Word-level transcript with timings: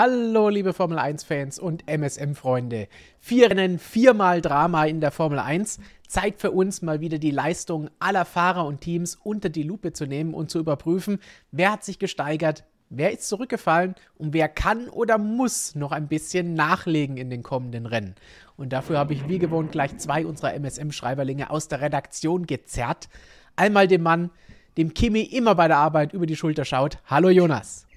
Hallo, 0.00 0.48
liebe 0.48 0.74
Formel 0.74 0.96
1-Fans 0.96 1.58
und 1.58 1.82
MSM-Freunde. 1.88 2.86
Vier 3.18 3.50
Rennen, 3.50 3.80
viermal 3.80 4.40
Drama 4.40 4.84
in 4.84 5.00
der 5.00 5.10
Formel 5.10 5.40
1. 5.40 5.80
Zeit 6.06 6.38
für 6.38 6.52
uns, 6.52 6.82
mal 6.82 7.00
wieder 7.00 7.18
die 7.18 7.32
Leistung 7.32 7.90
aller 7.98 8.24
Fahrer 8.24 8.64
und 8.64 8.80
Teams 8.80 9.16
unter 9.16 9.48
die 9.48 9.64
Lupe 9.64 9.92
zu 9.92 10.06
nehmen 10.06 10.34
und 10.34 10.52
zu 10.52 10.60
überprüfen, 10.60 11.18
wer 11.50 11.72
hat 11.72 11.82
sich 11.82 11.98
gesteigert, 11.98 12.62
wer 12.90 13.10
ist 13.10 13.28
zurückgefallen 13.28 13.96
und 14.18 14.34
wer 14.34 14.48
kann 14.48 14.88
oder 14.88 15.18
muss 15.18 15.74
noch 15.74 15.90
ein 15.90 16.06
bisschen 16.06 16.54
nachlegen 16.54 17.16
in 17.16 17.28
den 17.28 17.42
kommenden 17.42 17.84
Rennen. 17.84 18.14
Und 18.56 18.72
dafür 18.72 18.98
habe 18.98 19.14
ich 19.14 19.28
wie 19.28 19.40
gewohnt 19.40 19.72
gleich 19.72 19.98
zwei 19.98 20.24
unserer 20.24 20.54
MSM-Schreiberlinge 20.54 21.50
aus 21.50 21.66
der 21.66 21.80
Redaktion 21.80 22.46
gezerrt. 22.46 23.08
Einmal 23.56 23.88
den 23.88 24.04
Mann, 24.04 24.30
dem 24.76 24.94
Kimi 24.94 25.22
immer 25.22 25.56
bei 25.56 25.66
der 25.66 25.78
Arbeit 25.78 26.12
über 26.12 26.26
die 26.26 26.36
Schulter 26.36 26.64
schaut. 26.64 26.98
Hallo 27.06 27.30
Jonas. 27.30 27.87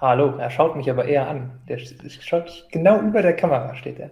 Hallo, 0.00 0.34
er 0.38 0.50
schaut 0.50 0.76
mich 0.76 0.88
aber 0.88 1.04
eher 1.04 1.28
an. 1.28 1.50
Der 1.68 1.78
schaut 1.78 2.44
mich 2.44 2.64
genau 2.70 3.00
über 3.00 3.20
der 3.20 3.36
Kamera, 3.36 3.74
steht 3.74 3.98
er. 3.98 4.10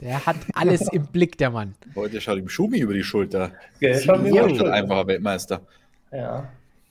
Der 0.00 0.26
hat 0.26 0.36
alles 0.54 0.88
im 0.92 1.06
Blick, 1.06 1.38
der 1.38 1.50
Mann. 1.50 1.74
Heute 1.94 2.20
schaut 2.20 2.38
ihm 2.38 2.48
Schumi 2.48 2.78
über 2.78 2.94
die 2.94 3.04
Schulter. 3.04 3.52
Ja, 3.80 3.90
der 3.90 4.00
schaut 4.00 4.22
mir 4.22 4.30
über 4.30 4.48
die 4.48 4.56
Schulter. 4.56 4.72
einfacher 4.72 5.06
Weltmeister. 5.06 5.60
Ja. 6.12 6.48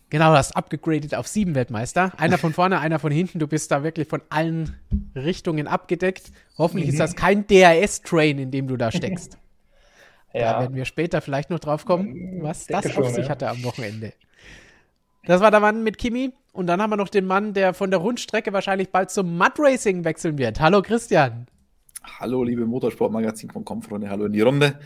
Genau, 0.09 0.31
du 0.31 0.37
hast 0.37 0.55
abgegradet 0.55 1.13
auf 1.15 1.27
sieben 1.27 1.55
Weltmeister. 1.55 2.13
Einer 2.17 2.37
von 2.37 2.53
vorne, 2.53 2.79
einer 2.79 2.99
von 2.99 3.11
hinten. 3.11 3.39
Du 3.39 3.47
bist 3.47 3.71
da 3.71 3.83
wirklich 3.83 4.07
von 4.07 4.21
allen 4.29 4.77
Richtungen 5.15 5.67
abgedeckt. 5.67 6.31
Hoffentlich 6.57 6.87
mhm. 6.87 6.93
ist 6.93 6.99
das 6.99 7.15
kein 7.15 7.45
DRS-Train, 7.47 8.39
in 8.39 8.51
dem 8.51 8.67
du 8.67 8.77
da 8.77 8.91
steckst. 8.91 9.37
ja. 10.33 10.53
Da 10.53 10.59
werden 10.61 10.75
wir 10.75 10.85
später 10.85 11.19
vielleicht 11.19 11.49
noch 11.49 11.59
drauf 11.59 11.83
kommen, 11.83 12.41
was 12.41 12.65
das 12.67 12.97
auf 12.97 13.09
sich 13.09 13.25
ja. 13.25 13.29
hatte 13.29 13.49
am 13.49 13.61
Wochenende. 13.63 14.13
Das 15.25 15.41
war 15.41 15.51
der 15.51 15.59
Mann 15.59 15.83
mit 15.83 15.97
Kimi. 15.97 16.31
Und 16.57 16.65
dann 16.65 16.81
haben 16.81 16.89
wir 16.89 16.97
noch 16.97 17.09
den 17.09 17.27
Mann, 17.27 17.53
der 17.53 17.75
von 17.75 17.91
der 17.91 17.99
Rundstrecke 17.99 18.51
wahrscheinlich 18.51 18.89
bald 18.89 19.11
zum 19.11 19.37
Mud 19.37 19.51
Racing 19.59 20.03
wechseln 20.05 20.39
wird. 20.39 20.59
Hallo 20.59 20.81
Christian. 20.81 21.45
Hallo 22.19 22.43
liebe 22.43 22.65
Motorsportmagazin.com 22.65 23.83
Freunde, 23.83 24.09
hallo 24.09 24.25
in 24.25 24.33
die 24.33 24.41
Runde. 24.41 24.79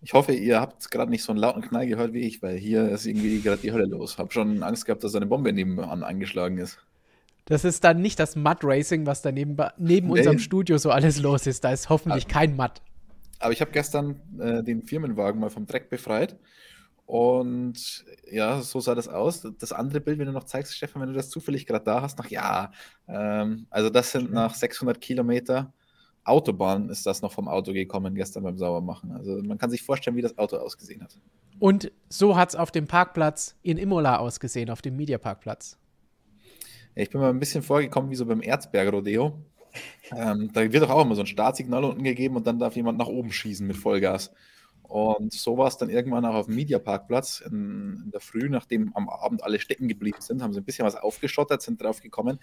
Ich 0.00 0.12
hoffe, 0.12 0.32
ihr 0.32 0.60
habt 0.60 0.92
gerade 0.92 1.10
nicht 1.10 1.24
so 1.24 1.32
einen 1.32 1.40
lauten 1.40 1.60
Knall 1.60 1.88
gehört 1.88 2.12
wie 2.12 2.20
ich, 2.20 2.40
weil 2.40 2.56
hier 2.56 2.88
ist 2.88 3.04
irgendwie 3.04 3.40
gerade 3.40 3.60
die 3.60 3.72
Hölle 3.72 3.86
los. 3.86 4.16
Hab 4.18 4.32
schon 4.32 4.62
Angst 4.62 4.86
gehabt, 4.86 5.02
dass 5.02 5.16
eine 5.16 5.26
Bombe 5.26 5.52
nebenan 5.52 6.04
eingeschlagen 6.04 6.58
ist. 6.58 6.78
Das 7.46 7.64
ist 7.64 7.82
dann 7.82 8.00
nicht 8.00 8.20
das 8.20 8.36
Mud 8.36 8.58
Racing, 8.62 9.06
was 9.06 9.22
da 9.22 9.32
neben, 9.32 9.56
neben 9.76 10.06
nee. 10.06 10.18
unserem 10.18 10.38
Studio 10.38 10.78
so 10.78 10.92
alles 10.92 11.20
los 11.20 11.48
ist. 11.48 11.64
Da 11.64 11.72
ist 11.72 11.88
hoffentlich 11.88 12.26
aber, 12.26 12.32
kein 12.32 12.54
Mud. 12.54 12.70
Aber 13.40 13.52
ich 13.52 13.60
habe 13.60 13.72
gestern 13.72 14.20
äh, 14.38 14.62
den 14.62 14.84
Firmenwagen 14.84 15.40
mal 15.40 15.50
vom 15.50 15.66
Dreck 15.66 15.90
befreit 15.90 16.36
und 17.08 18.04
ja, 18.30 18.60
so 18.60 18.80
sah 18.80 18.94
das 18.94 19.08
aus. 19.08 19.40
Das 19.58 19.72
andere 19.72 19.98
Bild, 19.98 20.18
wenn 20.18 20.26
du 20.26 20.32
noch 20.32 20.44
zeigst, 20.44 20.76
Stefan, 20.76 21.00
wenn 21.00 21.08
du 21.08 21.14
das 21.14 21.30
zufällig 21.30 21.64
gerade 21.64 21.82
da 21.82 22.02
hast, 22.02 22.18
noch 22.18 22.26
ja. 22.26 22.70
Ähm, 23.08 23.66
also 23.70 23.88
das 23.88 24.12
sind 24.12 24.30
nach 24.30 24.54
600 24.54 25.00
Kilometer 25.00 25.72
Autobahn 26.24 26.90
ist 26.90 27.06
das 27.06 27.22
noch 27.22 27.32
vom 27.32 27.48
Auto 27.48 27.72
gekommen 27.72 28.14
gestern 28.14 28.42
beim 28.42 28.58
Saubermachen. 28.58 29.12
Also 29.12 29.40
man 29.42 29.56
kann 29.56 29.70
sich 29.70 29.82
vorstellen, 29.82 30.16
wie 30.16 30.22
das 30.22 30.36
Auto 30.36 30.58
ausgesehen 30.58 31.02
hat. 31.02 31.18
Und 31.58 31.90
so 32.10 32.36
hat 32.36 32.50
es 32.50 32.56
auf 32.56 32.70
dem 32.70 32.86
Parkplatz 32.86 33.56
in 33.62 33.78
Imola 33.78 34.18
ausgesehen, 34.18 34.68
auf 34.68 34.82
dem 34.82 34.94
Mediaparkplatz. 34.96 35.78
Ich 36.94 37.08
bin 37.08 37.22
mal 37.22 37.30
ein 37.30 37.40
bisschen 37.40 37.62
vorgekommen 37.62 38.10
wie 38.10 38.16
so 38.16 38.26
beim 38.26 38.42
Erzberg-Rodeo. 38.42 39.32
Ähm, 40.14 40.50
da 40.52 40.70
wird 40.70 40.82
doch 40.82 40.90
auch 40.90 41.06
immer 41.06 41.14
so 41.14 41.22
ein 41.22 41.26
Startsignal 41.26 41.84
unten 41.84 42.04
gegeben 42.04 42.36
und 42.36 42.46
dann 42.46 42.58
darf 42.58 42.76
jemand 42.76 42.98
nach 42.98 43.06
oben 43.06 43.32
schießen 43.32 43.66
mit 43.66 43.78
Vollgas. 43.78 44.30
Und 44.88 45.34
so 45.34 45.58
war 45.58 45.68
es 45.68 45.76
dann 45.76 45.90
irgendwann 45.90 46.24
auch 46.24 46.34
auf 46.34 46.46
dem 46.46 46.56
Mediaparkplatz 46.56 47.40
in, 47.40 48.02
in 48.04 48.10
der 48.10 48.20
Früh, 48.20 48.48
nachdem 48.48 48.90
am 48.96 49.08
Abend 49.10 49.44
alle 49.44 49.60
stecken 49.60 49.86
geblieben 49.86 50.20
sind, 50.20 50.42
haben 50.42 50.54
sie 50.54 50.60
ein 50.60 50.64
bisschen 50.64 50.86
was 50.86 50.96
aufgeschottert, 50.96 51.60
sind 51.60 51.82
drauf 51.82 52.00
gekommen, 52.00 52.40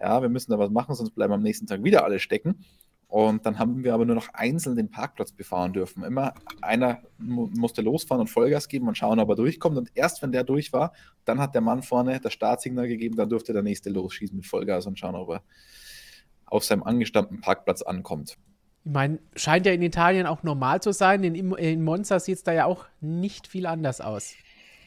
ja, 0.00 0.20
wir 0.20 0.28
müssen 0.28 0.50
da 0.50 0.58
was 0.58 0.70
machen, 0.70 0.94
sonst 0.94 1.12
bleiben 1.12 1.32
am 1.32 1.42
nächsten 1.42 1.66
Tag 1.66 1.84
wieder 1.84 2.04
alle 2.04 2.18
stecken. 2.18 2.64
Und 3.08 3.46
dann 3.46 3.58
haben 3.58 3.84
wir 3.84 3.94
aber 3.94 4.04
nur 4.04 4.16
noch 4.16 4.28
einzeln 4.34 4.76
den 4.76 4.90
Parkplatz 4.90 5.32
befahren 5.32 5.72
dürfen. 5.72 6.04
Immer 6.04 6.34
einer 6.60 7.00
mu 7.16 7.48
musste 7.56 7.80
losfahren 7.80 8.20
und 8.20 8.28
Vollgas 8.28 8.68
geben 8.68 8.86
und 8.86 8.98
schauen, 8.98 9.18
ob 9.18 9.30
er 9.30 9.34
durchkommt. 9.34 9.78
Und 9.78 9.90
erst 9.94 10.20
wenn 10.20 10.30
der 10.30 10.44
durch 10.44 10.74
war, 10.74 10.92
dann 11.24 11.40
hat 11.40 11.54
der 11.54 11.62
Mann 11.62 11.82
vorne 11.82 12.20
das 12.20 12.34
Startsignal 12.34 12.86
gegeben, 12.86 13.16
dann 13.16 13.30
durfte 13.30 13.54
der 13.54 13.62
nächste 13.62 13.88
losschießen 13.88 14.36
mit 14.36 14.46
Vollgas 14.46 14.86
und 14.86 14.98
schauen, 14.98 15.14
ob 15.14 15.30
er 15.30 15.42
auf 16.44 16.64
seinem 16.64 16.82
angestammten 16.82 17.40
Parkplatz 17.40 17.80
ankommt. 17.80 18.36
Ich 18.84 18.92
meine, 18.92 19.18
scheint 19.34 19.66
ja 19.66 19.72
in 19.72 19.82
Italien 19.82 20.26
auch 20.26 20.42
normal 20.42 20.80
zu 20.80 20.92
sein. 20.92 21.22
In, 21.24 21.52
in 21.52 21.82
Monza 21.84 22.20
sieht 22.20 22.36
es 22.36 22.44
da 22.44 22.52
ja 22.52 22.64
auch 22.64 22.86
nicht 23.00 23.46
viel 23.46 23.66
anders 23.66 24.00
aus. 24.00 24.34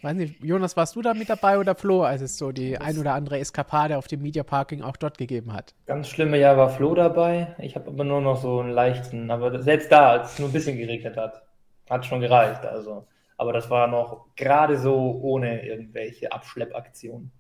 Weiß 0.02 0.16
nicht, 0.16 0.44
Jonas, 0.44 0.76
warst 0.76 0.96
du 0.96 1.04
da 1.04 1.14
mit 1.14 1.30
dabei 1.30 1.60
oder 1.60 1.76
Flo, 1.76 2.02
als 2.02 2.22
es 2.22 2.38
so 2.38 2.52
die 2.52 2.72
das 2.72 2.82
ein 2.82 2.98
oder 2.98 3.14
andere 3.14 3.38
Eskapade 3.38 3.98
auf 3.98 4.08
dem 4.08 4.24
Media 4.24 4.42
Parking 4.42 4.82
auch 4.82 4.98
dort 4.98 5.20
gegeben 5.20 5.54
hat? 5.54 5.76
Ganz 5.86 6.08
schlimme 6.08 6.40
Jahr 6.40 6.58
war 6.58 6.70
Flo 6.70 6.96
dabei. 6.96 7.56
Ich 7.60 7.76
habe 7.76 7.90
aber 7.90 8.04
nur 8.04 8.20
noch 8.20 8.42
so 8.42 8.60
einen 8.60 8.72
leichten, 8.72 9.30
aber 9.30 9.62
selbst 9.62 9.92
da, 9.92 10.10
als 10.10 10.34
es 10.34 10.40
nur 10.40 10.50
ein 10.50 10.54
bisschen 10.54 10.78
geregnet 10.78 11.18
hat, 11.18 11.44
hat 11.88 12.06
schon 12.08 12.20
gereicht. 12.20 12.66
Also. 12.66 13.06
Aber 13.38 13.54
das 13.54 13.70
war 13.70 13.88
noch 13.88 14.26
gerade 14.36 14.78
so 14.80 15.20
ohne 15.22 15.64
irgendwelche 15.66 16.32
Abschleppaktionen. 16.32 17.32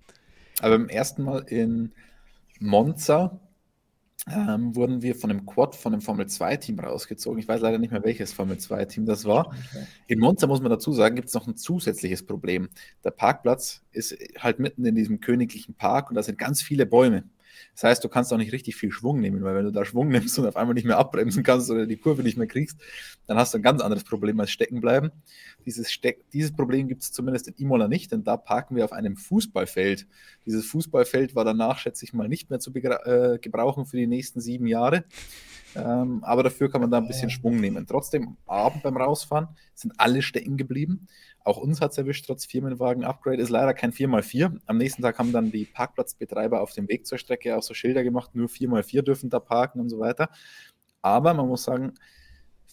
Aber 0.59 0.77
beim 0.77 0.89
ersten 0.89 1.23
Mal 1.23 1.43
in 1.47 1.93
Monza 2.59 3.39
ähm, 4.29 4.75
wurden 4.75 5.01
wir 5.01 5.15
von 5.15 5.31
einem 5.31 5.45
Quad 5.45 5.75
von 5.75 5.93
einem 5.93 6.01
Formel-2-Team 6.01 6.79
rausgezogen. 6.79 7.39
Ich 7.39 7.47
weiß 7.47 7.61
leider 7.61 7.79
nicht 7.79 7.91
mehr, 7.91 8.03
welches 8.03 8.33
Formel-2-Team 8.33 9.05
das 9.05 9.25
war. 9.25 9.53
In 10.07 10.19
Monza, 10.19 10.45
muss 10.45 10.61
man 10.61 10.69
dazu 10.69 10.93
sagen, 10.93 11.15
gibt 11.15 11.29
es 11.29 11.33
noch 11.33 11.47
ein 11.47 11.57
zusätzliches 11.57 12.23
Problem. 12.25 12.69
Der 13.03 13.11
Parkplatz 13.11 13.81
ist 13.91 14.15
halt 14.37 14.59
mitten 14.59 14.85
in 14.85 14.95
diesem 14.95 15.21
königlichen 15.21 15.73
Park 15.73 16.09
und 16.09 16.15
da 16.15 16.23
sind 16.23 16.37
ganz 16.37 16.61
viele 16.61 16.85
Bäume. 16.85 17.23
Das 17.73 17.83
heißt, 17.83 18.03
du 18.03 18.09
kannst 18.09 18.31
auch 18.33 18.37
nicht 18.37 18.51
richtig 18.51 18.75
viel 18.75 18.91
Schwung 18.91 19.19
nehmen, 19.19 19.43
weil 19.43 19.55
wenn 19.55 19.65
du 19.65 19.71
da 19.71 19.85
Schwung 19.85 20.09
nimmst 20.09 20.37
und 20.39 20.45
auf 20.45 20.55
einmal 20.55 20.73
nicht 20.73 20.85
mehr 20.85 20.97
abbremsen 20.97 21.43
kannst 21.43 21.69
oder 21.69 21.85
die 21.85 21.97
Kurve 21.97 22.23
nicht 22.23 22.37
mehr 22.37 22.47
kriegst, 22.47 22.79
dann 23.27 23.37
hast 23.37 23.53
du 23.53 23.57
ein 23.57 23.63
ganz 23.63 23.81
anderes 23.81 24.03
Problem 24.03 24.39
als 24.39 24.51
stecken 24.51 24.81
bleiben. 24.81 25.11
Dieses, 25.65 25.91
Steck, 25.91 26.29
dieses 26.31 26.51
Problem 26.51 26.87
gibt 26.87 27.03
es 27.03 27.11
zumindest 27.11 27.47
in 27.47 27.55
Imola 27.55 27.87
nicht, 27.87 28.11
denn 28.11 28.23
da 28.23 28.37
parken 28.37 28.75
wir 28.75 28.85
auf 28.85 28.93
einem 28.93 29.15
Fußballfeld. 29.15 30.07
Dieses 30.45 30.65
Fußballfeld 30.67 31.35
war 31.35 31.45
danach, 31.45 31.77
schätze 31.77 32.05
ich 32.05 32.13
mal, 32.13 32.27
nicht 32.27 32.49
mehr 32.49 32.59
zu 32.59 32.73
äh, 32.73 33.39
gebrauchen 33.39 33.85
für 33.85 33.97
die 33.97 34.07
nächsten 34.07 34.41
sieben 34.41 34.67
Jahre. 34.67 35.03
Ähm, 35.75 36.23
aber 36.23 36.43
dafür 36.43 36.69
kann 36.69 36.81
man 36.81 36.91
da 36.91 36.97
ein 36.97 37.07
bisschen 37.07 37.29
Schwung 37.29 37.59
nehmen. 37.59 37.85
Trotzdem, 37.87 38.23
am 38.23 38.37
Abend 38.45 38.83
beim 38.83 38.97
Rausfahren 38.97 39.47
sind 39.73 39.93
alle 39.97 40.21
stecken 40.21 40.57
geblieben. 40.57 41.07
Auch 41.43 41.57
uns 41.57 41.81
hat 41.81 41.91
es 41.91 41.97
erwischt, 41.97 42.25
trotz 42.27 42.45
Firmenwagen-Upgrade. 42.45 43.41
Ist 43.41 43.49
leider 43.49 43.73
kein 43.73 43.91
4x4. 43.91 44.59
Am 44.65 44.77
nächsten 44.77 45.01
Tag 45.01 45.17
haben 45.17 45.31
dann 45.31 45.51
die 45.51 45.65
Parkplatzbetreiber 45.65 46.61
auf 46.61 46.73
dem 46.73 46.87
Weg 46.87 47.07
zur 47.07 47.17
Strecke 47.17 47.57
auch 47.57 47.63
so 47.63 47.73
Schilder 47.73 48.03
gemacht, 48.03 48.35
nur 48.35 48.47
4x4 48.47 49.01
dürfen 49.01 49.29
da 49.29 49.39
parken 49.39 49.79
und 49.79 49.89
so 49.89 49.99
weiter. 49.99 50.29
Aber 51.01 51.33
man 51.33 51.47
muss 51.47 51.63
sagen, 51.63 51.93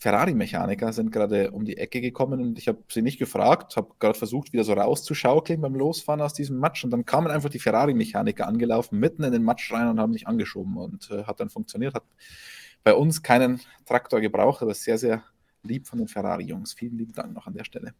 Ferrari-Mechaniker 0.01 0.93
sind 0.93 1.11
gerade 1.11 1.51
um 1.51 1.65
die 1.65 1.77
Ecke 1.77 2.01
gekommen 2.01 2.41
und 2.41 2.59
ich 2.59 2.69
habe 2.69 2.79
sie 2.89 3.03
nicht 3.03 3.19
gefragt, 3.19 3.77
habe 3.77 3.91
gerade 3.99 4.17
versucht, 4.17 4.53
wieder 4.53 4.62
so 4.62 4.73
rauszuschaukeln 4.75 5.61
beim 5.61 5.75
Losfahren 5.75 6.21
aus 6.21 6.35
diesem 6.35 6.59
Matsch 6.59 6.85
und 6.85 6.91
dann 6.91 7.05
kamen 7.05 7.29
einfach 7.29 7.49
die 7.49 7.59
Ferrari-Mechaniker 7.59 8.47
angelaufen, 8.47 8.99
mitten 9.00 9.25
in 9.25 9.33
den 9.33 9.43
Matsch 9.43 9.73
rein 9.73 9.89
und 9.89 9.99
haben 9.99 10.12
mich 10.12 10.29
angeschoben 10.29 10.77
und 10.77 11.11
äh, 11.11 11.25
hat 11.25 11.41
dann 11.41 11.50
funktioniert. 11.50 11.95
Hat 11.95 12.05
bei 12.85 12.95
uns 12.95 13.23
keinen 13.23 13.61
Traktor 13.87 14.21
gebraucht, 14.21 14.62
aber 14.62 14.75
sehr, 14.75 14.99
sehr 14.99 15.25
lieb 15.65 15.89
von 15.89 15.99
den 15.99 16.09
Ferrari-Jungs. 16.09 16.75
Vielen 16.75 16.97
lieben 16.97 17.12
Dank 17.12 17.35
noch 17.35 17.47
an 17.47 17.55
der 17.55 17.65
Stelle. 17.65 17.93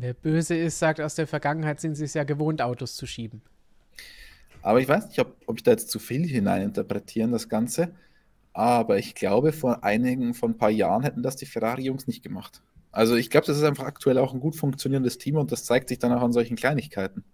Wer 0.00 0.14
böse 0.14 0.56
ist, 0.56 0.78
sagt, 0.78 1.00
aus 1.00 1.14
der 1.14 1.26
Vergangenheit 1.26 1.80
sind 1.80 1.94
sie 1.94 2.04
es 2.04 2.14
ja 2.14 2.24
gewohnt, 2.24 2.62
Autos 2.62 2.96
zu 2.96 3.06
schieben. 3.06 3.42
Aber 4.62 4.80
ich 4.80 4.88
weiß 4.88 5.08
nicht, 5.08 5.18
ob, 5.20 5.36
ob 5.46 5.56
ich 5.56 5.62
da 5.62 5.70
jetzt 5.70 5.90
zu 5.90 5.98
viel 5.98 6.26
hineininterpretieren, 6.26 7.32
das 7.32 7.48
Ganze. 7.48 7.94
Aber 8.52 8.98
ich 8.98 9.14
glaube, 9.14 9.52
vor 9.52 9.84
einigen, 9.84 10.34
vor 10.34 10.48
ein 10.48 10.58
paar 10.58 10.70
Jahren 10.70 11.02
hätten 11.02 11.22
das 11.22 11.36
die 11.36 11.46
Ferrari-Jungs 11.46 12.06
nicht 12.06 12.22
gemacht. 12.22 12.62
Also 12.90 13.14
ich 13.14 13.28
glaube, 13.28 13.46
das 13.46 13.58
ist 13.58 13.62
einfach 13.62 13.84
aktuell 13.84 14.18
auch 14.18 14.32
ein 14.32 14.40
gut 14.40 14.56
funktionierendes 14.56 15.18
Team 15.18 15.36
und 15.36 15.52
das 15.52 15.64
zeigt 15.64 15.90
sich 15.90 15.98
dann 15.98 16.12
auch 16.12 16.22
an 16.22 16.32
solchen 16.32 16.56
Kleinigkeiten. 16.56 17.24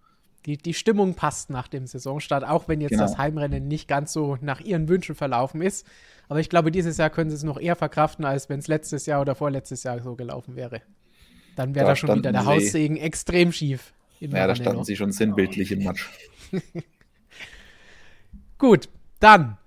Die, 0.44 0.56
die 0.56 0.75
Stimmung 0.75 1.14
passt 1.14 1.50
nach 1.50 1.69
dem 1.69 1.87
Saisonstart, 1.87 2.44
auch 2.44 2.66
wenn 2.66 2.81
jetzt 2.81 2.90
genau. 2.90 3.04
das 3.04 3.16
Heimrennen 3.16 3.69
nicht 3.69 3.87
ganz 3.87 4.12
so 4.12 4.37
nach 4.40 4.60
ihren 4.60 4.88
Wünschen 4.88 5.14
verlaufen 5.14 5.62
ist. 5.62 5.87
Aber 6.28 6.40
ich 6.40 6.50
glaube, 6.50 6.72
dieses 6.72 6.96
Jahr 6.96 7.10
können 7.10 7.31
sie 7.31 7.37
es 7.37 7.44
noch 7.44 7.60
eher 7.60 7.76
verkraften, 7.76 8.25
als 8.25 8.48
wenn 8.48 8.58
es 8.58 8.66
letztes 8.66 9.06
Jahr 9.06 9.20
oder 9.20 9.37
vorletztes 9.37 9.84
Jahr 9.84 10.02
so 10.02 10.16
gelaufen 10.16 10.56
wäre. 10.56 10.82
Dann 11.56 11.75
wäre 11.75 11.87
da, 11.87 11.93
da 11.93 11.96
schon 11.96 12.16
wieder 12.16 12.32
der 12.32 12.46
Haussegen 12.46 12.96
extrem 12.96 13.52
schief. 13.52 13.93
Ja, 14.20 14.46
da 14.46 14.54
standen 14.54 14.84
sie 14.84 14.96
schon 14.96 15.12
sinnbildlich 15.12 15.72
im 15.72 15.82
Matsch. 15.84 16.06
Gut, 18.58 18.88
dann. 19.19 19.58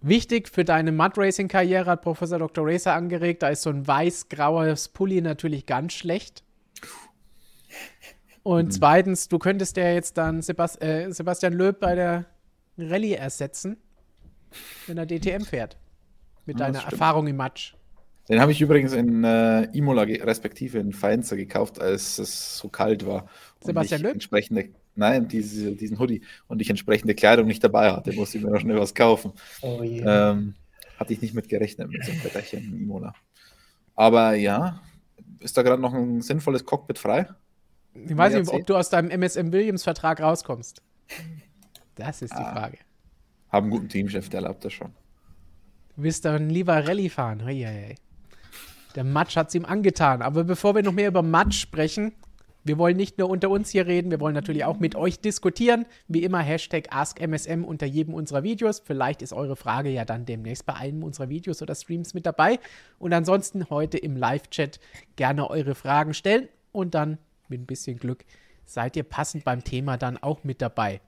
Wichtig 0.00 0.48
für 0.48 0.64
deine 0.64 0.90
Mud 0.90 1.16
Racing 1.16 1.46
Karriere 1.46 1.86
hat 1.86 2.02
Professor 2.02 2.40
Dr. 2.40 2.66
Racer 2.66 2.92
angeregt. 2.94 3.42
Da 3.44 3.50
ist 3.50 3.62
so 3.62 3.70
ein 3.70 3.86
weiß-graues 3.86 4.88
Pulli 4.88 5.20
natürlich 5.20 5.64
ganz 5.66 5.92
schlecht. 5.92 6.42
Und 8.42 8.66
mhm. 8.66 8.70
zweitens, 8.72 9.28
du 9.28 9.38
könntest 9.38 9.76
ja 9.76 9.92
jetzt 9.92 10.18
dann 10.18 10.42
Sebast 10.42 10.82
äh, 10.82 11.12
Sebastian 11.12 11.52
Löb 11.52 11.78
bei 11.78 11.94
der 11.94 12.26
Rallye 12.76 13.14
ersetzen, 13.14 13.76
wenn 14.88 14.98
er 14.98 15.06
DTM 15.06 15.44
fährt. 15.44 15.76
Mit 16.44 16.58
ja, 16.58 16.66
deiner 16.66 16.84
Erfahrung 16.84 17.28
im 17.28 17.36
Matsch. 17.36 17.74
Den 18.32 18.40
habe 18.40 18.50
ich 18.50 18.62
übrigens 18.62 18.94
in 18.94 19.24
äh, 19.24 19.64
Imola 19.76 20.04
respektive 20.04 20.78
in 20.78 20.94
Faenza 20.94 21.36
gekauft, 21.36 21.78
als 21.78 22.18
es 22.18 22.56
so 22.56 22.70
kalt 22.70 23.04
war. 23.04 23.28
Sebastian 23.60 24.00
Löb? 24.00 24.14
Entsprechende, 24.14 24.70
nein, 24.94 25.28
diese, 25.28 25.76
diesen 25.76 25.98
Hoodie 25.98 26.22
und 26.48 26.62
ich 26.62 26.70
entsprechende 26.70 27.14
Kleidung 27.14 27.46
nicht 27.46 27.62
dabei 27.62 27.92
hatte, 27.92 28.10
musste 28.14 28.38
ich 28.38 28.44
mir 28.44 28.50
noch 28.50 28.60
schnell 28.60 28.80
was 28.80 28.94
kaufen. 28.94 29.32
Oh 29.60 29.82
yeah. 29.82 30.30
ähm, 30.30 30.54
hatte 30.98 31.12
ich 31.12 31.20
nicht 31.20 31.34
mit 31.34 31.50
gerechnet 31.50 31.90
mit 31.90 32.06
so 32.06 32.10
einem 32.10 32.24
Wetterchen 32.24 32.72
in 32.72 32.80
Imola. 32.80 33.12
Aber 33.96 34.32
ja, 34.32 34.80
ist 35.40 35.58
da 35.58 35.60
gerade 35.60 35.82
noch 35.82 35.92
ein 35.92 36.22
sinnvolles 36.22 36.64
Cockpit 36.64 36.98
frei? 36.98 37.28
Ich 37.92 38.16
weiß 38.16 38.32
nicht, 38.32 38.48
ob 38.48 38.66
du 38.66 38.76
aus 38.76 38.88
deinem 38.88 39.10
MSM 39.10 39.52
Williams-Vertrag 39.52 40.22
rauskommst. 40.22 40.80
Das 41.96 42.22
ist 42.22 42.32
die 42.32 42.38
ah, 42.38 42.50
Frage. 42.50 42.78
Haben 43.50 43.64
einen 43.64 43.72
guten 43.72 43.88
Teamchef, 43.90 44.30
der 44.30 44.40
erlaubt 44.40 44.64
das 44.64 44.72
schon. 44.72 44.88
Du 45.96 46.04
willst 46.04 46.24
dann 46.24 46.48
lieber 46.48 46.88
Rallye 46.88 47.10
fahren. 47.10 47.44
Hei, 47.44 47.56
hei. 47.66 47.96
Der 48.94 49.04
Matsch 49.04 49.36
hat 49.36 49.48
es 49.48 49.54
ihm 49.54 49.64
angetan. 49.64 50.22
Aber 50.22 50.44
bevor 50.44 50.74
wir 50.74 50.82
noch 50.82 50.92
mehr 50.92 51.08
über 51.08 51.22
Matsch 51.22 51.60
sprechen, 51.60 52.12
wir 52.64 52.78
wollen 52.78 52.96
nicht 52.96 53.18
nur 53.18 53.28
unter 53.28 53.50
uns 53.50 53.70
hier 53.70 53.86
reden, 53.86 54.12
wir 54.12 54.20
wollen 54.20 54.34
natürlich 54.34 54.64
auch 54.64 54.78
mit 54.78 54.94
euch 54.94 55.18
diskutieren. 55.18 55.84
Wie 56.06 56.22
immer 56.22 56.38
Hashtag 56.38 56.94
AskMSM 56.94 57.64
unter 57.64 57.86
jedem 57.86 58.14
unserer 58.14 58.44
Videos. 58.44 58.80
Vielleicht 58.84 59.20
ist 59.20 59.32
eure 59.32 59.56
Frage 59.56 59.90
ja 59.90 60.04
dann 60.04 60.26
demnächst 60.26 60.64
bei 60.64 60.74
einem 60.74 61.02
unserer 61.02 61.28
Videos 61.28 61.60
oder 61.60 61.74
Streams 61.74 62.14
mit 62.14 62.24
dabei. 62.24 62.60
Und 63.00 63.12
ansonsten 63.12 63.68
heute 63.68 63.98
im 63.98 64.16
Live-Chat 64.16 64.78
gerne 65.16 65.50
eure 65.50 65.74
Fragen 65.74 66.14
stellen 66.14 66.48
und 66.70 66.94
dann 66.94 67.18
mit 67.48 67.60
ein 67.60 67.66
bisschen 67.66 67.98
Glück 67.98 68.24
seid 68.64 68.96
ihr 68.96 69.02
passend 69.02 69.44
beim 69.44 69.64
Thema 69.64 69.96
dann 69.96 70.16
auch 70.16 70.44
mit 70.44 70.62
dabei. 70.62 71.00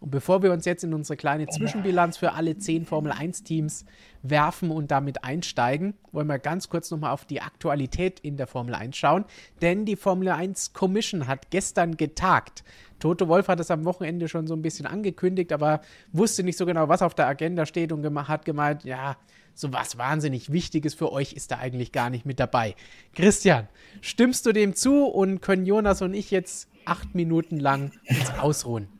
Und 0.00 0.10
bevor 0.10 0.42
wir 0.42 0.50
uns 0.52 0.64
jetzt 0.64 0.82
in 0.82 0.94
unsere 0.94 1.18
kleine 1.18 1.46
Zwischenbilanz 1.46 2.16
für 2.16 2.32
alle 2.32 2.56
zehn 2.56 2.86
Formel 2.86 3.12
1-Teams 3.12 3.84
werfen 4.22 4.70
und 4.70 4.90
damit 4.90 5.24
einsteigen, 5.24 5.94
wollen 6.10 6.26
wir 6.26 6.38
ganz 6.38 6.70
kurz 6.70 6.90
nochmal 6.90 7.12
auf 7.12 7.26
die 7.26 7.42
Aktualität 7.42 8.18
in 8.20 8.38
der 8.38 8.46
Formel 8.46 8.74
1 8.74 8.96
schauen. 8.96 9.26
Denn 9.60 9.84
die 9.84 9.96
Formel 9.96 10.28
1 10.28 10.72
Commission 10.72 11.26
hat 11.26 11.50
gestern 11.50 11.98
getagt. 11.98 12.64
Toto 12.98 13.28
Wolf 13.28 13.48
hat 13.48 13.60
es 13.60 13.70
am 13.70 13.84
Wochenende 13.84 14.28
schon 14.28 14.46
so 14.46 14.54
ein 14.54 14.62
bisschen 14.62 14.86
angekündigt, 14.86 15.52
aber 15.52 15.82
wusste 16.12 16.44
nicht 16.44 16.56
so 16.56 16.64
genau, 16.64 16.88
was 16.88 17.02
auf 17.02 17.14
der 17.14 17.26
Agenda 17.26 17.66
steht 17.66 17.92
und 17.92 18.28
hat 18.28 18.46
gemeint, 18.46 18.84
ja, 18.84 19.16
so 19.54 19.72
was 19.72 19.98
wahnsinnig 19.98 20.50
Wichtiges 20.50 20.94
für 20.94 21.12
euch 21.12 21.34
ist 21.34 21.50
da 21.50 21.58
eigentlich 21.58 21.92
gar 21.92 22.08
nicht 22.08 22.24
mit 22.24 22.40
dabei. 22.40 22.74
Christian, 23.14 23.68
stimmst 24.00 24.46
du 24.46 24.52
dem 24.52 24.74
zu 24.74 25.04
und 25.04 25.42
können 25.42 25.66
Jonas 25.66 26.00
und 26.00 26.14
ich 26.14 26.30
jetzt 26.30 26.68
acht 26.86 27.14
Minuten 27.14 27.58
lang 27.60 27.92
uns 28.08 28.30
ausruhen? 28.38 28.99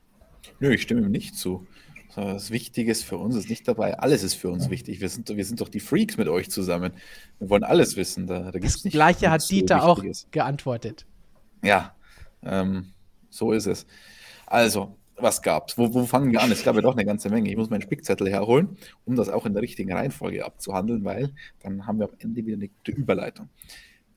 Nö, 0.58 0.72
ich 0.72 0.82
stimme 0.82 1.02
ihm 1.02 1.10
nicht 1.10 1.36
zu. 1.36 1.66
Das 2.16 2.50
Wichtige 2.50 2.94
für 2.94 3.18
uns 3.18 3.36
ist 3.36 3.48
nicht 3.48 3.68
dabei. 3.68 3.98
Alles 3.98 4.22
ist 4.22 4.34
für 4.34 4.50
uns 4.50 4.68
wichtig. 4.68 5.00
Wir 5.00 5.08
sind, 5.08 5.28
wir 5.28 5.44
sind 5.44 5.60
doch 5.60 5.68
die 5.68 5.80
Freaks 5.80 6.16
mit 6.16 6.28
euch 6.28 6.50
zusammen. 6.50 6.92
Wir 7.38 7.50
wollen 7.50 7.62
alles 7.62 7.96
wissen. 7.96 8.26
Da, 8.26 8.50
da 8.50 8.58
das 8.58 8.82
Gleiche 8.82 9.30
hat 9.30 9.48
Dieter 9.48 9.84
auch 9.84 10.02
geantwortet. 10.30 11.06
Ja, 11.62 11.94
ähm, 12.42 12.92
so 13.28 13.52
ist 13.52 13.66
es. 13.66 13.86
Also, 14.46 14.96
was 15.16 15.40
gab's? 15.42 15.78
Wo, 15.78 15.92
wo 15.94 16.04
fangen 16.04 16.32
wir 16.32 16.42
an? 16.42 16.50
Es 16.50 16.64
gab 16.64 16.74
ja 16.74 16.82
doch 16.82 16.94
eine 16.94 17.04
ganze 17.04 17.30
Menge. 17.30 17.48
Ich 17.50 17.56
muss 17.56 17.70
meinen 17.70 17.82
Spickzettel 17.82 18.28
herholen, 18.28 18.76
um 19.04 19.14
das 19.14 19.28
auch 19.28 19.46
in 19.46 19.52
der 19.52 19.62
richtigen 19.62 19.92
Reihenfolge 19.92 20.44
abzuhandeln, 20.44 21.04
weil 21.04 21.32
dann 21.62 21.86
haben 21.86 21.98
wir 21.98 22.06
am 22.06 22.14
Ende 22.18 22.44
wieder 22.44 22.56
eine 22.56 22.68
gute 22.68 22.92
Überleitung. 22.92 23.48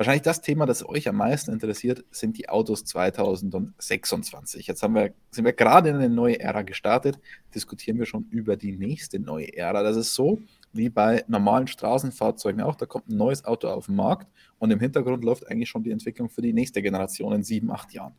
Wahrscheinlich 0.03 0.23
das 0.23 0.41
Thema, 0.41 0.65
das 0.65 0.85
euch 0.85 1.07
am 1.07 1.15
meisten 1.15 1.53
interessiert, 1.53 2.03
sind 2.11 2.37
die 2.37 2.49
Autos 2.49 2.83
2026. 2.83 4.67
Jetzt 4.67 4.83
haben 4.83 4.95
wir, 4.95 5.13
sind 5.31 5.45
wir 5.45 5.53
gerade 5.53 5.87
in 5.87 5.95
eine 5.95 6.09
neue 6.09 6.41
Ära 6.41 6.63
gestartet, 6.63 7.21
diskutieren 7.55 7.99
wir 7.99 8.05
schon 8.05 8.25
über 8.29 8.57
die 8.57 8.73
nächste 8.73 9.17
neue 9.19 9.55
Ära. 9.55 9.81
Das 9.81 9.95
ist 9.95 10.13
so 10.13 10.41
wie 10.73 10.89
bei 10.89 11.23
normalen 11.29 11.67
Straßenfahrzeugen 11.67 12.59
auch. 12.59 12.75
Da 12.75 12.85
kommt 12.85 13.07
ein 13.07 13.15
neues 13.15 13.45
Auto 13.45 13.69
auf 13.69 13.85
den 13.85 13.95
Markt 13.95 14.27
und 14.59 14.71
im 14.71 14.81
Hintergrund 14.81 15.23
läuft 15.23 15.47
eigentlich 15.49 15.69
schon 15.69 15.83
die 15.83 15.91
Entwicklung 15.91 16.27
für 16.27 16.41
die 16.41 16.51
nächste 16.51 16.81
Generation 16.81 17.31
in 17.31 17.43
sieben, 17.43 17.71
acht 17.71 17.93
Jahren. 17.93 18.13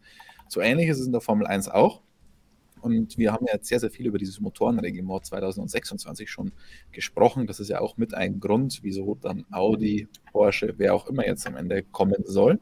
So 0.48 0.62
ähnlich 0.62 0.88
ist 0.88 1.00
es 1.00 1.06
in 1.06 1.12
der 1.12 1.20
Formel 1.20 1.46
1 1.46 1.68
auch. 1.68 2.00
Und 2.84 3.16
wir 3.16 3.32
haben 3.32 3.46
ja 3.46 3.54
jetzt 3.54 3.68
sehr, 3.68 3.80
sehr 3.80 3.90
viel 3.90 4.06
über 4.06 4.18
dieses 4.18 4.40
Motorenreglement 4.40 5.24
2026 5.24 6.30
schon 6.30 6.52
gesprochen. 6.92 7.46
Das 7.46 7.58
ist 7.58 7.70
ja 7.70 7.80
auch 7.80 7.96
mit 7.96 8.12
ein 8.12 8.40
Grund, 8.40 8.80
wieso 8.82 9.14
dann 9.14 9.46
Audi, 9.50 10.06
Porsche, 10.30 10.74
wer 10.76 10.94
auch 10.94 11.06
immer 11.06 11.26
jetzt 11.26 11.46
am 11.46 11.56
Ende 11.56 11.82
kommen 11.82 12.24
soll. 12.26 12.60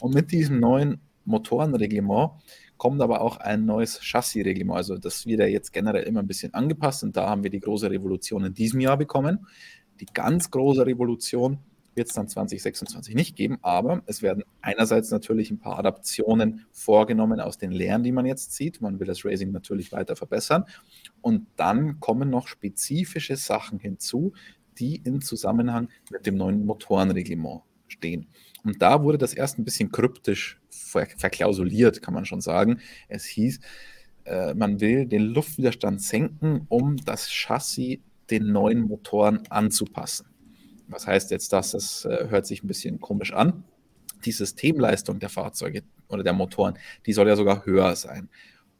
Und 0.00 0.12
mit 0.12 0.32
diesem 0.32 0.58
neuen 0.58 1.00
Motorenreglement 1.24 2.32
kommt 2.78 3.00
aber 3.00 3.20
auch 3.20 3.36
ein 3.36 3.64
neues 3.64 4.00
Chassisreglement. 4.02 4.76
Also 4.76 4.98
das 4.98 5.24
wird 5.24 5.38
ja 5.38 5.46
jetzt 5.46 5.72
generell 5.72 6.02
immer 6.02 6.18
ein 6.18 6.26
bisschen 6.26 6.52
angepasst 6.52 7.04
und 7.04 7.16
da 7.16 7.28
haben 7.28 7.44
wir 7.44 7.50
die 7.50 7.60
große 7.60 7.88
Revolution 7.88 8.44
in 8.44 8.54
diesem 8.54 8.80
Jahr 8.80 8.96
bekommen. 8.96 9.46
Die 10.00 10.06
ganz 10.12 10.50
große 10.50 10.84
Revolution 10.84 11.58
wird 11.94 12.08
es 12.08 12.14
dann 12.14 12.28
2026 12.28 13.14
nicht 13.14 13.36
geben, 13.36 13.58
aber 13.62 14.02
es 14.06 14.22
werden 14.22 14.44
einerseits 14.60 15.10
natürlich 15.10 15.50
ein 15.50 15.58
paar 15.58 15.78
Adaptionen 15.78 16.66
vorgenommen 16.72 17.40
aus 17.40 17.58
den 17.58 17.70
Lehren, 17.70 18.02
die 18.02 18.12
man 18.12 18.26
jetzt 18.26 18.52
sieht. 18.52 18.80
Man 18.80 19.00
will 19.00 19.06
das 19.06 19.24
Racing 19.24 19.52
natürlich 19.52 19.92
weiter 19.92 20.16
verbessern. 20.16 20.64
Und 21.20 21.46
dann 21.56 22.00
kommen 22.00 22.30
noch 22.30 22.48
spezifische 22.48 23.36
Sachen 23.36 23.78
hinzu, 23.78 24.32
die 24.78 24.96
im 24.96 25.20
Zusammenhang 25.20 25.88
mit 26.10 26.26
dem 26.26 26.36
neuen 26.36 26.66
Motorenreglement 26.66 27.62
stehen. 27.88 28.26
Und 28.64 28.80
da 28.82 29.02
wurde 29.02 29.18
das 29.18 29.34
erst 29.34 29.58
ein 29.58 29.64
bisschen 29.64 29.92
kryptisch 29.92 30.60
ver 30.70 31.06
verklausuliert, 31.16 32.02
kann 32.02 32.14
man 32.14 32.24
schon 32.24 32.40
sagen. 32.40 32.80
Es 33.08 33.24
hieß, 33.24 33.60
äh, 34.24 34.54
man 34.54 34.80
will 34.80 35.06
den 35.06 35.22
Luftwiderstand 35.22 36.00
senken, 36.00 36.66
um 36.68 36.96
das 36.96 37.28
Chassis 37.30 37.98
den 38.30 38.52
neuen 38.52 38.82
Motoren 38.82 39.46
anzupassen. 39.50 40.26
Was 40.88 41.06
heißt 41.06 41.30
jetzt 41.30 41.52
das? 41.52 41.72
Das 41.72 42.04
äh, 42.04 42.28
hört 42.28 42.46
sich 42.46 42.62
ein 42.62 42.68
bisschen 42.68 43.00
komisch 43.00 43.32
an. 43.32 43.64
Die 44.24 44.32
Systemleistung 44.32 45.18
der 45.18 45.28
Fahrzeuge 45.28 45.82
oder 46.08 46.22
der 46.22 46.32
Motoren, 46.32 46.78
die 47.06 47.12
soll 47.12 47.28
ja 47.28 47.36
sogar 47.36 47.66
höher 47.66 47.94
sein. 47.96 48.28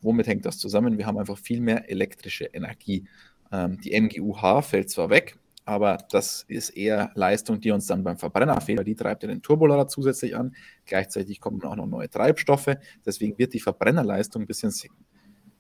Womit 0.01 0.27
hängt 0.27 0.45
das 0.45 0.59
zusammen? 0.59 0.99
Wir 0.99 1.07
haben 1.07 1.19
einfach 1.19 1.39
viel 1.39 1.61
mehr 1.61 1.91
elektrische 1.91 2.45
Energie. 2.45 3.07
Ähm, 3.51 3.81
die 3.81 3.99
MGUH 3.99 4.63
fällt 4.63 4.91
zwar 4.91 5.11
weg, 5.11 5.39
aber 5.65 5.99
das 6.11 6.45
ist 6.49 6.71
eher 6.71 7.11
Leistung, 7.15 7.61
die 7.61 7.71
uns 7.71 7.87
dann 7.87 8.05
beim 8.05 8.19
Verbrenner 8.19 8.61
fehlt, 8.61 8.79
weil 8.79 8.85
die 8.85 8.95
treibt 8.95 9.23
ja 9.23 9.29
den 9.29 9.41
Turbolader 9.41 9.89
zusätzlich 9.89 10.37
an. 10.37 10.55
Gleichzeitig 10.85 11.41
kommen 11.41 11.63
auch 11.65 11.77
noch 11.77 11.87
neue 11.87 12.11
Treibstoffe. 12.11 12.77
Deswegen 13.05 13.39
wird 13.39 13.55
die 13.55 13.61
Verbrennerleistung 13.61 14.43
ein 14.43 14.47
bisschen 14.47 14.71
sinken. 14.71 15.07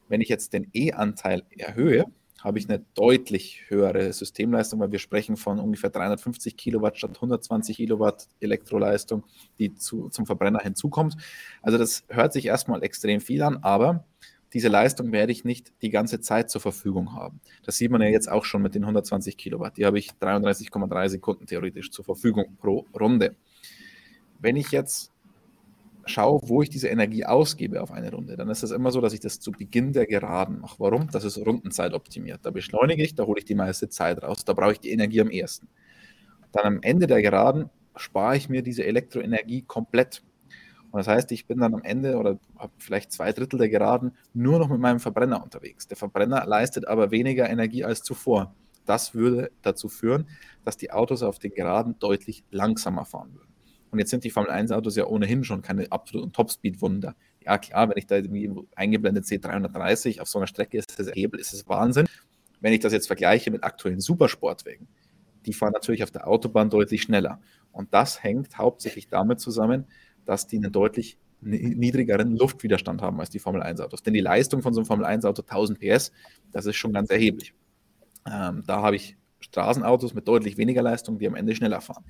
Wenn 0.08 0.20
ich 0.20 0.28
jetzt 0.28 0.52
den 0.52 0.68
E-Anteil 0.74 1.44
erhöhe, 1.56 2.04
habe 2.44 2.58
ich 2.58 2.68
eine 2.68 2.84
deutlich 2.94 3.62
höhere 3.68 4.12
Systemleistung, 4.12 4.78
weil 4.78 4.92
wir 4.92 4.98
sprechen 4.98 5.38
von 5.38 5.58
ungefähr 5.58 5.88
350 5.88 6.58
Kilowatt 6.58 6.98
statt 6.98 7.12
120 7.14 7.78
Kilowatt 7.78 8.28
Elektroleistung, 8.38 9.24
die 9.58 9.74
zu, 9.74 10.10
zum 10.10 10.26
Verbrenner 10.26 10.60
hinzukommt. 10.60 11.16
Also 11.62 11.78
das 11.78 12.04
hört 12.08 12.34
sich 12.34 12.44
erstmal 12.44 12.82
extrem 12.82 13.22
viel 13.22 13.42
an, 13.42 13.56
aber 13.62 14.04
diese 14.52 14.68
Leistung 14.68 15.10
werde 15.10 15.32
ich 15.32 15.44
nicht 15.44 15.72
die 15.80 15.88
ganze 15.88 16.20
Zeit 16.20 16.50
zur 16.50 16.60
Verfügung 16.60 17.14
haben. 17.14 17.40
Das 17.64 17.78
sieht 17.78 17.90
man 17.90 18.02
ja 18.02 18.08
jetzt 18.08 18.30
auch 18.30 18.44
schon 18.44 18.60
mit 18.60 18.74
den 18.74 18.82
120 18.82 19.38
Kilowatt. 19.38 19.78
Die 19.78 19.86
habe 19.86 19.98
ich 19.98 20.10
33,3 20.20 21.08
Sekunden 21.08 21.46
theoretisch 21.46 21.90
zur 21.90 22.04
Verfügung 22.04 22.56
pro 22.58 22.84
Runde. 22.94 23.34
Wenn 24.38 24.56
ich 24.56 24.70
jetzt 24.70 25.13
schaue, 26.06 26.40
wo 26.44 26.62
ich 26.62 26.70
diese 26.70 26.88
Energie 26.88 27.25
ausgebe 27.25 27.82
auf 27.82 27.90
eine 27.92 28.11
Runde, 28.11 28.37
dann 28.37 28.49
ist 28.50 28.62
es 28.62 28.70
immer 28.70 28.90
so, 28.90 29.00
dass 29.00 29.12
ich 29.12 29.20
das 29.20 29.40
zu 29.40 29.52
Beginn 29.52 29.92
der 29.92 30.06
Geraden 30.06 30.61
mache. 30.61 30.76
Warum? 30.78 31.11
Das 31.11 31.25
ist 31.25 31.38
Rundenzeit 31.38 31.92
optimiert. 31.94 32.40
Da 32.42 32.50
beschleunige 32.50 33.02
ich, 33.02 33.14
da 33.14 33.25
hole 33.25 33.38
ich 33.38 33.44
die 33.44 33.54
meiste 33.54 33.88
Zeit 33.88 34.23
raus. 34.23 34.44
Da 34.44 34.52
brauche 34.52 34.73
ich 34.73 34.80
die 34.80 34.90
Energie 34.90 35.20
am 35.20 35.30
ersten. 35.30 35.68
Dann 36.52 36.64
am 36.64 36.78
Ende 36.82 37.06
der 37.06 37.23
Geraden 37.23 37.70
spare 37.96 38.37
ich 38.37 38.49
mir 38.49 38.62
diese 38.62 38.84
Elektroenergie 38.84 39.62
komplett. 39.62 40.23
Und 40.90 40.99
das 40.99 41.08
heißt, 41.08 41.32
ich 41.32 41.46
bin 41.46 41.58
dann 41.58 41.75
am 41.75 41.82
Ende 41.82 42.16
oder 42.16 42.38
vielleicht 42.78 43.11
zwei 43.11 43.32
Drittel 43.32 43.58
der 43.58 43.68
Geraden 43.68 44.12
nur 44.32 44.58
noch 44.58 44.68
mit 44.68 44.78
meinem 44.78 45.00
Verbrenner 45.00 45.42
unterwegs. 45.42 45.88
Der 45.88 45.96
Verbrenner 45.96 46.46
leistet 46.46 46.87
aber 46.87 47.11
weniger 47.11 47.50
Energie 47.50 47.84
als 47.84 48.02
zuvor. 48.02 48.54
Das 48.87 49.14
würde 49.14 49.50
dazu 49.62 49.88
führen, 49.88 50.28
dass 50.64 50.76
die 50.76 50.92
Autos 50.92 51.23
auf 51.23 51.38
den 51.38 51.52
Geraden 51.52 51.99
deutlich 51.99 52.44
langsamer 52.50 53.04
fahren 53.04 53.34
würden. 53.34 53.53
Und 53.94 54.00
jetzt 54.00 54.10
sind 54.10 54.24
die 54.24 54.30
Formel 54.30 54.50
1 54.50 54.72
Autos 54.72 54.96
ja 54.96 55.06
ohnehin 55.06 55.44
schon 55.44 55.62
keine 55.62 55.92
absoluten 55.92 56.32
Topspeed-Wunder. 56.32 57.14
Ja, 57.44 57.58
klar, 57.58 57.88
wenn 57.88 57.96
ich 57.96 58.08
da 58.08 58.16
irgendwie 58.16 58.50
eingeblendet 58.74 59.24
sehe, 59.24 59.38
330 59.38 60.20
auf 60.20 60.26
so 60.26 60.40
einer 60.40 60.48
Strecke 60.48 60.76
ist 60.76 60.98
das 60.98 61.12
Hebel, 61.14 61.38
ist 61.38 61.54
es 61.54 61.68
Wahnsinn. 61.68 62.08
Wenn 62.60 62.72
ich 62.72 62.80
das 62.80 62.92
jetzt 62.92 63.06
vergleiche 63.06 63.52
mit 63.52 63.62
aktuellen 63.62 64.00
Supersportwegen, 64.00 64.88
die 65.46 65.52
fahren 65.52 65.70
natürlich 65.70 66.02
auf 66.02 66.10
der 66.10 66.26
Autobahn 66.26 66.70
deutlich 66.70 67.02
schneller. 67.02 67.40
Und 67.70 67.94
das 67.94 68.20
hängt 68.20 68.58
hauptsächlich 68.58 69.06
damit 69.06 69.38
zusammen, 69.38 69.84
dass 70.24 70.48
die 70.48 70.56
einen 70.56 70.72
deutlich 70.72 71.16
niedrigeren 71.40 72.36
Luftwiderstand 72.36 73.00
haben 73.00 73.20
als 73.20 73.30
die 73.30 73.38
Formel 73.38 73.62
1 73.62 73.80
Autos. 73.80 74.02
Denn 74.02 74.14
die 74.14 74.22
Leistung 74.22 74.60
von 74.60 74.74
so 74.74 74.80
einem 74.80 74.86
Formel 74.86 75.06
1 75.06 75.24
Auto 75.24 75.42
1000 75.42 75.78
PS, 75.78 76.10
das 76.50 76.66
ist 76.66 76.74
schon 76.74 76.92
ganz 76.92 77.10
erheblich. 77.10 77.54
Ähm, 78.26 78.64
da 78.66 78.82
habe 78.82 78.96
ich 78.96 79.16
Straßenautos 79.38 80.14
mit 80.14 80.26
deutlich 80.26 80.56
weniger 80.56 80.82
Leistung, 80.82 81.20
die 81.20 81.28
am 81.28 81.36
Ende 81.36 81.54
schneller 81.54 81.80
fahren 81.80 82.04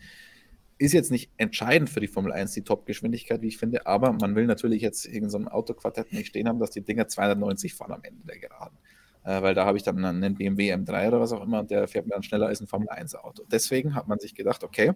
ist 0.79 0.93
jetzt 0.93 1.11
nicht 1.11 1.31
entscheidend 1.37 1.89
für 1.89 2.01
die 2.01 2.09
Formel 2.09 2.33
1, 2.33 2.53
die 2.53 2.63
Topgeschwindigkeit, 2.63 3.43
wie 3.43 3.49
ich 3.49 3.59
finde, 3.59 3.87
aber 3.87 4.13
man 4.13 4.35
will 4.35 4.47
natürlich 4.47 4.83
jetzt 4.83 5.07
in 5.07 5.31
so 5.31 5.39
einem 5.39 5.49
Autoquartett 5.49 6.13
nicht 6.13 6.29
stehen 6.29 6.49
haben, 6.49 6.59
dass 6.59 6.71
die 6.71 6.81
Dinger 6.81 7.07
290 7.07 7.75
fahren 7.75 7.93
am 7.93 8.03
Ende 8.03 8.27
der 8.27 8.39
Geraden. 8.39 8.77
Äh, 9.25 9.41
weil 9.43 9.55
da 9.55 9.65
habe 9.65 9.77
ich 9.77 9.83
dann 9.83 10.05
einen 10.05 10.35
BMW 10.35 10.73
M3 10.75 11.09
oder 11.09 11.21
was 11.21 11.33
auch 11.33 11.43
immer 11.43 11.61
und 11.61 11.71
der 11.71 11.89
fährt 11.89 12.07
mir 12.07 12.13
dann 12.13 12.23
schneller 12.23 12.47
als 12.47 12.61
ein 12.61 12.67
Formel 12.67 12.89
1 12.89 13.15
Auto. 13.15 13.45
Deswegen 13.51 13.95
hat 13.95 14.09
man 14.09 14.19
sich 14.19 14.35
gedacht, 14.35 14.65
okay, 14.65 14.93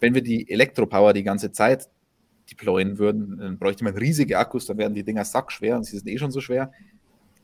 wenn 0.00 0.14
wir 0.14 0.22
die 0.22 0.50
Elektropower 0.50 1.12
die 1.12 1.24
ganze 1.24 1.50
Zeit 1.52 1.88
deployen 2.50 2.98
würden, 2.98 3.38
dann 3.38 3.58
bräuchte 3.58 3.84
man 3.84 3.96
riesige 3.96 4.38
Akkus, 4.38 4.66
dann 4.66 4.78
wären 4.78 4.94
die 4.94 5.04
Dinger 5.04 5.24
sackschwer 5.24 5.76
und 5.76 5.84
sie 5.84 5.96
sind 5.96 6.08
eh 6.08 6.18
schon 6.18 6.30
so 6.30 6.40
schwer. 6.40 6.72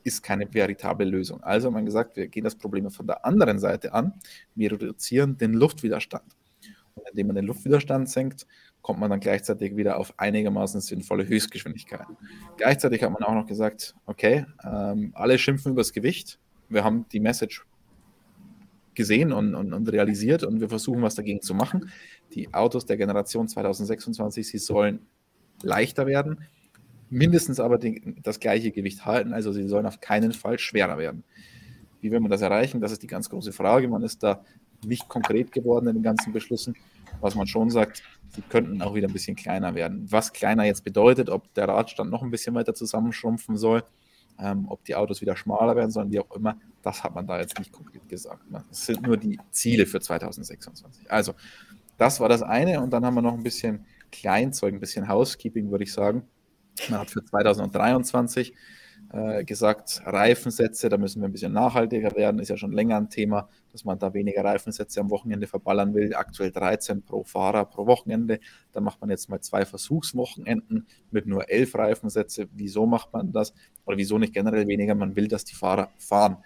Ist 0.03 0.21
keine 0.21 0.51
veritable 0.53 1.05
Lösung. 1.05 1.41
Also 1.41 1.67
haben 1.67 1.75
wir 1.75 1.83
gesagt, 1.83 2.15
wir 2.15 2.27
gehen 2.27 2.43
das 2.43 2.55
Problem 2.55 2.89
von 2.91 3.07
der 3.07 3.25
anderen 3.25 3.59
Seite 3.59 3.93
an. 3.93 4.13
Wir 4.53 4.71
reduzieren 4.71 5.37
den 5.37 5.53
Luftwiderstand. 5.53 6.23
Indem 7.09 7.27
man 7.27 7.35
den 7.35 7.45
Luftwiderstand 7.45 8.09
senkt, 8.09 8.47
kommt 8.81 8.99
man 8.99 9.09
dann 9.09 9.19
gleichzeitig 9.19 9.75
wieder 9.75 9.97
auf 9.97 10.13
einigermaßen 10.17 10.79
sinnvolle 10.79 11.27
Höchstgeschwindigkeiten. 11.27 12.15
Gleichzeitig 12.55 13.03
hat 13.03 13.11
man 13.11 13.23
auch 13.23 13.33
noch 13.33 13.47
gesagt, 13.47 13.95
okay, 14.05 14.45
ähm, 14.63 15.11
alle 15.13 15.37
schimpfen 15.37 15.73
über 15.73 15.81
das 15.81 15.91
Gewicht. 15.91 16.39
Wir 16.69 16.83
haben 16.83 17.05
die 17.11 17.19
Message 17.19 17.65
gesehen 18.93 19.33
und, 19.33 19.55
und, 19.55 19.73
und, 19.73 19.91
realisiert 19.91 20.43
und 20.43 20.61
wir 20.61 20.69
versuchen 20.69 21.01
was 21.01 21.15
dagegen 21.15 21.41
zu 21.41 21.53
machen. 21.53 21.91
Die 22.33 22.53
Autos 22.53 22.85
der 22.85 22.95
Generation 22.95 23.49
2026, 23.49 24.47
sie 24.47 24.57
sollen 24.57 24.99
leichter 25.61 26.07
werden, 26.07 26.45
mindestens 27.09 27.59
aber 27.59 27.77
die, 27.77 28.15
das 28.23 28.39
gleiche 28.39 28.71
Gewicht 28.71 29.05
halten, 29.05 29.33
also 29.33 29.51
sie 29.51 29.67
sollen 29.67 29.85
auf 29.85 29.99
keinen 29.99 30.31
Fall 30.31 30.59
schwerer 30.59 30.97
werden. 30.97 31.25
Wie 31.99 32.11
will 32.11 32.19
man 32.21 32.31
das 32.31 32.41
erreichen? 32.41 32.81
Das 32.81 32.91
ist 32.91 33.03
die 33.03 33.07
ganz 33.07 33.29
große 33.29 33.51
Frage. 33.51 33.87
Man 33.87 34.03
ist 34.03 34.23
da 34.23 34.43
nicht 34.87 35.07
konkret 35.09 35.51
geworden 35.51 35.87
in 35.87 35.95
den 35.95 36.03
ganzen 36.03 36.33
Beschlüssen. 36.33 36.75
Was 37.21 37.35
man 37.35 37.47
schon 37.47 37.69
sagt, 37.69 38.03
sie 38.29 38.41
könnten 38.41 38.81
auch 38.81 38.93
wieder 38.93 39.07
ein 39.07 39.13
bisschen 39.13 39.35
kleiner 39.35 39.75
werden. 39.75 40.05
Was 40.09 40.33
kleiner 40.33 40.65
jetzt 40.65 40.83
bedeutet, 40.83 41.29
ob 41.29 41.53
der 41.53 41.67
Radstand 41.67 42.11
noch 42.11 42.23
ein 42.23 42.31
bisschen 42.31 42.55
weiter 42.55 42.73
zusammenschrumpfen 42.73 43.57
soll, 43.57 43.83
ähm, 44.39 44.65
ob 44.67 44.83
die 44.83 44.95
Autos 44.95 45.21
wieder 45.21 45.35
schmaler 45.35 45.75
werden 45.75 45.91
sollen, 45.91 46.11
wie 46.11 46.19
auch 46.19 46.31
immer, 46.35 46.57
das 46.81 47.03
hat 47.03 47.15
man 47.15 47.25
da 47.25 47.39
jetzt 47.39 47.57
nicht 47.57 47.71
konkret 47.71 48.07
gesagt. 48.09 48.49
Ne? 48.51 48.63
Das 48.69 48.85
sind 48.85 49.01
nur 49.01 49.17
die 49.17 49.39
Ziele 49.51 49.85
für 49.85 49.99
2026. 49.99 51.09
Also, 51.09 51.33
das 51.97 52.19
war 52.19 52.27
das 52.27 52.41
eine 52.41 52.81
und 52.81 52.91
dann 52.91 53.05
haben 53.05 53.15
wir 53.15 53.21
noch 53.21 53.33
ein 53.33 53.43
bisschen 53.43 53.85
Kleinzeug, 54.11 54.73
ein 54.73 54.79
bisschen 54.79 55.07
Housekeeping, 55.07 55.71
würde 55.71 55.85
ich 55.85 55.93
sagen. 55.93 56.23
Man 56.89 56.99
hat 56.99 57.09
für 57.09 57.23
2023 57.23 58.53
äh, 59.11 59.43
gesagt, 59.43 60.01
Reifensätze, 60.05 60.89
da 60.89 60.97
müssen 60.97 61.21
wir 61.21 61.27
ein 61.27 61.31
bisschen 61.31 61.53
nachhaltiger 61.53 62.15
werden, 62.15 62.39
ist 62.39 62.49
ja 62.49 62.57
schon 62.57 62.71
länger 62.71 62.97
ein 62.97 63.09
Thema, 63.09 63.47
dass 63.71 63.85
man 63.85 63.99
da 63.99 64.13
weniger 64.13 64.43
Reifensätze 64.43 64.99
am 64.99 65.09
Wochenende 65.09 65.47
verballern 65.47 65.93
will. 65.93 66.15
Aktuell 66.15 66.51
13 66.51 67.01
pro 67.01 67.23
Fahrer 67.23 67.65
pro 67.65 67.85
Wochenende. 67.85 68.39
Da 68.71 68.81
macht 68.81 69.01
man 69.01 69.09
jetzt 69.09 69.29
mal 69.29 69.39
zwei 69.41 69.65
Versuchswochenenden 69.65 70.87
mit 71.11 71.27
nur 71.27 71.49
elf 71.49 71.75
Reifensätze. 71.75 72.47
Wieso 72.53 72.85
macht 72.85 73.13
man 73.13 73.31
das? 73.31 73.53
Oder 73.85 73.97
wieso 73.97 74.17
nicht 74.17 74.33
generell 74.33 74.67
weniger? 74.67 74.95
Man 74.95 75.15
will, 75.15 75.27
dass 75.27 75.45
die 75.45 75.55
Fahrer 75.55 75.89
fahren. 75.97 76.37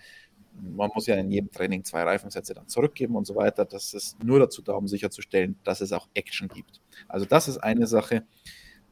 Man 0.61 0.91
muss 0.93 1.07
ja 1.07 1.15
in 1.15 1.31
jedem 1.31 1.51
Training 1.51 1.83
zwei 1.85 2.03
Reifensätze 2.03 2.53
dann 2.53 2.67
zurückgeben 2.67 3.15
und 3.15 3.25
so 3.25 3.35
weiter. 3.35 3.65
Das 3.65 3.93
ist 3.93 4.21
nur 4.23 4.39
dazu 4.39 4.61
da, 4.61 4.73
um 4.73 4.87
sicherzustellen, 4.87 5.57
dass 5.63 5.81
es 5.81 5.93
auch 5.93 6.07
Action 6.13 6.49
gibt. 6.49 6.81
Also 7.07 7.25
das 7.25 7.47
ist 7.47 7.57
eine 7.59 7.87
Sache. 7.87 8.23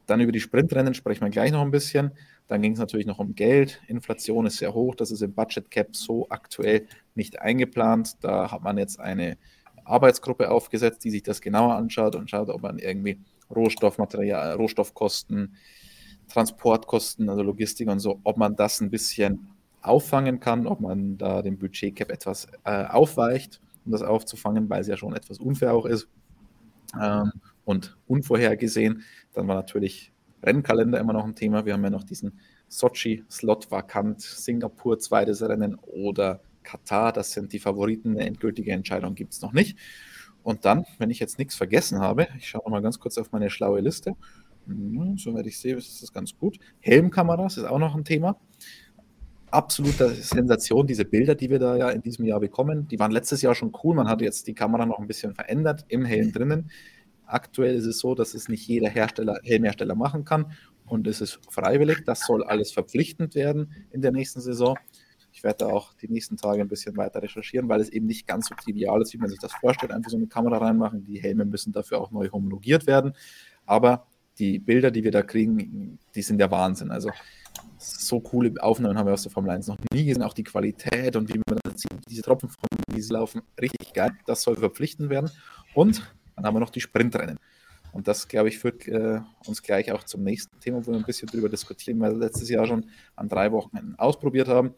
Dann 0.06 0.20
über 0.20 0.32
die 0.32 0.40
Sprintrennen 0.40 0.94
sprechen 0.94 1.24
wir 1.24 1.30
gleich 1.30 1.52
noch 1.52 1.60
ein 1.60 1.70
bisschen. 1.70 2.12
Dann 2.48 2.62
ging 2.62 2.72
es 2.72 2.78
natürlich 2.78 3.06
noch 3.06 3.18
um 3.18 3.34
Geld. 3.34 3.80
Inflation 3.88 4.46
ist 4.46 4.56
sehr 4.56 4.74
hoch. 4.74 4.94
Das 4.94 5.10
ist 5.10 5.22
im 5.22 5.34
Budget 5.34 5.70
Cap 5.70 5.94
so 5.94 6.26
aktuell 6.30 6.86
nicht 7.14 7.40
eingeplant. 7.40 8.16
Da 8.22 8.50
hat 8.50 8.62
man 8.62 8.78
jetzt 8.78 8.98
eine 8.98 9.36
Arbeitsgruppe 9.84 10.50
aufgesetzt, 10.50 11.04
die 11.04 11.10
sich 11.10 11.22
das 11.22 11.40
genauer 11.40 11.74
anschaut 11.74 12.16
und 12.16 12.30
schaut, 12.30 12.48
ob 12.48 12.62
man 12.62 12.78
irgendwie 12.78 13.20
Rohstoffmaterial, 13.50 14.54
Rohstoffkosten, 14.54 15.56
Transportkosten, 16.28 17.28
also 17.28 17.42
Logistik 17.42 17.88
und 17.88 18.00
so, 18.00 18.20
ob 18.24 18.36
man 18.36 18.56
das 18.56 18.80
ein 18.80 18.90
bisschen 18.90 19.48
auffangen 19.80 20.40
kann, 20.40 20.66
ob 20.66 20.80
man 20.80 21.16
da 21.18 21.42
den 21.42 21.58
Budget 21.58 21.96
Cap 21.96 22.10
etwas 22.10 22.46
äh, 22.64 22.84
aufweicht, 22.84 23.60
um 23.84 23.92
das 23.92 24.02
aufzufangen, 24.02 24.68
weil 24.68 24.80
es 24.80 24.86
ja 24.88 24.96
schon 24.96 25.14
etwas 25.14 25.38
unfair 25.38 25.74
auch 25.74 25.86
ist 25.86 26.08
ähm, 27.00 27.32
und 27.64 27.96
unvorhergesehen. 28.06 29.02
Dann 29.32 29.48
war 29.48 29.56
natürlich 29.56 30.12
Rennkalender 30.42 30.98
immer 30.98 31.12
noch 31.12 31.24
ein 31.24 31.34
Thema. 31.34 31.64
Wir 31.64 31.74
haben 31.74 31.84
ja 31.84 31.90
noch 31.90 32.04
diesen 32.04 32.38
Sochi-Slot 32.68 33.70
vakant, 33.70 34.20
Singapur 34.20 34.98
zweites 34.98 35.42
Rennen 35.42 35.76
oder 35.76 36.40
Katar, 36.62 37.12
das 37.12 37.32
sind 37.32 37.52
die 37.52 37.58
Favoriten. 37.58 38.12
Eine 38.12 38.26
endgültige 38.26 38.72
Entscheidung 38.72 39.14
gibt 39.14 39.32
es 39.32 39.40
noch 39.40 39.52
nicht. 39.52 39.78
Und 40.42 40.64
dann, 40.64 40.84
wenn 40.98 41.10
ich 41.10 41.18
jetzt 41.18 41.38
nichts 41.38 41.54
vergessen 41.54 42.00
habe, 42.00 42.28
ich 42.38 42.48
schaue 42.48 42.70
mal 42.70 42.82
ganz 42.82 42.98
kurz 42.98 43.18
auf 43.18 43.32
meine 43.32 43.50
schlaue 43.50 43.80
Liste. 43.80 44.16
Hm, 44.66 45.16
soweit 45.18 45.46
ich 45.46 45.58
sehe, 45.58 45.76
ist 45.76 46.02
das 46.02 46.12
ganz 46.12 46.36
gut. 46.36 46.58
Helmkameras 46.80 47.56
ist 47.56 47.64
auch 47.64 47.78
noch 47.78 47.94
ein 47.94 48.04
Thema. 48.04 48.38
Absolute 49.50 50.10
Sensation, 50.10 50.86
diese 50.86 51.06
Bilder, 51.06 51.34
die 51.34 51.48
wir 51.48 51.58
da 51.58 51.76
ja 51.76 51.88
in 51.88 52.02
diesem 52.02 52.26
Jahr 52.26 52.38
bekommen. 52.38 52.86
Die 52.88 52.98
waren 52.98 53.10
letztes 53.10 53.40
Jahr 53.40 53.54
schon 53.54 53.72
cool. 53.82 53.96
Man 53.96 54.06
hat 54.06 54.20
jetzt 54.20 54.46
die 54.46 54.54
Kamera 54.54 54.84
noch 54.84 54.98
ein 54.98 55.06
bisschen 55.06 55.34
verändert 55.34 55.86
im 55.88 56.04
Helm 56.04 56.32
drinnen. 56.32 56.70
Aktuell 57.28 57.74
ist 57.74 57.86
es 57.86 57.98
so, 57.98 58.14
dass 58.14 58.34
es 58.34 58.48
nicht 58.48 58.66
jeder 58.66 58.88
Hersteller, 58.88 59.38
Helmhersteller 59.42 59.94
machen 59.94 60.24
kann 60.24 60.52
und 60.86 61.06
es 61.06 61.20
ist 61.20 61.40
freiwillig. 61.50 62.04
Das 62.04 62.20
soll 62.20 62.42
alles 62.42 62.72
verpflichtend 62.72 63.34
werden 63.34 63.72
in 63.90 64.02
der 64.02 64.12
nächsten 64.12 64.40
Saison. 64.40 64.78
Ich 65.32 65.44
werde 65.44 65.66
da 65.66 65.66
auch 65.66 65.94
die 65.94 66.08
nächsten 66.08 66.36
Tage 66.36 66.60
ein 66.60 66.68
bisschen 66.68 66.96
weiter 66.96 67.22
recherchieren, 67.22 67.68
weil 67.68 67.80
es 67.80 67.90
eben 67.90 68.06
nicht 68.06 68.26
ganz 68.26 68.48
so 68.48 68.54
trivial 68.54 69.02
ist, 69.02 69.12
wie 69.12 69.18
man 69.18 69.28
sich 69.28 69.38
das 69.38 69.52
vorstellt. 69.52 69.92
Einfach 69.92 70.10
so 70.10 70.16
eine 70.16 70.26
Kamera 70.26 70.58
reinmachen. 70.58 71.04
Die 71.04 71.20
Helme 71.20 71.44
müssen 71.44 71.72
dafür 71.72 72.00
auch 72.00 72.10
neu 72.10 72.28
homologiert 72.30 72.86
werden. 72.86 73.12
Aber 73.66 74.06
die 74.38 74.58
Bilder, 74.58 74.90
die 74.90 75.04
wir 75.04 75.10
da 75.10 75.22
kriegen, 75.22 75.98
die 76.14 76.22
sind 76.22 76.38
der 76.38 76.50
Wahnsinn. 76.50 76.90
Also 76.90 77.10
so 77.76 78.20
coole 78.20 78.52
Aufnahmen 78.60 78.96
haben 78.96 79.06
wir 79.06 79.12
aus 79.12 79.22
der 79.22 79.32
Formel 79.32 79.50
1 79.50 79.66
noch 79.66 79.78
nie 79.92 80.06
gesehen. 80.06 80.22
Auch 80.22 80.32
die 80.32 80.44
Qualität 80.44 81.14
und 81.16 81.28
wie 81.28 81.40
man 81.46 81.58
das 81.62 81.82
sieht, 81.82 82.00
diese 82.08 82.22
Tropfen, 82.22 82.50
wie 82.90 83.00
sie 83.00 83.12
laufen, 83.12 83.42
richtig 83.60 83.92
geil. 83.92 84.12
Das 84.26 84.42
soll 84.42 84.56
verpflichtend 84.56 85.10
werden. 85.10 85.30
Und 85.74 86.02
dann 86.38 86.46
haben 86.46 86.54
wir 86.54 86.60
noch 86.60 86.70
die 86.70 86.80
Sprintrennen. 86.80 87.38
Und 87.92 88.06
das, 88.06 88.28
glaube 88.28 88.48
ich, 88.48 88.58
führt 88.58 88.86
äh, 88.86 89.20
uns 89.46 89.62
gleich 89.62 89.90
auch 89.92 90.04
zum 90.04 90.22
nächsten 90.22 90.58
Thema, 90.60 90.86
wo 90.86 90.92
wir 90.92 90.98
ein 90.98 91.04
bisschen 91.04 91.28
darüber 91.32 91.48
diskutieren, 91.48 92.00
weil 92.00 92.12
wir 92.12 92.18
letztes 92.18 92.48
Jahr 92.48 92.66
schon 92.66 92.86
an 93.16 93.28
drei 93.28 93.50
Wochen 93.50 93.94
ausprobiert 93.96 94.48
haben. 94.48 94.74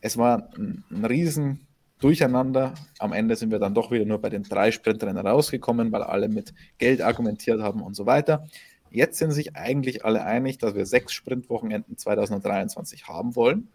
Es 0.00 0.16
war 0.16 0.48
ein, 0.56 0.84
ein 0.90 1.04
riesen 1.04 1.66
Durcheinander. 1.98 2.74
Am 2.98 3.12
Ende 3.12 3.34
sind 3.34 3.50
wir 3.50 3.58
dann 3.58 3.74
doch 3.74 3.90
wieder 3.90 4.04
nur 4.04 4.20
bei 4.20 4.30
den 4.30 4.44
drei 4.44 4.70
Sprintrennen 4.70 5.26
rausgekommen, 5.26 5.90
weil 5.90 6.02
alle 6.02 6.28
mit 6.28 6.54
Geld 6.78 7.02
argumentiert 7.02 7.60
haben 7.60 7.82
und 7.82 7.94
so 7.94 8.06
weiter. 8.06 8.46
Jetzt 8.90 9.18
sind 9.18 9.32
sich 9.32 9.56
eigentlich 9.56 10.04
alle 10.04 10.24
einig, 10.24 10.58
dass 10.58 10.74
wir 10.74 10.86
sechs 10.86 11.12
Sprintwochenenden 11.12 11.98
2023 11.98 13.08
haben 13.08 13.36
wollen. 13.36 13.68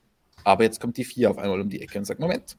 Aber 0.44 0.64
jetzt 0.64 0.80
kommt 0.80 0.98
die 0.98 1.04
vier 1.04 1.30
auf 1.30 1.38
einmal 1.38 1.62
um 1.62 1.70
die 1.70 1.82
Ecke 1.82 2.00
und 2.00 2.06
sagt: 2.06 2.20
Moment, 2.20 2.58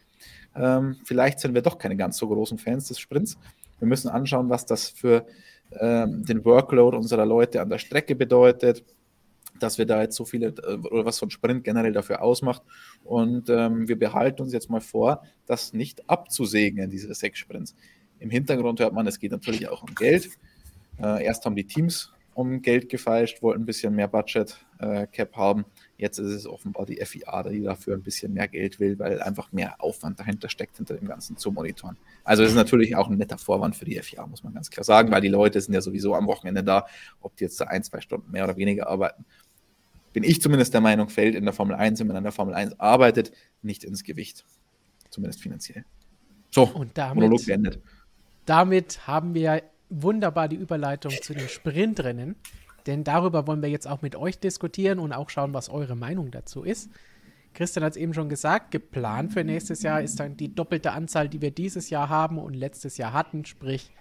ähm, 0.55 0.97
vielleicht 1.05 1.41
sind 1.41 1.55
wir 1.55 1.63
doch 1.63 1.79
keine 1.79 1.97
ganz 1.97 2.17
so 2.17 2.29
großen 2.29 2.59
Fans 2.59 2.89
des 2.89 2.99
Sprints. 2.99 3.39
Wir 3.79 3.89
müssen 3.89 4.09
anschauen, 4.09 4.49
was 4.51 4.67
das 4.67 4.89
für 4.89 5.27
ähm, 5.81 6.25
den 6.25 6.45
Workload 6.45 6.97
unserer 6.97 7.27
Leute 7.27 7.61
an 7.61 7.69
der 7.69 7.79
Strecke 7.79 8.15
bedeutet, 8.15 8.85
dass 9.61 9.79
wir 9.79 9.87
da 9.87 10.03
jetzt 10.03 10.17
so 10.17 10.25
viele 10.25 10.49
äh, 10.49 10.77
oder 10.77 11.05
was 11.05 11.17
so 11.17 11.27
ein 11.27 11.31
Sprint 11.31 11.65
generell 11.65 11.93
dafür 11.93 12.23
ausmacht. 12.23 12.63
Und 13.05 13.49
ähm, 13.49 13.89
wir 13.89 13.99
behalten 13.99 14.43
uns 14.43 14.53
jetzt 14.53 14.71
mal 14.71 14.81
vor, 14.81 15.23
das 15.47 15.73
nicht 15.73 16.09
abzusegnen, 16.09 16.91
diese 16.91 17.13
sechs 17.15 17.39
Sprints. 17.39 17.75
Im 18.19 18.31
Hintergrund 18.31 18.81
hört 18.81 18.93
man, 18.93 19.07
es 19.07 19.19
geht 19.19 19.33
natürlich 19.33 19.69
auch 19.69 19.83
um 19.83 19.95
Geld. 19.95 20.31
Äh, 20.99 21.25
erst 21.25 21.45
haben 21.45 21.57
die 21.57 21.67
Teams 21.67 22.13
um 22.35 22.63
Geld 22.63 22.89
gefeilscht, 22.89 23.43
wollten 23.43 23.63
ein 23.63 23.67
bisschen 23.67 23.95
mehr 23.95 24.09
Budget 24.09 24.57
äh, 24.79 25.07
Cap 25.07 25.37
haben. 25.37 25.65
Jetzt 25.97 26.19
ist 26.19 26.33
es 26.33 26.47
offenbar 26.47 26.87
die 26.87 26.97
FIA, 26.97 27.45
die 27.45 27.63
dafür 27.63 27.95
ein 27.95 28.03
bisschen 28.03 28.33
mehr 28.33 28.49
Geld 28.49 28.81
will, 28.81 28.99
weil 28.99 29.23
einfach 29.23 29.53
mehr 29.53 29.81
Aufwand 29.83 30.19
dahinter 30.19 30.49
steckt, 30.49 30.77
hinter 30.77 30.95
dem 30.95 31.07
Ganzen 31.07 31.37
zu 31.37 31.53
monitoren. 31.53 31.97
Also 32.25 32.43
es 32.43 32.51
ist 32.51 32.57
natürlich 32.57 32.97
auch 32.97 33.09
ein 33.09 33.17
netter 33.17 33.39
Vorwand 33.39 33.77
für 33.77 33.85
die 33.85 34.01
FIA, 34.01 34.27
muss 34.27 34.43
man 34.43 34.55
ganz 34.55 34.71
klar 34.71 34.83
sagen, 34.83 35.13
weil 35.13 35.21
die 35.21 35.29
Leute 35.29 35.61
sind 35.61 35.73
ja 35.73 35.81
sowieso 35.81 36.15
am 36.15 36.27
Wochenende 36.27 36.65
da, 36.65 36.87
ob 37.21 37.37
die 37.37 37.45
jetzt 37.45 37.61
da 37.61 37.67
ein, 37.67 37.85
zwei 37.85 38.01
Stunden 38.01 38.33
mehr 38.33 38.45
oder 38.45 38.57
weniger 38.57 38.89
arbeiten. 38.89 39.25
Bin 40.13 40.25
ich 40.25 40.41
zumindest 40.41 40.75
der 40.75 40.81
Meinung, 40.81 41.09
fällt 41.09 41.37
in 41.37 41.45
der 41.45 41.53
Formel 41.53 41.77
1, 41.77 42.01
wenn 42.01 42.09
man 42.09 42.17
an 42.17 42.23
der 42.25 42.33
Formel 42.33 42.55
1 42.55 42.81
arbeitet, 42.81 43.33
nicht 43.63 43.85
ins 43.85 44.03
Gewicht. 44.03 44.45
Zumindest 45.11 45.43
finanziell. 45.43 45.85
So, 46.51 46.65
und 46.65 46.97
damit, 46.99 47.17
Monolog 47.17 47.47
beendet. 47.47 47.81
Damit 48.47 49.07
haben 49.07 49.35
wir 49.35 49.63
wunderbar 49.91 50.49
die 50.49 50.57
Überleitung 50.57 51.13
zu 51.23 51.35
den 51.35 51.49
Sprintrennen. 51.49 52.37
Denn 52.87 53.05
darüber 53.05 53.47
wollen 53.47 53.63
wir 53.63 53.71
jetzt 53.71 53.89
auch 53.89 54.03
mit 54.03 54.17
euch 54.17 54.39
diskutieren 54.39 54.99
und 54.99 55.13
auch 55.13 55.31
schauen, 55.31 55.55
was 55.55 55.69
eure 55.69 55.97
Meinung 55.97 56.31
dazu 56.31 56.63
ist. 56.63 56.91
Christian 57.55 57.85
hat 57.85 57.93
es 57.93 57.97
eben 57.97 58.15
schon 58.15 58.29
gesagt, 58.29 58.73
geplant 58.73 59.33
für 59.33 59.45
nächstes 59.45 59.83
Jahr 59.83 60.03
ist 60.03 60.19
dann 60.19 60.37
die 60.37 60.55
doppelte 60.55 60.93
Anzahl, 60.93 61.29
die 61.29 61.41
wir 61.41 61.53
dieses 61.53 61.89
Jahr 61.89 62.09
haben 62.09 62.39
und 62.39 62.55
letztes 62.55 62.97
Jahr 62.97 63.13
hatten, 63.13 63.45
sprich 63.45 63.93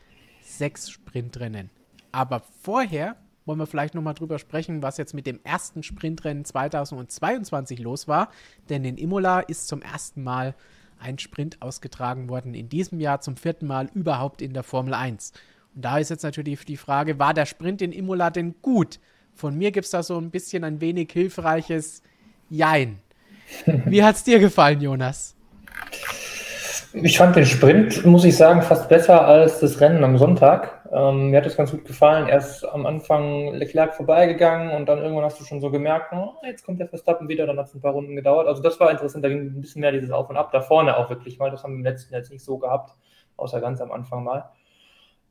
sechs 0.42 0.90
Sprintrennen. 0.90 1.70
Aber 2.12 2.42
vorher 2.62 3.16
wollen 3.46 3.60
wir 3.60 3.68
vielleicht 3.68 3.94
nochmal 3.94 4.14
drüber 4.14 4.40
sprechen, 4.40 4.82
was 4.82 4.98
jetzt 4.98 5.14
mit 5.14 5.28
dem 5.28 5.40
ersten 5.44 5.84
Sprintrennen 5.84 6.46
2022 6.46 7.80
los 7.80 8.08
war. 8.08 8.30
Denn 8.70 8.86
in 8.86 8.98
Imola 8.98 9.42
ist 9.42 9.68
zum 9.68 9.82
ersten 9.82 10.24
Mal 10.24 10.56
ein 11.00 11.20
Sprint 11.20 11.62
ausgetragen 11.62 12.30
worden 12.30 12.54
in 12.54 12.70
diesem 12.70 13.00
Jahr, 13.00 13.22
zum 13.22 13.36
vierten 13.36 13.68
Mal 13.68 13.90
überhaupt 13.94 14.42
in 14.42 14.54
der 14.54 14.64
Formel 14.64 14.94
1. 14.94 15.34
Da 15.76 15.98
ist 15.98 16.10
jetzt 16.10 16.24
natürlich 16.24 16.66
die 16.66 16.78
Frage, 16.78 17.18
war 17.18 17.34
der 17.34 17.46
Sprint 17.46 17.82
in 17.82 17.92
Imola 17.92 18.30
denn 18.30 18.56
gut? 18.62 19.00
Von 19.34 19.58
mir 19.58 19.72
gibt 19.72 19.86
es 19.86 19.92
da 19.92 20.04
so 20.04 20.18
ein 20.18 20.30
bisschen 20.30 20.64
ein 20.64 20.82
wenig 20.82 21.12
hilfreiches 21.12 22.04
Jein. 22.50 23.00
Wie 23.66 24.04
hat 24.04 24.16
es 24.16 24.24
dir 24.24 24.40
gefallen, 24.40 24.82
Jonas? 24.82 25.36
Ich 26.94 27.18
fand 27.18 27.36
den 27.36 27.46
Sprint, 27.46 28.06
muss 28.06 28.24
ich 28.24 28.38
sagen, 28.38 28.62
fast 28.62 28.88
besser 28.88 29.26
als 29.26 29.60
das 29.60 29.82
Rennen 29.82 30.04
am 30.04 30.20
Sonntag. 30.20 30.88
Ähm, 30.92 31.32
mir 31.32 31.38
hat 31.38 31.46
das 31.48 31.58
ganz 31.58 31.72
gut 31.72 31.86
gefallen. 31.86 32.28
Erst 32.28 32.64
am 32.70 32.86
Anfang 32.86 33.56
Leclerc 33.56 33.96
vorbeigegangen 33.96 34.76
und 34.76 34.88
dann 34.88 35.00
irgendwann 35.00 35.26
hast 35.26 35.40
du 35.40 35.44
schon 35.44 35.60
so 35.60 35.72
gemerkt, 35.72 36.14
oh, 36.14 36.34
jetzt 36.46 36.64
kommt 36.64 36.80
der 36.80 36.88
Verstappen 36.88 37.28
wieder, 37.28 37.48
dann 37.48 37.58
hat 37.58 37.66
es 37.66 37.74
ein 37.74 37.82
paar 37.82 37.94
Runden 37.94 38.16
gedauert. 38.16 38.48
Also 38.48 38.62
das 38.62 38.80
war 38.80 38.92
interessant, 38.92 39.26
da 39.26 39.30
ging 39.30 39.40
ein 39.40 39.62
bisschen 39.62 39.82
mehr 39.82 39.92
dieses 39.92 40.12
Auf 40.12 40.30
und 40.30 40.38
Ab, 40.38 40.52
da 40.52 40.62
vorne 40.62 40.96
auch 40.96 41.10
wirklich 41.10 41.40
mal. 41.40 41.50
Das 41.50 41.64
haben 41.64 41.74
wir 41.74 41.78
im 41.78 41.84
letzten 41.84 42.14
Jahr 42.14 42.22
jetzt 42.22 42.32
nicht 42.32 42.44
so 42.44 42.60
gehabt, 42.60 42.96
außer 43.38 43.60
ganz 43.60 43.82
am 43.82 43.92
Anfang 43.92 44.24
mal. 44.24 44.52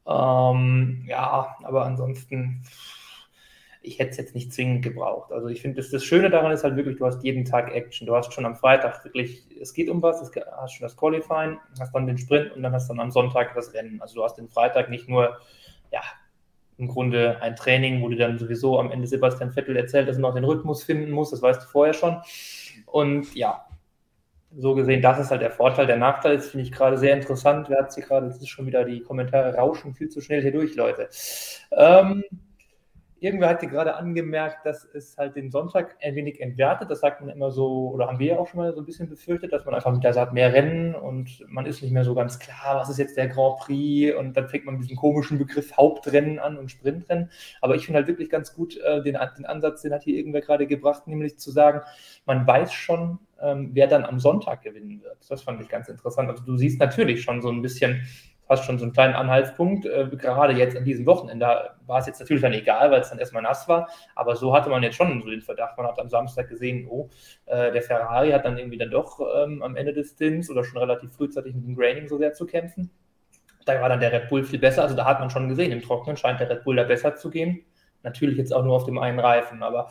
Ähm, 0.07 1.05
ja, 1.07 1.57
aber 1.63 1.85
ansonsten 1.85 2.65
ich 3.83 3.99
hätte 3.99 4.11
es 4.11 4.17
jetzt 4.17 4.35
nicht 4.35 4.53
zwingend 4.53 4.83
gebraucht. 4.83 5.33
Also 5.33 5.49
ich 5.49 5.61
finde, 5.61 5.77
das, 5.79 5.91
das 5.91 6.05
Schöne 6.05 6.31
daran 6.31 6.53
ist 6.53 6.63
halt 6.63 6.77
wirklich, 6.77 6.99
du 6.99 7.07
hast 7.07 7.23
jeden 7.25 7.45
Tag 7.45 7.75
Action. 7.75 8.07
Du 8.07 8.15
hast 8.15 8.33
schon 8.33 8.47
am 8.47 8.55
Freitag 8.55 9.05
wirklich, 9.05 9.45
es 9.61 9.75
geht 9.75 9.91
um 9.91 10.01
was, 10.03 10.21
du 10.21 10.41
hast 10.57 10.73
schon 10.73 10.85
das 10.85 10.97
Qualifying, 10.97 11.59
hast 11.79 11.95
dann 11.95 12.07
den 12.07 12.19
Sprint 12.19 12.53
und 12.53 12.63
dann 12.63 12.73
hast 12.73 12.89
dann 12.89 13.01
am 13.01 13.11
Sonntag 13.11 13.55
das 13.55 13.75
Rennen. 13.75 14.01
Also 14.01 14.15
du 14.15 14.25
hast 14.25 14.37
den 14.37 14.49
Freitag 14.49 14.89
nicht 14.89 15.09
nur, 15.09 15.37
ja, 15.91 16.01
im 16.79 16.89
Grunde 16.89 17.41
ein 17.43 17.55
Training, 17.55 18.03
wo 18.03 18.09
du 18.09 18.17
dann 18.17 18.39
sowieso 18.39 18.79
am 18.79 18.91
Ende 18.91 19.07
Sebastian 19.07 19.53
Vettel 19.53 19.77
erzählt, 19.77 20.09
dass 20.09 20.17
er 20.17 20.23
noch 20.23 20.35
den 20.35 20.45
Rhythmus 20.45 20.83
finden 20.83 21.11
muss, 21.11 21.31
das 21.31 21.43
weißt 21.43 21.63
du 21.63 21.67
vorher 21.67 21.95
schon. 21.95 22.23
Und 22.87 23.35
ja, 23.35 23.67
so 24.57 24.75
gesehen, 24.75 25.03
das 25.03 25.19
ist 25.19 25.31
halt 25.31 25.43
der 25.43 25.51
Vorteil. 25.51 25.87
Der 25.87 25.97
Nachteil 25.97 26.37
ist, 26.37 26.51
finde 26.51 26.65
ich 26.65 26.73
gerade 26.73 26.99
sehr 26.99 27.15
interessant. 27.15 27.69
Wer 27.69 27.79
hat 27.79 27.93
sie 27.93 28.03
gerade, 28.03 28.27
es 28.27 28.37
ist 28.37 28.49
schon 28.49 28.67
wieder 28.67 28.85
die 28.85 29.01
Kommentare 29.01 29.55
rauschen 29.55 29.95
viel 29.95 30.09
zu 30.09 30.21
schnell 30.21 30.43
hier 30.43 30.53
durch, 30.53 30.75
Leute. 30.75 31.09
Ähm, 31.73 32.25
irgendwer 33.23 33.49
hat 33.49 33.63
dir 33.63 33.69
gerade 33.69 33.95
angemerkt, 33.95 34.67
dass 34.67 34.85
es 34.85 35.17
halt 35.17 35.37
den 35.37 35.51
Sonntag 35.51 35.97
ein 36.03 36.17
wenig 36.17 36.41
entwertet. 36.41 36.91
Das 36.91 37.01
sagt 37.01 37.21
man 37.21 37.31
immer 37.31 37.51
so, 37.51 37.91
oder 37.91 38.09
haben 38.09 38.19
wir 38.19 38.27
ja 38.27 38.39
auch 38.39 38.49
schon 38.49 38.61
mal 38.61 38.75
so 38.75 38.81
ein 38.81 38.85
bisschen 38.85 39.09
befürchtet, 39.09 39.53
dass 39.53 39.65
man 39.65 39.75
einfach 39.75 39.93
mit 39.93 40.03
der 40.03 40.13
Saat 40.13 40.33
mehr 40.33 40.53
Rennen 40.53 40.95
und 40.95 41.45
man 41.49 41.65
ist 41.67 41.83
nicht 41.83 41.93
mehr 41.93 42.05
so 42.05 42.15
ganz 42.15 42.39
klar, 42.41 42.77
was 42.77 42.91
ist 42.91 42.99
jetzt 42.99 43.17
der 43.17 43.29
Grand 43.29 43.59
Prix 43.59 44.17
und 44.17 44.37
dann 44.37 44.49
fängt 44.49 44.65
man 44.65 44.75
mit 44.75 44.85
diesem 44.85 44.97
komischen 44.97 45.39
Begriff 45.39 45.77
Hauptrennen 45.77 46.41
an 46.41 46.59
und 46.59 46.71
Sprintrennen. 46.71 47.31
Aber 47.61 47.77
ich 47.77 47.87
finde 47.87 47.99
halt 47.99 48.09
wirklich 48.09 48.29
ganz 48.29 48.55
gut 48.55 48.77
äh, 48.79 49.03
den, 49.03 49.17
den 49.39 49.47
Ansatz, 49.47 49.83
den 49.83 49.93
hat 49.93 50.03
hier 50.03 50.17
irgendwer 50.17 50.41
gerade 50.41 50.67
gebracht, 50.67 51.07
nämlich 51.07 51.39
zu 51.39 51.53
sagen, 51.53 51.81
man 52.27 52.45
weiß 52.47 52.73
schon, 52.73 53.21
ähm, 53.41 53.71
wer 53.73 53.87
dann 53.87 54.05
am 54.05 54.19
Sonntag 54.19 54.63
gewinnen 54.63 55.03
wird. 55.03 55.19
Das 55.29 55.43
fand 55.43 55.61
ich 55.61 55.69
ganz 55.69 55.89
interessant. 55.89 56.29
Also 56.29 56.45
du 56.45 56.57
siehst 56.57 56.81
natürlich 56.81 57.23
schon 57.23 57.43
so 57.43 57.51
ein 57.51 57.63
bisschen, 57.63 58.03
fast 58.47 58.65
schon 58.65 58.79
so 58.79 58.85
einen 58.85 58.93
kleinen 58.93 59.15
Anhaltspunkt. 59.15 59.87
Äh, 59.87 60.09
gerade 60.11 60.53
jetzt 60.55 60.77
an 60.77 60.85
diesem 60.85 61.07
Wochenende 61.07 61.71
war 61.87 61.99
es 61.99 62.07
jetzt 62.07 62.21
natürlich 62.21 62.43
dann 62.43 62.53
egal, 62.53 62.91
weil 62.91 63.01
es 63.01 63.11
dann 63.11 63.19
erstmal 63.19 63.43
nass 63.43 63.69
war. 63.69 63.89
Aber 64.15 64.37
so 64.37 64.55
hatte 64.55 64.71
man 64.71 64.83
jetzt 64.83 64.97
schon 64.97 65.23
so 65.23 65.31
den 65.31 65.43
Verdacht. 65.43 65.77
Man 65.77 65.87
hat 65.87 65.99
am 65.99 66.09
Samstag 66.09 66.49
gesehen, 66.49 66.87
oh, 66.89 67.09
äh, 67.47 67.73
der 67.73 67.83
Ferrari 67.83 68.31
hat 68.31 68.45
dann 68.45 68.59
irgendwie 68.59 68.79
dann 68.79 68.91
doch 68.91 69.21
ähm, 69.37 69.63
am 69.63 69.77
Ende 69.77 69.93
des 69.93 70.11
Stints 70.11 70.51
oder 70.51 70.65
schon 70.65 70.79
relativ 70.79 71.13
frühzeitig 71.13 71.55
mit 71.55 71.65
dem 71.65 71.77
Graining 71.77 72.09
so 72.09 72.19
sehr 72.19 72.33
zu 72.33 72.47
kämpfen. 72.47 72.91
Da 73.65 73.81
war 73.81 73.89
dann 73.89 74.01
der 74.01 74.13
Red 74.13 74.29
Bull 74.29 74.45
viel 74.45 74.59
besser. 74.59 74.83
Also 74.83 74.97
da 74.97 75.05
hat 75.05 75.21
man 75.21 75.31
schon 75.31 75.49
gesehen, 75.49 75.73
im 75.73 75.83
Trockenen 75.83 76.17
scheint 76.17 76.41
der 76.41 76.51
Red 76.51 76.65
Bull 76.65 76.77
da 76.77 76.85
besser 76.85 77.15
zu 77.15 77.31
gehen. 77.31 77.65
Natürlich 78.03 78.37
jetzt 78.37 78.53
auch 78.53 78.65
nur 78.65 78.75
auf 78.75 78.85
dem 78.85 78.99
einen 78.99 79.21
Reifen. 79.21 79.63
Aber 79.63 79.89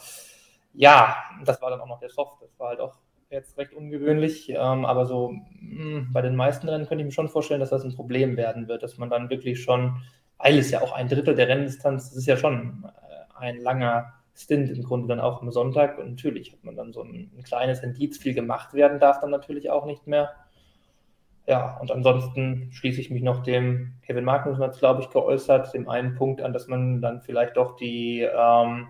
ja, 0.74 1.15
das 1.46 1.62
war 1.62 1.70
dann 1.70 1.81
auch 1.81 1.88
noch 1.88 2.00
der 2.00 2.10
Soft. 2.10 2.41
Das 2.41 2.60
war 2.60 2.70
halt 2.70 2.81
auch 2.81 2.96
jetzt 3.31 3.57
recht 3.57 3.73
ungewöhnlich, 3.73 4.50
ähm, 4.50 4.85
aber 4.85 5.05
so 5.05 5.31
mh, 5.31 5.41
hm, 5.61 6.09
bei 6.13 6.21
den 6.21 6.35
meisten 6.35 6.67
Rennen 6.67 6.85
könnte 6.85 7.01
ich 7.01 7.05
mir 7.05 7.13
schon 7.13 7.29
vorstellen, 7.29 7.61
dass 7.61 7.69
das 7.69 7.83
ein 7.83 7.95
Problem 7.95 8.38
werden 8.38 8.67
wird, 8.67 8.83
dass 8.83 8.97
man 8.97 9.09
dann 9.09 9.29
wirklich 9.29 9.63
schon, 9.63 10.01
weil 10.38 10.57
es 10.57 10.69
ja 10.69 10.81
auch 10.81 10.91
ein 10.91 11.07
Drittel 11.07 11.35
der 11.35 11.47
Renndistanz, 11.47 12.09
das 12.09 12.17
ist 12.17 12.27
ja 12.27 12.38
schon 12.38 12.85
äh, 12.85 13.39
ein 13.39 13.57
langer 13.61 14.13
Stint 14.35 14.69
im 14.69 14.83
Grunde 14.83 15.07
dann 15.07 15.19
auch 15.19 15.41
am 15.41 15.51
Sonntag 15.51 15.97
und 15.97 16.09
natürlich 16.09 16.51
hat 16.51 16.63
man 16.63 16.75
dann 16.75 16.93
so 16.93 17.03
ein, 17.03 17.31
ein 17.37 17.44
kleines 17.44 17.81
Indiz, 17.81 18.17
viel 18.17 18.33
gemacht 18.33 18.74
werden 18.74 19.00
darf 19.00 19.20
dann 19.20 19.31
natürlich 19.31 19.70
auch 19.70 19.85
nicht 19.85 20.07
mehr. 20.07 20.31
Ja, 21.48 21.77
und 21.79 21.91
ansonsten 21.91 22.70
schließe 22.72 23.01
ich 23.01 23.09
mich 23.09 23.24
noch 23.24 23.44
dem, 23.44 23.94
Kevin 24.03 24.25
Magnussen 24.25 24.63
hat 24.63 24.74
es, 24.74 24.79
glaube 24.79 25.01
ich, 25.01 25.09
geäußert, 25.09 25.74
dem 25.74 25.89
einen 25.89 26.15
Punkt 26.15 26.41
an, 26.41 26.53
dass 26.53 26.67
man 26.67 27.01
dann 27.01 27.22
vielleicht 27.22 27.57
doch 27.57 27.75
die 27.75 28.22
ähm, 28.22 28.87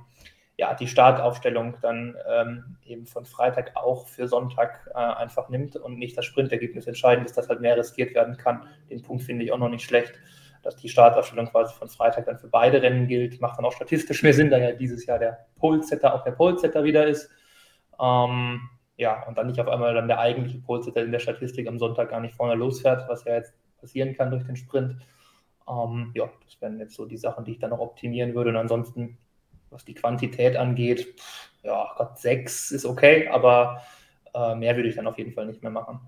ja, 0.62 0.76
die 0.76 0.86
Startaufstellung 0.86 1.78
dann 1.82 2.16
ähm, 2.30 2.78
eben 2.86 3.08
von 3.08 3.26
Freitag 3.26 3.72
auch 3.74 4.08
für 4.08 4.28
Sonntag 4.28 4.88
äh, 4.94 4.98
einfach 5.00 5.50
nimmt 5.50 5.76
und 5.76 5.98
nicht 5.98 6.16
das 6.16 6.26
Sprintergebnis 6.26 6.86
entscheidend 6.86 7.26
ist, 7.26 7.36
dass 7.36 7.50
halt 7.50 7.62
mehr 7.62 7.76
riskiert 7.76 8.14
werden 8.14 8.38
kann. 8.38 8.68
Den 8.92 9.02
Punkt 9.02 9.24
finde 9.24 9.44
ich 9.44 9.52
auch 9.52 9.58
noch 9.58 9.70
nicht 9.70 9.84
schlecht, 9.84 10.14
dass 10.62 10.76
die 10.76 10.88
Startaufstellung 10.88 11.48
quasi 11.48 11.74
von 11.74 11.90
Freitag 11.90 12.26
dann 12.26 12.38
für 12.38 12.48
beide 12.48 12.80
Rennen 12.80 13.08
gilt. 13.08 13.42
Macht 13.42 13.58
dann 13.58 13.66
auch 13.66 13.72
statistisch 13.72 14.22
mehr 14.22 14.36
Sinn, 14.36 14.52
da 14.52 14.60
ja 14.60 14.72
dieses 14.74 15.04
Jahr 15.08 15.18
der 15.18 15.48
Polesetter 15.56 16.14
auch 16.14 16.24
der 16.24 16.34
Polesetter 16.34 16.84
wieder 16.84 17.08
ist. 17.08 17.32
Ähm, 18.00 18.62
ja, 18.98 19.26
und 19.28 19.40
dann 19.40 19.48
nicht 19.48 19.60
auf 19.60 19.68
einmal 19.68 19.96
dann 19.96 20.08
der 20.08 20.20
eigentliche 20.20 20.60
Polesetter 20.60 21.02
in 21.02 21.12
der 21.12 21.18
Statistik 21.18 21.68
am 21.68 21.80
Sonntag 21.80 22.12
gar 22.12 22.20
nicht 22.20 22.36
vorne 22.36 22.54
losfährt, 22.54 23.10
was 23.10 23.26
ja 23.26 23.34
jetzt 23.34 23.56
passieren 23.80 24.16
kann 24.16 24.30
durch 24.30 24.44
den 24.44 24.56
Sprint. 24.56 24.98
Ähm, 25.68 26.12
ja, 26.14 26.30
das 26.46 26.62
wären 26.62 26.78
jetzt 26.78 26.94
so 26.94 27.08
die 27.08 27.18
Sachen, 27.18 27.46
die 27.46 27.54
ich 27.54 27.60
dann 27.60 27.72
noch 27.72 27.80
optimieren 27.80 28.36
würde. 28.36 28.52
Und 28.52 28.58
ansonsten 28.58 29.18
was 29.72 29.86
die 29.86 29.94
Quantität 29.94 30.56
angeht, 30.56 31.08
ja, 31.64 31.94
Gott, 31.98 32.20
sechs 32.20 32.72
ist 32.72 32.86
okay, 32.86 33.28
aber 33.28 33.82
äh, 34.34 34.56
mehr 34.56 34.76
würde 34.76 34.90
ich 34.90 34.96
dann 34.96 35.08
auf 35.08 35.18
jeden 35.18 35.34
Fall 35.34 35.46
nicht 35.46 35.62
mehr 35.62 35.72
machen. 35.72 36.00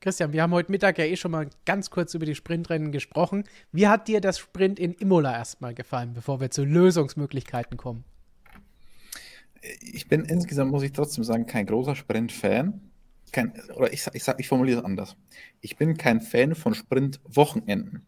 Christian, 0.00 0.32
wir 0.32 0.42
haben 0.42 0.52
heute 0.52 0.72
Mittag 0.72 0.96
ja 0.96 1.04
eh 1.04 1.16
schon 1.16 1.30
mal 1.30 1.48
ganz 1.66 1.90
kurz 1.90 2.14
über 2.14 2.24
die 2.24 2.34
Sprintrennen 2.34 2.90
gesprochen. 2.90 3.44
Wie 3.70 3.86
hat 3.86 4.08
dir 4.08 4.22
das 4.22 4.38
Sprint 4.38 4.78
in 4.78 4.94
Imola 4.94 5.32
erstmal 5.32 5.74
gefallen, 5.74 6.14
bevor 6.14 6.40
wir 6.40 6.50
zu 6.50 6.64
Lösungsmöglichkeiten 6.64 7.76
kommen? 7.76 8.04
Ich 9.82 10.08
bin 10.08 10.24
insgesamt, 10.24 10.70
muss 10.70 10.82
ich 10.82 10.92
trotzdem 10.92 11.22
sagen, 11.22 11.44
kein 11.44 11.66
großer 11.66 11.94
Sprint-Fan. 11.94 12.80
oder 13.74 13.92
ich, 13.92 14.06
ich, 14.14 14.26
ich 14.38 14.48
formuliere 14.48 14.78
es 14.78 14.84
anders. 14.86 15.16
Ich 15.60 15.76
bin 15.76 15.98
kein 15.98 16.22
Fan 16.22 16.54
von 16.54 16.72
Sprint-Wochenenden. 16.72 18.06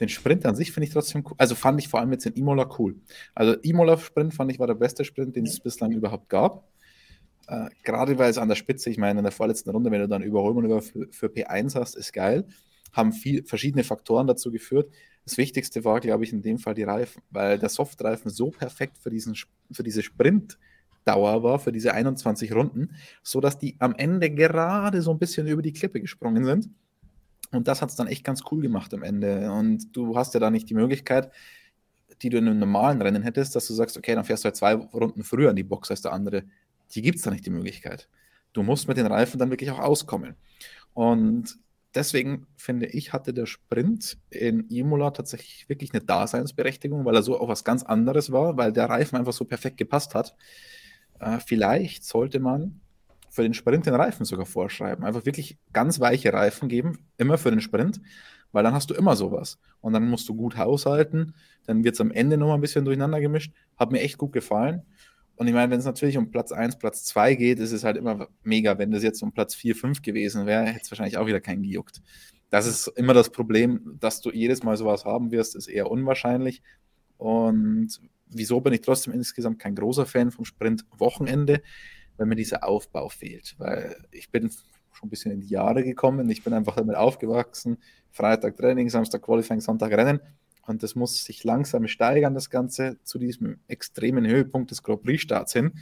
Den 0.00 0.08
Sprint 0.08 0.46
an 0.46 0.56
sich 0.56 0.72
finde 0.72 0.86
ich 0.86 0.92
trotzdem 0.92 1.24
cool. 1.26 1.34
Also 1.38 1.54
fand 1.54 1.80
ich 1.80 1.88
vor 1.88 2.00
allem 2.00 2.12
jetzt 2.12 2.26
in 2.26 2.34
Imola 2.34 2.68
cool. 2.78 2.96
Also 3.34 3.54
Imola-Sprint 3.54 4.34
fand 4.34 4.50
ich 4.52 4.58
war 4.58 4.66
der 4.66 4.74
beste 4.74 5.04
Sprint, 5.04 5.36
den 5.36 5.46
es 5.46 5.60
bislang 5.60 5.92
überhaupt 5.92 6.28
gab. 6.28 6.68
Äh, 7.50 7.68
gerade 7.82 8.16
weil 8.18 8.30
es 8.30 8.38
an 8.38 8.48
der 8.48 8.54
Spitze, 8.54 8.90
ich 8.90 8.98
meine, 8.98 9.18
in 9.20 9.24
der 9.24 9.32
vorletzten 9.32 9.70
Runde, 9.70 9.90
wenn 9.90 10.00
du 10.00 10.08
dann 10.08 10.22
Überholmanöver 10.22 10.82
für, 10.82 11.08
für 11.10 11.26
P1 11.26 11.74
hast, 11.74 11.96
ist 11.96 12.12
geil. 12.12 12.46
Haben 12.92 13.12
viel, 13.12 13.44
verschiedene 13.44 13.82
Faktoren 13.82 14.26
dazu 14.26 14.50
geführt. 14.52 14.90
Das 15.24 15.36
Wichtigste 15.36 15.84
war, 15.84 16.00
glaube 16.00 16.24
ich, 16.24 16.32
in 16.32 16.42
dem 16.42 16.58
Fall 16.58 16.74
die 16.74 16.84
Reifen, 16.84 17.22
weil 17.30 17.58
der 17.58 17.68
Softreifen 17.68 18.30
so 18.30 18.50
perfekt 18.50 18.98
für, 18.98 19.10
diesen, 19.10 19.34
für 19.70 19.82
diese 19.82 20.02
Sprintdauer 20.02 21.42
war, 21.42 21.58
für 21.58 21.72
diese 21.72 21.92
21 21.92 22.54
Runden, 22.54 22.94
sodass 23.22 23.58
die 23.58 23.76
am 23.80 23.94
Ende 23.96 24.30
gerade 24.30 25.02
so 25.02 25.10
ein 25.10 25.18
bisschen 25.18 25.46
über 25.46 25.62
die 25.62 25.72
Klippe 25.72 26.00
gesprungen 26.00 26.44
sind. 26.44 26.70
Und 27.52 27.68
das 27.68 27.82
hat 27.82 27.90
es 27.90 27.96
dann 27.96 28.06
echt 28.06 28.24
ganz 28.24 28.42
cool 28.50 28.62
gemacht 28.62 28.94
am 28.94 29.02
Ende. 29.02 29.50
Und 29.50 29.94
du 29.96 30.16
hast 30.16 30.34
ja 30.34 30.40
da 30.40 30.50
nicht 30.50 30.70
die 30.70 30.74
Möglichkeit, 30.74 31.30
die 32.22 32.28
du 32.28 32.38
in 32.38 32.46
einem 32.46 32.58
normalen 32.58 33.00
Rennen 33.02 33.22
hättest, 33.22 33.56
dass 33.56 33.66
du 33.66 33.74
sagst, 33.74 33.96
okay, 33.96 34.14
dann 34.14 34.24
fährst 34.24 34.44
du 34.44 34.46
halt 34.46 34.56
zwei 34.56 34.74
Runden 34.74 35.24
früher 35.24 35.50
in 35.50 35.56
die 35.56 35.62
Box 35.62 35.90
als 35.90 36.02
der 36.02 36.12
andere. 36.12 36.44
Die 36.94 37.02
gibt 37.02 37.16
es 37.16 37.22
da 37.22 37.30
nicht 37.30 37.46
die 37.46 37.50
Möglichkeit. 37.50 38.08
Du 38.52 38.62
musst 38.62 38.88
mit 38.88 38.96
den 38.96 39.06
Reifen 39.06 39.38
dann 39.38 39.50
wirklich 39.50 39.70
auch 39.70 39.78
auskommen. 39.78 40.36
Und 40.92 41.56
deswegen 41.94 42.46
finde 42.56 42.86
ich, 42.86 43.12
hatte 43.12 43.32
der 43.32 43.46
Sprint 43.46 44.18
in 44.30 44.68
Imola 44.68 45.10
tatsächlich 45.10 45.68
wirklich 45.68 45.92
eine 45.92 46.02
Daseinsberechtigung, 46.02 47.04
weil 47.04 47.14
er 47.14 47.22
so 47.22 47.40
auch 47.40 47.48
was 47.48 47.64
ganz 47.64 47.82
anderes 47.82 48.32
war, 48.32 48.56
weil 48.56 48.72
der 48.72 48.88
Reifen 48.88 49.16
einfach 49.16 49.32
so 49.32 49.44
perfekt 49.44 49.76
gepasst 49.76 50.14
hat. 50.14 50.34
Äh, 51.20 51.38
vielleicht 51.38 52.04
sollte 52.04 52.40
man 52.40 52.80
für 53.30 53.42
den 53.42 53.54
Sprint 53.54 53.86
den 53.86 53.94
Reifen 53.94 54.24
sogar 54.24 54.44
vorschreiben. 54.44 55.04
Einfach 55.04 55.24
wirklich 55.24 55.56
ganz 55.72 56.00
weiche 56.00 56.32
Reifen 56.32 56.68
geben, 56.68 56.98
immer 57.16 57.38
für 57.38 57.50
den 57.50 57.60
Sprint, 57.60 58.00
weil 58.52 58.64
dann 58.64 58.74
hast 58.74 58.90
du 58.90 58.94
immer 58.94 59.16
sowas. 59.16 59.58
Und 59.80 59.92
dann 59.92 60.08
musst 60.08 60.28
du 60.28 60.34
gut 60.34 60.56
haushalten, 60.56 61.34
dann 61.66 61.84
wird 61.84 61.94
es 61.94 62.00
am 62.00 62.10
Ende 62.10 62.36
nochmal 62.36 62.56
ein 62.56 62.60
bisschen 62.60 62.84
durcheinander 62.84 63.20
gemischt. 63.20 63.52
Hat 63.76 63.92
mir 63.92 64.00
echt 64.00 64.18
gut 64.18 64.32
gefallen. 64.32 64.82
Und 65.36 65.46
ich 65.46 65.54
meine, 65.54 65.70
wenn 65.70 65.78
es 65.78 65.86
natürlich 65.86 66.18
um 66.18 66.30
Platz 66.30 66.52
1, 66.52 66.78
Platz 66.78 67.04
2 67.04 67.34
geht, 67.36 67.60
ist 67.60 67.72
es 67.72 67.84
halt 67.84 67.96
immer 67.96 68.28
mega. 68.42 68.76
Wenn 68.76 68.90
das 68.90 69.02
jetzt 69.02 69.22
um 69.22 69.32
Platz 69.32 69.54
4, 69.54 69.74
5 69.74 70.02
gewesen 70.02 70.44
wäre, 70.44 70.64
hätte 70.66 70.82
es 70.82 70.90
wahrscheinlich 70.90 71.16
auch 71.16 71.26
wieder 71.26 71.40
keinen 71.40 71.62
gejuckt. 71.62 72.02
Das 72.50 72.66
ist 72.66 72.88
immer 72.88 73.14
das 73.14 73.30
Problem, 73.30 73.96
dass 74.00 74.20
du 74.20 74.30
jedes 74.30 74.62
Mal 74.64 74.76
sowas 74.76 75.04
haben 75.04 75.30
wirst, 75.30 75.54
ist 75.54 75.68
eher 75.68 75.90
unwahrscheinlich. 75.90 76.62
Und 77.16 78.00
wieso 78.26 78.60
bin 78.60 78.72
ich 78.72 78.80
trotzdem 78.80 79.14
insgesamt 79.14 79.60
kein 79.60 79.76
großer 79.76 80.04
Fan 80.04 80.30
vom 80.30 80.44
Sprint 80.44 80.84
Wochenende? 80.98 81.62
Wenn 82.20 82.28
mir 82.28 82.36
dieser 82.36 82.68
Aufbau 82.68 83.08
fehlt. 83.08 83.54
Weil 83.58 83.96
ich 84.10 84.30
bin 84.30 84.50
schon 84.92 85.06
ein 85.06 85.10
bisschen 85.10 85.32
in 85.32 85.40
die 85.40 85.48
Jahre 85.48 85.82
gekommen, 85.82 86.28
ich 86.28 86.44
bin 86.44 86.52
einfach 86.52 86.76
damit 86.76 86.94
aufgewachsen. 86.94 87.78
Freitag 88.10 88.56
Training, 88.56 88.90
Samstag 88.90 89.22
Qualifying, 89.22 89.60
Sonntag 89.60 89.92
Rennen. 89.92 90.20
Und 90.66 90.82
das 90.82 90.94
muss 90.94 91.24
sich 91.24 91.42
langsam 91.44 91.88
steigern, 91.88 92.34
das 92.34 92.50
Ganze, 92.50 92.98
zu 93.04 93.18
diesem 93.18 93.58
extremen 93.68 94.26
Höhepunkt 94.26 94.70
des 94.70 94.82
Grand 94.82 95.02
Prix-Starts 95.02 95.54
hin. 95.54 95.72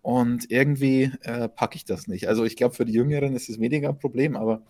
Und 0.00 0.48
irgendwie 0.50 1.10
äh, 1.22 1.48
packe 1.48 1.76
ich 1.76 1.84
das 1.84 2.06
nicht. 2.06 2.28
Also 2.28 2.44
ich 2.44 2.54
glaube, 2.56 2.74
für 2.74 2.84
die 2.84 2.92
Jüngeren 2.92 3.34
ist 3.34 3.48
es 3.48 3.58
weniger 3.58 3.88
ein 3.88 3.98
Problem, 3.98 4.36
aber 4.36 4.62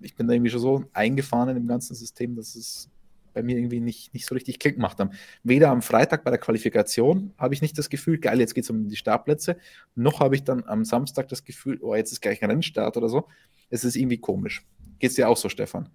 ich 0.00 0.14
bin 0.14 0.28
da 0.28 0.34
irgendwie 0.34 0.50
schon 0.50 0.60
so 0.60 0.84
eingefahren 0.92 1.48
in 1.48 1.54
dem 1.54 1.66
ganzen 1.66 1.94
System, 1.94 2.36
dass 2.36 2.54
es 2.54 2.90
bei 3.38 3.44
mir 3.44 3.56
irgendwie 3.56 3.78
nicht, 3.78 4.12
nicht 4.14 4.26
so 4.26 4.34
richtig 4.34 4.58
Klick 4.58 4.74
gemacht 4.74 4.98
haben. 4.98 5.10
Weder 5.44 5.70
am 5.70 5.80
Freitag 5.80 6.24
bei 6.24 6.30
der 6.30 6.40
Qualifikation 6.40 7.32
habe 7.38 7.54
ich 7.54 7.62
nicht 7.62 7.78
das 7.78 7.88
Gefühl, 7.88 8.18
geil, 8.18 8.40
jetzt 8.40 8.54
geht 8.54 8.64
es 8.64 8.70
um 8.70 8.88
die 8.88 8.96
Startplätze, 8.96 9.56
noch 9.94 10.18
habe 10.18 10.34
ich 10.34 10.42
dann 10.42 10.64
am 10.64 10.84
Samstag 10.84 11.28
das 11.28 11.44
Gefühl, 11.44 11.78
oh, 11.80 11.94
jetzt 11.94 12.10
ist 12.10 12.20
gleich 12.20 12.42
ein 12.42 12.50
Rennstart 12.50 12.96
oder 12.96 13.08
so. 13.08 13.28
Es 13.70 13.84
ist 13.84 13.94
irgendwie 13.94 14.18
komisch. 14.18 14.66
Geht 14.98 15.10
es 15.10 15.16
dir 15.16 15.28
auch 15.28 15.36
so, 15.36 15.48
Stefan? 15.48 15.88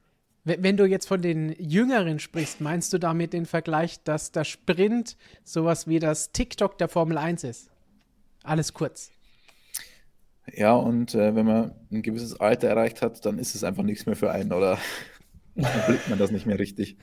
Wenn 0.45 0.77
du 0.77 0.85
jetzt 0.85 1.07
von 1.07 1.21
den 1.21 1.53
Jüngeren 1.57 2.19
sprichst, 2.19 2.61
meinst 2.61 2.91
du 2.93 2.97
damit 2.97 3.33
den 3.33 3.45
Vergleich, 3.45 4.03
dass 4.03 4.31
der 4.31 4.43
Sprint 4.43 5.17
sowas 5.43 5.87
wie 5.87 5.99
das 5.99 6.31
TikTok 6.31 6.77
der 6.77 6.87
Formel 6.87 7.17
1 7.17 7.43
ist? 7.43 7.69
Alles 8.43 8.73
kurz. 8.73 9.11
Ja, 10.53 10.75
und 10.75 11.15
äh, 11.15 11.35
wenn 11.35 11.45
man 11.45 11.71
ein 11.91 12.01
gewisses 12.01 12.39
Alter 12.39 12.67
erreicht 12.67 13.01
hat, 13.01 13.25
dann 13.25 13.39
ist 13.39 13.55
es 13.55 13.63
einfach 13.63 13.83
nichts 13.83 14.05
mehr 14.05 14.17
für 14.17 14.31
einen 14.31 14.51
oder 14.51 14.77
blickt 15.55 16.09
man 16.09 16.19
das 16.19 16.31
nicht 16.31 16.45
mehr 16.45 16.59
richtig. 16.59 16.97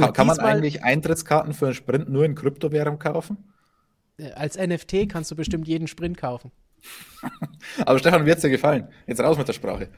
Kann, 0.00 0.12
kann 0.12 0.26
man 0.26 0.38
eigentlich 0.40 0.82
Eintrittskarten 0.82 1.54
für 1.54 1.66
einen 1.66 1.74
Sprint 1.74 2.08
nur 2.08 2.24
in 2.24 2.34
Kryptowährung 2.34 2.98
kaufen? 2.98 3.38
Äh, 4.18 4.32
als 4.32 4.56
NFT 4.56 5.08
kannst 5.08 5.30
du 5.30 5.36
bestimmt 5.36 5.66
jeden 5.68 5.88
Sprint 5.88 6.16
kaufen. 6.16 6.50
Aber 7.84 7.98
Stefan, 7.98 8.24
wie 8.26 8.30
hat 8.30 8.38
es 8.38 8.42
dir 8.42 8.50
gefallen? 8.50 8.88
Jetzt 9.06 9.20
raus 9.20 9.36
mit 9.36 9.48
der 9.48 9.52
Sprache. 9.52 9.88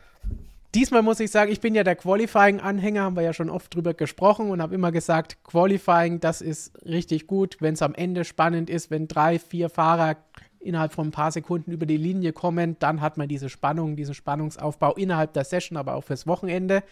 Diesmal 0.75 1.03
muss 1.03 1.21
ich 1.21 1.31
sagen, 1.31 1.53
ich 1.53 1.61
bin 1.61 1.75
ja 1.75 1.85
der 1.85 1.97
Qualifying-Anhänger, 1.97 3.03
haben 3.03 3.17
wir 3.17 3.23
ja 3.23 3.35
schon 3.35 3.51
oft 3.51 3.75
drüber 3.75 3.93
gesprochen 3.93 4.51
und 4.51 4.63
habe 4.63 4.75
immer 4.75 4.91
gesagt, 4.91 5.45
Qualifying, 5.45 6.21
das 6.21 6.41
ist 6.41 6.73
richtig 6.87 7.27
gut, 7.27 7.59
wenn 7.61 7.75
es 7.75 7.83
am 7.83 7.95
Ende 7.95 8.25
spannend 8.25 8.71
ist, 8.71 8.91
wenn 8.91 9.07
drei, 9.07 9.39
vier 9.39 9.69
Fahrer 9.69 10.17
innerhalb 10.61 10.95
von 10.95 11.09
ein 11.09 11.11
paar 11.11 11.31
Sekunden 11.31 11.73
über 11.73 11.85
die 11.85 11.99
Linie 11.99 12.33
kommen, 12.33 12.77
dann 12.79 13.03
hat 13.03 13.19
man 13.19 13.29
diese 13.29 13.51
Spannung, 13.51 13.97
diesen 13.97 14.15
Spannungsaufbau 14.15 14.95
innerhalb 14.95 15.35
der 15.35 15.45
Session, 15.45 15.77
aber 15.77 15.95
auch 15.95 16.05
fürs 16.05 16.27
Wochenende. 16.27 16.83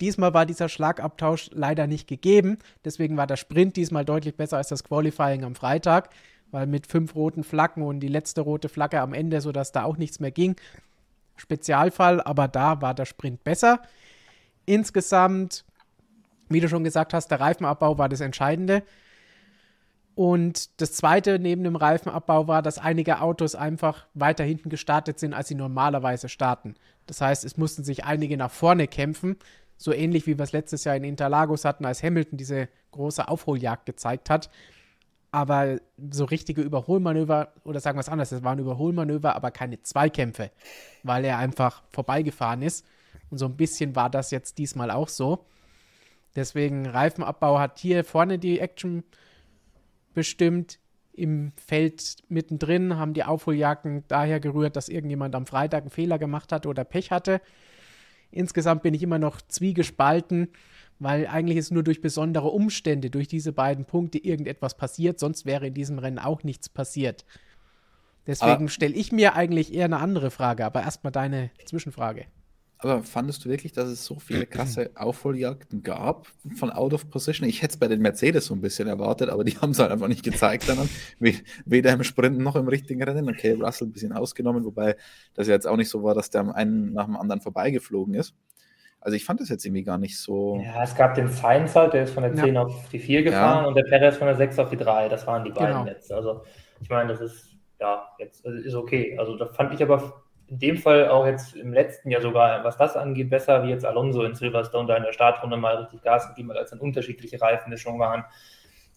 Diesmal 0.00 0.34
war 0.34 0.46
dieser 0.46 0.68
Schlagabtausch 0.68 1.50
leider 1.52 1.86
nicht 1.86 2.08
gegeben, 2.08 2.58
deswegen 2.84 3.16
war 3.16 3.26
der 3.26 3.36
Sprint 3.36 3.76
diesmal 3.76 4.04
deutlich 4.04 4.36
besser 4.36 4.58
als 4.58 4.68
das 4.68 4.84
Qualifying 4.84 5.44
am 5.44 5.54
Freitag, 5.54 6.10
weil 6.50 6.66
mit 6.66 6.86
fünf 6.86 7.14
roten 7.14 7.44
Flaggen 7.44 7.82
und 7.82 8.00
die 8.00 8.08
letzte 8.08 8.40
rote 8.42 8.68
Flagge 8.68 9.00
am 9.00 9.12
Ende, 9.12 9.40
sodass 9.40 9.72
da 9.72 9.84
auch 9.84 9.96
nichts 9.96 10.20
mehr 10.20 10.30
ging, 10.30 10.56
Spezialfall, 11.36 12.20
aber 12.20 12.48
da 12.48 12.80
war 12.80 12.94
der 12.94 13.04
Sprint 13.04 13.44
besser. 13.44 13.80
Insgesamt, 14.64 15.64
wie 16.48 16.60
du 16.60 16.68
schon 16.68 16.84
gesagt 16.84 17.14
hast, 17.14 17.28
der 17.28 17.40
Reifenabbau 17.40 17.98
war 17.98 18.08
das 18.08 18.20
Entscheidende. 18.20 18.82
Und 20.14 20.80
das 20.80 20.92
Zweite 20.92 21.38
neben 21.38 21.62
dem 21.62 21.76
Reifenabbau 21.76 22.48
war, 22.48 22.62
dass 22.62 22.78
einige 22.78 23.20
Autos 23.20 23.54
einfach 23.54 24.06
weiter 24.14 24.44
hinten 24.44 24.70
gestartet 24.70 25.18
sind, 25.18 25.34
als 25.34 25.48
sie 25.48 25.54
normalerweise 25.54 26.30
starten. 26.30 26.74
Das 27.06 27.20
heißt, 27.20 27.44
es 27.44 27.58
mussten 27.58 27.84
sich 27.84 28.04
einige 28.04 28.38
nach 28.38 28.50
vorne 28.50 28.88
kämpfen, 28.88 29.36
so 29.76 29.92
ähnlich 29.92 30.26
wie 30.26 30.38
wir 30.38 30.44
es 30.44 30.52
letztes 30.52 30.84
Jahr 30.84 30.96
in 30.96 31.04
Interlagos 31.04 31.64
hatten, 31.64 31.84
als 31.84 32.02
Hamilton 32.02 32.38
diese 32.38 32.68
große 32.92 33.28
Aufholjagd 33.28 33.86
gezeigt 33.86 34.30
hat 34.30 34.50
aber 35.36 35.80
so 36.10 36.24
richtige 36.24 36.62
Überholmanöver, 36.62 37.52
oder 37.64 37.78
sagen 37.78 37.98
wir 37.98 38.00
es 38.00 38.08
anders, 38.08 38.32
es 38.32 38.42
waren 38.42 38.58
Überholmanöver, 38.58 39.36
aber 39.36 39.50
keine 39.50 39.82
Zweikämpfe, 39.82 40.50
weil 41.02 41.26
er 41.26 41.36
einfach 41.36 41.82
vorbeigefahren 41.92 42.62
ist. 42.62 42.86
Und 43.30 43.36
so 43.36 43.44
ein 43.44 43.54
bisschen 43.54 43.94
war 43.94 44.08
das 44.08 44.30
jetzt 44.30 44.56
diesmal 44.56 44.90
auch 44.90 45.08
so. 45.08 45.44
Deswegen 46.34 46.86
Reifenabbau 46.86 47.58
hat 47.58 47.78
hier 47.78 48.02
vorne 48.02 48.38
die 48.38 48.60
Action 48.60 49.04
bestimmt. 50.14 50.78
Im 51.12 51.52
Feld 51.56 52.16
mittendrin 52.28 52.96
haben 52.96 53.12
die 53.12 53.24
Aufholjagden 53.24 54.04
daher 54.08 54.40
gerührt, 54.40 54.74
dass 54.74 54.88
irgendjemand 54.88 55.34
am 55.34 55.44
Freitag 55.44 55.82
einen 55.82 55.90
Fehler 55.90 56.18
gemacht 56.18 56.50
hatte 56.50 56.68
oder 56.68 56.84
Pech 56.84 57.10
hatte. 57.10 57.42
Insgesamt 58.30 58.82
bin 58.82 58.94
ich 58.94 59.02
immer 59.02 59.18
noch 59.18 59.40
zwiegespalten 59.40 60.48
weil 60.98 61.26
eigentlich 61.26 61.58
ist 61.58 61.72
nur 61.72 61.82
durch 61.82 62.00
besondere 62.00 62.48
Umstände, 62.48 63.10
durch 63.10 63.28
diese 63.28 63.52
beiden 63.52 63.84
Punkte 63.84 64.18
irgendetwas 64.18 64.76
passiert, 64.76 65.18
sonst 65.18 65.44
wäre 65.44 65.66
in 65.66 65.74
diesem 65.74 65.98
Rennen 65.98 66.18
auch 66.18 66.42
nichts 66.42 66.68
passiert. 66.68 67.24
Deswegen 68.26 68.68
stelle 68.68 68.94
ich 68.94 69.12
mir 69.12 69.34
eigentlich 69.34 69.72
eher 69.72 69.84
eine 69.84 69.98
andere 69.98 70.30
Frage, 70.30 70.64
aber 70.64 70.82
erstmal 70.82 71.12
deine 71.12 71.50
Zwischenfrage. 71.64 72.24
Aber 72.78 73.02
fandest 73.02 73.44
du 73.44 73.48
wirklich, 73.48 73.72
dass 73.72 73.88
es 73.88 74.04
so 74.04 74.18
viele 74.18 74.46
krasse 74.46 74.90
Aufholjagden 74.96 75.82
gab 75.82 76.28
von 76.56 76.70
Out 76.70 76.92
of 76.92 77.08
Position? 77.08 77.48
Ich 77.48 77.62
hätte 77.62 77.72
es 77.72 77.78
bei 77.78 77.88
den 77.88 78.02
Mercedes 78.02 78.46
so 78.46 78.54
ein 78.54 78.60
bisschen 78.60 78.86
erwartet, 78.86 79.30
aber 79.30 79.44
die 79.44 79.56
haben 79.60 79.70
es 79.70 79.78
halt 79.78 79.90
einfach 79.90 80.08
nicht 80.08 80.22
gezeigt 80.22 80.68
dann. 80.68 80.88
Weder 81.64 81.92
im 81.92 82.04
Sprint 82.04 82.38
noch 82.38 82.56
im 82.56 82.68
richtigen 82.68 83.02
Rennen. 83.02 83.28
Okay, 83.28 83.52
Russell 83.52 83.88
ein 83.88 83.92
bisschen 83.92 84.12
ausgenommen, 84.12 84.64
wobei 84.64 84.96
das 85.34 85.48
ja 85.48 85.54
jetzt 85.54 85.66
auch 85.66 85.76
nicht 85.76 85.88
so 85.88 86.02
war, 86.02 86.14
dass 86.14 86.30
der 86.30 86.54
einen 86.54 86.92
nach 86.92 87.06
dem 87.06 87.16
anderen 87.16 87.40
vorbeigeflogen 87.40 88.14
ist. 88.14 88.34
Also 89.00 89.14
ich 89.14 89.24
fand 89.24 89.40
das 89.40 89.48
jetzt 89.48 89.64
irgendwie 89.64 89.84
gar 89.84 89.98
nicht 89.98 90.18
so. 90.18 90.60
Ja, 90.62 90.82
es 90.82 90.94
gab 90.94 91.14
den 91.14 91.28
Sainz 91.28 91.76
halt, 91.76 91.92
der 91.92 92.04
ist 92.04 92.12
von 92.12 92.24
der 92.24 92.34
10 92.34 92.54
ja. 92.54 92.62
auf 92.62 92.88
die 92.88 92.98
4 92.98 93.22
gefahren 93.22 93.62
ja. 93.62 93.68
und 93.68 93.74
der 93.74 93.84
Perez 93.84 94.16
von 94.16 94.26
der 94.26 94.36
6 94.36 94.58
auf 94.58 94.68
die 94.68 94.76
3. 94.76 95.08
Das 95.08 95.26
waren 95.26 95.44
die 95.44 95.50
beiden 95.50 95.68
genau. 95.68 95.86
jetzt. 95.86 96.12
Also 96.12 96.42
ich 96.80 96.90
meine, 96.90 97.10
das 97.10 97.20
ist 97.20 97.56
ja 97.80 98.02
jetzt 98.18 98.44
also 98.44 98.58
ist 98.58 98.74
okay. 98.74 99.16
Also 99.16 99.36
da 99.36 99.46
fand 99.46 99.72
ich 99.74 99.82
aber 99.82 100.24
in 100.48 100.58
dem 100.58 100.78
Fall 100.78 101.08
auch 101.08 101.26
jetzt 101.26 101.56
im 101.56 101.72
letzten 101.72 102.10
Jahr 102.10 102.22
sogar, 102.22 102.62
was 102.62 102.76
das 102.76 102.96
angeht, 102.96 103.30
besser 103.30 103.64
wie 103.64 103.70
jetzt 103.70 103.84
Alonso 103.84 104.22
in 104.22 104.34
Silverstone 104.34 104.86
da 104.86 104.96
in 104.96 105.02
der 105.02 105.12
Startrunde 105.12 105.56
mal 105.56 105.76
richtig 105.76 106.02
Gas 106.02 106.28
gegeben 106.28 106.50
hat, 106.50 106.58
als 106.58 106.70
dann 106.70 106.78
unterschiedliche 106.78 107.40
Reifenmischungen 107.40 108.00
waren. 108.00 108.24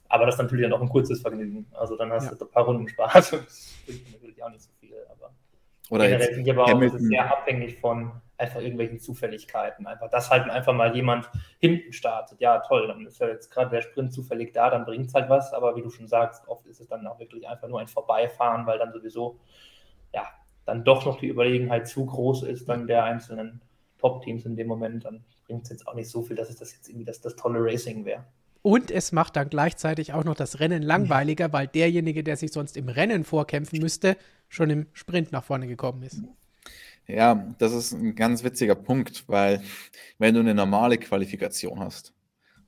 Aber 0.10 0.26
das 0.26 0.36
ist 0.36 0.42
natürlich 0.42 0.66
dann 0.66 0.74
auch 0.74 0.82
ein 0.82 0.90
kurzes 0.90 1.22
Vergnügen. 1.22 1.68
Also 1.74 1.96
dann 1.96 2.12
hast 2.12 2.32
ja. 2.32 2.36
du 2.36 2.46
ein 2.46 2.52
paar 2.52 2.66
Runden 2.66 2.88
Spaß. 2.88 3.32
Das 3.88 3.96
ist 3.96 4.12
natürlich 4.12 4.44
auch 4.44 4.50
nicht 4.50 4.62
so 4.62 4.70
viel. 4.80 4.96
Aber 5.10 5.32
Oder 5.90 6.08
generell 6.08 6.34
sind 6.36 6.44
die 6.44 6.52
aber 6.52 6.66
auch 6.66 6.98
sehr 6.98 7.32
abhängig 7.32 7.80
von 7.80 8.12
einfach 8.38 8.62
irgendwelchen 8.62 9.00
Zufälligkeiten. 9.00 9.88
Einfach, 9.88 10.10
dass 10.10 10.30
halt 10.30 10.50
einfach 10.50 10.74
mal 10.74 10.96
jemand 10.96 11.30
hinten 11.60 11.92
startet. 11.94 12.40
Ja, 12.40 12.60
toll, 12.60 12.88
dann 12.88 13.06
ist 13.06 13.20
ja 13.20 13.28
jetzt 13.28 13.52
gerade 13.52 13.72
der 13.72 13.82
Sprint 13.82 14.14
zufällig 14.14 14.54
da, 14.54 14.70
dann 14.70 14.86
bringt 14.86 15.08
es 15.08 15.14
halt 15.14 15.30
was, 15.30 15.54
aber 15.54 15.76
wie 15.76 15.82
du 15.82 15.90
schon 15.90 16.08
sagst, 16.08 16.48
oft 16.48 16.66
ist 16.68 16.80
es 16.80 16.88
dann 16.88 17.06
auch 17.08 17.20
wirklich 17.20 17.48
einfach 17.48 17.68
nur 17.68 17.80
ein 17.80 17.88
Vorbeifahren, 17.88 18.66
weil 18.66 18.80
dann 18.80 18.94
sowieso, 18.94 19.40
ja, 20.14 20.28
dann 20.70 20.84
doch 20.84 21.06
noch 21.06 21.20
die 21.20 21.28
Überlegenheit 21.28 21.88
zu 21.88 22.06
groß 22.06 22.44
ist, 22.44 22.70
dann 22.70 22.86
der 22.86 23.04
einzelnen 23.04 23.60
Top-Teams 23.98 24.46
in 24.46 24.56
dem 24.56 24.68
Moment, 24.68 25.04
dann 25.04 25.24
bringt 25.46 25.64
es 25.64 25.70
jetzt 25.70 25.88
auch 25.88 25.96
nicht 25.96 26.10
so 26.10 26.22
viel, 26.22 26.36
dass 26.36 26.50
es 26.50 26.58
das 26.58 26.74
jetzt 26.74 26.88
irgendwie 26.88 27.06
das, 27.06 27.22
das 27.22 27.36
tolle 27.36 27.60
Racing 27.60 28.06
wäre. 28.06 28.24
Und 28.62 28.92
es 28.92 29.12
macht 29.12 29.36
dann 29.36 29.50
gleichzeitig 29.50 30.14
auch 30.14 30.24
noch 30.24 30.36
das 30.36 30.60
Rennen 30.60 30.84
langweiliger, 30.84 31.52
weil 31.54 31.68
derjenige, 31.68 32.24
der 32.24 32.38
sich 32.38 32.52
sonst 32.52 32.78
im 32.78 32.88
Rennen 32.88 33.24
vorkämpfen 33.24 33.80
müsste, 33.80 34.16
schon 34.48 34.70
im 34.70 34.86
Sprint 34.94 35.32
nach 35.32 35.44
vorne 35.44 35.66
gekommen 35.66 36.04
ist. 36.04 36.22
Ja, 37.08 37.48
das 37.58 37.74
ist 37.74 37.94
ein 37.94 38.14
ganz 38.14 38.44
witziger 38.44 38.76
Punkt, 38.76 39.24
weil 39.28 39.62
wenn 40.20 40.36
du 40.36 40.42
eine 40.42 40.54
normale 40.54 40.98
Qualifikation 41.00 41.80
hast, 41.80 42.14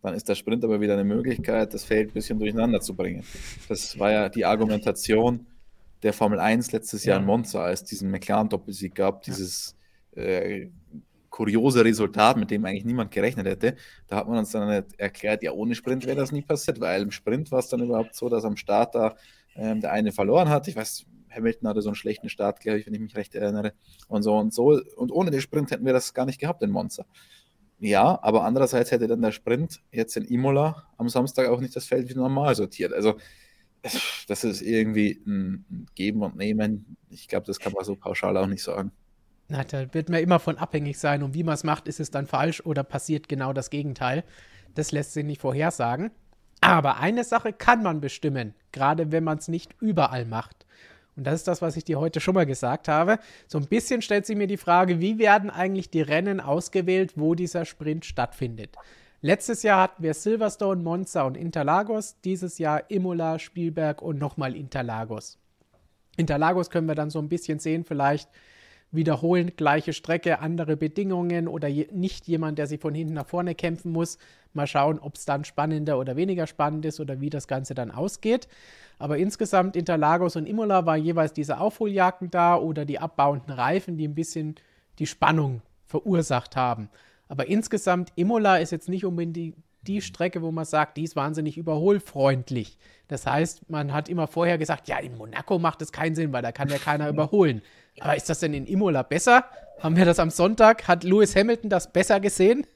dann 0.01 0.15
ist 0.15 0.27
der 0.27 0.33
Sprint 0.35 0.63
aber 0.63 0.81
wieder 0.81 0.93
eine 0.93 1.03
Möglichkeit, 1.03 1.75
das 1.75 1.83
Feld 1.83 2.09
ein 2.09 2.13
bisschen 2.13 2.39
durcheinander 2.39 2.81
zu 2.81 2.95
bringen. 2.95 3.23
Das 3.69 3.99
war 3.99 4.11
ja 4.11 4.29
die 4.29 4.45
Argumentation 4.45 5.45
der 6.03 6.13
Formel 6.13 6.39
1 6.39 6.71
letztes 6.71 7.05
Jahr 7.05 7.19
in 7.19 7.25
Monza, 7.25 7.63
als 7.63 7.81
es 7.81 7.87
diesen 7.87 8.11
McLaren-Doppelsieg 8.11 8.95
gab, 8.95 9.21
dieses 9.23 9.75
äh, 10.15 10.69
kuriose 11.29 11.83
Resultat, 11.85 12.37
mit 12.37 12.51
dem 12.51 12.65
eigentlich 12.65 12.85
niemand 12.85 13.11
gerechnet 13.11 13.47
hätte. 13.47 13.75
Da 14.07 14.17
hat 14.17 14.27
man 14.27 14.37
uns 14.37 14.51
dann 14.51 14.83
erklärt, 14.97 15.43
ja, 15.43 15.51
ohne 15.51 15.75
Sprint 15.75 16.05
wäre 16.05 16.17
das 16.17 16.31
nie 16.31 16.41
passiert, 16.41 16.79
weil 16.79 17.01
im 17.01 17.11
Sprint 17.11 17.51
war 17.51 17.59
es 17.59 17.69
dann 17.69 17.81
überhaupt 17.81 18.15
so, 18.15 18.29
dass 18.29 18.43
am 18.43 18.57
Start 18.57 18.95
da 18.95 19.15
ähm, 19.55 19.81
der 19.81 19.91
eine 19.91 20.11
verloren 20.11 20.49
hat. 20.49 20.67
Ich 20.67 20.75
weiß, 20.75 21.05
Hamilton 21.29 21.69
hatte 21.69 21.81
so 21.81 21.89
einen 21.89 21.95
schlechten 21.95 22.29
Start, 22.29 22.59
glaube 22.59 22.79
ich, 22.79 22.85
wenn 22.85 22.93
ich 22.93 22.99
mich 22.99 23.15
recht 23.15 23.33
erinnere. 23.35 23.73
Und 24.07 24.23
so 24.23 24.37
und 24.37 24.53
so. 24.53 24.81
Und 24.95 25.11
ohne 25.11 25.31
den 25.31 25.41
Sprint 25.41 25.71
hätten 25.71 25.85
wir 25.85 25.93
das 25.93 26.13
gar 26.13 26.25
nicht 26.25 26.39
gehabt 26.39 26.61
in 26.61 26.69
Monza. 26.69 27.05
Ja, 27.79 28.19
aber 28.21 28.43
andererseits 28.43 28.91
hätte 28.91 29.07
dann 29.07 29.21
der 29.21 29.31
Sprint 29.31 29.81
jetzt 29.91 30.15
in 30.15 30.25
Imola 30.25 30.87
am 30.97 31.09
Samstag 31.09 31.49
auch 31.49 31.61
nicht 31.61 31.75
das 31.75 31.85
Feld 31.85 32.09
wie 32.09 32.13
normal 32.13 32.53
sortiert. 32.55 32.93
Also 32.93 33.15
das 34.27 34.43
ist 34.43 34.61
irgendwie 34.61 35.21
ein 35.25 35.87
Geben 35.95 36.21
und 36.21 36.35
Nehmen. 36.35 36.97
Ich 37.09 37.27
glaube, 37.27 37.45
das 37.45 37.59
kann 37.59 37.73
man 37.73 37.83
so 37.83 37.95
pauschal 37.95 38.37
auch 38.37 38.47
nicht 38.47 38.63
sagen. 38.63 38.91
Na, 39.47 39.63
da 39.63 39.93
wird 39.93 40.09
man 40.09 40.21
immer 40.21 40.39
von 40.39 40.57
abhängig 40.57 40.97
sein 40.97 41.23
und 41.23 41.33
wie 41.33 41.43
man 41.43 41.55
es 41.55 41.63
macht, 41.63 41.87
ist 41.87 41.99
es 41.99 42.11
dann 42.11 42.27
falsch 42.27 42.61
oder 42.61 42.83
passiert 42.83 43.27
genau 43.27 43.53
das 43.53 43.69
Gegenteil. 43.69 44.23
Das 44.75 44.91
lässt 44.91 45.13
sich 45.13 45.25
nicht 45.25 45.41
vorhersagen. 45.41 46.11
Aber 46.61 46.99
eine 46.99 47.23
Sache 47.23 47.51
kann 47.51 47.81
man 47.81 48.01
bestimmen, 48.01 48.53
gerade 48.71 49.11
wenn 49.11 49.23
man 49.23 49.39
es 49.39 49.47
nicht 49.47 49.75
überall 49.81 50.25
macht. 50.25 50.65
Und 51.17 51.25
das 51.25 51.35
ist 51.35 51.47
das, 51.47 51.61
was 51.61 51.75
ich 51.75 51.83
dir 51.83 51.99
heute 51.99 52.21
schon 52.21 52.35
mal 52.35 52.45
gesagt 52.45 52.87
habe. 52.87 53.19
So 53.47 53.57
ein 53.57 53.67
bisschen 53.67 54.01
stellt 54.01 54.25
sich 54.25 54.37
mir 54.37 54.47
die 54.47 54.57
Frage, 54.57 55.01
wie 55.01 55.19
werden 55.19 55.49
eigentlich 55.49 55.89
die 55.89 56.01
Rennen 56.01 56.39
ausgewählt, 56.39 57.13
wo 57.15 57.35
dieser 57.35 57.65
Sprint 57.65 58.05
stattfindet? 58.05 58.77
Letztes 59.23 59.61
Jahr 59.61 59.83
hatten 59.83 60.01
wir 60.01 60.15
Silverstone, 60.15 60.81
Monza 60.81 61.21
und 61.21 61.37
Interlagos. 61.37 62.15
Dieses 62.25 62.57
Jahr 62.57 62.89
Imola, 62.89 63.37
Spielberg 63.37 64.01
und 64.01 64.17
nochmal 64.17 64.55
Interlagos. 64.55 65.37
Interlagos 66.17 66.71
können 66.71 66.87
wir 66.87 66.95
dann 66.95 67.11
so 67.11 67.19
ein 67.19 67.29
bisschen 67.29 67.59
sehen, 67.59 67.85
vielleicht 67.85 68.29
wiederholend 68.89 69.57
gleiche 69.57 69.93
Strecke, 69.93 70.39
andere 70.39 70.75
Bedingungen 70.75 71.47
oder 71.47 71.67
je, 71.67 71.87
nicht 71.91 72.27
jemand, 72.27 72.57
der 72.57 72.65
sich 72.65 72.81
von 72.81 72.95
hinten 72.95 73.13
nach 73.13 73.27
vorne 73.27 73.53
kämpfen 73.53 73.91
muss. 73.91 74.17
Mal 74.53 74.65
schauen, 74.65 74.97
ob 74.97 75.15
es 75.15 75.25
dann 75.25 75.45
spannender 75.45 75.99
oder 75.99 76.15
weniger 76.15 76.47
spannend 76.47 76.83
ist 76.85 76.99
oder 76.99 77.21
wie 77.21 77.29
das 77.29 77.47
Ganze 77.47 77.75
dann 77.75 77.91
ausgeht. 77.91 78.47
Aber 78.97 79.19
insgesamt 79.19 79.75
Interlagos 79.75 80.35
und 80.35 80.47
Imola 80.47 80.87
war 80.87 80.97
jeweils 80.97 81.31
diese 81.31 81.59
Aufholjagden 81.59 82.31
da 82.31 82.55
oder 82.57 82.85
die 82.85 82.97
abbauenden 82.97 83.53
Reifen, 83.53 83.97
die 83.97 84.07
ein 84.07 84.15
bisschen 84.15 84.55
die 84.97 85.05
Spannung 85.05 85.61
verursacht 85.85 86.55
haben. 86.55 86.89
Aber 87.31 87.47
insgesamt, 87.47 88.11
Imola 88.17 88.57
ist 88.57 88.73
jetzt 88.73 88.89
nicht 88.89 89.05
unbedingt 89.05 89.37
die, 89.37 89.53
die 89.83 90.01
Strecke, 90.01 90.41
wo 90.41 90.51
man 90.51 90.65
sagt, 90.65 90.97
die 90.97 91.03
ist 91.03 91.15
wahnsinnig 91.15 91.57
überholfreundlich. 91.57 92.77
Das 93.07 93.25
heißt, 93.25 93.69
man 93.69 93.93
hat 93.93 94.09
immer 94.09 94.27
vorher 94.27 94.57
gesagt, 94.57 94.89
ja, 94.89 94.99
in 94.99 95.15
Monaco 95.15 95.57
macht 95.57 95.81
es 95.81 95.93
keinen 95.93 96.13
Sinn, 96.13 96.33
weil 96.33 96.41
da 96.41 96.51
kann 96.51 96.67
ja 96.67 96.77
keiner 96.77 97.07
überholen. 97.07 97.61
Aber 98.01 98.17
ist 98.17 98.29
das 98.29 98.41
denn 98.41 98.53
in 98.53 98.67
Imola 98.67 99.03
besser? 99.03 99.45
Haben 99.79 99.95
wir 99.95 100.03
das 100.03 100.19
am 100.19 100.29
Sonntag? 100.29 100.89
Hat 100.89 101.05
Lewis 101.05 101.33
Hamilton 101.33 101.69
das 101.69 101.93
besser 101.93 102.19
gesehen? 102.19 102.67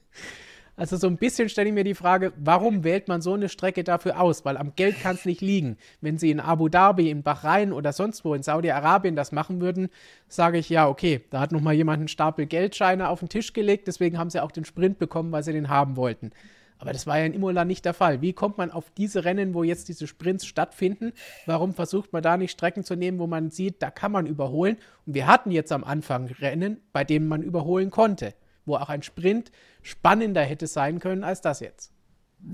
Also 0.78 0.98
so 0.98 1.06
ein 1.06 1.16
bisschen 1.16 1.48
stelle 1.48 1.68
ich 1.68 1.74
mir 1.74 1.84
die 1.84 1.94
Frage, 1.94 2.34
warum 2.36 2.84
wählt 2.84 3.08
man 3.08 3.22
so 3.22 3.32
eine 3.32 3.48
Strecke 3.48 3.82
dafür 3.82 4.20
aus? 4.20 4.44
Weil 4.44 4.58
am 4.58 4.74
Geld 4.76 5.00
kann 5.00 5.16
es 5.16 5.24
nicht 5.24 5.40
liegen. 5.40 5.78
Wenn 6.02 6.18
sie 6.18 6.30
in 6.30 6.38
Abu 6.38 6.68
Dhabi, 6.68 7.08
in 7.08 7.22
Bahrain 7.22 7.72
oder 7.72 7.94
sonst 7.94 8.26
wo 8.26 8.34
in 8.34 8.42
Saudi-Arabien 8.42 9.16
das 9.16 9.32
machen 9.32 9.62
würden, 9.62 9.88
sage 10.28 10.58
ich 10.58 10.68
ja, 10.68 10.86
okay, 10.86 11.22
da 11.30 11.40
hat 11.40 11.50
nochmal 11.50 11.72
jemand 11.72 12.00
einen 12.00 12.08
Stapel 12.08 12.44
Geldscheine 12.44 13.08
auf 13.08 13.20
den 13.20 13.30
Tisch 13.30 13.54
gelegt, 13.54 13.88
deswegen 13.88 14.18
haben 14.18 14.28
sie 14.28 14.42
auch 14.42 14.52
den 14.52 14.66
Sprint 14.66 14.98
bekommen, 14.98 15.32
weil 15.32 15.42
sie 15.42 15.54
den 15.54 15.70
haben 15.70 15.96
wollten. 15.96 16.30
Aber 16.78 16.92
das 16.92 17.06
war 17.06 17.18
ja 17.18 17.24
in 17.24 17.32
Imola 17.32 17.64
nicht 17.64 17.86
der 17.86 17.94
Fall. 17.94 18.20
Wie 18.20 18.34
kommt 18.34 18.58
man 18.58 18.70
auf 18.70 18.90
diese 18.90 19.24
Rennen, 19.24 19.54
wo 19.54 19.62
jetzt 19.62 19.88
diese 19.88 20.06
Sprints 20.06 20.44
stattfinden? 20.44 21.14
Warum 21.46 21.72
versucht 21.72 22.12
man 22.12 22.22
da 22.22 22.36
nicht 22.36 22.50
Strecken 22.50 22.84
zu 22.84 22.96
nehmen, 22.96 23.18
wo 23.18 23.26
man 23.26 23.50
sieht, 23.50 23.80
da 23.80 23.90
kann 23.90 24.12
man 24.12 24.26
überholen? 24.26 24.76
Und 25.06 25.14
wir 25.14 25.26
hatten 25.26 25.52
jetzt 25.52 25.72
am 25.72 25.84
Anfang 25.84 26.26
Rennen, 26.26 26.82
bei 26.92 27.02
denen 27.02 27.28
man 27.28 27.40
überholen 27.40 27.90
konnte 27.90 28.34
wo 28.66 28.76
auch 28.76 28.88
ein 28.88 29.02
Sprint 29.02 29.50
spannender 29.82 30.42
hätte 30.42 30.66
sein 30.66 30.98
können 30.98 31.24
als 31.24 31.40
das 31.40 31.60
jetzt. 31.60 31.92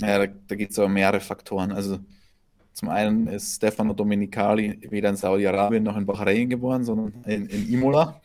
Ja, 0.01 0.27
da, 0.27 0.33
da 0.47 0.55
gibt 0.55 0.73
es 0.73 0.79
aber 0.79 0.89
mehrere 0.89 1.21
Faktoren. 1.21 1.73
Also 1.73 1.99
zum 2.73 2.89
einen 2.89 3.27
ist 3.27 3.57
Stefano 3.57 3.93
Domenicali 3.93 4.79
weder 4.91 5.11
in 5.11 5.17
Saudi-Arabien 5.17 5.83
noch 5.83 5.97
in 5.97 6.07
Bahrain 6.07 6.49
geboren, 6.49 6.85
sondern 6.85 7.23
in, 7.25 7.47
in 7.47 7.69
Imola. 7.69 8.21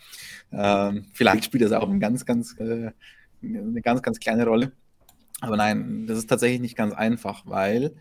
Ähm, 0.51 1.05
vielleicht 1.13 1.45
spielt 1.45 1.63
das 1.63 1.73
auch 1.73 1.89
eine 1.89 1.99
ganz, 1.99 2.25
ganz, 2.25 2.57
äh, 2.59 2.91
eine 3.41 3.81
ganz, 3.81 4.01
ganz 4.01 4.19
kleine 4.19 4.45
Rolle. 4.45 4.71
Aber 5.41 5.57
nein, 5.57 6.07
das 6.07 6.17
ist 6.17 6.27
tatsächlich 6.27 6.61
nicht 6.61 6.77
ganz 6.77 6.93
einfach, 6.93 7.43
weil 7.45 7.95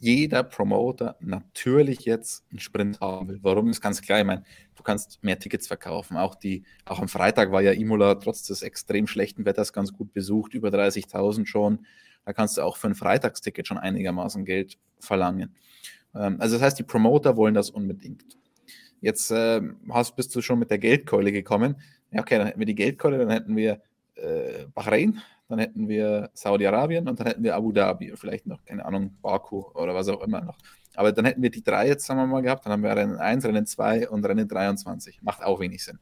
jeder 0.00 0.42
Promoter 0.42 1.16
natürlich 1.20 2.00
jetzt 2.00 2.44
einen 2.50 2.60
Sprint 2.60 3.00
haben 3.00 3.28
will. 3.28 3.38
Warum 3.42 3.70
ist 3.70 3.80
ganz 3.80 4.00
klar, 4.00 4.20
ich 4.20 4.26
meine, 4.26 4.44
du 4.76 4.82
kannst 4.82 5.22
mehr 5.22 5.38
Tickets 5.38 5.66
verkaufen. 5.66 6.16
Auch, 6.16 6.34
die, 6.34 6.64
auch 6.84 7.00
am 7.00 7.08
Freitag 7.08 7.50
war 7.50 7.62
ja 7.62 7.72
Imola 7.72 8.14
trotz 8.14 8.44
des 8.44 8.62
extrem 8.62 9.06
schlechten 9.06 9.44
Wetters 9.44 9.72
ganz 9.72 9.92
gut 9.92 10.12
besucht, 10.12 10.54
über 10.54 10.68
30.000 10.68 11.46
schon. 11.46 11.86
Da 12.24 12.32
kannst 12.32 12.58
du 12.58 12.62
auch 12.62 12.76
für 12.76 12.88
ein 12.88 12.94
Freitagsticket 12.94 13.66
schon 13.66 13.78
einigermaßen 13.78 14.44
Geld 14.44 14.78
verlangen. 15.00 15.54
Ähm, 16.14 16.40
also 16.40 16.56
das 16.56 16.62
heißt, 16.62 16.78
die 16.78 16.84
Promoter 16.84 17.36
wollen 17.36 17.54
das 17.54 17.70
unbedingt. 17.70 18.24
Jetzt 19.00 19.30
äh, 19.30 19.60
hast, 19.90 20.16
bist 20.16 20.34
du 20.34 20.42
schon 20.42 20.58
mit 20.58 20.70
der 20.70 20.78
Geldkeule 20.78 21.32
gekommen. 21.32 21.76
Ja, 22.10 22.20
okay, 22.20 22.38
dann 22.38 22.46
hätten 22.46 22.58
wir 22.58 22.66
die 22.66 22.74
Geldkeule, 22.74 23.18
dann 23.18 23.30
hätten 23.30 23.56
wir 23.56 23.80
äh, 24.16 24.66
Bahrain, 24.74 25.20
dann 25.48 25.58
hätten 25.58 25.88
wir 25.88 26.30
Saudi-Arabien 26.34 27.08
und 27.08 27.18
dann 27.18 27.26
hätten 27.26 27.42
wir 27.42 27.54
Abu 27.54 27.72
Dhabi, 27.72 28.12
vielleicht 28.16 28.46
noch, 28.46 28.64
keine 28.64 28.84
Ahnung, 28.84 29.16
Baku 29.22 29.64
oder 29.74 29.94
was 29.94 30.08
auch 30.08 30.22
immer 30.22 30.42
noch. 30.42 30.58
Aber 30.94 31.12
dann 31.12 31.24
hätten 31.24 31.42
wir 31.42 31.50
die 31.50 31.62
drei 31.62 31.86
jetzt, 31.88 32.06
sagen 32.06 32.20
wir 32.20 32.26
mal, 32.26 32.42
gehabt, 32.42 32.66
dann 32.66 32.72
haben 32.72 32.82
wir 32.82 32.94
Rennen 32.94 33.16
1, 33.16 33.44
Rennen 33.44 33.66
2 33.66 34.08
und 34.08 34.24
Rennen 34.26 34.48
23. 34.48 35.22
Macht 35.22 35.42
auch 35.42 35.60
wenig 35.60 35.84
Sinn. 35.84 35.98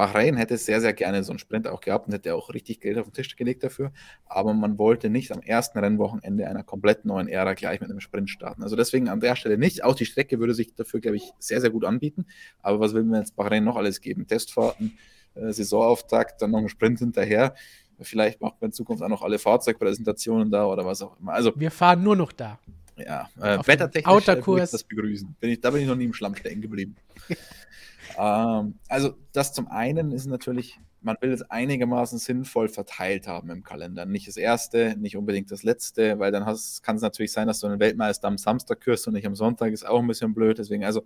Bahrain 0.00 0.36
hätte 0.36 0.56
sehr, 0.56 0.80
sehr 0.80 0.94
gerne 0.94 1.22
so 1.22 1.32
einen 1.32 1.38
Sprint 1.38 1.68
auch 1.68 1.82
gehabt 1.82 2.06
und 2.06 2.14
hätte 2.14 2.34
auch 2.34 2.54
richtig 2.54 2.80
Geld 2.80 2.96
auf 2.96 3.08
den 3.08 3.12
Tisch 3.12 3.36
gelegt 3.36 3.62
dafür. 3.62 3.92
Aber 4.24 4.54
man 4.54 4.78
wollte 4.78 5.10
nicht 5.10 5.30
am 5.30 5.42
ersten 5.42 5.78
Rennwochenende 5.78 6.48
einer 6.48 6.62
komplett 6.62 7.04
neuen 7.04 7.28
Ära 7.28 7.52
gleich 7.52 7.82
mit 7.82 7.90
einem 7.90 8.00
Sprint 8.00 8.30
starten. 8.30 8.62
Also 8.62 8.76
deswegen 8.76 9.10
an 9.10 9.20
der 9.20 9.36
Stelle 9.36 9.58
nicht. 9.58 9.84
Auch 9.84 9.94
die 9.94 10.06
Strecke 10.06 10.38
würde 10.38 10.54
sich 10.54 10.74
dafür, 10.74 11.00
glaube 11.00 11.18
ich, 11.18 11.32
sehr, 11.38 11.60
sehr 11.60 11.68
gut 11.68 11.84
anbieten. 11.84 12.24
Aber 12.62 12.80
was 12.80 12.94
will 12.94 13.02
man 13.02 13.20
jetzt 13.20 13.36
Bahrain 13.36 13.62
noch 13.62 13.76
alles 13.76 14.00
geben? 14.00 14.26
Testfahrten, 14.26 14.96
äh, 15.34 15.52
Saisonauftakt, 15.52 16.40
dann 16.40 16.52
noch 16.52 16.60
einen 16.60 16.70
Sprint 16.70 17.00
hinterher. 17.00 17.54
Vielleicht 18.02 18.40
macht 18.40 18.60
man 18.60 18.68
in 18.68 18.72
Zukunft 18.72 19.02
auch 19.02 19.08
noch 19.08 19.22
alle 19.22 19.38
Fahrzeugpräsentationen 19.38 20.50
da 20.50 20.66
oder 20.66 20.84
was 20.84 21.02
auch 21.02 21.18
immer. 21.20 21.32
Also, 21.32 21.52
wir 21.56 21.70
fahren 21.70 22.02
nur 22.02 22.16
noch 22.16 22.32
da. 22.32 22.58
Ja, 22.96 23.28
äh, 23.40 23.58
wettertechnisch 23.66 24.28
äh, 24.28 24.46
würde 24.46 24.64
ich 24.64 24.70
das 24.70 24.84
begrüßen. 24.84 25.36
Bin 25.40 25.50
ich, 25.50 25.60
da 25.60 25.70
bin 25.70 25.82
ich 25.82 25.88
noch 25.88 25.96
nie 25.96 26.04
im 26.04 26.14
Schlamm 26.14 26.34
stecken 26.34 26.60
geblieben. 26.60 26.96
ähm, 28.18 28.74
also 28.88 29.14
das 29.32 29.52
zum 29.52 29.68
einen 29.68 30.12
ist 30.12 30.26
natürlich, 30.26 30.78
man 31.00 31.16
will 31.20 31.32
es 31.32 31.42
einigermaßen 31.42 32.18
sinnvoll 32.18 32.68
verteilt 32.68 33.26
haben 33.26 33.50
im 33.50 33.62
Kalender. 33.62 34.04
Nicht 34.04 34.28
das 34.28 34.36
erste, 34.36 34.96
nicht 34.98 35.16
unbedingt 35.16 35.50
das 35.50 35.62
letzte, 35.62 36.18
weil 36.18 36.30
dann 36.30 36.44
kann 36.44 36.96
es 36.96 37.02
natürlich 37.02 37.32
sein, 37.32 37.46
dass 37.46 37.60
du 37.60 37.68
einen 37.68 37.80
Weltmeister 37.80 38.28
am 38.28 38.38
Samstag 38.38 38.80
kürst 38.80 39.06
und 39.06 39.14
nicht 39.14 39.26
am 39.26 39.34
Sonntag, 39.34 39.72
ist 39.72 39.86
auch 39.86 40.00
ein 40.00 40.06
bisschen 40.06 40.34
blöd. 40.34 40.58
Deswegen, 40.58 40.84
also 40.84 41.04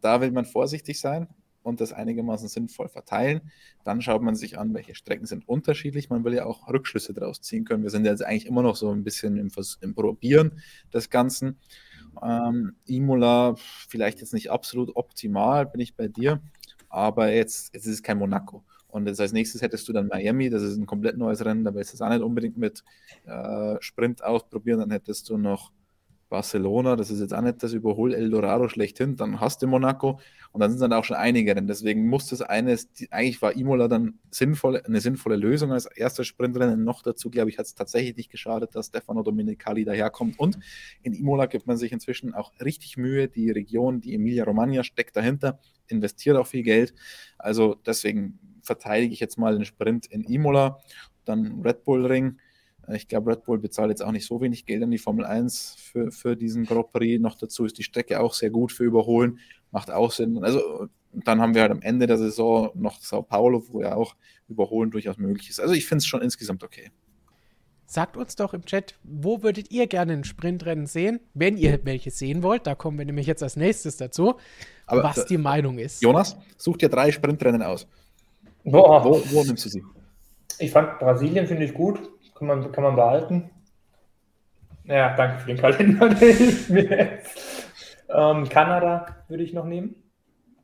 da 0.00 0.20
will 0.20 0.30
man 0.32 0.44
vorsichtig 0.44 1.00
sein 1.00 1.28
und 1.66 1.80
das 1.80 1.92
einigermaßen 1.92 2.48
sinnvoll 2.48 2.88
verteilen. 2.88 3.40
Dann 3.82 4.00
schaut 4.00 4.22
man 4.22 4.36
sich 4.36 4.56
an, 4.56 4.72
welche 4.72 4.94
Strecken 4.94 5.26
sind 5.26 5.48
unterschiedlich. 5.48 6.08
Man 6.10 6.24
will 6.24 6.32
ja 6.32 6.46
auch 6.46 6.68
Rückschlüsse 6.68 7.12
daraus 7.12 7.40
ziehen 7.40 7.64
können. 7.64 7.82
Wir 7.82 7.90
sind 7.90 8.04
jetzt 8.04 8.24
eigentlich 8.24 8.46
immer 8.46 8.62
noch 8.62 8.76
so 8.76 8.90
ein 8.92 9.02
bisschen 9.02 9.36
im, 9.36 9.50
im 9.80 9.94
Probieren 9.94 10.60
des 10.94 11.10
Ganzen. 11.10 11.58
Ähm, 12.22 12.76
Imola 12.86 13.56
vielleicht 13.56 14.20
jetzt 14.20 14.32
nicht 14.32 14.50
absolut 14.50 14.94
optimal, 14.94 15.66
bin 15.66 15.80
ich 15.80 15.96
bei 15.96 16.06
dir, 16.06 16.40
aber 16.88 17.32
jetzt, 17.32 17.74
jetzt 17.74 17.86
ist 17.86 17.94
es 17.94 18.02
kein 18.02 18.18
Monaco. 18.18 18.64
Und 18.86 19.08
jetzt 19.08 19.20
als 19.20 19.32
nächstes 19.32 19.60
hättest 19.60 19.88
du 19.88 19.92
dann 19.92 20.06
Miami, 20.06 20.48
das 20.48 20.62
ist 20.62 20.76
ein 20.76 20.86
komplett 20.86 21.18
neues 21.18 21.44
Rennen, 21.44 21.64
da 21.64 21.74
willst 21.74 21.92
du 21.92 21.96
es 21.96 22.00
auch 22.00 22.08
nicht 22.08 22.22
unbedingt 22.22 22.56
mit 22.56 22.84
äh, 23.26 23.74
Sprint 23.80 24.22
ausprobieren. 24.22 24.78
Dann 24.78 24.92
hättest 24.92 25.28
du 25.28 25.36
noch 25.36 25.72
Barcelona, 26.28 26.96
das 26.96 27.10
ist 27.10 27.20
jetzt 27.20 27.32
auch 27.32 27.40
nicht 27.40 27.62
das 27.62 27.72
Überhol 27.72 28.12
Eldorado 28.12 28.68
schlechthin, 28.68 29.16
dann 29.16 29.40
hast 29.40 29.62
du 29.62 29.66
Monaco 29.66 30.18
und 30.52 30.60
dann 30.60 30.70
sind 30.70 30.80
dann 30.80 30.92
auch 30.92 31.04
schon 31.04 31.16
einige 31.16 31.54
Rennen. 31.54 31.66
Deswegen 31.66 32.08
muss 32.08 32.28
das 32.28 32.42
eines, 32.42 32.88
eigentlich 33.10 33.40
war 33.42 33.54
Imola 33.54 33.88
dann 33.88 34.18
sinnvoll, 34.30 34.82
eine 34.84 35.00
sinnvolle 35.00 35.36
Lösung 35.36 35.72
als 35.72 35.86
erster 35.86 36.24
Sprintrennen. 36.24 36.82
Noch 36.82 37.02
dazu, 37.02 37.30
glaube 37.30 37.50
ich, 37.50 37.58
hat 37.58 37.66
es 37.66 37.74
tatsächlich 37.74 38.16
nicht 38.16 38.30
geschadet, 38.30 38.74
dass 38.74 38.86
Stefano 38.86 39.22
Domenicali 39.22 39.84
daherkommt. 39.84 40.38
Und 40.38 40.58
in 41.02 41.12
Imola 41.12 41.46
gibt 41.46 41.66
man 41.66 41.76
sich 41.76 41.92
inzwischen 41.92 42.34
auch 42.34 42.52
richtig 42.60 42.96
Mühe. 42.96 43.28
Die 43.28 43.50
Region, 43.50 44.00
die 44.00 44.14
Emilia-Romagna 44.14 44.82
steckt 44.82 45.16
dahinter, 45.16 45.60
investiert 45.86 46.36
auch 46.36 46.46
viel 46.46 46.62
Geld. 46.62 46.94
Also 47.38 47.76
deswegen 47.86 48.38
verteidige 48.62 49.12
ich 49.12 49.20
jetzt 49.20 49.38
mal 49.38 49.54
den 49.54 49.64
Sprint 49.64 50.06
in 50.06 50.24
Imola, 50.24 50.80
dann 51.24 51.60
Red 51.62 51.84
Bull 51.84 52.06
Ring 52.06 52.38
ich 52.94 53.08
glaube, 53.08 53.32
Red 53.32 53.44
Bull 53.44 53.58
bezahlt 53.58 53.90
jetzt 53.90 54.02
auch 54.02 54.12
nicht 54.12 54.26
so 54.26 54.40
wenig 54.40 54.64
Geld 54.64 54.82
an 54.82 54.90
die 54.90 54.98
Formel 54.98 55.24
1 55.24 55.76
für, 55.78 56.10
für 56.10 56.36
diesen 56.36 56.64
Grand 56.64 56.92
Prix. 56.92 57.20
Noch 57.20 57.36
dazu 57.36 57.64
ist 57.64 57.78
die 57.78 57.82
Strecke 57.82 58.20
auch 58.20 58.34
sehr 58.34 58.50
gut 58.50 58.72
für 58.72 58.84
Überholen, 58.84 59.38
macht 59.72 59.90
auch 59.90 60.12
Sinn. 60.12 60.42
Also 60.44 60.88
dann 61.12 61.40
haben 61.40 61.54
wir 61.54 61.62
halt 61.62 61.72
am 61.72 61.82
Ende 61.82 62.06
der 62.06 62.18
Saison 62.18 62.70
noch 62.74 63.00
Sao 63.00 63.22
Paulo, 63.22 63.64
wo 63.68 63.80
ja 63.80 63.94
auch 63.94 64.14
Überholen 64.48 64.90
durchaus 64.90 65.16
möglich 65.18 65.50
ist. 65.50 65.60
Also 65.60 65.74
ich 65.74 65.86
finde 65.86 65.98
es 65.98 66.06
schon 66.06 66.22
insgesamt 66.22 66.62
okay. 66.62 66.90
Sagt 67.88 68.16
uns 68.16 68.34
doch 68.34 68.52
im 68.52 68.64
Chat, 68.64 68.96
wo 69.04 69.44
würdet 69.44 69.70
ihr 69.70 69.86
gerne 69.86 70.12
ein 70.12 70.24
Sprintrennen 70.24 70.86
sehen, 70.86 71.20
wenn 71.34 71.56
ihr 71.56 71.84
welche 71.84 72.10
sehen 72.10 72.42
wollt? 72.42 72.66
Da 72.66 72.74
kommen 72.74 72.98
wir 72.98 73.04
nämlich 73.04 73.28
jetzt 73.28 73.44
als 73.44 73.54
nächstes 73.56 73.96
dazu, 73.96 74.34
Aber, 74.86 75.04
was 75.04 75.26
die 75.26 75.38
Meinung 75.38 75.78
ist. 75.78 76.02
Jonas, 76.02 76.36
such 76.56 76.78
dir 76.78 76.88
drei 76.88 77.12
Sprintrennen 77.12 77.62
aus. 77.62 77.86
Boah. 78.64 79.04
Wo, 79.04 79.22
wo 79.30 79.44
nimmst 79.44 79.64
du 79.64 79.68
sie? 79.68 79.84
Ich 80.58 80.72
fand 80.72 80.98
Brasilien, 80.98 81.46
finde 81.46 81.64
ich 81.64 81.74
gut. 81.74 82.00
Kann 82.38 82.48
man, 82.48 82.72
kann 82.72 82.84
man 82.84 82.96
behalten. 82.96 83.50
Ja, 84.84 85.16
danke 85.16 85.40
für 85.40 85.46
den 85.46 85.56
Kalender, 85.56 86.08
der 86.20 86.34
hilft 86.34 86.70
mir 86.70 86.84
jetzt. 86.84 87.66
Ähm, 88.08 88.48
Kanada 88.48 89.16
würde 89.28 89.42
ich 89.42 89.52
noch 89.52 89.64
nehmen. 89.64 89.96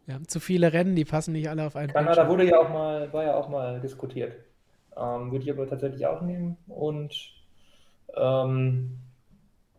Wir 0.04 0.14
haben 0.14 0.28
zu 0.28 0.38
viele 0.38 0.72
Rennen, 0.72 0.94
die 0.94 1.04
passen 1.04 1.32
nicht 1.32 1.48
alle 1.48 1.66
auf 1.66 1.76
einen 1.76 1.92
Kanada 1.92 2.24
Bildschirm. 2.24 2.28
wurde 2.28 2.50
ja 2.50 2.58
auch 2.58 2.68
mal, 2.68 3.12
war 3.12 3.24
ja 3.24 3.34
auch 3.34 3.48
mal 3.48 3.80
diskutiert. 3.80 4.34
Ähm, 4.96 5.32
würde 5.32 5.44
ich 5.44 5.50
aber 5.50 5.66
tatsächlich 5.66 6.06
auch 6.06 6.20
nehmen. 6.20 6.56
Und 6.68 7.14
ähm, 8.14 8.98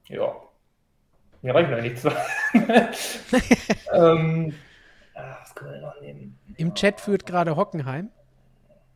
ja. 0.08 0.36
Mir 1.42 1.54
reichen 1.54 1.74
eigentlich 1.74 2.00
zwei. 2.00 2.16
ähm, 3.94 4.54
ach, 5.14 5.42
was 5.42 5.56
können 5.56 5.74
wir 5.74 5.82
noch 5.82 6.02
nehmen? 6.02 6.40
Im 6.58 6.74
Chat 6.74 7.00
führt 7.00 7.26
gerade 7.26 7.56
Hockenheim. 7.56 8.10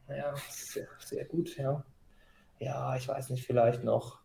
Ja, 0.09 0.33
sehr, 0.49 0.87
sehr 0.99 1.25
gut, 1.25 1.55
ja 1.57 1.83
ja, 2.59 2.95
ich 2.95 3.07
weiß 3.07 3.29
nicht, 3.29 3.45
vielleicht 3.45 3.83
noch 3.83 4.19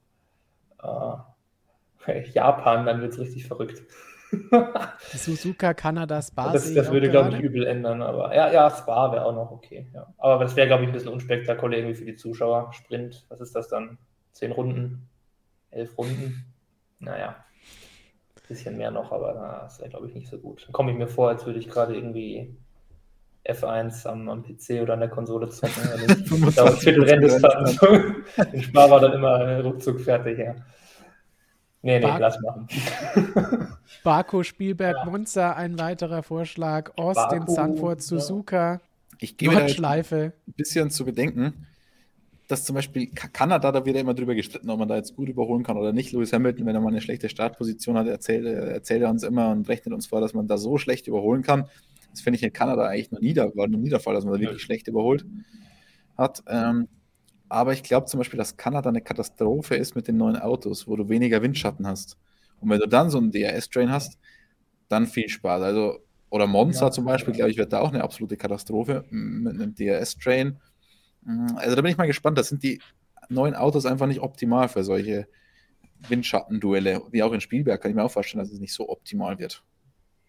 äh, 0.83 1.17
Japan, 2.33 2.87
dann 2.87 3.01
wird 3.01 3.13
es 3.13 3.19
richtig 3.19 3.47
verrückt. 3.47 3.83
Suzuka, 4.99 5.75
Kanada, 5.75 6.23
Spa. 6.23 6.53
Das, 6.53 6.73
das 6.73 6.91
würde, 6.91 7.11
glaube 7.11 7.31
ich, 7.31 7.41
übel 7.41 7.67
ändern. 7.67 8.03
Aber 8.03 8.35
ja, 8.35 8.51
ja 8.51 8.71
Spa 8.71 9.13
wäre 9.13 9.27
auch 9.27 9.35
noch 9.35 9.51
okay. 9.51 9.91
Ja. 9.93 10.13
Aber 10.17 10.45
das 10.45 10.57
wäre, 10.57 10.67
glaube 10.67 10.85
ich, 10.85 10.89
ein 10.89 10.93
bisschen 10.93 11.11
unspektakulär 11.11 11.81
irgendwie 11.81 11.97
für 11.99 12.05
die 12.07 12.15
Zuschauer. 12.15 12.73
Sprint, 12.73 13.27
was 13.29 13.41
ist 13.41 13.55
das 13.55 13.69
dann? 13.69 13.99
Zehn 14.33 14.53
Runden? 14.53 15.09
Elf 15.71 15.97
Runden? 15.99 16.47
Naja, 16.99 17.45
ein 18.37 18.49
bisschen 18.49 18.77
mehr 18.77 18.91
noch, 18.91 19.13
aber 19.13 19.61
das 19.63 19.81
wäre, 19.81 19.91
glaube 19.91 20.09
ich, 20.09 20.15
nicht 20.15 20.29
so 20.29 20.39
gut. 20.39 20.65
Dann 20.65 20.73
komme 20.73 20.93
ich 20.93 20.99
mir 20.99 21.09
vor, 21.09 21.29
als 21.29 21.45
würde 21.45 21.59
ich 21.59 21.69
gerade 21.69 21.95
irgendwie 21.95 22.57
F1 23.49 24.07
am, 24.07 24.29
am 24.29 24.43
PC 24.43 24.83
oder 24.83 24.95
an 24.95 25.01
der 25.01 25.09
Konsole 25.09 25.49
zocken. 25.49 25.83
Also 25.91 26.51
dauert 26.51 26.79
Viertel 26.79 27.05
Den 28.53 28.63
Spar 28.63 28.91
war 28.91 29.01
dann 29.01 29.13
immer 29.15 29.61
ruckzuck 29.63 30.01
fertig, 30.01 30.39
ja. 30.39 30.55
Nee, 31.85 31.99
nee, 31.99 32.07
Bar 32.07 32.21
lass 32.21 32.39
machen. 32.41 32.69
Baku, 34.05 34.45
Spielberg, 34.45 34.97
ja. 34.99 35.05
Monza, 35.05 35.53
ein 35.55 35.79
weiterer 35.79 36.23
Vorschlag. 36.23 36.93
Austin, 36.97 37.41
Baku, 37.41 37.53
Sanford, 37.53 38.03
Suzuka. 38.03 38.81
Ich 39.19 39.37
gebe 39.37 39.55
Nordschleife. 39.55 40.33
ein 40.47 40.53
bisschen 40.53 40.91
zu 40.91 41.05
bedenken, 41.05 41.67
dass 42.47 42.65
zum 42.65 42.77
Beispiel 42.77 43.09
Kanada, 43.09 43.73
da 43.73 43.85
wird 43.85 43.97
ja 43.97 44.03
immer 44.03 44.15
drüber 44.15 44.37
gestritten, 44.37 44.71
ob 44.71 44.79
man 44.79 44.89
da 44.89 44.97
jetzt 44.97 45.17
gut 45.17 45.29
überholen 45.29 45.65
kann 45.65 45.77
oder 45.77 45.93
nicht. 45.93 46.13
Lewis 46.13 46.33
Hamilton, 46.33 46.67
wenn 46.67 46.75
er 46.77 46.81
mal 46.81 46.89
eine 46.89 47.01
schlechte 47.01 47.29
Startposition 47.29 47.97
hat, 47.97 48.07
erzählt, 48.07 48.47
erzählt 48.47 49.03
er 49.03 49.11
uns 49.11 49.25
immer 49.25 49.51
und 49.51 49.69
rechnet 49.69 49.93
uns 49.93 50.07
vor, 50.07 50.21
dass 50.21 50.35
man 50.35 50.47
da 50.47 50.59
so 50.59 50.79
schlecht 50.79 51.09
überholen 51.09 51.43
kann. 51.43 51.69
Das 52.13 52.21
finde 52.21 52.37
ich 52.37 52.43
in 52.43 52.53
Kanada 52.53 52.87
eigentlich 52.87 53.11
noch 53.11 53.21
nie, 53.21 53.35
war 53.35 53.69
noch 53.69 53.79
nie 53.79 53.91
der 53.91 54.01
Fall, 54.01 54.15
dass 54.15 54.25
man 54.25 54.35
da 54.35 54.41
wirklich 54.41 54.63
schlecht 54.63 54.87
überholt 54.87 55.27
hat. 56.17 56.43
Ähm, 56.47 56.89
aber 57.49 57.73
ich 57.73 57.83
glaube 57.83 58.07
zum 58.07 58.19
Beispiel, 58.19 58.39
dass 58.39 58.57
Kanada 58.57 58.89
eine 58.89 59.03
Katastrophe 59.03 59.75
ist 59.75 59.95
mit 59.95 60.09
den 60.09 60.17
neuen 60.17 60.37
Autos, 60.37 60.87
wo 60.87 60.97
du 60.97 61.09
weniger 61.09 61.43
Windschatten 61.43 61.87
hast. 61.87 62.17
Und 62.61 62.71
wenn 62.71 62.81
du 62.81 62.87
dann 62.87 63.11
so 63.11 63.19
einen 63.19 63.33
DRS-Train 63.33 63.91
hast, 63.91 64.19
dann 64.89 65.07
viel 65.07 65.29
Spaß. 65.29 65.63
Also, 65.63 65.99
oder 66.31 66.47
Monza 66.47 66.87
ja, 66.87 66.91
zum 66.91 67.05
Beispiel, 67.05 67.35
glaube 67.35 67.51
ich, 67.51 67.59
wird 67.59 67.73
da 67.73 67.81
auch 67.81 67.93
eine 67.93 68.03
absolute 68.03 68.37
Katastrophe 68.37 69.05
mit 69.11 69.55
einem 69.55 69.75
DRS-Train. 69.75 70.59
Mm, 71.23 71.57
also 71.57 71.77
da 71.77 71.83
bin 71.83 71.91
ich 71.91 71.99
mal 71.99 72.07
gespannt. 72.07 72.39
Das 72.39 72.49
sind 72.49 72.63
die 72.63 72.81
neuen 73.29 73.55
Autos 73.55 73.85
einfach 73.85 74.07
nicht 74.07 74.21
optimal 74.21 74.69
für 74.69 74.85
solche 74.85 75.27
Windschattenduelle. 76.09 77.03
Wie 77.11 77.23
auch 77.23 77.33
in 77.33 77.41
Spielberg 77.41 77.81
kann 77.81 77.91
ich 77.91 77.97
mir 77.97 78.05
auch 78.05 78.11
vorstellen, 78.11 78.43
dass 78.43 78.53
es 78.53 78.61
nicht 78.61 78.73
so 78.73 78.89
optimal 78.89 79.39
wird. 79.39 79.63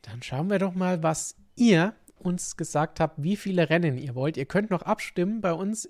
Dann 0.03 0.21
schauen 0.21 0.49
wir 0.49 0.59
doch 0.59 0.75
mal, 0.75 1.01
was 1.01 1.35
ihr 1.55 1.95
uns 2.19 2.55
gesagt 2.55 2.99
habt, 2.99 3.21
wie 3.21 3.35
viele 3.35 3.69
Rennen 3.69 3.97
ihr 3.97 4.15
wollt. 4.15 4.37
Ihr 4.37 4.45
könnt 4.45 4.69
noch 4.69 4.83
abstimmen 4.83 5.41
bei 5.41 5.53
uns 5.53 5.89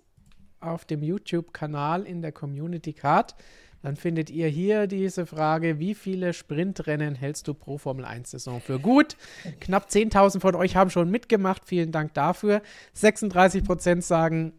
auf 0.60 0.86
dem 0.86 1.04
YouTube-Kanal 1.04 2.04
in 2.04 2.22
der 2.22 2.32
Community 2.32 2.94
Card. 2.94 3.36
Dann 3.82 3.98
findet 3.98 4.30
ihr 4.30 4.48
hier 4.48 4.88
diese 4.88 5.26
Frage, 5.26 5.78
wie 5.78 5.94
viele 5.94 6.32
Sprintrennen 6.32 7.16
hältst 7.16 7.50
du 7.50 7.54
pro 7.54 7.78
Formel 7.78 8.06
1-Saison 8.06 8.62
für 8.62 8.80
gut? 8.80 9.18
Knapp 9.60 9.90
10.000 9.90 10.40
von 10.40 10.56
euch 10.56 10.78
haben 10.78 10.90
schon 10.90 11.12
mitgemacht. 11.12 11.66
Vielen 11.66 11.92
Dank 11.92 12.14
dafür. 12.14 12.62
36 12.94 13.66
Prozent 13.66 14.06
sagen, 14.06 14.54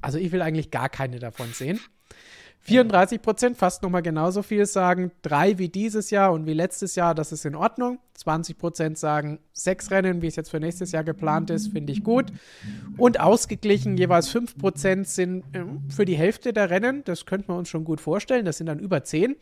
also 0.00 0.18
ich 0.18 0.30
will 0.30 0.42
eigentlich 0.42 0.70
gar 0.70 0.88
keine 0.88 1.18
davon 1.18 1.52
sehen. 1.52 1.80
34 2.68 3.22
Prozent, 3.22 3.56
fast 3.56 3.82
nochmal 3.82 4.02
genauso 4.02 4.42
viel, 4.42 4.66
sagen 4.66 5.10
drei 5.22 5.56
wie 5.56 5.70
dieses 5.70 6.10
Jahr 6.10 6.32
und 6.32 6.46
wie 6.46 6.52
letztes 6.52 6.96
Jahr, 6.96 7.14
das 7.14 7.32
ist 7.32 7.46
in 7.46 7.54
Ordnung. 7.54 7.98
20 8.12 8.58
Prozent 8.58 8.98
sagen 8.98 9.38
sechs 9.54 9.90
Rennen, 9.90 10.20
wie 10.20 10.26
es 10.26 10.36
jetzt 10.36 10.50
für 10.50 10.60
nächstes 10.60 10.92
Jahr 10.92 11.02
geplant 11.02 11.48
ist, 11.48 11.68
finde 11.72 11.94
ich 11.94 12.04
gut. 12.04 12.26
Und 12.98 13.20
ausgeglichen, 13.20 13.96
jeweils 13.96 14.28
5 14.28 14.58
Prozent 14.58 15.08
sind 15.08 15.44
äh, 15.54 15.64
für 15.88 16.04
die 16.04 16.16
Hälfte 16.16 16.52
der 16.52 16.68
Rennen, 16.68 17.04
das 17.04 17.24
könnten 17.24 17.48
wir 17.48 17.56
uns 17.56 17.70
schon 17.70 17.84
gut 17.84 18.02
vorstellen, 18.02 18.44
das 18.44 18.58
sind 18.58 18.66
dann 18.66 18.80
über 18.80 19.02
10. 19.02 19.36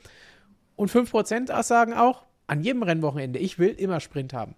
Und 0.76 0.92
5 0.92 1.10
Prozent 1.10 1.50
sagen 1.64 1.94
auch, 1.94 2.22
an 2.46 2.62
jedem 2.62 2.84
Rennwochenende, 2.84 3.40
ich 3.40 3.58
will 3.58 3.70
immer 3.70 3.98
Sprint 3.98 4.34
haben. 4.34 4.54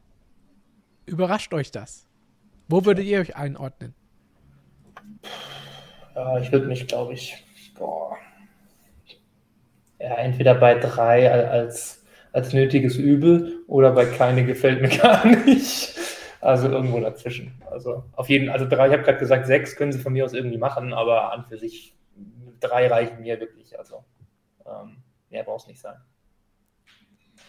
Überrascht 1.06 1.54
euch 1.54 1.70
das? 1.70 2.06
Wo 2.68 2.84
würdet 2.84 3.06
ihr 3.06 3.20
euch 3.20 3.34
einordnen? 3.34 3.94
Ja, 6.14 6.38
ich 6.38 6.52
würde 6.52 6.66
mich, 6.66 6.86
glaube 6.86 7.14
ich, 7.14 7.42
boah 7.78 8.18
ja, 9.98 10.14
entweder 10.16 10.54
bei 10.54 10.74
drei 10.74 11.30
als, 11.30 12.04
als 12.32 12.52
nötiges 12.52 12.96
Übel 12.96 13.64
oder 13.66 13.92
bei 13.92 14.04
keine 14.06 14.44
gefällt 14.44 14.80
mir 14.80 14.88
gar 14.98 15.26
nicht. 15.26 15.96
Also 16.40 16.68
irgendwo 16.68 17.00
dazwischen. 17.00 17.60
Also 17.70 18.04
auf 18.12 18.28
jeden 18.28 18.48
also 18.48 18.66
drei, 18.68 18.86
ich 18.86 18.92
habe 18.92 19.02
gerade 19.02 19.18
gesagt, 19.18 19.46
sechs 19.46 19.74
können 19.76 19.92
sie 19.92 19.98
von 19.98 20.12
mir 20.12 20.24
aus 20.24 20.34
irgendwie 20.34 20.58
machen, 20.58 20.92
aber 20.92 21.32
an 21.32 21.44
für 21.44 21.58
sich 21.58 21.96
drei 22.60 22.86
reichen 22.86 23.20
mir 23.20 23.40
wirklich. 23.40 23.76
Also 23.78 24.04
ähm, 24.66 24.98
mehr 25.30 25.42
braucht 25.42 25.62
es 25.62 25.68
nicht 25.68 25.80
sein. 25.80 25.96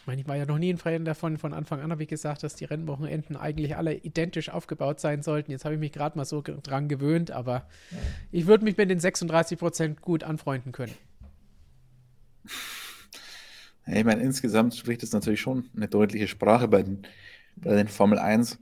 Ich 0.02 0.08
meine, 0.08 0.22
ich 0.22 0.28
war 0.28 0.36
ja 0.36 0.46
noch 0.46 0.58
nie 0.58 0.74
ein 0.74 0.78
Fan 0.78 1.06
davon. 1.06 1.38
Von 1.38 1.54
Anfang 1.54 1.82
an 1.82 1.92
habe 1.92 2.02
ich 2.02 2.10
gesagt, 2.10 2.42
dass 2.42 2.56
die 2.56 2.66
Rennwochenenden 2.66 3.36
eigentlich 3.36 3.76
alle 3.76 3.94
identisch 3.94 4.50
aufgebaut 4.50 5.00
sein 5.00 5.22
sollten. 5.22 5.52
Jetzt 5.52 5.66
habe 5.66 5.76
ich 5.76 5.80
mich 5.80 5.92
gerade 5.92 6.18
mal 6.18 6.26
so 6.26 6.42
dran 6.42 6.88
gewöhnt, 6.88 7.30
aber 7.30 7.68
ja. 7.92 7.98
ich 8.32 8.48
würde 8.48 8.64
mich 8.64 8.78
mit 8.78 8.90
den 8.90 9.00
36 9.00 9.60
Prozent 9.60 10.02
gut 10.02 10.24
anfreunden 10.24 10.72
können. 10.72 10.96
Ich 13.86 14.04
meine, 14.04 14.22
insgesamt 14.22 14.76
spricht 14.76 15.04
es 15.04 15.14
natürlich 15.14 15.42
schon 15.42 15.70
eine 15.76 15.88
deutliche 15.88 16.28
Sprache 16.28 16.68
bei 16.68 16.84
den, 16.84 17.08
bei 17.56 17.76
den 17.76 17.88
Formel 17.88 18.20
1 18.20 18.60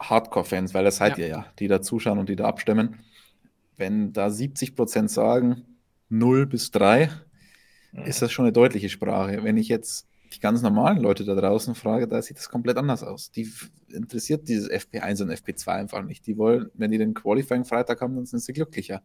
Hardcore-Fans, 0.00 0.74
weil 0.74 0.84
das 0.84 0.96
seid 0.96 1.18
ja. 1.18 1.24
ihr 1.24 1.30
ja, 1.30 1.46
die 1.58 1.68
da 1.68 1.82
zuschauen 1.82 2.18
und 2.18 2.28
die 2.28 2.36
da 2.36 2.44
abstimmen. 2.44 3.00
Wenn 3.76 4.12
da 4.12 4.30
70 4.30 4.76
Prozent 4.76 5.10
sagen 5.10 5.64
0 6.08 6.46
bis 6.46 6.70
3, 6.70 7.10
ja. 7.92 8.02
ist 8.04 8.22
das 8.22 8.32
schon 8.32 8.44
eine 8.44 8.52
deutliche 8.52 8.88
Sprache. 8.88 9.42
Wenn 9.42 9.56
ich 9.56 9.68
jetzt 9.68 10.06
die 10.32 10.40
ganz 10.40 10.62
normalen 10.62 10.98
Leute 10.98 11.24
da 11.24 11.34
draußen 11.34 11.74
frage, 11.74 12.06
da 12.06 12.22
sieht 12.22 12.36
das 12.36 12.48
komplett 12.48 12.76
anders 12.76 13.02
aus. 13.02 13.30
Die 13.32 13.50
interessiert 13.88 14.48
dieses 14.48 14.70
FP1 14.70 15.22
und 15.22 15.30
FP2 15.30 15.68
einfach 15.68 16.02
nicht. 16.04 16.26
Die 16.26 16.36
wollen, 16.36 16.70
wenn 16.74 16.90
die 16.92 16.98
den 16.98 17.14
Qualifying 17.14 17.64
Freitag 17.64 18.00
haben, 18.00 18.14
dann 18.14 18.26
sind 18.26 18.40
sie 18.40 18.52
glücklicher. 18.52 19.02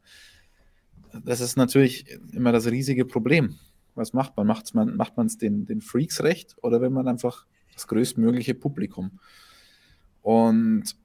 Das 1.23 1.39
ist 1.41 1.57
natürlich 1.57 2.05
immer 2.31 2.51
das 2.51 2.67
riesige 2.67 3.05
Problem. 3.05 3.57
Was 3.95 4.13
macht 4.13 4.37
man? 4.37 4.47
Macht's 4.47 4.73
man 4.73 4.95
macht 4.95 5.17
man 5.17 5.27
es 5.27 5.37
den, 5.37 5.65
den 5.65 5.81
Freaks 5.81 6.21
recht 6.21 6.55
oder 6.61 6.81
wenn 6.81 6.93
man 6.93 7.07
einfach 7.07 7.45
das 7.73 7.87
größtmögliche 7.87 8.53
Publikum? 8.53 9.19
Und 10.21 10.95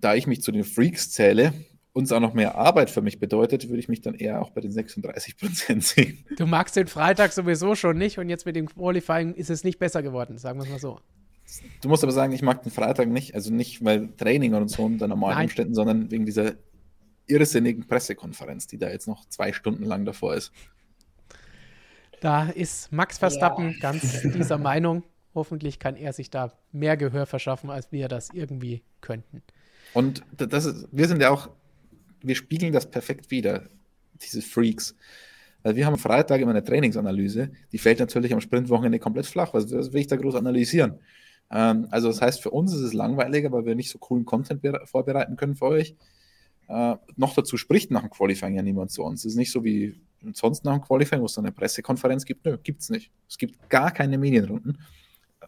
da 0.00 0.14
ich 0.14 0.26
mich 0.26 0.42
zu 0.42 0.52
den 0.52 0.64
Freaks 0.64 1.10
zähle, 1.10 1.52
uns 1.92 2.12
auch 2.12 2.20
noch 2.20 2.34
mehr 2.34 2.54
Arbeit 2.54 2.90
für 2.90 3.02
mich 3.02 3.18
bedeutet, 3.18 3.68
würde 3.68 3.80
ich 3.80 3.88
mich 3.88 4.00
dann 4.00 4.14
eher 4.14 4.40
auch 4.40 4.50
bei 4.50 4.60
den 4.60 4.70
36 4.70 5.36
Prozent 5.36 5.84
sehen. 5.84 6.24
Du 6.36 6.46
magst 6.46 6.76
den 6.76 6.86
Freitag 6.86 7.32
sowieso 7.32 7.74
schon 7.74 7.98
nicht 7.98 8.18
und 8.18 8.28
jetzt 8.28 8.46
mit 8.46 8.56
dem 8.56 8.66
Qualifying 8.66 9.34
ist 9.34 9.50
es 9.50 9.64
nicht 9.64 9.78
besser 9.78 10.02
geworden, 10.02 10.38
sagen 10.38 10.58
wir 10.58 10.64
es 10.64 10.70
mal 10.70 10.78
so. 10.78 11.00
Du 11.80 11.88
musst 11.88 12.02
aber 12.02 12.12
sagen, 12.12 12.32
ich 12.32 12.42
mag 12.42 12.62
den 12.62 12.70
Freitag 12.70 13.08
nicht, 13.08 13.34
also 13.34 13.52
nicht 13.52 13.84
weil 13.84 14.08
Training 14.16 14.54
und 14.54 14.68
so 14.68 14.84
unter 14.84 15.08
normalen 15.08 15.36
Nein. 15.36 15.44
Umständen, 15.46 15.74
sondern 15.74 16.10
wegen 16.10 16.26
dieser 16.26 16.54
irrsinnigen 17.26 17.86
Pressekonferenz, 17.86 18.66
die 18.66 18.78
da 18.78 18.90
jetzt 18.90 19.08
noch 19.08 19.28
zwei 19.28 19.52
Stunden 19.52 19.84
lang 19.84 20.04
davor 20.04 20.34
ist. 20.34 20.52
Da 22.20 22.48
ist 22.48 22.92
Max 22.92 23.18
Verstappen 23.18 23.72
ja. 23.72 23.78
ganz 23.80 24.22
dieser 24.22 24.58
Meinung. 24.58 25.04
Hoffentlich 25.34 25.78
kann 25.78 25.96
er 25.96 26.12
sich 26.12 26.30
da 26.30 26.52
mehr 26.72 26.96
Gehör 26.96 27.26
verschaffen, 27.26 27.70
als 27.70 27.92
wir 27.92 28.08
das 28.08 28.30
irgendwie 28.32 28.82
könnten. 29.00 29.42
Und 29.94 30.22
das 30.36 30.64
ist, 30.64 30.88
wir 30.90 31.06
sind 31.06 31.22
ja 31.22 31.30
auch, 31.30 31.48
wir 32.22 32.34
spiegeln 32.34 32.72
das 32.72 32.90
perfekt 32.90 33.30
wieder, 33.30 33.64
diese 34.20 34.42
Freaks. 34.42 34.96
Also 35.62 35.76
wir 35.76 35.86
haben 35.86 35.94
am 35.94 35.98
Freitag 35.98 36.40
immer 36.40 36.50
eine 36.50 36.64
Trainingsanalyse, 36.64 37.50
die 37.72 37.78
fällt 37.78 37.98
natürlich 37.98 38.32
am 38.32 38.40
Sprintwochenende 38.40 38.98
komplett 38.98 39.26
flach. 39.26 39.54
Was, 39.54 39.72
was 39.72 39.92
will 39.92 40.00
ich 40.00 40.06
da 40.06 40.16
groß 40.16 40.34
analysieren? 40.34 40.98
Ähm, 41.50 41.88
also 41.90 42.08
das 42.08 42.20
heißt, 42.20 42.42
für 42.42 42.50
uns 42.50 42.72
ist 42.72 42.80
es 42.80 42.92
langweiliger, 42.92 43.50
weil 43.52 43.64
wir 43.64 43.74
nicht 43.74 43.90
so 43.90 43.98
coolen 43.98 44.24
Content 44.24 44.64
vorbereiten 44.84 45.36
können 45.36 45.56
für 45.56 45.66
euch. 45.66 45.96
Äh, 46.68 46.96
noch 47.16 47.34
dazu 47.34 47.56
spricht 47.56 47.90
nach 47.90 48.02
dem 48.02 48.10
Qualifying 48.10 48.54
ja 48.54 48.62
niemand 48.62 48.90
zu 48.90 49.02
uns. 49.02 49.24
Es 49.24 49.32
ist 49.32 49.36
nicht 49.36 49.50
so 49.50 49.64
wie 49.64 50.00
sonst 50.32 50.64
nach 50.64 50.74
dem 50.74 50.82
Qualifying, 50.82 51.20
wo 51.20 51.26
es 51.26 51.34
dann 51.34 51.44
eine 51.44 51.52
Pressekonferenz 51.52 52.24
gibt. 52.24 52.44
Nö, 52.44 52.58
gibt 52.62 52.80
es 52.80 52.90
nicht. 52.90 53.10
Es 53.28 53.38
gibt 53.38 53.68
gar 53.68 53.90
keine 53.90 54.18
Medienrunden. 54.18 54.78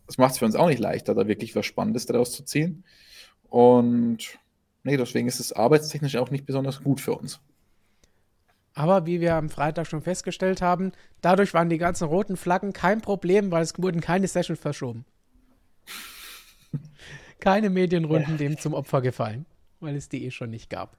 Das 0.07 0.19
macht 0.19 0.33
es 0.33 0.39
für 0.39 0.45
uns 0.45 0.57
auch 0.57 0.69
nicht 0.69 0.81
leichter, 0.81 1.15
da 1.15 1.27
wirklich 1.27 1.55
was 1.55 1.67
Spannendes 1.67 2.07
daraus 2.07 2.33
zu 2.33 2.45
ziehen. 2.45 2.85
Und 3.49 4.39
nee, 4.83 4.97
deswegen 4.97 5.29
ist 5.29 5.41
es 5.41 5.53
arbeitstechnisch 5.53 6.17
auch 6.17 6.31
nicht 6.31 6.47
besonders 6.47 6.83
gut 6.83 7.01
für 7.01 7.15
uns. 7.15 7.41
Aber 8.75 9.05
wie 9.07 9.21
wir 9.21 9.35
am 9.35 9.51
Freitag 9.51 9.87
schon 9.87 10.03
festgestellt 10.03 10.63
haben, 10.63 10.93
dadurch 11.21 11.53
waren 11.55 11.69
die 11.69 11.79
ganzen 11.79 12.05
roten 12.05 12.37
Flaggen 12.37 12.73
kein 12.73 13.01
Problem, 13.01 13.51
weil 13.51 13.63
es 13.63 13.75
wurden 13.77 14.01
keine 14.01 14.29
Sessions 14.29 14.61
verschoben. 14.61 15.05
keine 17.41 17.71
Medienrunden 17.71 18.37
dem 18.37 18.59
zum 18.59 18.75
Opfer 18.75 19.03
gefallen, 19.03 19.47
weil 19.81 19.97
es 19.97 20.09
die 20.09 20.25
eh 20.25 20.31
schon 20.31 20.51
nicht 20.51 20.71
gab. 20.71 20.97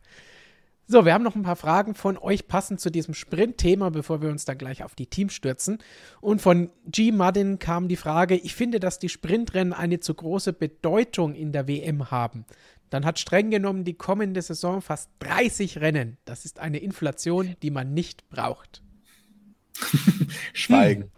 So, 0.92 1.06
wir 1.06 1.14
haben 1.14 1.24
noch 1.24 1.38
ein 1.38 1.44
paar 1.44 1.56
Fragen 1.56 1.96
von 1.96 2.18
euch 2.18 2.50
passend 2.50 2.82
zu 2.82 2.90
diesem 2.90 3.14
Sprint-Thema, 3.14 3.92
bevor 3.92 4.22
wir 4.22 4.28
uns 4.28 4.44
dann 4.44 4.58
gleich 4.58 4.84
auf 4.84 4.94
die 4.94 5.06
Teams 5.06 5.34
stürzen. 5.34 5.78
Und 6.20 6.42
von 6.42 6.70
G. 6.86 7.14
Muddin 7.14 7.60
kam 7.60 7.88
die 7.88 7.96
Frage: 7.96 8.36
Ich 8.36 8.56
finde, 8.56 8.82
dass 8.82 9.00
die 9.00 9.08
Sprintrennen 9.08 9.72
eine 9.72 10.02
zu 10.02 10.14
große 10.14 10.52
Bedeutung 10.52 11.34
in 11.34 11.54
der 11.54 11.70
WM 11.70 12.12
haben. 12.12 12.44
Dann 12.90 13.06
hat 13.06 13.20
streng 13.20 13.52
genommen 13.52 13.86
die 13.86 13.94
kommende 13.94 14.42
Saison 14.42 14.82
fast 14.82 15.10
30 15.20 15.80
Rennen. 15.80 16.18
Das 16.26 16.44
ist 16.44 16.60
eine 16.60 16.80
Inflation, 16.80 17.56
die 17.64 17.72
man 17.72 17.94
nicht 17.94 18.30
braucht. 18.30 18.84
Schweigen. 20.52 21.10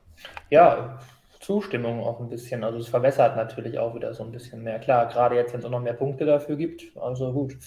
Ja, 0.52 1.00
Zustimmung 1.40 2.00
auch 2.02 2.20
ein 2.20 2.30
bisschen. 2.30 2.64
Also 2.64 2.78
es 2.78 2.90
verwässert 2.90 3.36
natürlich 3.36 3.80
auch 3.80 3.96
wieder 3.96 4.14
so 4.14 4.24
ein 4.24 4.32
bisschen 4.32 4.62
mehr. 4.62 4.78
Klar, 4.78 5.08
gerade 5.08 5.36
jetzt, 5.36 5.52
wenn 5.52 5.62
es 5.62 5.66
auch 5.66 5.72
noch 5.72 5.82
mehr 5.82 5.94
Punkte 5.94 6.26
dafür 6.26 6.58
gibt. 6.58 6.96
Also 6.96 7.34
gut. 7.34 7.58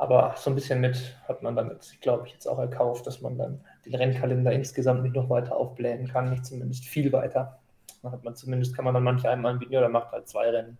Aber 0.00 0.34
so 0.38 0.48
ein 0.48 0.54
bisschen 0.54 0.80
mit 0.80 1.14
hat 1.28 1.42
man 1.42 1.54
damit, 1.54 1.98
glaube 2.00 2.26
ich, 2.26 2.32
jetzt 2.32 2.46
auch 2.46 2.58
erkauft, 2.58 3.06
dass 3.06 3.20
man 3.20 3.36
dann 3.36 3.60
den 3.84 3.94
Rennkalender 3.94 4.50
insgesamt 4.50 5.02
nicht 5.02 5.14
noch 5.14 5.28
weiter 5.28 5.54
aufblähen 5.54 6.08
kann, 6.08 6.30
nicht 6.30 6.46
zumindest 6.46 6.86
viel 6.86 7.12
weiter. 7.12 7.58
Dann 8.02 8.12
hat 8.12 8.24
man 8.24 8.34
zumindest, 8.34 8.74
kann 8.74 8.86
man 8.86 8.94
dann 8.94 9.02
manche 9.02 9.28
einmal 9.28 9.52
anbieten 9.52 9.76
oder 9.76 9.90
macht 9.90 10.10
halt 10.12 10.26
zwei 10.26 10.48
Rennen. 10.48 10.78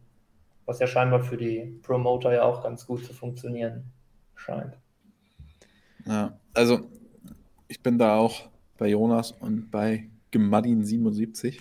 Was 0.64 0.78
ja 0.78 0.86
scheinbar 0.86 1.20
für 1.20 1.36
die 1.36 1.78
Promoter 1.82 2.32
ja 2.32 2.44
auch 2.44 2.62
ganz 2.62 2.86
gut 2.86 3.04
zu 3.04 3.12
funktionieren 3.12 3.84
scheint. 4.36 4.78
Ja, 6.06 6.32
also 6.54 6.88
ich 7.68 7.82
bin 7.82 7.98
da 7.98 8.16
auch 8.16 8.48
bei 8.78 8.88
Jonas 8.88 9.32
und 9.32 9.70
bei 9.70 10.08
Gemadin77 10.32 11.60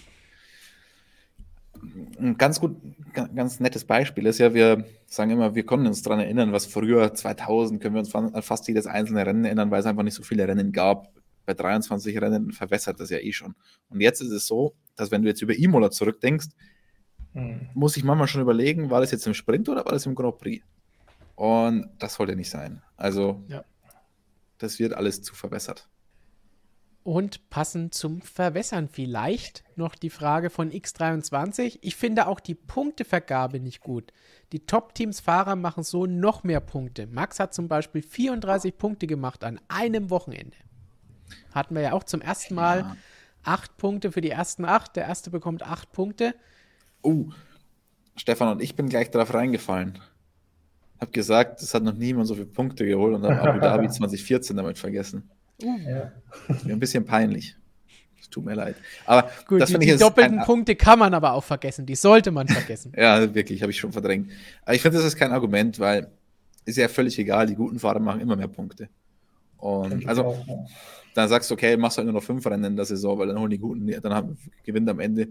ein 2.20 2.38
ganz 2.38 2.60
gut, 2.60 2.78
ganz 3.14 3.60
nettes 3.60 3.86
Beispiel 3.86 4.26
ist 4.26 4.40
ja, 4.40 4.54
wir 4.54 4.86
sagen 5.08 5.32
immer, 5.32 5.56
wir 5.56 5.66
können 5.66 5.88
uns 5.88 6.02
daran 6.02 6.20
erinnern, 6.20 6.52
was 6.52 6.66
früher 6.66 7.14
2000 7.14 7.82
können 7.82 7.96
wir 7.96 8.00
uns 8.00 8.12
fast 8.46 8.68
jedes 8.68 8.88
einzelne 8.88 9.26
Rennen 9.26 9.46
erinnern, 9.46 9.72
weil 9.72 9.80
es 9.80 9.86
einfach 9.86 10.04
nicht 10.04 10.16
so 10.16 10.24
viele 10.24 10.48
Rennen 10.48 10.72
gab. 10.72 11.14
Bei 11.46 11.54
23 11.54 12.20
Rennen 12.22 12.52
verwässert 12.52 13.00
das 13.00 13.10
ja 13.10 13.18
eh 13.18 13.32
schon. 13.32 13.56
Und 13.90 14.02
jetzt 14.02 14.22
ist 14.22 14.32
es 14.32 14.46
so, 14.46 14.76
dass 14.96 15.12
wenn 15.12 15.24
du 15.24 15.30
jetzt 15.30 15.42
über 15.42 15.58
Imola 15.58 15.90
zurückdenkst, 15.90 16.48
hm. 17.34 17.70
muss 17.74 17.98
ich 17.98 18.04
manchmal 18.04 18.28
schon 18.28 18.42
überlegen, 18.42 18.90
war 18.90 19.02
das 19.02 19.12
jetzt 19.12 19.26
im 19.26 19.34
Sprint 19.34 19.70
oder 19.70 19.86
war 19.86 19.94
das 19.94 20.06
im 20.06 20.16
Grand 20.16 20.38
Prix? 20.38 20.64
Und 21.36 21.90
das 22.00 22.16
sollte 22.16 22.36
nicht 22.36 22.50
sein. 22.50 22.82
Also, 22.98 23.44
ja. 23.48 23.64
das 24.58 24.78
wird 24.78 24.94
alles 24.94 25.22
zu 25.22 25.34
verwässert. 25.34 25.88
Und 27.10 27.50
passend 27.50 27.96
zum 27.96 28.22
Verwässern 28.22 28.88
vielleicht 28.88 29.64
noch 29.76 29.96
die 29.96 30.12
Frage 30.12 30.52
von 30.52 30.70
X23. 30.70 31.80
Ich 31.82 31.96
finde 31.96 32.28
auch 32.28 32.40
die 32.40 32.54
Punktevergabe 32.54 33.60
nicht 33.60 33.80
gut. 33.80 34.14
Die 34.52 34.68
Top-Teams-Fahrer 34.68 35.56
machen 35.56 35.82
so 35.82 36.06
noch 36.06 36.44
mehr 36.44 36.60
Punkte. 36.60 37.08
Max 37.08 37.40
hat 37.40 37.52
zum 37.52 37.68
Beispiel 37.68 38.04
34 38.04 38.78
Punkte 38.78 39.08
gemacht 39.08 39.44
an 39.44 39.60
einem 39.70 40.12
Wochenende. 40.12 40.56
Hatten 41.52 41.74
wir 41.74 41.82
ja 41.82 41.94
auch 41.94 42.04
zum 42.04 42.22
ersten 42.22 42.54
Mal 42.54 42.82
ja. 42.82 42.98
acht 43.42 43.76
Punkte 43.78 44.12
für 44.12 44.22
die 44.22 44.30
ersten 44.30 44.64
acht. 44.64 44.96
Der 44.96 45.06
erste 45.06 45.32
bekommt 45.32 45.64
acht 45.64 45.92
Punkte. 45.92 46.36
Oh, 47.02 47.30
Stefan 48.18 48.50
und 48.50 48.62
ich 48.62 48.76
bin 48.76 48.88
gleich 48.88 49.10
darauf 49.10 49.34
reingefallen. 49.34 49.98
Hab 51.00 51.12
gesagt, 51.12 51.64
es 51.64 51.74
hat 51.74 51.82
noch 51.82 51.96
niemand 51.96 52.28
so 52.28 52.36
viele 52.36 52.46
Punkte 52.46 52.86
geholt 52.86 53.16
und 53.16 53.24
dann 53.24 53.40
Abu 53.40 53.60
Dhabi 53.62 53.90
2014 53.90 54.56
damit 54.56 54.78
vergessen. 54.78 55.28
Ja. 55.62 56.12
Ein 56.66 56.80
bisschen 56.80 57.06
peinlich. 57.06 57.56
Es 58.20 58.30
tut 58.30 58.46
mir 58.46 58.54
leid. 58.54 58.76
Aber 59.06 59.30
Gut, 59.48 59.62
das 59.62 59.70
die, 59.70 59.80
die 59.80 59.98
doppelten 59.98 60.40
Punkte 60.42 60.76
kann 60.76 61.00
man 61.00 61.14
aber 61.14 61.34
auch 61.34 61.44
vergessen. 61.44 61.86
Die 61.86 61.96
sollte 61.96 62.32
man 62.32 62.48
vergessen. 62.48 62.94
ja, 62.98 63.34
wirklich, 63.34 63.62
habe 63.62 63.72
ich 63.72 63.80
schon 63.80 63.92
verdrängt. 63.92 64.32
Aber 64.64 64.76
ich 64.76 64.82
finde, 64.82 64.98
das 64.98 65.06
ist 65.06 65.16
kein 65.16 65.32
Argument, 65.32 65.80
weil 65.80 66.10
ist 66.66 66.78
ja 66.78 66.88
völlig 66.88 67.18
egal. 67.18 67.48
Die 67.48 67.56
guten 67.56 67.80
Fahrer 67.80 68.00
machen 68.00 68.22
immer 68.22 68.36
mehr 68.36 68.48
Punkte. 68.48 68.90
Und 69.58 70.08
also, 70.08 70.26
auch, 70.26 70.48
ja. 70.48 70.66
dann 71.16 71.28
sagst 71.28 71.50
du, 71.50 71.56
okay, 71.56 71.76
machst 71.76 71.98
halt 71.98 72.06
nur 72.06 72.14
noch 72.14 72.24
fünf 72.24 72.46
Rennen 72.46 72.64
in 72.64 72.76
der 72.76 72.86
Saison, 72.86 73.18
weil 73.20 73.28
dann 73.28 73.40
holen 73.40 73.50
die 73.50 73.58
Guten, 73.58 73.88
dann 73.88 74.14
haben, 74.14 74.38
gewinnt 74.64 74.90
am 74.90 75.00
Ende 75.00 75.30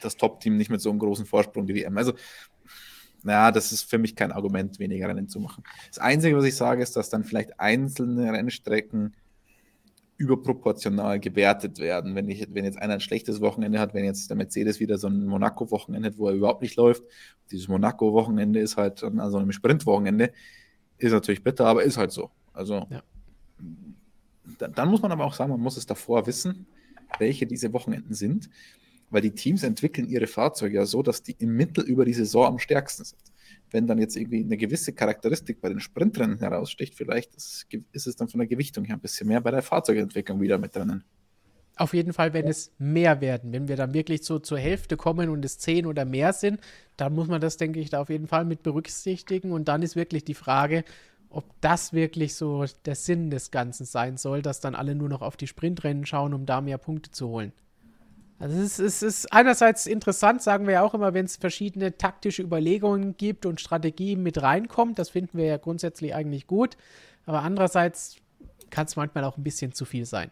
das 0.00 0.16
Top-Team 0.16 0.56
nicht 0.56 0.70
mit 0.70 0.80
so 0.80 0.90
einem 0.90 0.98
großen 0.98 1.24
Vorsprung 1.24 1.66
die 1.66 1.74
WM. 1.74 1.96
Also, 1.96 2.14
naja, 3.22 3.52
das 3.52 3.72
ist 3.72 3.88
für 3.88 3.98
mich 3.98 4.16
kein 4.16 4.32
Argument, 4.32 4.78
weniger 4.78 5.08
Rennen 5.08 5.28
zu 5.28 5.40
machen. 5.40 5.64
Das 5.88 5.98
Einzige, 5.98 6.36
was 6.36 6.44
ich 6.44 6.56
sage, 6.56 6.82
ist, 6.82 6.96
dass 6.96 7.10
dann 7.10 7.24
vielleicht 7.24 7.58
einzelne 7.58 8.32
Rennstrecken 8.32 9.14
überproportional 10.16 11.18
gewertet 11.18 11.78
werden. 11.78 12.14
Wenn, 12.14 12.28
ich, 12.28 12.46
wenn 12.52 12.64
jetzt 12.64 12.78
einer 12.78 12.94
ein 12.94 13.00
schlechtes 13.00 13.40
Wochenende 13.40 13.80
hat, 13.80 13.94
wenn 13.94 14.04
jetzt 14.04 14.30
der 14.30 14.36
Mercedes 14.36 14.80
wieder 14.80 14.96
so 14.98 15.08
ein 15.08 15.26
Monaco-Wochenende 15.26 16.08
hat, 16.08 16.18
wo 16.18 16.28
er 16.28 16.34
überhaupt 16.34 16.62
nicht 16.62 16.76
läuft, 16.76 17.02
dieses 17.50 17.68
Monaco-Wochenende 17.68 18.60
ist 18.60 18.76
halt 18.76 19.02
an 19.02 19.30
so 19.30 19.38
einem 19.38 19.52
Sprint-Wochenende, 19.52 20.32
ist 20.98 21.12
natürlich 21.12 21.42
bitter, 21.42 21.66
aber 21.66 21.82
ist 21.82 21.96
halt 21.96 22.12
so. 22.12 22.30
Also 22.52 22.86
ja. 22.90 23.02
dann, 24.58 24.72
dann 24.72 24.88
muss 24.88 25.02
man 25.02 25.10
aber 25.10 25.24
auch 25.24 25.34
sagen, 25.34 25.50
man 25.50 25.60
muss 25.60 25.76
es 25.76 25.86
davor 25.86 26.26
wissen, 26.26 26.66
welche 27.18 27.46
diese 27.46 27.72
Wochenenden 27.72 28.14
sind, 28.14 28.48
weil 29.10 29.22
die 29.22 29.32
Teams 29.32 29.62
entwickeln 29.64 30.08
ihre 30.08 30.28
Fahrzeuge 30.28 30.76
ja 30.76 30.86
so, 30.86 31.02
dass 31.02 31.22
die 31.22 31.36
im 31.38 31.56
Mittel 31.56 31.84
über 31.84 32.04
die 32.04 32.14
Saison 32.14 32.46
am 32.46 32.58
stärksten 32.58 33.04
sind 33.04 33.33
wenn 33.74 33.86
dann 33.88 33.98
jetzt 33.98 34.16
irgendwie 34.16 34.42
eine 34.42 34.56
gewisse 34.56 34.92
Charakteristik 34.92 35.60
bei 35.60 35.68
den 35.68 35.80
Sprintrennen 35.80 36.38
heraussticht, 36.38 36.94
vielleicht 36.94 37.34
ist, 37.34 37.66
ist, 37.92 38.06
es 38.06 38.16
dann 38.16 38.28
von 38.28 38.38
der 38.38 38.46
Gewichtung 38.46 38.84
her 38.84 38.96
ein 38.96 39.00
bisschen 39.00 39.26
mehr 39.26 39.40
bei 39.40 39.50
der 39.50 39.62
Fahrzeugentwicklung 39.62 40.40
wieder 40.40 40.58
mit 40.58 40.74
drinnen. 40.76 41.04
Auf 41.76 41.92
jeden 41.92 42.12
Fall, 42.12 42.32
wenn 42.32 42.46
es 42.46 42.72
mehr 42.78 43.20
werden. 43.20 43.52
Wenn 43.52 43.66
wir 43.66 43.74
dann 43.74 43.92
wirklich 43.92 44.22
so 44.22 44.38
zur 44.38 44.58
Hälfte 44.58 44.96
kommen 44.96 45.28
und 45.28 45.44
es 45.44 45.58
zehn 45.58 45.86
oder 45.86 46.04
mehr 46.04 46.32
sind, 46.32 46.60
dann 46.96 47.16
muss 47.16 47.26
man 47.26 47.40
das, 47.40 47.56
denke 47.56 47.80
ich, 47.80 47.90
da 47.90 48.00
auf 48.00 48.10
jeden 48.10 48.28
Fall 48.28 48.44
mit 48.44 48.62
berücksichtigen. 48.62 49.50
Und 49.50 49.66
dann 49.66 49.82
ist 49.82 49.96
wirklich 49.96 50.24
die 50.24 50.34
Frage, 50.34 50.84
ob 51.28 51.44
das 51.60 51.92
wirklich 51.92 52.36
so 52.36 52.64
der 52.84 52.94
Sinn 52.94 53.28
des 53.30 53.50
Ganzen 53.50 53.86
sein 53.86 54.16
soll, 54.18 54.40
dass 54.40 54.60
dann 54.60 54.76
alle 54.76 54.94
nur 54.94 55.08
noch 55.08 55.20
auf 55.20 55.36
die 55.36 55.48
Sprintrennen 55.48 56.06
schauen, 56.06 56.32
um 56.32 56.46
da 56.46 56.60
mehr 56.60 56.78
Punkte 56.78 57.10
zu 57.10 57.26
holen. 57.26 57.52
Also 58.38 58.58
es 58.58 58.78
ist, 58.78 59.02
es 59.02 59.02
ist 59.02 59.32
einerseits 59.32 59.86
interessant, 59.86 60.42
sagen 60.42 60.66
wir 60.66 60.74
ja 60.74 60.82
auch 60.82 60.94
immer, 60.94 61.14
wenn 61.14 61.24
es 61.24 61.36
verschiedene 61.36 61.96
taktische 61.96 62.42
Überlegungen 62.42 63.16
gibt 63.16 63.46
und 63.46 63.60
Strategien 63.60 64.22
mit 64.22 64.42
reinkommt. 64.42 64.98
Das 64.98 65.10
finden 65.10 65.38
wir 65.38 65.46
ja 65.46 65.56
grundsätzlich 65.56 66.14
eigentlich 66.14 66.46
gut. 66.46 66.76
Aber 67.26 67.42
andererseits 67.42 68.16
kann 68.70 68.86
es 68.86 68.96
manchmal 68.96 69.24
auch 69.24 69.36
ein 69.36 69.44
bisschen 69.44 69.72
zu 69.72 69.84
viel 69.84 70.04
sein. 70.04 70.30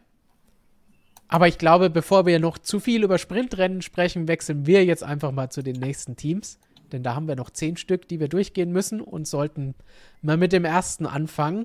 Aber 1.29 1.49
ich 1.49 1.57
glaube, 1.57 1.89
bevor 1.89 2.27
wir 2.27 2.39
noch 2.41 2.59
zu 2.59 2.81
viel 2.81 3.05
über 3.05 3.17
Sprintrennen 3.17 3.81
sprechen, 3.81 4.29
wechseln 4.29 4.67
wir 4.67 4.85
jetzt 4.85 5.03
einfach 5.03 5.33
mal 5.33 5.49
zu 5.49 5.63
den 5.63 5.77
nächsten 5.77 6.17
Teams. 6.17 6.59
Denn 6.93 7.03
da 7.03 7.15
haben 7.15 7.27
wir 7.27 7.37
noch 7.37 7.49
zehn 7.49 7.79
Stück, 7.79 8.07
die 8.09 8.21
wir 8.21 8.29
durchgehen 8.29 8.71
müssen 8.71 9.01
und 9.01 9.27
sollten 9.27 9.75
mal 10.21 10.37
mit 10.37 10.53
dem 10.53 10.67
ersten 10.67 11.07
anfangen. 11.07 11.65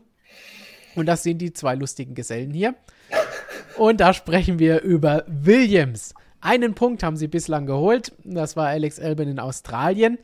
Und 0.96 1.06
das 1.06 1.24
sind 1.24 1.40
die 1.40 1.52
zwei 1.52 1.76
lustigen 1.76 2.16
Gesellen 2.16 2.52
hier. 2.52 2.76
Und 3.78 4.00
da 4.00 4.14
sprechen 4.14 4.58
wir 4.58 4.82
über 4.82 5.26
Williams. 5.28 6.14
Einen 6.48 6.76
Punkt 6.76 7.04
haben 7.04 7.18
sie 7.18 7.28
bislang 7.28 7.66
geholt. 7.66 8.14
Das 8.24 8.56
war 8.56 8.68
Alex 8.68 9.02
Albin 9.02 9.28
in 9.28 9.38
Australien. 9.38 10.18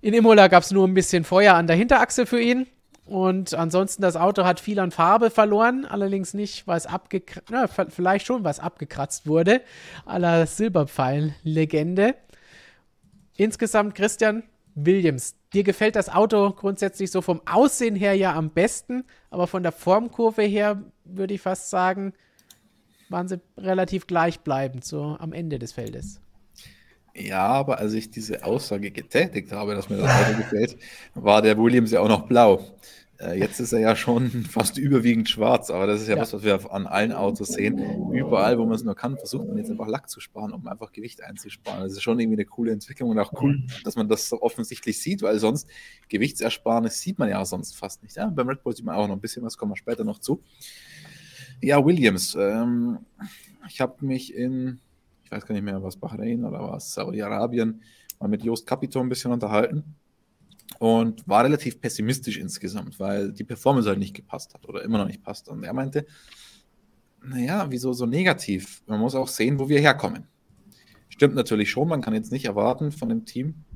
In 0.00 0.14
Imola 0.14 0.46
gab 0.46 0.62
es 0.62 0.70
nur 0.70 0.86
ein 0.86 0.94
bisschen 0.94 1.24
Feuer 1.24 1.54
an 1.54 1.66
der 1.66 1.74
Hinterachse 1.74 2.24
für 2.24 2.40
ihn. 2.40 2.68
Und 3.04 3.52
ansonsten, 3.54 4.00
das 4.00 4.14
Auto 4.14 4.44
hat 4.44 4.60
viel 4.60 4.78
an 4.78 4.92
Farbe 4.92 5.28
verloren, 5.28 5.86
allerdings 5.86 6.34
nicht, 6.34 6.68
weil 6.68 6.76
es 6.76 6.86
abgekratzt, 6.86 7.92
vielleicht 7.92 8.26
schon, 8.26 8.46
es 8.46 8.60
abgekratzt 8.60 9.26
wurde, 9.26 9.62
aller 10.06 10.46
Silberpfeil-Legende. 10.46 12.14
Insgesamt, 13.36 13.96
Christian 13.96 14.44
Williams, 14.76 15.34
dir 15.52 15.64
gefällt 15.64 15.96
das 15.96 16.10
Auto 16.10 16.52
grundsätzlich 16.52 17.10
so 17.10 17.22
vom 17.22 17.42
Aussehen 17.44 17.96
her 17.96 18.14
ja 18.14 18.36
am 18.36 18.50
besten, 18.50 19.02
aber 19.30 19.48
von 19.48 19.64
der 19.64 19.72
Formkurve 19.72 20.42
her 20.42 20.80
würde 21.04 21.34
ich 21.34 21.40
fast 21.40 21.70
sagen, 21.70 22.12
waren 23.10 23.28
sie 23.28 23.40
relativ 23.58 24.06
gleichbleibend, 24.06 24.84
so 24.84 25.16
am 25.18 25.32
Ende 25.32 25.58
des 25.58 25.72
Feldes. 25.72 26.20
Ja, 27.14 27.48
aber 27.48 27.78
als 27.78 27.92
ich 27.92 28.10
diese 28.10 28.44
Aussage 28.44 28.90
getätigt 28.90 29.52
habe, 29.52 29.74
dass 29.74 29.90
mir 29.90 29.98
das 29.98 30.10
Auto 30.10 30.38
gefällt, 30.38 30.76
war 31.14 31.42
der 31.42 31.58
Williams 31.58 31.90
ja 31.90 32.00
auch 32.00 32.08
noch 32.08 32.26
blau. 32.26 32.64
Äh, 33.20 33.38
jetzt 33.38 33.60
ist 33.60 33.72
er 33.72 33.80
ja 33.80 33.96
schon 33.96 34.30
fast 34.50 34.78
überwiegend 34.78 35.28
schwarz, 35.28 35.70
aber 35.70 35.86
das 35.86 36.00
ist 36.00 36.08
ja, 36.08 36.14
ja, 36.14 36.22
was, 36.22 36.32
was 36.32 36.42
wir 36.42 36.72
an 36.72 36.86
allen 36.86 37.12
Autos 37.12 37.48
sehen. 37.48 38.12
Überall, 38.12 38.58
wo 38.58 38.64
man 38.64 38.74
es 38.74 38.84
nur 38.84 38.94
kann, 38.94 39.18
versucht 39.18 39.46
man 39.46 39.58
jetzt 39.58 39.70
einfach 39.70 39.88
Lack 39.88 40.08
zu 40.08 40.20
sparen, 40.20 40.52
um 40.52 40.66
einfach 40.68 40.92
Gewicht 40.92 41.22
einzusparen. 41.22 41.82
Das 41.82 41.92
ist 41.92 42.02
schon 42.02 42.18
irgendwie 42.18 42.36
eine 42.36 42.46
coole 42.46 42.72
Entwicklung 42.72 43.10
und 43.10 43.18
auch 43.18 43.32
cool, 43.42 43.62
dass 43.84 43.96
man 43.96 44.08
das 44.08 44.28
so 44.28 44.40
offensichtlich 44.40 45.00
sieht, 45.00 45.22
weil 45.22 45.38
sonst 45.38 45.68
Gewichtsersparnis 46.08 47.00
sieht 47.00 47.18
man 47.18 47.28
ja 47.28 47.44
sonst 47.44 47.76
fast 47.76 48.02
nicht. 48.02 48.16
Ja? 48.16 48.28
Beim 48.28 48.48
Red 48.48 48.62
Bull 48.62 48.74
sieht 48.74 48.84
man 48.84 48.94
auch 48.94 49.06
noch 49.06 49.16
ein 49.16 49.20
bisschen 49.20 49.42
was, 49.42 49.58
kommen 49.58 49.72
wir 49.72 49.76
später 49.76 50.04
noch 50.04 50.20
zu. 50.20 50.42
Ja, 51.62 51.84
Williams. 51.84 52.34
Ähm, 52.40 53.00
ich 53.68 53.82
habe 53.82 54.04
mich 54.04 54.34
in, 54.34 54.80
ich 55.22 55.30
weiß 55.30 55.44
gar 55.44 55.54
nicht 55.54 55.64
mehr, 55.64 55.82
was 55.82 55.96
Bahrain 55.96 56.42
oder 56.44 56.62
was, 56.62 56.94
Saudi-Arabien, 56.94 57.82
mal 58.18 58.28
mit 58.28 58.42
Jost 58.42 58.66
Capito 58.66 58.98
ein 58.98 59.10
bisschen 59.10 59.30
unterhalten 59.30 59.84
und 60.78 61.28
war 61.28 61.44
relativ 61.44 61.78
pessimistisch 61.78 62.38
insgesamt, 62.38 62.98
weil 62.98 63.32
die 63.32 63.44
Performance 63.44 63.90
halt 63.90 63.98
nicht 63.98 64.14
gepasst 64.14 64.54
hat 64.54 64.66
oder 64.66 64.82
immer 64.82 64.96
noch 64.96 65.06
nicht 65.06 65.22
passt. 65.22 65.50
Und 65.50 65.62
er 65.62 65.74
meinte, 65.74 66.06
naja, 67.22 67.66
wieso 67.68 67.92
so 67.92 68.06
negativ? 68.06 68.82
Man 68.86 68.98
muss 68.98 69.14
auch 69.14 69.28
sehen, 69.28 69.58
wo 69.58 69.68
wir 69.68 69.80
herkommen. 69.80 70.26
Stimmt 71.10 71.34
natürlich 71.34 71.70
schon, 71.70 71.88
man 71.88 72.00
kann 72.00 72.14
jetzt 72.14 72.32
nicht 72.32 72.46
erwarten 72.46 72.90
von 72.90 73.10
dem 73.10 73.26
Team, 73.26 73.66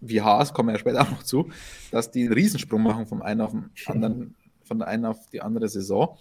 wie 0.00 0.22
Haas, 0.22 0.52
kommen 0.52 0.70
wir 0.70 0.72
ja 0.72 0.80
später 0.80 1.02
auch 1.02 1.10
noch 1.10 1.22
zu, 1.22 1.50
dass 1.92 2.10
die 2.10 2.24
einen 2.24 2.32
Riesensprung 2.32 2.82
machen 2.82 3.06
vom 3.06 3.22
einen 3.22 3.42
auf 3.42 3.52
den 3.52 3.70
anderen, 3.86 4.34
von 4.64 4.80
der 4.80 4.88
einen 4.88 5.04
auf 5.04 5.30
die 5.30 5.40
andere 5.40 5.68
Saison 5.68 6.18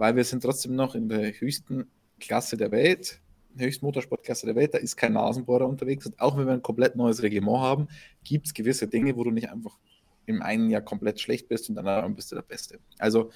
weil 0.00 0.16
wir 0.16 0.24
sind 0.24 0.42
trotzdem 0.42 0.74
noch 0.76 0.94
in 0.94 1.10
der 1.10 1.30
höchsten 1.38 1.86
Klasse 2.20 2.56
der 2.56 2.70
Welt, 2.70 3.20
höchsten 3.54 3.84
Motorsportklasse 3.84 4.46
der 4.46 4.54
Welt, 4.54 4.72
da 4.72 4.78
ist 4.78 4.96
kein 4.96 5.12
Nasenbohrer 5.12 5.68
unterwegs. 5.68 6.06
Und 6.06 6.18
auch 6.18 6.38
wenn 6.38 6.46
wir 6.46 6.54
ein 6.54 6.62
komplett 6.62 6.96
neues 6.96 7.22
Reglement 7.22 7.58
haben, 7.58 7.88
gibt 8.24 8.46
es 8.46 8.54
gewisse 8.54 8.88
Dinge, 8.88 9.14
wo 9.14 9.24
du 9.24 9.30
nicht 9.30 9.50
einfach 9.50 9.76
im 10.24 10.40
einen 10.40 10.70
Jahr 10.70 10.80
komplett 10.80 11.20
schlecht 11.20 11.48
bist 11.48 11.68
und 11.68 11.74
dann 11.74 12.14
bist 12.14 12.32
du 12.32 12.36
der 12.36 12.42
Beste. 12.42 12.78
Also 12.98 13.30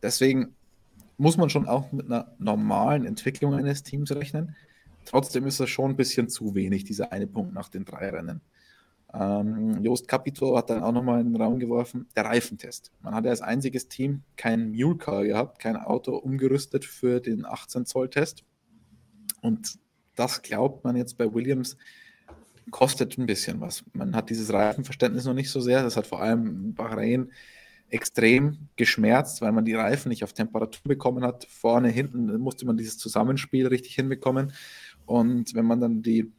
deswegen 0.00 0.54
muss 1.18 1.36
man 1.38 1.50
schon 1.50 1.66
auch 1.66 1.90
mit 1.90 2.06
einer 2.06 2.32
normalen 2.38 3.04
Entwicklung 3.04 3.54
eines 3.54 3.82
Teams 3.82 4.12
rechnen. 4.12 4.54
Trotzdem 5.06 5.44
ist 5.44 5.58
das 5.58 5.70
schon 5.70 5.90
ein 5.90 5.96
bisschen 5.96 6.28
zu 6.28 6.54
wenig, 6.54 6.84
dieser 6.84 7.10
eine 7.10 7.26
Punkt 7.26 7.52
nach 7.52 7.68
den 7.68 7.84
drei 7.84 8.10
Rennen. 8.10 8.42
Ähm, 9.14 9.82
Jost 9.82 10.08
Capito 10.08 10.56
hat 10.56 10.70
dann 10.70 10.82
auch 10.82 10.92
nochmal 10.92 11.20
in 11.20 11.32
den 11.32 11.40
Raum 11.40 11.58
geworfen, 11.58 12.08
der 12.16 12.24
Reifentest. 12.24 12.92
Man 13.00 13.14
hat 13.14 13.24
ja 13.24 13.30
als 13.30 13.40
einziges 13.40 13.88
Team 13.88 14.22
kein 14.36 14.72
Mule 14.72 14.96
Car 14.96 15.24
gehabt, 15.24 15.58
kein 15.58 15.76
Auto 15.76 16.16
umgerüstet 16.16 16.84
für 16.84 17.20
den 17.20 17.44
18 17.44 17.86
Zoll 17.86 18.10
Test. 18.10 18.44
Und 19.42 19.78
das 20.16 20.42
glaubt 20.42 20.84
man 20.84 20.96
jetzt 20.96 21.18
bei 21.18 21.32
Williams 21.32 21.76
kostet 22.70 23.16
ein 23.18 23.26
bisschen 23.26 23.60
was. 23.60 23.84
Man 23.92 24.14
hat 24.16 24.30
dieses 24.30 24.52
Reifenverständnis 24.52 25.24
noch 25.24 25.34
nicht 25.34 25.50
so 25.50 25.60
sehr. 25.60 25.82
Das 25.82 25.96
hat 25.96 26.06
vor 26.06 26.20
allem 26.20 26.74
Bahrain 26.74 27.30
extrem 27.88 28.68
geschmerzt, 28.74 29.40
weil 29.40 29.52
man 29.52 29.64
die 29.64 29.74
Reifen 29.74 30.08
nicht 30.08 30.24
auf 30.24 30.32
Temperatur 30.32 30.82
bekommen 30.84 31.22
hat. 31.22 31.46
Vorne, 31.48 31.88
hinten 31.88 32.36
musste 32.38 32.66
man 32.66 32.76
dieses 32.76 32.98
Zusammenspiel 32.98 33.66
richtig 33.68 33.94
hinbekommen. 33.94 34.52
Und 35.04 35.54
wenn 35.54 35.66
man 35.66 35.80
dann 35.80 36.02
die 36.02 36.32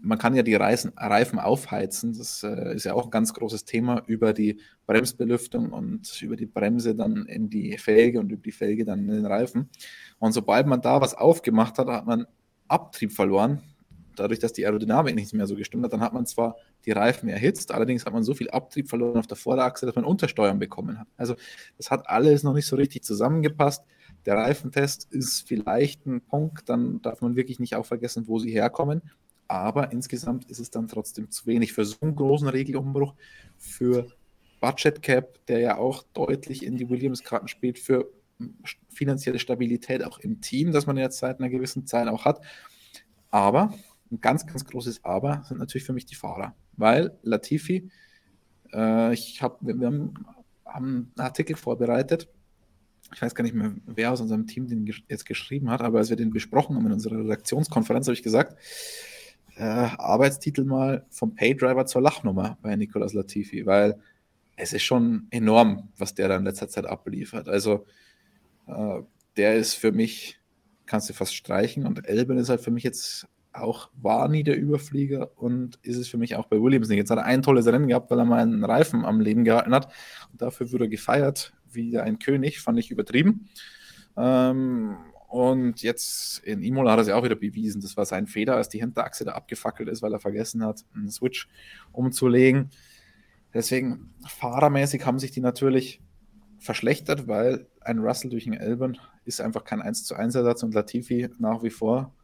man 0.00 0.18
kann 0.18 0.34
ja 0.34 0.42
die 0.42 0.54
Reisen, 0.54 0.92
Reifen 0.96 1.38
aufheizen. 1.38 2.16
Das 2.16 2.42
äh, 2.42 2.74
ist 2.74 2.84
ja 2.84 2.94
auch 2.94 3.04
ein 3.04 3.10
ganz 3.10 3.34
großes 3.34 3.64
Thema 3.64 4.02
über 4.06 4.32
die 4.32 4.60
Bremsbelüftung 4.86 5.72
und 5.72 6.20
über 6.22 6.36
die 6.36 6.46
Bremse 6.46 6.94
dann 6.94 7.26
in 7.26 7.50
die 7.50 7.76
Felge 7.78 8.20
und 8.20 8.30
über 8.30 8.42
die 8.42 8.52
Felge 8.52 8.84
dann 8.84 9.00
in 9.00 9.08
den 9.08 9.26
Reifen. 9.26 9.68
Und 10.18 10.32
sobald 10.32 10.66
man 10.66 10.80
da 10.80 11.00
was 11.00 11.14
aufgemacht 11.14 11.78
hat, 11.78 11.88
hat 11.88 12.06
man 12.06 12.26
Abtrieb 12.68 13.12
verloren. 13.12 13.62
Dadurch, 14.16 14.40
dass 14.40 14.52
die 14.52 14.66
Aerodynamik 14.66 15.14
nicht 15.14 15.32
mehr 15.32 15.46
so 15.46 15.54
gestimmt 15.54 15.84
hat, 15.84 15.92
dann 15.92 16.00
hat 16.00 16.12
man 16.12 16.26
zwar 16.26 16.56
die 16.84 16.90
Reifen 16.90 17.28
erhitzt, 17.28 17.72
allerdings 17.72 18.04
hat 18.04 18.12
man 18.12 18.24
so 18.24 18.34
viel 18.34 18.50
Abtrieb 18.50 18.88
verloren 18.88 19.18
auf 19.18 19.28
der 19.28 19.36
Vorderachse, 19.36 19.86
dass 19.86 19.94
man 19.94 20.04
Untersteuern 20.04 20.58
bekommen 20.58 20.98
hat. 20.98 21.06
Also 21.16 21.34
das 21.76 21.90
hat 21.90 22.08
alles 22.08 22.42
noch 22.42 22.54
nicht 22.54 22.66
so 22.66 22.76
richtig 22.76 23.04
zusammengepasst. 23.04 23.84
Der 24.26 24.34
Reifentest 24.34 25.06
ist 25.12 25.46
vielleicht 25.46 26.04
ein 26.06 26.20
Punkt, 26.20 26.68
dann 26.68 27.00
darf 27.00 27.20
man 27.20 27.36
wirklich 27.36 27.60
nicht 27.60 27.76
auch 27.76 27.86
vergessen, 27.86 28.26
wo 28.26 28.38
sie 28.40 28.50
herkommen 28.50 29.02
aber 29.48 29.92
insgesamt 29.92 30.44
ist 30.50 30.60
es 30.60 30.70
dann 30.70 30.88
trotzdem 30.88 31.30
zu 31.30 31.46
wenig 31.46 31.72
für 31.72 31.84
so 31.84 31.96
einen 32.02 32.14
großen 32.14 32.48
Regelumbruch, 32.48 33.14
für 33.56 34.06
Budget 34.60 35.02
Cap, 35.02 35.44
der 35.46 35.60
ja 35.60 35.76
auch 35.78 36.04
deutlich 36.12 36.64
in 36.64 36.76
die 36.76 36.88
Williams-Karten 36.88 37.48
spielt, 37.48 37.78
für 37.78 38.10
finanzielle 38.88 39.38
Stabilität 39.38 40.04
auch 40.04 40.18
im 40.18 40.40
Team, 40.40 40.72
das 40.72 40.86
man 40.86 40.96
jetzt 40.96 41.18
seit 41.18 41.40
einer 41.40 41.48
gewissen 41.48 41.86
Zeit 41.86 42.08
auch 42.08 42.24
hat. 42.24 42.40
Aber 43.30 43.74
ein 44.10 44.20
ganz, 44.20 44.46
ganz 44.46 44.64
großes 44.64 45.04
Aber 45.04 45.42
sind 45.48 45.58
natürlich 45.58 45.84
für 45.84 45.92
mich 45.92 46.06
die 46.06 46.14
Fahrer, 46.14 46.54
weil 46.76 47.16
Latifi, 47.22 47.90
äh, 48.72 49.12
ich 49.12 49.42
habe, 49.42 49.56
wir 49.60 49.86
haben, 49.86 50.14
haben 50.64 51.12
einen 51.16 51.24
Artikel 51.24 51.56
vorbereitet, 51.56 52.28
ich 53.14 53.22
weiß 53.22 53.34
gar 53.34 53.42
nicht 53.42 53.54
mehr, 53.54 53.74
wer 53.86 54.12
aus 54.12 54.20
unserem 54.20 54.46
Team 54.46 54.68
den 54.68 54.86
jetzt 55.08 55.24
geschrieben 55.24 55.70
hat, 55.70 55.80
aber 55.80 55.98
als 55.98 56.10
wir 56.10 56.16
den 56.16 56.30
besprochen 56.30 56.76
haben 56.76 56.86
in 56.86 56.92
unserer 56.92 57.18
Redaktionskonferenz, 57.18 58.06
habe 58.06 58.14
ich 58.14 58.22
gesagt, 58.22 58.56
äh, 59.58 59.62
Arbeitstitel 59.98 60.64
mal 60.64 61.04
vom 61.10 61.34
Paydriver 61.34 61.86
zur 61.86 62.02
Lachnummer 62.02 62.58
bei 62.62 62.76
Nicolas 62.76 63.12
Latifi, 63.12 63.66
weil 63.66 63.98
es 64.56 64.72
ist 64.72 64.82
schon 64.82 65.26
enorm, 65.30 65.88
was 65.96 66.14
der 66.14 66.28
da 66.28 66.36
in 66.36 66.44
letzter 66.44 66.68
Zeit 66.68 66.86
abliefert. 66.86 67.48
Also 67.48 67.86
äh, 68.66 69.00
der 69.36 69.56
ist 69.56 69.74
für 69.74 69.92
mich, 69.92 70.38
kannst 70.86 71.08
du 71.08 71.14
fast 71.14 71.34
streichen 71.34 71.86
und 71.86 72.06
Elben 72.06 72.38
ist 72.38 72.48
halt 72.48 72.60
für 72.60 72.70
mich 72.70 72.84
jetzt 72.84 73.26
auch, 73.52 73.90
war 74.00 74.28
nie 74.28 74.44
der 74.44 74.58
Überflieger 74.58 75.30
und 75.36 75.78
ist 75.82 75.96
es 75.96 76.08
für 76.08 76.18
mich 76.18 76.36
auch 76.36 76.46
bei 76.46 76.60
Williams 76.60 76.88
nicht. 76.88 76.98
Jetzt 76.98 77.10
hat 77.10 77.18
er 77.18 77.24
ein 77.24 77.42
tolles 77.42 77.66
Rennen 77.66 77.88
gehabt, 77.88 78.10
weil 78.10 78.18
er 78.18 78.24
mal 78.24 78.40
einen 78.40 78.64
Reifen 78.64 79.04
am 79.04 79.20
Leben 79.20 79.44
gehalten 79.44 79.74
hat 79.74 79.92
und 80.30 80.40
dafür 80.40 80.70
wurde 80.70 80.84
er 80.84 80.88
gefeiert 80.88 81.52
wie 81.70 81.98
ein 81.98 82.18
König, 82.18 82.60
fand 82.60 82.78
ich 82.78 82.90
übertrieben. 82.90 83.48
Ähm, 84.16 84.96
und 85.28 85.82
jetzt 85.82 86.38
in 86.38 86.62
Imola 86.62 86.92
hat 86.92 87.00
er 87.00 87.04
sich 87.04 87.12
auch 87.12 87.22
wieder 87.22 87.36
bewiesen. 87.36 87.82
Das 87.82 87.98
war 87.98 88.06
sein 88.06 88.26
Fehler, 88.26 88.56
als 88.56 88.70
die 88.70 88.80
Hinterachse 88.80 89.26
da 89.26 89.32
abgefackelt 89.32 89.88
ist, 89.90 90.00
weil 90.00 90.14
er 90.14 90.20
vergessen 90.20 90.64
hat, 90.64 90.86
einen 90.94 91.10
Switch 91.10 91.48
umzulegen. 91.92 92.70
Deswegen, 93.52 94.14
fahrermäßig 94.26 95.04
haben 95.04 95.18
sich 95.18 95.30
die 95.30 95.40
natürlich 95.40 96.00
verschlechtert, 96.58 97.28
weil 97.28 97.66
ein 97.82 97.98
Russell 97.98 98.30
durch 98.30 98.46
einen 98.46 98.58
Elben 98.58 98.98
ist 99.26 99.42
einfach 99.42 99.64
kein 99.64 99.82
1 99.82 100.04
zu 100.04 100.14
1 100.14 100.34
Ersatz 100.34 100.62
und 100.62 100.72
Latifi 100.72 101.28
nach 101.38 101.62
wie 101.62 101.70
vor 101.70 102.14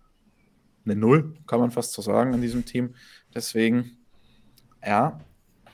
eine 0.86 0.96
Null, 0.96 1.34
kann 1.46 1.60
man 1.60 1.70
fast 1.70 1.92
so 1.92 2.00
sagen, 2.00 2.32
in 2.32 2.40
diesem 2.40 2.64
Team. 2.64 2.94
Deswegen, 3.34 3.98
ja, 4.84 5.20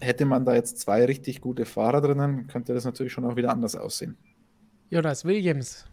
hätte 0.01 0.25
man 0.25 0.45
da 0.45 0.55
jetzt 0.55 0.81
zwei 0.81 1.05
richtig 1.05 1.41
gute 1.41 1.65
Fahrer 1.65 2.01
drinnen, 2.01 2.49
könnte 2.49 2.75
das 2.75 2.85
natürlich 2.85 3.13
schon 3.13 3.25
auch 3.25 3.37
wieder 3.37 3.51
anders 3.51 3.77
aussehen. 3.77 4.17
Jonas 4.89 5.25
Williams, 5.25 5.87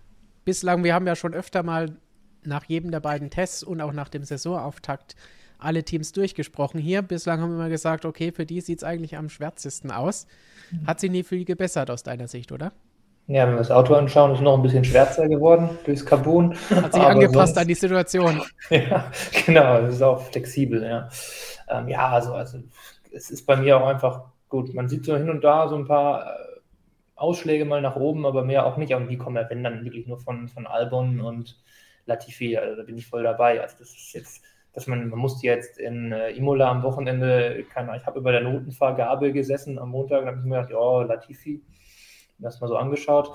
bislang, 0.48 0.86
wir 0.86 0.94
haben 0.94 1.06
ja 1.06 1.18
schon 1.18 1.34
öfter 1.34 1.62
mal 1.62 1.98
nach 2.46 2.64
jedem 2.64 2.90
der 2.90 3.02
beiden 3.02 3.30
Tests 3.30 3.64
und 3.64 3.82
auch 3.82 3.92
nach 3.92 4.08
dem 4.08 4.24
Saisonauftakt 4.24 5.18
alle 5.60 5.84
Teams 5.84 6.14
durchgesprochen. 6.14 6.80
Hier 6.80 7.02
bislang 7.02 7.42
haben 7.42 7.52
wir 7.52 7.58
mal 7.58 7.70
gesagt, 7.70 8.06
okay, 8.06 8.32
für 8.32 8.46
die 8.46 8.62
sieht 8.62 8.78
es 8.78 8.84
eigentlich 8.86 9.18
am 9.18 9.28
schwärzesten 9.28 9.92
aus. 9.92 10.26
Mhm. 10.72 10.88
Hat 10.88 11.02
sie 11.02 11.10
nie 11.10 11.24
viel 11.24 11.44
gebessert 11.44 11.92
aus 11.92 12.04
deiner 12.04 12.30
Sicht, 12.30 12.54
oder? 12.54 12.72
Ja, 13.28 13.46
wenn 13.46 13.56
wir 13.56 13.58
das 13.58 13.72
Auto 13.72 13.94
anschauen, 13.96 14.32
ist 14.32 14.38
es 14.38 14.44
noch 14.44 14.56
ein 14.56 14.62
bisschen 14.62 14.86
schwärzer 14.86 15.28
geworden 15.28 15.70
durchs 15.84 16.06
Carbon. 16.06 16.56
Hat 16.70 16.94
sich 16.94 17.04
angepasst 17.04 17.56
sonst, 17.56 17.58
an 17.58 17.68
die 17.68 17.74
Situation. 17.74 18.42
ja, 18.70 19.12
genau, 19.46 19.82
das 19.82 19.96
ist 19.96 20.02
auch 20.02 20.22
flexibel, 20.32 20.82
ja. 20.82 21.10
Ähm, 21.68 21.90
ja, 21.90 22.08
also, 22.08 22.34
also 22.36 22.60
es 23.12 23.30
ist 23.32 23.46
bei 23.46 23.58
mir 23.58 23.82
auch 23.82 23.88
einfach 23.88 24.22
gut. 24.48 24.74
Man 24.74 24.88
sieht 24.88 25.04
so 25.04 25.18
hin 25.18 25.30
und 25.30 25.44
da 25.44 25.68
so 25.68 25.76
ein 25.76 25.86
paar 25.86 26.26
äh, 26.26 26.47
Ausschläge 27.18 27.66
mal 27.66 27.82
nach 27.82 27.96
oben, 27.96 28.26
aber 28.26 28.44
mehr 28.44 28.66
auch 28.66 28.78
nicht. 28.78 28.94
Und 28.94 29.10
die 29.10 29.18
kommen 29.18 29.36
ja, 29.36 29.50
wenn 29.50 29.64
dann 29.64 29.84
wirklich 29.84 30.08
nur 30.08 30.20
von, 30.20 30.48
von 30.48 30.68
Albon 30.68 31.20
und 31.20 31.62
Latifi. 32.06 32.58
Also 32.58 32.76
da 32.78 32.84
bin 32.84 32.98
ich 32.98 33.08
voll 33.08 33.24
dabei. 33.24 33.62
Also 33.62 33.78
das 33.80 33.90
ist 33.90 34.14
jetzt, 34.14 34.44
dass 34.74 34.88
man, 34.88 35.10
man 35.10 35.20
musste 35.20 35.46
jetzt 35.46 35.80
in 35.80 36.12
äh, 36.12 36.30
Imola 36.32 36.70
am 36.70 36.84
Wochenende, 36.84 37.66
keine, 37.74 37.98
ich 37.98 38.06
habe 38.06 38.20
über 38.20 38.32
der 38.32 38.42
Notenvergabe 38.42 39.34
gesessen 39.34 39.80
am 39.80 39.90
Montag, 39.90 40.22
da 40.22 40.28
habe 40.28 40.38
ich 40.38 40.46
mir 40.46 40.56
gedacht, 40.56 40.72
ja, 40.72 41.02
Latifi, 41.02 41.62
das 42.38 42.62
mal 42.62 42.68
so 42.68 42.78
angeschaut. 42.78 43.32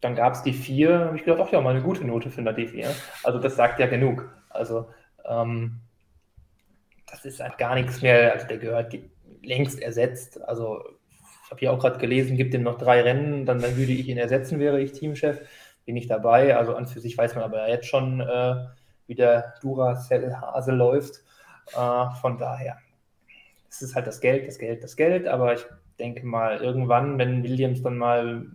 Dann 0.00 0.14
gab 0.14 0.34
es 0.34 0.42
die 0.42 0.52
vier, 0.52 1.06
habe 1.06 1.16
ich 1.16 1.24
gedacht, 1.24 1.40
ach 1.42 1.52
ja, 1.52 1.60
mal 1.62 1.70
eine 1.70 1.82
gute 1.82 2.04
Note 2.04 2.30
für 2.30 2.42
Latifi. 2.42 2.82
Ja? 2.82 2.90
Also 3.22 3.38
das 3.38 3.56
sagt 3.56 3.80
ja 3.80 3.86
genug. 3.86 4.30
Also 4.50 4.88
ähm, 5.24 5.80
das 7.06 7.24
ist 7.24 7.40
halt 7.40 7.56
gar 7.56 7.74
nichts 7.74 8.02
mehr, 8.02 8.34
also 8.34 8.46
der 8.46 8.58
gehört 8.58 8.94
längst 9.42 9.80
ersetzt. 9.80 10.42
Also 10.46 10.82
habe 11.50 11.60
hier 11.60 11.72
auch 11.72 11.78
gerade 11.78 11.98
gelesen, 11.98 12.36
gibt 12.36 12.54
ihm 12.54 12.62
noch 12.62 12.78
drei 12.78 13.02
Rennen, 13.02 13.46
dann, 13.46 13.60
dann 13.60 13.76
würde 13.76 13.92
ich 13.92 14.08
ihn 14.08 14.18
ersetzen, 14.18 14.58
wäre 14.58 14.80
ich 14.80 14.92
Teamchef. 14.92 15.40
Bin 15.84 15.96
ich 15.96 16.06
dabei. 16.06 16.56
Also 16.56 16.74
an 16.74 16.86
für 16.86 17.00
sich 17.00 17.16
weiß 17.18 17.34
man 17.34 17.44
aber 17.44 17.68
jetzt 17.68 17.86
schon, 17.86 18.20
äh, 18.20 18.56
wie 19.06 19.14
der 19.14 19.54
Duracell-Hase 19.60 20.72
läuft. 20.72 21.22
Äh, 21.72 22.14
von 22.20 22.38
daher, 22.38 22.78
es 23.68 23.82
ist 23.82 23.94
halt 23.94 24.06
das 24.06 24.20
Geld, 24.20 24.48
das 24.48 24.58
Geld, 24.58 24.82
das 24.82 24.96
Geld. 24.96 25.26
Aber 25.28 25.54
ich 25.54 25.66
denke 25.98 26.24
mal, 26.26 26.58
irgendwann, 26.58 27.18
wenn 27.18 27.42
Williams 27.42 27.82
dann 27.82 27.98
mal 27.98 28.46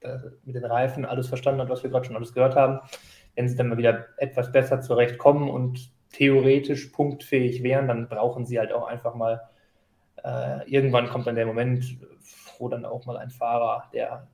äh, 0.00 0.18
mit 0.44 0.54
den 0.54 0.64
Reifen 0.64 1.06
alles 1.06 1.28
verstanden 1.28 1.62
hat, 1.62 1.70
was 1.70 1.82
wir 1.82 1.90
gerade 1.90 2.04
schon 2.04 2.16
alles 2.16 2.34
gehört 2.34 2.56
haben, 2.56 2.80
wenn 3.34 3.48
sie 3.48 3.56
dann 3.56 3.68
mal 3.68 3.78
wieder 3.78 4.06
etwas 4.18 4.52
besser 4.52 4.80
zurechtkommen 4.80 5.48
und 5.48 5.90
theoretisch 6.12 6.86
punktfähig 6.88 7.62
wären, 7.62 7.88
dann 7.88 8.08
brauchen 8.08 8.44
sie 8.44 8.58
halt 8.58 8.72
auch 8.72 8.86
einfach 8.86 9.14
mal 9.14 9.40
äh, 10.22 10.68
irgendwann 10.70 11.08
kommt 11.08 11.26
dann 11.26 11.34
der 11.34 11.46
Moment, 11.46 11.98
wo 12.58 12.68
dann 12.68 12.84
auch 12.84 13.04
mal 13.06 13.16
ein 13.16 13.30
Fahrer, 13.30 13.90
der 13.92 14.28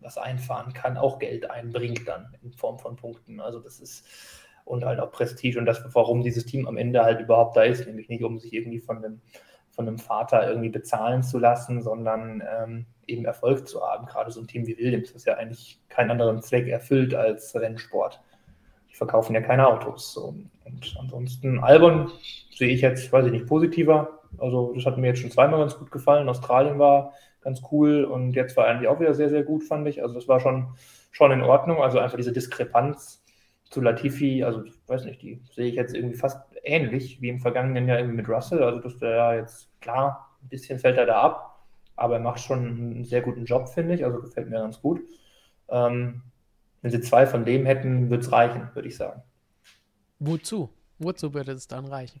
was 0.00 0.16
einfahren 0.16 0.72
kann, 0.72 0.96
auch 0.96 1.18
Geld 1.18 1.50
einbringt 1.50 2.06
dann 2.06 2.36
in 2.42 2.52
Form 2.52 2.78
von 2.78 2.96
Punkten. 2.96 3.40
Also 3.40 3.58
das 3.58 3.80
ist 3.80 4.04
und 4.68 4.84
halt 4.84 5.00
auch 5.00 5.10
Prestige 5.10 5.58
und 5.58 5.66
das, 5.66 5.82
warum 5.94 6.22
dieses 6.22 6.44
Team 6.44 6.68
am 6.68 6.76
Ende 6.76 7.02
halt 7.02 7.20
überhaupt 7.20 7.56
da 7.56 7.62
ist, 7.62 7.86
nämlich 7.86 8.08
nicht 8.08 8.22
um 8.22 8.38
sich 8.38 8.52
irgendwie 8.52 8.78
von 8.78 8.98
einem, 8.98 9.20
von 9.70 9.88
einem 9.88 9.98
Vater 9.98 10.46
irgendwie 10.46 10.68
bezahlen 10.68 11.22
zu 11.22 11.38
lassen, 11.38 11.82
sondern 11.82 12.42
ähm, 12.46 12.86
eben 13.06 13.24
Erfolg 13.24 13.66
zu 13.66 13.80
haben. 13.80 14.06
Gerade 14.06 14.30
so 14.30 14.40
ein 14.40 14.46
Team 14.46 14.66
wie 14.66 14.76
Williams, 14.76 15.12
das 15.14 15.24
ja 15.24 15.34
eigentlich 15.34 15.80
keinen 15.88 16.10
anderen 16.10 16.42
Zweck 16.42 16.68
erfüllt 16.68 17.14
als 17.14 17.54
Rennsport. 17.54 18.20
Die 18.90 18.94
verkaufen 18.94 19.34
ja 19.34 19.40
keine 19.40 19.66
Autos. 19.66 20.12
So. 20.12 20.34
Und 20.64 20.96
ansonsten 21.00 21.60
Albon 21.60 22.10
sehe 22.54 22.68
ich 22.68 22.82
jetzt, 22.82 23.10
weiß 23.10 23.24
ich 23.24 23.32
nicht, 23.32 23.46
positiver. 23.46 24.17
Also 24.36 24.72
das 24.74 24.84
hat 24.86 24.98
mir 24.98 25.08
jetzt 25.08 25.20
schon 25.20 25.30
zweimal 25.30 25.60
ganz 25.60 25.78
gut 25.78 25.90
gefallen. 25.90 26.28
Australien 26.28 26.78
war 26.78 27.12
ganz 27.40 27.62
cool 27.72 28.04
und 28.04 28.32
jetzt 28.32 28.56
war 28.56 28.66
eigentlich 28.66 28.88
auch 28.88 29.00
wieder 29.00 29.14
sehr, 29.14 29.28
sehr 29.28 29.42
gut, 29.42 29.64
fand 29.64 29.86
ich. 29.88 30.02
Also 30.02 30.14
das 30.14 30.28
war 30.28 30.40
schon, 30.40 30.68
schon 31.10 31.32
in 31.32 31.42
Ordnung. 31.42 31.82
Also 31.82 31.98
einfach 31.98 32.16
diese 32.16 32.32
Diskrepanz 32.32 33.24
zu 33.64 33.80
Latifi, 33.80 34.44
also 34.44 34.64
weiß 34.86 35.04
nicht, 35.04 35.22
die 35.22 35.42
sehe 35.52 35.66
ich 35.66 35.74
jetzt 35.74 35.94
irgendwie 35.94 36.16
fast 36.16 36.40
ähnlich 36.64 37.20
wie 37.20 37.28
im 37.28 37.40
vergangenen 37.40 37.86
Jahr 37.86 37.98
irgendwie 37.98 38.16
mit 38.16 38.28
Russell. 38.28 38.62
Also 38.62 38.80
dass 38.80 38.98
der 38.98 39.10
ja 39.10 39.34
jetzt, 39.34 39.68
klar, 39.80 40.36
ein 40.42 40.48
bisschen 40.48 40.78
fällt 40.78 40.98
er 40.98 41.06
da 41.06 41.20
ab, 41.20 41.64
aber 41.96 42.14
er 42.14 42.20
macht 42.20 42.40
schon 42.40 42.66
einen 42.66 43.04
sehr 43.04 43.22
guten 43.22 43.44
Job, 43.44 43.68
finde 43.68 43.94
ich. 43.94 44.04
Also 44.04 44.20
gefällt 44.20 44.48
mir 44.48 44.60
ganz 44.60 44.80
gut. 44.80 45.00
Ähm, 45.68 46.22
wenn 46.80 46.90
sie 46.90 47.00
zwei 47.00 47.26
von 47.26 47.44
dem 47.44 47.66
hätten, 47.66 48.08
würde 48.08 48.22
es 48.22 48.32
reichen, 48.32 48.70
würde 48.74 48.88
ich 48.88 48.96
sagen. 48.96 49.22
Wozu? 50.18 50.70
Wozu 50.98 51.34
würde 51.34 51.52
es 51.52 51.68
dann 51.68 51.86
reichen? 51.86 52.20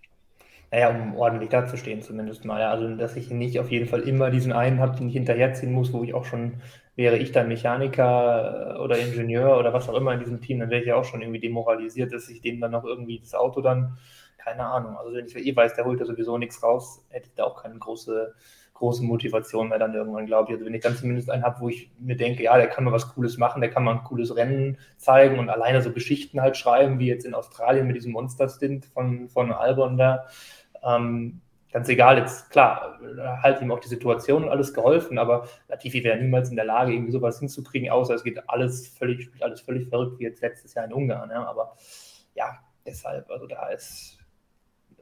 Naja, 0.70 0.90
um 0.90 1.16
ordentlich 1.16 1.48
dazustehen 1.48 2.02
zumindest 2.02 2.44
mal. 2.44 2.62
Also, 2.62 2.94
dass 2.96 3.16
ich 3.16 3.30
nicht 3.30 3.58
auf 3.58 3.70
jeden 3.70 3.86
Fall 3.86 4.00
immer 4.00 4.30
diesen 4.30 4.52
einen 4.52 4.80
habe, 4.80 4.96
den 4.96 5.08
ich 5.08 5.14
hinterherziehen 5.14 5.72
muss, 5.72 5.92
wo 5.92 6.04
ich 6.04 6.12
auch 6.12 6.26
schon, 6.26 6.60
wäre 6.94 7.16
ich 7.16 7.32
dann 7.32 7.48
Mechaniker 7.48 8.76
äh, 8.76 8.78
oder 8.80 8.98
Ingenieur 8.98 9.58
oder 9.58 9.72
was 9.72 9.88
auch 9.88 9.94
immer 9.94 10.12
in 10.12 10.20
diesem 10.20 10.40
Team, 10.42 10.60
dann 10.60 10.70
wäre 10.70 10.82
ich 10.82 10.86
ja 10.88 10.96
auch 10.96 11.04
schon 11.04 11.22
irgendwie 11.22 11.40
demoralisiert, 11.40 12.12
dass 12.12 12.28
ich 12.28 12.42
dem 12.42 12.60
dann 12.60 12.72
noch 12.72 12.84
irgendwie 12.84 13.18
das 13.18 13.34
Auto 13.34 13.62
dann, 13.62 13.96
keine 14.36 14.64
Ahnung, 14.66 14.96
also 14.96 15.14
wenn 15.14 15.26
ich 15.26 15.36
eh 15.36 15.56
weiß, 15.56 15.74
der 15.74 15.84
holt 15.84 16.00
da 16.00 16.04
sowieso 16.04 16.36
nichts 16.38 16.62
raus, 16.62 17.04
hätte 17.10 17.28
ich 17.28 17.34
da 17.34 17.44
auch 17.44 17.62
keine 17.62 17.78
große, 17.78 18.34
große 18.78 19.04
Motivation 19.04 19.68
mehr 19.68 19.78
dann 19.78 19.94
irgendwann, 19.94 20.26
glaube 20.26 20.48
ich. 20.48 20.54
Also 20.54 20.66
wenn 20.66 20.74
ich 20.74 20.82
dann 20.82 20.96
zumindest 20.96 21.30
einen 21.30 21.42
habe, 21.42 21.60
wo 21.60 21.68
ich 21.68 21.90
mir 21.98 22.16
denke, 22.16 22.44
ja, 22.44 22.56
der 22.56 22.68
kann 22.68 22.84
mal 22.84 22.92
was 22.92 23.12
Cooles 23.14 23.36
machen, 23.36 23.60
der 23.60 23.70
kann 23.70 23.84
mal 23.84 23.96
ein 23.96 24.04
cooles 24.04 24.36
Rennen 24.36 24.78
zeigen 24.96 25.38
und 25.38 25.50
alleine 25.50 25.82
so 25.82 25.92
Geschichten 25.92 26.40
halt 26.40 26.56
schreiben, 26.56 26.98
wie 26.98 27.08
jetzt 27.08 27.26
in 27.26 27.34
Australien 27.34 27.86
mit 27.86 27.96
diesem 27.96 28.12
Monster-Stint 28.12 28.86
von, 28.86 29.28
von 29.28 29.52
Albon 29.52 29.96
da, 29.96 30.26
ähm, 30.84 31.40
ganz 31.72 31.88
egal, 31.88 32.18
jetzt 32.18 32.50
klar, 32.50 32.98
halt 33.42 33.60
ihm 33.60 33.70
auch 33.70 33.80
die 33.80 33.88
Situation 33.88 34.44
und 34.44 34.50
alles 34.50 34.72
geholfen, 34.72 35.18
aber 35.18 35.46
Latifi 35.68 36.02
wäre 36.02 36.18
niemals 36.18 36.50
in 36.50 36.56
der 36.56 36.64
Lage, 36.64 36.92
irgendwie 36.92 37.12
sowas 37.12 37.38
hinzukriegen, 37.38 37.90
außer 37.90 38.14
es 38.14 38.24
geht 38.24 38.48
alles 38.48 38.88
völlig, 38.88 39.30
alles 39.40 39.60
völlig 39.60 39.88
verrückt, 39.88 40.18
wie 40.18 40.24
jetzt 40.24 40.40
letztes 40.40 40.74
Jahr 40.74 40.86
in 40.86 40.92
Ungarn. 40.92 41.30
Ja. 41.30 41.46
Aber 41.46 41.76
ja, 42.34 42.58
deshalb, 42.86 43.30
also 43.30 43.46
da 43.46 43.68
ist 43.68 44.18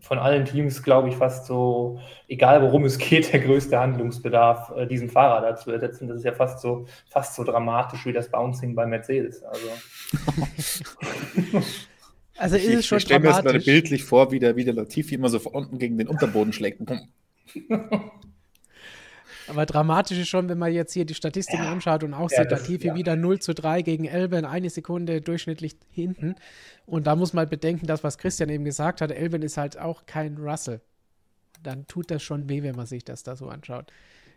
von 0.00 0.18
allen 0.18 0.44
Teams, 0.44 0.82
glaube 0.82 1.08
ich, 1.08 1.16
fast 1.16 1.46
so, 1.46 1.98
egal 2.28 2.62
worum 2.62 2.84
es 2.84 2.98
geht, 2.98 3.32
der 3.32 3.40
größte 3.40 3.78
Handlungsbedarf, 3.78 4.72
äh, 4.76 4.86
diesen 4.86 5.08
Fahrer 5.08 5.40
da 5.40 5.56
zu 5.56 5.70
ersetzen. 5.70 6.08
Das 6.08 6.18
ist 6.18 6.24
ja 6.24 6.32
fast 6.32 6.60
so, 6.60 6.86
fast 7.08 7.34
so 7.34 7.44
dramatisch 7.44 8.04
wie 8.06 8.12
das 8.12 8.30
Bouncing 8.30 8.74
bei 8.74 8.86
Mercedes. 8.86 9.42
Also, 9.42 9.66
also 12.38 12.56
ist 12.56 12.66
es 12.66 12.86
schon 12.86 12.98
ich 12.98 13.04
stelle 13.04 13.20
mir 13.20 13.28
das 13.28 13.42
gerade 13.42 13.60
bildlich 13.60 14.04
vor, 14.04 14.30
wie 14.32 14.38
der, 14.38 14.56
wie 14.56 14.64
der 14.64 14.74
Latifi 14.74 15.14
immer 15.14 15.28
so 15.28 15.38
von 15.38 15.52
unten 15.52 15.78
gegen 15.78 15.98
den 15.98 16.08
Unterboden 16.08 16.52
schlägt. 16.52 16.80
Aber 19.48 19.64
dramatisch 19.66 20.18
ist 20.18 20.28
schon, 20.28 20.48
wenn 20.48 20.58
man 20.58 20.72
jetzt 20.72 20.92
hier 20.92 21.04
die 21.04 21.14
Statistiken 21.14 21.62
ja. 21.62 21.72
anschaut 21.72 22.02
und 22.02 22.14
auch 22.14 22.30
ja, 22.30 22.42
sieht, 22.42 22.50
Latifi 22.50 22.88
ja. 22.88 22.94
wieder 22.94 23.16
0 23.16 23.38
zu 23.38 23.54
3 23.54 23.82
gegen 23.82 24.04
Elben, 24.06 24.44
eine 24.44 24.70
Sekunde 24.70 25.20
durchschnittlich 25.20 25.76
hinten. 25.90 26.34
Und 26.84 27.06
da 27.06 27.16
muss 27.16 27.32
man 27.32 27.48
bedenken, 27.48 27.86
das, 27.86 28.02
was 28.02 28.18
Christian 28.18 28.48
eben 28.48 28.64
gesagt 28.64 29.00
hat, 29.00 29.12
Elben 29.12 29.42
ist 29.42 29.56
halt 29.56 29.78
auch 29.78 30.06
kein 30.06 30.36
Russell. 30.36 30.80
Dann 31.62 31.86
tut 31.86 32.10
das 32.10 32.22
schon 32.22 32.48
weh, 32.48 32.62
wenn 32.62 32.76
man 32.76 32.86
sich 32.86 33.04
das 33.04 33.22
da 33.22 33.36
so 33.36 33.48
anschaut. 33.48 33.92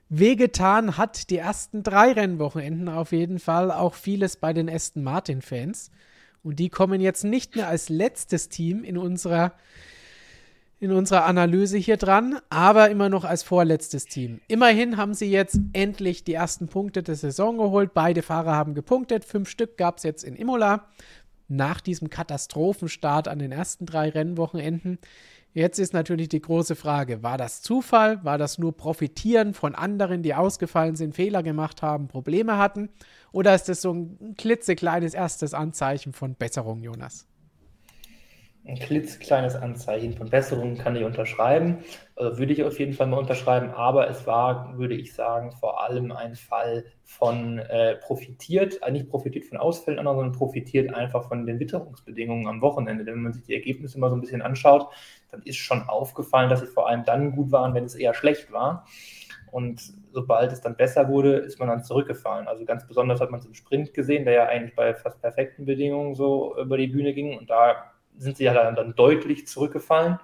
Wehgetan 0.10 0.98
hat 0.98 1.30
die 1.30 1.38
ersten 1.38 1.84
drei 1.84 2.12
Rennwochenenden 2.12 2.90
auf 2.90 3.12
jeden 3.12 3.40
Fall 3.40 3.72
auch 3.72 3.94
vieles 3.94 4.38
bei 4.38 4.54
den 4.54 4.70
Aston 4.70 5.04
Martin-Fans. 5.04 5.92
Und 6.50 6.58
die 6.58 6.70
kommen 6.70 7.00
jetzt 7.00 7.24
nicht 7.24 7.56
mehr 7.56 7.68
als 7.68 7.90
letztes 7.90 8.50
Team 8.50 8.84
in 8.84 8.98
unserer, 8.98 9.54
in 10.80 10.92
unserer 10.92 11.26
Analyse 11.26 11.78
hier 11.78 11.98
dran, 11.98 12.40
aber 12.50 12.90
immer 12.90 13.08
noch 13.08 13.24
als 13.24 13.44
vorletztes 13.44 14.06
Team. 14.06 14.42
Immerhin 14.48 14.98
haben 14.98 15.14
sie 15.14 15.30
jetzt 15.30 15.60
endlich 15.74 16.24
die 16.24 16.34
ersten 16.34 16.68
Punkte 16.68 17.04
der 17.04 17.16
Saison 17.16 17.60
geholt. 17.60 17.94
Beide 17.94 18.24
Fahrer 18.24 18.56
haben 18.56 18.74
gepunktet. 18.74 19.26
Fünf 19.26 19.48
Stück 19.48 19.78
gab 19.78 19.98
es 19.98 20.04
jetzt 20.04 20.24
in 20.24 20.36
Imola 20.36 20.88
nach 21.48 21.82
diesem 21.82 22.10
Katastrophenstart 22.10 23.28
an 23.28 23.38
den 23.38 23.52
ersten 23.52 23.86
drei 23.86 24.10
Rennwochenenden. 24.10 24.98
Jetzt 25.60 25.78
ist 25.78 25.92
natürlich 25.94 26.30
die 26.30 26.40
große 26.40 26.78
Frage, 26.78 27.22
war 27.22 27.38
das 27.38 27.62
Zufall? 27.62 28.24
War 28.24 28.38
das 28.38 28.60
nur 28.60 28.78
Profitieren 28.78 29.54
von 29.54 29.76
anderen, 29.76 30.24
die 30.24 30.34
ausgefallen 30.34 30.96
sind, 30.96 31.16
Fehler 31.16 31.44
gemacht 31.44 31.82
haben, 31.82 32.08
Probleme 32.08 32.58
hatten? 32.58 32.88
Oder 33.34 33.54
ist 33.56 33.68
das 33.68 33.82
so 33.82 33.92
ein 33.92 34.36
klitzekleines 34.38 35.14
erstes 35.14 35.54
Anzeichen 35.54 36.14
von 36.14 36.36
Besserung, 36.36 36.82
Jonas? 36.82 37.28
Ein 38.70 38.78
klitzekleines 38.78 39.56
Anzeichen 39.56 40.14
von 40.14 40.30
Besserung 40.30 40.78
kann 40.78 40.96
ich 40.96 41.04
unterschreiben. 41.04 41.80
Also 42.16 42.38
würde 42.38 42.54
ich 42.54 42.64
auf 42.64 42.78
jeden 42.78 42.94
Fall 42.94 43.08
mal 43.08 43.18
unterschreiben. 43.18 43.72
Aber 43.72 44.08
es 44.08 44.28
war, 44.28 44.78
würde 44.78 44.94
ich 44.94 45.16
sagen, 45.16 45.52
vor 45.54 45.84
allem 45.84 46.12
ein 46.12 46.36
Fall 46.36 46.86
von 47.04 47.58
äh, 47.58 47.96
profitiert, 47.96 48.80
äh, 48.84 48.92
nicht 48.92 49.10
profitiert 49.10 49.46
von 49.46 49.58
Ausfällen, 49.58 49.98
sondern 49.98 50.34
profitiert 50.34 50.94
einfach 50.94 51.28
von 51.28 51.48
den 51.48 51.60
Witterungsbedingungen 51.60 52.46
am 52.46 52.62
Wochenende. 52.62 53.04
Denn 53.04 53.16
wenn 53.16 53.24
man 53.24 53.34
sich 53.34 53.42
die 53.42 53.56
Ergebnisse 53.56 53.98
mal 54.00 54.12
so 54.12 54.16
ein 54.16 54.22
bisschen 54.22 54.44
anschaut, 54.44 54.88
dann 55.32 55.42
ist 55.42 55.58
schon 55.58 55.82
aufgefallen, 55.90 56.52
dass 56.52 56.60
sie 56.60 56.68
vor 56.68 56.88
allem 56.88 57.06
dann 57.06 57.32
gut 57.32 57.52
waren, 57.52 57.74
wenn 57.74 57.86
es 57.86 57.96
eher 57.96 58.14
schlecht 58.14 58.52
war. 58.52 58.86
Und 59.50 59.82
sobald 60.12 60.52
es 60.52 60.62
dann 60.62 60.76
besser 60.76 61.10
wurde, 61.10 61.38
ist 61.38 61.58
man 61.58 61.70
dann 61.70 61.84
zurückgefallen. 61.84 62.48
Also 62.48 62.66
ganz 62.66 62.86
besonders 62.88 63.20
hat 63.20 63.32
man 63.32 63.40
es 63.40 63.48
im 63.48 63.56
Sprint 63.56 63.96
gesehen, 63.96 64.26
der 64.26 64.34
ja 64.36 64.46
eigentlich 64.46 64.76
bei 64.76 64.94
fast 64.94 65.20
perfekten 65.22 65.66
Bedingungen 65.66 66.14
so 66.14 66.56
über 66.56 66.78
die 66.78 66.86
Bühne 66.86 67.16
ging. 67.16 67.36
Und 67.36 67.50
da 67.50 67.94
sind 68.20 68.38
sie 68.38 68.44
ja 68.44 68.54
dann, 68.54 68.76
dann 68.76 68.96
deutlich 68.96 69.48
zurückgefallen, 69.48 70.20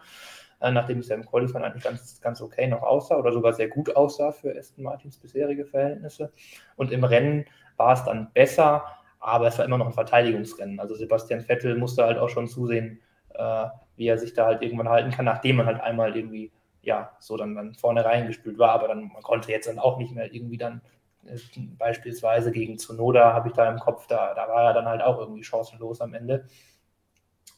äh, 0.62 0.72
nachdem 0.72 1.00
es 1.00 1.10
ja 1.10 1.16
im 1.16 1.26
Qualifying 1.26 1.64
eigentlich 1.64 1.84
ganz, 1.84 2.22
ganz 2.22 2.41
okay 2.41 2.68
noch 2.68 2.84
aussah 2.84 3.18
oder 3.18 3.32
sogar 3.32 3.54
sehr 3.54 3.68
gut 3.68 3.96
aussah 3.96 4.32
für 4.32 4.56
Aston 4.58 4.84
Martins 4.84 5.18
bisherige 5.18 5.66
Verhältnisse. 5.66 6.32
Und 6.76 6.91
im 6.91 7.04
Rennen 7.04 7.46
war 7.78 7.93
es 7.93 8.04
dann 8.04 8.32
besser, 8.34 8.84
aber 9.20 9.48
es 9.48 9.58
war 9.58 9.66
immer 9.66 9.78
noch 9.78 9.88
ein 9.88 9.93
Verteidigungsrennen. 9.93 10.80
Also 10.80 10.96
Sebastian 10.96 11.41
Vettel 11.41 11.78
musste 11.78 12.06
halt 12.06 12.18
auch 12.18 12.30
schon 12.30 12.48
zusehen, 12.48 13.00
äh, 13.34 13.66
wie 13.96 14.08
er 14.08 14.18
sich 14.18 14.34
da 14.34 14.46
halt 14.46 14.62
irgendwann 14.62 14.89
halten 14.89 15.12
kann, 15.12 15.26
nachdem 15.26 15.58
man 15.58 15.66
halt 15.66 15.82
einmal 15.82 16.16
irgendwie 16.16 16.52
ja 16.82 17.12
so 17.20 17.36
dann, 17.38 17.56
dann 17.56 17.74
vorne 17.74 18.06
reingespült 18.06 18.60
war, 18.60 18.72
aber 18.72 18.88
dann 18.88 19.12
man 19.12 19.24
konnte 19.24 19.52
jetzt 19.52 19.68
dann 19.68 19.80
auch 19.80 19.98
nicht 19.98 20.14
mehr 20.14 20.34
irgendwie 20.34 20.58
dann 20.58 20.82
äh, 21.26 21.38
beispielsweise 21.78 22.52
gegen 22.52 22.78
Zunoda 22.78 23.34
habe 23.34 23.50
ich 23.50 23.54
da 23.56 23.70
im 23.70 23.80
Kopf, 23.80 24.08
da, 24.08 24.34
da 24.34 24.48
war 24.48 24.66
er 24.66 24.74
dann 24.74 24.86
halt 24.86 25.02
auch 25.02 25.20
irgendwie 25.20 25.43
chancenlos 25.43 26.02
am 26.02 26.14
Ende. 26.14 26.46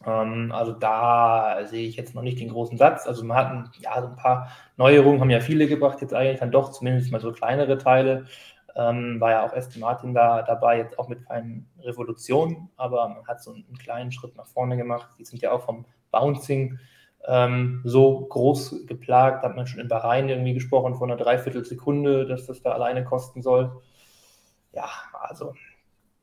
Ähm, 0.06 0.52
also 0.54 0.74
da 0.74 1.66
sehe 1.66 1.88
ich 1.88 1.96
jetzt 1.96 2.16
noch 2.16 2.22
nicht 2.22 2.40
den 2.40 2.50
großen 2.50 2.78
Satz. 2.78 3.08
Also 3.08 3.24
man 3.24 3.38
hat 3.38 3.78
ja 3.80 4.02
so 4.02 4.08
ein 4.08 4.16
paar 4.16 4.50
Neuerungen, 4.78 5.22
haben 5.22 5.30
ja 5.30 5.40
viele 5.40 5.68
gebracht, 5.68 6.02
jetzt 6.02 6.14
eigentlich 6.14 6.40
dann 6.40 6.52
doch 6.52 6.72
zumindest 6.72 7.12
mal 7.12 7.22
so 7.22 7.32
kleinere 7.32 7.78
Teile. 7.78 8.26
Ähm, 8.76 9.20
war 9.20 9.32
ja 9.32 9.46
auch 9.46 9.54
Aston 9.54 9.82
Martin 9.82 10.14
da 10.14 10.44
dabei, 10.44 10.78
jetzt 10.78 11.00
auch 11.00 11.08
mit 11.08 11.26
keinen 11.26 11.68
Revolutionen, 11.82 12.70
aber 12.78 13.10
man 13.10 13.28
hat 13.28 13.42
so 13.42 13.52
einen, 13.52 13.66
einen 13.66 13.78
kleinen 13.80 14.12
Schritt 14.12 14.36
nach 14.36 14.46
vorne 14.46 14.78
gemacht. 14.78 15.10
Die 15.18 15.26
sind 15.26 15.42
ja 15.42 15.52
auch 15.52 15.64
vom 15.64 15.86
Bouncing 16.12 16.78
ähm, 17.26 17.82
so 17.84 18.22
groß 18.28 18.86
geplagt, 18.86 19.44
hat 19.44 19.56
man 19.56 19.66
schon 19.66 19.80
in 19.80 19.88
Bahrain 19.88 20.30
irgendwie 20.30 20.54
gesprochen 20.54 20.96
von 20.96 21.10
einer 21.10 21.22
Dreiviertelsekunde, 21.22 22.28
dass 22.28 22.46
das 22.46 22.62
da 22.62 22.72
alleine 22.72 23.04
kosten 23.04 23.42
soll. 23.42 23.82
Ja, 24.74 24.88
also 25.14 25.54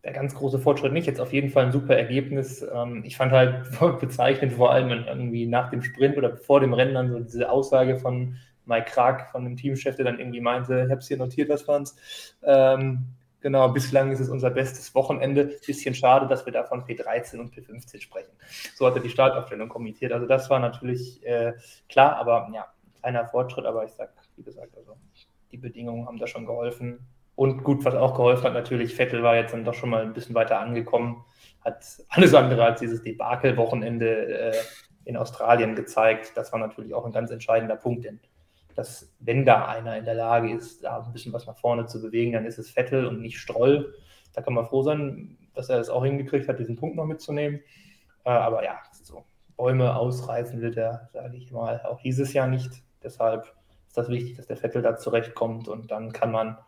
der 0.04 0.12
ganz 0.12 0.34
große 0.34 0.58
Fortschritt 0.58 0.92
nicht. 0.92 1.06
Jetzt 1.06 1.20
auf 1.20 1.32
jeden 1.32 1.50
Fall 1.50 1.64
ein 1.64 1.72
super 1.72 1.96
Ergebnis. 1.96 2.64
Ähm, 2.72 3.02
ich 3.04 3.16
fand 3.16 3.32
halt 3.32 3.66
bezeichnend, 4.00 4.52
vor 4.52 4.70
allem 4.70 4.90
irgendwie 4.90 5.46
nach 5.46 5.70
dem 5.70 5.82
Sprint 5.82 6.16
oder 6.18 6.36
vor 6.36 6.60
dem 6.60 6.74
Rennen 6.74 6.94
dann 6.94 7.10
so 7.10 7.20
diese 7.20 7.50
Aussage 7.50 7.98
von 7.98 8.36
Mike 8.66 8.90
Krag, 8.90 9.30
von 9.30 9.44
dem 9.44 9.56
Teamchef, 9.56 9.96
der 9.96 10.04
dann 10.04 10.18
irgendwie 10.18 10.40
meinte, 10.40 10.84
ich 10.84 10.90
habe 10.90 11.00
es 11.00 11.08
hier 11.08 11.16
notiert, 11.16 11.48
was 11.48 11.62
fand's. 11.62 11.96
Ähm, 12.42 13.06
genau, 13.40 13.68
bislang 13.68 14.10
ist 14.10 14.20
es 14.20 14.28
unser 14.28 14.50
bestes 14.50 14.94
Wochenende. 14.94 15.56
Bisschen 15.66 15.94
schade, 15.94 16.26
dass 16.26 16.44
wir 16.44 16.52
da 16.52 16.64
von 16.64 16.84
P13 16.84 17.38
und 17.38 17.54
P15 17.54 18.00
sprechen. 18.00 18.32
So 18.74 18.86
hat 18.86 18.96
er 18.96 19.02
die 19.02 19.10
Startaufstellung 19.10 19.68
kommentiert. 19.70 20.12
Also 20.12 20.26
das 20.26 20.50
war 20.50 20.60
natürlich 20.60 21.24
äh, 21.26 21.54
klar, 21.88 22.16
aber 22.16 22.50
ja, 22.54 22.66
kleiner 23.00 23.26
Fortschritt, 23.26 23.64
aber 23.64 23.84
ich 23.84 23.92
sag, 23.92 24.12
wie 24.36 24.42
gesagt, 24.42 24.76
also 24.76 24.96
die 25.50 25.58
Bedingungen 25.58 26.06
haben 26.06 26.18
da 26.18 26.26
schon 26.26 26.46
geholfen. 26.46 27.06
Und 27.36 27.64
gut, 27.64 27.84
was 27.84 27.94
auch 27.94 28.14
geholfen 28.14 28.44
hat, 28.44 28.54
natürlich, 28.54 28.94
Vettel 28.94 29.22
war 29.22 29.36
jetzt 29.36 29.52
dann 29.52 29.64
doch 29.64 29.74
schon 29.74 29.90
mal 29.90 30.02
ein 30.02 30.12
bisschen 30.12 30.34
weiter 30.34 30.60
angekommen, 30.60 31.24
hat 31.64 31.84
alles 32.08 32.34
andere 32.34 32.64
als 32.64 32.80
dieses 32.80 33.02
Debakel-Wochenende 33.02 34.52
äh, 34.52 34.56
in 35.04 35.16
Australien 35.16 35.74
gezeigt. 35.74 36.32
Das 36.36 36.52
war 36.52 36.60
natürlich 36.60 36.94
auch 36.94 37.04
ein 37.04 37.12
ganz 37.12 37.30
entscheidender 37.30 37.76
Punkt, 37.76 38.04
denn 38.04 38.20
dass, 38.74 39.14
wenn 39.20 39.44
da 39.44 39.66
einer 39.66 39.96
in 39.96 40.04
der 40.04 40.14
Lage 40.14 40.52
ist, 40.52 40.82
da 40.84 41.00
ein 41.00 41.12
bisschen 41.12 41.32
was 41.32 41.46
nach 41.46 41.56
vorne 41.56 41.86
zu 41.86 42.02
bewegen, 42.02 42.32
dann 42.32 42.44
ist 42.44 42.58
es 42.58 42.70
Vettel 42.70 43.06
und 43.06 43.20
nicht 43.20 43.38
Stroll. 43.38 43.94
Da 44.32 44.42
kann 44.42 44.54
man 44.54 44.66
froh 44.66 44.82
sein, 44.82 45.38
dass 45.54 45.68
er 45.68 45.78
es 45.78 45.88
auch 45.88 46.04
hingekriegt 46.04 46.48
hat, 46.48 46.58
diesen 46.58 46.76
Punkt 46.76 46.96
noch 46.96 47.06
mitzunehmen. 47.06 47.60
Äh, 48.24 48.30
aber 48.30 48.64
ja, 48.64 48.78
so 48.92 49.24
Bäume 49.56 49.94
ausreißen 49.94 50.60
will 50.60 50.72
der, 50.72 51.08
sage 51.12 51.36
ich 51.36 51.52
mal, 51.52 51.80
auch 51.84 52.00
dieses 52.00 52.32
Jahr 52.32 52.48
nicht. 52.48 52.82
Deshalb 53.02 53.54
ist 53.86 53.96
das 53.96 54.08
wichtig, 54.08 54.36
dass 54.36 54.46
der 54.46 54.56
Vettel 54.56 54.82
da 54.82 54.96
zurechtkommt 54.96 55.68
und 55.68 55.90
dann 55.90 56.12
kann 56.12 56.32
man 56.32 56.58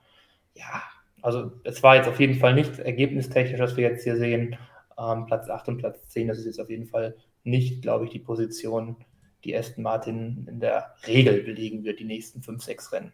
ja, 0.57 0.83
also 1.23 1.53
es 1.65 1.83
war 1.83 1.97
jetzt 1.97 2.09
auf 2.09 2.21
jeden 2.21 2.39
Fall 2.39 2.55
nicht 2.55 2.79
ergebnistechnisch, 2.79 3.61
was 3.61 3.77
wir 3.77 3.89
jetzt 3.89 4.05
hier 4.05 4.17
sehen. 4.17 4.57
Ähm, 4.99 5.27
Platz 5.27 5.49
8 5.49 5.69
und 5.69 5.79
Platz 5.79 6.09
10, 6.09 6.29
das 6.29 6.39
ist 6.39 6.47
jetzt 6.47 6.61
auf 6.61 6.71
jeden 6.71 6.87
Fall 6.87 7.17
nicht, 7.45 7.83
glaube 7.83 8.05
ich, 8.05 8.11
die 8.11 8.19
Position, 8.19 8.97
die 9.45 9.57
Aston 9.57 9.83
Martin 9.83 10.47
in 10.49 10.61
der 10.61 10.95
Regel 11.07 11.43
belegen 11.43 11.85
wird, 11.85 12.01
die 12.01 12.05
nächsten 12.05 12.43
5, 12.43 12.63
6 12.63 12.93
Rennen. 12.93 13.13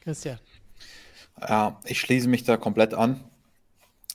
Christian. 0.00 0.38
Ja, 1.40 1.80
ich 1.84 2.00
schließe 2.00 2.28
mich 2.28 2.44
da 2.44 2.56
komplett 2.56 2.94
an. 2.94 3.24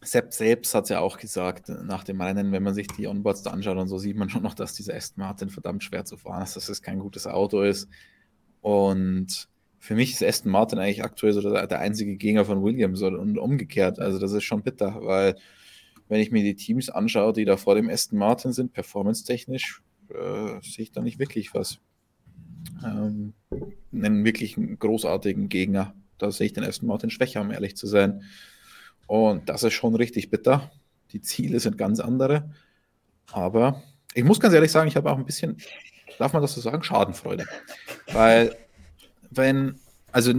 Sepp 0.02 0.34
selbst 0.34 0.76
hat 0.76 0.84
es 0.84 0.90
ja 0.90 1.00
auch 1.00 1.18
gesagt, 1.18 1.70
nach 1.70 2.04
dem 2.04 2.22
Rennen, 2.22 2.52
wenn 2.52 2.64
man 2.64 2.74
sich 2.74 2.88
die 2.88 3.08
Onboards 3.08 3.42
da 3.42 3.52
anschaut 3.52 3.78
und 3.78 3.88
so, 3.88 3.98
sieht 3.98 4.16
man 4.16 4.30
schon 4.30 4.44
noch, 4.44 4.54
dass 4.54 4.74
dieser 4.74 4.96
Aston 4.96 5.24
Martin 5.24 5.50
verdammt 5.50 5.84
schwer 5.84 6.06
zu 6.06 6.18
fahren 6.18 6.44
ist, 6.44 6.56
dass 6.56 6.70
es 6.70 6.82
kein 6.82 7.00
gutes 7.00 7.26
Auto 7.26 7.62
ist. 7.62 7.90
Und 8.62 9.50
für 9.80 9.96
mich 9.96 10.14
ist 10.14 10.24
Aston 10.24 10.52
Martin 10.52 10.80
eigentlich 10.80 11.04
aktuell 11.04 11.34
so 11.34 11.42
der, 11.42 11.68
der 11.68 11.80
einzige 11.80 12.16
Gegner 12.16 12.46
von 12.46 12.64
Williams 12.64 13.02
und 13.02 13.38
umgekehrt. 13.38 14.00
Also 14.00 14.20
das 14.20 14.32
ist 14.32 14.44
schon 14.44 14.64
bitter, 14.64 15.00
weil 15.02 15.36
wenn 16.10 16.22
ich 16.22 16.32
mir 16.32 16.44
die 16.44 16.56
Teams 16.56 16.90
anschaue, 16.90 17.34
die 17.34 17.46
da 17.46 17.58
vor 17.58 17.76
dem 17.76 17.90
Aston 17.90 18.18
Martin 18.20 18.54
sind, 18.54 18.74
performance-technisch, 18.74 19.82
äh, 20.10 20.62
sehe 20.62 20.84
ich 20.84 20.92
da 20.92 21.02
nicht 21.02 21.20
wirklich 21.20 21.54
was. 21.54 21.80
Ähm, 22.84 23.34
einen 23.92 24.26
wirklich 24.26 24.58
großartigen 24.80 25.50
Gegner. 25.50 25.96
Da 26.18 26.32
sehe 26.32 26.48
ich 26.48 26.54
den 26.54 26.64
Aston 26.64 26.88
Martin 26.88 27.10
schwächer, 27.10 27.42
um 27.42 27.52
ehrlich 27.52 27.76
zu 27.76 27.88
sein. 27.88 28.24
Und 29.06 29.50
das 29.50 29.64
ist 29.64 29.74
schon 29.74 29.96
richtig 29.96 30.30
bitter. 30.30 30.72
Die 31.12 31.22
Ziele 31.22 31.60
sind 31.60 31.78
ganz 31.78 32.00
andere. 32.00 32.52
Aber 33.32 33.84
ich 34.14 34.24
muss 34.24 34.40
ganz 34.40 34.54
ehrlich 34.54 34.72
sagen, 34.72 34.88
ich 34.88 34.96
habe 34.96 35.12
auch 35.12 35.18
ein 35.18 35.26
bisschen, 35.26 35.58
darf 36.18 36.34
man 36.34 36.42
das 36.42 36.54
so 36.54 36.62
sagen, 36.62 36.84
Schadenfreude. 36.84 37.46
Weil 38.12 38.56
wenn, 39.30 39.76
also, 40.12 40.34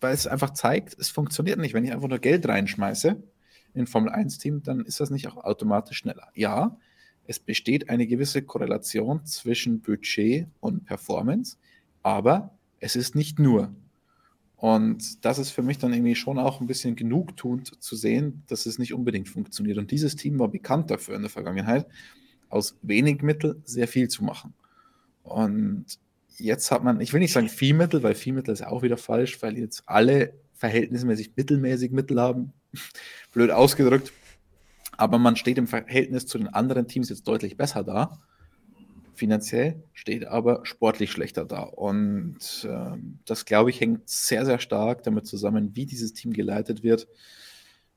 weil 0.00 0.14
es 0.14 0.26
einfach 0.26 0.50
zeigt, 0.50 0.96
es 0.98 1.08
funktioniert 1.08 1.58
nicht. 1.58 1.74
Wenn 1.74 1.84
ich 1.84 1.92
einfach 1.92 2.08
nur 2.08 2.18
Geld 2.18 2.48
reinschmeiße 2.48 3.22
in 3.74 3.86
Formel 3.86 4.12
1-Team, 4.12 4.62
dann 4.62 4.80
ist 4.84 5.00
das 5.00 5.10
nicht 5.10 5.28
auch 5.28 5.36
automatisch 5.36 5.98
schneller. 5.98 6.28
Ja, 6.34 6.76
es 7.26 7.38
besteht 7.38 7.88
eine 7.88 8.06
gewisse 8.06 8.42
Korrelation 8.42 9.24
zwischen 9.24 9.80
Budget 9.80 10.46
und 10.60 10.84
Performance, 10.84 11.56
aber 12.02 12.50
es 12.80 12.96
ist 12.96 13.14
nicht 13.14 13.38
nur. 13.38 13.74
Und 14.56 15.24
das 15.24 15.38
ist 15.38 15.50
für 15.50 15.62
mich 15.62 15.78
dann 15.78 15.92
irgendwie 15.92 16.14
schon 16.14 16.38
auch 16.38 16.60
ein 16.60 16.66
bisschen 16.66 16.96
genugtuend 16.96 17.82
zu 17.82 17.96
sehen, 17.96 18.42
dass 18.46 18.66
es 18.66 18.78
nicht 18.78 18.94
unbedingt 18.94 19.28
funktioniert. 19.28 19.78
Und 19.78 19.90
dieses 19.90 20.16
Team 20.16 20.38
war 20.38 20.48
bekannt 20.48 20.90
dafür 20.90 21.16
in 21.16 21.22
der 21.22 21.30
Vergangenheit, 21.30 21.86
aus 22.48 22.76
wenig 22.82 23.22
Mittel 23.22 23.60
sehr 23.64 23.88
viel 23.88 24.08
zu 24.08 24.24
machen. 24.24 24.54
Und 25.22 25.86
jetzt 26.36 26.70
hat 26.70 26.84
man, 26.84 27.00
ich 27.00 27.12
will 27.12 27.20
nicht 27.20 27.32
sagen 27.32 27.48
Viehmittel, 27.48 28.02
weil 28.02 28.14
Viehmittel 28.14 28.52
ist 28.52 28.66
auch 28.66 28.82
wieder 28.82 28.96
falsch, 28.96 29.42
weil 29.42 29.58
jetzt 29.58 29.84
alle 29.86 30.34
verhältnismäßig 30.54 31.32
mittelmäßig 31.36 31.92
Mittel 31.92 32.20
haben. 32.20 32.52
Blöd 33.32 33.50
ausgedrückt. 33.50 34.12
Aber 34.96 35.18
man 35.18 35.36
steht 35.36 35.58
im 35.58 35.66
Verhältnis 35.66 36.26
zu 36.26 36.38
den 36.38 36.48
anderen 36.48 36.86
Teams 36.86 37.08
jetzt 37.08 37.26
deutlich 37.26 37.56
besser 37.56 37.82
da. 37.82 38.18
Finanziell 39.14 39.82
steht 39.92 40.26
aber 40.26 40.64
sportlich 40.64 41.10
schlechter 41.10 41.44
da. 41.44 41.62
Und 41.62 42.66
äh, 42.68 42.96
das, 43.24 43.44
glaube 43.44 43.70
ich, 43.70 43.80
hängt 43.80 44.08
sehr, 44.08 44.44
sehr 44.44 44.58
stark 44.58 45.02
damit 45.02 45.26
zusammen, 45.26 45.74
wie 45.74 45.86
dieses 45.86 46.12
Team 46.14 46.32
geleitet 46.32 46.82
wird. 46.82 47.08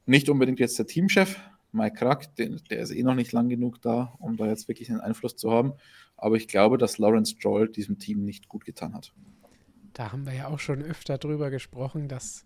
Nicht 0.06 0.30
unbedingt 0.30 0.60
jetzt 0.60 0.80
der 0.80 0.88
Teamchef, 0.88 1.40
Mike 1.72 1.98
Krack, 1.98 2.36
der, 2.36 2.50
der 2.70 2.80
ist 2.80 2.92
eh 2.92 3.04
noch 3.04 3.16
nicht 3.16 3.32
lang 3.32 3.50
genug 3.50 3.82
da, 3.82 4.16
um 4.20 4.38
da 4.38 4.48
jetzt 4.48 4.68
wirklich 4.68 4.90
einen 4.90 5.02
Einfluss 5.02 5.36
zu 5.36 5.52
haben. 5.52 5.74
Aber 6.18 6.36
ich 6.36 6.48
glaube, 6.48 6.78
dass 6.78 6.98
Lawrence 6.98 7.34
Stroll 7.34 7.70
diesem 7.70 8.00
Team 8.00 8.24
nicht 8.24 8.50
gut 8.50 8.66
getan 8.66 8.94
hat. 8.94 9.14
Da 9.94 10.12
haben 10.12 10.26
wir 10.26 10.34
ja 10.34 10.48
auch 10.48 10.60
schon 10.60 10.82
öfter 10.82 11.18
drüber 11.18 11.50
gesprochen, 11.50 12.08
dass, 12.08 12.46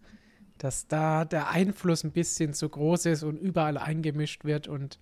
dass 0.58 0.88
da 0.88 1.26
der 1.26 1.50
Einfluss 1.50 2.04
ein 2.04 2.12
bisschen 2.12 2.54
zu 2.54 2.70
groß 2.70 3.06
ist 3.08 3.24
und 3.24 3.38
überall 3.38 3.78
eingemischt 3.78 4.46
wird 4.46 4.68
und 4.68 5.00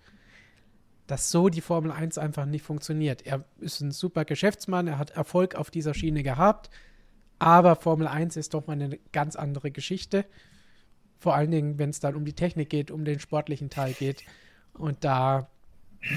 dass 1.08 1.32
so 1.32 1.50
die 1.50 1.62
Formel 1.62 1.92
1 1.92 2.20
einfach 2.20 2.46
nicht 2.46 2.62
funktioniert. 2.62 3.26
Er 3.26 3.44
ist 3.60 3.82
ein 3.82 3.92
super 3.92 4.26
Geschäftsmann, 4.26 4.88
er 4.88 5.00
hat 5.00 5.12
Erfolg 5.12 5.56
auf 5.56 5.72
dieser 5.72 5.96
Schiene 5.96 6.22
gehabt, 6.22 6.70
aber 7.40 7.76
Formel 7.76 8.08
1 8.08 8.38
ist 8.38 8.54
doch 8.54 8.68
mal 8.68 8.74
eine 8.74 9.00
ganz 9.12 9.36
andere 9.36 9.72
Geschichte. 9.72 10.26
Vor 11.18 11.34
allen 11.34 11.52
Dingen, 11.52 11.80
wenn 11.80 11.90
es 11.90 12.00
dann 12.00 12.16
um 12.16 12.26
die 12.26 12.34
Technik 12.34 12.70
geht, 12.70 12.92
um 12.92 13.06
den 13.06 13.20
sportlichen 13.20 13.70
Teil 13.70 13.94
geht. 13.94 14.24
Und 14.74 15.04
da 15.04 15.50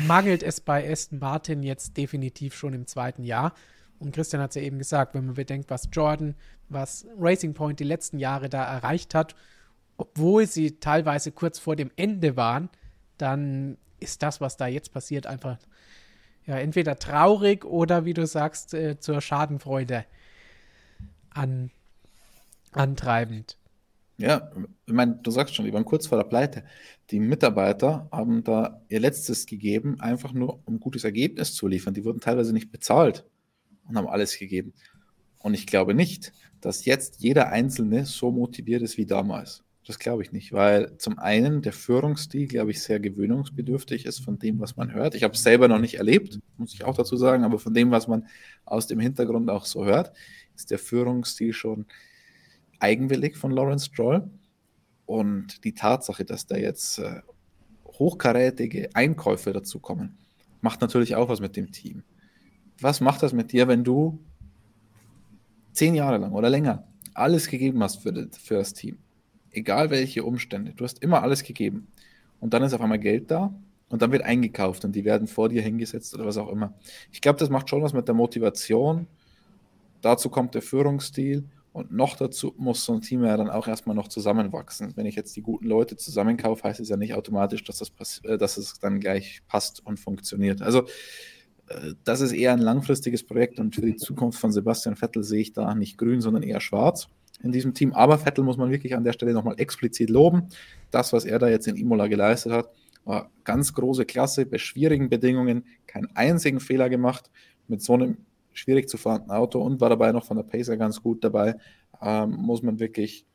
mangelt 0.07 0.43
es 0.43 0.61
bei 0.61 0.91
Aston 0.91 1.18
Martin 1.18 1.62
jetzt 1.62 1.97
definitiv 1.97 2.55
schon 2.55 2.72
im 2.72 2.87
zweiten 2.87 3.24
Jahr. 3.24 3.55
Und 3.99 4.14
Christian 4.14 4.43
hat 4.43 4.51
es 4.51 4.57
ja 4.57 4.62
eben 4.62 4.78
gesagt, 4.78 5.14
wenn 5.14 5.26
man 5.26 5.35
bedenkt, 5.35 5.70
was 5.70 5.89
Jordan, 5.93 6.35
was 6.68 7.07
Racing 7.18 7.55
Point 7.55 7.80
die 7.80 7.85
letzten 7.85 8.18
Jahre 8.18 8.49
da 8.49 8.64
erreicht 8.64 9.14
hat, 9.14 9.35
obwohl 9.97 10.47
sie 10.47 10.80
teilweise 10.80 11.30
kurz 11.30 11.59
vor 11.59 11.76
dem 11.76 11.91
Ende 11.97 12.37
waren, 12.37 12.68
dann 13.18 13.76
ist 14.01 14.22
das, 14.22 14.41
was 14.41 14.57
da 14.57 14.66
jetzt 14.66 14.93
passiert, 14.93 15.26
einfach 15.26 15.59
ja, 16.45 16.59
entweder 16.59 16.99
traurig 16.99 17.64
oder, 17.64 18.05
wie 18.05 18.14
du 18.14 18.26
sagst, 18.26 18.74
äh, 18.74 18.99
zur 18.99 19.20
Schadenfreude 19.20 20.05
an, 21.30 21.70
antreibend. 22.72 23.57
Ja, 24.23 24.53
ich 24.87 24.93
meine, 24.93 25.18
du 25.20 25.33
sagst 25.33 25.53
schon, 25.57 25.64
die 25.64 25.73
waren 25.73 25.85
kurz 25.85 26.07
vor 26.07 26.16
der 26.16 26.25
Pleite. 26.25 26.62
Die 27.11 27.18
Mitarbeiter 27.18 28.09
haben 28.12 28.45
da 28.45 28.81
ihr 28.89 29.01
Letztes 29.01 29.47
gegeben, 29.47 29.99
einfach 29.99 30.33
nur 30.33 30.62
um 30.64 30.75
ein 30.77 30.81
gutes 30.81 31.03
Ergebnis 31.03 31.57
zu 31.57 31.66
liefern. 31.66 31.93
Die 31.93 32.05
wurden 32.05 32.20
teilweise 32.20 32.53
nicht 32.53 32.70
bezahlt 32.70 33.25
und 33.89 33.97
haben 33.99 34.07
alles 34.07 34.39
gegeben. 34.39 34.75
Und 35.41 35.55
ich 35.55 35.66
glaube 35.66 35.93
nicht, 35.95 36.33
dass 36.61 36.85
jetzt 36.85 37.16
jeder 37.18 37.49
Einzelne 37.49 38.07
so 38.07 38.31
motiviert 38.31 38.83
ist 38.83 38.97
wie 38.97 39.07
damals. 39.07 39.64
Das 39.85 39.99
glaube 39.99 40.23
ich 40.23 40.31
nicht, 40.31 40.53
weil 40.53 40.97
zum 40.99 41.18
einen 41.18 41.61
der 41.61 41.73
Führungsstil, 41.73 42.47
glaube 42.47 42.70
ich, 42.70 42.81
sehr 42.81 43.01
gewöhnungsbedürftig 43.01 44.07
ist 44.07 44.20
von 44.20 44.39
dem, 44.39 44.61
was 44.61 44.77
man 44.77 44.93
hört. 44.93 45.16
Ich 45.16 45.25
habe 45.25 45.35
es 45.35 45.43
selber 45.43 45.66
noch 45.66 45.81
nicht 45.81 45.95
erlebt, 45.95 46.39
muss 46.59 46.75
ich 46.75 46.85
auch 46.85 46.95
dazu 46.95 47.16
sagen, 47.16 47.43
aber 47.43 47.59
von 47.59 47.75
dem, 47.75 47.91
was 47.91 48.07
man 48.07 48.29
aus 48.64 48.87
dem 48.87 49.01
Hintergrund 49.01 49.51
auch 49.51 49.64
so 49.64 49.85
hört, 49.85 50.12
ist 50.55 50.70
der 50.70 50.79
Führungsstil 50.79 51.53
schon 51.53 51.87
eigenwillig 52.83 53.37
von 53.37 53.51
Lawrence 53.51 53.87
Stroll. 53.87 54.30
Und 55.07 55.64
die 55.64 55.74
Tatsache, 55.74 56.24
dass 56.24 56.47
da 56.47 56.57
jetzt 56.57 56.99
äh, 56.99 57.20
hochkarätige 57.87 58.91
Einkäufe 58.95 59.53
dazu 59.53 59.78
kommen, 59.78 60.18
macht 60.61 60.80
natürlich 60.80 61.16
auch 61.16 61.28
was 61.28 61.41
mit 61.41 61.57
dem 61.57 61.72
Team. 61.72 62.03
Was 62.80 63.01
macht 63.01 63.22
das 63.22 63.33
mit 63.33 63.53
dir, 63.53 63.68
wenn 63.68 63.85
du 63.85 64.18
zehn 65.72 65.95
Jahre 65.95 66.18
lang 66.18 66.33
oder 66.33 66.51
länger 66.51 66.87
alles 67.14 67.49
gegeben 67.49 67.83
hast 67.83 67.97
für, 67.97 68.28
für 68.33 68.55
das 68.55 68.72
Team? 68.74 68.99
egal 69.53 69.91
welche 69.91 70.24
Umstände, 70.24 70.72
du 70.74 70.85
hast 70.85 71.03
immer 71.03 71.22
alles 71.22 71.43
gegeben. 71.43 71.89
Und 72.41 72.55
dann 72.55 72.62
ist 72.62 72.74
auf 72.74 72.80
einmal 72.80 72.99
Geld 72.99 73.30
da 73.30 73.55
und 73.89 74.03
dann 74.03 74.11
wird 74.11 74.22
eingekauft 74.22 74.85
und 74.85 74.97
die 74.97 75.05
werden 75.05 75.28
vor 75.28 75.49
dir 75.49 75.62
hingesetzt 75.62 76.14
oder 76.14 76.26
was 76.26 76.37
auch 76.37 76.49
immer. 76.49 76.74
Ich 77.12 77.20
glaube, 77.20 77.39
das 77.39 77.51
macht 77.51 77.68
schon 77.68 77.83
was 77.83 77.93
mit 77.93 78.09
der 78.09 78.14
Motivation. 78.14 79.07
Dazu 80.01 80.28
kommt 80.28 80.55
der 80.55 80.62
Führungsstil 80.62 81.45
und 81.73 81.91
noch 81.91 82.16
dazu 82.16 82.55
muss 82.59 82.85
so 82.85 82.93
ein 82.93 83.01
Team 83.01 83.25
ja 83.25 83.37
dann 83.37 83.49
auch 83.49 83.66
erstmal 83.66 83.97
noch 83.97 84.09
zusammenwachsen. 84.09 84.93
Wenn 84.95 85.07
ich 85.07 85.14
jetzt 85.14 85.35
die 85.37 85.43
guten 85.43 85.66
Leute 85.66 85.97
zusammenkaufe, 85.97 86.64
heißt 86.64 86.81
es 86.81 86.91
ja 86.91 86.97
nicht 86.97 87.14
automatisch, 87.14 87.64
dass, 87.64 87.79
das 87.79 88.20
äh, 88.25 88.37
dass 88.37 88.59
es 88.59 88.79
dann 88.79 89.01
gleich 89.01 89.43
passt 89.49 89.85
und 89.85 89.99
funktioniert. 89.99 90.61
Also 90.61 90.83
äh, 91.68 91.95
das 92.05 92.20
ist 92.20 92.33
eher 92.33 92.53
ein 92.53 92.59
langfristiges 92.59 93.25
Projekt 93.25 93.59
und 93.59 93.75
für 93.75 93.81
die 93.81 93.97
Zukunft 93.97 94.39
von 94.39 94.53
Sebastian 94.53 94.97
Vettel 94.97 95.25
sehe 95.25 95.41
ich 95.41 95.53
da 95.55 95.75
nicht 95.75 95.97
grün, 95.97 96.20
sondern 96.20 96.43
eher 96.43 96.61
schwarz 96.61 97.09
in 97.43 97.53
diesem 97.53 97.73
Team. 97.73 97.95
Aber 97.95 98.18
Vettel 98.18 98.45
muss 98.45 98.59
man 98.59 98.70
wirklich 98.70 98.95
an 98.95 99.05
der 99.05 99.14
Stelle 99.14 99.33
nochmal 99.33 99.59
explizit 99.59 100.11
loben. 100.11 100.49
Das, 100.91 101.12
was 101.14 101.25
er 101.25 101.39
da 101.39 101.49
jetzt 101.49 101.68
in 101.68 101.77
Imola 101.77 102.07
geleistet 102.07 102.53
hat, 102.53 102.70
war 103.05 103.31
ganz 103.45 103.73
große 103.73 104.05
Klasse, 104.05 104.47
bei 104.47 104.59
schwierigen 104.59 105.09
Bedingungen, 105.09 105.64
keinen 105.87 106.14
einzigen 106.14 106.61
Fehler 106.61 106.89
gemacht, 106.89 107.31
mit 107.66 107.83
so 107.83 107.95
einem 107.95 108.18
schwierig 108.53 108.88
zu 108.88 108.96
fahrenden 108.96 109.30
Auto 109.30 109.61
und 109.61 109.80
war 109.80 109.88
dabei 109.88 110.12
noch 110.12 110.24
von 110.24 110.36
der 110.36 110.44
Pacer 110.44 110.76
ganz 110.76 111.03
gut 111.03 111.24
dabei. 111.24 111.57
Ähm, 112.00 112.30
muss 112.32 112.62
man 112.62 112.78
wirklich 112.80 113.26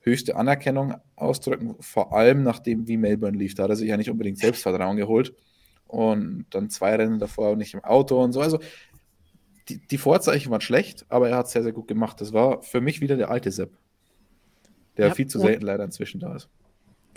höchste 0.00 0.36
Anerkennung 0.36 0.94
ausdrücken, 1.16 1.76
vor 1.80 2.12
allem 2.12 2.42
nachdem 2.42 2.86
wie 2.88 2.96
Melbourne 2.96 3.36
lief. 3.36 3.54
Da 3.54 3.64
hat 3.64 3.70
er 3.70 3.76
sich 3.76 3.88
ja 3.88 3.96
nicht 3.96 4.10
unbedingt 4.10 4.38
Selbstvertrauen 4.38 4.96
geholt 4.96 5.34
und 5.86 6.46
dann 6.50 6.70
zwei 6.70 6.96
Rennen 6.96 7.18
davor 7.18 7.56
nicht 7.56 7.74
im 7.74 7.84
Auto 7.84 8.22
und 8.22 8.32
so. 8.32 8.40
Also 8.40 8.60
die, 9.68 9.86
die 9.86 9.98
Vorzeichen 9.98 10.50
waren 10.50 10.60
schlecht, 10.60 11.04
aber 11.08 11.28
er 11.28 11.36
hat 11.36 11.46
es 11.46 11.52
sehr, 11.52 11.62
sehr 11.62 11.72
gut 11.72 11.88
gemacht. 11.88 12.20
Das 12.20 12.32
war 12.32 12.62
für 12.62 12.80
mich 12.80 13.00
wieder 13.00 13.16
der 13.16 13.30
alte 13.30 13.50
Sepp, 13.50 13.76
der 14.96 15.08
ja, 15.08 15.14
viel 15.14 15.26
zu 15.26 15.38
selten 15.38 15.64
leider 15.64 15.84
inzwischen 15.84 16.20
da 16.20 16.34
ist. 16.36 16.48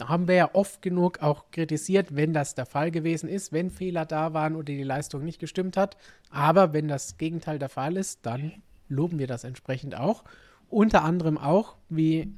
Haben 0.08 0.28
wir 0.28 0.36
ja 0.36 0.50
oft 0.54 0.82
genug 0.82 1.22
auch 1.22 1.52
kritisiert, 1.52 2.16
wenn 2.16 2.34
das 2.34 2.56
der 2.56 2.66
Fall 2.66 2.92
gewesen 2.92 3.30
ist, 3.30 3.52
wenn 3.52 3.70
Fehler 3.70 4.06
da 4.06 4.34
waren 4.34 4.56
oder 4.56 4.66
die 4.66 4.84
Leistung 4.84 5.24
nicht 5.24 5.40
gestimmt 5.40 5.78
hat. 5.78 5.98
Aber 6.30 6.74
wenn 6.74 6.88
das 6.88 7.18
Gegenteil 7.18 7.60
der 7.60 7.70
Fall 7.70 7.98
ist, 7.98 8.26
dann 8.26 8.62
loben 8.88 9.20
wir 9.20 9.28
das 9.28 9.44
entsprechend 9.44 9.96
auch. 9.96 10.24
Unter 10.70 11.04
anderem 11.04 11.38
auch, 11.38 11.76
wie 11.90 12.34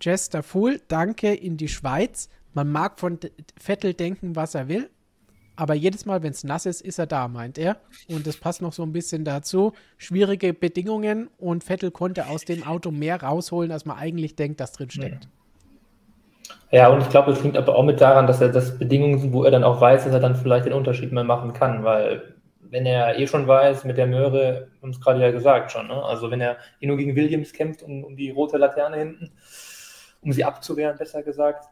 Jester 0.00 0.42
Full, 0.42 0.80
danke 0.88 1.34
in 1.34 1.56
die 1.56 1.68
Schweiz. 1.68 2.28
Man 2.52 2.70
mag 2.70 2.98
von 2.98 3.18
Vettel 3.56 3.94
denken, 3.94 4.34
was 4.34 4.54
er 4.54 4.68
will, 4.68 4.90
aber 5.60 5.74
jedes 5.74 6.06
Mal, 6.06 6.22
wenn 6.22 6.32
es 6.32 6.42
nass 6.42 6.64
ist, 6.64 6.80
ist 6.80 6.98
er 6.98 7.06
da, 7.06 7.28
meint 7.28 7.58
er. 7.58 7.76
Und 8.08 8.26
das 8.26 8.38
passt 8.38 8.62
noch 8.62 8.72
so 8.72 8.82
ein 8.82 8.92
bisschen 8.92 9.26
dazu. 9.26 9.74
Schwierige 9.98 10.54
Bedingungen 10.54 11.28
und 11.36 11.64
Vettel 11.64 11.90
konnte 11.90 12.28
aus 12.28 12.46
dem 12.46 12.62
Auto 12.62 12.90
mehr 12.90 13.22
rausholen, 13.22 13.70
als 13.70 13.84
man 13.84 13.98
eigentlich 13.98 14.36
denkt, 14.36 14.58
dass 14.60 14.72
drin 14.72 14.88
steckt. 14.88 15.24
Ja, 15.24 15.30
und 16.88 17.00
ich 17.00 17.08
glaube, 17.08 17.32
es 17.32 17.42
liegt 17.42 17.56
aber 17.56 17.74
auch 17.74 17.82
mit 17.82 18.00
daran, 18.00 18.26
dass 18.26 18.40
er 18.40 18.48
das 18.48 18.78
Bedingungen 18.78 19.18
sind, 19.18 19.32
wo 19.32 19.44
er 19.44 19.50
dann 19.50 19.64
auch 19.64 19.80
weiß, 19.80 20.04
dass 20.04 20.12
er 20.12 20.20
dann 20.20 20.36
vielleicht 20.36 20.66
den 20.66 20.72
Unterschied 20.72 21.12
mehr 21.12 21.24
machen 21.24 21.52
kann, 21.52 21.84
weil 21.84 22.34
wenn 22.60 22.86
er 22.86 23.18
eh 23.18 23.26
schon 23.26 23.48
weiß, 23.48 23.84
mit 23.84 23.98
der 23.98 24.06
Möhre, 24.06 24.68
haben 24.80 24.90
es 24.90 25.00
gerade 25.00 25.20
ja 25.20 25.30
gesagt 25.32 25.72
schon, 25.72 25.88
ne? 25.88 26.04
also 26.04 26.30
wenn 26.30 26.40
er 26.40 26.58
eh 26.80 26.86
nur 26.86 26.96
gegen 26.96 27.16
Williams 27.16 27.52
kämpft, 27.52 27.82
um, 27.82 28.04
um 28.04 28.16
die 28.16 28.30
rote 28.30 28.56
Laterne 28.56 28.98
hinten, 28.98 29.32
um 30.20 30.32
sie 30.32 30.44
abzuwehren, 30.44 30.96
besser 30.96 31.22
gesagt, 31.22 31.64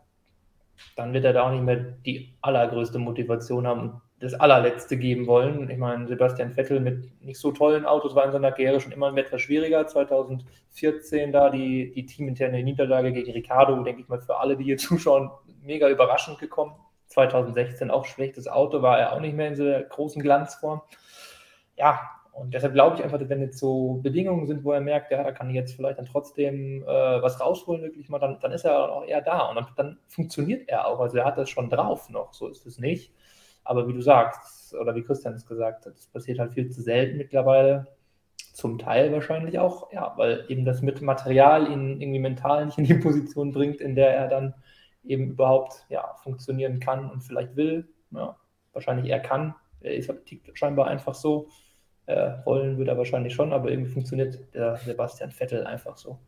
dann 0.96 1.12
wird 1.12 1.24
er 1.24 1.32
da 1.32 1.42
auch 1.42 1.52
nicht 1.52 1.62
mehr 1.62 1.76
die 1.76 2.34
allergrößte 2.42 2.98
Motivation 2.98 3.66
haben 3.66 3.80
und 3.80 4.00
das 4.20 4.34
allerletzte 4.34 4.96
geben 4.96 5.26
wollen. 5.26 5.70
Ich 5.70 5.78
meine, 5.78 6.08
Sebastian 6.08 6.52
Vettel 6.52 6.80
mit 6.80 7.22
nicht 7.22 7.38
so 7.38 7.52
tollen 7.52 7.86
Autos 7.86 8.14
war 8.14 8.24
in 8.24 8.32
seiner 8.32 8.50
Karriere 8.50 8.80
schon 8.80 8.92
immer 8.92 9.16
etwas 9.16 9.42
schwieriger. 9.42 9.86
2014 9.86 11.30
da 11.30 11.50
die, 11.50 11.92
die 11.92 12.04
teaminterne 12.04 12.62
Niederlage 12.62 13.12
gegen 13.12 13.30
Ricardo, 13.30 13.82
denke 13.82 14.02
ich 14.02 14.08
mal, 14.08 14.20
für 14.20 14.38
alle, 14.38 14.56
die 14.56 14.64
hier 14.64 14.76
zuschauen, 14.78 15.30
mega 15.62 15.88
überraschend 15.88 16.38
gekommen. 16.38 16.74
2016 17.06 17.90
auch 17.90 18.04
schlechtes 18.04 18.48
Auto, 18.48 18.82
war 18.82 18.98
er 18.98 19.12
auch 19.12 19.20
nicht 19.20 19.34
mehr 19.34 19.48
in 19.48 19.54
dieser 19.54 19.82
großen 19.82 20.20
Glanzform. 20.20 20.82
Ja, 21.76 22.00
und 22.38 22.54
deshalb 22.54 22.74
glaube 22.74 22.96
ich 22.96 23.02
einfach, 23.02 23.18
wenn 23.20 23.40
jetzt 23.40 23.58
so 23.58 24.00
Bedingungen 24.02 24.46
sind, 24.46 24.62
wo 24.62 24.72
er 24.72 24.80
merkt, 24.80 25.10
ja, 25.10 25.24
da 25.24 25.32
kann 25.32 25.48
ich 25.48 25.56
jetzt 25.56 25.74
vielleicht 25.74 25.98
dann 25.98 26.06
trotzdem 26.06 26.82
äh, 26.82 26.86
was 26.86 27.40
rausholen, 27.40 27.82
wirklich 27.82 28.08
mal, 28.08 28.18
dann, 28.20 28.38
dann 28.40 28.52
ist 28.52 28.64
er 28.64 28.92
auch 28.92 29.04
eher 29.04 29.22
da 29.22 29.48
und 29.48 29.56
dann, 29.56 29.66
dann, 29.76 29.98
funktioniert 30.06 30.68
er 30.68 30.86
auch. 30.86 31.00
Also 31.00 31.18
er 31.18 31.24
hat 31.24 31.38
das 31.38 31.50
schon 31.50 31.68
drauf 31.68 32.10
noch, 32.10 32.32
so 32.32 32.46
ist 32.48 32.66
es 32.66 32.78
nicht. 32.78 33.12
Aber 33.68 33.86
wie 33.86 33.92
du 33.92 34.00
sagst, 34.00 34.74
oder 34.74 34.94
wie 34.94 35.02
Christian 35.02 35.34
es 35.34 35.44
gesagt 35.44 35.84
hat, 35.84 35.94
das 35.94 36.06
passiert 36.06 36.38
halt 36.38 36.54
viel 36.54 36.70
zu 36.70 36.80
selten 36.80 37.18
mittlerweile. 37.18 37.86
Zum 38.54 38.78
Teil 38.78 39.12
wahrscheinlich 39.12 39.58
auch, 39.58 39.92
ja, 39.92 40.14
weil 40.16 40.46
eben 40.48 40.64
das 40.64 40.80
mit 40.80 41.02
Material 41.02 41.70
ihn 41.70 42.00
irgendwie 42.00 42.18
mental 42.18 42.64
nicht 42.64 42.78
in 42.78 42.84
die 42.84 42.94
Position 42.94 43.52
bringt, 43.52 43.82
in 43.82 43.94
der 43.94 44.16
er 44.16 44.28
dann 44.28 44.54
eben 45.04 45.32
überhaupt 45.32 45.84
ja, 45.90 46.14
funktionieren 46.22 46.80
kann 46.80 47.10
und 47.10 47.20
vielleicht 47.20 47.56
will. 47.56 47.86
Ja, 48.10 48.38
wahrscheinlich 48.72 49.10
er 49.10 49.20
kann. 49.20 49.54
Er 49.80 49.96
ist 49.96 50.08
halt 50.08 50.22
scheinbar 50.54 50.86
einfach 50.86 51.14
so. 51.14 51.50
Äh, 52.06 52.38
wollen 52.46 52.78
würde 52.78 52.92
er 52.92 52.96
wahrscheinlich 52.96 53.34
schon, 53.34 53.52
aber 53.52 53.70
irgendwie 53.70 53.90
funktioniert 53.90 54.54
der 54.54 54.76
Sebastian 54.76 55.30
Vettel 55.30 55.66
einfach 55.66 55.98
so. 55.98 56.18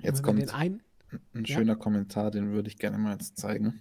Jetzt 0.00 0.24
kommt 0.24 0.52
ein, 0.52 0.82
ein 1.34 1.44
ja. 1.44 1.54
schöner 1.54 1.76
Kommentar, 1.76 2.32
den 2.32 2.50
würde 2.50 2.68
ich 2.68 2.78
gerne 2.78 2.98
mal 2.98 3.12
jetzt 3.12 3.38
zeigen. 3.38 3.80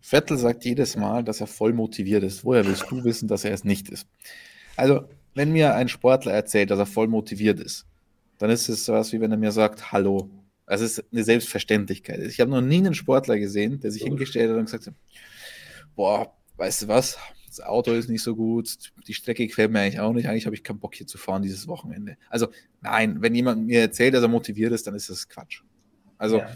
Vettel 0.00 0.38
sagt 0.38 0.64
jedes 0.64 0.96
Mal, 0.96 1.24
dass 1.24 1.40
er 1.40 1.46
voll 1.46 1.72
motiviert 1.72 2.22
ist. 2.22 2.44
Woher 2.44 2.64
willst 2.66 2.90
du 2.90 3.04
wissen, 3.04 3.28
dass 3.28 3.44
er 3.44 3.52
es 3.52 3.64
nicht 3.64 3.88
ist? 3.88 4.06
Also, 4.76 5.08
wenn 5.34 5.52
mir 5.52 5.74
ein 5.74 5.88
Sportler 5.88 6.32
erzählt, 6.32 6.70
dass 6.70 6.78
er 6.78 6.86
voll 6.86 7.08
motiviert 7.08 7.60
ist, 7.60 7.86
dann 8.38 8.50
ist 8.50 8.68
es 8.68 8.84
sowas 8.84 9.12
wie 9.12 9.20
wenn 9.20 9.30
er 9.30 9.36
mir 9.36 9.52
sagt, 9.52 9.92
hallo. 9.92 10.30
Also 10.66 10.84
es 10.84 10.98
ist 10.98 11.04
eine 11.12 11.24
Selbstverständlichkeit. 11.24 12.20
Ich 12.20 12.40
habe 12.40 12.50
noch 12.50 12.60
nie 12.60 12.78
einen 12.78 12.94
Sportler 12.94 13.38
gesehen, 13.38 13.80
der 13.80 13.90
sich 13.90 14.02
hingestellt 14.02 14.50
hat 14.50 14.58
und 14.58 14.66
gesagt 14.66 14.86
hat, 14.86 14.94
boah, 15.96 16.32
weißt 16.56 16.82
du 16.82 16.88
was, 16.88 17.18
das 17.46 17.60
Auto 17.60 17.92
ist 17.92 18.08
nicht 18.08 18.22
so 18.22 18.36
gut, 18.36 18.92
die 19.06 19.14
Strecke 19.14 19.46
gefällt 19.46 19.70
mir 19.70 19.80
eigentlich 19.80 20.00
auch 20.00 20.12
nicht, 20.12 20.28
eigentlich 20.28 20.46
habe 20.46 20.54
ich 20.54 20.62
keinen 20.62 20.78
Bock 20.78 20.94
hier 20.94 21.06
zu 21.06 21.18
fahren 21.18 21.42
dieses 21.42 21.66
Wochenende. 21.66 22.16
Also 22.28 22.48
nein, 22.82 23.22
wenn 23.22 23.34
jemand 23.34 23.66
mir 23.66 23.80
erzählt, 23.80 24.14
dass 24.14 24.22
er 24.22 24.28
motiviert 24.28 24.72
ist, 24.72 24.86
dann 24.86 24.94
ist 24.94 25.08
das 25.08 25.28
Quatsch. 25.28 25.62
Also, 26.18 26.38
ja. 26.38 26.50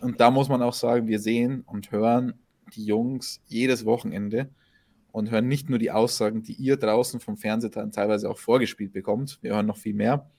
und 0.00 0.20
da 0.20 0.30
muss 0.30 0.48
man 0.48 0.62
auch 0.62 0.74
sagen, 0.74 1.08
wir 1.08 1.18
sehen 1.18 1.62
und 1.66 1.90
hören 1.90 2.34
die 2.74 2.84
Jungs 2.84 3.40
jedes 3.46 3.84
Wochenende 3.84 4.48
und 5.12 5.30
hören 5.30 5.48
nicht 5.48 5.68
nur 5.68 5.78
die 5.78 5.90
Aussagen, 5.90 6.42
die 6.42 6.52
ihr 6.52 6.76
draußen 6.76 7.20
vom 7.20 7.36
Fernseher 7.36 7.90
teilweise 7.90 8.30
auch 8.30 8.38
vorgespielt 8.38 8.92
bekommt. 8.92 9.38
Wir 9.42 9.54
hören 9.54 9.66
noch 9.66 9.76
viel 9.76 9.94
mehr. 9.94 10.30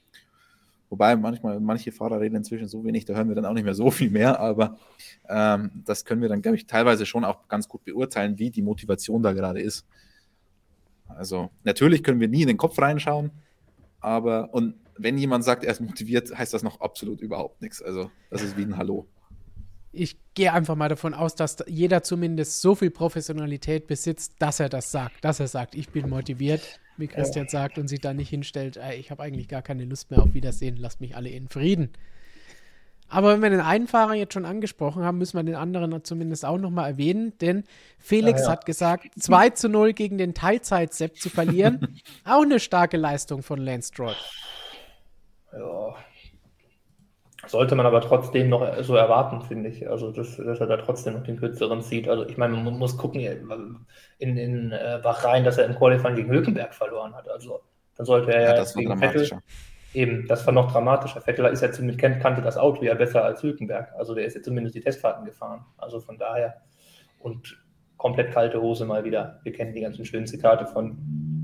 Wobei 0.90 1.16
manchmal 1.16 1.60
manche 1.60 1.92
Fahrer 1.92 2.20
reden 2.20 2.38
inzwischen 2.38 2.68
so 2.68 2.84
wenig, 2.84 3.06
da 3.06 3.14
hören 3.14 3.28
wir 3.28 3.36
dann 3.36 3.46
auch 3.46 3.54
nicht 3.54 3.64
mehr 3.64 3.76
so 3.76 3.92
viel 3.92 4.10
mehr, 4.10 4.40
aber 4.40 4.78
ähm, 5.28 5.84
das 5.86 6.04
können 6.04 6.22
wir 6.22 6.30
dann, 6.30 6.42
glaube 6.42 6.58
ich, 6.58 6.66
teilweise 6.66 7.06
schon 7.06 7.24
auch 7.24 7.48
ganz 7.48 7.68
gut 7.68 7.86
beurteilen, 7.86 8.40
wie 8.40 8.50
die 8.50 8.64
Motivation 8.64 9.22
da 9.22 9.34
gerade 9.34 9.62
ist. 9.62 9.86
Also 11.08 11.52
natürlich 11.64 12.04
können 12.04 12.20
wir 12.20 12.28
nie 12.28 12.42
in 12.42 12.48
den 12.48 12.58
Kopf 12.58 12.80
reinschauen, 12.80 13.32
aber 14.00 14.54
und 14.54 14.76
wenn 14.98 15.18
jemand 15.18 15.44
sagt, 15.44 15.64
er 15.64 15.72
ist 15.72 15.80
motiviert, 15.80 16.36
heißt 16.36 16.54
das 16.54 16.64
noch 16.64 16.82
absolut 16.82 17.22
überhaupt 17.22 17.62
nichts. 17.62 17.82
Also 17.82 18.12
das 18.30 18.42
ist 18.42 18.58
wie 18.58 18.64
ein 18.64 18.76
Hallo. 18.76 19.08
Ich 19.92 20.18
gehe 20.36 20.54
einfach 20.54 20.76
mal 20.76 20.90
davon 20.90 21.14
aus, 21.14 21.36
dass 21.36 21.58
jeder 21.68 22.04
zumindest 22.04 22.62
so 22.62 22.76
viel 22.76 22.92
Professionalität 22.92 23.88
besitzt, 23.88 24.34
dass 24.40 24.60
er 24.60 24.70
das 24.70 24.92
sagt, 24.92 25.26
dass 25.26 25.40
er 25.40 25.48
sagt, 25.48 25.74
ich 25.76 25.90
bin 25.90 26.10
motiviert, 26.10 26.80
wie 26.98 27.08
Christian 27.08 27.46
ja. 27.46 27.52
sagt, 27.52 27.78
und 27.78 27.88
sich 27.88 28.00
dann 28.00 28.18
nicht 28.18 28.30
hinstellt, 28.30 28.78
ey, 28.78 28.98
ich 28.98 29.10
habe 29.10 29.24
eigentlich 29.24 29.48
gar 29.48 29.62
keine 29.62 29.86
Lust 29.86 30.12
mehr 30.12 30.22
auf 30.22 30.34
Wiedersehen, 30.34 30.78
lasst 30.78 31.02
mich 31.02 31.16
alle 31.16 31.30
in 31.30 31.48
Frieden. 31.48 31.90
Aber 33.10 33.34
wenn 33.34 33.42
wir 33.42 33.50
den 33.50 33.62
einen 33.62 33.88
Fahrer 33.88 34.14
jetzt 34.14 34.34
schon 34.34 34.46
angesprochen 34.46 35.04
haben, 35.04 35.18
müssen 35.18 35.36
wir 35.36 35.44
den 35.44 35.56
anderen 35.56 36.04
zumindest 36.04 36.46
auch 36.46 36.60
nochmal 36.60 36.92
erwähnen, 36.92 37.36
denn 37.40 37.64
Felix 37.98 38.42
ah, 38.42 38.46
ja. 38.46 38.52
hat 38.52 38.66
gesagt, 38.68 39.08
2 39.20 39.50
zu 39.50 39.68
0 39.68 39.94
gegen 39.94 40.20
den 40.20 40.36
Teilzeit-Sepp 40.36 41.18
zu 41.18 41.30
verlieren, 41.30 42.00
auch 42.26 42.44
eine 42.44 42.60
starke 42.60 42.98
Leistung 42.98 43.42
von 43.42 43.60
Lance 43.60 43.88
Stroll. 43.88 44.16
Ja. 45.52 45.96
Sollte 47.48 47.76
man 47.76 47.86
aber 47.86 48.02
trotzdem 48.02 48.50
noch 48.50 48.84
so 48.84 48.96
erwarten, 48.96 49.42
finde 49.42 49.70
ich. 49.70 49.90
Also, 49.90 50.12
dass, 50.12 50.38
dass, 50.38 50.60
er 50.60 50.68
da 50.68 50.78
trotzdem 50.78 51.14
noch 51.14 51.24
den 51.24 51.38
kürzeren 51.38 51.82
zieht. 51.82 52.10
Also, 52.10 52.28
ich 52.28 52.38
meine, 52.38 52.56
man 52.58 52.78
muss 52.78 52.98
gucken 52.98 53.22
in, 53.22 54.38
in 54.38 54.72
äh, 54.72 55.00
Bahrain, 55.02 55.46
dass 55.46 55.58
er 55.58 55.66
im 55.66 55.76
Qualifying 55.76 56.16
gegen 56.16 56.30
Hülkenberg 56.30 56.74
verloren 56.74 57.16
hat. 57.16 57.30
Also, 57.30 57.62
dann 57.96 58.06
sollte 58.06 58.34
er 58.34 58.42
ja, 58.42 58.54
das 58.56 58.76
gegen 58.76 58.98
Vettel. 58.98 59.30
Eben, 59.94 60.28
das 60.28 60.46
war 60.46 60.54
noch 60.54 60.72
dramatischer. 60.72 61.22
Vettel 61.22 61.46
ist 61.46 61.62
ja 61.62 61.72
ziemlich, 61.72 61.98
kannte 61.98 62.42
das 62.42 62.58
Auto 62.58 62.84
ja 62.84 62.94
besser 62.94 63.24
als 63.24 63.42
Hülkenberg. 63.42 63.94
Also, 63.98 64.14
der 64.14 64.26
ist 64.26 64.36
ja 64.36 64.42
zumindest 64.42 64.76
die 64.76 64.82
Testfahrten 64.82 65.26
gefahren. 65.26 65.66
Also, 65.78 66.00
von 66.00 66.18
daher. 66.18 66.62
Und 67.20 67.58
komplett 67.98 68.32
kalte 68.34 68.62
Hose 68.62 68.86
mal 68.86 69.04
wieder. 69.06 69.40
Wir 69.44 69.54
kennen 69.54 69.74
die 69.74 69.82
ganzen 69.82 70.06
schönen 70.06 70.28
Zitate 70.28 70.66
von 70.66 70.98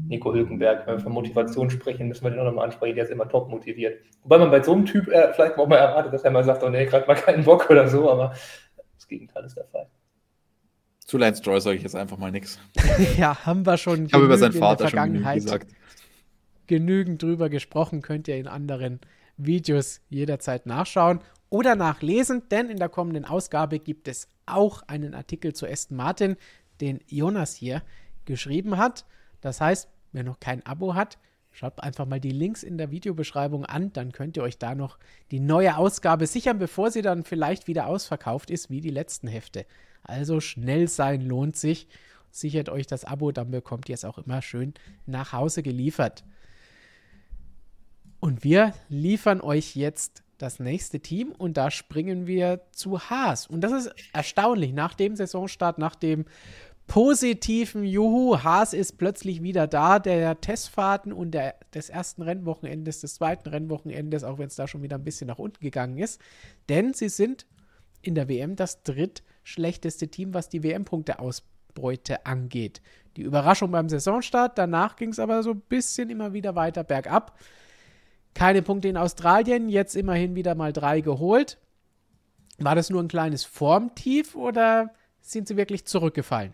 Nico 0.08 0.34
Hülkenberg. 0.34 0.86
Wenn 0.88 0.96
wir 0.96 1.00
von 1.02 1.14
Motivation 1.14 1.70
sprechen, 1.70 2.08
müssen 2.08 2.24
wir 2.24 2.32
den 2.32 2.40
auch 2.40 2.46
nochmal 2.46 2.66
ansprechen. 2.66 2.96
Der 2.96 3.06
ist 3.06 3.12
immer 3.12 3.28
top 3.28 3.50
motiviert. 3.50 4.00
Wobei 4.24 4.38
man 4.38 4.52
bei 4.52 4.62
so 4.62 4.74
einem 4.74 4.86
Typ 4.86 5.08
äh, 5.08 5.34
vielleicht 5.34 5.58
auch 5.58 5.68
mal 5.68 5.78
erwartet, 5.78 6.14
dass 6.14 6.24
er 6.24 6.32
mal 6.32 6.44
sagt, 6.44 6.64
oh 6.64 6.70
nee, 6.70 6.86
gerade 6.86 7.08
mal 7.08 7.16
keinen 7.16 7.44
Bock 7.44 7.70
oder 7.70 7.88
so, 7.88 8.10
aber 8.10 8.34
das 8.96 9.08
Gegenteil 9.08 9.46
ist 9.46 9.58
der 9.58 9.66
Fall. 9.66 9.88
Zu 11.00 11.18
Lance 11.20 11.42
Stroll 11.42 11.62
sage 11.62 11.78
ich 11.78 11.84
jetzt 11.84 11.96
einfach 11.96 12.18
mal 12.18 12.32
nichts. 12.32 12.60
ja, 13.18 13.46
haben 13.46 13.66
wir 13.66 13.78
schon 13.78 14.08
ich 14.08 14.14
habe 14.14 14.26
über 14.26 14.38
seinen 14.38 14.54
Vater 14.54 14.90
schon 14.90 15.24
gesagt. 15.34 15.72
Genügend 16.68 17.22
drüber 17.22 17.50
gesprochen, 17.50 18.02
könnt 18.02 18.28
ihr 18.28 18.38
in 18.38 18.48
anderen 18.48 19.00
Videos 19.38 20.02
jederzeit 20.10 20.66
nachschauen 20.66 21.20
oder 21.50 21.76
nachlesen, 21.76 22.44
denn 22.50 22.70
in 22.70 22.78
der 22.78 22.90
kommenden 22.90 23.26
Ausgabe 23.26 23.78
gibt 23.78 24.08
es 24.08 24.30
auch 24.48 24.82
einen 24.88 25.14
Artikel 25.14 25.54
zu 25.54 25.68
Aston 25.68 25.98
Martin, 25.98 26.38
den 26.82 27.00
Jonas 27.08 27.54
hier 27.54 27.84
geschrieben 28.26 28.78
hat. 28.78 29.06
Das 29.42 29.62
heißt, 29.62 29.88
wer 30.16 30.24
noch 30.24 30.40
kein 30.40 30.66
Abo 30.66 30.96
hat, 30.96 31.18
schaut 31.52 31.82
einfach 31.82 32.06
mal 32.06 32.20
die 32.20 32.32
Links 32.32 32.64
in 32.64 32.78
der 32.78 32.92
Videobeschreibung 32.92 33.66
an, 33.66 33.94
dann 33.94 34.12
könnt 34.12 34.38
ihr 34.38 34.44
euch 34.44 34.58
da 34.58 34.76
noch 34.76 34.98
die 35.32 35.40
neue 35.40 35.78
Ausgabe 35.78 36.28
sichern, 36.28 36.58
bevor 36.58 36.92
sie 36.92 37.02
dann 37.02 37.24
vielleicht 37.24 37.68
wieder 37.68 37.88
ausverkauft 37.88 38.50
ist, 38.50 38.70
wie 38.70 38.82
die 38.82 38.90
letzten 38.90 39.28
Hefte. 39.28 39.66
Also 40.04 40.40
schnell 40.40 40.88
sein 40.88 41.22
lohnt 41.22 41.56
sich. 41.56 41.88
Sichert 42.30 42.68
euch 42.68 42.86
das 42.86 43.06
Abo, 43.06 43.32
dann 43.32 43.52
bekommt 43.52 43.88
ihr 43.88 43.96
es 43.96 44.04
auch 44.04 44.18
immer 44.18 44.42
schön 44.42 44.74
nach 45.06 45.32
Hause 45.32 45.64
geliefert. 45.64 46.26
Und 48.20 48.44
wir 48.44 48.74
liefern 48.90 49.40
euch 49.40 49.76
jetzt 49.76 50.24
das 50.38 50.60
nächste 50.60 51.00
Team 51.00 51.32
und 51.32 51.56
da 51.56 51.72
springen 51.72 52.28
wir 52.28 52.62
zu 52.72 53.00
Haas. 53.00 53.48
Und 53.48 53.62
das 53.62 53.72
ist 53.72 53.96
erstaunlich. 54.12 54.74
Nach 54.74 54.94
dem 54.94 55.16
Saisonstart, 55.16 55.78
nach 55.78 55.96
dem 55.96 56.26
positiven 56.88 57.84
Juhu, 57.84 58.44
Haas 58.44 58.74
ist 58.74 58.98
plötzlich 58.98 59.42
wieder 59.42 59.68
da, 59.68 60.00
der 60.00 60.40
Testfahrten 60.40 61.12
und 61.12 61.32
der, 61.32 61.56
des 61.74 61.90
ersten 61.90 62.22
Rennwochenendes, 62.22 63.02
des 63.02 63.16
zweiten 63.16 63.50
Rennwochenendes, 63.50 64.24
auch 64.24 64.38
wenn 64.38 64.48
es 64.48 64.56
da 64.56 64.68
schon 64.68 64.84
wieder 64.84 64.98
ein 64.98 65.04
bisschen 65.04 65.28
nach 65.28 65.40
unten 65.40 65.60
gegangen 65.62 65.98
ist. 65.98 66.22
Denn 66.70 66.94
sie 66.94 67.10
sind 67.10 67.46
in 68.02 68.16
der 68.16 68.30
WM 68.30 68.56
das 68.56 68.84
drittschlechteste 68.84 70.10
Team, 70.10 70.34
was 70.34 70.50
die 70.50 70.64
WM-Punkteausbeute 70.64 72.26
angeht. 72.26 72.82
Die 73.18 73.24
Überraschung 73.24 73.72
beim 73.72 73.90
Saisonstart, 73.90 74.58
danach 74.58 74.96
ging 74.96 75.10
es 75.10 75.20
aber 75.20 75.42
so 75.42 75.52
ein 75.52 75.62
bisschen 75.62 76.10
immer 76.10 76.34
wieder 76.34 76.56
weiter 76.56 76.84
bergab. 76.84 77.38
Keine 78.34 78.62
Punkte 78.62 78.90
in 78.90 78.98
Australien, 78.98 79.70
jetzt 79.70 79.96
immerhin 79.96 80.36
wieder 80.36 80.56
mal 80.56 80.74
drei 80.74 81.02
geholt. 81.02 81.58
War 82.60 82.76
das 82.76 82.90
nur 82.90 83.02
ein 83.02 83.08
kleines 83.08 83.44
Formtief 83.44 84.36
oder 84.36 84.94
sind 85.22 85.48
sie 85.48 85.58
wirklich 85.58 85.86
zurückgefallen? 85.86 86.54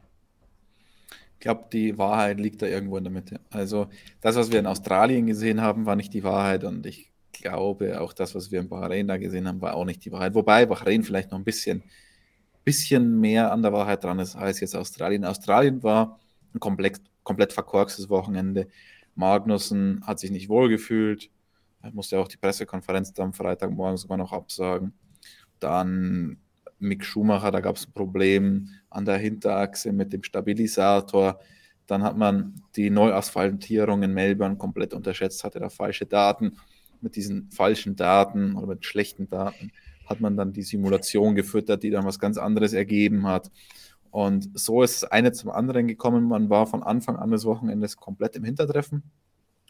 Ich 1.42 1.44
glaube, 1.44 1.70
die 1.74 1.98
Wahrheit 1.98 2.40
liegt 2.40 2.62
da 2.62 2.68
irgendwo 2.68 2.98
in 2.98 3.04
der 3.04 3.12
Mitte. 3.12 3.40
Also 3.50 3.88
das, 4.22 4.36
was 4.36 4.52
wir 4.52 4.60
in 4.60 4.68
Australien 4.68 5.26
gesehen 5.26 5.60
haben, 5.60 5.88
war 5.88 5.96
nicht 5.96 6.14
die 6.14 6.24
Wahrheit 6.24 6.64
und 6.64 6.86
ich 6.86 7.12
glaube, 7.32 8.00
auch 8.00 8.14
das, 8.14 8.36
was 8.36 8.52
wir 8.52 8.60
in 8.60 8.70
Bahrain 8.70 9.08
da 9.08 9.18
gesehen 9.18 9.48
haben, 9.48 9.60
war 9.60 9.74
auch 9.74 9.86
nicht 9.86 10.06
die 10.06 10.12
Wahrheit. 10.12 10.36
Wobei 10.36 10.68
Bahrain 10.68 11.02
vielleicht 11.02 11.32
noch 11.32 11.40
ein 11.40 11.44
bisschen, 11.44 11.82
bisschen 12.64 13.20
mehr 13.20 13.52
an 13.52 13.64
der 13.64 13.74
Wahrheit 13.74 14.04
dran 14.04 14.20
ist 14.20 14.36
als 14.36 14.60
jetzt 14.60 14.76
Australien. 14.76 15.26
Australien 15.26 15.82
war 15.82 16.20
ein 16.54 16.60
komplett, 16.60 17.02
komplett 17.24 17.54
verkorkstes 17.54 18.08
Wochenende. 18.08 18.68
Magnussen 19.16 20.04
hat 20.06 20.20
sich 20.20 20.30
nicht 20.30 20.48
wohlgefühlt. 20.48 21.32
Er 21.82 21.92
musste 21.92 22.20
auch 22.20 22.28
die 22.28 22.38
Pressekonferenz 22.38 23.20
am 23.20 23.34
Freitagmorgen 23.34 23.98
sogar 23.98 24.18
noch 24.18 24.32
absagen. 24.32 24.94
Dann 25.60 26.38
Mick 26.82 27.06
Schumacher, 27.06 27.52
da 27.52 27.60
gab 27.60 27.76
es 27.76 27.88
ein 27.88 27.94
Problem 27.94 28.70
an 28.90 29.06
der 29.06 29.18
Hinterachse 29.18 29.92
mit 29.92 30.14
dem 30.14 30.24
Stabilisator. 30.24 31.40
Dann 31.88 32.04
hat 32.04 32.18
man 32.18 32.62
die 32.76 32.90
Neuasphaltierung 32.90 34.04
in 34.04 34.14
Melbourne 34.14 34.58
komplett 34.58 34.94
unterschätzt, 34.94 35.44
hatte 35.44 35.60
da 35.60 35.70
falsche 35.70 36.06
Daten. 36.06 36.58
Mit 37.02 37.16
diesen 37.16 37.50
falschen 37.52 37.96
Daten 37.96 38.56
oder 38.56 38.68
mit 38.68 38.86
schlechten 38.86 39.30
Daten 39.30 39.72
hat 40.06 40.22
man 40.22 40.38
dann 40.38 40.54
die 40.54 40.64
Simulation 40.64 41.36
gefüttert, 41.36 41.84
die 41.84 41.90
dann 41.90 42.06
was 42.06 42.20
ganz 42.20 42.38
anderes 42.38 42.74
ergeben 42.74 43.26
hat. 43.26 43.52
Und 44.12 44.50
so 44.54 44.84
ist 44.84 45.04
das 45.04 45.12
eine 45.12 45.32
zum 45.32 45.50
anderen 45.50 45.88
gekommen. 45.88 46.26
Man 46.26 46.50
war 46.50 46.68
von 46.68 46.84
Anfang 46.84 47.16
an 47.16 47.32
des 47.32 47.46
Wochenendes 47.46 47.98
komplett 47.98 48.36
im 48.36 48.44
Hintertreffen. 48.44 49.04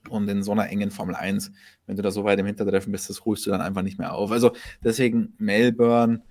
Und 0.10 0.28
in 0.28 0.42
so 0.42 0.52
einer 0.52 0.68
engen 0.70 0.90
Formel 0.90 1.16
1, 1.16 1.52
wenn 1.86 1.96
du 1.96 2.02
da 2.02 2.10
so 2.10 2.24
weit 2.24 2.40
im 2.40 2.48
Hintertreffen 2.48 2.92
bist, 2.92 3.10
das 3.10 3.24
holst 3.24 3.46
du 3.46 3.52
dann 3.52 3.62
einfach 3.62 3.84
nicht 3.84 4.00
mehr 4.00 4.14
auf. 4.14 4.32
Also 4.32 4.52
deswegen 4.84 5.36
Melbourne 5.38 6.24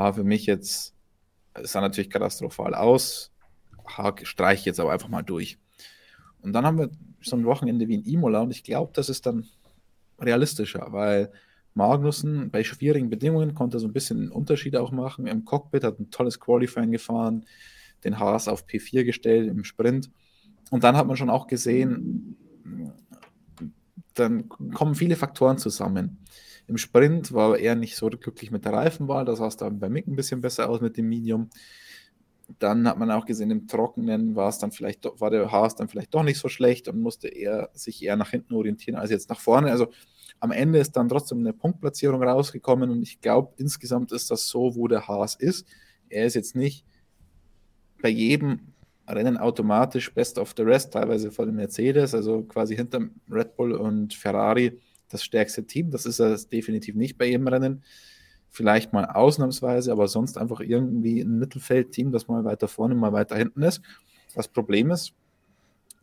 war 0.00 0.14
für 0.14 0.24
mich 0.24 0.46
jetzt, 0.46 0.94
es 1.52 1.72
sah 1.72 1.82
natürlich 1.82 2.08
katastrophal 2.08 2.74
aus, 2.74 3.32
streiche 4.22 4.64
jetzt 4.64 4.80
aber 4.80 4.92
einfach 4.92 5.10
mal 5.10 5.22
durch. 5.22 5.58
Und 6.40 6.54
dann 6.54 6.64
haben 6.64 6.78
wir 6.78 6.90
so 7.20 7.36
ein 7.36 7.44
Wochenende 7.44 7.86
wie 7.86 7.96
in 7.96 8.04
Imola 8.04 8.40
und 8.40 8.50
ich 8.50 8.64
glaube, 8.64 8.92
das 8.94 9.10
ist 9.10 9.26
dann 9.26 9.46
realistischer, 10.18 10.86
weil 10.90 11.30
Magnussen 11.74 12.50
bei 12.50 12.64
schwierigen 12.64 13.10
Bedingungen 13.10 13.54
konnte 13.54 13.78
so 13.78 13.86
ein 13.86 13.92
bisschen 13.92 14.20
einen 14.20 14.32
Unterschied 14.32 14.74
auch 14.74 14.90
machen. 14.90 15.26
Im 15.26 15.44
Cockpit 15.44 15.84
hat 15.84 16.00
ein 16.00 16.10
tolles 16.10 16.40
Qualifying 16.40 16.92
gefahren, 16.92 17.44
den 18.02 18.18
Haas 18.18 18.48
auf 18.48 18.64
P4 18.64 19.04
gestellt 19.04 19.48
im 19.48 19.64
Sprint. 19.64 20.10
Und 20.70 20.82
dann 20.82 20.96
hat 20.96 21.08
man 21.08 21.18
schon 21.18 21.28
auch 21.28 21.46
gesehen, 21.46 22.38
dann 24.14 24.48
kommen 24.48 24.94
viele 24.94 25.16
Faktoren 25.16 25.58
zusammen. 25.58 26.24
Im 26.70 26.78
Sprint 26.78 27.32
war 27.32 27.58
er 27.58 27.74
nicht 27.74 27.96
so 27.96 28.08
glücklich 28.08 28.52
mit 28.52 28.64
der 28.64 28.72
Reifenwahl, 28.72 29.24
das 29.24 29.38
sah 29.38 29.48
es 29.48 29.56
dann 29.56 29.80
bei 29.80 29.88
Mick 29.88 30.06
ein 30.06 30.14
bisschen 30.14 30.40
besser 30.40 30.70
aus 30.70 30.80
mit 30.80 30.96
dem 30.96 31.08
Medium. 31.08 31.50
Dann 32.60 32.86
hat 32.86 32.96
man 32.96 33.10
auch 33.10 33.26
gesehen, 33.26 33.50
im 33.50 33.66
Trockenen 33.66 34.36
war 34.36 34.50
es 34.50 34.58
dann 34.58 34.70
vielleicht, 34.70 35.04
war 35.20 35.30
der 35.30 35.50
Haas 35.50 35.74
dann 35.74 35.88
vielleicht 35.88 36.14
doch 36.14 36.22
nicht 36.22 36.38
so 36.38 36.48
schlecht 36.48 36.86
und 36.86 37.00
musste 37.00 37.26
er 37.26 37.70
sich 37.72 38.04
eher 38.04 38.14
nach 38.14 38.30
hinten 38.30 38.54
orientieren 38.54 38.96
als 38.96 39.10
jetzt 39.10 39.30
nach 39.30 39.40
vorne. 39.40 39.72
Also 39.72 39.88
am 40.38 40.52
Ende 40.52 40.78
ist 40.78 40.92
dann 40.92 41.08
trotzdem 41.08 41.38
eine 41.38 41.52
Punktplatzierung 41.52 42.22
rausgekommen 42.22 42.88
und 42.88 43.02
ich 43.02 43.20
glaube, 43.20 43.52
insgesamt 43.56 44.12
ist 44.12 44.30
das 44.30 44.46
so, 44.46 44.76
wo 44.76 44.86
der 44.86 45.08
Haas 45.08 45.34
ist. 45.34 45.66
Er 46.08 46.24
ist 46.24 46.34
jetzt 46.34 46.54
nicht 46.54 46.84
bei 48.00 48.10
jedem 48.10 48.60
Rennen 49.08 49.38
automatisch 49.38 50.14
Best 50.14 50.38
of 50.38 50.54
the 50.56 50.62
Rest, 50.62 50.92
teilweise 50.92 51.32
vor 51.32 51.46
dem 51.46 51.56
Mercedes, 51.56 52.14
also 52.14 52.44
quasi 52.44 52.76
hinter 52.76 53.08
Red 53.28 53.56
Bull 53.56 53.72
und 53.72 54.14
Ferrari 54.14 54.78
das 55.10 55.22
stärkste 55.22 55.66
Team. 55.66 55.90
Das 55.90 56.06
ist 56.06 56.20
er 56.20 56.36
definitiv 56.36 56.94
nicht 56.94 57.18
bei 57.18 57.26
jedem 57.26 57.48
Rennen. 57.48 57.82
Vielleicht 58.48 58.92
mal 58.92 59.04
ausnahmsweise, 59.04 59.92
aber 59.92 60.08
sonst 60.08 60.38
einfach 60.38 60.60
irgendwie 60.60 61.20
ein 61.20 61.38
Mittelfeldteam, 61.38 62.10
das 62.10 62.26
mal 62.26 62.44
weiter 62.44 62.66
vorne, 62.66 62.94
mal 62.94 63.12
weiter 63.12 63.36
hinten 63.36 63.62
ist. 63.62 63.82
Das 64.34 64.48
Problem 64.48 64.90
ist 64.90 65.12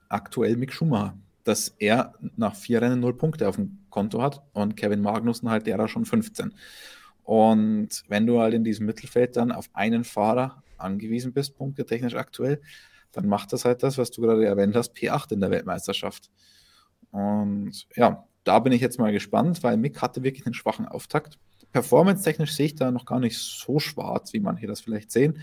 aktuell 0.10 0.56
Mick 0.56 0.72
Schumacher, 0.72 1.18
dass 1.44 1.76
er 1.80 2.14
nach 2.38 2.56
vier 2.56 2.82
Rennen 2.82 3.00
null 3.00 3.18
Punkte 3.18 3.48
auf 3.48 3.56
dem 3.56 3.80
Konto 3.90 4.22
hat 4.22 4.42
und 4.54 4.78
Kevin 4.78 5.02
Magnussen 5.02 5.50
halt 5.50 5.68
derer 5.68 5.88
schon 5.88 6.06
15. 6.06 6.54
Und 7.24 8.04
wenn 8.08 8.26
du 8.26 8.40
halt 8.40 8.54
in 8.54 8.64
diesem 8.64 8.86
Mittelfeld 8.86 9.36
dann 9.36 9.52
auf 9.52 9.70
einen 9.74 10.06
Fahrer 10.06 10.64
angewiesen 10.78 11.34
bist, 11.34 11.58
punktetechnisch 11.58 12.16
aktuell, 12.16 12.62
dann 13.12 13.28
macht 13.28 13.52
das 13.52 13.66
halt 13.66 13.84
das, 13.84 13.98
was 13.98 14.12
du 14.12 14.22
gerade 14.22 14.46
erwähnt 14.46 14.76
hast, 14.76 14.96
P8 14.96 15.34
in 15.34 15.42
der 15.42 15.52
Weltmeisterschaft. 15.52 16.30
Und 17.12 17.88
ja, 17.96 18.26
da 18.48 18.60
bin 18.60 18.72
ich 18.72 18.82
jetzt 18.82 19.00
mal 19.00 19.12
gespannt, 19.12 19.62
weil 19.64 19.78
Mick 19.78 20.02
hatte 20.02 20.24
wirklich 20.24 20.46
einen 20.46 20.54
schwachen 20.54 20.88
Auftakt. 20.88 21.38
Performance-technisch 21.74 22.54
sehe 22.54 22.68
ich 22.68 22.76
da 22.76 22.92
noch 22.92 23.06
gar 23.06 23.20
nicht 23.20 23.38
so 23.38 23.80
schwarz, 23.80 24.32
wie 24.32 24.40
manche 24.40 24.68
das 24.68 24.80
vielleicht 24.80 25.12
sehen. 25.12 25.40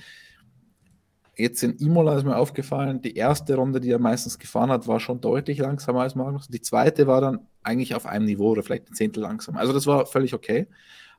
Jetzt 1.37 1.63
in 1.63 1.77
Imola 1.77 2.17
ist 2.17 2.25
mir 2.25 2.37
aufgefallen, 2.37 3.03
die 3.03 3.17
erste 3.17 3.57
Runde, 3.57 3.81
die 3.81 3.91
er 3.91 3.99
meistens 3.99 4.39
gefahren 4.39 4.71
hat, 4.71 4.87
war 4.87 5.01
schon 5.01 5.21
deutlich 5.21 5.59
langsamer 5.59 6.03
als 6.03 6.15
Magnus. 6.15 6.49
Die 6.49 6.61
zweite 6.61 7.07
war 7.07 7.21
dann 7.21 7.41
eigentlich 7.63 7.95
auf 7.95 8.07
einem 8.07 8.25
Niveau 8.25 8.51
oder 8.51 8.63
vielleicht 8.63 8.91
ein 8.91 8.95
Zehntel 8.95 9.23
langsamer. 9.23 9.59
Also 9.59 9.73
das 9.73 9.87
war 9.87 10.07
völlig 10.07 10.33
okay. 10.33 10.69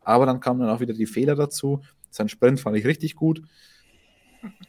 Aber 0.02 0.26
dann 0.26 0.40
kamen 0.40 0.62
dann 0.62 0.70
auch 0.70 0.80
wieder 0.80 0.94
die 0.94 1.06
Fehler 1.06 1.36
dazu. 1.36 1.82
Sein 2.10 2.30
Sprint 2.30 2.62
fand 2.62 2.78
ich 2.78 2.86
richtig 2.86 3.16
gut. 3.16 3.42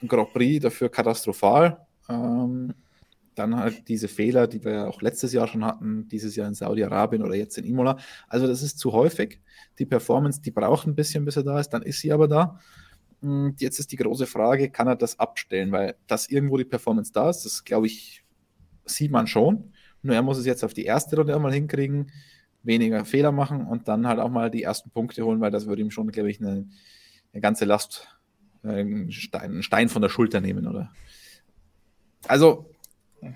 Grand 0.06 0.32
Prix 0.32 0.62
dafür 0.62 0.90
katastrophal. 0.90 1.86
Ähm, 2.08 2.74
dann 3.38 3.56
halt 3.56 3.88
diese 3.88 4.08
Fehler, 4.08 4.46
die 4.46 4.64
wir 4.64 4.88
auch 4.88 5.02
letztes 5.02 5.32
Jahr 5.32 5.46
schon 5.46 5.64
hatten, 5.64 6.08
dieses 6.08 6.36
Jahr 6.36 6.48
in 6.48 6.54
Saudi-Arabien 6.54 7.22
oder 7.22 7.34
jetzt 7.34 7.58
in 7.58 7.64
Imola. 7.64 7.98
Also 8.28 8.46
das 8.46 8.62
ist 8.62 8.78
zu 8.78 8.92
häufig. 8.92 9.40
Die 9.78 9.86
Performance, 9.86 10.40
die 10.40 10.50
braucht 10.50 10.86
ein 10.86 10.94
bisschen, 10.94 11.24
bis 11.24 11.36
er 11.36 11.44
da 11.44 11.60
ist, 11.60 11.70
dann 11.70 11.82
ist 11.82 12.00
sie 12.00 12.12
aber 12.12 12.28
da. 12.28 12.58
Und 13.20 13.60
jetzt 13.60 13.78
ist 13.78 13.92
die 13.92 13.96
große 13.96 14.26
Frage, 14.26 14.70
kann 14.70 14.88
er 14.88 14.96
das 14.96 15.18
abstellen? 15.18 15.72
Weil 15.72 15.96
dass 16.06 16.28
irgendwo 16.28 16.56
die 16.56 16.64
Performance 16.64 17.12
da 17.12 17.30
ist, 17.30 17.44
das 17.44 17.64
glaube 17.64 17.86
ich, 17.86 18.24
sieht 18.84 19.10
man 19.10 19.26
schon. 19.26 19.72
Nur 20.02 20.14
er 20.14 20.22
muss 20.22 20.38
es 20.38 20.46
jetzt 20.46 20.64
auf 20.64 20.74
die 20.74 20.84
erste 20.84 21.16
Runde 21.16 21.34
einmal 21.34 21.52
hinkriegen, 21.52 22.12
weniger 22.62 23.04
Fehler 23.04 23.32
machen 23.32 23.66
und 23.66 23.88
dann 23.88 24.06
halt 24.06 24.18
auch 24.18 24.30
mal 24.30 24.50
die 24.50 24.62
ersten 24.62 24.90
Punkte 24.90 25.24
holen, 25.24 25.40
weil 25.40 25.50
das 25.50 25.66
würde 25.66 25.82
ihm 25.82 25.90
schon, 25.90 26.10
glaube 26.10 26.30
ich, 26.30 26.40
eine, 26.40 26.68
eine 27.32 27.40
ganze 27.40 27.64
Last 27.64 28.08
einen 28.62 29.12
Stein, 29.12 29.42
einen 29.42 29.62
Stein 29.62 29.88
von 29.88 30.02
der 30.02 30.08
Schulter 30.08 30.40
nehmen, 30.40 30.66
oder? 30.66 30.92
Also, 32.26 32.70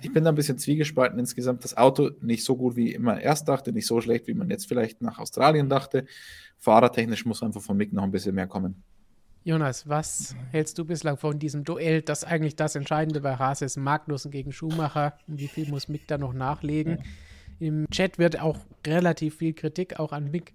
ich 0.03 0.12
bin 0.12 0.24
da 0.24 0.31
ein 0.31 0.37
bisschen 0.37 0.59
zwiegespalten 0.59 1.18
insgesamt. 1.18 1.64
Das 1.64 1.76
Auto 1.76 2.11
nicht 2.20 2.45
so 2.45 2.57
gut, 2.57 2.76
wie 2.76 2.93
immer 2.93 3.20
erst 3.20 3.49
dachte, 3.49 3.72
nicht 3.72 3.87
so 3.87 4.01
schlecht, 4.01 4.26
wie 4.26 4.35
man 4.35 4.51
jetzt 4.51 4.66
vielleicht 4.66 5.01
nach 5.03 5.18
Australien 5.18 5.68
dachte. 5.68 6.05
Fahrertechnisch 6.59 7.24
muss 7.24 7.43
einfach 7.43 7.62
von 7.62 7.76
Mick 7.76 7.93
noch 7.93 8.03
ein 8.03 8.11
bisschen 8.11 8.35
mehr 8.35 8.47
kommen. 8.47 8.83
Jonas, 9.43 9.89
was 9.89 10.37
hältst 10.51 10.78
du 10.78 10.85
bislang 10.85 11.16
von 11.16 11.39
diesem 11.39 11.64
Duell, 11.64 12.03
das 12.03 12.24
eigentlich 12.24 12.57
das 12.57 12.74
Entscheidende 12.76 13.22
bei 13.22 13.37
Haas 13.37 13.62
ist, 13.62 13.78
Magnussen 13.78 14.31
gegen 14.31 14.53
Schumacher? 14.53 15.14
Und 15.26 15.41
wie 15.41 15.49
viel 15.49 15.70
muss 15.70 15.89
Mick 15.89 16.07
da 16.09 16.18
noch 16.18 16.35
nachlegen? 16.35 17.03
Im 17.59 17.89
Chat 17.91 18.18
wird 18.18 18.39
auch 18.41 18.59
relativ 18.87 19.37
viel 19.37 19.55
Kritik 19.55 19.99
auch 19.99 20.12
an 20.12 20.31
Mick 20.31 20.53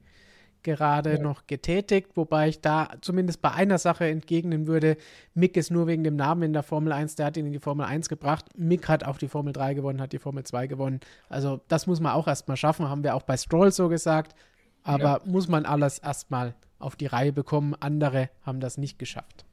gerade 0.65 1.13
ja. 1.13 1.19
noch 1.19 1.47
getätigt, 1.47 2.09
wobei 2.15 2.49
ich 2.49 2.59
da 2.59 2.89
zumindest 2.99 3.41
bei 3.41 3.51
einer 3.51 3.77
Sache 3.77 4.05
entgegnen 4.09 4.67
würde, 4.67 4.97
Mick 5.33 5.55
ist 5.55 5.71
nur 5.71 5.87
wegen 5.87 6.03
dem 6.03 6.17
Namen 6.17 6.41
in 6.41 6.53
der 6.53 6.63
Formel 6.63 6.91
1, 6.91 7.15
der 7.15 7.27
hat 7.27 7.37
ihn 7.37 7.45
in 7.45 7.53
die 7.53 7.59
Formel 7.59 7.85
1 7.85 8.09
gebracht. 8.09 8.45
Mick 8.57 8.89
hat 8.89 9.05
auch 9.05 9.17
die 9.17 9.29
Formel 9.29 9.53
3 9.53 9.75
gewonnen, 9.75 10.01
hat 10.01 10.11
die 10.11 10.19
Formel 10.19 10.43
2 10.43 10.67
gewonnen. 10.67 10.99
Also 11.29 11.61
das 11.69 11.87
muss 11.87 12.01
man 12.01 12.11
auch 12.11 12.27
erstmal 12.27 12.57
schaffen, 12.57 12.89
haben 12.89 13.03
wir 13.03 13.15
auch 13.15 13.23
bei 13.23 13.37
Stroll 13.37 13.71
so 13.71 13.87
gesagt. 13.87 14.35
Aber 14.83 15.03
ja. 15.03 15.21
muss 15.25 15.47
man 15.47 15.65
alles 15.65 15.99
erstmal 15.99 16.53
auf 16.79 16.95
die 16.95 17.07
Reihe 17.07 17.31
bekommen. 17.31 17.75
Andere 17.79 18.29
haben 18.43 18.59
das 18.59 18.77
nicht 18.77 18.99
geschafft. 18.99 19.45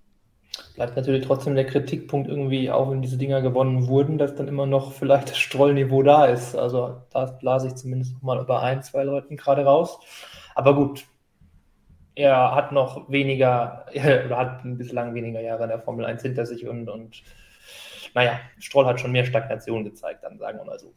Bleibt 0.74 0.96
natürlich 0.96 1.26
trotzdem 1.26 1.54
der 1.54 1.66
Kritikpunkt 1.66 2.28
irgendwie, 2.28 2.70
auch 2.70 2.90
wenn 2.90 3.02
diese 3.02 3.16
Dinger 3.16 3.40
gewonnen 3.40 3.88
wurden, 3.88 4.18
dass 4.18 4.34
dann 4.34 4.48
immer 4.48 4.66
noch 4.66 4.92
vielleicht 4.92 5.30
das 5.30 5.38
Strollniveau 5.38 6.02
da 6.02 6.26
ist. 6.26 6.54
Also 6.54 6.96
da 7.10 7.26
blase 7.26 7.68
ich 7.68 7.74
zumindest 7.74 8.14
noch 8.14 8.22
mal 8.22 8.40
über 8.40 8.62
ein, 8.62 8.82
zwei 8.82 9.04
Leuten 9.04 9.36
gerade 9.36 9.64
raus. 9.64 9.98
Aber 10.54 10.74
gut, 10.74 11.04
er 12.14 12.54
hat 12.54 12.72
noch 12.72 13.10
weniger, 13.10 13.86
oder 13.94 14.36
hat 14.36 14.60
bislang 14.64 15.14
weniger 15.14 15.40
Jahre 15.40 15.64
in 15.64 15.70
der 15.70 15.80
Formel 15.80 16.04
1 16.04 16.22
hinter 16.22 16.46
sich 16.46 16.66
und, 16.66 16.88
und 16.88 17.22
naja, 18.14 18.38
Stroll 18.58 18.86
hat 18.86 19.00
schon 19.00 19.12
mehr 19.12 19.24
Stagnation 19.24 19.84
gezeigt, 19.84 20.22
dann 20.22 20.38
sagen 20.38 20.58
wir 20.58 20.64
mal 20.64 20.78
so. 20.78 20.92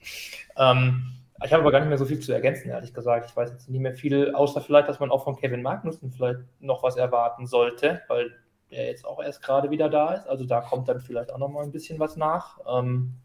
Ähm, 0.58 1.04
ich 1.44 1.52
habe 1.52 1.62
aber 1.64 1.72
gar 1.72 1.80
nicht 1.80 1.90
mehr 1.90 1.98
so 1.98 2.06
viel 2.06 2.20
zu 2.20 2.32
ergänzen, 2.32 2.70
ehrlich 2.70 2.94
gesagt. 2.94 3.30
Ich 3.30 3.36
weiß 3.36 3.52
jetzt 3.52 3.70
nicht 3.70 3.82
mehr 3.82 3.94
viel, 3.94 4.34
außer 4.34 4.62
vielleicht, 4.62 4.88
dass 4.88 5.00
man 5.00 5.12
auch 5.12 5.24
von 5.24 5.36
Kevin 5.36 5.62
Magnussen 5.62 6.12
vielleicht 6.12 6.40
noch 6.60 6.82
was 6.84 6.96
erwarten 6.96 7.46
sollte, 7.46 8.02
weil 8.08 8.32
der 8.72 8.86
jetzt 8.86 9.06
auch 9.06 9.22
erst 9.22 9.42
gerade 9.42 9.70
wieder 9.70 9.90
da 9.90 10.14
ist. 10.14 10.28
Also 10.28 10.46
da 10.46 10.62
kommt 10.62 10.88
dann 10.88 11.02
vielleicht 11.02 11.32
auch 11.34 11.38
noch 11.38 11.50
mal 11.50 11.64
ein 11.64 11.72
bisschen 11.72 12.00
was 12.00 12.16
nach. 12.16 12.60
Ähm, 12.68 13.16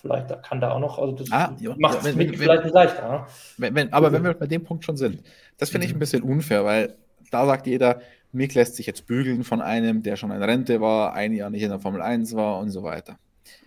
Vielleicht 0.00 0.42
kann 0.42 0.60
da 0.60 0.72
auch 0.72 0.78
noch, 0.78 0.98
also 0.98 1.12
das 1.12 1.32
ah, 1.32 1.54
ja, 1.58 1.74
macht 1.78 1.98
es 2.00 2.06
ja, 2.06 2.12
vielleicht 2.12 2.64
nicht 2.64 2.74
leichter. 2.74 3.10
Ne? 3.10 3.26
Wenn, 3.56 3.74
wenn, 3.74 3.92
aber 3.92 4.12
wenn 4.12 4.22
wir 4.22 4.34
bei 4.34 4.46
dem 4.46 4.62
Punkt 4.62 4.84
schon 4.84 4.96
sind, 4.96 5.22
das 5.58 5.70
finde 5.70 5.86
ich 5.86 5.92
ein 5.92 5.96
mhm. 5.96 6.00
bisschen 6.00 6.22
unfair, 6.22 6.64
weil 6.64 6.94
da 7.30 7.46
sagt 7.46 7.66
jeder, 7.66 8.00
Mick 8.32 8.54
lässt 8.54 8.76
sich 8.76 8.86
jetzt 8.86 9.06
bügeln 9.06 9.42
von 9.42 9.62
einem, 9.62 10.02
der 10.02 10.16
schon 10.16 10.30
in 10.30 10.42
Rente 10.42 10.80
war, 10.80 11.14
ein 11.14 11.32
Jahr 11.32 11.50
nicht 11.50 11.62
in 11.62 11.70
der 11.70 11.80
Formel 11.80 12.02
1 12.02 12.36
war 12.36 12.58
und 12.58 12.70
so 12.70 12.82
weiter. 12.82 13.18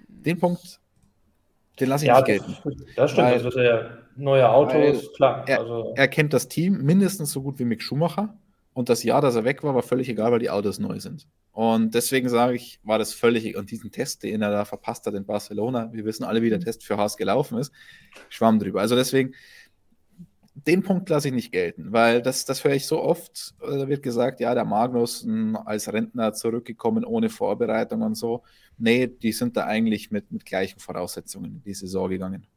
Den 0.07 0.39
Punkt, 0.39 0.79
den 1.79 1.89
lasse 1.89 2.05
ich 2.05 2.09
ja, 2.09 2.17
nicht 2.17 2.25
gelten. 2.25 2.57
Das 2.95 3.11
stimmt, 3.11 3.27
weil, 3.27 3.41
das 3.41 3.55
ist 3.55 3.61
ja 3.61 3.89
neue 4.15 4.49
Autos, 4.49 5.11
klar. 5.13 5.43
Er, 5.47 5.59
also. 5.59 5.93
er 5.95 6.07
kennt 6.07 6.33
das 6.33 6.47
Team 6.47 6.83
mindestens 6.83 7.31
so 7.31 7.41
gut 7.41 7.57
wie 7.57 7.65
Mick 7.65 7.81
Schumacher 7.81 8.35
und 8.73 8.89
das 8.89 9.03
Jahr, 9.03 9.21
dass 9.21 9.35
er 9.35 9.45
weg 9.45 9.63
war, 9.63 9.73
war 9.73 9.83
völlig 9.83 10.09
egal, 10.09 10.31
weil 10.31 10.39
die 10.39 10.49
Autos 10.49 10.79
neu 10.79 10.99
sind. 10.99 11.25
Und 11.59 11.93
deswegen 11.93 12.29
sage 12.29 12.55
ich, 12.55 12.79
war 12.83 12.99
das 12.99 13.13
völlig, 13.13 13.57
und 13.57 13.69
diesen 13.69 13.91
Test, 13.91 14.23
den 14.23 14.41
er 14.41 14.49
da 14.49 14.63
verpasst 14.63 15.05
hat 15.05 15.13
in 15.13 15.25
Barcelona, 15.25 15.91
wir 15.91 16.05
wissen 16.05 16.23
alle, 16.23 16.41
wie 16.41 16.47
der 16.47 16.59
mhm. 16.59 16.63
Test 16.63 16.85
für 16.85 16.95
Haas 16.95 17.17
gelaufen 17.17 17.57
ist, 17.57 17.73
schwamm 18.29 18.59
drüber. 18.59 18.79
Also 18.79 18.95
deswegen, 18.95 19.33
den 20.55 20.83
Punkt 20.83 21.09
lasse 21.09 21.27
ich 21.27 21.33
nicht 21.33 21.51
gelten, 21.51 21.91
weil 21.91 22.21
das, 22.21 22.45
das 22.45 22.63
höre 22.63 22.75
ich 22.75 22.87
so 22.87 23.01
oft. 23.01 23.55
Da 23.59 23.89
wird 23.89 24.03
gesagt, 24.03 24.39
ja, 24.39 24.55
der 24.55 24.63
Magnus 24.63 25.27
als 25.65 25.91
Rentner 25.91 26.31
zurückgekommen 26.31 27.03
ohne 27.03 27.27
Vorbereitung 27.29 28.03
und 28.03 28.15
so. 28.15 28.43
Nee, 28.77 29.07
die 29.07 29.33
sind 29.33 29.57
da 29.57 29.65
eigentlich 29.65 30.11
mit, 30.11 30.31
mit 30.31 30.45
gleichen 30.45 30.79
Voraussetzungen 30.79 31.55
in 31.55 31.63
die 31.63 31.73
Saison 31.73 32.09
gegangen. 32.09 32.47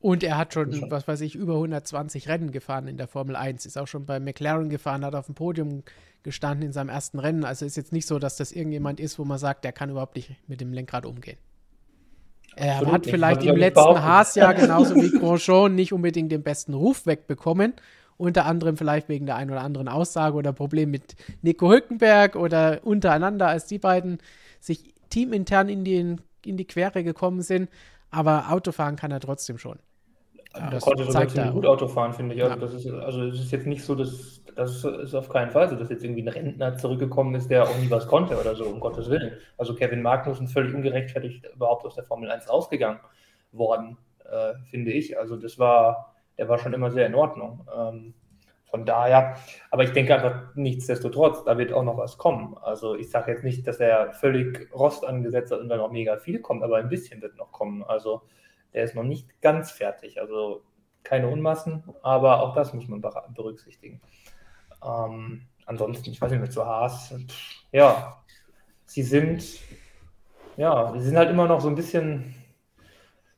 Und 0.00 0.22
er 0.22 0.38
hat 0.38 0.54
schon, 0.54 0.90
was 0.90 1.08
weiß 1.08 1.20
ich, 1.22 1.34
über 1.34 1.54
120 1.54 2.28
Rennen 2.28 2.52
gefahren 2.52 2.86
in 2.86 2.96
der 2.96 3.08
Formel 3.08 3.34
1. 3.34 3.66
Ist 3.66 3.76
auch 3.76 3.88
schon 3.88 4.06
bei 4.06 4.20
McLaren 4.20 4.68
gefahren, 4.68 5.04
hat 5.04 5.16
auf 5.16 5.26
dem 5.26 5.34
Podium 5.34 5.82
gestanden 6.22 6.66
in 6.66 6.72
seinem 6.72 6.88
ersten 6.88 7.18
Rennen. 7.18 7.44
Also 7.44 7.66
ist 7.66 7.76
jetzt 7.76 7.92
nicht 7.92 8.06
so, 8.06 8.18
dass 8.20 8.36
das 8.36 8.52
irgendjemand 8.52 9.00
ist, 9.00 9.18
wo 9.18 9.24
man 9.24 9.38
sagt, 9.38 9.64
der 9.64 9.72
kann 9.72 9.90
überhaupt 9.90 10.14
nicht 10.14 10.36
mit 10.46 10.60
dem 10.60 10.72
Lenkrad 10.72 11.04
umgehen. 11.04 11.38
Er 12.54 12.74
Absolut 12.74 12.94
hat 12.94 13.06
vielleicht 13.06 13.42
im 13.44 13.56
letzten 13.56 14.02
Haas-Jahr 14.02 14.54
genauso 14.54 14.94
wie 14.96 15.10
Grosjean 15.18 15.74
nicht 15.74 15.92
unbedingt 15.92 16.30
den 16.30 16.42
besten 16.42 16.74
Ruf 16.74 17.06
wegbekommen. 17.06 17.74
Unter 18.16 18.46
anderem 18.46 18.76
vielleicht 18.76 19.08
wegen 19.08 19.26
der 19.26 19.36
einen 19.36 19.50
oder 19.50 19.60
anderen 19.60 19.88
Aussage 19.88 20.36
oder 20.36 20.52
Problem 20.52 20.90
mit 20.90 21.14
Nico 21.42 21.70
Hülkenberg 21.70 22.34
oder 22.34 22.80
untereinander, 22.84 23.46
als 23.46 23.66
die 23.66 23.78
beiden 23.78 24.18
sich 24.58 24.94
teamintern 25.08 25.68
in 25.68 25.84
die, 25.84 26.16
in 26.44 26.56
die 26.56 26.66
Quere 26.66 27.04
gekommen 27.04 27.42
sind. 27.42 27.68
Aber 28.10 28.50
Autofahren 28.50 28.96
kann 28.96 29.12
er 29.12 29.20
trotzdem 29.20 29.58
schon. 29.58 29.78
Das 30.70 30.84
konnte 30.84 31.04
sogar 31.04 31.28
ziemlich 31.28 31.52
gut 31.52 31.66
Auto 31.66 31.88
fahren, 31.88 32.12
finde 32.12 32.34
ich. 32.34 32.42
Also, 32.42 32.54
ja. 32.54 32.60
das 32.60 32.74
ist, 32.74 32.90
also 32.90 33.22
es 33.24 33.40
ist 33.40 33.52
jetzt 33.52 33.66
nicht 33.66 33.84
so, 33.84 33.94
dass 33.94 34.42
das 34.58 34.84
ist 34.84 35.14
auf 35.14 35.28
keinen 35.28 35.52
Fall 35.52 35.68
so, 35.68 35.76
dass 35.76 35.88
jetzt 35.88 36.02
irgendwie 36.02 36.22
ein 36.22 36.28
Rentner 36.28 36.76
zurückgekommen 36.76 37.32
ist, 37.36 37.48
der 37.48 37.62
auch 37.62 37.78
nie 37.78 37.88
was 37.90 38.08
konnte 38.08 38.36
oder 38.40 38.56
so, 38.56 38.64
um 38.64 38.80
Gottes 38.80 39.08
Willen. 39.08 39.36
Also 39.56 39.72
Kevin 39.76 40.02
Magnussen 40.02 40.48
völlig 40.48 40.74
ungerechtfertigt 40.74 41.46
überhaupt 41.54 41.86
aus 41.86 41.94
der 41.94 42.02
Formel 42.02 42.28
1 42.28 42.50
rausgegangen 42.50 42.98
worden, 43.52 43.98
äh, 44.24 44.54
finde 44.68 44.90
ich. 44.90 45.16
Also 45.16 45.36
das 45.36 45.60
war, 45.60 46.16
der 46.38 46.48
war 46.48 46.58
schon 46.58 46.72
immer 46.72 46.90
sehr 46.90 47.06
in 47.06 47.14
Ordnung. 47.14 47.68
Ähm, 47.72 48.14
von 48.68 48.84
daher, 48.84 49.36
aber 49.70 49.84
ich 49.84 49.92
denke 49.92 50.16
einfach, 50.16 50.54
nichtsdestotrotz, 50.56 51.44
da 51.44 51.56
wird 51.56 51.72
auch 51.72 51.84
noch 51.84 51.96
was 51.96 52.18
kommen. 52.18 52.56
Also 52.60 52.96
ich 52.96 53.10
sage 53.10 53.30
jetzt 53.30 53.44
nicht, 53.44 53.64
dass 53.64 53.78
er 53.78 54.12
völlig 54.12 54.68
Rost 54.74 55.06
angesetzt 55.06 55.52
hat 55.52 55.60
und 55.60 55.68
dann 55.68 55.78
noch 55.78 55.92
mega 55.92 56.16
viel 56.16 56.40
kommt, 56.40 56.64
aber 56.64 56.78
ein 56.78 56.88
bisschen 56.88 57.22
wird 57.22 57.36
noch 57.36 57.52
kommen. 57.52 57.84
Also 57.84 58.22
der 58.78 58.84
ist 58.84 58.94
noch 58.94 59.02
nicht 59.02 59.42
ganz 59.42 59.72
fertig. 59.72 60.20
Also 60.20 60.62
keine 61.02 61.26
Unmassen, 61.26 61.82
aber 62.00 62.40
auch 62.40 62.54
das 62.54 62.72
muss 62.72 62.86
man 62.86 63.02
berücksichtigen. 63.34 64.00
Ähm, 64.86 65.48
ansonsten, 65.66 66.10
ich 66.10 66.20
weiß 66.20 66.30
nicht 66.30 66.40
mehr 66.40 66.50
zu 66.50 66.64
Haas. 66.64 67.12
Ja, 67.72 68.22
sie 68.84 69.02
sind, 69.02 69.44
ja, 70.56 70.92
sie 70.92 71.00
sind 71.00 71.16
halt 71.16 71.28
immer 71.28 71.48
noch 71.48 71.60
so 71.60 71.66
ein 71.66 71.74
bisschen 71.74 72.36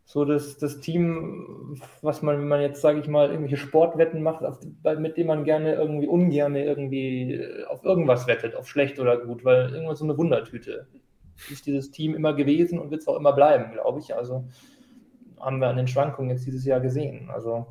so 0.04 0.26
das, 0.26 0.58
das 0.58 0.80
Team, 0.80 1.80
was 2.02 2.20
man, 2.20 2.38
wenn 2.38 2.48
man 2.48 2.60
jetzt, 2.60 2.82
sage 2.82 3.00
ich 3.00 3.08
mal, 3.08 3.30
irgendwelche 3.30 3.56
Sportwetten 3.56 4.22
macht, 4.22 4.44
auf, 4.44 4.58
mit 4.98 5.16
dem 5.16 5.28
man 5.28 5.44
gerne 5.44 5.72
irgendwie 5.74 6.06
ungern 6.06 6.54
irgendwie 6.54 7.42
auf 7.66 7.82
irgendwas 7.82 8.26
wettet, 8.26 8.56
auf 8.56 8.68
schlecht 8.68 9.00
oder 9.00 9.16
gut, 9.16 9.42
weil 9.42 9.72
irgendwas 9.72 10.00
so 10.00 10.04
eine 10.04 10.18
Wundertüte. 10.18 10.86
ist 11.50 11.64
dieses 11.64 11.90
Team 11.92 12.14
immer 12.14 12.34
gewesen 12.34 12.78
und 12.78 12.90
wird 12.90 13.00
es 13.00 13.08
auch 13.08 13.16
immer 13.16 13.32
bleiben, 13.32 13.72
glaube 13.72 14.00
ich. 14.00 14.14
Also 14.14 14.44
haben 15.40 15.60
wir 15.60 15.68
an 15.68 15.76
den 15.76 15.88
Schwankungen 15.88 16.30
jetzt 16.30 16.46
dieses 16.46 16.64
Jahr 16.64 16.80
gesehen. 16.80 17.30
Also, 17.30 17.66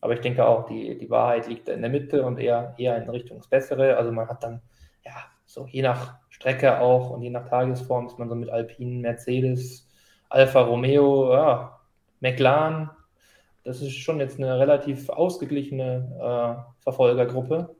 aber 0.00 0.14
ich 0.14 0.20
denke 0.20 0.46
auch, 0.46 0.66
die, 0.66 0.98
die 0.98 1.10
Wahrheit 1.10 1.48
liegt 1.48 1.68
in 1.68 1.82
der 1.82 1.90
Mitte 1.90 2.24
und 2.24 2.38
eher, 2.38 2.74
eher 2.78 2.96
in 2.96 3.08
Richtung 3.08 3.38
das 3.38 3.48
Bessere. 3.48 3.96
Also 3.96 4.12
man 4.12 4.28
hat 4.28 4.42
dann, 4.42 4.62
ja, 5.04 5.12
so 5.46 5.66
je 5.66 5.82
nach 5.82 6.16
Strecke 6.30 6.80
auch 6.80 7.10
und 7.10 7.22
je 7.22 7.30
nach 7.30 7.48
Tagesform 7.48 8.06
ist 8.06 8.18
man 8.18 8.28
so 8.28 8.34
mit 8.34 8.50
Alpinen, 8.50 9.00
Mercedes, 9.00 9.88
Alfa 10.28 10.62
Romeo, 10.62 11.32
ja, 11.32 11.78
McLaren. 12.20 12.90
Das 13.64 13.80
ist 13.80 13.92
schon 13.92 14.18
jetzt 14.18 14.38
eine 14.38 14.58
relativ 14.58 15.08
ausgeglichene 15.08 16.16
äh, 16.18 16.82
Verfolgergruppe, 16.82 17.76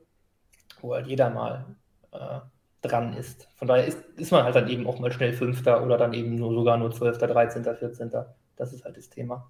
wo 0.81 0.93
halt 0.93 1.07
jeder 1.07 1.29
mal 1.29 1.65
äh, 2.11 2.39
dran 2.81 3.13
ist. 3.13 3.49
Von 3.55 3.67
daher 3.67 3.85
ist, 3.85 3.99
ist 4.17 4.31
man 4.31 4.43
halt 4.43 4.55
dann 4.55 4.69
eben 4.69 4.87
auch 4.87 4.99
mal 4.99 5.11
schnell 5.11 5.33
Fünfter 5.33 5.83
oder 5.83 5.97
dann 5.97 6.13
eben 6.13 6.35
nur 6.35 6.53
sogar 6.53 6.77
nur 6.77 6.91
Zwölfter, 6.91 7.27
Dreizehnter, 7.27 7.75
Vierzehnter. 7.75 8.35
Das 8.55 8.73
ist 8.73 8.85
halt 8.85 8.97
das 8.97 9.09
Thema. 9.09 9.49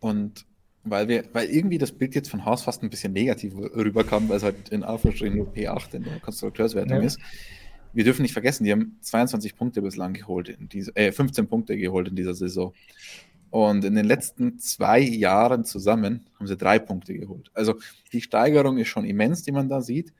Und 0.00 0.46
weil 0.84 1.08
wir, 1.08 1.24
weil 1.32 1.48
irgendwie 1.48 1.78
das 1.78 1.92
Bild 1.92 2.14
jetzt 2.14 2.30
von 2.30 2.44
Haus 2.44 2.62
fast 2.62 2.82
ein 2.82 2.90
bisschen 2.90 3.12
negativ 3.12 3.54
rüberkam, 3.56 4.28
weil 4.28 4.36
es 4.36 4.42
halt 4.42 4.68
in 4.68 4.84
Anführungsstrichen 4.84 5.36
nur 5.36 5.52
P8 5.52 5.94
in 5.94 6.04
der 6.04 6.20
Konstrukteurswertung 6.20 6.98
ja. 6.98 7.02
ist. 7.02 7.18
Wir 7.94 8.04
dürfen 8.04 8.22
nicht 8.22 8.32
vergessen, 8.32 8.64
die 8.64 8.72
haben 8.72 8.98
22 9.00 9.56
Punkte 9.56 9.80
bislang 9.80 10.12
geholt, 10.12 10.48
in 10.48 10.68
diese, 10.68 10.94
äh, 10.96 11.12
15 11.12 11.46
Punkte 11.48 11.78
geholt 11.78 12.08
in 12.08 12.16
dieser 12.16 12.34
Saison. 12.34 12.74
Und 13.50 13.84
in 13.84 13.94
den 13.94 14.04
letzten 14.04 14.58
zwei 14.58 14.98
Jahren 14.98 15.64
zusammen 15.64 16.26
haben 16.38 16.48
sie 16.48 16.56
drei 16.56 16.80
Punkte 16.80 17.14
geholt. 17.14 17.52
Also 17.54 17.76
die 18.12 18.20
Steigerung 18.20 18.78
ist 18.78 18.88
schon 18.88 19.04
immens, 19.04 19.42
die 19.42 19.52
man 19.52 19.68
da 19.68 19.80
sieht. 19.80 20.12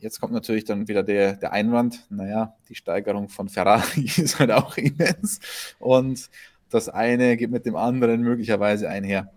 Jetzt 0.00 0.20
kommt 0.20 0.34
natürlich 0.34 0.64
dann 0.64 0.86
wieder 0.86 1.02
der, 1.02 1.36
der 1.36 1.52
Einwand, 1.52 2.06
naja, 2.10 2.56
die 2.68 2.74
Steigerung 2.74 3.30
von 3.30 3.48
Ferrari 3.48 4.04
ist 4.16 4.38
halt 4.38 4.50
auch 4.50 4.76
immens. 4.76 5.40
Und 5.78 6.28
das 6.74 6.88
eine 6.88 7.36
geht 7.36 7.50
mit 7.50 7.66
dem 7.66 7.76
anderen 7.76 8.22
möglicherweise 8.22 8.88
einher. 8.88 9.32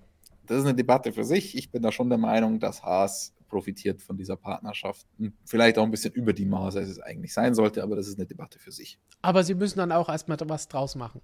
Das 0.46 0.60
ist 0.60 0.66
eine 0.66 0.76
Debatte 0.76 1.12
für 1.12 1.24
sich. 1.24 1.58
Ich 1.58 1.72
bin 1.72 1.82
da 1.82 1.92
schon 1.92 2.10
der 2.10 2.18
Meinung, 2.18 2.60
dass 2.60 2.84
Haas 2.84 3.34
profitiert 3.48 4.02
von 4.02 4.18
dieser 4.18 4.36
Partnerschaft. 4.36 5.06
Vielleicht 5.46 5.78
auch 5.78 5.84
ein 5.84 5.92
bisschen 5.92 6.14
über 6.14 6.34
die 6.34 6.46
Maße, 6.46 6.80
als 6.80 6.90
es 6.90 7.00
eigentlich 7.00 7.34
sein 7.34 7.56
sollte, 7.56 7.84
aber 7.84 7.96
das 7.96 8.08
ist 8.08 8.18
eine 8.18 8.26
Debatte 8.26 8.60
für 8.60 8.72
sich. 8.72 9.00
Aber 9.22 9.44
sie 9.44 9.56
müssen 9.56 9.80
dann 9.80 9.92
auch 9.92 10.10
erstmal 10.10 10.38
was 10.46 10.68
draus 10.68 10.96
machen. 10.96 11.22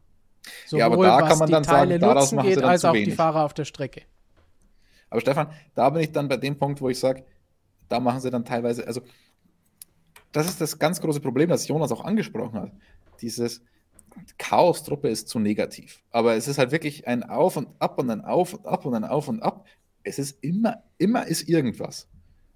Sowohl 0.65 0.79
ja, 0.79 0.85
aber 0.87 1.05
da 1.05 1.21
kann 1.27 1.37
man 1.37 1.51
dann 1.51 1.63
Teile 1.63 1.99
sagen, 1.99 2.01
daraus 2.01 2.31
machen 2.31 2.47
geht, 2.47 2.55
sie 2.55 2.61
dann 2.61 2.69
als 2.69 2.81
zu 2.81 2.89
auch 2.89 2.93
wenig. 2.93 3.09
die 3.09 3.15
Fahrer 3.15 3.43
auf 3.45 3.53
der 3.53 3.65
Strecke. 3.65 4.03
Aber 5.09 5.21
Stefan, 5.21 5.51
da 5.75 5.89
bin 5.89 6.01
ich 6.01 6.11
dann 6.11 6.27
bei 6.27 6.37
dem 6.37 6.57
Punkt, 6.57 6.81
wo 6.81 6.89
ich 6.89 6.99
sage, 6.99 7.25
da 7.89 7.99
machen 7.99 8.21
sie 8.21 8.31
dann 8.31 8.45
teilweise, 8.45 8.87
also 8.87 9.01
das 10.31 10.47
ist 10.47 10.61
das 10.61 10.79
ganz 10.79 11.01
große 11.01 11.19
Problem, 11.19 11.49
das 11.49 11.67
Jonas 11.67 11.91
auch 11.91 12.03
angesprochen 12.03 12.59
hat. 12.59 12.71
Dieses, 13.21 13.61
Chaos-Truppe 14.37 15.09
ist 15.09 15.29
zu 15.29 15.39
negativ. 15.39 16.01
Aber 16.11 16.35
es 16.35 16.47
ist 16.47 16.57
halt 16.57 16.71
wirklich 16.71 17.07
ein 17.07 17.23
Auf 17.23 17.57
und 17.57 17.69
Ab 17.79 17.99
und 17.99 18.09
ein 18.09 18.21
Auf 18.21 18.53
und 18.53 18.65
Ab 18.65 18.85
und 18.85 18.93
ein 18.93 19.05
Auf 19.05 19.27
und 19.27 19.41
Ab. 19.41 19.65
Es 20.03 20.19
ist 20.19 20.43
immer, 20.43 20.83
immer 20.97 21.27
ist 21.27 21.47
irgendwas. 21.47 22.07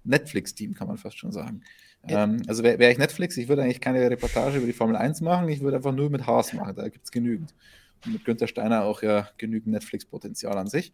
Netflix-Team 0.04 0.74
kann 0.74 0.88
man 0.88 0.98
fast 0.98 1.18
schon 1.18 1.32
sagen. 1.32 1.62
Ja. 2.08 2.24
Ähm, 2.24 2.42
also 2.46 2.62
wäre 2.62 2.78
wär 2.78 2.90
ich 2.90 2.98
Netflix, 2.98 3.36
ich 3.36 3.48
würde 3.48 3.62
eigentlich 3.62 3.80
keine 3.80 4.08
Reportage 4.08 4.58
über 4.58 4.66
die 4.66 4.72
Formel 4.72 4.96
1 4.96 5.20
machen, 5.22 5.48
ich 5.48 5.60
würde 5.60 5.78
einfach 5.78 5.92
nur 5.92 6.10
mit 6.10 6.26
Haas 6.26 6.52
machen, 6.52 6.74
da 6.76 6.88
gibt 6.88 7.04
es 7.04 7.10
genügend. 7.10 7.54
Und 8.04 8.12
mit 8.12 8.24
Günther 8.24 8.46
Steiner 8.46 8.84
auch 8.84 9.02
ja 9.02 9.28
genügend 9.38 9.72
Netflix-Potenzial 9.72 10.56
an 10.56 10.68
sich. 10.68 10.92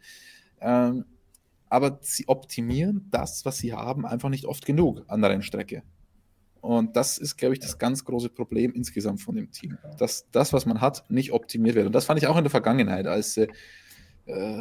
Ähm, 0.60 1.04
aber 1.68 1.98
sie 2.02 2.28
optimieren 2.28 3.08
das, 3.10 3.44
was 3.44 3.58
sie 3.58 3.72
haben, 3.72 4.06
einfach 4.06 4.28
nicht 4.28 4.44
oft 4.44 4.64
genug 4.64 5.04
an 5.08 5.22
der 5.22 5.30
Rennstrecke. 5.30 5.82
Und 6.62 6.94
das 6.94 7.18
ist, 7.18 7.36
glaube 7.36 7.54
ich, 7.54 7.60
das 7.60 7.76
ganz 7.76 8.04
große 8.04 8.28
Problem 8.28 8.72
insgesamt 8.72 9.20
von 9.20 9.34
dem 9.34 9.50
Team. 9.50 9.78
Dass 9.98 10.30
das, 10.30 10.52
was 10.52 10.64
man 10.64 10.80
hat, 10.80 11.04
nicht 11.10 11.32
optimiert 11.32 11.74
wird. 11.74 11.86
Und 11.86 11.92
das 11.92 12.04
fand 12.04 12.22
ich 12.22 12.28
auch 12.28 12.36
in 12.36 12.44
der 12.44 12.52
Vergangenheit, 12.52 13.08
als 13.08 13.36
äh, 13.36 13.48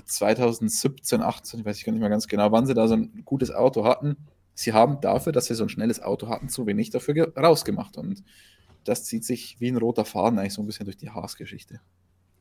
2017, 0.03 1.21
18, 1.21 1.59
ich 1.59 1.65
weiß 1.65 1.77
ich 1.77 1.85
gar 1.85 1.91
nicht 1.91 2.01
mehr 2.01 2.09
ganz 2.09 2.27
genau, 2.27 2.51
wann 2.51 2.65
sie 2.65 2.73
da 2.73 2.87
so 2.87 2.95
ein 2.95 3.21
gutes 3.23 3.51
Auto 3.51 3.85
hatten. 3.85 4.17
Sie 4.55 4.73
haben 4.73 4.99
dafür, 4.99 5.31
dass 5.31 5.45
sie 5.45 5.53
so 5.53 5.63
ein 5.63 5.69
schnelles 5.69 6.01
Auto 6.01 6.27
hatten, 6.27 6.49
zu 6.49 6.65
wenig 6.65 6.89
dafür 6.89 7.31
rausgemacht. 7.37 7.95
Und 7.97 8.23
das 8.83 9.05
zieht 9.05 9.23
sich 9.23 9.57
wie 9.59 9.69
ein 9.69 9.77
roter 9.77 10.03
Faden 10.03 10.39
eigentlich 10.39 10.55
so 10.55 10.63
ein 10.63 10.65
bisschen 10.65 10.85
durch 10.85 10.97
die 10.97 11.11
Haas-Geschichte. 11.11 11.81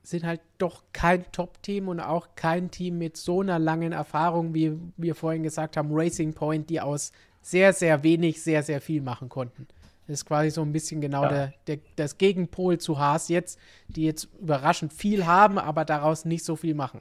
Sind 0.02 0.24
halt 0.24 0.40
doch 0.56 0.84
kein 0.94 1.30
Top-Team 1.32 1.88
und 1.88 2.00
auch 2.00 2.34
kein 2.34 2.70
Team 2.70 2.96
mit 2.96 3.18
so 3.18 3.42
einer 3.42 3.58
langen 3.58 3.92
Erfahrung, 3.92 4.54
wie 4.54 4.78
wir 4.96 5.14
vorhin 5.14 5.42
gesagt 5.42 5.76
haben, 5.76 5.90
Racing 5.92 6.32
Point, 6.32 6.70
die 6.70 6.80
aus 6.80 7.12
sehr, 7.42 7.72
sehr 7.72 8.02
wenig, 8.02 8.42
sehr, 8.42 8.62
sehr 8.62 8.80
viel 8.80 9.02
machen 9.02 9.28
konnten. 9.28 9.66
Das 10.06 10.20
ist 10.20 10.24
quasi 10.24 10.50
so 10.50 10.62
ein 10.62 10.72
bisschen 10.72 11.00
genau 11.00 11.22
ja. 11.22 11.28
der, 11.28 11.54
der, 11.66 11.78
das 11.96 12.18
Gegenpol 12.18 12.78
zu 12.78 12.98
Haas 12.98 13.28
jetzt, 13.28 13.58
die 13.88 14.04
jetzt 14.04 14.28
überraschend 14.40 14.92
viel 14.92 15.24
haben, 15.24 15.58
aber 15.58 15.84
daraus 15.84 16.24
nicht 16.24 16.44
so 16.44 16.56
viel 16.56 16.74
machen. 16.74 17.00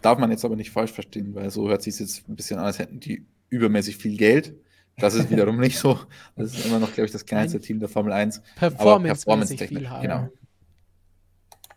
Darf 0.00 0.18
man 0.18 0.30
jetzt 0.30 0.44
aber 0.44 0.54
nicht 0.54 0.70
falsch 0.70 0.92
verstehen, 0.92 1.34
weil 1.34 1.50
so 1.50 1.68
hört 1.68 1.82
sich 1.82 1.98
jetzt 1.98 2.28
ein 2.28 2.36
bisschen 2.36 2.58
an, 2.58 2.66
als 2.66 2.78
hätten 2.78 3.00
die 3.00 3.26
übermäßig 3.48 3.96
viel 3.96 4.16
Geld. 4.16 4.54
Das 4.98 5.14
ist 5.14 5.30
wiederum 5.30 5.58
nicht 5.60 5.78
so. 5.78 5.98
Das 6.36 6.54
ist 6.54 6.66
immer 6.66 6.78
noch, 6.78 6.92
glaube 6.92 7.06
ich, 7.06 7.12
das 7.12 7.26
kleinste 7.26 7.58
ein 7.58 7.62
Team 7.62 7.80
der 7.80 7.88
Formel 7.88 8.12
1. 8.12 8.40
Performance, 8.56 9.24
Performance 9.24 9.66
viel 9.66 9.90
haben. 9.90 10.02
Genau. 10.02 10.28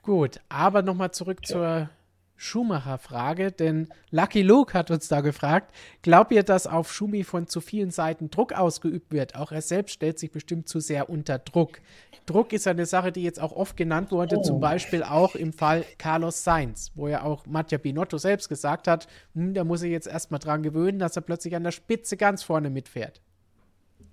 Gut, 0.04 0.40
aber 0.48 0.84
nochmal 0.84 1.12
zurück 1.12 1.40
ja. 1.44 1.48
zur 1.48 1.90
Schumacher-Frage, 2.38 3.52
denn 3.52 3.90
Lucky 4.12 4.44
Luke 4.44 4.74
hat 4.74 4.92
uns 4.92 5.08
da 5.08 5.22
gefragt, 5.22 5.74
glaubt 6.04 6.32
ihr, 6.32 6.44
dass 6.44 6.68
auf 6.68 6.94
Schumi 6.94 7.24
von 7.24 7.48
zu 7.48 7.60
vielen 7.60 7.92
Seiten 7.92 8.30
Druck 8.30 8.54
ausgeübt 8.54 9.12
wird? 9.12 9.36
Auch 9.36 9.52
er 9.52 9.62
selbst 9.62 9.94
stellt 9.94 10.20
sich 10.20 10.32
bestimmt 10.32 10.70
zu 10.70 10.80
sehr 10.80 11.10
unter 11.10 11.40
Druck. 11.40 11.82
Druck 12.28 12.54
ist 12.54 12.68
eine 12.68 12.86
Sache, 12.86 13.12
die 13.12 13.24
jetzt 13.24 13.42
auch 13.42 13.54
oft 13.54 13.76
genannt 13.76 14.12
wurde, 14.12 14.38
oh. 14.38 14.42
zum 14.42 14.60
Beispiel 14.60 15.02
auch 15.02 15.36
im 15.36 15.52
Fall 15.52 15.84
Carlos 15.98 16.44
Sainz, 16.44 16.92
wo 16.96 17.08
ja 17.08 17.24
auch 17.24 17.46
Mattia 17.48 17.80
Binotto 17.80 18.18
selbst 18.18 18.50
gesagt 18.50 18.88
hat, 18.88 19.08
hm, 19.34 19.54
da 19.54 19.64
muss 19.64 19.82
ich 19.82 19.92
jetzt 19.92 20.08
erstmal 20.08 20.40
dran 20.40 20.62
gewöhnen, 20.62 21.00
dass 21.00 21.16
er 21.16 21.24
plötzlich 21.24 21.56
an 21.56 21.64
der 21.64 21.72
Spitze 21.72 22.18
ganz 22.18 22.44
vorne 22.44 22.70
mitfährt. 22.70 23.22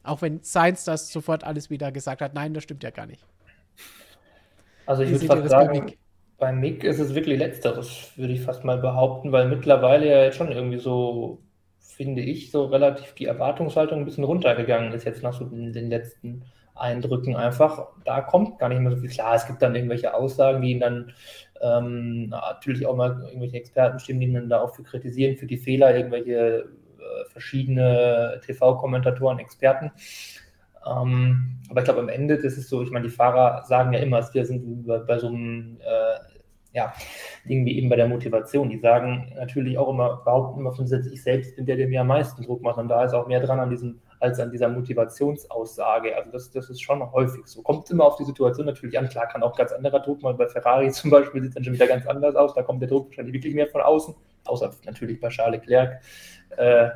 Auch 0.03 0.23
wenn 0.23 0.43
Sainz 0.43 0.85
das 0.85 1.11
sofort 1.13 1.45
alles 1.45 1.71
wieder 1.71 1.93
gesagt 1.93 2.23
hat, 2.23 2.35
nein, 2.35 2.55
das 2.55 2.63
stimmt 2.63 2.83
ja 2.83 2.91
gar 2.91 3.07
nicht. 3.07 3.25
Also 4.87 5.03
ich 5.03 5.13
würde 5.13 5.27
fast 5.27 5.49
sagen, 5.49 5.93
bei 6.45 6.53
Mick 6.53 6.85
ist 6.85 6.99
es 6.99 7.15
wirklich 7.15 7.39
Letzteres, 7.39 8.13
würde 8.17 8.35
ich 8.35 8.43
fast 8.43 8.65
mal 8.65 8.77
behaupten, 8.77 9.33
weil 9.33 9.49
mittlerweile 9.49 10.07
ja 10.07 10.25
jetzt 10.25 10.37
schon 10.37 10.53
irgendwie 10.53 10.77
so, 10.77 11.39
finde 11.79 12.21
ich, 12.21 12.51
so 12.51 12.67
relativ 12.67 13.15
die 13.15 13.25
Erwartungshaltung 13.25 14.01
ein 14.01 14.05
bisschen 14.05 14.25
runtergegangen 14.25 14.93
ist 14.93 15.05
jetzt 15.05 15.23
nach 15.23 15.33
so 15.33 15.47
den, 15.47 15.73
letzten 15.89 16.45
Eindrücken 16.75 17.35
einfach. 17.35 17.87
Da 18.05 18.21
kommt 18.21 18.59
gar 18.59 18.69
nicht 18.69 18.81
mehr 18.81 18.91
so 18.91 18.99
viel. 18.99 19.09
Klar, 19.09 19.37
es 19.37 19.47
gibt 19.47 19.63
dann 19.63 19.75
irgendwelche 19.75 20.13
Aussagen, 20.13 20.61
die 20.61 20.73
ihn 20.73 20.81
dann 20.81 21.13
ähm, 21.63 22.29
natürlich 22.29 22.85
auch 22.85 22.95
mal 22.95 23.23
irgendwelche 23.27 23.57
Experten 23.57 23.99
stimmen, 23.99 24.21
die 24.21 24.27
ihn 24.27 24.35
dann 24.35 24.51
da 24.51 24.61
auch 24.61 24.75
für 24.75 24.83
kritisieren, 24.83 25.39
für 25.39 25.47
die 25.47 25.57
Fehler, 25.57 25.97
irgendwelche 25.97 26.69
äh, 26.99 27.31
verschiedene 27.31 28.39
TV-Kommentatoren, 28.45 29.39
Experten. 29.39 29.93
Ähm, 30.87 31.59
aber 31.71 31.81
ich 31.81 31.85
glaube, 31.85 32.01
am 32.01 32.11
Ende, 32.11 32.37
das 32.37 32.59
ist 32.59 32.69
so, 32.69 32.83
ich 32.83 32.91
meine, 32.91 33.09
die 33.09 33.15
Fahrer 33.15 33.65
sagen 33.65 33.95
ja 33.95 34.01
immer, 34.01 34.23
wir 34.35 34.45
sind 34.45 34.87
bei, 34.87 34.99
bei 34.99 35.19
so 35.19 35.29
einem 35.29 35.79
äh, 35.81 36.34
ja, 36.75 36.93
Ding 37.49 37.65
wie 37.65 37.79
eben 37.79 37.89
bei 37.89 37.97
der 37.97 38.09
Motivation. 38.09 38.69
Die 38.69 38.79
sagen 38.79 39.33
natürlich 39.37 39.79
auch 39.79 39.89
immer, 39.89 40.17
behaupten 40.25 40.61
immer 40.61 40.73
von 40.73 40.87
sich, 40.87 41.13
ich 41.13 41.23
selbst 41.23 41.55
bin 41.57 41.67
der, 41.67 41.77
der 41.77 41.87
mir 41.87 42.01
am 42.01 42.09
meisten 42.09 42.43
Druck 42.43 42.63
macht. 42.63 42.79
Und 42.79 42.89
da 42.89 43.05
ist 43.05 43.15
auch 43.15 43.29
mehr 43.29 43.41
dran 43.41 43.61
an 43.61 43.71
diesem, 43.71 44.01
als 44.19 44.41
an 44.41 44.51
dieser 44.51 44.69
Motivationsaussage. 44.69 46.17
Also 46.17 46.31
das, 46.33 46.51
das 46.51 46.69
ist 46.71 46.83
schon 46.83 47.01
häufig 47.13 47.47
so. 47.47 47.63
Kommt 47.63 47.89
immer 47.91 48.05
auf 48.05 48.17
die 48.17 48.25
Situation 48.25 48.67
natürlich 48.67 48.99
an. 48.99 49.09
Klar 49.09 49.29
kann 49.29 49.45
auch 49.45 49.57
ganz 49.57 49.71
anderer 49.71 50.01
Druck 50.01 50.21
mal 50.23 50.35
bei 50.35 50.49
Ferrari 50.49 50.91
zum 50.91 51.11
Beispiel 51.11 51.43
sieht 51.45 51.57
dann 51.57 51.63
schon 51.63 51.75
wieder 51.75 51.87
ganz 51.87 52.07
anders 52.07 52.35
aus. 52.35 52.55
Da 52.55 52.63
kommt 52.63 52.83
der 52.83 52.89
Druck 52.89 53.09
wahrscheinlich 53.09 53.35
wirklich 53.35 53.55
mehr 53.55 53.69
von 53.69 53.81
außen. 53.81 54.15
Außer 54.47 54.71
natürlich 54.85 55.21
bei 55.21 55.29
Charles 55.29 55.61
Leclerc. 55.61 56.01
Äh, 56.57 56.89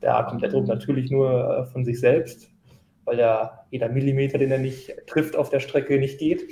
da 0.00 0.22
kommt 0.22 0.42
der 0.42 0.48
Druck 0.48 0.66
natürlich 0.66 1.10
nur 1.10 1.58
äh, 1.58 1.64
von 1.66 1.84
sich 1.84 2.00
selbst 2.00 2.48
weil 3.08 3.18
ja 3.18 3.64
jeder 3.70 3.88
Millimeter, 3.88 4.36
den 4.36 4.52
er 4.52 4.58
nicht 4.58 4.94
trifft 5.06 5.34
auf 5.34 5.48
der 5.48 5.60
Strecke, 5.60 5.98
nicht 5.98 6.18
geht. 6.18 6.42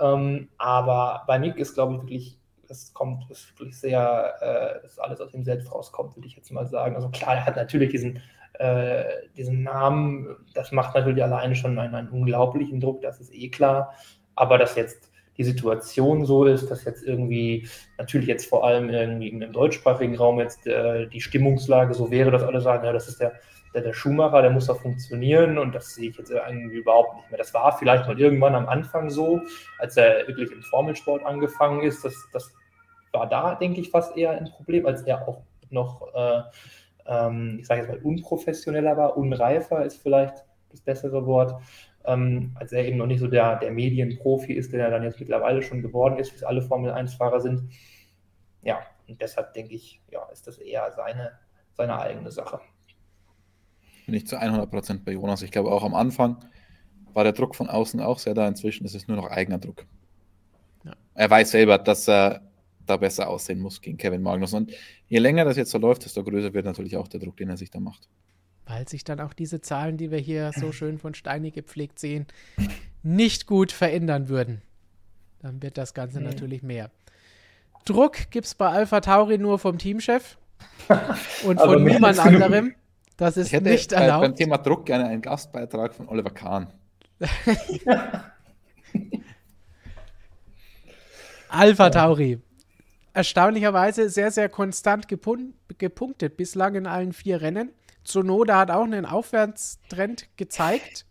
Ähm, 0.00 0.48
aber 0.58 1.24
bei 1.26 1.38
Mick 1.38 1.56
ist, 1.56 1.74
glaube 1.74 1.94
ich, 1.94 2.00
wirklich, 2.00 2.38
es 2.68 2.92
kommt, 2.94 3.30
ist 3.30 3.58
wirklich 3.58 3.78
sehr, 3.78 4.34
äh, 4.40 4.82
dass 4.82 4.98
alles 4.98 5.20
aus 5.20 5.34
ihm 5.34 5.44
selbst 5.44 5.72
rauskommt, 5.72 6.16
würde 6.16 6.26
ich 6.26 6.36
jetzt 6.36 6.50
mal 6.50 6.66
sagen. 6.66 6.96
Also 6.96 7.08
klar, 7.10 7.34
er 7.36 7.46
hat 7.46 7.56
natürlich 7.56 7.90
diesen, 7.90 8.20
äh, 8.54 9.04
diesen 9.36 9.62
Namen, 9.62 10.36
das 10.54 10.72
macht 10.72 10.94
natürlich 10.94 11.22
alleine 11.22 11.56
schon 11.56 11.78
einen, 11.78 11.94
einen 11.94 12.08
unglaublichen 12.08 12.80
Druck, 12.80 13.02
das 13.02 13.20
ist 13.20 13.34
eh 13.34 13.48
klar. 13.48 13.94
Aber 14.34 14.58
dass 14.58 14.74
jetzt 14.76 15.10
die 15.36 15.44
Situation 15.44 16.24
so 16.24 16.44
ist, 16.44 16.70
dass 16.70 16.84
jetzt 16.84 17.02
irgendwie, 17.02 17.68
natürlich 17.98 18.28
jetzt 18.28 18.48
vor 18.48 18.64
allem 18.64 18.88
irgendwie 18.88 19.28
im 19.28 19.52
deutschsprachigen 19.52 20.16
Raum 20.16 20.38
jetzt 20.38 20.66
äh, 20.66 21.08
die 21.08 21.20
Stimmungslage 21.20 21.94
so 21.94 22.10
wäre, 22.10 22.30
dass 22.30 22.42
alle 22.42 22.60
sagen, 22.60 22.84
ja, 22.84 22.92
das 22.92 23.08
ist 23.08 23.20
der 23.20 23.34
der, 23.74 23.82
der 23.82 23.92
Schuhmacher, 23.92 24.40
der 24.40 24.50
muss 24.50 24.66
doch 24.66 24.80
funktionieren 24.80 25.58
und 25.58 25.74
das 25.74 25.94
sehe 25.94 26.10
ich 26.10 26.16
jetzt 26.16 26.30
irgendwie 26.30 26.76
überhaupt 26.76 27.16
nicht 27.16 27.30
mehr. 27.30 27.38
Das 27.38 27.52
war 27.52 27.76
vielleicht 27.76 28.06
mal 28.06 28.18
irgendwann 28.18 28.54
am 28.54 28.68
Anfang 28.68 29.10
so, 29.10 29.40
als 29.78 29.96
er 29.96 30.26
wirklich 30.28 30.50
im 30.52 30.62
Formelsport 30.62 31.24
angefangen 31.26 31.82
ist. 31.82 32.04
Das, 32.04 32.14
das 32.32 32.52
war 33.12 33.28
da, 33.28 33.56
denke 33.56 33.80
ich, 33.80 33.90
fast 33.90 34.16
eher 34.16 34.32
ein 34.32 34.50
Problem, 34.50 34.86
als 34.86 35.02
er 35.02 35.26
auch 35.28 35.42
noch, 35.70 36.14
äh, 36.14 36.42
ähm, 37.06 37.58
ich 37.60 37.66
sage 37.66 37.80
jetzt 37.82 37.90
mal, 37.90 37.98
unprofessioneller 37.98 38.96
war, 38.96 39.16
unreifer 39.16 39.84
ist 39.84 40.00
vielleicht 40.00 40.44
das 40.70 40.80
bessere 40.80 41.26
Wort. 41.26 41.60
ähm, 42.06 42.54
als 42.60 42.72
er 42.72 42.84
eben 42.84 42.98
noch 42.98 43.06
nicht 43.06 43.20
so 43.20 43.28
der, 43.28 43.56
der 43.56 43.70
Medienprofi 43.70 44.52
ist, 44.52 44.72
der 44.72 44.84
er 44.84 44.90
dann 44.90 45.02
jetzt 45.04 45.18
mittlerweile 45.20 45.62
schon 45.62 45.82
geworden 45.82 46.18
ist, 46.18 46.32
wie 46.32 46.36
es 46.36 46.44
alle 46.44 46.62
Formel-1-Fahrer 46.62 47.40
sind. 47.40 47.70
Ja, 48.62 48.80
und 49.08 49.20
deshalb 49.20 49.54
denke 49.54 49.74
ich, 49.74 50.02
ja, 50.10 50.24
ist 50.30 50.46
das 50.46 50.58
eher 50.58 50.90
seine, 50.92 51.32
seine 51.72 51.98
eigene 51.98 52.30
Sache. 52.30 52.60
Bin 54.06 54.14
ich 54.14 54.26
zu 54.26 54.36
100% 54.40 55.04
bei 55.04 55.12
Jonas. 55.12 55.42
Ich 55.42 55.50
glaube, 55.50 55.70
auch 55.70 55.82
am 55.82 55.94
Anfang 55.94 56.44
war 57.14 57.24
der 57.24 57.32
Druck 57.32 57.54
von 57.54 57.68
außen 57.68 58.00
auch 58.00 58.18
sehr 58.18 58.34
da. 58.34 58.46
Inzwischen 58.46 58.84
ist 58.84 58.94
es 58.94 59.08
nur 59.08 59.16
noch 59.16 59.30
eigener 59.30 59.58
Druck. 59.58 59.86
Ja. 60.84 60.92
Er 61.14 61.30
weiß 61.30 61.52
selber, 61.52 61.78
dass 61.78 62.08
er 62.08 62.42
da 62.86 62.96
besser 62.96 63.28
aussehen 63.28 63.60
muss 63.60 63.80
gegen 63.80 63.96
Kevin 63.96 64.22
Magnus. 64.22 64.52
Und 64.52 64.72
je 65.06 65.18
länger 65.18 65.44
das 65.44 65.56
jetzt 65.56 65.70
so 65.70 65.78
läuft, 65.78 66.04
desto 66.04 66.22
größer 66.22 66.52
wird 66.52 66.66
natürlich 66.66 66.96
auch 66.96 67.08
der 67.08 67.20
Druck, 67.20 67.36
den 67.36 67.48
er 67.48 67.56
sich 67.56 67.70
da 67.70 67.80
macht. 67.80 68.08
Weil 68.66 68.88
sich 68.88 69.04
dann 69.04 69.20
auch 69.20 69.32
diese 69.32 69.60
Zahlen, 69.60 69.96
die 69.96 70.10
wir 70.10 70.18
hier 70.18 70.52
so 70.54 70.72
schön 70.72 70.98
von 70.98 71.14
Steini 71.14 71.50
gepflegt 71.50 71.98
sehen, 71.98 72.26
nicht 73.02 73.46
gut 73.46 73.72
verändern 73.72 74.28
würden. 74.28 74.62
Dann 75.40 75.62
wird 75.62 75.76
das 75.76 75.92
Ganze 75.92 76.18
nee. 76.18 76.26
natürlich 76.26 76.62
mehr. 76.62 76.90
Druck 77.84 78.30
gibt 78.30 78.46
es 78.46 78.54
bei 78.54 78.68
Alpha 78.68 79.00
Tauri 79.00 79.36
nur 79.36 79.58
vom 79.58 79.76
Teamchef 79.76 80.38
und 81.44 81.60
von 81.60 81.84
niemand 81.84 82.18
anderem. 82.18 82.74
Das 83.16 83.36
ist 83.36 83.48
ich 83.48 83.52
hätte 83.52 83.70
nicht 83.70 83.92
erlaubt. 83.92 84.22
beim 84.22 84.34
Thema 84.34 84.58
Druck 84.58 84.86
gerne 84.86 85.06
einen 85.06 85.22
Gastbeitrag 85.22 85.94
von 85.94 86.08
Oliver 86.08 86.30
Kahn. 86.30 86.66
Alpha 91.48 91.90
Tauri. 91.90 92.40
Erstaunlicherweise 93.12 94.08
sehr, 94.10 94.32
sehr 94.32 94.48
konstant 94.48 95.06
gepun 95.06 95.54
gepunktet, 95.78 96.36
bislang 96.36 96.74
in 96.74 96.86
allen 96.88 97.12
vier 97.12 97.40
Rennen. 97.40 97.70
Zunoda 98.02 98.58
hat 98.58 98.70
auch 98.72 98.82
einen 98.84 99.06
Aufwärtstrend 99.06 100.28
gezeigt. 100.36 101.06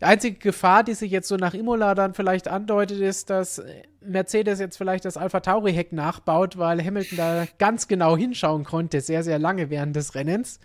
Die 0.00 0.04
einzige 0.04 0.38
Gefahr, 0.38 0.84
die 0.84 0.94
sich 0.94 1.10
jetzt 1.10 1.26
so 1.26 1.36
nach 1.36 1.54
Imola 1.54 1.94
dann 1.94 2.14
vielleicht 2.14 2.46
andeutet, 2.46 3.00
ist, 3.00 3.30
dass 3.30 3.62
Mercedes 4.00 4.60
jetzt 4.60 4.76
vielleicht 4.76 5.04
das 5.04 5.16
Alpha 5.16 5.40
Tauri-Heck 5.40 5.92
nachbaut, 5.92 6.56
weil 6.56 6.84
Hamilton 6.84 7.18
da 7.18 7.44
ganz 7.58 7.88
genau 7.88 8.16
hinschauen 8.16 8.64
konnte, 8.64 9.00
sehr, 9.00 9.24
sehr 9.24 9.38
lange 9.40 9.70
während 9.70 9.96
des 9.96 10.14
Rennens. 10.14 10.60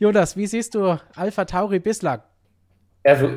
Jonas, 0.00 0.36
wie 0.36 0.46
siehst 0.46 0.74
du 0.74 0.98
Alpha 1.14 1.44
Tauri 1.44 1.78
bislang? 1.78 2.22
Also 3.04 3.30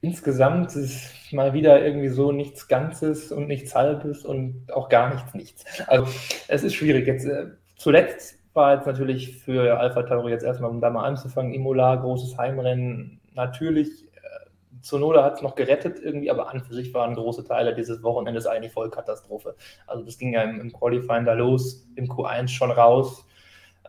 insgesamt 0.00 0.76
ist 0.76 1.32
mal 1.32 1.52
wieder 1.52 1.84
irgendwie 1.84 2.08
so 2.08 2.32
nichts 2.32 2.68
Ganzes 2.68 3.32
und 3.32 3.48
nichts 3.48 3.74
Halbes 3.74 4.24
und 4.24 4.66
auch 4.72 4.88
gar 4.88 5.12
nichts 5.14 5.34
Nichts. 5.34 5.64
Also 5.86 6.06
es 6.48 6.62
ist 6.62 6.74
schwierig. 6.74 7.06
Jetzt 7.06 7.26
äh, 7.26 7.46
zuletzt 7.76 8.38
war 8.54 8.74
jetzt 8.74 8.86
natürlich 8.86 9.38
für 9.38 9.78
Alpha 9.78 10.02
Tauri 10.02 10.32
jetzt 10.32 10.44
erstmal, 10.44 10.70
um 10.70 10.80
da 10.80 10.90
mal 10.90 11.04
anzufangen, 11.04 11.52
Imola, 11.52 11.96
großes 11.96 12.36
Heimrennen. 12.38 13.20
Natürlich, 13.38 14.04
äh, 14.16 14.80
Zunoda 14.80 15.22
hat 15.22 15.36
es 15.36 15.42
noch 15.42 15.54
gerettet 15.54 16.00
irgendwie, 16.02 16.28
aber 16.28 16.50
an 16.50 16.60
für 16.60 16.74
sich 16.74 16.92
waren 16.92 17.14
große 17.14 17.44
Teile 17.44 17.72
dieses 17.72 18.02
Wochenendes 18.02 18.48
eigentlich 18.48 18.72
voll 18.72 18.90
Katastrophe. 18.90 19.54
Also 19.86 20.04
das 20.04 20.18
ging 20.18 20.32
ja 20.34 20.42
im, 20.42 20.60
im 20.60 20.72
Qualifying 20.72 21.24
da 21.24 21.34
los, 21.34 21.86
im 21.94 22.08
Q1 22.08 22.48
schon 22.48 22.72
raus. 22.72 23.24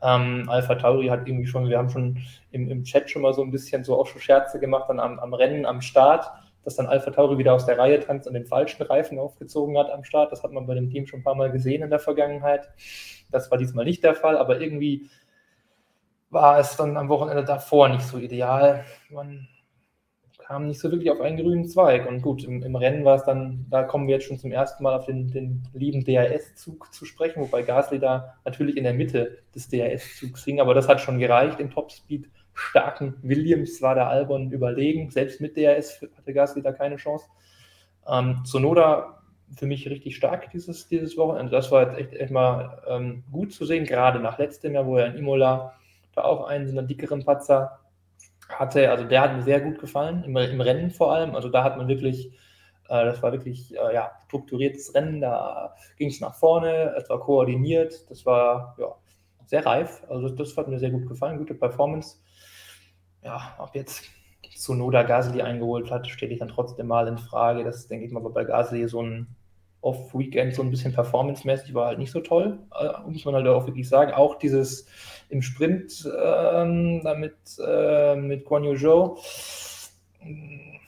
Ähm, 0.03 0.45
Alpha 0.47 0.75
Tauri 0.75 1.07
hat 1.07 1.27
irgendwie 1.27 1.47
schon, 1.47 1.67
wir 1.67 1.79
haben 1.79 1.89
schon 1.89 2.19
im, 2.51 2.69
im 2.69 2.83
Chat 2.83 3.09
schon 3.09 3.23
mal 3.23 3.33
so 3.33 3.41
ein 3.41 3.49
bisschen 3.49 3.83
so 3.83 3.99
auch 3.99 4.05
schon 4.05 4.21
Scherze 4.21 4.59
gemacht 4.59 4.85
dann 4.87 4.99
am, 4.99 5.17
am 5.17 5.33
Rennen, 5.33 5.65
am 5.65 5.81
Start, 5.81 6.29
dass 6.63 6.75
dann 6.75 6.85
Alpha 6.85 7.09
Tauri 7.09 7.39
wieder 7.39 7.55
aus 7.55 7.65
der 7.65 7.79
Reihe 7.79 7.99
tanzt 7.99 8.27
und 8.27 8.35
den 8.35 8.45
falschen 8.45 8.83
Reifen 8.83 9.17
aufgezogen 9.17 9.79
hat 9.79 9.89
am 9.89 10.03
Start. 10.03 10.31
Das 10.31 10.43
hat 10.43 10.51
man 10.51 10.67
bei 10.67 10.75
dem 10.75 10.91
Team 10.91 11.07
schon 11.07 11.21
ein 11.21 11.23
paar 11.23 11.33
Mal 11.33 11.51
gesehen 11.51 11.81
in 11.81 11.89
der 11.89 11.97
Vergangenheit. 11.97 12.69
Das 13.31 13.49
war 13.49 13.57
diesmal 13.57 13.85
nicht 13.85 14.03
der 14.03 14.13
Fall, 14.13 14.37
aber 14.37 14.61
irgendwie 14.61 15.09
war 16.29 16.59
es 16.59 16.75
dann 16.75 16.97
am 16.97 17.09
Wochenende 17.09 17.43
davor 17.43 17.89
nicht 17.89 18.03
so 18.03 18.17
ideal. 18.17 18.85
Man 19.09 19.47
kam 20.49 20.67
nicht 20.67 20.79
so 20.79 20.91
wirklich 20.91 21.11
auf 21.11 21.21
einen 21.21 21.37
grünen 21.37 21.65
Zweig. 21.65 22.07
Und 22.07 22.21
gut, 22.21 22.43
im, 22.43 22.63
im 22.63 22.75
Rennen 22.75 23.05
war 23.05 23.15
es 23.15 23.23
dann, 23.23 23.67
da 23.69 23.83
kommen 23.83 24.07
wir 24.07 24.15
jetzt 24.15 24.25
schon 24.25 24.39
zum 24.39 24.51
ersten 24.51 24.83
Mal 24.83 24.95
auf 24.95 25.05
den, 25.05 25.27
den 25.27 25.63
lieben 25.73 26.03
DRS-Zug 26.03 26.91
zu 26.91 27.05
sprechen, 27.05 27.41
wobei 27.41 27.61
Gasly 27.61 27.99
da 27.99 28.33
natürlich 28.45 28.75
in 28.75 28.83
der 28.83 28.95
Mitte 28.95 29.37
des 29.53 29.69
DRS-Zugs 29.69 30.43
hing, 30.45 30.59
aber 30.59 30.73
das 30.73 30.87
hat 30.87 31.01
schon 31.01 31.19
gereicht. 31.19 31.59
Im 31.59 31.69
Topspeed 31.69 32.29
starken 32.53 33.15
Williams 33.21 33.81
war 33.81 33.93
der 33.93 34.07
Albon 34.07 34.51
überlegen. 34.51 35.11
Selbst 35.11 35.39
mit 35.39 35.55
DRS 35.55 36.01
hatte 36.17 36.33
Gasly 36.33 36.63
da 36.63 36.71
keine 36.71 36.95
Chance. 36.95 37.27
Ähm, 38.07 38.41
Sonoda 38.43 39.21
für 39.55 39.67
mich 39.67 39.89
richtig 39.89 40.15
stark 40.15 40.49
dieses, 40.51 40.87
dieses 40.87 41.15
Wochenende. 41.17 41.51
Das 41.51 41.71
war 41.71 41.83
jetzt 41.83 41.99
echt, 41.99 42.13
echt 42.13 42.31
mal 42.31 42.81
ähm, 42.87 43.23
gut 43.31 43.53
zu 43.53 43.65
sehen, 43.65 43.85
gerade 43.85 44.19
nach 44.19 44.37
letztem 44.39 44.73
Jahr, 44.73 44.85
wo 44.85 44.97
er 44.97 45.07
in 45.07 45.15
Imola 45.15 45.73
da 46.19 46.25
auch 46.25 46.45
einen 46.45 46.67
so 46.67 46.77
einen 46.77 46.87
dickeren 46.87 47.25
Patzer 47.25 47.79
hatte, 48.49 48.89
also 48.89 49.05
der 49.05 49.21
hat 49.21 49.35
mir 49.35 49.43
sehr 49.43 49.61
gut 49.61 49.79
gefallen, 49.79 50.23
im, 50.23 50.35
im 50.35 50.61
Rennen 50.61 50.91
vor 50.91 51.13
allem. 51.13 51.35
Also 51.35 51.49
da 51.49 51.63
hat 51.63 51.77
man 51.77 51.87
wirklich, 51.87 52.27
äh, 52.87 53.05
das 53.05 53.21
war 53.21 53.31
wirklich 53.31 53.75
äh, 53.75 53.93
ja, 53.93 54.11
strukturiertes 54.25 54.93
Rennen, 54.95 55.21
da 55.21 55.75
ging 55.97 56.09
es 56.09 56.19
nach 56.19 56.35
vorne, 56.35 56.95
es 56.97 57.09
war 57.09 57.19
koordiniert, 57.19 58.09
das 58.09 58.25
war 58.25 58.75
ja, 58.79 58.95
sehr 59.45 59.65
reif. 59.65 60.03
Also 60.09 60.29
das, 60.29 60.35
das 60.35 60.57
hat 60.57 60.67
mir 60.67 60.79
sehr 60.79 60.91
gut 60.91 61.07
gefallen, 61.07 61.37
gute 61.37 61.55
Performance. 61.55 62.17
Ja, 63.23 63.55
ob 63.59 63.75
jetzt 63.75 64.03
Sonoda 64.55 65.03
Gasly 65.03 65.41
eingeholt 65.41 65.91
hat, 65.91 66.07
steht 66.07 66.31
ich 66.31 66.39
dann 66.39 66.49
trotzdem 66.49 66.87
mal 66.87 67.07
in 67.07 67.17
Frage. 67.17 67.63
Das 67.63 67.87
denke 67.87 68.05
ich 68.05 68.11
mal 68.11 68.21
bei 68.21 68.43
Gasly 68.43 68.87
so 68.87 69.01
ein 69.01 69.27
Off-Weekend 69.81 70.53
so 70.55 70.61
ein 70.61 70.71
bisschen 70.71 70.93
performancemäßig 70.93 71.73
war 71.73 71.87
halt 71.87 71.99
nicht 71.99 72.11
so 72.11 72.19
toll, 72.19 72.59
äh, 72.77 73.09
muss 73.09 73.23
man 73.23 73.35
halt 73.35 73.47
auch 73.47 73.65
wirklich 73.65 73.87
sagen. 73.87 74.11
Auch 74.11 74.35
dieses 74.35 74.87
im 75.29 75.41
Sprint 75.41 76.09
ähm, 76.21 77.01
damit 77.03 77.35
äh, 77.65 78.15
mit 78.15 78.45
Guan 78.45 78.63
Yu 78.63 78.75
Zhou, 78.75 79.17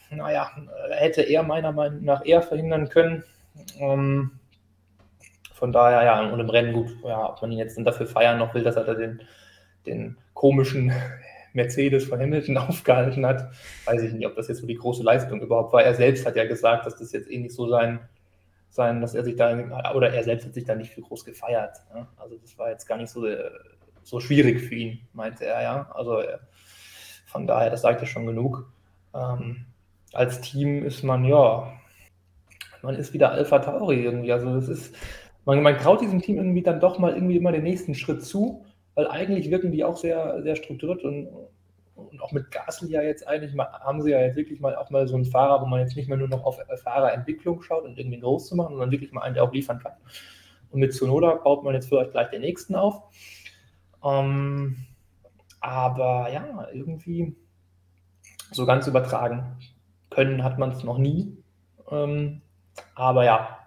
naja, 0.09 0.51
hätte 0.89 1.21
er 1.21 1.43
meiner 1.43 1.71
Meinung 1.71 2.03
nach 2.03 2.25
eher 2.25 2.41
verhindern 2.41 2.89
können. 2.89 3.23
Ähm, 3.79 4.31
von 5.53 5.71
daher, 5.71 6.03
ja, 6.03 6.31
und 6.31 6.39
im 6.39 6.49
Rennen 6.49 6.73
gut, 6.73 6.95
ja, 7.03 7.29
ob 7.29 7.41
man 7.41 7.51
ihn 7.51 7.59
jetzt 7.59 7.79
dafür 7.85 8.07
feiern 8.07 8.39
noch 8.39 8.53
will, 8.53 8.63
dass 8.63 8.75
er 8.75 8.83
da 8.83 8.95
den, 8.95 9.21
den 9.85 10.17
komischen 10.33 10.91
Mercedes 11.53 12.05
von 12.05 12.19
Hamilton 12.19 12.57
aufgehalten 12.57 13.25
hat, 13.25 13.51
weiß 13.85 14.01
ich 14.01 14.13
nicht, 14.13 14.25
ob 14.25 14.35
das 14.35 14.47
jetzt 14.47 14.61
so 14.61 14.67
die 14.67 14.75
große 14.75 15.03
Leistung 15.03 15.41
überhaupt 15.41 15.71
war. 15.71 15.83
Er 15.83 15.93
selbst 15.93 16.25
hat 16.25 16.35
ja 16.35 16.45
gesagt, 16.45 16.85
dass 16.85 16.97
das 16.97 17.11
jetzt 17.11 17.29
eh 17.29 17.37
nicht 17.37 17.53
so 17.53 17.69
sein 17.69 17.99
sein, 18.71 19.01
dass 19.01 19.13
er 19.13 19.23
sich 19.23 19.35
da, 19.35 19.93
oder 19.93 20.13
er 20.13 20.23
selbst 20.23 20.45
hat 20.45 20.53
sich 20.53 20.63
da 20.63 20.75
nicht 20.75 20.91
viel 20.91 21.03
groß 21.03 21.25
gefeiert. 21.25 21.77
Ja? 21.93 22.07
Also 22.17 22.37
das 22.37 22.57
war 22.57 22.69
jetzt 22.69 22.87
gar 22.87 22.97
nicht 22.97 23.09
so, 23.09 23.25
äh, 23.25 23.51
so 24.03 24.19
schwierig 24.19 24.61
für 24.61 24.75
ihn, 24.75 24.99
meinte 25.13 25.45
er, 25.45 25.61
ja. 25.61 25.91
Also 25.93 26.19
äh, 26.19 26.37
von 27.25 27.47
daher, 27.47 27.69
das 27.69 27.81
sagt 27.81 28.01
ja 28.01 28.07
schon 28.07 28.25
genug. 28.25 28.71
Ähm, 29.13 29.65
als 30.13 30.41
Team 30.41 30.83
ist 30.83 31.03
man, 31.03 31.23
ja, 31.25 31.71
man 32.81 32.95
ist 32.95 33.13
wieder 33.13 33.31
Alpha 33.31 33.59
Tauri 33.59 34.03
irgendwie. 34.03 34.31
Also 34.31 34.53
das 34.53 34.67
ist, 34.67 34.95
man, 35.45 35.61
man 35.61 35.77
traut 35.77 36.01
diesem 36.01 36.21
Team 36.21 36.37
irgendwie 36.37 36.61
dann 36.61 36.79
doch 36.79 36.99
mal 36.99 37.13
irgendwie 37.13 37.37
immer 37.37 37.51
den 37.51 37.63
nächsten 37.63 37.95
Schritt 37.95 38.23
zu, 38.23 38.65
weil 38.95 39.07
eigentlich 39.07 39.49
wirken 39.49 39.71
die 39.71 39.83
auch 39.83 39.97
sehr, 39.97 40.41
sehr 40.43 40.55
strukturiert 40.55 41.03
und, 41.03 41.29
und 41.95 42.21
auch 42.21 42.31
mit 42.31 42.51
Gasly 42.51 42.91
ja 42.91 43.01
jetzt 43.01 43.27
eigentlich 43.27 43.53
mal, 43.53 43.71
haben 43.71 44.01
sie 44.01 44.11
ja 44.11 44.19
jetzt 44.19 44.35
wirklich 44.35 44.59
mal 44.59 44.75
auch 44.75 44.89
mal 44.89 45.07
so 45.07 45.15
einen 45.15 45.25
Fahrer, 45.25 45.61
wo 45.61 45.65
man 45.65 45.79
jetzt 45.79 45.95
nicht 45.95 46.09
mehr 46.09 46.17
nur 46.17 46.27
noch 46.27 46.43
auf 46.43 46.59
Fahrerentwicklung 46.83 47.61
schaut 47.61 47.85
und 47.85 47.97
irgendwie 47.97 48.19
groß 48.19 48.47
zu 48.47 48.55
machen, 48.55 48.71
sondern 48.71 48.91
wirklich 48.91 49.11
mal 49.11 49.21
einen, 49.21 49.35
der 49.35 49.43
auch 49.43 49.53
liefern 49.53 49.79
kann. 49.79 49.93
Und 50.71 50.79
mit 50.79 50.93
Tsunoda 50.93 51.35
baut 51.35 51.63
man 51.63 51.75
jetzt 51.75 51.89
vielleicht 51.89 52.11
gleich 52.11 52.29
den 52.29 52.41
nächsten 52.41 52.75
auf. 52.75 53.03
Ähm, 54.03 54.85
aber 55.59 56.31
ja, 56.31 56.67
irgendwie 56.73 57.35
so 58.51 58.65
ganz 58.65 58.87
übertragen 58.87 59.57
können 60.09 60.43
hat 60.43 60.59
man 60.59 60.71
es 60.71 60.83
noch 60.83 60.97
nie. 60.97 61.37
Ähm, 61.89 62.41
aber 62.95 63.25
ja, 63.25 63.57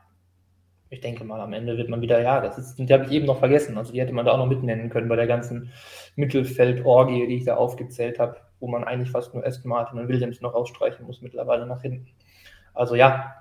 ich 0.90 1.00
denke 1.00 1.24
mal, 1.24 1.40
am 1.40 1.52
Ende 1.52 1.76
wird 1.76 1.88
man 1.88 2.00
wieder, 2.00 2.20
ja, 2.20 2.40
das 2.40 2.58
ist, 2.58 2.78
die 2.78 2.92
habe 2.92 3.04
ich 3.04 3.12
eben 3.12 3.26
noch 3.26 3.38
vergessen. 3.38 3.76
Also 3.78 3.92
die 3.92 4.00
hätte 4.00 4.12
man 4.12 4.24
da 4.24 4.32
auch 4.32 4.38
noch 4.38 4.46
mitnennen 4.46 4.90
können 4.90 5.08
bei 5.08 5.16
der 5.16 5.26
ganzen 5.26 5.72
Mittelfeld-Orgie, 6.16 7.26
die 7.26 7.36
ich 7.36 7.44
da 7.44 7.56
aufgezählt 7.56 8.18
habe, 8.18 8.36
wo 8.60 8.68
man 8.68 8.84
eigentlich 8.84 9.10
fast 9.10 9.34
nur 9.34 9.44
Aston 9.44 9.70
Martin 9.70 9.98
und 9.98 10.08
Williams 10.08 10.40
noch 10.40 10.54
ausstreichen 10.54 11.06
muss, 11.06 11.22
mittlerweile 11.22 11.66
nach 11.66 11.82
hinten. 11.82 12.08
Also 12.74 12.94
ja, 12.94 13.34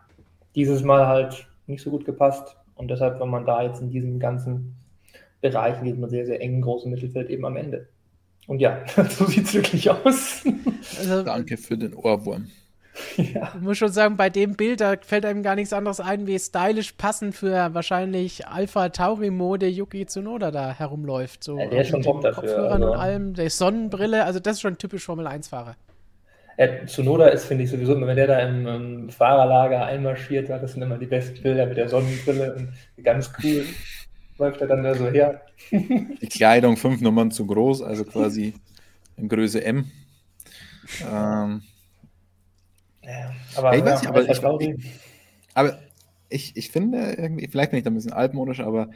dieses 0.55 0.83
Mal 0.83 1.07
halt 1.07 1.47
nicht 1.67 1.83
so 1.83 1.91
gut 1.91 2.05
gepasst. 2.05 2.57
Und 2.75 2.89
deshalb 2.89 3.19
wenn 3.19 3.29
man 3.29 3.45
da 3.45 3.61
jetzt 3.61 3.81
in 3.81 3.89
diesem 3.89 4.19
ganzen 4.19 4.75
Bereich, 5.43 5.77
in 5.79 5.85
diesem 5.85 6.09
sehr, 6.09 6.25
sehr 6.25 6.41
engen 6.41 6.61
großen 6.61 6.89
Mittelfeld 6.89 7.29
eben 7.29 7.45
am 7.45 7.57
Ende. 7.57 7.87
Und 8.47 8.59
ja, 8.59 8.79
so 9.09 9.25
sieht 9.25 9.45
es 9.45 9.53
wirklich 9.53 9.89
aus. 9.89 10.43
Also, 10.97 11.23
Danke 11.23 11.57
für 11.57 11.77
den 11.77 11.93
Ohrwurm. 11.93 12.47
Ja. 13.17 13.51
Ich 13.55 13.61
muss 13.61 13.79
schon 13.79 13.91
sagen, 13.91 14.17
bei 14.17 14.29
dem 14.29 14.55
Bild, 14.55 14.79
da 14.79 14.95
fällt 15.01 15.25
einem 15.25 15.41
gar 15.41 15.55
nichts 15.55 15.73
anderes 15.73 15.99
ein, 15.99 16.27
wie 16.27 16.37
stylisch 16.37 16.91
passend 16.93 17.35
für 17.35 17.73
wahrscheinlich 17.73 18.47
Alpha 18.47 18.89
Tauri-Mode 18.89 19.67
Yuki 19.67 20.05
Tsunoda 20.05 20.51
da 20.51 20.73
herumläuft. 20.73 21.43
So 21.43 21.57
ja, 21.57 21.67
der 21.67 21.81
ist 21.81 21.89
schon 21.89 22.03
top 22.03 22.21
dafür. 22.21 22.41
Kopfhörern 22.41 22.83
also. 22.83 22.93
und 22.93 22.99
allem, 22.99 23.33
der 23.33 23.49
Sonnenbrille, 23.49 24.25
also 24.25 24.39
das 24.39 24.57
ist 24.57 24.61
schon 24.61 24.77
typisch 24.77 25.03
Formel-1-Fahrer. 25.05 25.75
Ja, 26.59 26.85
Tsunoda 26.85 27.27
ist, 27.29 27.45
finde 27.45 27.63
ich, 27.63 27.71
sowieso, 27.71 27.99
wenn 27.99 28.15
der 28.15 28.27
da 28.27 28.39
im, 28.39 28.67
im, 28.67 29.09
Fahrerlager 29.09 29.85
einmarschiert 29.85 30.49
hat, 30.49 30.61
das 30.61 30.73
sind 30.73 30.83
immer 30.83 30.99
die 30.99 31.07
besten 31.07 31.41
Bilder 31.41 31.65
mit 31.65 31.77
der 31.77 31.89
Sonnenbrille 31.89 32.53
und 32.53 33.03
ganz 33.03 33.33
cool 33.43 33.65
läuft 34.37 34.61
er 34.61 34.67
dann 34.67 34.83
da 34.83 34.95
so 34.95 35.07
her. 35.09 35.41
Die 35.71 36.27
Kleidung 36.27 36.77
fünf 36.77 37.01
Nummern 37.01 37.31
zu 37.31 37.45
groß, 37.45 37.81
also 37.81 38.03
quasi 38.05 38.53
in 39.17 39.29
Größe 39.29 39.63
M. 39.63 39.91
Ähm, 41.01 41.61
Ja, 43.03 43.33
aber, 43.55 43.77
ich 43.77 43.83
weiß 43.85 44.01
nicht, 44.01 44.09
aber, 44.09 44.61
ich, 44.61 44.75
aber 45.53 45.79
ich, 46.29 46.55
ich 46.55 46.71
finde 46.71 47.13
irgendwie, 47.13 47.47
vielleicht 47.47 47.71
bin 47.71 47.77
ich 47.77 47.83
da 47.83 47.91
ein 47.91 47.95
bisschen 47.95 48.13
altmodisch, 48.13 48.59
aber 48.59 48.89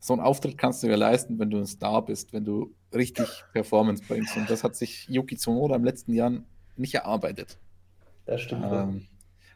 so 0.00 0.12
einen 0.12 0.22
Auftritt 0.22 0.58
kannst 0.58 0.82
du 0.82 0.88
ja 0.88 0.96
leisten, 0.96 1.38
wenn 1.38 1.50
du 1.50 1.58
ein 1.58 1.66
Star 1.66 2.04
bist, 2.04 2.32
wenn 2.32 2.44
du 2.44 2.74
richtig 2.92 3.26
Performance 3.52 4.02
bringst. 4.06 4.36
Und 4.36 4.50
das 4.50 4.64
hat 4.64 4.74
sich 4.74 5.08
Yuki 5.08 5.36
Tsunoda 5.36 5.76
im 5.76 5.84
letzten 5.84 6.12
Jahren 6.12 6.44
nicht 6.76 6.94
erarbeitet. 6.94 7.58
Das 8.26 8.40
stimmt. 8.40 8.66
Ähm, 8.68 9.06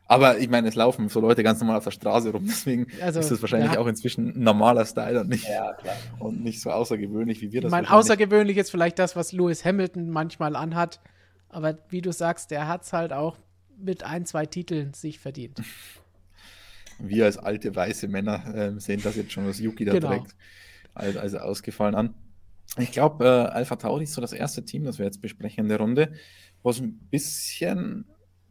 aber 0.09 0.39
ich 0.39 0.49
meine, 0.49 0.69
es 0.69 0.75
laufen 0.75 1.09
so 1.09 1.21
Leute 1.21 1.43
ganz 1.43 1.61
normal 1.61 1.79
auf 1.79 1.85
der 1.85 1.91
Straße 1.91 2.31
rum, 2.31 2.45
deswegen 2.47 2.87
also, 3.01 3.21
ist 3.21 3.31
das 3.31 3.43
wahrscheinlich 3.43 3.73
ja. 3.73 3.81
auch 3.81 3.87
inzwischen 3.87 4.29
ein 4.29 4.43
normaler 4.43 4.85
Style 4.85 5.21
und 5.21 5.29
nicht, 5.29 5.49
ja, 5.49 5.77
und 6.19 6.43
nicht 6.43 6.61
so 6.61 6.71
außergewöhnlich, 6.71 7.41
wie 7.41 7.53
wir 7.53 7.63
das 7.63 7.71
Mein 7.71 7.87
außergewöhnlich 7.87 8.57
ist 8.57 8.71
vielleicht 8.71 8.99
das, 8.99 9.17
was 9.17 9.33
Lewis 9.33 9.65
Hamilton 9.65 10.11
manchmal 10.11 10.57
anhat, 10.57 11.01
aber 11.49 11.79
wie 11.89 12.03
du 12.03 12.13
sagst, 12.13 12.51
der 12.51 12.69
hat 12.69 12.83
es 12.83 12.93
halt 12.93 13.13
auch 13.13 13.37
mit 13.79 14.05
ein, 14.05 14.27
zwei 14.27 14.47
Titeln 14.47 14.95
sich 14.95 15.19
verdient. 15.19 15.63
Wir 16.99 17.27
als 17.27 17.37
alte 17.37 17.77
weiße 17.77 18.09
Männer 18.09 18.55
äh, 18.55 18.81
sehen 18.81 19.03
das 19.03 19.17
jetzt 19.17 19.31
schon, 19.31 19.47
was 19.47 19.61
Yuki 19.61 19.85
da 19.85 19.93
genau. 19.93 20.09
trägt, 20.09 20.35
also, 20.95 21.21
also 21.21 21.39
ausgefallen 21.39 21.95
an. 21.95 22.15
Ich 22.79 22.91
glaube, 22.91 23.25
äh, 23.25 23.29
Alpha 23.29 23.77
Tauri 23.77 24.05
ist 24.05 24.15
so 24.15 24.23
das 24.23 24.33
erste 24.33 24.65
Team, 24.65 24.85
das 24.85 24.99
wir 24.99 25.05
jetzt 25.05 25.21
besprechen 25.21 25.65
in 25.65 25.69
der 25.69 25.79
Runde, 25.79 26.13
wo 26.63 26.71
es 26.71 26.81
ein 26.81 26.95
bisschen 27.11 28.07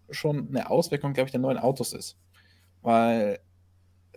schon 0.09 0.49
eine 0.49 0.69
Auswirkung, 0.69 1.13
glaube 1.13 1.27
ich, 1.27 1.31
der 1.31 1.41
neuen 1.41 1.57
Autos 1.57 1.93
ist. 1.93 2.17
Weil 2.81 3.39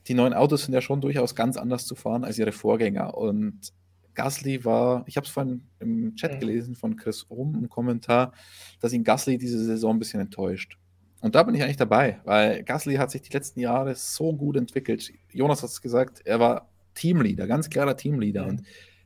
die 0.07 0.15
neuen 0.15 0.35
Autos 0.35 0.65
sind 0.65 0.75
ja 0.75 0.81
schon 0.81 1.01
durchaus 1.01 1.35
ganz 1.35 1.57
anders 1.57 1.87
zu 1.87 1.95
fahren 1.95 2.25
als 2.25 2.39
ihre 2.39 2.53
Vorgänger. 2.53 3.17
Und 3.17 3.73
Gasly 4.15 4.65
war, 4.65 5.05
ich 5.07 5.17
habe 5.17 5.27
es 5.27 5.33
vorhin 5.33 5.63
im 5.81 6.15
Chat 6.17 6.35
mhm. 6.35 6.41
gelesen 6.41 6.75
von 6.75 6.97
Chris 6.97 7.27
Ohm 7.29 7.55
im 7.55 7.69
Kommentar, 7.69 8.33
dass 8.81 8.93
ihn 8.93 9.05
Gasly 9.05 9.39
diese 9.39 9.63
Saison 9.63 9.97
ein 9.97 9.99
bisschen 9.99 10.21
enttäuscht. 10.21 10.79
Und 11.21 11.35
da 11.35 11.43
bin 11.43 11.55
ich 11.55 11.63
eigentlich 11.63 11.77
dabei, 11.77 12.21
weil 12.25 12.63
Gasly 12.63 12.97
hat 12.97 13.11
sich 13.11 13.23
die 13.23 13.33
letzten 13.33 13.61
Jahre 13.61 13.95
so 13.95 14.33
gut 14.33 14.57
entwickelt. 14.57 15.13
Jonas 15.33 15.63
hat 15.63 15.71
es 15.71 15.83
gesagt, 15.83 16.23
er 16.25 16.41
war 16.41 16.69
Teamleader, 16.95 17.47
ganz 17.47 17.71
klarer 17.71 17.97
Teamleader. 17.97 18.45
Mhm. 18.45 18.49
Und 18.49 18.63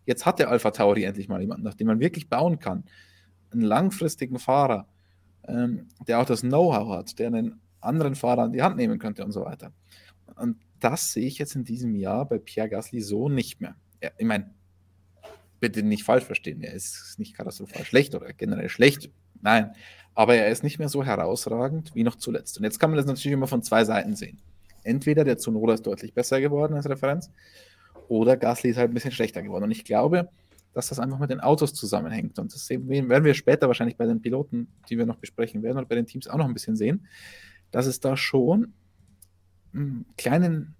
jetzt 0.06 0.26
hat 0.26 0.38
der 0.38 0.50
Alpha 0.50 0.70
Tauri 0.70 1.04
endlich 1.04 1.28
mal 1.28 1.40
jemanden, 1.40 1.64
nach 1.64 1.74
dem 1.74 1.86
man 1.86 2.00
wirklich 2.00 2.28
bauen 2.28 2.58
kann. 2.58 2.84
Einen 3.50 3.62
langfristigen 3.62 4.38
Fahrer, 4.38 4.88
ähm, 5.48 5.88
der 6.06 6.20
auch 6.20 6.26
das 6.26 6.40
Know-how 6.40 6.88
hat, 6.96 7.18
der 7.18 7.28
einen 7.28 7.60
anderen 7.80 8.14
Fahrer 8.14 8.42
an 8.42 8.52
die 8.52 8.62
Hand 8.62 8.76
nehmen 8.76 8.98
könnte 8.98 9.24
und 9.24 9.32
so 9.32 9.44
weiter. 9.44 9.72
Und 10.36 10.56
das 10.80 11.12
sehe 11.12 11.26
ich 11.26 11.38
jetzt 11.38 11.54
in 11.54 11.64
diesem 11.64 11.94
Jahr 11.94 12.26
bei 12.26 12.38
Pierre 12.38 12.68
Gasly 12.68 13.00
so 13.00 13.28
nicht 13.28 13.60
mehr. 13.60 13.76
Er, 14.00 14.12
ich 14.18 14.26
meine, 14.26 14.50
bitte 15.60 15.82
nicht 15.82 16.04
falsch 16.04 16.24
verstehen, 16.24 16.62
er 16.62 16.74
ist 16.74 17.18
nicht 17.18 17.36
katastrophal 17.36 17.84
schlecht 17.84 18.14
oder 18.14 18.32
generell 18.32 18.68
schlecht. 18.68 19.10
Nein, 19.40 19.72
aber 20.14 20.34
er 20.34 20.48
ist 20.48 20.62
nicht 20.62 20.78
mehr 20.78 20.88
so 20.88 21.04
herausragend 21.04 21.94
wie 21.94 22.04
noch 22.04 22.16
zuletzt. 22.16 22.58
Und 22.58 22.64
jetzt 22.64 22.78
kann 22.78 22.90
man 22.90 22.96
das 22.96 23.06
natürlich 23.06 23.32
immer 23.32 23.46
von 23.46 23.62
zwei 23.62 23.84
Seiten 23.84 24.14
sehen. 24.16 24.40
Entweder 24.84 25.24
der 25.24 25.38
Zunoda 25.38 25.74
ist 25.74 25.86
deutlich 25.86 26.12
besser 26.12 26.40
geworden 26.40 26.74
als 26.74 26.88
Referenz 26.88 27.30
oder 28.08 28.36
Gasly 28.36 28.70
ist 28.70 28.76
halt 28.76 28.90
ein 28.90 28.94
bisschen 28.94 29.12
schlechter 29.12 29.42
geworden. 29.42 29.64
Und 29.64 29.70
ich 29.70 29.84
glaube, 29.84 30.28
dass 30.74 30.88
das 30.88 30.98
einfach 30.98 31.18
mit 31.18 31.30
den 31.30 31.40
Autos 31.40 31.74
zusammenhängt. 31.74 32.38
Und 32.38 32.54
das 32.54 32.68
werden 32.70 33.24
wir 33.24 33.34
später 33.34 33.66
wahrscheinlich 33.66 33.96
bei 33.96 34.06
den 34.06 34.22
Piloten, 34.22 34.68
die 34.88 34.98
wir 34.98 35.06
noch 35.06 35.16
besprechen 35.16 35.62
werden, 35.62 35.78
oder 35.78 35.86
bei 35.86 35.94
den 35.94 36.06
Teams 36.06 36.28
auch 36.28 36.38
noch 36.38 36.46
ein 36.46 36.54
bisschen 36.54 36.76
sehen, 36.76 37.06
dass 37.70 37.86
es 37.86 38.00
da 38.00 38.16
schon 38.16 38.72
einen 39.74 40.06
kleinen 40.16 40.74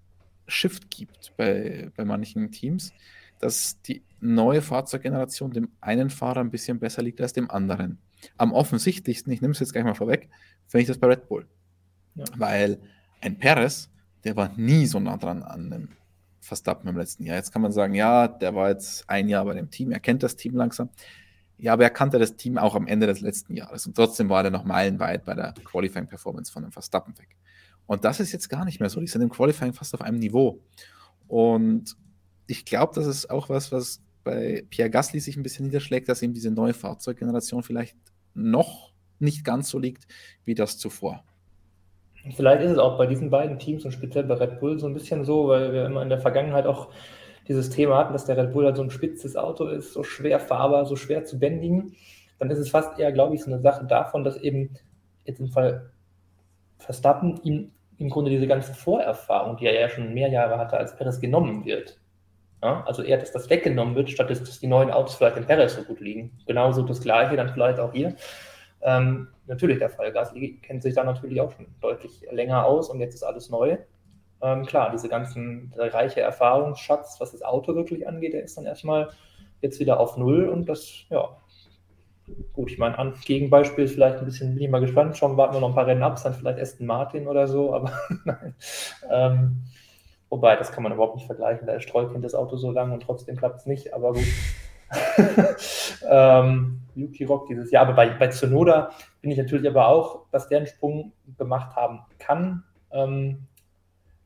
Shift 0.46 0.90
gibt 0.90 1.32
bei, 1.36 1.90
bei 1.96 2.04
manchen 2.04 2.50
Teams, 2.50 2.92
dass 3.38 3.80
die 3.82 4.02
neue 4.20 4.62
Fahrzeuggeneration 4.62 5.50
dem 5.50 5.68
einen 5.80 6.10
Fahrer 6.10 6.40
ein 6.40 6.50
bisschen 6.50 6.78
besser 6.78 7.02
liegt 7.02 7.20
als 7.20 7.32
dem 7.32 7.50
anderen. 7.50 7.98
Am 8.36 8.52
offensichtlichsten, 8.52 9.32
ich 9.32 9.40
nehme 9.40 9.52
es 9.52 9.60
jetzt 9.60 9.72
gleich 9.72 9.84
mal 9.84 9.94
vorweg, 9.94 10.28
finde 10.66 10.82
ich 10.82 10.88
das 10.88 10.98
bei 10.98 11.08
Red 11.08 11.28
Bull. 11.28 11.46
Ja. 12.14 12.24
Weil 12.36 12.78
ein 13.20 13.38
Perez, 13.38 13.90
der 14.24 14.36
war 14.36 14.52
nie 14.56 14.86
so 14.86 15.00
nah 15.00 15.16
dran 15.16 15.42
an 15.42 15.72
einem 15.72 15.88
Verstappen 16.42 16.88
im 16.88 16.96
letzten 16.96 17.24
Jahr. 17.24 17.36
Jetzt 17.36 17.52
kann 17.52 17.62
man 17.62 17.72
sagen, 17.72 17.94
ja, 17.94 18.28
der 18.28 18.54
war 18.54 18.68
jetzt 18.68 19.08
ein 19.08 19.28
Jahr 19.28 19.44
bei 19.44 19.54
dem 19.54 19.70
Team, 19.70 19.92
er 19.92 20.00
kennt 20.00 20.22
das 20.22 20.36
Team 20.36 20.56
langsam. 20.56 20.90
Ja, 21.56 21.74
aber 21.74 21.84
er 21.84 21.90
kannte 21.90 22.18
das 22.18 22.36
Team 22.36 22.58
auch 22.58 22.74
am 22.74 22.88
Ende 22.88 23.06
des 23.06 23.20
letzten 23.20 23.54
Jahres 23.54 23.86
und 23.86 23.94
trotzdem 23.94 24.28
war 24.28 24.44
er 24.44 24.50
noch 24.50 24.64
meilenweit 24.64 25.24
bei 25.24 25.34
der 25.34 25.54
Qualifying-Performance 25.64 26.50
von 26.52 26.64
dem 26.64 26.72
Verstappen 26.72 27.16
weg. 27.18 27.36
Und 27.86 28.04
das 28.04 28.20
ist 28.20 28.32
jetzt 28.32 28.48
gar 28.48 28.64
nicht 28.64 28.80
mehr 28.80 28.88
so. 28.88 29.00
Die 29.00 29.06
sind 29.06 29.22
im 29.22 29.30
Qualifying 29.30 29.72
fast 29.72 29.94
auf 29.94 30.02
einem 30.02 30.18
Niveau. 30.18 30.60
Und 31.28 31.96
ich 32.46 32.64
glaube, 32.64 32.92
das 32.94 33.06
ist 33.06 33.30
auch 33.30 33.48
was, 33.48 33.70
was 33.70 34.00
bei 34.24 34.64
Pierre 34.70 34.90
Gasly 34.90 35.20
sich 35.20 35.36
ein 35.36 35.42
bisschen 35.42 35.66
niederschlägt, 35.66 36.08
dass 36.08 36.22
ihm 36.22 36.32
diese 36.32 36.50
neue 36.50 36.74
Fahrzeuggeneration 36.74 37.62
vielleicht 37.62 37.96
noch 38.34 38.92
nicht 39.18 39.44
ganz 39.44 39.68
so 39.68 39.78
liegt 39.78 40.06
wie 40.44 40.54
das 40.54 40.78
zuvor. 40.78 41.24
Vielleicht 42.30 42.62
ist 42.62 42.70
es 42.70 42.78
auch 42.78 42.98
bei 42.98 43.06
diesen 43.06 43.30
beiden 43.30 43.58
Teams 43.58 43.84
und 43.84 43.90
speziell 43.90 44.24
bei 44.24 44.34
Red 44.34 44.60
Bull 44.60 44.78
so 44.78 44.86
ein 44.86 44.94
bisschen 44.94 45.24
so, 45.24 45.48
weil 45.48 45.72
wir 45.72 45.86
immer 45.86 46.02
in 46.02 46.08
der 46.08 46.20
Vergangenheit 46.20 46.66
auch 46.66 46.88
dieses 47.48 47.70
Thema 47.70 47.98
hatten, 47.98 48.12
dass 48.12 48.26
der 48.26 48.36
Red 48.36 48.52
Bull 48.52 48.64
halt 48.64 48.76
so 48.76 48.82
ein 48.82 48.90
spitzes 48.90 49.36
Auto 49.36 49.66
ist, 49.66 49.92
so 49.92 50.04
schwer 50.04 50.38
fahrbar, 50.38 50.86
so 50.86 50.94
schwer 50.94 51.24
zu 51.24 51.38
bändigen. 51.38 51.96
Dann 52.38 52.50
ist 52.50 52.58
es 52.58 52.70
fast 52.70 52.98
eher, 52.98 53.12
glaube 53.12 53.34
ich, 53.34 53.42
so 53.42 53.50
eine 53.50 53.60
Sache 53.60 53.84
davon, 53.84 54.22
dass 54.22 54.36
eben 54.36 54.70
jetzt 55.24 55.40
im 55.40 55.48
Fall 55.48 55.90
Verstappen 56.78 57.40
ihm 57.42 57.72
im 57.98 58.10
Grunde 58.10 58.30
diese 58.30 58.46
ganze 58.46 58.74
Vorerfahrung, 58.74 59.56
die 59.56 59.66
er 59.66 59.80
ja 59.80 59.88
schon 59.88 60.12
mehr 60.14 60.28
Jahre 60.28 60.58
hatte, 60.58 60.76
als 60.76 60.96
Perez 60.96 61.20
genommen 61.20 61.64
wird. 61.64 61.98
Ja, 62.62 62.84
also 62.86 63.02
eher, 63.02 63.18
dass 63.18 63.32
das 63.32 63.50
weggenommen 63.50 63.96
wird, 63.96 64.10
statt 64.10 64.30
dass, 64.30 64.60
die 64.60 64.66
neuen 64.66 64.90
Autos 64.90 65.16
vielleicht 65.16 65.36
in 65.36 65.46
Perez 65.46 65.74
so 65.74 65.82
gut 65.82 66.00
liegen. 66.00 66.32
Genauso 66.46 66.82
das 66.82 67.00
Gleiche 67.00 67.36
dann 67.36 67.48
vielleicht 67.48 67.80
auch 67.80 67.92
hier. 67.92 68.14
Ähm, 68.82 69.28
natürlich 69.52 69.78
der 69.78 69.90
Fall. 69.90 70.12
Gasly 70.12 70.58
kennt 70.62 70.82
sich 70.82 70.94
da 70.94 71.04
natürlich 71.04 71.40
auch 71.40 71.52
schon 71.52 71.66
deutlich 71.80 72.22
länger 72.30 72.64
aus 72.64 72.88
und 72.88 73.00
jetzt 73.00 73.14
ist 73.14 73.22
alles 73.22 73.50
neu. 73.50 73.76
Ähm, 74.40 74.66
klar, 74.66 74.90
diese 74.90 75.08
ganzen 75.08 75.72
reiche 75.76 76.20
Erfahrungsschatz, 76.20 77.20
was 77.20 77.32
das 77.32 77.42
Auto 77.42 77.74
wirklich 77.74 78.08
angeht, 78.08 78.32
der 78.32 78.42
ist 78.42 78.56
dann 78.56 78.66
erstmal 78.66 79.10
jetzt 79.60 79.78
wieder 79.78 80.00
auf 80.00 80.16
Null 80.16 80.48
und 80.48 80.68
das, 80.68 81.04
ja, 81.10 81.36
gut, 82.52 82.70
ich 82.70 82.78
meine, 82.78 82.98
an 82.98 83.14
Gegenbeispiel 83.24 83.86
vielleicht 83.86 84.18
ein 84.18 84.24
bisschen, 84.24 84.54
bin 84.54 84.64
ich 84.64 84.70
mal 84.70 84.80
gespannt, 84.80 85.16
schauen, 85.16 85.36
warten 85.36 85.54
wir 85.54 85.60
noch 85.60 85.68
ein 85.68 85.74
paar 85.74 85.86
Rennen 85.86 86.02
ab, 86.02 86.20
dann 86.22 86.34
vielleicht 86.34 86.58
Aston 86.58 86.86
Martin 86.86 87.28
oder 87.28 87.46
so, 87.46 87.74
aber 87.74 87.92
nein. 88.24 88.54
Ähm, 89.08 89.62
wobei, 90.28 90.56
das 90.56 90.72
kann 90.72 90.82
man 90.82 90.92
überhaupt 90.92 91.16
nicht 91.16 91.26
vergleichen, 91.26 91.66
da 91.66 91.74
ist 91.74 91.84
Streukind 91.84 92.24
das 92.24 92.34
Auto 92.34 92.56
so 92.56 92.72
lang 92.72 92.90
und 92.90 93.02
trotzdem 93.02 93.36
klappt 93.36 93.60
es 93.60 93.66
nicht, 93.66 93.94
aber 93.94 94.14
gut. 94.14 94.26
ähm, 96.08 96.80
Yuki 96.94 97.24
Rock 97.24 97.46
dieses 97.48 97.70
Jahr. 97.70 97.86
Aber 97.86 97.94
bei, 97.94 98.10
bei 98.10 98.28
Tsunoda 98.28 98.90
bin 99.20 99.30
ich 99.30 99.38
natürlich 99.38 99.68
aber 99.68 99.88
auch, 99.88 100.26
dass 100.30 100.48
der 100.48 100.58
einen 100.58 100.66
Sprung 100.66 101.12
gemacht 101.38 101.74
haben 101.76 102.00
kann. 102.18 102.64
Ähm, 102.92 103.46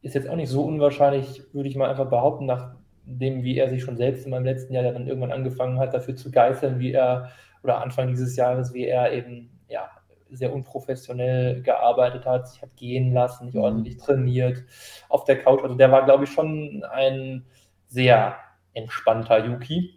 ist 0.02 0.14
jetzt 0.14 0.28
auch 0.28 0.36
nicht 0.36 0.50
so 0.50 0.64
unwahrscheinlich, 0.64 1.42
würde 1.52 1.68
ich 1.68 1.76
mal 1.76 1.90
einfach 1.90 2.08
behaupten, 2.08 2.46
nachdem, 2.46 3.42
wie 3.42 3.58
er 3.58 3.68
sich 3.68 3.82
schon 3.82 3.96
selbst 3.96 4.24
in 4.24 4.30
meinem 4.30 4.44
letzten 4.44 4.72
Jahr 4.72 4.84
dann 4.84 5.06
irgendwann 5.06 5.32
angefangen 5.32 5.78
hat, 5.78 5.94
dafür 5.94 6.16
zu 6.16 6.30
geißeln, 6.30 6.78
wie 6.78 6.92
er, 6.92 7.30
oder 7.62 7.80
Anfang 7.80 8.08
dieses 8.08 8.36
Jahres, 8.36 8.72
wie 8.72 8.86
er 8.86 9.12
eben, 9.12 9.50
ja, 9.68 9.90
sehr 10.30 10.52
unprofessionell 10.52 11.62
gearbeitet 11.62 12.26
hat, 12.26 12.48
sich 12.48 12.62
hat 12.62 12.76
gehen 12.76 13.12
lassen, 13.12 13.46
nicht 13.46 13.54
mhm. 13.54 13.60
ordentlich 13.62 13.96
trainiert 13.96 14.64
auf 15.08 15.24
der 15.24 15.40
Couch. 15.40 15.62
Also 15.62 15.76
der 15.76 15.90
war, 15.92 16.04
glaube 16.04 16.24
ich, 16.24 16.30
schon 16.30 16.84
ein 16.90 17.44
sehr 17.86 18.36
entspannter 18.74 19.44
Yuki. 19.44 19.95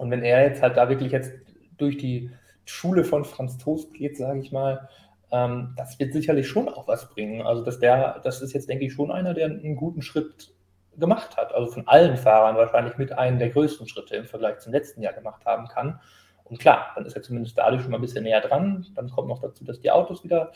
Und 0.00 0.10
wenn 0.10 0.22
er 0.22 0.44
jetzt 0.44 0.62
halt 0.62 0.78
da 0.78 0.88
wirklich 0.88 1.12
jetzt 1.12 1.30
durch 1.76 1.98
die 1.98 2.30
Schule 2.64 3.04
von 3.04 3.26
Franz 3.26 3.58
Toast 3.58 3.92
geht, 3.92 4.16
sage 4.16 4.40
ich 4.40 4.50
mal, 4.50 4.88
ähm, 5.30 5.74
das 5.76 5.98
wird 5.98 6.14
sicherlich 6.14 6.48
schon 6.48 6.70
auch 6.70 6.88
was 6.88 7.10
bringen. 7.10 7.42
Also 7.42 7.62
dass 7.62 7.80
der, 7.80 8.18
das 8.24 8.40
ist 8.40 8.54
jetzt, 8.54 8.70
denke 8.70 8.86
ich, 8.86 8.94
schon 8.94 9.10
einer, 9.10 9.34
der 9.34 9.44
einen 9.44 9.76
guten 9.76 10.00
Schritt 10.00 10.54
gemacht 10.96 11.36
hat. 11.36 11.54
Also 11.54 11.70
von 11.70 11.86
allen 11.86 12.16
Fahrern 12.16 12.56
wahrscheinlich 12.56 12.96
mit 12.96 13.12
einem 13.12 13.38
der 13.38 13.50
größten 13.50 13.86
Schritte 13.88 14.16
im 14.16 14.24
Vergleich 14.24 14.60
zum 14.60 14.72
letzten 14.72 15.02
Jahr 15.02 15.12
gemacht 15.12 15.44
haben 15.44 15.68
kann. 15.68 16.00
Und 16.44 16.58
klar, 16.58 16.92
dann 16.94 17.04
ist 17.04 17.14
er 17.14 17.20
zumindest 17.20 17.58
dadurch 17.58 17.82
schon 17.82 17.90
mal 17.90 17.98
ein 17.98 18.00
bisschen 18.00 18.24
näher 18.24 18.40
dran. 18.40 18.86
Dann 18.94 19.10
kommt 19.10 19.28
noch 19.28 19.42
dazu, 19.42 19.66
dass 19.66 19.82
die 19.82 19.90
Autos 19.90 20.24
wieder 20.24 20.52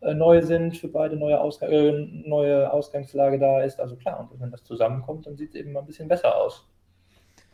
äh, 0.00 0.14
neu 0.14 0.40
sind, 0.40 0.78
für 0.78 0.88
beide 0.88 1.16
neue, 1.16 1.38
Ausg 1.38 1.60
äh, 1.60 1.92
neue 2.24 2.72
Ausgangslage 2.72 3.38
da 3.38 3.60
ist. 3.60 3.78
Also 3.78 3.96
klar, 3.96 4.26
und 4.32 4.40
wenn 4.40 4.50
das 4.50 4.64
zusammenkommt, 4.64 5.26
dann 5.26 5.36
sieht 5.36 5.50
es 5.50 5.54
eben 5.56 5.72
mal 5.72 5.80
ein 5.80 5.86
bisschen 5.86 6.08
besser 6.08 6.34
aus. 6.34 6.66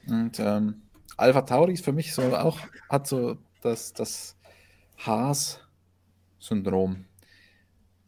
Und 0.08 0.38
ähm, 0.38 0.82
Alpha 1.16 1.42
Tauri 1.42 1.74
ist 1.74 1.84
für 1.84 1.92
mich 1.92 2.14
so 2.14 2.22
auch, 2.36 2.58
hat 2.88 3.06
so 3.06 3.36
das, 3.62 3.92
das 3.92 4.36
Haas-Syndrom. 4.98 7.04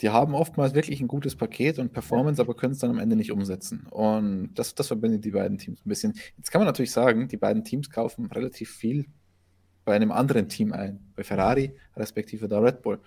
Die 0.01 0.11
haben 0.11 0.35
oftmals 0.35 0.75
wirklich 0.75 1.01
ein 1.01 1.09
gutes 1.09 1.37
Paket 1.37 1.79
und 1.79 1.93
Performance, 1.93 2.41
aber 2.41 2.55
können 2.55 2.73
es 2.73 2.81
dann 2.81 2.91
am 2.91 2.99
Ende 2.99 3.17
nicht 3.17 3.31
umsetzen. 3.31 3.87
Und 3.91 4.55
das, 4.55 4.75
das 4.75 4.89
verbindet 4.89 5.25
die 5.25 5.31
beiden 5.31 5.57
Teams 5.57 5.81
ein 5.85 5.89
bisschen. 5.89 6.15
Jetzt 6.37 6.51
kann 6.51 6.61
man 6.61 6.67
natürlich 6.67 6.91
sagen, 6.91 7.29
die 7.29 7.37
beiden 7.37 7.65
Teams 7.65 7.91
kaufen 7.91 8.27
relativ 8.27 8.71
viel 8.71 9.07
bei 9.85 9.95
einem 9.95 10.13
anderen 10.13 10.49
Team 10.49 10.73
ein, 10.73 11.13
bei 11.15 11.23
Ferrari 11.23 11.77
respektive 11.97 12.49
der 12.49 12.63
Red 12.63 12.83
Bull. 12.83 13.01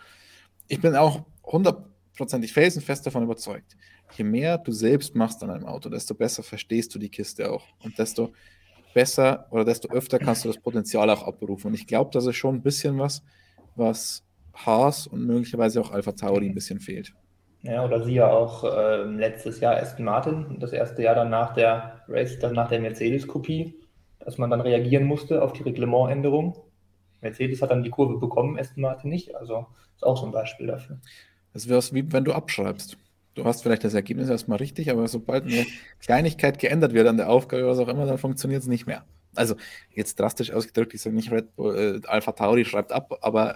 Ich 0.67 0.79
bin 0.79 0.95
auch 0.95 1.25
hundertprozentig 1.43 2.53
felsenfest 2.53 3.05
davon 3.05 3.23
überzeugt. 3.23 3.75
Je 4.15 4.23
mehr 4.23 4.57
du 4.57 4.71
selbst 4.71 5.15
machst 5.15 5.43
an 5.43 5.49
einem 5.49 5.65
Auto, 5.65 5.89
desto 5.89 6.13
besser 6.13 6.43
verstehst 6.43 6.95
du 6.95 6.99
die 6.99 7.09
Kiste 7.09 7.51
auch 7.51 7.65
und 7.79 7.99
desto 7.99 8.33
besser 8.97 9.45
oder 9.51 9.63
desto 9.63 9.89
öfter 9.89 10.17
kannst 10.17 10.43
du 10.43 10.47
das 10.47 10.57
Potenzial 10.57 11.07
auch 11.11 11.21
abberufen. 11.21 11.67
Und 11.67 11.75
ich 11.75 11.85
glaube, 11.85 12.09
das 12.11 12.25
ist 12.25 12.35
schon 12.35 12.55
ein 12.55 12.63
bisschen 12.63 12.97
was, 12.97 13.21
was 13.75 14.23
Haas 14.55 15.05
und 15.05 15.23
möglicherweise 15.23 15.79
auch 15.81 15.91
Alpha 15.91 16.13
Tauri 16.13 16.47
ein 16.47 16.55
bisschen 16.55 16.79
fehlt. 16.79 17.13
Ja, 17.61 17.85
oder 17.85 18.03
sie 18.03 18.15
ja 18.15 18.27
auch 18.27 18.63
äh, 18.63 19.03
letztes 19.03 19.59
Jahr 19.59 19.77
Aston 19.77 20.03
Martin, 20.03 20.57
das 20.59 20.73
erste 20.73 21.03
Jahr 21.03 21.13
dann 21.13 21.29
nach 21.29 21.53
der 21.53 22.01
Race, 22.07 22.39
dann 22.39 22.53
nach 22.53 22.69
der 22.69 22.79
Mercedes-Kopie, 22.79 23.75
dass 24.19 24.39
man 24.39 24.49
dann 24.49 24.61
reagieren 24.61 25.03
musste 25.03 25.43
auf 25.43 25.53
die 25.53 25.61
Reglementänderung. 25.61 26.57
Mercedes 27.21 27.61
hat 27.61 27.69
dann 27.69 27.83
die 27.83 27.91
Kurve 27.91 28.17
bekommen, 28.17 28.57
Aston 28.57 28.81
Martin 28.81 29.11
nicht. 29.11 29.35
Also 29.35 29.67
ist 29.95 30.03
auch 30.03 30.17
so 30.17 30.25
ein 30.25 30.31
Beispiel 30.31 30.65
dafür. 30.65 30.97
Das 31.53 31.69
wäre 31.69 31.83
wie 31.91 32.11
wenn 32.11 32.25
du 32.25 32.33
abschreibst. 32.33 32.97
Du 33.37 33.45
hast 33.45 33.61
vielleicht 33.61 33.83
das 33.83 33.93
Ergebnis 33.93 34.29
erstmal 34.29 34.57
richtig, 34.57 34.89
aber 34.89 35.07
sobald 35.07 35.45
eine 35.45 35.67
Kleinigkeit 36.01 36.57
geändert 36.57 36.93
wird 36.93 37.07
an 37.07 37.17
der 37.17 37.29
Aufgabe, 37.29 37.67
was 37.67 37.77
auch 37.77 37.87
immer, 37.87 38.07
dann 38.07 38.17
funktioniert 38.17 38.63
es 38.63 38.67
nicht 38.67 38.87
mehr. 38.87 39.05
Also 39.35 39.55
jetzt 39.93 40.19
drastisch 40.19 40.51
ausgedrückt, 40.51 40.95
ich 40.95 41.03
sage 41.03 41.15
nicht 41.15 41.31
Red 41.31 41.55
Bull, 41.55 42.01
äh, 42.03 42.07
Alpha 42.07 42.31
Tauri 42.31 42.65
schreibt 42.65 42.91
ab, 42.91 43.15
aber 43.21 43.55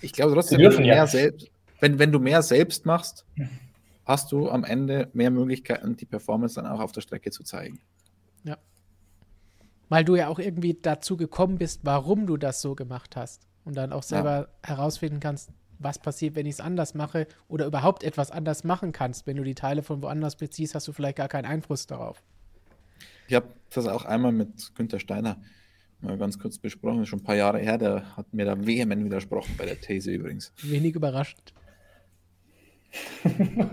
ich 0.00 0.12
glaube 0.12 0.34
trotzdem, 0.34 0.58
wenn 0.58 0.72
du, 0.72 0.80
mehr 0.80 1.06
selbst, 1.06 1.48
wenn, 1.78 2.00
wenn 2.00 2.10
du 2.10 2.18
mehr 2.18 2.42
selbst 2.42 2.86
machst, 2.86 3.24
hast 4.04 4.32
du 4.32 4.50
am 4.50 4.64
Ende 4.64 5.08
mehr 5.12 5.30
Möglichkeiten, 5.30 5.96
die 5.96 6.06
Performance 6.06 6.56
dann 6.56 6.66
auch 6.66 6.80
auf 6.80 6.90
der 6.90 7.00
Strecke 7.00 7.30
zu 7.30 7.44
zeigen. 7.44 7.78
Ja. 8.42 8.58
Weil 9.88 10.04
du 10.04 10.16
ja 10.16 10.26
auch 10.26 10.40
irgendwie 10.40 10.76
dazu 10.82 11.16
gekommen 11.16 11.58
bist, 11.58 11.82
warum 11.84 12.26
du 12.26 12.36
das 12.36 12.60
so 12.60 12.74
gemacht 12.74 13.14
hast. 13.14 13.46
Und 13.64 13.76
dann 13.76 13.92
auch 13.92 14.02
selber 14.02 14.48
ja. 14.62 14.68
herausfinden 14.70 15.20
kannst, 15.20 15.50
was 15.78 15.98
passiert, 15.98 16.34
wenn 16.34 16.46
ich 16.46 16.54
es 16.54 16.60
anders 16.60 16.94
mache 16.94 17.26
oder 17.48 17.66
überhaupt 17.66 18.02
etwas 18.02 18.30
anders 18.30 18.64
machen 18.64 18.92
kannst. 18.92 19.26
Wenn 19.26 19.36
du 19.36 19.44
die 19.44 19.54
Teile 19.54 19.82
von 19.82 20.02
woanders 20.02 20.36
beziehst, 20.36 20.74
hast 20.74 20.88
du 20.88 20.92
vielleicht 20.92 21.16
gar 21.16 21.28
keinen 21.28 21.46
Einfluss 21.46 21.86
darauf. 21.86 22.22
Ich 23.28 23.34
habe 23.34 23.48
das 23.70 23.86
auch 23.86 24.04
einmal 24.04 24.32
mit 24.32 24.74
Günther 24.74 25.00
Steiner 25.00 25.38
mal 26.04 26.18
ganz 26.18 26.38
kurz 26.38 26.58
besprochen, 26.58 26.98
das 26.98 27.04
ist 27.04 27.08
schon 27.08 27.20
ein 27.20 27.24
paar 27.24 27.36
Jahre 27.36 27.58
her, 27.58 27.78
der 27.78 28.16
hat 28.16 28.32
mir 28.34 28.44
da 28.44 28.66
vehement 28.66 29.04
widersprochen 29.04 29.54
bei 29.56 29.64
der 29.64 29.80
These 29.80 30.10
übrigens. 30.10 30.52
Wenig 30.62 30.94
überraschend. 30.94 31.54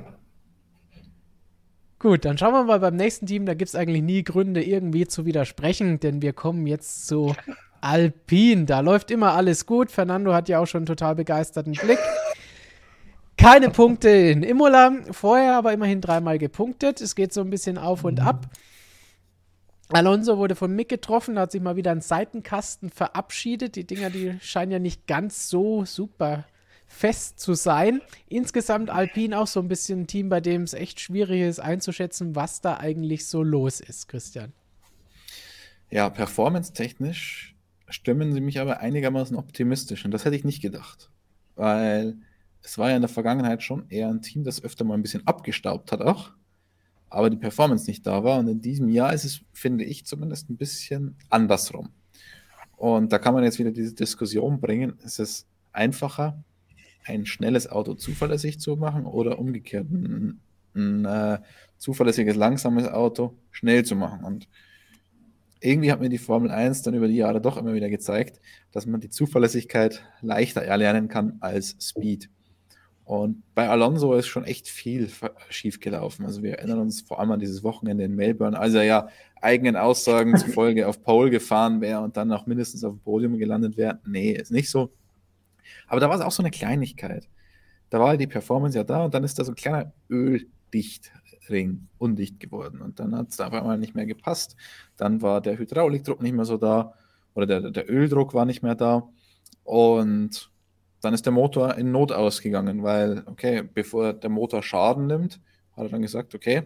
Gut, 2.00 2.26
dann 2.26 2.38
schauen 2.38 2.54
wir 2.54 2.64
mal 2.64 2.80
beim 2.80 2.96
nächsten 2.96 3.28
Team. 3.28 3.46
Da 3.46 3.54
gibt 3.54 3.70
es 3.70 3.76
eigentlich 3.76 4.02
nie 4.02 4.24
Gründe, 4.24 4.64
irgendwie 4.64 5.06
zu 5.06 5.28
widersprechen, 5.28 6.00
denn 6.00 6.24
wir 6.24 6.34
kommen 6.34 6.66
jetzt 6.66 7.06
zu 7.06 7.36
Alpin. 7.82 8.66
Da 8.66 8.80
läuft 8.80 9.12
immer 9.12 9.34
alles 9.34 9.66
gut. 9.66 9.92
Fernando 9.92 10.34
hat 10.34 10.50
ja 10.50 10.60
auch 10.60 10.68
schon 10.68 10.80
einen 10.80 10.86
total 10.86 11.16
begeisterten 11.16 11.74
Blick. 11.74 12.00
Keine 13.38 13.72
Punkte 13.72 14.10
in 14.10 14.44
Imola, 14.44 14.92
vorher 15.12 15.56
aber 15.56 15.74
immerhin 15.74 16.00
dreimal 16.00 16.38
gepunktet. 16.38 17.02
Es 17.02 17.16
geht 17.16 17.34
so 17.34 17.42
ein 17.42 17.50
bisschen 17.50 17.78
auf 17.78 18.04
und 18.04 18.20
ab. 18.20 18.48
Alonso 19.90 20.38
wurde 20.38 20.56
von 20.56 20.74
Mick 20.74 20.90
getroffen, 20.90 21.36
da 21.36 21.42
hat 21.42 21.52
sich 21.52 21.62
mal 21.62 21.76
wieder 21.76 21.92
ein 21.92 22.02
Seitenkasten 22.02 22.90
verabschiedet. 22.90 23.76
Die 23.76 23.86
Dinger, 23.86 24.10
die 24.10 24.38
scheinen 24.42 24.72
ja 24.72 24.80
nicht 24.80 25.08
ganz 25.08 25.50
so 25.50 25.86
super 25.86 26.46
fest 26.88 27.40
zu 27.40 27.54
sein. 27.56 28.02
Insgesamt 28.28 28.90
Alpine 28.90 29.40
auch 29.40 29.48
so 29.48 29.60
ein 29.60 29.68
bisschen 29.68 30.02
ein 30.02 30.08
Team, 30.08 30.30
bei 30.30 30.40
dem 30.40 30.64
es 30.64 30.74
echt 30.74 31.00
schwierig 31.00 31.42
ist 31.42 31.60
einzuschätzen, 31.60 32.36
was 32.36 32.62
da 32.62 32.78
eigentlich 32.78 33.28
so 33.28 33.44
los 33.44 33.80
ist, 33.80 34.08
Christian. 34.08 34.54
Ja, 35.90 36.10
performance-technisch 36.10 37.51
stimmen 37.92 38.34
sie 38.34 38.42
mich 38.42 38.60
aber 38.60 38.80
einigermaßen 38.80 39.36
optimistisch 39.36 40.06
und 40.06 40.12
das 40.12 40.26
hätte 40.26 40.36
ich 40.36 40.44
nicht 40.44 40.62
gedacht, 40.62 41.12
weil 41.56 42.18
es 42.64 42.78
war 42.78 42.90
ja 42.90 42.96
in 42.96 43.02
der 43.02 43.10
Vergangenheit 43.10 43.64
schon 43.64 43.90
eher 43.90 44.10
ein 44.10 44.22
Team, 44.22 44.44
das 44.44 44.64
öfter 44.64 44.84
mal 44.84 44.96
ein 44.96 45.02
bisschen 45.02 45.26
abgestaubt 45.28 45.92
hat 45.92 46.02
auch, 46.02 46.32
aber 47.10 47.30
die 47.30 47.38
Performance 47.38 47.90
nicht 47.90 48.06
da 48.08 48.24
war 48.24 48.40
und 48.40 48.48
in 48.48 48.62
diesem 48.62 48.90
Jahr 48.90 49.14
ist 49.14 49.26
es, 49.26 49.42
finde 49.54 49.84
ich, 49.84 50.06
zumindest 50.06 50.50
ein 50.50 50.58
bisschen 50.58 51.18
andersrum. 51.30 51.90
Und 52.78 53.12
da 53.12 53.20
kann 53.20 53.34
man 53.36 53.44
jetzt 53.44 53.60
wieder 53.60 53.72
diese 53.72 53.94
Diskussion 53.94 54.60
bringen, 54.60 54.98
ist 55.04 55.20
es 55.20 55.46
einfacher, 55.72 56.44
ein 57.06 57.26
schnelles 57.26 57.70
Auto 57.70 57.94
zuverlässig 57.94 58.60
zu 58.60 58.76
machen 58.76 59.06
oder 59.06 59.40
umgekehrt 59.40 59.90
ein, 59.92 60.40
ein 60.76 61.06
äh, 61.06 61.40
zuverlässiges, 61.78 62.36
langsames 62.36 62.88
Auto 62.88 63.38
schnell 63.52 63.84
zu 63.84 63.96
machen. 63.96 64.24
Und 64.24 64.48
irgendwie 65.62 65.92
hat 65.92 66.02
mir 66.02 66.10
die 66.10 66.18
Formel 66.18 66.52
1 66.52 66.82
dann 66.82 66.96
über 66.96 67.08
die 67.08 67.16
Jahre 67.16 67.40
doch 67.40 67.56
immer 67.56 67.74
wieder 67.74 67.90
gezeigt, 67.90 68.42
dass 68.72 68.86
man 68.86 69.00
die 69.00 69.10
Zuverlässigkeit 69.10 70.04
leichter 70.22 70.62
erlernen 70.64 71.08
kann 71.08 71.38
als 71.40 71.78
Speed. 71.80 72.30
Und 73.06 73.44
bei 73.56 73.70
Alonso 73.70 74.14
ist 74.14 74.28
schon 74.28 74.44
echt 74.44 74.68
viel 74.68 75.10
schief 75.50 75.80
gelaufen. 75.80 76.26
Also 76.26 76.44
wir 76.44 76.60
erinnern 76.60 76.80
uns 76.80 77.02
vor 77.02 77.20
allem 77.20 77.32
an 77.32 77.40
dieses 77.40 77.64
Wochenende 77.64 78.04
in 78.04 78.16
Melbourne, 78.16 78.58
als 78.58 78.74
er 78.74 78.84
ja 78.84 79.10
eigenen 79.42 79.76
Aussagen 79.76 80.38
zufolge 80.38 80.88
auf 80.88 81.04
Pole 81.04 81.30
gefahren 81.30 81.82
wäre 81.82 82.02
und 82.02 82.18
dann 82.18 82.32
auch 82.32 82.46
mindestens 82.46 82.84
auf 82.84 82.94
dem 82.94 83.00
Podium 83.00 83.38
gelandet 83.38 83.78
wäre. 83.78 84.00
Nee, 84.06 84.32
ist 84.32 84.52
nicht 84.52 84.70
so. 84.70 84.92
Aber 85.88 86.00
da 86.00 86.10
war 86.10 86.16
es 86.16 86.22
auch 86.22 86.32
so 86.32 86.42
eine 86.42 86.52
Kleinigkeit. 86.52 87.28
Da 87.90 88.00
war 88.00 88.16
die 88.18 88.28
Performance 88.28 88.78
ja 88.78 88.84
da 88.84 89.04
und 89.06 89.14
dann 89.14 89.24
ist 89.24 89.38
da 89.38 89.44
so 89.44 89.52
ein 89.52 89.56
kleiner 89.56 89.92
Öldichtring 91.42 91.88
undicht 91.98 92.40
geworden. 92.40 92.82
Und 92.82 93.00
dann 93.00 93.16
hat 93.16 93.30
es 93.30 93.40
auf 93.40 93.54
einmal 93.54 93.78
nicht 93.78 93.96
mehr 93.96 94.06
gepasst. 94.06 94.56
Dann 94.98 95.22
war 95.22 95.42
der 95.42 95.58
Hydraulikdruck 95.58 96.22
nicht 96.22 96.34
mehr 96.34 96.46
so 96.46 96.58
da 96.58 96.94
oder 97.34 97.46
der, 97.46 97.72
der 97.72 97.90
Öldruck 97.90 98.34
war 98.34 98.46
nicht 98.46 98.64
mehr 98.64 98.76
da. 98.76 99.08
Und 99.64 100.52
dann 101.02 101.14
ist 101.14 101.26
der 101.26 101.34
Motor 101.34 101.76
in 101.76 101.92
Not 101.92 102.12
ausgegangen, 102.12 102.84
weil, 102.84 103.24
okay, 103.26 103.64
bevor 103.64 104.14
der 104.14 104.30
Motor 104.30 104.62
Schaden 104.62 105.08
nimmt, 105.08 105.40
hat 105.76 105.86
er 105.86 105.90
dann 105.90 106.02
gesagt, 106.02 106.36
okay, 106.36 106.64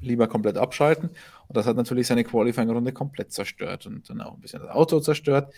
lieber 0.00 0.28
komplett 0.28 0.56
abschalten. 0.58 1.10
Und 1.48 1.56
das 1.56 1.66
hat 1.66 1.76
natürlich 1.76 2.06
seine 2.06 2.22
Qualifying-Runde 2.24 2.92
komplett 2.92 3.32
zerstört 3.32 3.86
und 3.86 4.08
dann 4.10 4.20
auch 4.20 4.34
ein 4.34 4.40
bisschen 4.40 4.60
das 4.60 4.70
Auto 4.70 5.00
zerstört. 5.00 5.52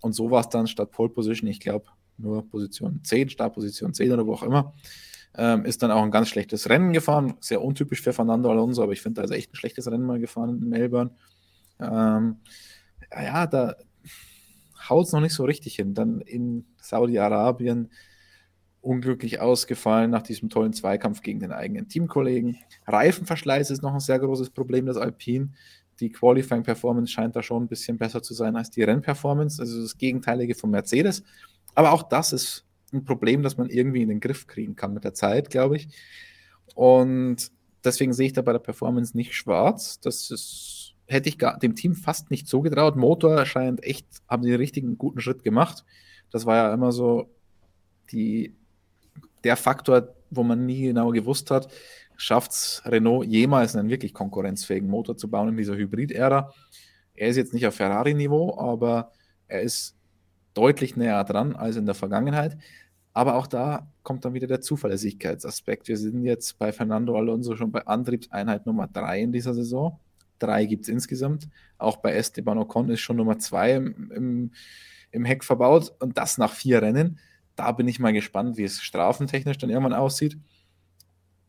Und 0.00 0.14
so 0.14 0.30
war 0.30 0.40
es 0.40 0.48
dann 0.48 0.66
statt 0.66 0.90
Pole 0.92 1.10
Position, 1.10 1.50
ich 1.50 1.60
glaube, 1.60 1.86
nur 2.16 2.48
Position 2.48 3.00
10, 3.02 3.30
Startposition 3.30 3.92
10 3.92 4.12
oder 4.12 4.26
wo 4.26 4.34
auch 4.34 4.42
immer. 4.42 4.72
Ähm, 5.34 5.64
ist 5.64 5.82
dann 5.82 5.90
auch 5.90 6.02
ein 6.02 6.10
ganz 6.10 6.28
schlechtes 6.28 6.68
Rennen 6.68 6.92
gefahren, 6.92 7.34
sehr 7.40 7.62
untypisch 7.62 8.02
für 8.02 8.12
Fernando 8.12 8.50
Alonso, 8.50 8.82
aber 8.82 8.92
ich 8.92 9.00
finde, 9.00 9.20
da 9.20 9.24
ist 9.24 9.30
echt 9.30 9.52
ein 9.52 9.56
schlechtes 9.56 9.90
Rennen 9.90 10.04
mal 10.04 10.20
gefahren 10.20 10.60
in 10.60 10.68
Melbourne. 10.68 11.10
Ähm, 11.80 12.36
ja, 13.10 13.46
da 13.46 13.76
haut 14.88 15.06
es 15.06 15.12
noch 15.12 15.20
nicht 15.20 15.34
so 15.34 15.44
richtig 15.44 15.76
hin. 15.76 15.94
Dann 15.94 16.20
in 16.20 16.66
Saudi-Arabien 16.80 17.90
unglücklich 18.80 19.40
ausgefallen 19.40 20.10
nach 20.10 20.22
diesem 20.22 20.50
tollen 20.50 20.72
Zweikampf 20.72 21.22
gegen 21.22 21.40
den 21.40 21.52
eigenen 21.52 21.88
Teamkollegen. 21.88 22.58
Reifenverschleiß 22.86 23.70
ist 23.70 23.82
noch 23.82 23.94
ein 23.94 24.00
sehr 24.00 24.18
großes 24.18 24.50
Problem, 24.50 24.86
das 24.86 24.96
Alpine. 24.96 25.50
Die 26.00 26.10
Qualifying 26.10 26.64
Performance 26.64 27.12
scheint 27.12 27.36
da 27.36 27.42
schon 27.42 27.64
ein 27.64 27.68
bisschen 27.68 27.96
besser 27.96 28.22
zu 28.22 28.34
sein 28.34 28.56
als 28.56 28.70
die 28.70 28.82
Rennperformance, 28.82 29.62
also 29.62 29.80
das 29.80 29.96
Gegenteilige 29.96 30.54
von 30.54 30.70
Mercedes. 30.70 31.22
Aber 31.74 31.92
auch 31.92 32.02
das 32.02 32.32
ist 32.32 32.64
ein 32.92 33.04
Problem, 33.04 33.42
das 33.42 33.56
man 33.56 33.68
irgendwie 33.68 34.02
in 34.02 34.08
den 34.08 34.20
Griff 34.20 34.46
kriegen 34.46 34.76
kann 34.76 34.94
mit 34.94 35.04
der 35.04 35.14
Zeit, 35.14 35.50
glaube 35.50 35.76
ich. 35.76 35.88
Und 36.74 37.50
deswegen 37.84 38.12
sehe 38.12 38.26
ich 38.26 38.32
da 38.32 38.42
bei 38.42 38.52
der 38.52 38.58
Performance 38.58 39.16
nicht 39.16 39.34
schwarz. 39.34 40.00
Das 40.00 40.30
ist, 40.30 40.94
hätte 41.06 41.28
ich 41.28 41.38
gar, 41.38 41.58
dem 41.58 41.74
Team 41.74 41.94
fast 41.94 42.30
nicht 42.30 42.48
so 42.48 42.60
getraut. 42.60 42.96
Motor 42.96 43.44
scheint 43.46 43.82
echt, 43.84 44.06
haben 44.28 44.42
den 44.42 44.54
richtigen 44.54 44.98
guten 44.98 45.20
Schritt 45.20 45.42
gemacht. 45.42 45.84
Das 46.30 46.46
war 46.46 46.56
ja 46.56 46.74
immer 46.74 46.92
so 46.92 47.30
die, 48.10 48.54
der 49.44 49.56
Faktor, 49.56 50.14
wo 50.30 50.42
man 50.42 50.66
nie 50.66 50.82
genau 50.82 51.10
gewusst 51.10 51.50
hat, 51.50 51.68
schafft 52.16 52.52
es 52.52 52.82
Renault 52.84 53.26
jemals 53.26 53.74
einen 53.76 53.88
wirklich 53.88 54.14
konkurrenzfähigen 54.14 54.88
Motor 54.88 55.16
zu 55.16 55.28
bauen 55.28 55.48
in 55.48 55.56
dieser 55.56 55.76
Hybrid-Ära. 55.76 56.52
Er 57.14 57.28
ist 57.28 57.36
jetzt 57.36 57.52
nicht 57.52 57.66
auf 57.66 57.74
Ferrari-Niveau, 57.74 58.56
aber 58.58 59.12
er 59.48 59.62
ist 59.62 59.96
deutlich 60.54 60.96
näher 60.96 61.24
dran 61.24 61.56
als 61.56 61.76
in 61.76 61.86
der 61.86 61.94
Vergangenheit. 61.94 62.56
Aber 63.14 63.36
auch 63.36 63.46
da 63.46 63.86
kommt 64.02 64.24
dann 64.24 64.34
wieder 64.34 64.46
der 64.46 64.60
Zuverlässigkeitsaspekt. 64.60 65.88
Wir 65.88 65.98
sind 65.98 66.24
jetzt 66.24 66.58
bei 66.58 66.72
Fernando 66.72 67.16
Alonso 67.16 67.56
schon 67.56 67.70
bei 67.70 67.86
Antriebseinheit 67.86 68.66
Nummer 68.66 68.88
3 68.88 69.20
in 69.20 69.32
dieser 69.32 69.54
Saison. 69.54 70.00
Drei 70.38 70.64
gibt 70.64 70.84
es 70.84 70.88
insgesamt. 70.88 71.48
Auch 71.78 71.98
bei 71.98 72.14
Esteban 72.14 72.58
Ocon 72.58 72.88
ist 72.88 73.00
schon 73.00 73.16
Nummer 73.16 73.38
2 73.38 73.74
im, 73.74 74.10
im, 74.10 74.50
im 75.10 75.24
Heck 75.24 75.44
verbaut 75.44 75.94
und 76.00 76.16
das 76.16 76.38
nach 76.38 76.52
vier 76.52 76.80
Rennen. 76.80 77.18
Da 77.54 77.72
bin 77.72 77.86
ich 77.86 78.00
mal 78.00 78.12
gespannt, 78.12 78.56
wie 78.56 78.64
es 78.64 78.80
strafentechnisch 78.80 79.58
dann 79.58 79.70
irgendwann 79.70 79.92
aussieht. 79.92 80.38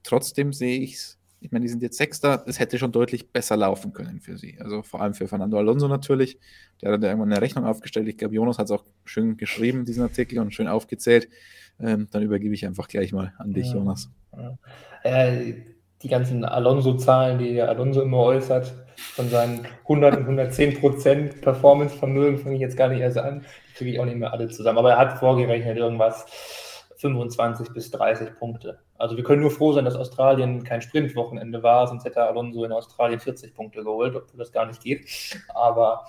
Trotzdem 0.03 0.51
sehe 0.51 0.79
ich 0.81 0.95
es 0.95 1.17
ich 1.43 1.51
meine, 1.51 1.63
die 1.63 1.69
sind 1.69 1.83
jetzt 1.83 1.97
Sechster, 1.97 2.43
es 2.47 2.59
hätte 2.59 2.77
schon 2.77 2.93
deutlich 2.93 3.31
besser 3.31 3.57
laufen 3.57 3.91
können 3.91 4.21
für 4.21 4.37
sie. 4.37 4.57
Also 4.61 4.81
vor 4.81 5.01
allem 5.01 5.13
für 5.13 5.27
Fernando 5.27 5.57
Alonso 5.57 5.89
natürlich. 5.89 6.39
Der 6.81 6.93
hat 6.93 7.03
irgendwann 7.03 7.31
eine 7.31 7.41
Rechnung 7.41 7.65
aufgestellt. 7.65 8.07
Ich 8.07 8.17
glaube, 8.17 8.33
Jonas 8.33 8.57
hat 8.57 8.65
es 8.65 8.71
auch 8.71 8.85
schön 9.03 9.35
geschrieben, 9.35 9.83
diesen 9.83 10.03
Artikel, 10.03 10.39
und 10.39 10.53
schön 10.53 10.69
aufgezählt. 10.69 11.27
Ähm, 11.81 12.07
dann 12.11 12.23
übergebe 12.23 12.53
ich 12.53 12.65
einfach 12.65 12.87
gleich 12.87 13.11
mal 13.11 13.33
an 13.37 13.53
dich, 13.53 13.67
ja. 13.67 13.75
Jonas. 13.75 14.09
Ja. 14.37 14.57
Äh, 15.03 15.55
die 16.01 16.07
ganzen 16.07 16.45
Alonso-Zahlen, 16.45 17.39
die 17.39 17.61
Alonso 17.61 18.01
immer 18.01 18.19
äußert, 18.19 18.73
von 18.95 19.27
seinen 19.29 19.67
100 19.81 20.17
und 20.17 20.21
110 20.21 20.79
Prozent 20.79 21.41
Performance-Vermögen, 21.41 22.37
fange 22.37 22.55
ich 22.55 22.61
jetzt 22.61 22.77
gar 22.77 22.87
nicht 22.87 23.01
erst 23.01 23.17
an. 23.17 23.43
Kriege 23.75 23.91
ich 23.91 23.99
auch 23.99 24.05
nicht 24.05 24.17
mehr 24.17 24.31
alle 24.31 24.47
zusammen. 24.47 24.77
Aber 24.77 24.91
er 24.91 24.97
hat 24.97 25.19
vorgerechnet 25.19 25.77
irgendwas 25.77 26.25
25 27.03 27.73
bis 27.73 27.91
30 27.91 28.35
Punkte. 28.39 28.79
Also 28.97 29.17
wir 29.17 29.25
können 29.25 29.41
nur 29.41 29.51
froh 29.51 29.73
sein, 29.73 29.83
dass 29.83 29.95
Australien 29.95 30.63
kein 30.63 30.81
Sprintwochenende 30.81 31.61
war, 31.61 31.85
sonst 31.87 32.05
hätte 32.05 32.23
Alonso 32.23 32.63
in 32.63 32.71
Australien 32.71 33.19
40 33.19 33.53
Punkte 33.53 33.83
geholt, 33.83 34.15
obwohl 34.15 34.39
das 34.39 34.53
gar 34.53 34.65
nicht 34.65 34.81
geht. 34.81 35.05
Aber 35.53 36.05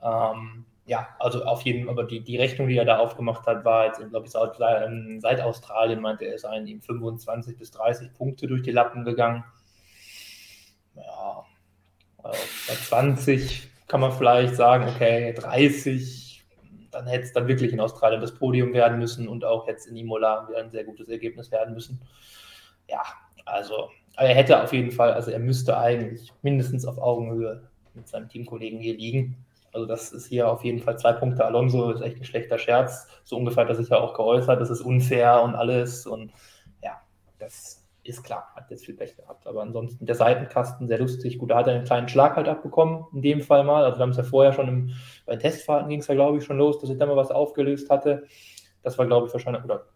ähm, 0.00 0.64
ja, 0.86 1.08
also 1.18 1.44
auf 1.44 1.62
jeden 1.62 1.84
Fall, 1.84 1.92
aber 1.92 2.04
die, 2.04 2.20
die 2.20 2.36
Rechnung, 2.36 2.68
die 2.68 2.76
er 2.76 2.84
da 2.84 2.98
aufgemacht 2.98 3.44
hat, 3.46 3.64
war 3.64 3.86
jetzt, 3.86 3.98
glaube 4.08 4.26
ich, 4.26 4.32
seit 4.32 5.40
Australien 5.40 6.00
meinte 6.00 6.24
er, 6.26 6.36
es 6.36 6.42
seien 6.42 6.66
ihm 6.68 6.80
25 6.80 7.58
bis 7.58 7.72
30 7.72 8.14
Punkte 8.14 8.46
durch 8.46 8.62
die 8.62 8.70
Lappen 8.70 9.04
gegangen. 9.04 9.44
Ja, 10.94 11.44
also 12.22 12.40
bei 12.68 12.74
20 12.74 13.68
kann 13.88 14.00
man 14.00 14.12
vielleicht 14.12 14.54
sagen, 14.54 14.88
okay, 14.88 15.32
30, 15.32 16.29
dann 16.90 17.06
hätte 17.06 17.24
es 17.24 17.32
dann 17.32 17.48
wirklich 17.48 17.72
in 17.72 17.80
Australien 17.80 18.20
das 18.20 18.34
Podium 18.34 18.72
werden 18.72 18.98
müssen 18.98 19.28
und 19.28 19.44
auch 19.44 19.66
jetzt 19.66 19.86
in 19.86 19.96
Imola 19.96 20.48
wieder 20.48 20.58
ein 20.58 20.70
sehr 20.70 20.84
gutes 20.84 21.08
Ergebnis 21.08 21.50
werden 21.50 21.74
müssen. 21.74 22.00
Ja, 22.88 23.02
also 23.44 23.90
er 24.16 24.34
hätte 24.34 24.62
auf 24.62 24.72
jeden 24.72 24.90
Fall, 24.90 25.12
also 25.12 25.30
er 25.30 25.38
müsste 25.38 25.78
eigentlich 25.78 26.32
mindestens 26.42 26.84
auf 26.84 26.98
Augenhöhe 26.98 27.68
mit 27.94 28.08
seinem 28.08 28.28
Teamkollegen 28.28 28.80
hier 28.80 28.96
liegen. 28.96 29.36
Also 29.72 29.86
das 29.86 30.12
ist 30.12 30.26
hier 30.26 30.50
auf 30.50 30.64
jeden 30.64 30.80
Fall 30.80 30.98
zwei 30.98 31.12
Punkte. 31.12 31.44
Alonso 31.44 31.92
ist 31.92 32.00
echt 32.00 32.16
ein 32.16 32.24
schlechter 32.24 32.58
Scherz. 32.58 33.06
So 33.24 33.36
ungefähr 33.36 33.64
hat 33.64 33.70
er 33.70 33.76
sich 33.76 33.88
ja 33.88 33.98
auch 33.98 34.14
geäußert. 34.14 34.60
Das 34.60 34.70
ist 34.70 34.80
unfair 34.80 35.42
und 35.42 35.54
alles. 35.54 36.06
Und 36.06 36.32
ja, 36.82 37.00
das 37.38 37.79
ist 38.02 38.22
klar, 38.22 38.52
hat 38.56 38.70
jetzt 38.70 38.86
viel 38.86 38.96
Pech 38.96 39.16
gehabt. 39.16 39.46
Aber 39.46 39.62
ansonsten 39.62 40.06
der 40.06 40.14
Seitenkasten 40.14 40.88
sehr 40.88 40.98
lustig. 40.98 41.38
Gut, 41.38 41.50
da 41.50 41.58
hat 41.58 41.66
er 41.66 41.74
einen 41.74 41.84
kleinen 41.84 42.08
Schlag 42.08 42.36
halt 42.36 42.48
abbekommen, 42.48 43.04
in 43.12 43.22
dem 43.22 43.42
Fall 43.42 43.64
mal. 43.64 43.84
Also 43.84 43.98
wir 43.98 44.02
haben 44.02 44.10
es 44.10 44.16
ja 44.16 44.22
vorher 44.22 44.52
schon 44.52 44.68
im, 44.68 44.90
bei 45.26 45.36
Testfahrten 45.36 45.88
ging 45.88 46.00
es 46.00 46.06
ja, 46.06 46.14
glaube 46.14 46.38
ich, 46.38 46.44
schon 46.44 46.58
los, 46.58 46.78
dass 46.78 46.90
ich 46.90 46.98
da 46.98 47.06
mal 47.06 47.16
was 47.16 47.30
aufgelöst 47.30 47.90
hatte. 47.90 48.24
Das 48.82 48.98
war, 48.98 49.06
glaube 49.06 49.26
ich, 49.26 49.32
wahrscheinlich, 49.32 49.64
oder 49.64 49.86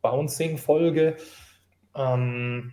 Bouncing-Folge. 0.00 1.16
Ähm, 1.94 2.72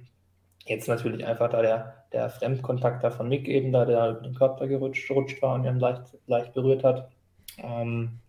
jetzt 0.66 0.88
natürlich 0.88 1.26
einfach 1.26 1.50
da 1.50 1.62
der 1.62 2.02
der 2.12 2.30
Fremdkontakt 2.30 3.04
da 3.04 3.12
von 3.12 3.30
Mick 3.30 3.48
eben, 3.48 3.72
da 3.72 3.86
der 3.86 4.12
über 4.12 4.22
den 4.22 4.36
Körper 4.36 4.68
gerutscht, 4.68 5.08
gerutscht 5.08 5.42
war 5.42 5.56
und 5.56 5.66
ihn 5.66 5.80
leicht, 5.80 6.18
leicht 6.28 6.54
berührt 6.54 6.84
hat. 6.84 7.10
Ähm, 7.58 8.20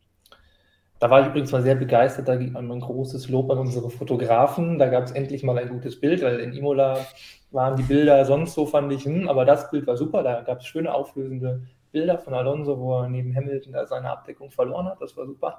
da 1.03 1.11
war 1.11 1.21
ich 1.21 1.27
übrigens 1.27 1.51
mal 1.51 1.63
sehr 1.63 1.75
begeistert, 1.75 2.29
da 2.29 2.37
man 2.37 2.71
ein 2.71 2.79
großes 2.79 3.29
Lob 3.29 3.51
an 3.51 3.59
unsere 3.59 3.91
Fotografen. 3.91 4.79
Da 4.79 4.87
gab 4.87 5.03
es 5.03 5.11
endlich 5.11 5.43
mal 5.43 5.59
ein 5.59 5.69
gutes 5.69 5.99
Bild, 5.99 6.23
weil 6.23 6.39
in 6.39 6.53
Imola 6.53 7.05
waren 7.51 7.75
die 7.75 7.83
Bilder 7.83 8.25
sonst 8.25 8.55
so, 8.55 8.67
fand 8.67 8.93
ich, 8.93 9.05
hm, 9.05 9.29
aber 9.29 9.45
das 9.45 9.69
Bild 9.69 9.85
war 9.89 9.97
super. 9.97 10.23
Da 10.23 10.43
gab 10.43 10.61
es 10.61 10.67
schöne 10.67 10.95
auflösende 10.95 11.67
Bilder 11.91 12.19
von 12.19 12.35
Alonso, 12.35 12.79
wo 12.79 13.01
er 13.01 13.09
neben 13.09 13.35
Hamilton 13.35 13.73
da 13.73 13.85
seine 13.85 14.11
Abdeckung 14.11 14.53
verloren 14.53 14.87
hat. 14.87 15.03
Das 15.03 15.17
war 15.17 15.27
super. 15.27 15.59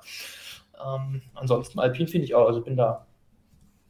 Ähm, 0.82 1.22
ansonsten 1.34 1.78
Alpin 1.78 2.08
finde 2.08 2.24
ich 2.24 2.36
auch, 2.36 2.48
also 2.48 2.62
bin 2.62 2.78
da, 2.78 3.06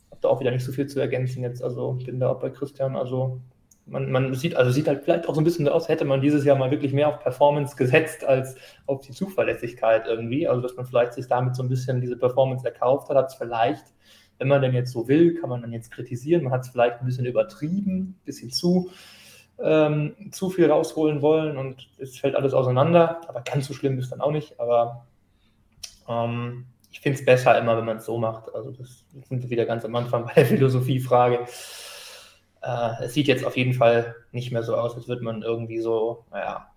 habe 0.10 0.22
da 0.22 0.30
auch 0.30 0.40
wieder 0.40 0.50
nicht 0.50 0.66
so 0.66 0.72
viel 0.72 0.88
zu 0.88 1.00
ergänzen 1.00 1.44
jetzt. 1.44 1.64
Also 1.64 2.00
bin 2.04 2.20
da 2.20 2.30
auch 2.32 2.40
bei 2.40 2.50
Christian, 2.50 2.96
also 2.96 3.42
man, 3.86 4.12
man 4.12 4.34
sieht, 4.34 4.56
also 4.56 4.72
sieht 4.72 4.88
halt 4.88 5.04
vielleicht 5.04 5.28
auch 5.28 5.36
so 5.36 5.42
ein 5.42 5.44
bisschen 5.44 5.68
aus, 5.68 5.90
hätte 5.90 6.06
man 6.06 6.22
dieses 6.22 6.46
Jahr 6.46 6.58
mal 6.58 6.72
wirklich 6.72 6.94
mehr 6.94 7.10
auf 7.10 7.20
Performance 7.20 7.76
gesetzt 7.76 8.24
als 8.24 8.56
auf 8.86 9.02
die 9.02 9.12
Zuverlässigkeit 9.12 10.08
irgendwie. 10.08 10.48
Also, 10.48 10.62
dass 10.62 10.76
man 10.76 10.86
vielleicht 10.86 11.14
sich 11.14 11.28
damit 11.28 11.56
so 11.56 11.64
ein 11.64 11.70
bisschen 11.70 12.00
diese 12.02 12.18
Performance 12.18 12.66
erkauft 12.66 13.10
hat, 13.10 13.18
hat 13.18 13.30
es 13.30 13.36
vielleicht, 13.36 13.86
wenn 14.38 14.48
man 14.48 14.62
denn 14.62 14.74
jetzt 14.74 14.92
so 14.92 15.08
will, 15.08 15.40
kann 15.40 15.50
man 15.50 15.62
dann 15.62 15.74
jetzt 15.74 15.92
kritisieren. 15.92 16.44
Man 16.44 16.54
hat 16.54 16.62
es 16.62 16.70
vielleicht 16.70 17.00
ein 17.00 17.06
bisschen 17.06 17.26
übertrieben, 17.26 18.00
ein 18.00 18.22
bisschen 18.26 18.52
zu, 18.52 18.90
ähm, 19.60 20.16
zu 20.32 20.50
viel 20.50 20.72
rausholen 20.72 21.22
wollen 21.22 21.58
und 21.58 21.90
es 21.98 22.18
fällt 22.18 22.36
alles 22.36 22.54
auseinander. 22.54 23.22
Aber 23.28 23.42
ganz 23.42 23.68
so 23.68 23.74
schlimm 23.74 24.00
ist 24.00 24.12
dann 24.12 24.22
auch 24.22 24.32
nicht. 24.32 24.60
Aber 24.60 25.06
ähm, 26.08 26.66
ich 26.90 27.02
finde 27.02 27.20
es 27.20 27.26
besser 27.26 27.58
immer, 27.58 27.78
wenn 27.78 27.86
man 27.86 27.98
es 27.98 28.06
so 28.06 28.18
macht. 28.18 28.54
Also, 28.56 28.72
das 28.72 29.06
sind 29.28 29.44
wir 29.44 29.50
wieder 29.50 29.66
ganz 29.66 29.84
am 29.84 29.96
Anfang 29.96 30.26
bei 30.26 30.34
der 30.36 30.46
Philosophiefrage. 30.46 31.46
Äh, 32.64 33.04
es 33.04 33.14
sieht 33.14 33.28
jetzt 33.28 33.46
auf 33.46 33.58
jeden 33.58 33.74
Fall 33.74 34.16
nicht 34.32 34.52
mehr 34.52 34.64
so 34.64 34.76
aus, 34.76 34.96
als 34.96 35.08
würde 35.08 35.24
man 35.24 35.42
irgendwie 35.44 35.80
so, 35.80 36.26
naja, 36.32 36.68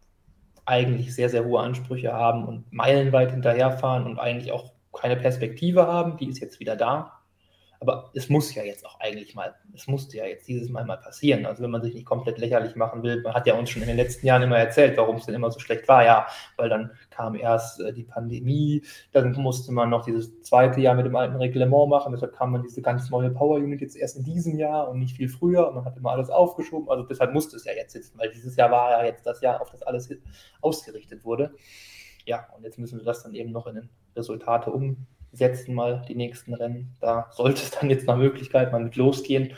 eigentlich 0.66 1.14
sehr, 1.14 1.28
sehr 1.30 1.44
hohe 1.44 1.60
Ansprüche 1.60 2.12
haben 2.12 2.44
und 2.46 2.72
meilenweit 2.72 3.30
hinterherfahren 3.30 4.04
und 4.04 4.18
eigentlich 4.18 4.52
auch 4.52 4.72
keine 4.92 5.16
Perspektive 5.16 5.86
haben. 5.86 6.16
Die 6.18 6.28
ist 6.28 6.40
jetzt 6.40 6.60
wieder 6.60 6.76
da. 6.76 7.15
Aber 7.80 8.10
es 8.14 8.28
muss 8.28 8.54
ja 8.54 8.62
jetzt 8.62 8.86
auch 8.86 8.98
eigentlich 9.00 9.34
mal, 9.34 9.54
es 9.74 9.86
musste 9.86 10.16
ja 10.16 10.24
jetzt 10.24 10.48
dieses 10.48 10.68
Mal 10.70 10.84
mal 10.84 10.96
passieren. 10.96 11.46
Also 11.46 11.62
wenn 11.62 11.70
man 11.70 11.82
sich 11.82 11.94
nicht 11.94 12.06
komplett 12.06 12.38
lächerlich 12.38 12.74
machen 12.76 13.02
will, 13.02 13.20
man 13.22 13.34
hat 13.34 13.46
ja 13.46 13.54
uns 13.54 13.70
schon 13.70 13.82
in 13.82 13.88
den 13.88 13.96
letzten 13.96 14.26
Jahren 14.26 14.42
immer 14.42 14.58
erzählt, 14.58 14.96
warum 14.96 15.16
es 15.16 15.26
denn 15.26 15.34
immer 15.34 15.50
so 15.50 15.60
schlecht 15.60 15.86
war. 15.88 16.04
Ja, 16.04 16.26
weil 16.56 16.68
dann 16.68 16.90
kam 17.10 17.34
erst 17.34 17.80
äh, 17.80 17.92
die 17.92 18.04
Pandemie, 18.04 18.82
dann 19.12 19.32
musste 19.32 19.72
man 19.72 19.90
noch 19.90 20.04
dieses 20.04 20.42
zweite 20.42 20.80
Jahr 20.80 20.94
mit 20.94 21.06
dem 21.06 21.16
alten 21.16 21.36
Reglement 21.36 21.88
machen, 21.88 22.12
deshalb 22.12 22.34
kam 22.34 22.52
man 22.52 22.62
diese 22.62 22.82
ganz 22.82 23.10
neue 23.10 23.30
Power 23.30 23.56
Unit 23.56 23.80
jetzt 23.80 23.96
erst 23.96 24.16
in 24.16 24.24
diesem 24.24 24.58
Jahr 24.58 24.88
und 24.88 24.98
nicht 24.98 25.16
viel 25.16 25.28
früher 25.28 25.68
und 25.68 25.74
man 25.74 25.84
hat 25.84 25.96
immer 25.96 26.12
alles 26.12 26.30
aufgeschoben. 26.30 26.88
Also 26.88 27.04
deshalb 27.04 27.32
musste 27.32 27.56
es 27.56 27.64
ja 27.64 27.72
jetzt 27.72 27.92
sitzen, 27.92 28.18
weil 28.18 28.30
dieses 28.30 28.56
Jahr 28.56 28.70
war 28.70 28.90
ja 28.90 29.04
jetzt 29.04 29.26
das 29.26 29.40
Jahr, 29.40 29.60
auf 29.60 29.70
das 29.70 29.82
alles 29.82 30.08
ausgerichtet 30.60 31.24
wurde. 31.24 31.54
Ja, 32.24 32.48
und 32.56 32.64
jetzt 32.64 32.78
müssen 32.78 32.98
wir 32.98 33.04
das 33.04 33.22
dann 33.22 33.34
eben 33.34 33.52
noch 33.52 33.66
in 33.66 33.76
den 33.76 33.88
Resultate 34.16 34.72
um 34.72 35.06
setzen 35.32 35.74
mal 35.74 36.02
die 36.08 36.14
nächsten 36.14 36.54
Rennen. 36.54 36.96
Da 37.00 37.28
sollte 37.32 37.62
es 37.62 37.70
dann 37.70 37.90
jetzt 37.90 38.06
nach 38.06 38.16
Möglichkeit 38.16 38.72
mal 38.72 38.82
mit 38.82 38.96
losgehen. 38.96 39.54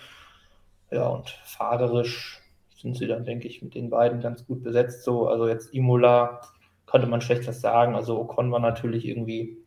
Ja, 0.90 1.08
und 1.08 1.28
fahrerisch 1.44 2.40
sind 2.76 2.96
sie 2.96 3.06
dann, 3.06 3.24
denke 3.24 3.48
ich, 3.48 3.62
mit 3.62 3.74
den 3.74 3.90
beiden 3.90 4.20
ganz 4.20 4.46
gut 4.46 4.62
besetzt. 4.62 5.02
So, 5.04 5.28
also 5.28 5.48
jetzt 5.48 5.74
Imola 5.74 6.40
konnte 6.86 7.06
man 7.06 7.20
schlecht 7.20 7.46
was 7.46 7.60
sagen. 7.60 7.94
Also 7.94 8.18
Ocon 8.18 8.50
war 8.50 8.60
natürlich 8.60 9.06
irgendwie, 9.06 9.58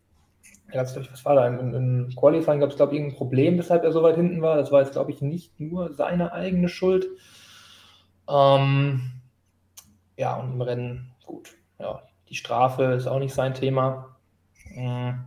ja, 0.74 0.82
was 0.82 1.26
war 1.26 1.36
da? 1.36 1.48
Im, 1.48 1.74
im 1.74 2.10
Qualifying 2.16 2.60
gab 2.60 2.70
es, 2.70 2.76
glaube 2.78 2.94
ich, 2.94 3.00
irgendein 3.00 3.18
Problem, 3.18 3.58
weshalb 3.58 3.84
er 3.84 3.92
so 3.92 4.02
weit 4.04 4.16
hinten 4.16 4.42
war. 4.42 4.58
Das 4.58 4.72
war 4.72 4.82
jetzt, 4.82 4.94
glaube 4.94 5.12
ich, 5.12 5.22
nicht 5.22 5.60
nur 5.60 5.94
seine 5.94 6.34
eigene 6.34 6.70
Schuld. 6.70 7.08
Ähm, 8.30 9.12
ja, 10.18 10.36
und 10.38 10.54
im 10.54 10.62
Rennen, 10.62 11.14
gut, 11.26 11.56
ja, 11.80 12.02
die 12.30 12.36
Strafe 12.36 12.84
ist 12.94 13.08
auch 13.08 13.20
nicht 13.20 13.34
sein 13.34 13.54
Thema. 13.54 14.16
Mhm. 14.74 15.26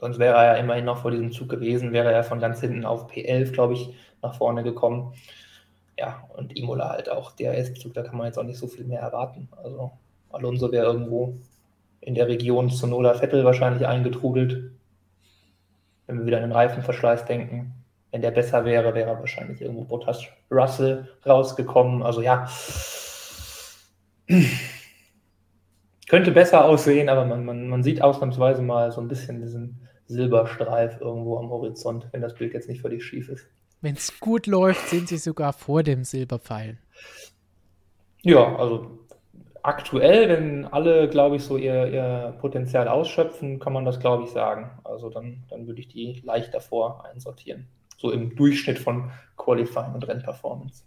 Sonst 0.00 0.18
wäre 0.18 0.36
er 0.36 0.44
ja 0.44 0.54
immerhin 0.54 0.84
noch 0.84 0.98
vor 0.98 1.10
diesem 1.10 1.32
Zug 1.32 1.48
gewesen, 1.48 1.92
wäre 1.92 2.12
er 2.12 2.22
von 2.24 2.38
ganz 2.38 2.60
hinten 2.60 2.84
auf 2.84 3.10
P11, 3.10 3.52
glaube 3.52 3.74
ich, 3.74 3.94
nach 4.22 4.34
vorne 4.34 4.62
gekommen. 4.62 5.14
Ja, 5.98 6.22
und 6.36 6.56
Imola 6.56 6.90
halt 6.90 7.10
auch. 7.10 7.32
DRS-Zug, 7.32 7.94
da 7.94 8.02
kann 8.02 8.16
man 8.16 8.26
jetzt 8.26 8.38
auch 8.38 8.44
nicht 8.44 8.58
so 8.58 8.68
viel 8.68 8.84
mehr 8.84 9.00
erwarten. 9.00 9.48
Also 9.56 9.90
Alonso 10.30 10.70
wäre 10.70 10.86
irgendwo 10.86 11.34
in 12.00 12.14
der 12.14 12.28
Region 12.28 12.70
Sonoda 12.70 13.14
Vettel 13.14 13.44
wahrscheinlich 13.44 13.86
eingetrudelt. 13.86 14.70
Wenn 16.06 16.18
wir 16.20 16.26
wieder 16.26 16.36
an 16.36 16.44
den 16.44 16.52
Reifenverschleiß 16.52 17.24
denken. 17.24 17.74
Wenn 18.12 18.22
der 18.22 18.30
besser 18.30 18.64
wäre, 18.64 18.94
wäre 18.94 19.18
wahrscheinlich 19.18 19.60
irgendwo 19.60 19.84
Bottas 19.84 20.24
Russell 20.50 21.08
rausgekommen. 21.26 22.02
Also 22.02 22.22
ja, 22.22 22.48
könnte 26.08 26.32
besser 26.32 26.64
aussehen, 26.64 27.08
aber 27.08 27.24
man, 27.24 27.44
man, 27.44 27.68
man 27.68 27.82
sieht 27.82 28.02
ausnahmsweise 28.02 28.62
mal 28.62 28.92
so 28.92 29.00
ein 29.00 29.08
bisschen 29.08 29.40
diesen 29.40 29.87
Silberstreif 30.08 31.00
irgendwo 31.00 31.38
am 31.38 31.50
Horizont, 31.50 32.08
wenn 32.12 32.22
das 32.22 32.34
Bild 32.34 32.54
jetzt 32.54 32.68
nicht 32.68 32.80
völlig 32.80 33.04
schief 33.04 33.28
ist. 33.28 33.46
Wenn 33.80 33.94
es 33.94 34.18
gut 34.18 34.46
läuft, 34.46 34.88
sind 34.88 35.08
sie 35.08 35.18
sogar 35.18 35.52
vor 35.52 35.82
dem 35.82 36.02
Silberpfeil. 36.02 36.78
Ja, 38.22 38.56
also 38.56 38.98
aktuell, 39.62 40.28
wenn 40.28 40.64
alle, 40.64 41.08
glaube 41.08 41.36
ich, 41.36 41.44
so 41.44 41.56
ihr, 41.56 41.86
ihr 41.86 42.36
Potenzial 42.40 42.88
ausschöpfen, 42.88 43.60
kann 43.60 43.72
man 43.72 43.84
das, 43.84 44.00
glaube 44.00 44.24
ich, 44.24 44.30
sagen. 44.30 44.70
Also 44.82 45.10
dann, 45.10 45.44
dann 45.50 45.66
würde 45.66 45.80
ich 45.80 45.88
die 45.88 46.20
leicht 46.24 46.52
davor 46.54 47.04
einsortieren. 47.04 47.68
So 47.98 48.10
im 48.10 48.34
Durchschnitt 48.34 48.78
von 48.78 49.10
Qualifying 49.36 49.94
und 49.94 50.08
Rennperformance. 50.08 50.84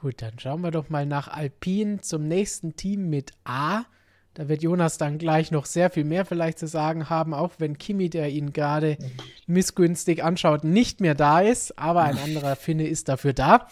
Gut, 0.00 0.20
dann 0.20 0.38
schauen 0.38 0.60
wir 0.60 0.70
doch 0.70 0.90
mal 0.90 1.06
nach 1.06 1.28
Alpine 1.28 2.00
zum 2.00 2.28
nächsten 2.28 2.76
Team 2.76 3.08
mit 3.08 3.32
A. 3.44 3.84
Da 4.34 4.48
wird 4.48 4.62
Jonas 4.62 4.98
dann 4.98 5.18
gleich 5.18 5.52
noch 5.52 5.64
sehr 5.64 5.90
viel 5.90 6.04
mehr 6.04 6.24
vielleicht 6.24 6.58
zu 6.58 6.66
sagen 6.66 7.08
haben, 7.08 7.32
auch 7.32 7.52
wenn 7.58 7.78
Kimi, 7.78 8.10
der 8.10 8.30
ihn 8.30 8.52
gerade 8.52 8.98
missgünstig 9.46 10.24
anschaut, 10.24 10.64
nicht 10.64 11.00
mehr 11.00 11.14
da 11.14 11.40
ist. 11.40 11.78
Aber 11.78 12.02
ein 12.02 12.18
anderer 12.18 12.56
Finne 12.56 12.86
ist 12.86 13.08
dafür 13.08 13.32
da. 13.32 13.68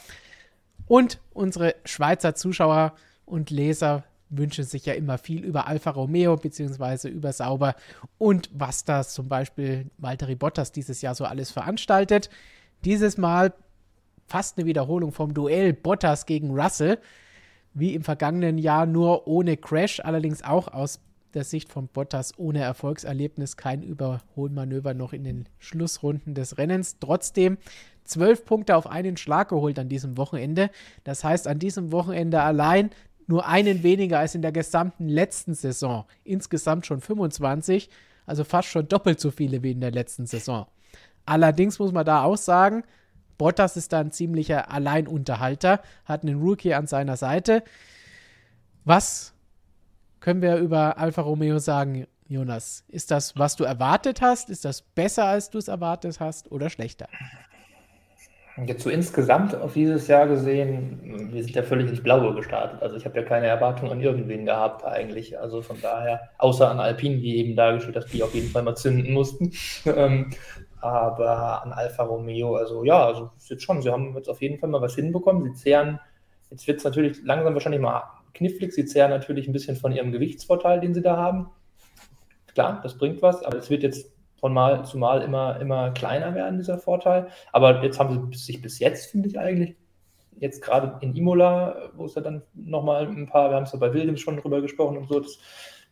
Und 0.87 1.21
unsere 1.33 1.75
Schweizer 1.85 2.37
Zuschauer 2.37 2.95
und 3.27 3.51
Leser 3.51 4.05
wünschen 4.29 4.65
sich 4.65 4.87
ja 4.87 4.95
immer 4.95 5.19
viel 5.19 5.45
über 5.45 5.67
Alfa 5.67 5.91
Romeo 5.91 6.37
bzw. 6.37 7.09
über 7.09 7.33
Sauber 7.33 7.75
und 8.19 8.49
was 8.53 8.85
das 8.85 9.13
zum 9.13 9.29
Beispiel 9.29 9.91
Valtteri 9.99 10.37
Bottas 10.37 10.73
dieses 10.73 11.03
Jahr 11.03 11.15
so 11.15 11.25
alles 11.25 11.51
veranstaltet. 11.51 12.31
Dieses 12.85 13.19
Mal 13.19 13.53
fast 14.27 14.57
eine 14.57 14.67
Wiederholung 14.67 15.13
vom 15.13 15.35
Duell 15.35 15.73
Bottas 15.73 16.25
gegen 16.25 16.51
Russell 16.51 16.99
wie 17.75 17.95
im 17.95 18.03
vergangenen 18.03 18.59
Jahr 18.59 18.87
nur 18.87 19.27
ohne 19.27 19.57
Crash, 19.57 20.01
allerdings 20.01 20.43
auch 20.43 20.69
aus 20.69 21.01
der 21.35 21.45
Sicht 21.45 21.71
von 21.71 21.89
Bottas 21.89 22.39
ohne 22.39 22.61
Erfolgserlebnis, 22.61 23.57
kein 23.57 23.83
Überholmanöver 23.83 24.95
noch 24.95 25.13
in 25.13 25.25
den 25.25 25.49
Schlussrunden 25.59 26.35
des 26.35 26.59
Rennens. 26.59 26.97
Trotzdem 27.01 27.59
zwölf 28.05 28.45
Punkte 28.45 28.77
auf 28.77 28.87
einen 28.87 29.17
Schlag 29.17 29.49
geholt 29.49 29.79
an 29.79 29.89
diesem 29.89 30.17
Wochenende. 30.19 30.71
Das 31.05 31.25
heißt, 31.25 31.49
an 31.49 31.59
diesem 31.59 31.93
Wochenende 31.93 32.43
allein 32.43 32.91
nur 33.27 33.47
einen 33.47 33.83
weniger 33.83 34.19
als 34.19 34.35
in 34.35 34.43
der 34.43 34.53
gesamten 34.53 35.09
letzten 35.09 35.55
Saison. 35.55 36.05
Insgesamt 36.25 36.87
schon 36.87 37.01
25, 37.01 37.89
also 38.27 38.45
fast 38.45 38.69
schon 38.69 38.89
doppelt 38.89 39.21
so 39.21 39.31
viele 39.31 39.63
wie 39.63 39.71
in 39.71 39.81
der 39.81 39.93
letzten 39.93 40.27
Saison. 40.27 40.67
Allerdings 41.25 41.79
muss 41.79 41.93
man 41.93 42.05
da 42.05 42.25
auch 42.25 42.37
sagen, 42.37 42.83
Bottas 43.39 43.77
ist 43.77 43.93
da 43.93 44.01
ein 44.01 44.13
ziemlicher 44.13 44.71
Alleinunterhalter, 44.71 45.81
hat 46.05 46.23
einen 46.23 46.41
Rookie 46.41 46.75
an 46.75 46.87
seiner 46.87 47.17
Seite. 47.17 47.63
Was 48.85 49.35
können 50.21 50.43
wir 50.43 50.57
über 50.57 50.99
Alfa 50.99 51.23
Romeo 51.23 51.59
sagen, 51.59 52.07
Jonas, 52.29 52.85
ist 52.89 53.11
das, 53.11 53.37
was 53.37 53.57
du 53.57 53.65
erwartet 53.65 54.23
hast? 54.23 54.49
Ist 54.49 54.65
das 54.65 54.83
besser, 54.83 55.27
als 55.27 55.51
du 55.51 55.59
es 55.59 55.69
erwartet 55.69 56.19
hast 56.21 56.51
oder 56.51 56.71
schlechter? 56.71 57.07
Jetzt 58.67 58.83
so 58.83 58.91
insgesamt 58.91 59.55
auf 59.55 59.73
dieses 59.73 60.09
Jahr 60.09 60.27
gesehen, 60.27 61.31
wir 61.33 61.43
sind 61.43 61.57
ja 61.57 61.63
völlig 61.63 61.89
ins 61.89 62.03
Blaue 62.03 62.35
gestartet. 62.35 62.83
Also 62.83 62.97
ich 62.97 63.07
habe 63.07 63.19
ja 63.19 63.25
keine 63.25 63.47
Erwartung 63.47 63.91
an 63.91 64.01
irgendwen 64.01 64.45
gehabt 64.45 64.85
eigentlich. 64.85 65.39
Also 65.39 65.63
von 65.63 65.81
daher, 65.81 66.29
außer 66.39 66.71
an 66.71 66.79
Alpine, 66.79 67.23
wie 67.23 67.37
eben 67.37 67.57
dargestellt, 67.57 67.97
dass 67.97 68.07
die 68.07 68.23
auf 68.23 68.35
jeden 68.35 68.51
Fall 68.51 68.63
mal 68.63 68.75
zünden 68.75 69.13
mussten. 69.13 69.53
Aber 70.83 71.63
an 71.63 71.73
Alfa 71.73 72.03
Romeo, 72.03 72.57
also 72.57 72.83
ja, 72.83 73.07
also 73.07 73.31
ist 73.37 73.51
jetzt 73.51 73.63
schon, 73.63 73.81
sie 73.83 73.91
haben 73.91 74.15
jetzt 74.17 74.29
auf 74.29 74.43
jeden 74.43 74.59
Fall 74.59 74.69
mal 74.69 74.83
was 74.83 74.97
hinbekommen. 74.97 75.45
Sie 75.45 75.55
zehren, 75.55 76.01
jetzt 76.51 76.67
wird 76.67 76.79
es 76.79 76.85
natürlich 76.85 77.23
langsam 77.23 77.55
wahrscheinlich 77.55 77.81
mal 77.81 78.03
knifflig, 78.35 78.73
sie 78.73 78.85
zehren 78.85 79.11
natürlich 79.11 79.47
ein 79.47 79.53
bisschen 79.53 79.77
von 79.77 79.93
ihrem 79.93 80.11
Gewichtsvorteil, 80.11 80.81
den 80.81 80.93
sie 80.93 81.03
da 81.03 81.17
haben. 81.17 81.51
Klar, 82.53 82.81
das 82.83 82.99
bringt 82.99 83.23
was, 83.23 83.45
aber 83.45 83.59
es 83.59 83.71
wird 83.71 83.85
jetzt 83.85 84.13
von 84.41 84.53
Mal 84.53 84.85
zu 84.85 84.99
Mal 84.99 85.23
immer, 85.23 85.61
immer 85.61 85.93
kleiner 85.93 86.35
werden, 86.35 86.59
dieser 86.59 86.79
Vorteil. 86.79 87.29
Aber 87.53 87.83
jetzt 87.85 88.01
haben 88.01 88.33
sie 88.33 88.39
sich 88.39 88.61
bis 88.61 88.81
jetzt, 88.81 89.11
finde 89.11 89.29
ich 89.29 89.39
eigentlich, 89.39 89.77
jetzt 90.41 90.63
gerade 90.63 90.99
in 91.01 91.15
Imola, 91.15 91.91
wo 91.95 92.07
es 92.07 92.17
ja 92.17 92.23
dann 92.23 92.43
nochmal 92.55 93.07
ein 93.07 93.29
paar, 93.29 93.51
wir 93.51 93.57
haben 93.57 93.65
es 93.65 93.73
ja 93.73 93.79
bei 93.79 93.95
Williams 93.95 94.21
schon 94.21 94.37
drüber 94.37 94.61
gesprochen 94.61 94.97
und 94.97 95.09
so, 95.09 95.21
dass 95.21 95.39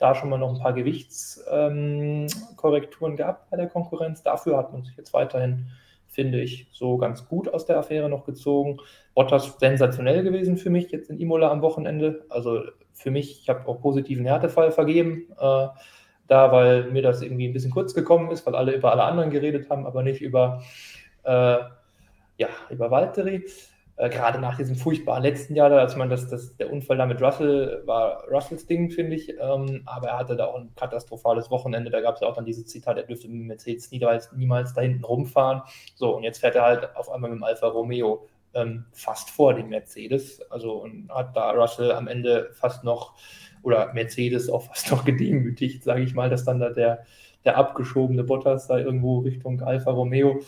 da 0.01 0.16
schon 0.16 0.31
mal 0.31 0.39
noch 0.39 0.55
ein 0.55 0.59
paar 0.59 0.72
Gewichtskorrekturen 0.72 3.16
gab 3.16 3.48
bei 3.51 3.59
der 3.59 3.68
Konkurrenz. 3.68 4.22
Dafür 4.22 4.56
hat 4.56 4.72
man 4.72 4.82
sich 4.82 4.97
jetzt 4.97 5.12
weiterhin, 5.12 5.66
finde 6.09 6.40
ich, 6.40 6.68
so 6.72 6.97
ganz 6.97 7.28
gut 7.28 7.52
aus 7.52 7.66
der 7.66 7.78
Affäre 7.78 8.09
noch 8.09 8.24
gezogen. 8.24 8.78
Bottas 9.14 9.59
sensationell 9.60 10.22
gewesen 10.22 10.56
für 10.56 10.70
mich 10.70 10.90
jetzt 10.90 11.10
in 11.10 11.20
Imola 11.20 11.51
am 11.51 11.60
Wochenende. 11.60 12.24
Also 12.31 12.62
für 12.94 13.10
mich, 13.10 13.43
ich 13.43 13.51
habe 13.51 13.68
auch 13.68 13.82
positiven 13.82 14.24
Härtefall 14.24 14.72
vergeben. 14.72 15.27
Äh, 15.39 15.68
da, 16.28 16.52
weil 16.52 16.90
mir 16.90 17.02
das 17.02 17.20
irgendwie 17.20 17.48
ein 17.48 17.52
bisschen 17.52 17.72
kurz 17.72 17.93
gekommen 17.93 18.31
ist, 18.31 18.47
weil 18.47 18.55
alle 18.55 18.72
über 18.72 18.93
alle 18.93 19.02
anderen 19.02 19.28
geredet 19.31 19.68
haben, 19.68 19.85
aber 19.85 20.02
nicht 20.02 20.22
über, 20.22 20.62
äh, 21.24 21.59
ja, 22.39 22.48
über 22.70 22.90
Valtteri. 22.90 23.44
Äh, 24.01 24.09
gerade 24.09 24.39
nach 24.39 24.56
diesem 24.56 24.77
furchtbaren 24.77 25.22
letzten 25.22 25.55
Jahr, 25.55 25.70
als 25.72 25.94
man 25.94 26.09
das, 26.09 26.27
das, 26.27 26.56
der 26.56 26.72
Unfall 26.72 26.97
da 26.97 27.05
mit 27.05 27.20
Russell 27.20 27.82
war 27.85 28.24
Russells 28.31 28.66
Ding, 28.66 28.90
finde 28.90 29.14
ich. 29.14 29.28
Ähm, 29.39 29.82
aber 29.85 30.09
er 30.09 30.18
hatte 30.18 30.36
da 30.36 30.47
auch 30.47 30.55
ein 30.55 30.74
katastrophales 30.74 31.51
Wochenende. 31.51 31.90
Da 31.90 32.01
gab 32.01 32.14
es 32.14 32.22
ja 32.22 32.28
auch 32.28 32.35
dann 32.35 32.47
dieses 32.47 32.66
Zitat, 32.66 32.97
er 32.97 33.02
dürfte 33.02 33.28
mit 33.28 33.47
Mercedes 33.47 33.90
niemals, 33.90 34.32
niemals 34.32 34.72
da 34.72 34.81
hinten 34.81 35.05
rumfahren. 35.05 35.60
So, 35.97 36.16
und 36.16 36.22
jetzt 36.22 36.39
fährt 36.39 36.55
er 36.55 36.62
halt 36.62 36.97
auf 36.97 37.10
einmal 37.10 37.28
mit 37.28 37.40
dem 37.40 37.44
Alfa 37.44 37.66
Romeo 37.68 38.27
ähm, 38.55 38.86
fast 38.94 39.28
vor 39.28 39.52
dem 39.52 39.68
Mercedes. 39.68 40.40
Also 40.51 40.72
und 40.78 41.10
hat 41.10 41.36
da 41.36 41.51
Russell 41.51 41.93
am 41.93 42.09
Ende 42.09 42.52
fast 42.55 42.85
noch 42.85 43.12
oder 43.62 43.93
Mercedes 43.93 44.48
auch 44.48 44.62
fast 44.62 44.90
noch 44.90 45.05
gedemütigt, 45.05 45.85
sage 45.85 46.01
ich 46.01 46.14
mal, 46.14 46.31
dass 46.31 46.44
dann 46.44 46.59
da 46.59 46.70
der, 46.70 47.05
der 47.44 47.59
abgeschobene 47.59 48.24
Bottas 48.24 48.66
da 48.66 48.78
irgendwo 48.78 49.18
Richtung 49.18 49.60
Alfa 49.60 49.90
Romeo 49.90 50.40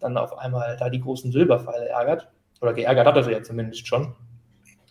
dann 0.00 0.16
auf 0.16 0.36
einmal 0.36 0.76
da 0.80 0.90
die 0.90 1.00
großen 1.00 1.30
Silberpfeile 1.30 1.88
ärgert. 1.90 2.28
Oder 2.60 2.72
geärgert 2.72 3.06
hat 3.06 3.16
er 3.16 3.22
sie 3.22 3.32
ja 3.32 3.42
zumindest 3.42 3.86
schon. 3.86 4.14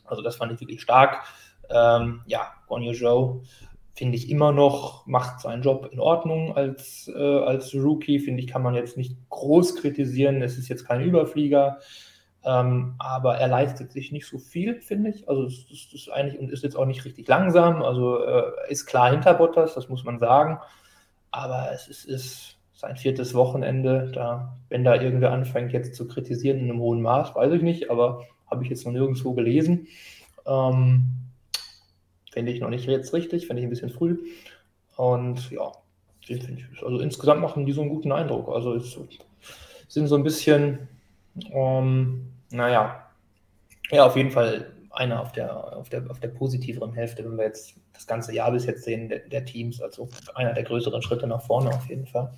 Also 0.05 0.21
das 0.21 0.37
fand 0.37 0.51
ich 0.51 0.59
wirklich 0.59 0.81
stark. 0.81 1.23
Ähm, 1.69 2.21
ja, 2.25 2.53
Guanyu 2.67 2.93
Zhou 2.93 3.41
finde 3.93 4.15
ich 4.15 4.29
immer 4.29 4.51
noch, 4.51 5.05
macht 5.07 5.39
seinen 5.41 5.63
Job 5.63 5.89
in 5.91 5.99
Ordnung 5.99 6.55
als, 6.55 7.11
äh, 7.13 7.39
als 7.39 7.73
Rookie. 7.73 8.19
Finde 8.19 8.41
ich, 8.41 8.47
kann 8.47 8.61
man 8.61 8.75
jetzt 8.75 8.95
nicht 8.95 9.17
groß 9.29 9.75
kritisieren. 9.75 10.41
Es 10.41 10.57
ist 10.57 10.69
jetzt 10.69 10.87
kein 10.87 11.01
Überflieger. 11.01 11.79
Ähm, 12.43 12.95
aber 12.99 13.37
er 13.37 13.47
leistet 13.47 13.91
sich 13.91 14.11
nicht 14.11 14.27
so 14.27 14.37
viel, 14.37 14.81
finde 14.81 15.09
ich. 15.09 15.27
Also 15.27 15.45
es, 15.45 15.65
es, 15.71 15.93
ist 15.93 16.09
eigentlich 16.09 16.39
und 16.39 16.51
ist 16.51 16.63
jetzt 16.63 16.77
auch 16.77 16.85
nicht 16.85 17.03
richtig 17.05 17.27
langsam. 17.27 17.81
Also 17.81 18.23
äh, 18.23 18.51
ist 18.69 18.85
klar 18.85 19.09
hinter 19.09 19.33
Bottas, 19.33 19.73
das 19.73 19.89
muss 19.89 20.03
man 20.03 20.19
sagen. 20.19 20.59
Aber 21.31 21.71
es 21.73 21.87
ist, 21.87 22.05
ist 22.05 22.56
sein 22.77 22.95
viertes 22.95 23.33
Wochenende. 23.33 24.09
Da, 24.13 24.57
wenn 24.69 24.85
da 24.85 24.95
irgendwer 24.95 25.33
anfängt 25.33 25.73
jetzt 25.73 25.95
zu 25.95 26.07
kritisieren 26.07 26.59
in 26.59 26.69
einem 26.71 26.79
hohen 26.79 27.01
Maß, 27.01 27.35
weiß 27.35 27.51
ich 27.51 27.61
nicht, 27.61 27.91
aber 27.91 28.23
habe 28.49 28.63
ich 28.63 28.69
jetzt 28.69 28.85
noch 28.85 28.93
nirgendwo 28.93 29.33
gelesen. 29.33 29.87
Ähm, 30.45 31.03
finde 32.31 32.53
ich 32.53 32.61
noch 32.61 32.69
nicht 32.69 32.87
jetzt 32.87 33.13
richtig, 33.13 33.47
finde 33.47 33.61
ich 33.61 33.67
ein 33.67 33.71
bisschen 33.71 33.89
früh. 33.89 34.19
Und 34.95 35.51
ja, 35.51 35.71
also 36.81 36.99
insgesamt 36.99 37.41
machen 37.41 37.65
die 37.65 37.73
so 37.73 37.81
einen 37.81 37.89
guten 37.89 38.13
Eindruck. 38.13 38.47
Also 38.47 38.75
es 38.75 38.97
sind 39.89 40.07
so 40.07 40.15
ein 40.15 40.23
bisschen 40.23 40.87
ähm, 41.51 42.31
naja, 42.49 43.09
ja, 43.91 44.05
auf 44.05 44.15
jeden 44.15 44.31
Fall 44.31 44.73
einer 44.91 45.21
auf 45.21 45.31
der, 45.31 45.77
auf, 45.77 45.89
der, 45.89 46.09
auf 46.09 46.19
der 46.19 46.29
positiveren 46.29 46.93
Hälfte, 46.93 47.23
wenn 47.23 47.37
wir 47.37 47.45
jetzt 47.45 47.75
das 47.93 48.07
ganze 48.07 48.33
Jahr 48.33 48.51
bis 48.51 48.65
jetzt 48.65 48.83
sehen, 48.83 49.09
der, 49.09 49.19
der 49.19 49.45
Teams, 49.45 49.81
also 49.81 50.09
einer 50.35 50.53
der 50.53 50.63
größeren 50.63 51.01
Schritte 51.01 51.27
nach 51.27 51.41
vorne 51.41 51.69
auf 51.69 51.87
jeden 51.87 52.07
Fall. 52.07 52.33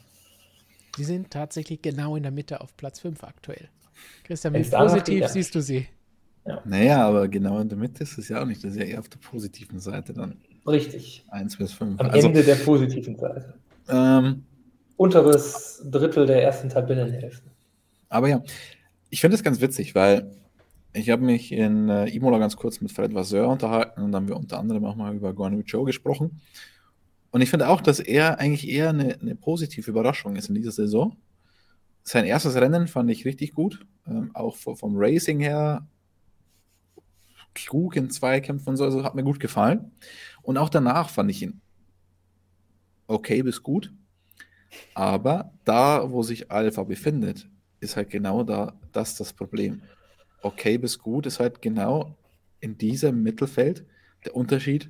Die 1.00 1.06
sind 1.06 1.32
tatsächlich 1.32 1.82
genau 1.82 2.18
in 2.18 2.24
der 2.24 2.32
Mitte 2.32 2.60
auf 2.60 2.76
Platz 2.76 3.00
5 3.00 3.24
aktuell. 3.24 3.70
Christian, 4.26 4.54
wie 4.54 4.64
positiv 4.64 5.28
siehst 5.28 5.56
du 5.56 5.62
sie? 5.62 5.88
Ja. 6.46 6.62
Naja, 6.66 7.08
aber 7.08 7.28
genau 7.28 7.60
in 7.60 7.70
der 7.70 7.78
Mitte 7.78 8.04
ist 8.04 8.18
es 8.18 8.30
ja 8.30 8.42
auch 8.42 8.46
nicht. 8.46 8.64
Das 8.64 8.72
ist 8.72 8.78
ja 8.78 8.86
eher 8.86 9.00
auf 9.00 9.08
der 9.10 9.20
positiven 9.20 9.80
Seite 9.80 10.14
dann. 10.14 10.36
Richtig. 10.68 11.24
1 11.30 11.58
bis 11.58 11.72
5. 11.74 12.00
Am 12.00 12.10
also, 12.10 12.28
Ende 12.28 12.44
der 12.44 12.56
positiven 12.56 13.16
Seite. 13.18 13.54
Ähm, 13.88 14.44
Unteres 14.98 15.82
Drittel 15.90 16.26
der 16.26 16.44
ersten 16.44 16.70
Tabellenhälfte. 16.70 17.50
Aber 18.10 18.28
ja, 18.28 18.44
ich 19.10 19.22
finde 19.22 19.36
es 19.36 19.44
ganz 19.44 19.62
witzig, 19.62 19.96
weil 19.96 20.32
ich 20.92 21.10
habe 21.10 21.22
mich 21.22 21.52
in 21.52 21.88
äh, 21.88 22.08
Imola 22.10 22.40
ganz 22.40 22.58
kurz 22.58 22.82
mit 22.82 22.92
Fred 22.92 23.14
Vasseur 23.14 23.48
unterhalten 23.48 24.02
und 24.02 24.12
dann 24.12 24.24
haben 24.24 24.28
wir 24.28 24.36
unter 24.36 24.60
anderem 24.60 24.84
auch 24.86 24.96
mal 24.96 25.16
über 25.16 25.34
Guan 25.34 25.54
Yu 25.54 25.84
gesprochen. 25.86 26.42
Und 27.32 27.42
ich 27.42 27.50
finde 27.50 27.70
auch, 27.70 27.82
dass 27.82 28.00
er 28.00 28.40
eigentlich 28.40 28.68
eher 28.68 28.90
eine, 28.90 29.20
eine, 29.20 29.36
positive 29.36 29.90
Überraschung 29.90 30.36
ist 30.36 30.50
in 30.50 30.56
dieser 30.56 30.72
Saison. 30.72 31.16
Sein 32.04 32.26
erstes 32.26 32.56
Rennen 32.56 32.88
fand 32.88 33.10
ich 33.12 33.26
richtig 33.26 33.54
gut, 33.54 33.86
ähm, 34.08 34.32
auch 34.34 34.56
vom 34.56 34.96
Racing 34.96 35.40
her. 35.40 35.88
Krug 37.56 37.96
in 37.96 38.10
Zweikämpfen 38.10 38.70
und 38.70 38.78
so, 38.78 38.86
also 38.86 39.04
hat 39.04 39.16
mir 39.16 39.24
gut 39.24 39.40
gefallen. 39.40 39.92
Und 40.42 40.58
auch 40.58 40.70
danach 40.70 41.10
fand 41.10 41.30
ich 41.32 41.42
ihn 41.42 41.62
okay 43.10 43.42
bis 43.42 43.62
gut. 43.64 43.92
Aber 44.94 45.52
da, 45.66 46.12
wo 46.12 46.24
sich 46.24 46.52
Alpha 46.52 46.84
befindet, 46.84 47.50
ist 47.80 47.96
halt 47.96 48.10
genau 48.10 48.44
da 48.44 48.74
das 48.92 49.16
das 49.16 49.34
Problem. 49.34 49.82
Okay 50.42 50.78
bis 50.78 51.00
gut 51.00 51.26
ist 51.26 51.40
halt 51.40 51.62
genau 51.62 52.16
in 52.60 52.78
diesem 52.78 53.24
Mittelfeld 53.24 53.86
der 54.26 54.36
Unterschied 54.36 54.90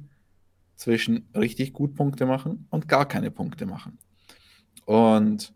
zwischen 0.80 1.28
richtig 1.36 1.74
gut 1.74 1.94
Punkte 1.94 2.26
machen 2.26 2.66
und 2.70 2.88
gar 2.88 3.06
keine 3.06 3.32
Punkte 3.32 3.66
machen. 3.66 3.98
Und 4.86 5.54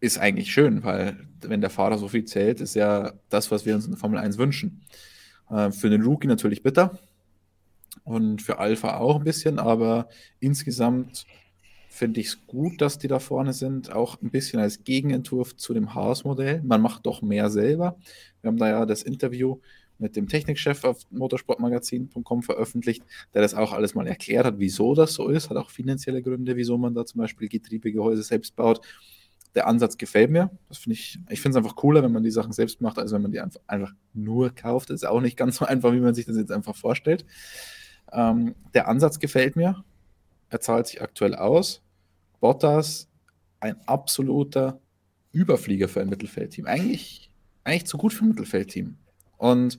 ist 0.00 0.18
eigentlich 0.18 0.50
schön, 0.50 0.82
weil 0.82 1.28
wenn 1.42 1.60
der 1.60 1.70
Fahrer 1.70 1.98
so 1.98 2.08
viel 2.08 2.24
zählt, 2.24 2.60
ist 2.60 2.74
ja 2.74 3.12
das, 3.28 3.52
was 3.52 3.64
wir 3.64 3.76
uns 3.76 3.84
in 3.84 3.92
der 3.92 4.00
Formel 4.00 4.18
1 4.18 4.38
wünschen. 4.38 4.82
Äh, 5.50 5.70
für 5.70 5.88
den 5.88 6.02
Rookie 6.02 6.26
natürlich 6.26 6.64
bitter 6.64 6.98
und 8.02 8.42
für 8.42 8.58
Alpha 8.58 8.96
auch 8.96 9.18
ein 9.18 9.24
bisschen, 9.24 9.60
aber 9.60 10.08
insgesamt 10.40 11.26
finde 11.88 12.18
ich 12.18 12.26
es 12.26 12.46
gut, 12.48 12.80
dass 12.80 12.98
die 12.98 13.08
da 13.08 13.20
vorne 13.20 13.52
sind. 13.52 13.92
Auch 13.92 14.20
ein 14.20 14.30
bisschen 14.30 14.58
als 14.58 14.82
Gegenentwurf 14.82 15.56
zu 15.56 15.74
dem 15.74 15.94
Haas-Modell. 15.94 16.60
Man 16.64 16.82
macht 16.82 17.06
doch 17.06 17.22
mehr 17.22 17.50
selber. 17.50 17.98
Wir 18.40 18.48
haben 18.48 18.58
da 18.58 18.68
ja 18.68 18.84
das 18.84 19.04
Interview 19.04 19.60
mit 20.00 20.16
dem 20.16 20.28
Technikchef 20.28 20.84
auf 20.84 20.98
motorsportmagazin.com 21.10 22.42
veröffentlicht, 22.42 23.04
der 23.34 23.42
das 23.42 23.54
auch 23.54 23.72
alles 23.72 23.94
mal 23.94 24.06
erklärt 24.06 24.46
hat, 24.46 24.58
wieso 24.58 24.94
das 24.94 25.14
so 25.14 25.28
ist. 25.28 25.50
Hat 25.50 25.56
auch 25.56 25.70
finanzielle 25.70 26.22
Gründe, 26.22 26.56
wieso 26.56 26.78
man 26.78 26.94
da 26.94 27.04
zum 27.04 27.20
Beispiel 27.20 27.48
Getriebegehäuse 27.48 28.22
selbst 28.22 28.56
baut. 28.56 28.80
Der 29.54 29.66
Ansatz 29.66 29.98
gefällt 29.98 30.30
mir. 30.30 30.50
Das 30.68 30.78
finde 30.78 30.94
ich, 30.94 31.18
ich 31.28 31.40
finde 31.40 31.58
es 31.58 31.64
einfach 31.64 31.76
cooler, 31.76 32.02
wenn 32.02 32.12
man 32.12 32.22
die 32.22 32.30
Sachen 32.30 32.52
selbst 32.52 32.80
macht, 32.80 32.98
als 32.98 33.12
wenn 33.12 33.22
man 33.22 33.32
die 33.32 33.40
einfach, 33.40 33.60
einfach 33.66 33.92
nur 34.14 34.50
kauft. 34.54 34.90
Das 34.90 35.02
ist 35.02 35.08
auch 35.08 35.20
nicht 35.20 35.36
ganz 35.36 35.56
so 35.56 35.64
einfach, 35.64 35.92
wie 35.92 36.00
man 36.00 36.14
sich 36.14 36.26
das 36.26 36.36
jetzt 36.36 36.52
einfach 36.52 36.76
vorstellt. 36.76 37.24
Ähm, 38.12 38.54
der 38.74 38.88
Ansatz 38.88 39.18
gefällt 39.18 39.56
mir. 39.56 39.84
Er 40.48 40.60
zahlt 40.60 40.86
sich 40.86 41.02
aktuell 41.02 41.34
aus. 41.34 41.82
Bottas 42.40 43.08
ein 43.60 43.76
absoluter 43.86 44.80
Überflieger 45.32 45.88
für 45.88 46.00
ein 46.00 46.08
Mittelfeldteam. 46.08 46.66
Eigentlich, 46.66 47.30
eigentlich 47.64 47.86
zu 47.86 47.98
gut 47.98 48.12
für 48.12 48.24
ein 48.24 48.30
Mittelfeldteam. 48.30 48.96
Und 49.40 49.78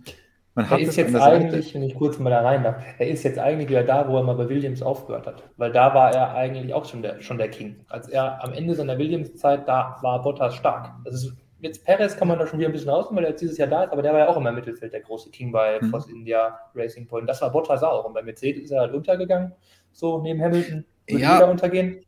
man 0.56 0.70
hat 0.70 0.80
er 0.80 0.88
ist 0.88 0.96
jetzt 0.96 1.16
eigentlich, 1.16 1.66
Seite. 1.66 1.76
wenn 1.76 1.84
ich 1.84 1.96
kurz 1.96 2.18
mal 2.18 2.32
da 2.32 2.42
rein 2.42 2.64
darf, 2.64 2.84
er 2.98 3.08
ist 3.08 3.24
jetzt 3.24 3.38
eigentlich 3.38 3.70
wieder 3.70 3.84
da, 3.84 4.10
wo 4.10 4.18
er 4.18 4.24
mal 4.24 4.34
bei 4.34 4.50
Williams 4.50 4.82
aufgehört 4.82 5.28
hat. 5.28 5.44
Weil 5.58 5.72
da 5.72 5.94
war 5.94 6.14
er 6.14 6.34
eigentlich 6.34 6.74
auch 6.74 6.84
schon 6.86 7.04
der, 7.04 7.22
schon 7.22 7.38
der 7.38 7.50
King. 7.50 7.86
Als 7.88 8.10
er 8.10 8.44
am 8.44 8.54
Ende 8.54 8.74
seiner 8.74 8.98
Williams-Zeit, 8.98 9.68
da 9.68 9.98
war 10.02 10.22
Bottas 10.24 10.56
stark. 10.56 10.90
Ist, 11.06 11.32
jetzt 11.60 11.86
Perez 11.86 12.18
kann 12.18 12.28
man 12.28 12.40
da 12.40 12.48
schon 12.48 12.58
wieder 12.58 12.70
ein 12.70 12.72
bisschen 12.72 12.90
rausnehmen, 12.90 13.18
weil 13.18 13.26
er 13.26 13.30
jetzt 13.30 13.42
dieses 13.42 13.60
Jahr 13.60 13.68
da 13.68 13.84
ist, 13.84 13.92
aber 13.92 14.02
der 14.02 14.14
war 14.14 14.20
ja 14.20 14.28
auch 14.30 14.38
immer 14.38 14.50
im 14.50 14.56
Mittelfeld 14.56 14.94
der 14.94 15.02
große 15.02 15.30
King 15.30 15.52
bei 15.52 15.80
mhm. 15.80 15.92
Force 15.92 16.10
India 16.10 16.60
Racing 16.74 17.08
Point. 17.08 17.30
Das 17.30 17.40
war 17.44 17.52
Bottas 17.52 17.84
auch. 17.84 18.04
Und 18.06 18.14
bei 18.14 18.24
Mercedes 18.24 18.64
ist 18.64 18.72
er 18.72 18.82
halt 18.82 18.96
untergegangen, 18.96 19.54
so 19.92 20.22
neben 20.24 20.42
Hamilton 20.42 20.86
Würde 21.08 21.24
ja. 21.24 21.44
untergehen? 21.46 22.04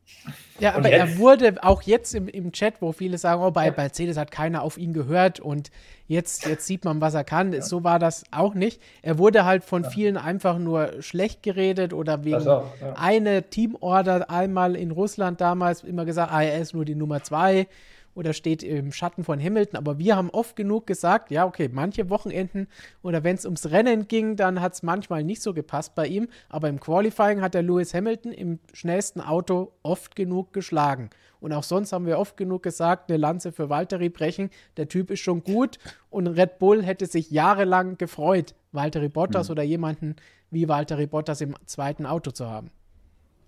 Ja, 0.60 0.76
aber 0.76 0.88
er 0.88 1.18
wurde 1.18 1.56
auch 1.62 1.82
jetzt 1.82 2.14
im, 2.14 2.28
im 2.28 2.52
Chat, 2.52 2.80
wo 2.80 2.92
viele 2.92 3.18
sagen, 3.18 3.42
oh, 3.42 3.50
bei, 3.50 3.66
ja. 3.66 3.74
Mercedes 3.76 4.16
hat 4.16 4.30
keiner 4.30 4.62
auf 4.62 4.78
ihn 4.78 4.92
gehört 4.92 5.40
und 5.40 5.70
jetzt, 6.06 6.46
jetzt 6.46 6.66
sieht 6.66 6.84
man, 6.84 7.00
was 7.00 7.14
er 7.14 7.24
kann. 7.24 7.52
Ja. 7.52 7.60
So 7.60 7.82
war 7.82 7.98
das 7.98 8.24
auch 8.30 8.54
nicht. 8.54 8.80
Er 9.02 9.18
wurde 9.18 9.44
halt 9.44 9.64
von 9.64 9.82
ja. 9.82 9.90
vielen 9.90 10.16
einfach 10.16 10.58
nur 10.58 11.02
schlecht 11.02 11.42
geredet 11.42 11.92
oder 11.92 12.24
wegen 12.24 12.46
auch, 12.46 12.70
eine 12.94 13.42
Teamorder 13.50 14.30
einmal 14.30 14.76
in 14.76 14.92
Russland 14.92 15.40
damals 15.40 15.82
immer 15.82 16.04
gesagt, 16.04 16.32
ah, 16.32 16.42
er 16.42 16.60
ist 16.60 16.72
nur 16.72 16.84
die 16.84 16.94
Nummer 16.94 17.22
zwei 17.22 17.66
oder 18.14 18.32
steht 18.32 18.62
im 18.62 18.92
Schatten 18.92 19.24
von 19.24 19.40
Hamilton. 19.40 19.76
Aber 19.76 19.98
wir 19.98 20.16
haben 20.16 20.30
oft 20.30 20.56
genug 20.56 20.86
gesagt, 20.86 21.30
ja, 21.30 21.46
okay, 21.46 21.68
manche 21.72 22.10
Wochenenden 22.10 22.68
oder 23.02 23.24
wenn 23.24 23.36
es 23.36 23.44
ums 23.44 23.70
Rennen 23.70 24.08
ging, 24.08 24.36
dann 24.36 24.60
hat 24.60 24.74
es 24.74 24.82
manchmal 24.82 25.24
nicht 25.24 25.42
so 25.42 25.52
gepasst 25.52 25.94
bei 25.94 26.06
ihm. 26.06 26.28
Aber 26.48 26.68
im 26.68 26.80
Qualifying 26.80 27.40
hat 27.40 27.54
der 27.54 27.62
Lewis 27.62 27.94
Hamilton 27.94 28.32
im 28.32 28.58
schnellsten 28.72 29.20
Auto 29.20 29.72
oft 29.82 30.16
genug 30.16 30.52
geschlagen. 30.52 31.10
Und 31.40 31.52
auch 31.52 31.62
sonst 31.62 31.92
haben 31.92 32.06
wir 32.06 32.18
oft 32.18 32.36
genug 32.36 32.62
gesagt, 32.62 33.10
eine 33.10 33.18
Lanze 33.18 33.52
für 33.52 33.68
Valtteri 33.68 34.08
brechen. 34.08 34.50
Der 34.76 34.88
Typ 34.88 35.10
ist 35.10 35.20
schon 35.20 35.44
gut. 35.44 35.78
Und 36.08 36.26
Red 36.26 36.58
Bull 36.58 36.82
hätte 36.82 37.06
sich 37.06 37.30
jahrelang 37.30 37.98
gefreut, 37.98 38.54
Valtteri 38.72 39.08
Bottas 39.08 39.48
mhm. 39.48 39.52
oder 39.52 39.62
jemanden 39.62 40.16
wie 40.50 40.68
Valtteri 40.68 41.06
Bottas 41.06 41.40
im 41.40 41.54
zweiten 41.66 42.06
Auto 42.06 42.30
zu 42.30 42.48
haben. 42.48 42.70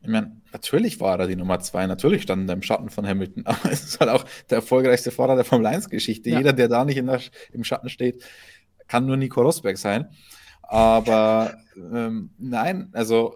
Ich 0.06 0.12
meine, 0.12 0.40
natürlich 0.52 1.00
war 1.00 1.18
er 1.18 1.26
die 1.26 1.34
Nummer 1.34 1.58
zwei, 1.58 1.84
natürlich 1.88 2.22
stand 2.22 2.48
er 2.48 2.54
im 2.54 2.62
Schatten 2.62 2.90
von 2.90 3.04
Hamilton, 3.04 3.42
aber 3.44 3.72
es 3.72 3.82
ist 3.82 3.98
halt 3.98 4.08
auch 4.08 4.24
der 4.48 4.58
erfolgreichste 4.58 5.10
Fahrer 5.10 5.34
der 5.34 5.44
Formel 5.44 5.66
1-Geschichte. 5.66 6.30
Ja. 6.30 6.38
Jeder, 6.38 6.52
der 6.52 6.68
da 6.68 6.84
nicht 6.84 6.96
der, 6.96 7.20
im 7.52 7.64
Schatten 7.64 7.88
steht, 7.88 8.24
kann 8.86 9.04
nur 9.04 9.16
Nico 9.16 9.42
Rosberg 9.42 9.78
sein. 9.78 10.06
Aber 10.62 11.58
ähm, 11.76 12.30
nein, 12.38 12.88
also 12.92 13.34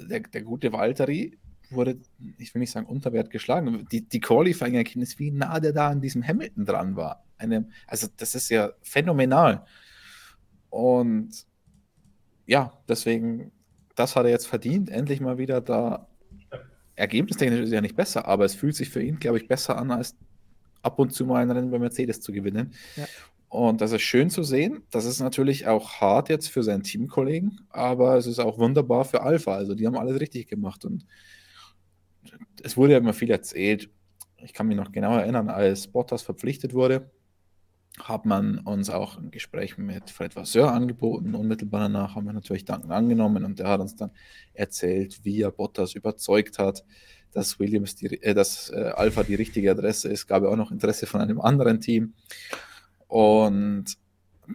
der, 0.00 0.20
der 0.20 0.42
gute 0.42 0.72
Valtteri 0.72 1.38
wurde, 1.70 2.00
ich 2.38 2.52
will 2.52 2.60
nicht 2.60 2.72
sagen 2.72 2.86
unterwert 2.86 3.30
geschlagen, 3.30 3.86
die, 3.92 4.08
die 4.08 4.20
Qualifying-Erkenntnis, 4.20 5.20
wie 5.20 5.30
nah 5.30 5.60
der 5.60 5.72
da 5.72 5.88
an 5.88 6.00
diesem 6.00 6.26
Hamilton 6.26 6.64
dran 6.64 6.96
war. 6.96 7.24
Eine, 7.36 7.68
also 7.86 8.08
das 8.16 8.34
ist 8.34 8.48
ja 8.48 8.72
phänomenal. 8.82 9.64
Und 10.68 11.46
ja, 12.46 12.72
deswegen 12.88 13.52
das 13.98 14.16
hat 14.16 14.24
er 14.24 14.30
jetzt 14.30 14.46
verdient, 14.46 14.90
endlich 14.90 15.20
mal 15.20 15.38
wieder 15.38 15.60
da. 15.60 16.08
Ergebnistechnisch 16.94 17.60
ist 17.60 17.70
er 17.70 17.76
ja 17.76 17.80
nicht 17.80 17.96
besser, 17.96 18.26
aber 18.26 18.44
es 18.44 18.54
fühlt 18.54 18.74
sich 18.74 18.90
für 18.90 19.02
ihn, 19.02 19.18
glaube 19.18 19.38
ich, 19.38 19.46
besser 19.46 19.78
an, 19.78 19.90
als 19.90 20.16
ab 20.82 20.98
und 20.98 21.12
zu 21.12 21.26
mal 21.26 21.42
ein 21.42 21.50
Rennen 21.50 21.70
bei 21.70 21.78
Mercedes 21.78 22.20
zu 22.20 22.32
gewinnen. 22.32 22.72
Ja. 22.96 23.06
Und 23.48 23.80
das 23.80 23.92
ist 23.92 24.02
schön 24.02 24.30
zu 24.30 24.42
sehen. 24.42 24.82
Das 24.90 25.04
ist 25.04 25.20
natürlich 25.20 25.66
auch 25.66 26.00
hart 26.00 26.28
jetzt 26.28 26.48
für 26.48 26.62
seinen 26.62 26.82
Teamkollegen, 26.82 27.60
aber 27.70 28.16
es 28.16 28.26
ist 28.26 28.38
auch 28.38 28.58
wunderbar 28.58 29.04
für 29.04 29.22
Alpha. 29.22 29.54
Also 29.54 29.74
die 29.74 29.86
haben 29.86 29.96
alles 29.96 30.20
richtig 30.20 30.48
gemacht. 30.48 30.84
Und 30.84 31.06
es 32.62 32.76
wurde 32.76 32.92
ja 32.92 32.98
immer 32.98 33.14
viel 33.14 33.30
erzählt. 33.30 33.90
Ich 34.42 34.52
kann 34.52 34.66
mich 34.66 34.76
noch 34.76 34.92
genau 34.92 35.16
erinnern, 35.16 35.48
als 35.48 35.88
Bottas 35.88 36.22
verpflichtet 36.22 36.74
wurde, 36.74 37.10
hat 38.04 38.26
man 38.26 38.58
uns 38.60 38.90
auch 38.90 39.18
ein 39.18 39.30
Gespräch 39.30 39.78
mit 39.78 40.10
Fred 40.10 40.36
Vasseur 40.36 40.72
angeboten. 40.72 41.34
Unmittelbar 41.34 41.80
danach 41.80 42.14
haben 42.14 42.26
wir 42.26 42.32
natürlich 42.32 42.64
Danken 42.64 42.92
angenommen 42.92 43.44
und 43.44 43.60
er 43.60 43.68
hat 43.68 43.80
uns 43.80 43.96
dann 43.96 44.10
erzählt, 44.54 45.24
wie 45.24 45.42
er 45.42 45.50
Bottas 45.50 45.94
überzeugt 45.94 46.58
hat, 46.58 46.84
dass 47.32 47.58
Williams 47.58 47.94
die, 47.96 48.22
äh, 48.22 48.34
dass 48.34 48.70
äh, 48.70 48.92
Alpha 48.94 49.22
die 49.22 49.34
richtige 49.34 49.70
Adresse 49.70 50.08
ist. 50.08 50.26
Gab 50.26 50.42
ja 50.42 50.48
auch 50.48 50.56
noch 50.56 50.70
Interesse 50.70 51.06
von 51.06 51.20
einem 51.20 51.40
anderen 51.40 51.80
Team. 51.80 52.14
Und 53.06 53.96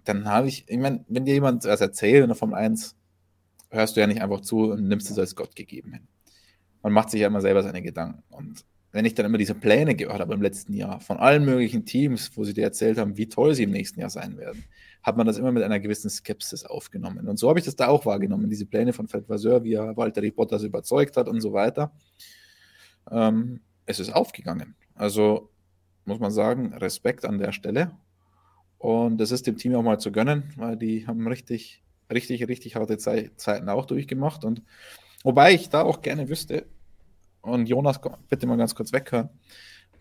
dann 0.05 0.25
habe 0.25 0.47
ich, 0.47 0.65
ich 0.67 0.77
meine, 0.77 1.05
wenn 1.07 1.25
dir 1.25 1.33
jemand 1.33 1.65
das 1.65 1.81
erzählt 1.81 2.23
in 2.23 2.29
der 2.29 2.35
Formel 2.35 2.55
1, 2.55 2.95
hörst 3.69 3.95
du 3.95 4.01
ja 4.01 4.07
nicht 4.07 4.21
einfach 4.21 4.41
zu 4.41 4.71
und 4.71 4.87
nimmst 4.87 5.09
es 5.09 5.19
als 5.19 5.35
Gott 5.35 5.55
gegeben 5.55 5.93
hin. 5.93 6.07
Man 6.81 6.93
macht 6.93 7.09
sich 7.09 7.21
ja 7.21 7.27
immer 7.27 7.41
selber 7.41 7.63
seine 7.63 7.81
Gedanken. 7.81 8.23
Und 8.29 8.65
wenn 8.93 9.05
ich 9.05 9.15
dann 9.15 9.25
immer 9.25 9.39
diese 9.39 9.55
Pläne 9.55 9.95
gehört 9.95 10.21
habe 10.21 10.35
im 10.35 10.41
letzten 10.41 10.73
Jahr 10.73 11.01
von 11.01 11.17
allen 11.17 11.43
möglichen 11.43 11.83
Teams, 11.83 12.31
wo 12.37 12.43
sie 12.43 12.53
dir 12.53 12.63
erzählt 12.63 12.99
haben, 12.99 13.17
wie 13.17 13.27
toll 13.27 13.55
sie 13.55 13.63
im 13.63 13.71
nächsten 13.71 13.99
Jahr 13.99 14.11
sein 14.11 14.37
werden, 14.37 14.63
hat 15.01 15.17
man 15.17 15.25
das 15.25 15.37
immer 15.37 15.51
mit 15.51 15.63
einer 15.63 15.79
gewissen 15.79 16.11
Skepsis 16.11 16.63
aufgenommen. 16.63 17.27
Und 17.27 17.37
so 17.37 17.49
habe 17.49 17.57
ich 17.57 17.65
das 17.65 17.75
da 17.75 17.87
auch 17.87 18.05
wahrgenommen, 18.05 18.49
diese 18.49 18.67
Pläne 18.67 18.93
von 18.93 19.07
Fred 19.07 19.27
Vasseur, 19.27 19.63
wie 19.63 19.73
er 19.73 19.97
Walter 19.97 20.21
Bottas 20.29 20.61
überzeugt 20.61 21.17
hat 21.17 21.27
und 21.27 21.41
so 21.41 21.53
weiter. 21.53 21.91
Ähm, 23.09 23.61
es 23.87 23.99
ist 23.99 24.13
aufgegangen. 24.13 24.75
Also 24.93 25.49
muss 26.05 26.19
man 26.19 26.31
sagen, 26.31 26.73
Respekt 26.75 27.25
an 27.25 27.39
der 27.39 27.51
Stelle. 27.51 27.91
Und 28.77 29.19
es 29.21 29.31
ist 29.31 29.47
dem 29.47 29.57
Team 29.57 29.73
auch 29.75 29.81
mal 29.81 29.99
zu 29.99 30.11
gönnen, 30.11 30.53
weil 30.55 30.77
die 30.77 31.07
haben 31.07 31.27
richtig, 31.27 31.83
richtig, 32.11 32.47
richtig 32.47 32.75
harte 32.75 32.97
Zeiten 32.97 33.69
auch 33.69 33.87
durchgemacht. 33.87 34.45
Und 34.45 34.61
wobei 35.23 35.53
ich 35.53 35.69
da 35.69 35.81
auch 35.81 36.01
gerne 36.01 36.29
wüsste, 36.29 36.67
und 37.43 37.67
Jonas, 37.67 37.99
bitte 38.29 38.47
mal 38.47 38.57
ganz 38.57 38.73
kurz 38.73 38.91
weghören, 38.91 39.29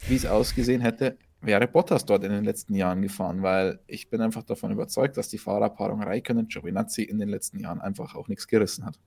wie 0.08 0.16
es 0.16 0.24
ausgesehen 0.24 0.80
hätte, 0.80 1.18
wäre 1.40 1.66
Bottas 1.66 2.04
dort 2.06 2.24
in 2.24 2.30
den 2.30 2.44
letzten 2.44 2.74
Jahren 2.74 3.02
gefahren, 3.02 3.42
weil 3.42 3.80
ich 3.86 4.08
bin 4.08 4.20
einfach 4.20 4.44
davon 4.44 4.70
überzeugt, 4.70 5.16
dass 5.16 5.28
die 5.28 5.38
Fahrerpaarung 5.38 6.02
Raikkonen 6.02 6.44
und 6.44 6.52
Giovinazzi 6.52 7.02
in 7.02 7.18
den 7.18 7.28
letzten 7.28 7.58
Jahren 7.58 7.80
einfach 7.80 8.14
auch 8.14 8.28
nichts 8.28 8.46
gerissen 8.46 8.86
hat. 8.86 8.98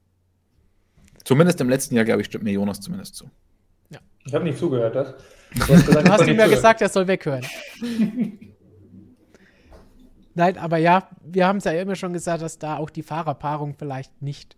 Zumindest 1.24 1.60
im 1.62 1.70
letzten 1.70 1.96
Jahr, 1.96 2.06
glaube 2.06 2.22
ich, 2.22 2.28
stimmt 2.28 2.44
mir 2.44 2.52
Jonas 2.52 2.82
zumindest 2.82 3.16
zu. 3.16 3.30
Ja. 3.90 4.00
Ich 4.26 4.34
habe 4.34 4.44
nicht 4.44 4.60
zugehört, 4.60 4.96
das. 4.96 5.16
Du 5.56 5.62
hast, 5.62 5.86
gesagt, 5.86 6.08
du 6.08 6.12
hast 6.12 6.28
ihm 6.28 6.38
ja 6.38 6.48
gesagt, 6.48 6.82
er 6.82 6.90
soll 6.90 7.08
weghören. 7.08 7.46
Nein, 10.34 10.58
aber 10.58 10.78
ja, 10.78 11.08
wir 11.24 11.48
haben 11.48 11.58
es 11.58 11.64
ja 11.64 11.72
immer 11.72 11.96
schon 11.96 12.12
gesagt, 12.12 12.42
dass 12.42 12.60
da 12.60 12.76
auch 12.76 12.90
die 12.90 13.04
Fahrerpaarung 13.04 13.74
vielleicht 13.74 14.22
nicht 14.22 14.58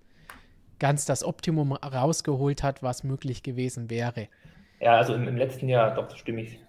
ganz 0.80 1.06
das 1.06 1.24
Optimum 1.24 1.74
rausgeholt 1.74 2.64
hat, 2.64 2.84
was 2.84 3.04
möglich 3.04 3.44
gewesen 3.44 3.90
wäre. 3.90 4.28
Ja, 4.80 4.98
also 4.98 5.14
im, 5.14 5.28
im 5.28 5.38
letzten 5.38 5.70
Jahr, 5.70 5.94
doch, 5.94 6.16
stimme 6.16 6.42
ich 6.42 6.60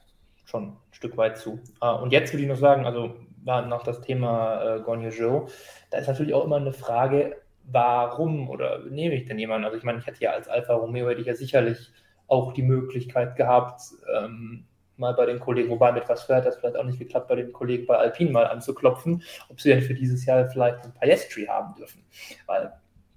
schon 0.44 0.68
ein 0.68 0.76
Stück 0.92 1.16
weit 1.16 1.36
zu. 1.38 1.60
Ah, 1.80 1.92
und 1.92 2.12
jetzt 2.12 2.32
würde 2.32 2.42
ich 2.42 2.48
noch 2.48 2.56
sagen, 2.56 2.86
also 2.86 3.16
noch 3.44 3.82
das 3.82 4.00
Thema 4.02 4.76
äh, 4.76 4.80
Gonyo 4.80 5.10
Joe, 5.10 5.46
da 5.90 5.98
ist 5.98 6.06
natürlich 6.06 6.34
auch 6.34 6.44
immer 6.44 6.56
eine 6.56 6.72
Frage, 6.72 7.36
warum 7.64 8.48
oder 8.48 8.80
nehme 8.90 9.14
ich 9.14 9.26
denn 9.26 9.38
jemanden? 9.38 9.64
Also 9.64 9.76
ich 9.76 9.84
meine, 9.84 9.98
ich 9.98 10.06
hätte 10.06 10.22
ja 10.22 10.32
als 10.32 10.48
Alfa 10.48 10.74
Romeo 10.74 11.08
hätte 11.08 11.20
ich 11.20 11.26
ja 11.26 11.34
sicherlich 11.34 11.90
auch 12.26 12.52
die 12.52 12.62
Möglichkeit 12.62 13.36
gehabt, 13.36 13.80
ähm, 14.14 14.64
mal 14.96 15.14
bei 15.14 15.26
den 15.26 15.38
Kollegen, 15.38 15.70
wobei 15.70 15.92
mit 15.92 16.08
was 16.08 16.24
fährt 16.24 16.44
das 16.44 16.56
vielleicht 16.56 16.76
auch 16.76 16.84
nicht 16.84 16.98
geklappt, 16.98 17.28
bei 17.28 17.36
den 17.36 17.52
Kollegen 17.52 17.86
bei 17.86 17.96
Alpine 17.96 18.30
mal 18.30 18.46
anzuklopfen, 18.46 19.22
ob 19.48 19.60
sie 19.60 19.70
denn 19.70 19.82
für 19.82 19.94
dieses 19.94 20.24
Jahr 20.26 20.48
vielleicht 20.48 20.84
ein 20.84 20.92
Palestri 20.92 21.44
haben 21.44 21.74
dürfen. 21.76 22.02
Weil 22.46 22.72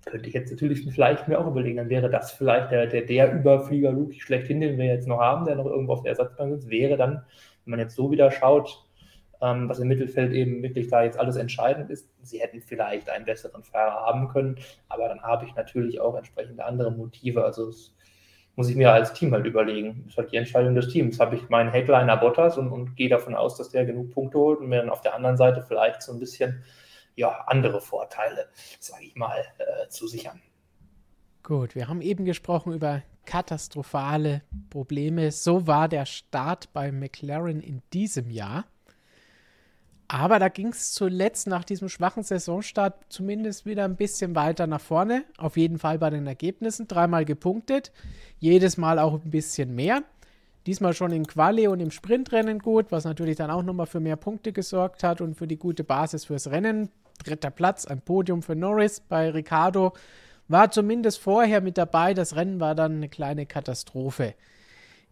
könnte 0.05 0.27
ich 0.27 0.33
jetzt 0.33 0.51
natürlich 0.51 0.83
vielleicht 0.91 1.27
mir 1.27 1.39
auch 1.39 1.47
überlegen, 1.47 1.77
dann 1.77 1.89
wäre 1.89 2.09
das 2.09 2.31
vielleicht 2.31 2.71
der, 2.71 2.87
der, 2.87 3.03
der 3.03 3.33
Überflieger 3.33 3.91
Rookie 3.91 4.19
schlechthin, 4.19 4.61
den 4.61 4.77
wir 4.77 4.85
jetzt 4.85 5.07
noch 5.07 5.19
haben, 5.19 5.45
der 5.45 5.55
noch 5.55 5.65
irgendwo 5.65 5.93
auf 5.93 6.01
der 6.01 6.11
Ersatzbank 6.11 6.53
ist, 6.53 6.69
wäre 6.69 6.97
dann, 6.97 7.23
wenn 7.65 7.71
man 7.71 7.79
jetzt 7.79 7.95
so 7.95 8.11
wieder 8.11 8.31
schaut, 8.31 8.85
ähm, 9.41 9.69
was 9.69 9.79
im 9.79 9.87
Mittelfeld 9.87 10.33
eben 10.33 10.61
wirklich 10.63 10.87
da 10.87 11.03
jetzt 11.03 11.19
alles 11.19 11.35
entscheidend 11.35 11.89
ist, 11.89 12.09
sie 12.21 12.39
hätten 12.39 12.61
vielleicht 12.61 13.09
einen 13.09 13.25
besseren 13.25 13.63
Fahrer 13.63 14.05
haben 14.05 14.27
können, 14.27 14.55
aber 14.89 15.07
dann 15.07 15.21
habe 15.21 15.45
ich 15.45 15.55
natürlich 15.55 15.99
auch 15.99 16.15
entsprechende 16.15 16.65
andere 16.65 16.91
Motive, 16.91 17.43
also 17.43 17.67
das 17.67 17.93
muss 18.55 18.69
ich 18.69 18.75
mir 18.75 18.91
als 18.91 19.13
Team 19.13 19.31
halt 19.31 19.45
überlegen. 19.45 20.03
Das 20.03 20.13
ist 20.13 20.17
halt 20.17 20.31
die 20.31 20.37
Entscheidung 20.37 20.75
des 20.75 20.89
Teams. 20.89 21.19
Habe 21.19 21.35
ich 21.35 21.49
meinen 21.49 21.71
Headliner 21.71 22.17
Bottas 22.17 22.57
und, 22.57 22.69
und 22.69 22.95
gehe 22.95 23.09
davon 23.09 23.33
aus, 23.33 23.57
dass 23.57 23.69
der 23.69 23.85
genug 23.85 24.11
Punkte 24.11 24.37
holt 24.37 24.59
und 24.59 24.67
mir 24.67 24.79
dann 24.79 24.89
auf 24.89 25.01
der 25.01 25.15
anderen 25.15 25.37
Seite 25.37 25.63
vielleicht 25.65 26.01
so 26.01 26.11
ein 26.11 26.19
bisschen 26.19 26.61
ja, 27.15 27.43
andere 27.47 27.81
Vorteile, 27.81 28.49
sage 28.79 29.05
ich 29.05 29.15
mal, 29.15 29.43
äh, 29.57 29.87
zu 29.89 30.07
sichern. 30.07 30.41
Gut, 31.43 31.75
wir 31.75 31.87
haben 31.87 32.01
eben 32.01 32.25
gesprochen 32.25 32.73
über 32.73 33.01
katastrophale 33.25 34.41
Probleme. 34.69 35.31
So 35.31 35.67
war 35.67 35.87
der 35.87 36.05
Start 36.05 36.71
bei 36.73 36.91
McLaren 36.91 37.59
in 37.59 37.81
diesem 37.93 38.29
Jahr. 38.29 38.65
Aber 40.07 40.39
da 40.39 40.49
ging 40.49 40.67
es 40.67 40.91
zuletzt 40.91 41.47
nach 41.47 41.63
diesem 41.63 41.87
schwachen 41.87 42.23
Saisonstart 42.23 43.05
zumindest 43.07 43.65
wieder 43.65 43.85
ein 43.85 43.95
bisschen 43.95 44.35
weiter 44.35 44.67
nach 44.67 44.81
vorne. 44.81 45.23
Auf 45.37 45.55
jeden 45.55 45.79
Fall 45.79 45.99
bei 45.99 46.09
den 46.09 46.27
Ergebnissen. 46.27 46.87
Dreimal 46.87 47.23
gepunktet, 47.23 47.93
jedes 48.37 48.75
Mal 48.75 48.99
auch 48.99 49.13
ein 49.13 49.31
bisschen 49.31 49.73
mehr. 49.73 50.03
Diesmal 50.67 50.93
schon 50.93 51.11
im 51.11 51.25
Quali 51.25 51.67
und 51.67 51.79
im 51.79 51.91
Sprintrennen 51.91 52.59
gut, 52.59 52.91
was 52.91 53.05
natürlich 53.05 53.37
dann 53.37 53.49
auch 53.49 53.63
nochmal 53.63 53.87
für 53.87 54.01
mehr 54.01 54.17
Punkte 54.17 54.51
gesorgt 54.51 55.01
hat 55.03 55.21
und 55.21 55.35
für 55.35 55.47
die 55.47 55.57
gute 55.57 55.85
Basis 55.85 56.25
fürs 56.25 56.51
Rennen. 56.51 56.89
Dritter 57.23 57.51
Platz, 57.51 57.85
ein 57.85 58.01
Podium 58.01 58.41
für 58.41 58.55
Norris 58.55 58.99
bei 58.99 59.29
Ricardo. 59.29 59.93
War 60.47 60.71
zumindest 60.71 61.19
vorher 61.19 61.61
mit 61.61 61.77
dabei. 61.77 62.13
Das 62.13 62.35
Rennen 62.35 62.59
war 62.59 62.75
dann 62.75 62.97
eine 62.97 63.09
kleine 63.09 63.45
Katastrophe. 63.45 64.35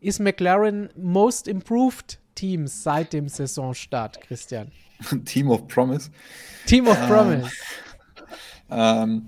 Ist 0.02 0.20
McLaren 0.20 0.90
Most 0.96 1.48
Improved 1.48 2.20
Team 2.36 2.68
seit 2.68 3.14
dem 3.14 3.28
Saisonstart, 3.28 4.22
Christian? 4.22 4.72
Team 5.26 5.50
of 5.50 5.68
Promise. 5.68 6.10
Team 6.66 6.88
of 6.88 6.98
Promise. 7.08 7.50
Ähm, 8.70 9.28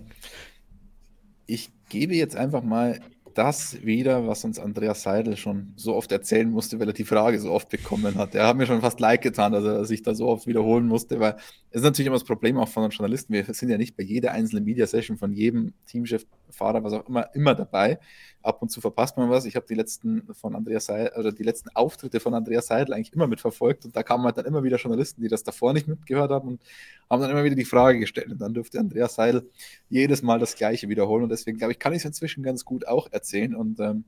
ich 1.45 1.70
gebe 1.90 2.16
jetzt 2.16 2.36
einfach 2.36 2.64
mal 2.64 2.99
das 3.34 3.84
wieder, 3.84 4.28
was 4.28 4.44
uns 4.44 4.60
Andreas 4.60 5.03
Seidel 5.03 5.38
schon 5.38 5.74
so 5.76 5.95
oft 5.95 6.12
erzählen 6.12 6.49
musste, 6.49 6.80
weil 6.80 6.88
er 6.88 6.94
die 6.94 7.06
Frage 7.06 7.40
so 7.40 7.52
oft 7.52 7.70
bekommen 7.70 8.16
hat. 8.16 8.36
Er 8.36 8.48
hat 8.48 8.58
mir 8.58 8.66
schon 8.66 8.82
fast 8.82 8.99
leid 8.99 9.22
getan, 9.22 9.52
dass 9.53 9.64
er 9.64 9.86
sich 9.86 10.03
da 10.03 10.14
so 10.14 10.28
oft 10.28 10.48
wiederholen 10.48 10.88
musste, 10.88 11.20
weil 11.20 11.38
ist 11.72 11.84
natürlich 11.84 12.07
immer 12.07 12.18
das 12.18 12.26
Problem 12.26 12.57
auch 12.57 12.68
von 12.68 12.84
den 12.84 12.91
Journalisten. 12.91 13.34
Wir 13.34 13.45
sind 13.45 13.69
ja 13.69 13.77
nicht 13.77 13.95
bei 13.95 14.03
jeder 14.03 14.34
einzelnen 14.34 14.65
Media-Session 14.65 15.18
von 15.18 15.31
jedem 15.31 15.73
Teamchef, 15.88 16.26
Fahrer, 16.49 16.84
was 16.84 16.91
auch 16.91 17.07
immer, 17.07 17.34
immer 17.34 17.56
dabei. 17.56 17.98
Ab 18.43 18.61
und 18.61 18.69
zu 18.69 18.81
verpasst 18.81 19.15
man 19.15 19.30
was. 19.30 19.45
Ich 19.45 19.56
habe 19.56 19.65
die 19.69 19.76
letzten 19.76 20.34
von 20.34 20.53
Andreas 20.53 20.88
Seidel, 20.88 21.18
oder 21.18 21.31
die 21.31 21.43
letzten 21.43 21.69
Auftritte 21.69 22.19
von 22.19 22.34
Andreas 22.34 22.68
Seidel 22.68 22.93
eigentlich 22.93 23.14
immer 23.14 23.26
mitverfolgt 23.26 23.85
und 23.85 23.95
da 23.95 24.03
kamen 24.03 24.26
halt 24.26 24.38
dann 24.38 24.45
immer 24.45 24.64
wieder 24.64 24.77
Journalisten, 24.77 25.22
die 25.22 25.30
das 25.30 25.43
davor 25.43 25.72
nicht 25.72 25.88
mitgehört 25.88 26.30
haben 26.30 26.49
und 26.49 26.61
haben 27.10 27.22
dann 27.22 27.31
immer 27.31 27.45
wieder 27.45 27.56
die 27.56 27.64
Frage 27.64 27.99
gestellt. 27.99 28.31
Und 28.31 28.41
dann 28.41 28.53
durfte 28.53 28.77
Andreas 28.77 29.15
Seidel 29.15 29.49
jedes 29.89 30.22
Mal 30.23 30.39
das 30.39 30.56
Gleiche 30.56 30.89
wiederholen 30.89 31.23
und 31.23 31.30
deswegen 31.30 31.57
glaube 31.57 31.72
ich, 31.72 31.80
kann 31.80 31.93
ich 31.93 31.99
es 31.99 32.06
inzwischen 32.06 32.43
ganz 32.43 32.65
gut 32.65 32.85
auch 32.85 33.07
erzählen 33.11 33.56
und 33.56 33.80
ähm, 33.80 34.03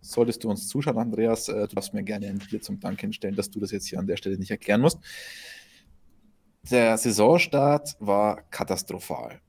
solltest 0.00 0.42
du 0.42 0.50
uns 0.50 0.66
zuschauen, 0.66 0.98
Andreas, 0.98 1.48
äh, 1.48 1.68
du 1.68 1.74
darfst 1.76 1.94
mir 1.94 2.02
gerne 2.02 2.26
ein 2.26 2.38
Bier 2.38 2.60
zum 2.60 2.80
Dank 2.80 3.00
hinstellen, 3.00 3.36
dass 3.36 3.50
du 3.50 3.60
das 3.60 3.70
jetzt 3.70 3.86
hier 3.86 4.00
an 4.00 4.08
der 4.08 4.16
Stelle 4.16 4.38
nicht 4.38 4.50
erklären 4.50 4.80
musst. 4.80 4.98
Der 6.70 6.98
Saisonstart 6.98 7.96
war 8.00 8.42
katastrophal. 8.50 9.40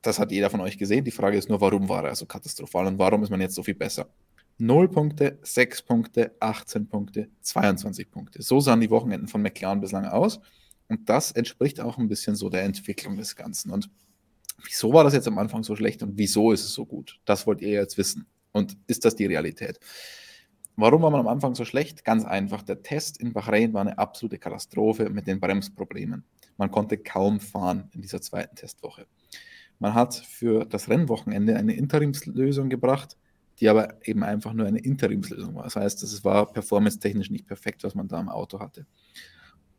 Das 0.00 0.20
hat 0.20 0.30
jeder 0.30 0.48
von 0.48 0.60
euch 0.60 0.78
gesehen. 0.78 1.04
Die 1.04 1.10
Frage 1.10 1.36
ist 1.36 1.48
nur, 1.48 1.60
warum 1.60 1.88
war 1.88 2.04
er 2.04 2.14
so 2.14 2.24
katastrophal 2.24 2.86
und 2.86 3.00
warum 3.00 3.24
ist 3.24 3.30
man 3.30 3.40
jetzt 3.40 3.56
so 3.56 3.64
viel 3.64 3.74
besser? 3.74 4.08
0 4.58 4.88
Punkte, 4.88 5.40
6 5.42 5.82
Punkte, 5.82 6.36
18 6.38 6.86
Punkte, 6.86 7.28
22 7.40 8.10
Punkte. 8.10 8.42
So 8.42 8.60
sahen 8.60 8.80
die 8.80 8.90
Wochenenden 8.90 9.26
von 9.26 9.42
McLaren 9.42 9.80
bislang 9.80 10.04
aus. 10.06 10.38
Und 10.86 11.08
das 11.08 11.32
entspricht 11.32 11.80
auch 11.80 11.98
ein 11.98 12.06
bisschen 12.06 12.36
so 12.36 12.48
der 12.48 12.62
Entwicklung 12.62 13.16
des 13.16 13.34
Ganzen. 13.34 13.72
Und 13.72 13.90
wieso 14.64 14.92
war 14.92 15.02
das 15.02 15.14
jetzt 15.14 15.26
am 15.26 15.36
Anfang 15.36 15.64
so 15.64 15.74
schlecht 15.74 16.00
und 16.04 16.16
wieso 16.16 16.52
ist 16.52 16.62
es 16.62 16.74
so 16.74 16.86
gut? 16.86 17.18
Das 17.24 17.44
wollt 17.44 17.60
ihr 17.60 17.70
jetzt 17.70 17.98
wissen. 17.98 18.26
Und 18.52 18.78
ist 18.86 19.04
das 19.04 19.16
die 19.16 19.26
Realität? 19.26 19.80
Warum 20.78 21.00
war 21.00 21.10
man 21.10 21.20
am 21.20 21.28
Anfang 21.28 21.54
so 21.54 21.64
schlecht? 21.64 22.04
Ganz 22.04 22.26
einfach, 22.26 22.60
der 22.60 22.82
Test 22.82 23.18
in 23.18 23.32
Bahrain 23.32 23.72
war 23.72 23.80
eine 23.80 23.96
absolute 23.96 24.36
Katastrophe 24.38 25.08
mit 25.08 25.26
den 25.26 25.40
Bremsproblemen. 25.40 26.22
Man 26.58 26.70
konnte 26.70 26.98
kaum 26.98 27.40
fahren 27.40 27.88
in 27.94 28.02
dieser 28.02 28.20
zweiten 28.20 28.56
Testwoche. 28.56 29.06
Man 29.78 29.94
hat 29.94 30.14
für 30.14 30.66
das 30.66 30.90
Rennwochenende 30.90 31.56
eine 31.56 31.74
Interimslösung 31.74 32.68
gebracht, 32.68 33.16
die 33.58 33.70
aber 33.70 34.06
eben 34.06 34.22
einfach 34.22 34.52
nur 34.52 34.66
eine 34.66 34.78
Interimslösung 34.78 35.54
war. 35.54 35.64
Das 35.64 35.76
heißt, 35.76 36.02
es 36.02 36.24
war 36.24 36.52
performance-technisch 36.52 37.30
nicht 37.30 37.46
perfekt, 37.46 37.82
was 37.82 37.94
man 37.94 38.06
da 38.06 38.20
im 38.20 38.28
Auto 38.28 38.60
hatte. 38.60 38.86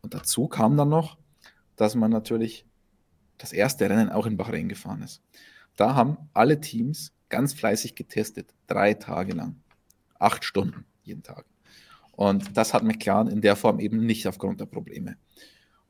Und 0.01 0.15
dazu 0.15 0.47
kam 0.47 0.77
dann 0.77 0.89
noch, 0.89 1.19
dass 1.75 1.93
man 1.93 2.09
natürlich 2.09 2.65
das 3.37 3.53
erste 3.53 3.87
Rennen 3.87 4.09
auch 4.09 4.25
in 4.25 4.35
Bahrain 4.35 4.67
gefahren 4.67 5.03
ist. 5.03 5.21
Da 5.75 5.93
haben 5.93 6.17
alle 6.33 6.59
Teams 6.59 7.13
ganz 7.29 7.53
fleißig 7.53 7.93
getestet, 7.93 8.55
drei 8.65 8.95
Tage 8.95 9.33
lang 9.33 9.61
acht 10.19 10.43
Stunden 10.43 10.85
jeden 11.03 11.23
Tag. 11.23 11.45
Und 12.11 12.57
das 12.57 12.73
hat 12.73 12.83
McLaren 12.83 13.27
in 13.27 13.41
der 13.41 13.55
Form 13.55 13.79
eben 13.79 14.05
nicht 14.05 14.27
aufgrund 14.27 14.59
der 14.59 14.65
Probleme. 14.65 15.17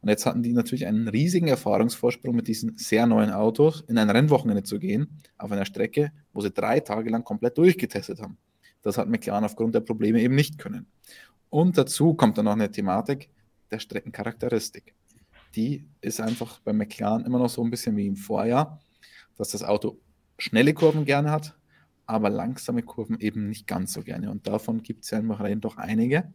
Und 0.02 0.10
jetzt 0.10 0.26
hatten 0.26 0.44
die 0.44 0.54
natürlich 0.54 0.86
einen 0.86 1.08
riesigen 1.08 1.48
Erfahrungsvorsprung 1.48 2.36
mit 2.36 2.48
diesen 2.48 2.78
sehr 2.78 3.08
neuen 3.08 3.32
Autos, 3.32 3.84
in 3.88 3.98
ein 3.98 4.10
Rennwochenende 4.10 4.64
zu 4.64 4.78
gehen, 4.78 5.22
auf 5.38 5.52
einer 5.52 5.66
Strecke, 5.66 6.12
wo 6.34 6.42
sie 6.42 6.52
drei 6.52 6.80
Tage 6.82 7.10
lang 7.10 7.24
komplett 7.24 7.58
durchgetestet 7.58 8.22
haben. 8.22 8.38
Das 8.84 8.98
hat 8.98 9.10
McLaren 9.10 9.44
aufgrund 9.44 9.74
der 9.74 9.80
Probleme 9.80 10.22
eben 10.22 10.36
nicht 10.36 10.60
können. 10.60 10.86
Und 11.50 11.78
dazu 11.78 12.14
kommt 12.14 12.38
dann 12.38 12.46
noch 12.46 12.54
eine 12.54 12.70
Thematik 12.70 13.30
der 13.72 13.80
Streckencharakteristik. 13.80 14.94
Die 15.56 15.86
ist 16.02 16.22
einfach 16.22 16.60
bei 16.60 16.74
McLaren 16.74 17.26
immer 17.26 17.40
noch 17.40 17.50
so 17.50 17.64
ein 17.64 17.72
bisschen 17.72 17.96
wie 17.98 18.06
im 18.06 18.16
Vorjahr, 18.16 18.80
dass 19.36 19.50
das 19.50 19.64
Auto 19.64 20.00
schnelle 20.38 20.74
Kurven 20.74 21.06
gerne 21.06 21.32
hat, 21.32 21.57
aber 22.08 22.30
langsame 22.30 22.82
Kurven 22.82 23.20
eben 23.20 23.50
nicht 23.50 23.68
ganz 23.68 23.94
so 23.94 24.02
gerne. 24.02 24.32
Und 24.32 24.48
davon 24.48 24.82
gibt 24.82 25.04
es 25.04 25.12
ja 25.12 25.20
in 25.20 25.28
Bahrain 25.28 25.62
doch 25.62 25.78
einige. 25.78 26.34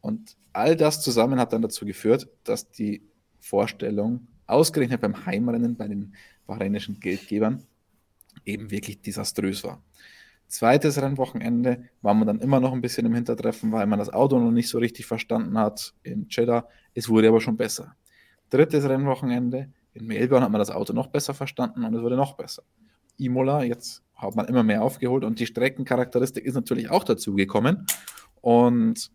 Und 0.00 0.36
all 0.52 0.76
das 0.76 1.02
zusammen 1.02 1.40
hat 1.40 1.52
dann 1.52 1.62
dazu 1.62 1.84
geführt, 1.84 2.28
dass 2.44 2.70
die 2.70 3.02
Vorstellung, 3.40 4.28
ausgerechnet 4.46 5.00
beim 5.00 5.26
Heimrennen 5.26 5.76
bei 5.76 5.88
den 5.88 6.14
bahrainischen 6.46 7.00
Geldgebern, 7.00 7.64
eben 8.44 8.70
wirklich 8.70 9.00
desaströs 9.00 9.64
war. 9.64 9.82
Zweites 10.46 11.00
Rennwochenende 11.00 11.84
war 12.02 12.12
man 12.12 12.26
dann 12.26 12.40
immer 12.40 12.58
noch 12.58 12.72
ein 12.72 12.80
bisschen 12.80 13.06
im 13.06 13.14
Hintertreffen, 13.14 13.70
weil 13.72 13.86
man 13.86 13.98
das 13.98 14.12
Auto 14.12 14.38
noch 14.38 14.50
nicht 14.50 14.68
so 14.68 14.78
richtig 14.78 15.06
verstanden 15.06 15.56
hat 15.56 15.94
in 16.02 16.26
Jeddah. 16.28 16.68
Es 16.92 17.08
wurde 17.08 17.28
aber 17.28 17.40
schon 17.40 17.56
besser. 17.56 17.94
Drittes 18.50 18.84
Rennwochenende 18.84 19.72
in 19.94 20.06
Melbourne 20.06 20.44
hat 20.44 20.50
man 20.50 20.58
das 20.58 20.70
Auto 20.70 20.92
noch 20.92 21.06
besser 21.06 21.34
verstanden 21.34 21.84
und 21.84 21.94
es 21.94 22.02
wurde 22.02 22.16
noch 22.16 22.36
besser. 22.36 22.64
Imola, 23.16 23.62
jetzt 23.62 24.02
hat 24.22 24.36
man 24.36 24.46
immer 24.46 24.62
mehr 24.62 24.82
aufgeholt 24.82 25.24
und 25.24 25.38
die 25.38 25.46
Streckencharakteristik 25.46 26.44
ist 26.44 26.54
natürlich 26.54 26.90
auch 26.90 27.04
dazu 27.04 27.34
gekommen 27.34 27.86
und 28.40 29.10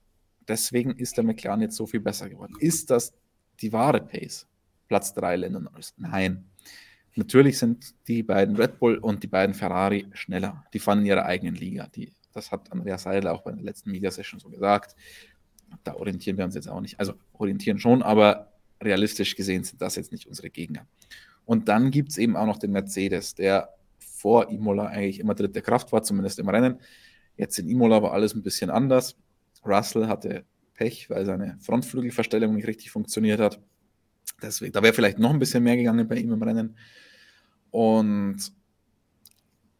deswegen 0.48 0.92
ist 0.92 1.18
der 1.18 1.24
McLaren 1.24 1.62
jetzt 1.62 1.76
so 1.76 1.86
viel 1.86 2.00
besser 2.00 2.30
geworden. 2.30 2.54
Ist 2.60 2.90
das 2.90 3.14
die 3.62 3.72
wahre 3.74 4.02
Pace? 4.02 4.48
Platz 4.88 5.14
3 5.14 5.38
Länder 5.38 5.62
Nein. 5.98 6.46
Natürlich 7.16 7.58
sind 7.58 7.96
die 8.08 8.24
beiden 8.24 8.56
Red 8.56 8.78
Bull 8.78 8.98
und 8.98 9.24
die 9.24 9.28
beiden 9.28 9.56
Ferrari 9.56 10.06
schneller. 10.14 10.66
Die 10.74 10.80
fahren 10.80 11.00
in 11.00 11.06
ihrer 11.06 11.26
eigenen 11.26 11.56
Liga. 11.56 11.88
Die, 11.88 12.12
das 12.34 12.52
hat 12.52 12.72
Andreas 12.72 13.04
Seidel 13.04 13.30
auch 13.30 13.42
bei 13.42 13.52
der 13.52 13.64
letzten 13.64 13.92
Media 13.92 14.12
Session 14.12 14.40
so 14.40 14.50
gesagt. 14.50 14.96
Da 15.84 15.96
orientieren 15.96 16.38
wir 16.38 16.46
uns 16.46 16.56
jetzt 16.56 16.68
auch 16.68 16.82
nicht. 16.82 17.00
Also 17.00 17.14
orientieren 17.34 17.80
schon, 17.80 18.04
aber 18.04 18.52
realistisch 18.82 19.36
gesehen 19.36 19.64
sind 19.64 19.82
das 19.82 19.96
jetzt 19.96 20.12
nicht 20.12 20.28
unsere 20.28 20.50
Gegner. 20.50 20.86
Und 21.46 21.70
dann 21.70 21.90
gibt 21.90 22.12
es 22.12 22.18
eben 22.18 22.36
auch 22.36 22.46
noch 22.46 22.58
den 22.58 22.72
Mercedes, 22.72 23.34
der 23.34 23.75
vor 24.26 24.50
Imola 24.50 24.88
eigentlich 24.88 25.20
immer 25.20 25.36
dritte 25.36 25.62
Kraft 25.62 25.92
war, 25.92 26.02
zumindest 26.02 26.40
im 26.40 26.50
Rennen. 26.50 26.80
Jetzt 27.38 27.60
in 27.60 27.70
Imola 27.70 28.02
war 28.02 28.12
alles 28.12 28.34
ein 28.34 28.42
bisschen 28.42 28.72
anders. 28.72 29.16
Russell 29.64 30.08
hatte 30.08 30.46
Pech, 30.74 31.12
weil 31.12 31.28
seine 31.28 31.60
Frontflügelverstellung 31.62 32.56
nicht 32.56 32.66
richtig 32.66 32.90
funktioniert 32.90 33.40
hat. 33.40 33.62
Deswegen, 34.42 34.74
da 34.74 34.82
wäre 34.82 34.96
vielleicht 34.96 35.20
noch 35.20 35.30
ein 35.30 35.38
bisschen 35.38 35.64
mehr 35.64 35.78
gegangen 35.78 36.08
bei 36.08 36.16
ihm 36.16 36.34
im 36.34 36.42
Rennen. 36.42 36.76
Und 37.70 38.52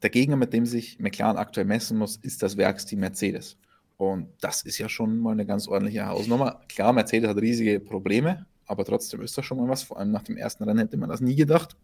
der 0.04 0.12
Gegner, 0.12 0.36
mit 0.36 0.54
dem 0.54 0.68
sich 0.68 1.00
McLaren 1.00 1.38
aktuell 1.38 1.66
messen 1.66 1.98
muss, 1.98 2.18
ist 2.18 2.44
das 2.44 2.56
Werksteam 2.56 3.00
Mercedes. 3.00 3.58
Und 3.98 4.28
das 4.42 4.62
ist 4.62 4.78
ja 4.78 4.88
schon 4.90 5.18
mal 5.18 5.32
eine 5.32 5.48
ganz 5.48 5.68
ordentliche 5.68 6.06
Hausnummer. 6.06 6.62
Klar, 6.70 6.94
Mercedes 6.94 7.30
hat 7.30 7.38
riesige 7.38 7.80
Probleme, 7.80 8.46
aber 8.68 8.86
trotzdem 8.86 9.22
ist 9.22 9.36
das 9.40 9.44
schon 9.44 9.58
mal 9.58 9.68
was. 9.68 9.82
Vor 9.82 9.98
allem 9.98 10.12
nach 10.12 10.22
dem 10.22 10.38
ersten 10.38 10.66
Rennen 10.66 10.82
hätte 10.82 10.98
man 10.98 11.10
das 11.10 11.20
nie 11.20 11.36
gedacht. 11.36 11.76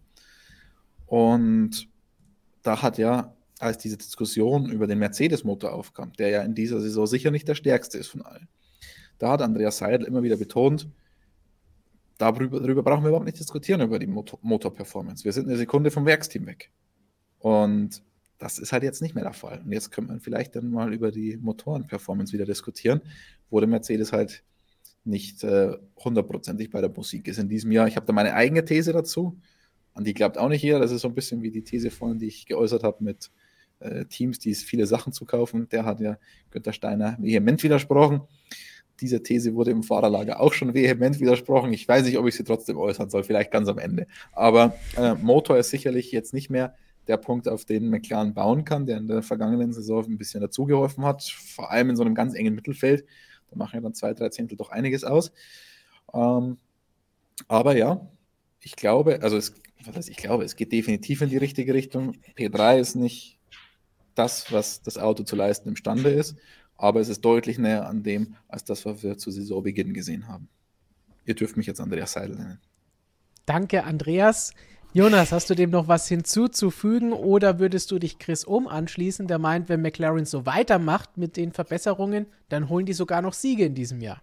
Und 1.07 1.89
da 2.63 2.81
hat 2.81 2.97
ja, 2.97 3.35
als 3.59 3.77
diese 3.77 3.97
Diskussion 3.97 4.71
über 4.71 4.88
den 4.88 4.99
Mercedes-Motor 4.99 5.73
aufkam, 5.73 6.13
der 6.13 6.29
ja 6.29 6.41
in 6.41 6.55
dieser 6.55 6.79
Saison 6.79 7.05
sicher 7.05 7.31
nicht 7.31 7.47
der 7.47 7.55
stärkste 7.55 7.97
ist 7.97 8.07
von 8.07 8.21
allen, 8.21 8.47
da 9.19 9.31
hat 9.31 9.41
Andreas 9.41 9.77
Seidel 9.77 10.07
immer 10.07 10.23
wieder 10.23 10.38
betont, 10.38 10.89
darüber, 12.17 12.59
darüber 12.59 12.83
brauchen 12.83 13.03
wir 13.03 13.09
überhaupt 13.09 13.25
nicht 13.25 13.39
diskutieren, 13.39 13.81
über 13.81 13.99
die 13.99 14.07
Motor 14.07 14.39
Motorperformance. 14.41 15.23
Wir 15.23 15.33
sind 15.33 15.47
eine 15.47 15.57
Sekunde 15.57 15.91
vom 15.91 16.05
Werksteam 16.05 16.45
weg. 16.45 16.71
Und 17.39 18.03
das 18.38 18.57
ist 18.57 18.73
halt 18.73 18.83
jetzt 18.83 19.01
nicht 19.01 19.13
mehr 19.13 19.23
der 19.23 19.33
Fall. 19.33 19.61
Und 19.63 19.71
jetzt 19.71 19.91
könnte 19.91 20.11
man 20.11 20.19
vielleicht 20.19 20.55
dann 20.55 20.71
mal 20.71 20.93
über 20.93 21.11
die 21.11 21.38
Motorenperformance 21.38 22.33
wieder 22.33 22.45
diskutieren, 22.45 23.01
wo 23.49 23.59
der 23.59 23.69
Mercedes 23.69 24.11
halt 24.11 24.43
nicht 25.03 25.43
äh, 25.43 25.73
hundertprozentig 26.03 26.67
äh, 26.67 26.71
bei 26.71 26.81
der 26.81 26.89
Musik 26.89 27.27
ist 27.27 27.39
in 27.39 27.49
diesem 27.49 27.71
Jahr. 27.71 27.88
Ich 27.88 27.95
habe 27.95 28.05
da 28.05 28.13
meine 28.13 28.33
eigene 28.33 28.65
These 28.65 28.93
dazu. 28.93 29.39
An 29.93 30.03
die 30.03 30.13
glaubt 30.13 30.38
auch 30.38 30.49
nicht 30.49 30.63
jeder. 30.63 30.80
Das 30.80 30.91
ist 30.91 31.01
so 31.01 31.07
ein 31.07 31.15
bisschen 31.15 31.41
wie 31.41 31.51
die 31.51 31.63
These 31.63 31.91
vorhin, 31.91 32.19
die 32.19 32.27
ich 32.27 32.45
geäußert 32.45 32.84
habe 32.84 33.03
mit 33.03 33.31
äh, 33.80 34.05
Teams, 34.05 34.39
die 34.39 34.51
es 34.51 34.63
viele 34.63 34.85
Sachen 34.85 35.13
zu 35.13 35.26
kaufen. 35.26 35.68
Der 35.69 35.85
hat 35.85 35.99
ja 35.99 36.18
Günter 36.51 36.73
Steiner 36.73 37.18
vehement 37.19 37.61
widersprochen. 37.63 38.22
Diese 39.01 39.23
These 39.23 39.55
wurde 39.55 39.72
im 39.72 39.84
Fahrerlager 39.84 40.39
auch 40.39 40.53
schon 40.53 40.73
vehement 40.73 41.19
widersprochen. 41.19 41.73
Ich 41.73 41.88
weiß 41.88 42.05
nicht, 42.05 42.18
ob 42.18 42.27
ich 42.27 42.35
sie 42.35 42.43
trotzdem 42.43 42.77
äußern 42.77 43.09
soll, 43.09 43.23
vielleicht 43.23 43.51
ganz 43.51 43.68
am 43.68 43.80
Ende. 43.80 44.07
Aber 44.31 44.76
äh, 44.95 45.15
Motor 45.15 45.57
ist 45.57 45.72
sicherlich 45.72 46.11
jetzt 46.11 46.34
nicht 46.34 46.49
mehr 46.49 46.76
der 47.07 47.18
Punkt, 47.18 47.47
auf 47.47 47.65
den 47.65 47.89
McLaren 47.89 48.34
bauen 48.34 48.63
kann, 48.63 48.85
der 48.85 48.97
in 48.97 49.07
der 49.07 49.23
vergangenen 49.23 49.73
Saison 49.73 50.05
ein 50.05 50.18
bisschen 50.18 50.41
dazugeholfen 50.41 51.03
hat, 51.03 51.23
vor 51.23 51.72
allem 51.72 51.89
in 51.89 51.95
so 51.95 52.03
einem 52.03 52.13
ganz 52.13 52.35
engen 52.35 52.53
Mittelfeld. 52.53 53.05
Da 53.49 53.57
machen 53.57 53.76
ja 53.76 53.81
dann 53.81 53.95
zwei, 53.95 54.13
drei 54.13 54.30
Zehntel 54.30 54.55
doch 54.55 54.69
einiges 54.69 55.03
aus. 55.03 55.31
Ähm, 56.13 56.57
aber 57.47 57.76
ja, 57.76 58.07
ich 58.59 58.76
glaube, 58.76 59.19
also 59.23 59.35
es, 59.38 59.55
was 59.85 60.07
ich 60.07 60.17
glaube, 60.17 60.43
es 60.43 60.55
geht 60.55 60.71
definitiv 60.71 61.21
in 61.21 61.29
die 61.29 61.37
richtige 61.37 61.73
Richtung. 61.73 62.17
P3 62.37 62.79
ist 62.79 62.95
nicht 62.95 63.39
das, 64.15 64.51
was 64.51 64.81
das 64.81 64.97
Auto 64.97 65.23
zu 65.23 65.35
leisten 65.35 65.69
imstande 65.69 66.09
ist, 66.09 66.35
aber 66.77 66.99
es 66.99 67.09
ist 67.09 67.21
deutlich 67.21 67.57
näher 67.57 67.87
an 67.87 68.03
dem, 68.03 68.35
als 68.47 68.63
das, 68.63 68.85
was 68.85 69.03
wir 69.03 69.17
zu 69.17 69.31
Saisonbeginn 69.31 69.93
gesehen 69.93 70.27
haben. 70.27 70.49
Ihr 71.25 71.35
dürft 71.35 71.57
mich 71.57 71.67
jetzt 71.67 71.79
Andreas 71.79 72.13
Seidel 72.13 72.35
nennen. 72.35 72.59
Danke, 73.45 73.83
Andreas. 73.83 74.53
Jonas, 74.93 75.31
hast 75.31 75.49
du 75.49 75.55
dem 75.55 75.69
noch 75.69 75.87
was 75.87 76.07
hinzuzufügen 76.09 77.13
oder 77.13 77.59
würdest 77.59 77.91
du 77.91 77.99
dich 77.99 78.19
Chris 78.19 78.45
Ohm 78.45 78.67
anschließen, 78.67 79.27
der 79.27 79.39
meint, 79.39 79.69
wenn 79.69 79.81
McLaren 79.81 80.25
so 80.25 80.45
weitermacht 80.45 81.17
mit 81.17 81.37
den 81.37 81.53
Verbesserungen, 81.53 82.25
dann 82.49 82.67
holen 82.67 82.85
die 82.85 82.93
sogar 82.93 83.21
noch 83.21 83.33
Siege 83.33 83.63
in 83.63 83.73
diesem 83.73 84.01
Jahr? 84.01 84.21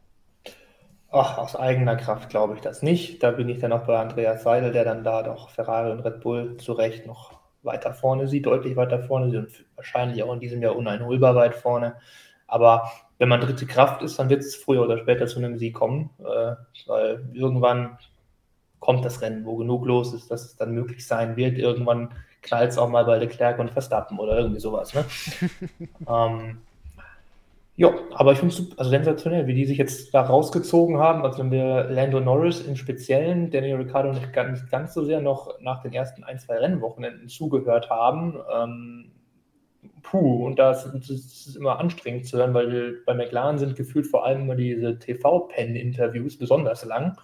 Ach, 1.11 1.39
aus 1.39 1.57
eigener 1.57 1.97
Kraft 1.97 2.29
glaube 2.29 2.55
ich 2.55 2.61
das 2.61 2.83
nicht. 2.83 3.23
Da 3.23 3.31
bin 3.31 3.49
ich 3.49 3.59
dann 3.59 3.73
auch 3.73 3.87
bei 3.87 3.99
Andreas 3.99 4.43
Seidel, 4.43 4.73
der 4.73 4.85
dann 4.85 5.05
da 5.05 5.23
doch 5.23 5.49
Ferrari 5.49 5.91
und 5.91 6.01
Red 6.01 6.21
Bull 6.21 6.57
zu 6.59 6.73
Recht 6.73 7.07
noch 7.07 7.39
weiter 7.63 7.93
vorne 7.95 8.29
sieht, 8.29 8.47
deutlich 8.47 8.77
weiter 8.77 9.01
vorne 9.01 9.31
sieht 9.31 9.39
und 9.39 9.65
wahrscheinlich 9.77 10.23
auch 10.23 10.33
in 10.33 10.41
diesem 10.41 10.63
Jahr 10.63 10.77
uneinholbar 10.77 11.35
weit 11.35 11.55
vorne. 11.55 11.97
Aber 12.47 12.91
wenn 13.19 13.29
man 13.29 13.41
dritte 13.41 13.67
Kraft 13.67 14.03
ist, 14.03 14.19
dann 14.19 14.29
wird 14.29 14.41
es 14.41 14.55
früher 14.55 14.83
oder 14.83 14.99
später 14.99 15.27
zu 15.27 15.39
einem 15.39 15.59
Sieg 15.59 15.75
kommen, 15.75 16.11
äh, 16.21 16.55
weil 16.87 17.29
irgendwann 17.33 17.99
kommt 18.79 19.05
das 19.05 19.23
Rennen, 19.23 19.45
wo 19.45 19.57
genug 19.57 19.87
los 19.87 20.13
ist, 20.13 20.31
dass 20.31 20.45
es 20.45 20.57
dann 20.57 20.73
möglich 20.73 21.07
sein 21.07 21.37
wird. 21.37 21.59
Irgendwann 21.59 22.11
knallt 22.43 22.71
es 22.71 22.79
auch 22.79 22.89
mal 22.89 23.05
bei 23.05 23.19
Leclerc 23.19 23.59
und 23.59 23.71
Verstappen 23.71 24.19
oder 24.19 24.39
irgendwie 24.39 24.61
sowas. 24.61 24.95
Ne? 24.95 25.05
ähm, 26.09 26.59
ja, 27.79 27.95
aber 28.11 28.33
ich 28.33 28.41
finde 28.41 28.53
es 28.53 28.77
also 28.77 28.91
sensationell, 28.91 29.47
wie 29.47 29.55
die 29.55 29.65
sich 29.65 29.79
jetzt 29.79 30.13
da 30.13 30.23
rausgezogen 30.23 30.99
haben. 30.99 31.23
Also 31.23 31.39
wenn 31.39 31.53
wir 31.53 31.85
Lando 31.85 32.19
Norris 32.19 32.61
im 32.63 32.75
Speziellen, 32.75 33.53
Daniel 33.53 33.77
Ricciardo 33.77 34.13
nicht, 34.13 34.35
nicht 34.35 34.69
ganz 34.69 34.95
so 34.95 35.05
sehr 35.05 35.21
noch 35.21 35.61
nach 35.61 35.81
den 35.81 35.93
ersten 35.93 36.25
ein, 36.25 36.41
zwei 36.41 36.57
Rennwochenenden 36.57 37.29
zugehört 37.29 37.89
haben. 37.89 38.37
Ähm, 38.53 39.13
puh, 40.03 40.45
und 40.45 40.59
das, 40.59 40.91
das, 40.93 41.09
ist 41.09 41.55
immer 41.55 41.79
anstrengend 41.79 42.27
zu 42.27 42.39
hören, 42.39 42.53
weil 42.53 42.97
bei 43.07 43.15
McLaren 43.15 43.59
sind 43.59 43.77
gefühlt 43.77 44.09
vor 44.09 44.27
allem 44.27 44.41
immer 44.41 44.57
diese 44.57 44.99
TV-Pen-Interviews 44.99 46.37
besonders 46.37 46.85
lang. 46.85 47.17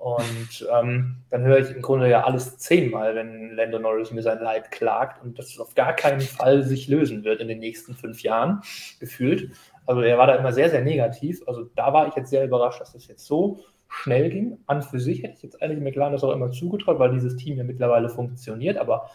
Und 0.00 0.66
ähm, 0.72 1.16
dann 1.28 1.42
höre 1.42 1.58
ich 1.58 1.76
im 1.76 1.82
Grunde 1.82 2.08
ja 2.08 2.24
alles 2.24 2.56
zehnmal, 2.56 3.14
wenn 3.14 3.50
Lando 3.50 3.78
Norris 3.78 4.12
mir 4.12 4.22
sein 4.22 4.38
Leid 4.38 4.70
klagt 4.70 5.22
und 5.22 5.38
das 5.38 5.58
auf 5.60 5.74
gar 5.74 5.92
keinen 5.92 6.22
Fall 6.22 6.62
sich 6.62 6.88
lösen 6.88 7.22
wird 7.22 7.42
in 7.42 7.48
den 7.48 7.58
nächsten 7.58 7.94
fünf 7.94 8.22
Jahren, 8.22 8.62
gefühlt. 8.98 9.50
Also 9.86 10.02
er 10.02 10.18
war 10.18 10.26
da 10.26 10.36
immer 10.36 10.52
sehr, 10.52 10.70
sehr 10.70 10.82
negativ. 10.82 11.40
Also 11.46 11.64
da 11.74 11.92
war 11.92 12.08
ich 12.08 12.14
jetzt 12.14 12.30
sehr 12.30 12.44
überrascht, 12.44 12.80
dass 12.80 12.92
das 12.92 13.06
jetzt 13.08 13.26
so 13.26 13.60
schnell 13.88 14.30
ging. 14.30 14.58
An 14.66 14.82
für 14.82 15.00
sich 15.00 15.22
hätte 15.22 15.34
ich 15.34 15.42
jetzt 15.42 15.62
eigentlich 15.62 15.80
McLaren 15.80 16.12
das 16.12 16.24
auch 16.24 16.32
immer 16.32 16.50
zugetraut, 16.50 16.98
weil 16.98 17.12
dieses 17.12 17.36
Team 17.36 17.56
ja 17.56 17.64
mittlerweile 17.64 18.08
funktioniert. 18.08 18.78
Aber 18.78 19.10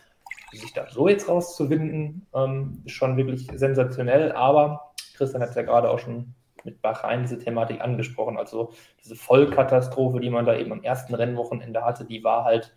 sich 0.51 0.73
da 0.73 0.87
so 0.89 1.07
jetzt 1.07 1.29
rauszuwinden, 1.29 2.27
ähm, 2.33 2.81
ist 2.85 2.93
schon 2.93 3.17
wirklich 3.17 3.47
sensationell. 3.53 4.31
Aber 4.31 4.91
Christian 5.15 5.41
hat 5.41 5.49
es 5.49 5.55
ja 5.55 5.63
gerade 5.63 5.89
auch 5.89 5.99
schon 5.99 6.33
mit 6.63 6.81
Bahrain 6.81 7.21
diese 7.21 7.39
Thematik 7.39 7.81
angesprochen. 7.81 8.37
Also 8.37 8.73
diese 9.03 9.15
Vollkatastrophe, 9.15 10.19
die 10.19 10.29
man 10.29 10.45
da 10.45 10.55
eben 10.55 10.71
am 10.71 10.83
ersten 10.83 11.13
Rennwochenende 11.13 11.83
hatte, 11.83 12.05
die 12.05 12.23
war 12.23 12.43
halt 12.43 12.75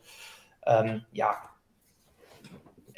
ähm, 0.66 1.02
ja 1.12 1.36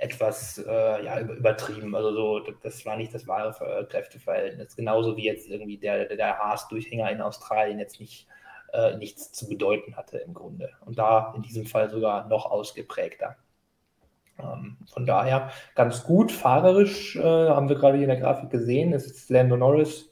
etwas 0.00 0.58
äh, 0.58 1.04
ja, 1.04 1.20
übertrieben. 1.20 1.94
Also 1.94 2.12
so, 2.12 2.52
das 2.62 2.84
war 2.86 2.96
nicht 2.96 3.14
das 3.14 3.26
wahre 3.26 3.86
Kräfteverhältnis. 3.88 4.74
Genauso 4.74 5.16
wie 5.16 5.24
jetzt 5.24 5.48
irgendwie 5.48 5.76
der, 5.76 6.16
der 6.16 6.38
Haas-Durchhänger 6.38 7.10
in 7.10 7.20
Australien 7.20 7.78
jetzt 7.78 8.00
nicht 8.00 8.26
äh, 8.72 8.96
nichts 8.96 9.32
zu 9.32 9.48
bedeuten 9.48 9.96
hatte 9.96 10.18
im 10.18 10.34
Grunde. 10.34 10.70
Und 10.86 10.98
da 10.98 11.32
in 11.36 11.42
diesem 11.42 11.66
Fall 11.66 11.90
sogar 11.90 12.28
noch 12.28 12.46
ausgeprägter. 12.50 13.36
Ähm, 14.38 14.78
von 14.92 15.06
daher 15.06 15.50
ganz 15.74 16.04
gut. 16.04 16.32
Fahrerisch 16.32 17.16
äh, 17.16 17.22
haben 17.22 17.68
wir 17.68 17.76
gerade 17.76 17.96
hier 17.96 18.04
in 18.04 18.10
der 18.10 18.20
Grafik 18.20 18.50
gesehen. 18.50 18.92
Es 18.92 19.06
ist 19.06 19.30
Lando 19.30 19.56
Norris 19.56 20.10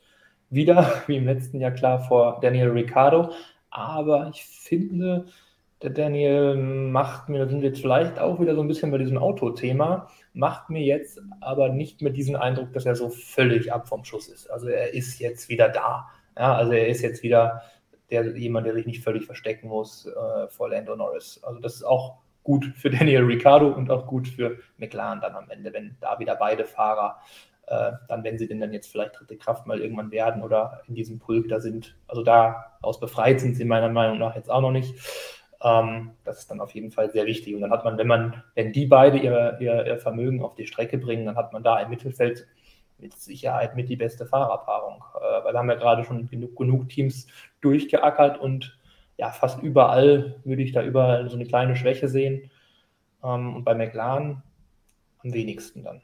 wieder, 0.51 1.02
wie 1.06 1.16
im 1.16 1.27
letzten 1.27 1.60
Jahr 1.60 1.73
klar, 1.73 2.01
vor 2.01 2.40
Daniel 2.40 2.70
Ricciardo. 2.70 3.32
Aber 3.70 4.28
ich 4.32 4.44
finde, 4.44 5.27
der 5.82 5.90
Daniel 5.90 6.56
macht 6.56 7.28
mir, 7.28 7.38
da 7.38 7.48
sind 7.48 7.62
wir 7.62 7.68
jetzt 7.68 7.80
vielleicht 7.80 8.18
auch 8.18 8.40
wieder 8.40 8.55
so 8.55 8.62
ein 8.62 8.68
bisschen 8.68 8.90
bei 8.90 8.98
diesem 8.98 9.18
Autothema, 9.18 10.09
macht 10.32 10.70
mir 10.70 10.82
jetzt 10.82 11.20
aber 11.40 11.68
nicht 11.68 12.02
mehr 12.02 12.12
diesen 12.12 12.36
Eindruck, 12.36 12.72
dass 12.72 12.86
er 12.86 12.96
so 12.96 13.09
völlig 13.10 13.72
ab 13.72 13.88
vom 13.88 14.05
Schuss 14.05 14.28
ist. 14.28 14.50
Also 14.50 14.68
er 14.68 14.92
ist 14.92 15.18
jetzt 15.20 15.48
wieder 15.48 15.68
da. 15.68 16.09
Ja, 16.36 16.55
also 16.55 16.72
er 16.72 16.88
ist 16.88 17.02
jetzt 17.02 17.22
wieder 17.22 17.62
der, 18.10 18.36
jemand, 18.36 18.66
der 18.66 18.74
sich 18.74 18.86
nicht 18.86 19.05
völlig 19.05 19.24
verstecken 19.24 19.68
muss 19.68 20.06
äh, 20.06 20.48
vor 20.48 20.70
Lando 20.70 20.96
Norris. 20.96 21.40
Also 21.42 21.60
das 21.60 21.76
ist 21.76 21.84
auch 21.84 22.18
gut 22.42 22.64
für 22.76 22.90
Daniel 22.90 23.24
Ricciardo 23.24 23.68
und 23.68 23.90
auch 23.90 24.06
gut 24.06 24.26
für 24.26 24.59
McLaren 24.78 25.20
dann 25.20 25.36
am 25.36 25.50
Ende, 25.50 25.72
wenn 25.72 25.96
da 26.00 26.18
wieder 26.18 26.34
beide 26.34 26.64
Fahrer 26.64 27.18
äh, 27.66 27.92
dann, 28.09 28.24
wenn 28.24 28.38
sie 28.38 28.48
denn 28.48 28.60
dann 28.60 28.72
jetzt 28.72 28.90
vielleicht 28.90 29.18
dritte 29.18 29.36
Kraft 29.36 29.66
mal 29.66 29.80
irgendwann 29.80 30.10
werden 30.10 30.42
oder 30.42 30.80
in 30.88 30.94
diesem 30.94 31.18
Pulk 31.18 31.48
da 31.48 31.60
sind. 31.60 31.96
Also 32.06 32.22
da 32.22 32.78
aus 32.80 32.98
befreit 32.98 33.40
sind 33.40 33.56
sie 33.56 33.64
meiner 33.64 33.90
Meinung 33.90 34.18
nach 34.18 34.34
jetzt 34.34 34.50
auch 34.50 34.62
noch 34.62 34.70
nicht. 34.70 34.94
Ähm, 35.62 36.12
das 36.24 36.40
ist 36.40 36.51
dann 36.51 36.60
auf 36.60 36.72
jeden 36.72 36.90
Fall 36.90 37.10
sehr 37.10 37.26
wichtig. 37.26 37.55
Und 37.55 37.62
dann 37.62 37.70
hat 37.70 37.85
man, 37.85 37.98
wenn 37.98 38.06
man, 38.06 38.43
wenn 38.55 38.72
die 38.72 38.86
beide 38.86 39.18
ihr, 39.18 39.59
ihr, 39.60 39.86
ihr 39.86 39.98
Vermögen 39.98 40.43
auf 40.43 40.55
die 40.55 40.66
Strecke 40.66 40.98
bringen, 40.98 41.26
dann 41.26 41.36
hat 41.36 41.52
man 41.52 41.62
da 41.62 41.80
im 41.80 41.90
Mittelfeld 41.90 42.47
mit 42.98 43.14
Sicherheit 43.14 43.76
mit 43.76 43.89
die 43.89 43.97
beste 43.97 44.26
Fahrerpaarung. 44.26 45.02
Äh, 45.16 45.44
weil 45.44 45.52
wir 45.52 45.59
haben 45.59 45.70
ja 45.70 45.76
gerade 45.76 46.05
schon 46.05 46.28
genug, 46.28 46.56
genug 46.56 46.89
Teams 46.89 47.26
durchgeackert 47.60 48.39
und 48.39 48.78
ja, 49.16 49.30
fast 49.30 49.62
überall 49.62 50.36
würde 50.44 50.62
ich 50.62 50.72
da 50.72 50.82
überall 50.82 51.28
so 51.28 51.35
eine 51.35 51.47
kleine 51.47 51.74
Schwäche 51.76 52.09
sehen. 52.09 52.51
Ähm, 53.22 53.56
und 53.56 53.64
bei 53.64 53.74
McLaren 53.74 54.43
am 55.24 55.32
wenigsten 55.32 55.82
dann. 55.82 56.01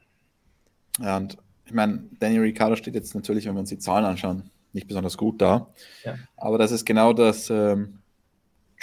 Ja, 0.98 1.16
und 1.16 1.38
ich 1.64 1.72
meine, 1.72 2.04
Daniel 2.18 2.42
Ricciardo 2.42 2.76
steht 2.76 2.94
jetzt 2.94 3.14
natürlich, 3.14 3.46
wenn 3.46 3.54
wir 3.54 3.60
uns 3.60 3.68
die 3.68 3.78
Zahlen 3.78 4.04
anschauen, 4.04 4.50
nicht 4.72 4.88
besonders 4.88 5.16
gut 5.16 5.40
da. 5.40 5.68
Ja. 6.04 6.16
Aber 6.36 6.58
das 6.58 6.72
ist 6.72 6.84
genau 6.84 7.12
das, 7.12 7.48
ähm, 7.50 8.00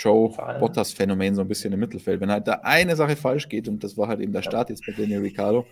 Joe 0.02 0.30
Bottas-Phänomen 0.60 1.36
so 1.36 1.42
ein 1.42 1.48
bisschen 1.48 1.74
im 1.74 1.80
Mittelfeld. 1.80 2.22
Wenn 2.22 2.32
halt 2.32 2.48
da 2.48 2.62
eine 2.64 2.96
Sache 2.96 3.16
falsch 3.16 3.50
geht, 3.50 3.68
und 3.68 3.84
das 3.84 3.98
war 3.98 4.08
halt 4.08 4.20
eben 4.20 4.34
der 4.34 4.42
Start 4.42 4.70
jetzt 4.70 4.86
bei 4.86 4.94
Daniel 4.94 5.20
Ricciardo, 5.20 5.66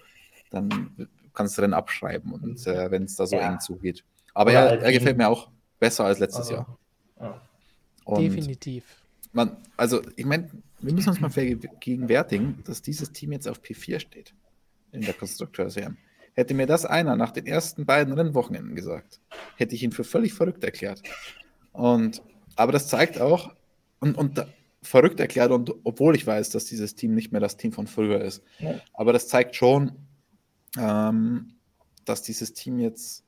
dann 0.51 1.10
kannst 1.34 1.57
du 1.57 1.61
dann 1.61 1.73
abschreiben 1.73 2.31
und 2.34 2.65
äh, 2.68 2.91
wenn 2.91 3.03
es 3.03 3.15
da 3.15 3.26
so 3.26 3.35
ja. 3.35 3.51
eng 3.51 3.60
zugeht. 3.60 4.03
Aber 4.34 4.51
er, 4.51 4.61
halt 4.61 4.81
er, 4.81 4.91
gefällt 4.91 5.18
mir 5.18 5.30
auch 5.30 5.49
besser 5.80 6.06
als 6.06 6.19
letztes 6.19 6.49
also, 6.49 6.53
Jahr. 6.53 6.77
Ja. 7.19 7.41
Definitiv. 8.18 8.84
Man, 9.31 9.57
also, 9.77 10.01
ich 10.15 10.26
meine, 10.26 10.49
wir 10.80 10.93
müssen 10.93 11.10
uns 11.10 11.19
mal 11.19 11.30
vergegenwärtigen, 11.30 12.64
dass 12.65 12.81
dieses 12.81 13.11
Team 13.11 13.31
jetzt 13.31 13.47
auf 13.47 13.61
P4 13.61 13.99
steht 13.99 14.34
in 14.91 15.01
der 15.01 15.14
Konstrukteurs-WM. 15.14 15.97
Hätte 16.34 16.53
mir 16.53 16.65
das 16.65 16.85
einer 16.85 17.15
nach 17.15 17.31
den 17.31 17.45
ersten 17.45 17.85
beiden 17.85 18.14
Rennwochenenden 18.14 18.76
gesagt, 18.76 19.19
hätte 19.57 19.76
ich 19.76 19.84
ihn 19.84 19.91
für 19.91 20.03
völlig 20.03 20.34
verrückt 20.34 20.64
erklärt. 20.64 21.01
Und, 21.73 22.23
aber 22.56 22.72
das 22.72 22.88
zeigt 22.88 23.19
auch, 23.19 23.53
und, 23.99 24.17
und 24.17 24.45
verrückt 24.81 25.19
erklärt, 25.19 25.51
und 25.51 25.73
obwohl 25.84 26.15
ich 26.15 26.26
weiß, 26.26 26.49
dass 26.49 26.65
dieses 26.65 26.95
Team 26.95 27.13
nicht 27.13 27.31
mehr 27.31 27.41
das 27.41 27.57
Team 27.57 27.71
von 27.71 27.88
früher 27.88 28.21
ist. 28.21 28.43
Ja. 28.59 28.80
Aber 28.93 29.13
das 29.13 29.27
zeigt 29.27 29.55
schon, 29.55 29.91
ähm, 30.77 31.55
dass 32.05 32.21
dieses 32.21 32.53
Team 32.53 32.80
jetzt, 32.80 33.26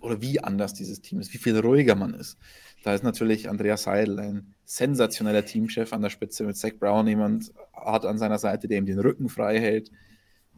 oder 0.00 0.20
wie 0.20 0.40
anders 0.40 0.74
dieses 0.74 1.00
Team 1.00 1.20
ist, 1.20 1.32
wie 1.32 1.38
viel 1.38 1.58
ruhiger 1.58 1.94
man 1.94 2.14
ist. 2.14 2.38
Da 2.82 2.94
ist 2.94 3.04
natürlich 3.04 3.48
Andreas 3.48 3.84
Seidel 3.84 4.18
ein 4.20 4.54
sensationeller 4.64 5.44
Teamchef 5.44 5.92
an 5.92 6.02
der 6.02 6.10
Spitze 6.10 6.44
mit 6.44 6.56
Zach 6.56 6.72
Brown, 6.78 7.06
jemand 7.06 7.52
hat 7.72 8.04
an 8.04 8.18
seiner 8.18 8.38
Seite, 8.38 8.68
der 8.68 8.78
ihm 8.78 8.86
den 8.86 8.98
Rücken 8.98 9.28
frei 9.28 9.58
hält. 9.60 9.90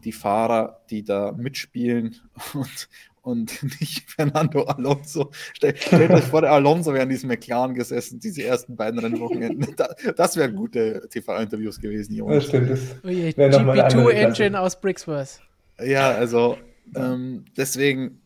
Die 0.04 0.12
Fahrer, 0.12 0.80
die 0.88 1.04
da 1.04 1.32
mitspielen 1.32 2.16
und, 2.54 2.88
und 3.22 3.62
nicht 3.80 4.10
Fernando 4.10 4.64
Alonso. 4.64 5.30
Stell, 5.54 5.76
stellt 5.76 6.10
euch 6.10 6.24
vor, 6.24 6.40
der 6.42 6.52
Alonso 6.52 6.92
wäre 6.92 7.04
in 7.04 7.08
diesem 7.08 7.28
McLaren 7.28 7.74
gesessen, 7.74 8.20
diese 8.20 8.42
ersten 8.42 8.76
beiden 8.76 8.98
Rennwochenenden. 8.98 9.74
das 10.16 10.36
wären 10.36 10.56
gute 10.56 11.08
TV-Interviews 11.08 11.80
gewesen, 11.80 12.14
Jungs. 12.14 12.34
Das 12.34 12.46
stimmt. 12.46 12.70
Das 12.70 12.80
oh 13.04 13.08
je, 13.08 13.30
GP2-Engine 13.30 14.58
aus 14.58 14.80
Brixworth. 14.80 15.40
Ja, 15.82 16.10
also 16.10 16.56
ähm, 16.94 17.44
deswegen 17.56 18.20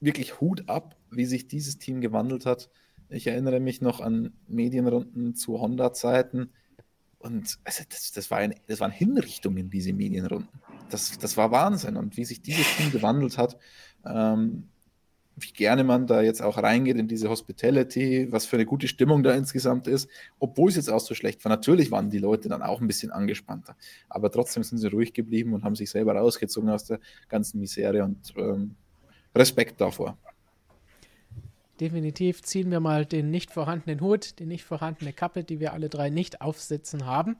wirklich 0.00 0.40
Hut 0.40 0.68
ab, 0.68 0.96
wie 1.10 1.24
sich 1.24 1.48
dieses 1.48 1.78
Team 1.78 2.00
gewandelt 2.00 2.46
hat. 2.46 2.70
Ich 3.08 3.26
erinnere 3.26 3.60
mich 3.60 3.80
noch 3.80 4.00
an 4.00 4.32
Medienrunden 4.46 5.34
zu 5.34 5.60
Honda-Zeiten. 5.60 6.50
Und 7.18 7.58
also 7.64 7.82
das, 7.88 8.12
das, 8.12 8.30
war 8.30 8.38
ein, 8.38 8.54
das 8.66 8.80
waren 8.80 8.90
Hinrichtungen, 8.90 9.70
diese 9.70 9.92
Medienrunden. 9.92 10.60
Das, 10.90 11.18
das 11.18 11.36
war 11.36 11.50
Wahnsinn. 11.50 11.96
Und 11.96 12.16
wie 12.16 12.24
sich 12.24 12.42
dieses 12.42 12.66
Team 12.76 12.92
gewandelt 12.92 13.38
hat, 13.38 13.58
ähm, 14.04 14.68
wie 15.40 15.52
gerne 15.52 15.84
man 15.84 16.06
da 16.06 16.20
jetzt 16.20 16.42
auch 16.42 16.58
reingeht 16.58 16.96
in 16.96 17.08
diese 17.08 17.28
Hospitality, 17.28 18.28
was 18.30 18.46
für 18.46 18.56
eine 18.56 18.66
gute 18.66 18.88
Stimmung 18.88 19.22
da 19.22 19.34
insgesamt 19.34 19.86
ist, 19.86 20.08
obwohl 20.38 20.70
es 20.70 20.76
jetzt 20.76 20.90
auch 20.90 21.00
so 21.00 21.14
schlecht 21.14 21.44
war. 21.44 21.50
Natürlich 21.50 21.90
waren 21.90 22.10
die 22.10 22.18
Leute 22.18 22.48
dann 22.48 22.62
auch 22.62 22.80
ein 22.80 22.86
bisschen 22.86 23.10
angespannter, 23.10 23.76
aber 24.08 24.30
trotzdem 24.30 24.62
sind 24.62 24.78
sie 24.78 24.88
ruhig 24.88 25.12
geblieben 25.12 25.52
und 25.52 25.64
haben 25.64 25.76
sich 25.76 25.90
selber 25.90 26.14
rausgezogen 26.14 26.70
aus 26.70 26.84
der 26.84 26.98
ganzen 27.28 27.60
Misere 27.60 28.04
und 28.04 28.34
ähm, 28.36 28.74
Respekt 29.34 29.80
davor. 29.80 30.16
Definitiv 31.80 32.42
ziehen 32.42 32.70
wir 32.72 32.80
mal 32.80 33.06
den 33.06 33.30
nicht 33.30 33.52
vorhandenen 33.52 34.00
Hut, 34.00 34.40
die 34.40 34.46
nicht 34.46 34.64
vorhandene 34.64 35.12
Kappe, 35.12 35.44
die 35.44 35.60
wir 35.60 35.72
alle 35.72 35.88
drei 35.88 36.10
nicht 36.10 36.40
aufsitzen 36.40 37.06
haben 37.06 37.36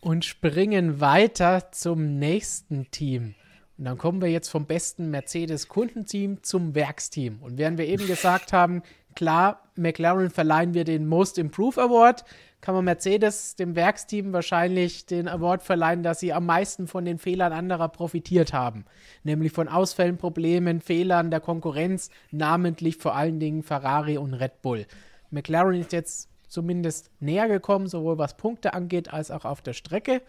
und 0.00 0.24
springen 0.24 1.00
weiter 1.00 1.70
zum 1.72 2.18
nächsten 2.18 2.90
Team. 2.90 3.34
Und 3.78 3.84
dann 3.84 3.98
kommen 3.98 4.22
wir 4.22 4.30
jetzt 4.30 4.48
vom 4.48 4.64
besten 4.64 5.10
Mercedes-Kundenteam 5.10 6.42
zum 6.42 6.74
Werksteam. 6.74 7.40
Und 7.42 7.58
während 7.58 7.78
wir 7.78 7.86
eben 7.86 8.06
gesagt 8.06 8.52
haben, 8.52 8.82
klar, 9.14 9.62
McLaren 9.74 10.30
verleihen 10.30 10.72
wir 10.72 10.84
den 10.84 11.06
Most 11.06 11.36
Improved 11.36 11.78
Award, 11.78 12.24
kann 12.62 12.74
man 12.74 12.86
Mercedes, 12.86 13.54
dem 13.54 13.76
Werksteam, 13.76 14.32
wahrscheinlich 14.32 15.06
den 15.06 15.28
Award 15.28 15.62
verleihen, 15.62 16.02
dass 16.02 16.20
sie 16.20 16.32
am 16.32 16.46
meisten 16.46 16.88
von 16.88 17.04
den 17.04 17.18
Fehlern 17.18 17.52
anderer 17.52 17.88
profitiert 17.88 18.52
haben. 18.52 18.86
Nämlich 19.24 19.52
von 19.52 19.68
Ausfällen, 19.68 20.16
Problemen, 20.16 20.80
Fehlern 20.80 21.30
der 21.30 21.40
Konkurrenz, 21.40 22.10
namentlich 22.30 22.96
vor 22.96 23.14
allen 23.14 23.38
Dingen 23.38 23.62
Ferrari 23.62 24.16
und 24.16 24.34
Red 24.34 24.62
Bull. 24.62 24.86
McLaren 25.30 25.80
ist 25.80 25.92
jetzt 25.92 26.30
zumindest 26.48 27.10
näher 27.20 27.48
gekommen, 27.48 27.88
sowohl 27.88 28.18
was 28.18 28.36
Punkte 28.36 28.72
angeht, 28.72 29.12
als 29.12 29.30
auch 29.30 29.44
auf 29.44 29.60
der 29.60 29.74
Strecke. 29.74 30.22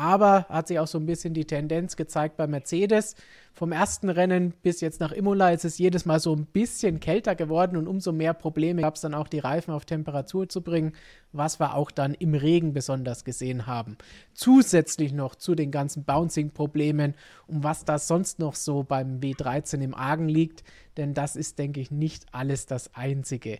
Aber 0.00 0.46
hat 0.48 0.66
sich 0.66 0.78
auch 0.78 0.86
so 0.86 0.96
ein 0.96 1.04
bisschen 1.04 1.34
die 1.34 1.44
Tendenz 1.44 1.94
gezeigt 1.94 2.38
bei 2.38 2.46
Mercedes. 2.46 3.16
Vom 3.52 3.70
ersten 3.70 4.08
Rennen 4.08 4.54
bis 4.62 4.80
jetzt 4.80 4.98
nach 4.98 5.12
Imola 5.12 5.50
ist 5.50 5.66
es 5.66 5.76
jedes 5.76 6.06
Mal 6.06 6.20
so 6.20 6.34
ein 6.34 6.46
bisschen 6.46 7.00
kälter 7.00 7.34
geworden 7.34 7.76
und 7.76 7.86
umso 7.86 8.10
mehr 8.10 8.32
Probleme 8.32 8.80
gab 8.80 8.94
es 8.94 9.02
dann 9.02 9.12
auch, 9.12 9.28
die 9.28 9.40
Reifen 9.40 9.74
auf 9.74 9.84
Temperatur 9.84 10.48
zu 10.48 10.62
bringen, 10.62 10.94
was 11.32 11.60
wir 11.60 11.74
auch 11.74 11.90
dann 11.90 12.14
im 12.14 12.32
Regen 12.32 12.72
besonders 12.72 13.26
gesehen 13.26 13.66
haben. 13.66 13.98
Zusätzlich 14.32 15.12
noch 15.12 15.34
zu 15.34 15.54
den 15.54 15.70
ganzen 15.70 16.04
Bouncing-Problemen, 16.04 17.12
um 17.46 17.62
was 17.62 17.84
da 17.84 17.98
sonst 17.98 18.38
noch 18.38 18.54
so 18.54 18.82
beim 18.82 19.20
W13 19.20 19.82
im 19.82 19.94
Argen 19.94 20.30
liegt, 20.30 20.64
denn 20.96 21.12
das 21.12 21.36
ist, 21.36 21.58
denke 21.58 21.80
ich, 21.80 21.90
nicht 21.90 22.24
alles 22.32 22.64
das 22.64 22.94
Einzige. 22.94 23.58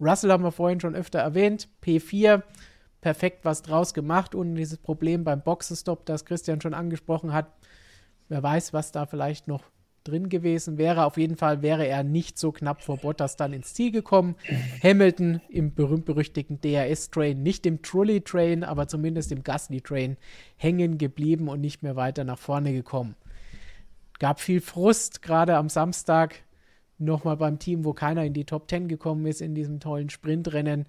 Russell 0.00 0.32
haben 0.32 0.42
wir 0.42 0.52
vorhin 0.52 0.80
schon 0.80 0.94
öfter 0.94 1.18
erwähnt, 1.18 1.68
P4 1.84 2.42
perfekt 3.02 3.44
was 3.44 3.60
draus 3.60 3.92
gemacht 3.92 4.34
und 4.34 4.54
dieses 4.54 4.78
Problem 4.78 5.24
beim 5.24 5.42
Boxenstopp, 5.42 6.06
das 6.06 6.24
Christian 6.24 6.62
schon 6.62 6.72
angesprochen 6.72 7.34
hat. 7.34 7.52
Wer 8.28 8.42
weiß, 8.42 8.72
was 8.72 8.92
da 8.92 9.04
vielleicht 9.04 9.48
noch 9.48 9.64
drin 10.04 10.28
gewesen 10.28 10.78
wäre. 10.78 11.04
Auf 11.04 11.16
jeden 11.16 11.36
Fall 11.36 11.62
wäre 11.62 11.86
er 11.86 12.02
nicht 12.02 12.38
so 12.38 12.52
knapp 12.52 12.82
vor 12.82 12.96
Bottas 12.96 13.36
dann 13.36 13.52
ins 13.52 13.74
Ziel 13.74 13.92
gekommen. 13.92 14.36
Hamilton 14.82 15.40
im 15.48 15.74
berühmt-berüchtigten 15.74 16.60
DRS-Train, 16.60 17.42
nicht 17.42 17.66
im 17.66 17.82
Trolley-Train, 17.82 18.64
aber 18.64 18.88
zumindest 18.88 19.32
im 19.32 19.42
Gasly-Train 19.42 20.16
hängen 20.56 20.98
geblieben 20.98 21.48
und 21.48 21.60
nicht 21.60 21.82
mehr 21.82 21.96
weiter 21.96 22.24
nach 22.24 22.38
vorne 22.38 22.72
gekommen. 22.72 23.14
Gab 24.18 24.40
viel 24.40 24.60
Frust, 24.60 25.22
gerade 25.22 25.56
am 25.56 25.68
Samstag 25.68 26.42
nochmal 26.98 27.36
beim 27.36 27.58
Team, 27.58 27.84
wo 27.84 27.92
keiner 27.92 28.24
in 28.24 28.32
die 28.32 28.44
Top 28.44 28.68
10 28.70 28.88
gekommen 28.88 29.26
ist 29.26 29.40
in 29.40 29.54
diesem 29.54 29.80
tollen 29.80 30.10
Sprintrennen 30.10 30.86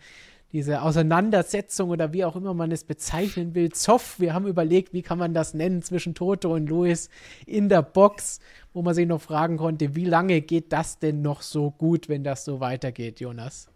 diese 0.54 0.84
Auseinandersetzung 0.84 1.90
oder 1.90 2.14
wie 2.14 2.24
auch 2.24 2.36
immer 2.36 2.54
man 2.54 2.72
es 2.72 2.84
bezeichnen 2.84 3.56
will, 3.56 3.72
Zoff. 3.72 4.20
Wir 4.20 4.36
haben 4.36 4.46
überlegt, 4.46 4.94
wie 4.94 5.02
kann 5.02 5.18
man 5.18 5.34
das 5.34 5.56
nennen 5.56 5.82
zwischen 5.82 6.14
Toto 6.14 6.54
und 6.54 6.70
Luis 6.70 7.10
in 7.48 7.70
der 7.70 7.82
Box, 7.82 8.40
wo 8.72 8.84
man 8.84 8.94
sich 8.94 9.08
noch 9.08 9.20
fragen 9.20 9.58
konnte, 9.58 9.96
wie 9.96 10.06
lange 10.06 10.42
geht 10.42 10.72
das 10.72 11.00
denn 11.00 11.24
noch 11.24 11.42
so 11.42 11.72
gut, 11.72 12.08
wenn 12.08 12.24
das 12.24 12.46
so 12.46 12.60
weitergeht, 12.60 13.20
Jonas? 13.20 13.68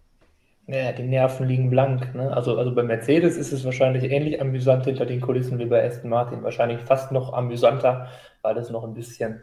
Ja, 0.67 0.91
die 0.91 1.03
Nerven 1.03 1.47
liegen 1.47 1.69
blank. 1.71 2.13
Ne? 2.13 2.31
Also, 2.31 2.57
also 2.57 2.75
bei 2.75 2.83
Mercedes 2.83 3.37
ist 3.37 3.53
es 3.53 3.65
wahrscheinlich 3.65 4.03
ähnlich 4.03 4.39
amüsant 4.39 4.85
hinter 4.85 5.05
den 5.05 5.21
Kulissen 5.21 5.57
wie 5.57 5.65
bei 5.65 5.83
Aston 5.83 6.11
Martin. 6.11 6.43
Wahrscheinlich 6.43 6.79
fast 6.81 7.11
noch 7.11 7.33
amüsanter, 7.33 8.09
weil 8.43 8.53
das 8.53 8.69
noch 8.69 8.83
ein 8.83 8.93
bisschen, 8.93 9.41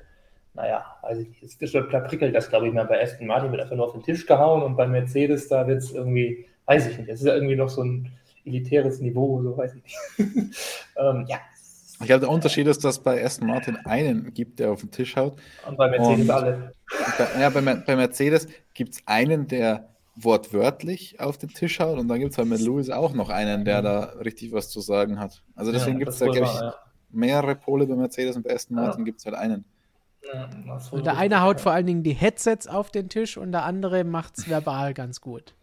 naja, 0.52 0.84
also 1.02 1.24
jetzt 1.40 1.74
da 1.74 2.00
prickelt 2.00 2.36
das, 2.36 2.48
glaube 2.48 2.68
ich, 2.68 2.74
mal 2.74 2.84
bei 2.84 3.02
Aston 3.02 3.26
Martin 3.26 3.50
wird 3.50 3.62
einfach 3.62 3.74
nur 3.74 3.86
auf 3.86 3.92
den 3.92 4.02
Tisch 4.02 4.26
gehauen 4.26 4.62
und 4.62 4.76
bei 4.76 4.86
Mercedes, 4.86 5.48
da 5.48 5.66
wird 5.66 5.78
es 5.78 5.92
irgendwie 5.92 6.46
weiß 6.66 6.86
ich 6.88 6.98
nicht. 6.98 7.08
Es 7.08 7.20
ist 7.20 7.26
ja 7.26 7.34
irgendwie 7.34 7.56
noch 7.56 7.68
so 7.68 7.82
ein 7.82 8.12
elitäres 8.44 9.00
Niveau, 9.00 9.42
so 9.42 9.56
weiß 9.56 9.74
ich 9.74 9.82
nicht. 9.82 9.96
ähm, 10.96 11.26
ja. 11.28 11.38
Ich 12.00 12.06
glaube, 12.06 12.20
der 12.20 12.30
Unterschied 12.30 12.66
ist, 12.66 12.84
dass 12.84 12.98
bei 12.98 13.24
Aston 13.24 13.48
Martin 13.48 13.76
einen 13.84 14.34
gibt, 14.34 14.58
der 14.58 14.72
auf 14.72 14.80
den 14.80 14.90
Tisch 14.90 15.16
haut. 15.16 15.36
Und 15.66 15.76
bei 15.76 15.88
Mercedes 15.88 16.20
und, 16.20 16.30
alle. 16.30 16.72
Bei, 17.16 17.40
ja, 17.40 17.50
bei, 17.50 17.60
bei 17.60 17.96
Mercedes 17.96 18.48
gibt 18.74 18.94
es 18.94 19.02
einen, 19.06 19.46
der 19.46 19.88
wortwörtlich 20.16 21.20
auf 21.20 21.38
den 21.38 21.50
Tisch 21.50 21.80
haut 21.80 21.98
und 21.98 22.08
dann 22.08 22.20
gibt 22.20 22.32
es 22.32 22.38
halt 22.38 22.48
mit 22.48 22.60
Lewis 22.60 22.90
auch 22.90 23.14
noch 23.14 23.30
einen, 23.30 23.64
der 23.64 23.82
da 23.82 24.00
richtig 24.24 24.52
was 24.52 24.68
zu 24.70 24.80
sagen 24.80 25.18
hat. 25.18 25.42
Also 25.56 25.72
deswegen 25.72 25.98
ja, 25.98 26.04
gibt 26.04 26.12
es 26.12 26.18
da, 26.18 26.26
glaube 26.26 26.46
ich, 26.46 26.60
ja. 26.60 26.74
mehrere 27.10 27.56
Pole 27.56 27.86
bei 27.86 27.96
Mercedes 27.96 28.36
und 28.36 28.42
bei 28.44 28.54
Aston 28.54 28.76
Martin 28.76 29.00
ja. 29.00 29.04
gibt 29.04 29.20
es 29.20 29.26
halt 29.26 29.36
einen. 29.36 29.64
Ja, 30.32 30.48
und 30.90 31.04
der 31.04 31.16
eine 31.16 31.42
haut 31.42 31.60
vor 31.60 31.72
allen 31.72 31.86
Dingen 31.86 32.02
die 32.02 32.12
Headsets 32.12 32.66
auf 32.66 32.90
den 32.90 33.08
Tisch 33.08 33.36
und 33.36 33.52
der 33.52 33.64
andere 33.64 34.04
macht 34.04 34.38
es 34.38 34.48
verbal 34.48 34.94
ganz 34.94 35.20
gut. 35.20 35.54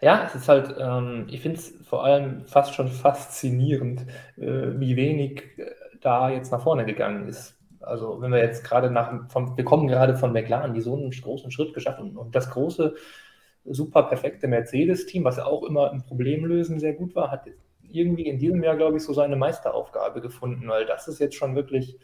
Ja, 0.00 0.24
es 0.26 0.34
ist 0.34 0.48
halt, 0.48 0.74
ähm, 0.78 1.26
ich 1.30 1.40
finde 1.40 1.58
es 1.58 1.74
vor 1.86 2.04
allem 2.04 2.46
fast 2.46 2.74
schon 2.74 2.88
faszinierend, 2.88 4.02
äh, 4.36 4.78
wie 4.78 4.96
wenig 4.96 5.42
äh, 5.58 5.66
da 6.00 6.30
jetzt 6.30 6.52
nach 6.52 6.62
vorne 6.62 6.84
gegangen 6.84 7.28
ist. 7.28 7.56
Also 7.80 8.20
wenn 8.20 8.32
wir 8.32 8.38
jetzt 8.40 8.64
gerade 8.64 8.90
nach, 8.90 9.30
vom, 9.30 9.56
wir 9.56 9.64
kommen 9.64 9.88
gerade 9.88 10.16
von 10.16 10.32
McLaren, 10.32 10.74
die 10.74 10.80
so 10.80 10.96
einen 10.96 11.10
großen 11.10 11.50
Schritt 11.50 11.74
geschaffen 11.74 12.16
und 12.16 12.34
das 12.34 12.50
große, 12.50 12.94
super 13.64 14.04
perfekte 14.04 14.48
Mercedes-Team, 14.48 15.24
was 15.24 15.36
ja 15.36 15.44
auch 15.46 15.62
immer 15.64 15.92
im 15.92 16.02
Problemlösen 16.02 16.78
sehr 16.80 16.94
gut 16.94 17.14
war, 17.14 17.30
hat 17.30 17.46
irgendwie 17.90 18.26
in 18.26 18.38
diesem 18.38 18.62
Jahr, 18.62 18.76
glaube 18.76 18.96
ich, 18.98 19.02
so 19.04 19.12
seine 19.12 19.36
Meisteraufgabe 19.36 20.20
gefunden, 20.20 20.68
weil 20.68 20.86
das 20.86 21.08
ist 21.08 21.20
jetzt 21.20 21.36
schon 21.36 21.54
wirklich, 21.56 21.98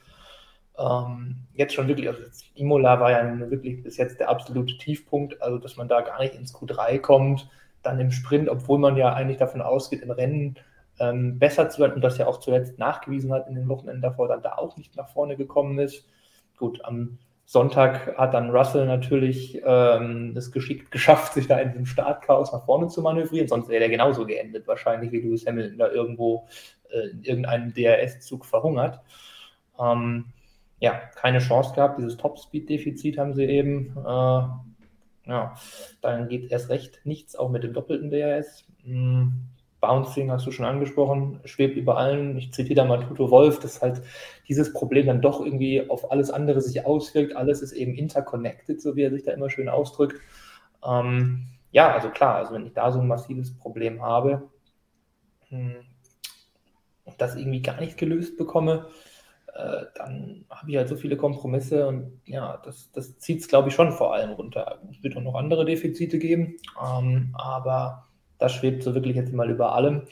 ähm, 0.78 1.36
jetzt 1.54 1.74
schon 1.74 1.88
wirklich, 1.88 2.08
also 2.08 2.22
Imola 2.54 3.00
war 3.00 3.10
ja 3.10 3.50
wirklich 3.50 3.82
bis 3.82 3.96
jetzt 3.96 4.18
der 4.20 4.28
absolute 4.28 4.76
Tiefpunkt, 4.78 5.40
also 5.42 5.58
dass 5.58 5.76
man 5.76 5.88
da 5.88 6.00
gar 6.00 6.20
nicht 6.20 6.34
ins 6.34 6.54
Q3 6.54 6.98
kommt, 7.00 7.48
dann 7.82 8.00
im 8.00 8.10
Sprint, 8.10 8.48
obwohl 8.48 8.78
man 8.78 8.96
ja 8.96 9.12
eigentlich 9.12 9.38
davon 9.38 9.62
ausgeht, 9.62 10.02
im 10.02 10.10
Rennen 10.10 10.56
ähm, 10.98 11.38
besser 11.38 11.68
zu 11.68 11.80
werden 11.80 11.94
und 11.94 12.02
das 12.02 12.18
ja 12.18 12.26
auch 12.26 12.40
zuletzt 12.40 12.78
nachgewiesen 12.78 13.32
hat 13.32 13.48
in 13.48 13.54
den 13.54 13.68
Wochenenden 13.68 14.02
davor, 14.02 14.28
dann 14.28 14.42
da 14.42 14.54
auch 14.54 14.76
nicht 14.76 14.96
nach 14.96 15.08
vorne 15.08 15.36
gekommen 15.36 15.78
ist. 15.78 16.06
Gut, 16.56 16.84
am 16.84 17.18
Sonntag 17.46 18.16
hat 18.16 18.32
dann 18.32 18.50
Russell 18.50 18.86
natürlich 18.86 19.60
ähm, 19.64 20.34
es 20.36 20.50
geschickt 20.50 20.90
geschafft, 20.90 21.34
sich 21.34 21.46
da 21.46 21.58
in 21.58 21.70
diesem 21.70 21.86
Startchaos 21.86 22.52
nach 22.52 22.64
vorne 22.64 22.88
zu 22.88 23.02
manövrieren. 23.02 23.48
Sonst 23.48 23.68
wäre 23.68 23.80
der 23.80 23.90
genauso 23.90 24.24
geendet, 24.24 24.66
wahrscheinlich 24.66 25.12
wie 25.12 25.20
Lewis 25.20 25.46
Hamilton 25.46 25.78
da 25.78 25.90
irgendwo 25.90 26.48
äh, 26.90 27.10
in 27.10 27.22
irgendeinem 27.22 27.74
DRS-Zug 27.74 28.46
verhungert. 28.46 29.00
Ähm, 29.78 30.26
ja, 30.84 31.00
keine 31.16 31.38
Chance 31.38 31.74
gehabt. 31.74 31.98
Dieses 31.98 32.18
Top-Speed-Defizit 32.18 33.16
haben 33.16 33.32
sie 33.32 33.46
eben. 33.46 33.96
Äh, 33.96 34.42
ja, 35.26 35.54
dann 36.02 36.28
geht 36.28 36.52
erst 36.52 36.68
recht 36.68 37.00
nichts, 37.04 37.34
auch 37.34 37.48
mit 37.48 37.64
dem 37.64 37.72
doppelten 37.72 38.10
DRS. 38.10 38.66
Hm, 38.84 39.32
Bouncing 39.80 40.30
hast 40.30 40.46
du 40.46 40.50
schon 40.50 40.66
angesprochen, 40.66 41.40
schwebt 41.46 41.78
über 41.78 41.96
allen. 41.96 42.36
Ich 42.36 42.52
zitiere 42.52 42.74
da 42.74 42.84
mal 42.84 43.00
Tuto 43.00 43.30
Wolf, 43.30 43.60
dass 43.60 43.80
halt 43.80 44.02
dieses 44.46 44.74
Problem 44.74 45.06
dann 45.06 45.22
doch 45.22 45.40
irgendwie 45.40 45.88
auf 45.88 46.10
alles 46.12 46.30
andere 46.30 46.60
sich 46.60 46.84
auswirkt. 46.84 47.34
Alles 47.34 47.62
ist 47.62 47.72
eben 47.72 47.94
interconnected, 47.94 48.82
so 48.82 48.94
wie 48.94 49.02
er 49.02 49.10
sich 49.10 49.22
da 49.22 49.32
immer 49.32 49.48
schön 49.48 49.70
ausdrückt. 49.70 50.20
Ähm, 50.86 51.46
ja, 51.70 51.94
also 51.94 52.10
klar, 52.10 52.36
also 52.36 52.52
wenn 52.52 52.66
ich 52.66 52.74
da 52.74 52.92
so 52.92 53.00
ein 53.00 53.08
massives 53.08 53.56
Problem 53.56 54.02
habe 54.02 54.50
hm, 55.48 55.76
und 57.04 57.20
das 57.20 57.36
irgendwie 57.36 57.62
gar 57.62 57.80
nicht 57.80 57.96
gelöst 57.96 58.36
bekomme, 58.36 58.88
äh, 59.54 59.86
dann 59.94 60.44
habe 60.50 60.70
ich 60.70 60.76
halt 60.76 60.88
so 60.88 60.96
viele 60.96 61.16
Kompromisse 61.16 61.86
und 61.86 62.20
ja, 62.26 62.60
das, 62.64 62.90
das 62.92 63.18
zieht 63.18 63.40
es, 63.40 63.48
glaube 63.48 63.68
ich, 63.68 63.74
schon 63.74 63.92
vor 63.92 64.12
allem 64.12 64.32
runter. 64.32 64.80
Es 64.90 65.02
wird 65.02 65.16
auch 65.16 65.22
noch 65.22 65.36
andere 65.36 65.64
Defizite 65.64 66.18
geben, 66.18 66.56
ähm, 66.82 67.34
aber 67.34 68.08
das 68.38 68.52
schwebt 68.52 68.82
so 68.82 68.94
wirklich 68.94 69.16
jetzt 69.16 69.32
mal 69.32 69.50
über 69.50 69.74
allem. 69.74 70.02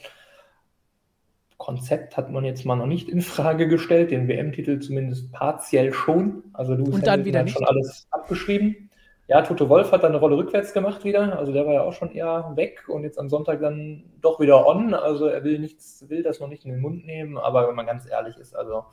Konzept 1.57 2.17
hat 2.17 2.31
man 2.31 2.43
jetzt 2.43 2.65
mal 2.65 2.75
noch 2.75 2.87
nicht 2.87 3.09
in 3.09 3.21
Frage 3.21 3.67
gestellt, 3.67 4.11
den 4.11 4.27
WM-Titel 4.27 4.79
zumindest 4.79 5.31
partiell 5.31 5.93
schon. 5.93 6.43
Also 6.53 6.75
du 6.75 6.83
und 6.83 7.05
dann 7.05 7.25
wieder 7.25 7.43
nicht. 7.43 7.53
schon 7.53 7.65
alles 7.65 8.07
abgeschrieben. 8.11 8.89
Ja, 9.27 9.41
Toto 9.41 9.69
Wolf 9.69 9.91
hat 9.93 10.03
dann 10.03 10.11
eine 10.11 10.19
Rolle 10.19 10.35
rückwärts 10.35 10.73
gemacht 10.73 11.05
wieder. 11.05 11.37
Also 11.37 11.53
der 11.53 11.65
war 11.65 11.73
ja 11.73 11.81
auch 11.83 11.93
schon 11.93 12.11
eher 12.11 12.51
weg 12.55 12.89
und 12.89 13.03
jetzt 13.03 13.17
am 13.17 13.29
Sonntag 13.29 13.61
dann 13.61 14.03
doch 14.19 14.41
wieder 14.41 14.67
on. 14.67 14.93
Also 14.93 15.27
er 15.27 15.45
will 15.45 15.59
nichts, 15.59 16.03
will 16.09 16.23
das 16.23 16.41
noch 16.41 16.49
nicht 16.49 16.65
in 16.65 16.71
den 16.71 16.81
Mund 16.81 17.05
nehmen, 17.05 17.37
aber 17.37 17.67
wenn 17.67 17.75
man 17.75 17.85
ganz 17.85 18.09
ehrlich 18.09 18.37
ist, 18.37 18.55
also 18.55 18.85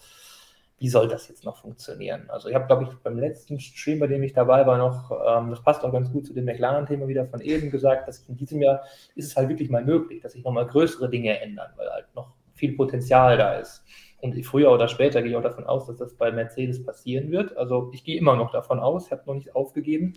wie 0.80 0.88
soll 0.88 1.08
das 1.08 1.28
jetzt 1.28 1.44
noch 1.44 1.58
funktionieren? 1.58 2.30
Also 2.30 2.48
ich 2.48 2.54
habe, 2.54 2.66
glaube 2.66 2.84
ich, 2.84 2.98
beim 3.00 3.18
letzten 3.18 3.60
Stream, 3.60 3.98
bei 3.98 4.06
dem 4.06 4.22
ich 4.22 4.32
dabei 4.32 4.66
war, 4.66 4.78
noch, 4.78 5.10
ähm, 5.10 5.50
das 5.50 5.62
passt 5.62 5.84
auch 5.84 5.92
ganz 5.92 6.10
gut 6.10 6.26
zu 6.26 6.32
dem 6.32 6.46
McLaren-Thema 6.46 7.06
wieder 7.06 7.26
von 7.26 7.42
eben 7.42 7.70
gesagt, 7.70 8.08
dass 8.08 8.20
in 8.28 8.36
diesem 8.38 8.62
Jahr 8.62 8.82
ist 9.14 9.26
es 9.26 9.36
halt 9.36 9.50
wirklich 9.50 9.68
mal 9.68 9.84
möglich, 9.84 10.22
dass 10.22 10.32
sich 10.32 10.42
nochmal 10.42 10.66
größere 10.66 11.10
Dinge 11.10 11.38
ändern, 11.38 11.70
weil 11.76 11.90
halt 11.90 12.06
noch 12.14 12.32
viel 12.54 12.74
Potenzial 12.76 13.36
da 13.36 13.56
ist. 13.56 13.84
Und 14.22 14.34
früher 14.46 14.72
oder 14.72 14.88
später 14.88 15.20
gehe 15.20 15.32
ich 15.32 15.36
auch 15.36 15.42
davon 15.42 15.64
aus, 15.64 15.86
dass 15.86 15.98
das 15.98 16.14
bei 16.14 16.32
Mercedes 16.32 16.82
passieren 16.82 17.30
wird. 17.30 17.54
Also 17.58 17.90
ich 17.92 18.02
gehe 18.02 18.18
immer 18.18 18.34
noch 18.36 18.50
davon 18.50 18.80
aus, 18.80 19.06
ich 19.06 19.12
habe 19.12 19.22
noch 19.26 19.34
nicht 19.34 19.54
aufgegeben, 19.54 20.14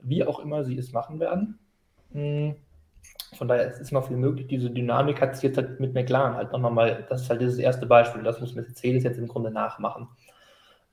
wie 0.00 0.24
auch 0.24 0.40
immer 0.40 0.64
sie 0.64 0.76
es 0.76 0.92
machen 0.92 1.20
werden. 1.20 1.60
Hm 2.12 2.56
von 3.34 3.48
daher 3.48 3.66
ist 3.66 3.90
immer 3.90 4.02
viel 4.02 4.16
möglich. 4.16 4.46
Diese 4.48 4.70
Dynamik 4.70 5.20
hat 5.20 5.34
sich 5.34 5.44
jetzt 5.44 5.56
halt 5.56 5.80
mit 5.80 5.94
McLaren 5.94 6.36
halt 6.36 6.52
nochmal 6.52 6.72
mal, 6.72 7.06
das 7.08 7.22
ist 7.22 7.30
halt 7.30 7.40
dieses 7.40 7.58
erste 7.58 7.86
Beispiel, 7.86 8.22
das 8.22 8.40
muss 8.40 8.54
Mercedes 8.54 9.04
jetzt 9.04 9.18
im 9.18 9.28
Grunde 9.28 9.50
nachmachen. 9.50 10.08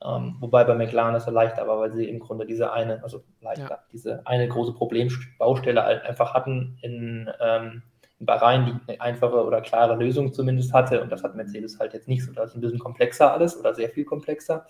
Ähm, 0.03 0.35
wobei 0.39 0.63
bei 0.65 0.75
McLaren 0.75 1.13
das 1.13 1.25
ja 1.25 1.31
leichter 1.31 1.67
war, 1.67 1.79
weil 1.79 1.93
sie 1.93 2.09
im 2.09 2.19
Grunde 2.19 2.45
diese 2.45 2.73
eine, 2.73 3.01
also 3.03 3.23
leichter, 3.41 3.69
ja. 3.69 3.79
diese 3.91 4.27
eine 4.27 4.47
große 4.47 4.73
Problembaustelle 4.73 5.81
halt 5.81 6.03
einfach 6.03 6.33
hatten 6.33 6.77
in, 6.81 7.29
ähm, 7.39 7.83
in 8.19 8.25
Bahrain, 8.25 8.65
die 8.65 8.91
eine 8.91 9.01
einfache 9.01 9.45
oder 9.45 9.61
klare 9.61 9.95
Lösung 9.95 10.33
zumindest 10.33 10.73
hatte. 10.73 11.01
Und 11.01 11.11
das 11.11 11.23
hat 11.23 11.35
Mercedes 11.35 11.79
halt 11.79 11.93
jetzt 11.93 12.09
nicht 12.09 12.25
so. 12.25 12.33
Das 12.33 12.49
ist 12.49 12.55
ein 12.55 12.61
bisschen 12.61 12.79
komplexer 12.79 13.31
alles 13.31 13.57
oder 13.57 13.73
sehr 13.73 13.89
viel 13.89 14.03
komplexer. 14.03 14.65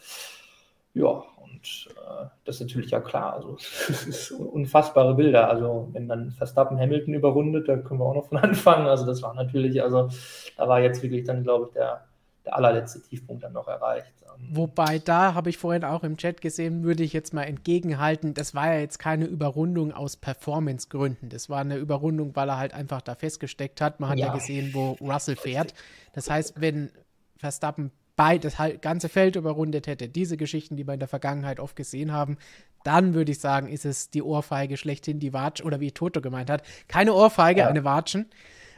Ja, 0.94 1.24
und 1.42 1.88
äh, 1.96 2.26
das 2.46 2.56
ist 2.56 2.62
natürlich 2.62 2.92
ja 2.92 3.00
klar. 3.00 3.34
Also, 3.34 3.56
es 3.60 4.06
ist 4.06 4.32
unfassbare 4.32 5.16
Bilder. 5.16 5.50
Also, 5.50 5.90
wenn 5.92 6.08
dann 6.08 6.32
Verstappen 6.32 6.80
Hamilton 6.80 7.14
überrundet, 7.14 7.68
da 7.68 7.78
können 7.78 8.00
wir 8.00 8.06
auch 8.06 8.16
noch 8.16 8.28
von 8.28 8.38
anfangen. 8.40 8.88
Also, 8.88 9.06
das 9.06 9.22
war 9.22 9.34
natürlich, 9.34 9.82
also, 9.82 10.10
da 10.58 10.68
war 10.68 10.82
jetzt 10.82 11.02
wirklich 11.02 11.24
dann, 11.24 11.44
glaube 11.44 11.68
ich, 11.68 11.74
der, 11.74 12.06
der 12.46 12.56
allerletzte 12.56 13.02
Tiefpunkt 13.02 13.44
dann 13.44 13.54
noch 13.54 13.68
erreicht. 13.68 14.14
Wobei, 14.52 15.00
da 15.00 15.34
habe 15.34 15.50
ich 15.50 15.58
vorhin 15.58 15.84
auch 15.84 16.04
im 16.04 16.18
Chat 16.18 16.42
gesehen, 16.42 16.84
würde 16.84 17.04
ich 17.04 17.14
jetzt 17.14 17.34
mal 17.34 17.44
entgegenhalten, 17.44 18.34
das 18.34 18.54
war 18.54 18.74
ja 18.74 18.80
jetzt 18.80 19.00
keine 19.00 19.26
Überrundung 19.26 19.94
aus 19.94 20.18
Performance-Gründen. 20.18 21.30
Das 21.30 21.50
war 21.50 21.60
eine 21.60 21.78
Überrundung, 21.78 22.36
weil 22.36 22.50
er 22.50 22.58
halt 22.58 22.74
einfach 22.74 23.02
da 23.02 23.16
festgesteckt 23.16 23.82
hat. 23.82 24.00
Man 24.00 24.10
hat 24.10 24.20
ja, 24.20 24.28
ja 24.28 24.34
gesehen, 24.34 24.74
wo 24.74 24.92
Russell 25.02 25.36
fährt. 25.36 25.74
Das 26.14 26.30
heißt, 26.30 26.60
wenn 26.60 26.92
Verstappen 27.38 27.92
bei 28.16 28.38
das 28.38 28.58
ganze 28.82 29.10
Feld 29.10 29.36
überrundet 29.36 29.88
hätte, 29.88 30.08
diese 30.08 30.38
Geschichten, 30.38 30.76
die 30.76 30.86
wir 30.86 30.94
in 30.94 31.00
der 31.00 31.08
Vergangenheit 31.08 31.60
oft 31.60 31.76
gesehen 31.76 32.12
haben, 32.12 32.38
dann 32.84 33.14
würde 33.14 33.32
ich 33.32 33.40
sagen, 33.40 33.68
ist 33.68 33.86
es 33.86 34.10
die 34.10 34.22
Ohrfeige 34.22 34.78
schlechthin, 34.78 35.20
die 35.20 35.34
Watsch, 35.34 35.64
oder 35.64 35.80
wie 35.80 35.92
Toto 35.92 36.22
gemeint 36.22 36.50
hat, 36.50 36.64
keine 36.88 37.14
Ohrfeige, 37.14 37.62
ja. 37.62 37.68
eine 37.68 37.84
Watschen. 37.84 38.30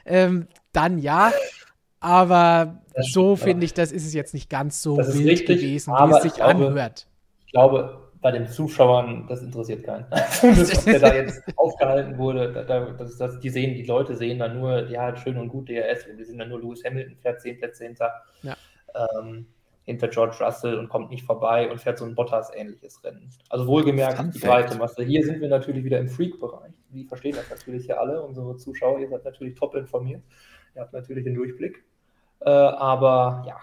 Ähm, 0.06 0.48
dann 0.72 1.04
aber 2.00 2.82
das 2.94 3.12
so 3.12 3.36
finde 3.36 3.66
ich, 3.66 3.74
das 3.74 3.92
ist 3.92 4.06
es 4.06 4.14
jetzt 4.14 4.34
nicht 4.34 4.50
ganz 4.50 4.82
so 4.82 4.98
wild 4.98 5.26
richtig, 5.26 5.60
gewesen, 5.60 5.92
wie 5.94 6.12
es 6.12 6.22
sich 6.22 6.36
glaube, 6.36 6.68
anhört. 6.68 7.08
Ich 7.46 7.52
glaube, 7.52 8.02
bei 8.22 8.32
den 8.32 8.48
Zuschauern, 8.48 9.26
das 9.28 9.42
interessiert 9.42 9.84
keinen. 9.84 10.06
das, 10.12 10.42
was 10.42 10.86
der 10.86 11.00
da 11.00 11.14
jetzt 11.14 11.42
aufgehalten 11.58 12.18
wurde, 12.18 12.54
da, 12.54 12.92
das, 12.92 13.18
das, 13.18 13.40
die 13.40 13.50
sehen, 13.50 13.74
die 13.74 13.84
Leute 13.84 14.16
sehen 14.16 14.40
dann 14.40 14.60
nur, 14.60 14.88
ja, 14.88 15.16
schön 15.18 15.38
und 15.38 15.50
gut 15.50 15.68
DRS, 15.68 16.06
wir 16.16 16.26
sehen 16.26 16.38
dann 16.38 16.50
nur 16.50 16.62
Lewis 16.62 16.84
Hamilton, 16.86 17.18
fährt 17.18 17.42
10 17.42 17.58
Plätze 17.58 17.86
hinter. 17.86 18.12
Ja 18.44 18.56
ähm, 18.96 19.48
hinter 19.86 20.08
George 20.08 20.38
Russell 20.40 20.80
und 20.80 20.90
kommt 20.90 21.12
nicht 21.12 21.24
vorbei 21.24 21.70
und 21.70 21.80
fährt 21.80 22.00
so 22.00 22.06
ein 22.06 22.16
Bottas-ähnliches 22.16 23.04
Rennen. 23.04 23.30
Also 23.50 23.68
wohlgemerkt 23.68 24.36
die 24.36 24.40
breite 24.40 24.76
Masse. 24.78 25.04
Hier 25.04 25.24
sind 25.24 25.42
wir 25.42 25.48
natürlich 25.48 25.84
wieder 25.84 26.00
im 26.00 26.10
Freak-Bereich. 26.10 26.74
Die 26.90 27.04
verstehen 27.04 27.36
das 27.36 27.50
natürlich 27.50 27.86
hier 27.86 28.00
alle, 28.00 28.22
unsere 28.24 28.58
Zuschauer. 28.58 29.00
Ihr 29.00 29.10
seid 29.10 29.24
natürlich 29.24 29.56
top 29.56 29.76
informiert. 29.76 30.24
Ihr 30.76 30.82
habt 30.82 30.94
natürlich 30.94 31.24
den 31.24 31.36
Durchblick. 31.36 31.84
Äh, 32.42 32.50
aber 32.50 33.44
ja. 33.48 33.58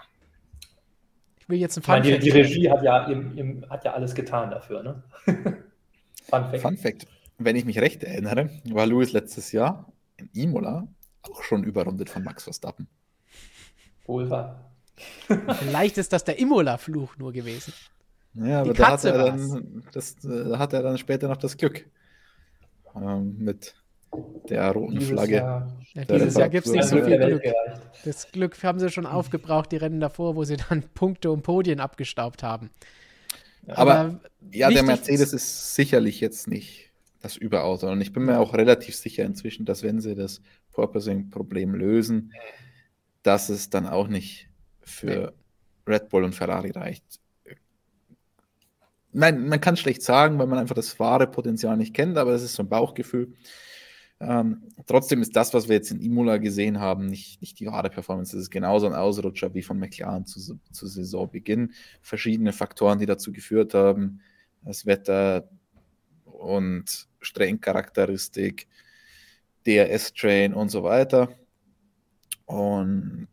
Ich 1.41 1.49
will 1.49 1.59
jetzt 1.59 1.77
ein 1.77 1.83
Fun 1.83 1.95
Fact. 1.95 2.07
Die, 2.07 2.19
die 2.19 2.31
Regie 2.31 2.71
hat 2.71 2.83
ja, 2.85 3.07
im, 3.07 3.37
im, 3.37 3.71
hat 3.71 3.85
ja 3.85 3.95
alles 3.95 4.15
getan 4.15 4.51
dafür. 4.51 4.83
Ne? 4.83 5.03
Fun 6.23 6.45
Fact. 6.45 6.61
Fun 6.61 6.77
Fact. 6.77 7.07
Wenn 7.39 7.57
ich 7.57 7.65
mich 7.65 7.81
recht 7.81 8.05
erinnere, 8.05 8.51
war 8.71 8.87
Lewis 8.87 9.13
letztes 9.13 9.51
Jahr 9.51 9.93
in 10.17 10.31
Imola 10.35 10.87
auch 11.23 11.43
schon 11.43 11.65
überrundet 11.65 12.11
von 12.11 12.23
Max 12.23 12.45
Verstappen. 12.45 12.87
Wohl 14.07 14.31
wahr. 14.31 14.72
Vielleicht 15.61 15.99
ist 15.99 16.13
das 16.13 16.25
der 16.25 16.39
Imola-Fluch 16.39 17.17
nur 17.19 17.33
gewesen. 17.33 17.73
Ja, 18.35 18.63
aber 18.63 18.73
da 18.73 18.93
hat, 18.93 19.05
er 19.05 19.19
dann, 19.19 19.85
das, 19.93 20.17
da 20.23 20.59
hat 20.59 20.73
er 20.73 20.83
dann 20.83 20.99
später 20.99 21.29
noch 21.29 21.37
das 21.37 21.57
Glück. 21.57 21.85
Ähm, 22.97 23.37
mit 23.39 23.75
der 24.49 24.71
roten 24.73 24.99
dieses 24.99 25.13
Flagge. 25.13 25.37
Jahr, 25.37 25.73
ja, 25.95 26.05
dieses 26.05 26.35
Jahr 26.35 26.49
gibt 26.49 26.67
es 26.67 26.73
nicht 26.73 26.85
so 26.85 27.03
viel 27.03 27.19
Glück. 27.19 27.43
Das 28.05 28.31
Glück 28.33 28.63
haben 28.63 28.79
sie 28.79 28.91
schon 28.91 29.07
aufgebraucht, 29.07 29.73
die 29.73 29.77
Rennen 29.77 30.01
davor, 30.01 30.37
wo 30.37 30.45
sie 30.45 30.57
dann 30.57 30.83
Punkte 30.95 31.31
und 31.31 31.43
Podien 31.43 31.81
abgestaubt 31.81 32.43
haben. 32.43 32.71
Aber, 33.69 33.95
aber 33.95 34.21
ja, 34.51 34.71
der 34.71 34.83
Mercedes 34.83 35.33
ist 35.33 35.75
sicherlich 35.75 36.21
jetzt 36.21 36.49
nicht 36.49 36.91
das 37.21 37.37
Überauto. 37.37 37.91
Und 37.91 38.01
ich 38.01 38.13
bin 38.13 38.25
mir 38.25 38.39
auch 38.39 38.55
relativ 38.55 38.97
sicher 38.97 39.25
inzwischen, 39.25 39.65
dass 39.65 39.83
wenn 39.83 40.01
sie 40.01 40.15
das 40.15 40.43
Porpoising-Problem 40.73 41.75
lösen, 41.75 42.33
dass 43.23 43.49
es 43.49 43.71
dann 43.71 43.87
auch 43.87 44.09
nicht 44.09 44.49
für 44.85 45.33
nee. 45.87 45.93
Red 45.93 46.09
Bull 46.09 46.25
und 46.25 46.35
Ferrari 46.35 46.71
reicht. 46.71 47.21
Nein, 49.13 49.47
man 49.47 49.61
kann 49.61 49.75
es 49.75 49.81
schlecht 49.81 50.03
sagen, 50.03 50.39
weil 50.39 50.47
man 50.47 50.59
einfach 50.59 50.75
das 50.75 50.99
wahre 50.99 51.27
Potenzial 51.27 51.77
nicht 51.77 51.95
kennt, 51.95 52.17
aber 52.17 52.33
das 52.33 52.43
ist 52.43 52.55
so 52.55 52.63
ein 52.63 52.69
Bauchgefühl. 52.69 53.35
Ähm, 54.21 54.63
trotzdem 54.87 55.21
ist 55.21 55.35
das, 55.35 55.53
was 55.53 55.69
wir 55.69 55.75
jetzt 55.75 55.91
in 55.91 56.01
Imola 56.01 56.39
gesehen 56.39 56.79
haben, 56.81 57.07
nicht, 57.07 57.41
nicht 57.43 57.59
die 57.59 57.67
wahre 57.67 57.91
Performance. 57.91 58.37
Es 58.37 58.45
ist 58.45 58.51
genauso 58.51 58.87
ein 58.87 58.95
Ausrutscher 58.95 59.53
wie 59.53 59.63
von 59.63 59.79
McLaren 59.79 60.25
zu, 60.27 60.59
zu 60.71 60.87
Saisonbeginn. 60.87 61.73
Verschiedene 62.01 62.53
Faktoren, 62.53 63.01
die 63.01 63.07
dazu 63.07 63.33
geführt 63.33 63.75
haben. 63.75 64.21
Das 64.65 64.87
Wetter 64.87 65.51
und 66.25 67.09
Strengcharakteristik, 67.21 68.69
DRS-Train 69.67 70.55
und 70.55 70.69
so 70.71 70.85
weiter. 70.85 71.29
Und 72.47 73.29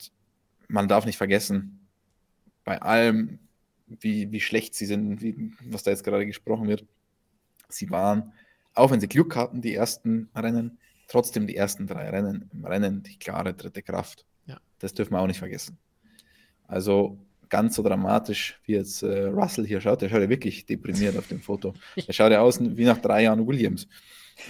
man 0.70 0.88
darf 0.88 1.06
nicht 1.06 1.18
vergessen, 1.18 1.88
bei 2.64 2.82
allem, 2.82 3.40
wie, 3.88 4.32
wie 4.32 4.40
schlecht 4.40 4.76
sie 4.76 4.86
sind, 4.86 5.22
wie, 5.22 5.52
was 5.66 5.84
da 5.84 5.92
jetzt 5.92 6.04
gerade 6.04 6.26
gesprochen 6.26 6.68
wird, 6.68 6.86
sie 7.68 7.90
waren, 7.90 8.32
auch 8.74 8.92
wenn 8.92 9.02
sie 9.02 9.08
Glück 9.08 9.36
hatten, 9.36 9.62
die 9.62 9.74
ersten 9.74 10.30
Rennen, 10.36 10.78
trotzdem 11.08 11.48
die 11.48 11.56
ersten 11.56 11.88
drei 11.88 12.10
Rennen 12.10 12.50
im 12.54 12.66
Rennen 12.66 13.04
die 13.04 13.18
klare 13.18 13.54
dritte 13.54 13.82
Kraft. 13.82 14.26
Ja. 14.46 14.60
Das 14.78 14.94
dürfen 14.94 15.14
wir 15.14 15.20
auch 15.20 15.28
nicht 15.28 15.40
vergessen. 15.40 15.78
Also 16.68 17.18
ganz 17.50 17.76
so 17.76 17.82
dramatisch, 17.82 18.60
wie 18.66 18.74
jetzt 18.74 19.02
äh, 19.02 19.26
Russell 19.26 19.66
hier 19.66 19.82
schaut, 19.82 20.02
der 20.02 20.10
schaut 20.10 20.22
ja 20.22 20.30
wirklich 20.30 20.68
deprimiert 20.68 21.18
auf 21.18 21.28
dem 21.28 21.42
Foto. 21.42 21.74
Der 21.96 22.14
schaut 22.14 22.32
ja 22.32 22.42
aus 22.42 22.60
wie 22.62 22.86
nach 22.86 23.00
drei 23.00 23.24
Jahren 23.24 23.46
Williams. 23.46 23.88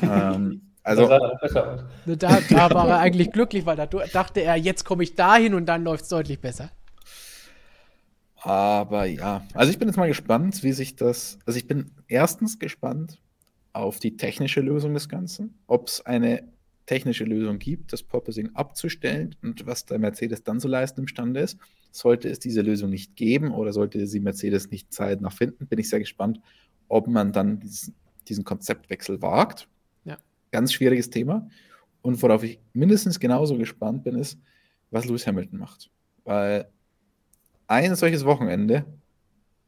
Ähm, 0.02 0.69
also, 0.84 1.08
da, 1.08 2.40
da 2.50 2.74
war 2.74 2.88
er 2.88 3.00
eigentlich 3.00 3.32
glücklich, 3.32 3.66
weil 3.66 3.76
da 3.76 3.86
dachte 3.86 4.42
er, 4.42 4.56
jetzt 4.56 4.86
komme 4.86 5.04
ich 5.04 5.16
dahin 5.16 5.54
und 5.54 5.66
dann 5.66 5.84
läuft 5.84 6.04
es 6.04 6.10
deutlich 6.10 6.40
besser. 6.40 6.72
Aber 8.42 9.06
ja, 9.06 9.46
also 9.54 9.72
ich 9.72 9.78
bin 9.78 9.90
jetzt 9.90 9.98
mal 9.98 10.08
gespannt, 10.08 10.64
wie 10.64 10.72
sich 10.72 10.96
das. 10.96 11.40
Also 11.46 11.58
ich 11.58 11.68
bin 11.68 11.92
erstens 12.08 12.58
gespannt 12.58 13.22
auf 13.74 14.00
die 14.00 14.16
technische 14.16 14.62
Lösung 14.62 14.94
des 14.94 15.10
Ganzen, 15.10 15.60
ob 15.68 15.88
es 15.88 16.06
eine 16.06 16.44
technische 16.86 17.26
Lösung 17.26 17.60
gibt, 17.60 17.94
das 17.94 18.02
Purposing 18.02 18.56
abzustellen 18.56 19.36
und 19.44 19.68
was 19.68 19.86
der 19.86 20.00
Mercedes 20.00 20.44
dann 20.44 20.60
so 20.60 20.68
leisten 20.68 21.02
imstande 21.02 21.42
ist. 21.42 21.60
Sollte 21.92 22.30
es 22.30 22.40
diese 22.40 22.62
Lösung 22.62 22.90
nicht 22.90 23.16
geben 23.16 23.52
oder 23.52 23.74
sollte 23.74 24.08
sie 24.08 24.20
Mercedes 24.20 24.72
nicht 24.72 24.94
zeitnah 24.94 25.30
finden, 25.30 25.68
bin 25.68 25.80
ich 25.80 25.90
sehr 25.90 26.00
gespannt, 26.00 26.40
ob 26.88 27.08
man 27.08 27.32
dann 27.32 27.60
diesen, 27.60 27.94
diesen 28.28 28.44
Konzeptwechsel 28.44 29.22
wagt 29.22 29.68
ganz 30.52 30.74
schwieriges 30.74 31.10
Thema. 31.10 31.48
Und 32.02 32.22
worauf 32.22 32.44
ich 32.44 32.60
mindestens 32.74 33.20
genauso 33.20 33.58
gespannt 33.58 34.04
bin, 34.04 34.16
ist, 34.16 34.40
was 34.92 35.06
Lewis 35.06 35.28
Hamilton 35.28 35.60
macht. 35.60 35.90
Weil 36.24 36.70
ein 37.68 37.96
solches 37.96 38.26
Wochenende 38.26 38.86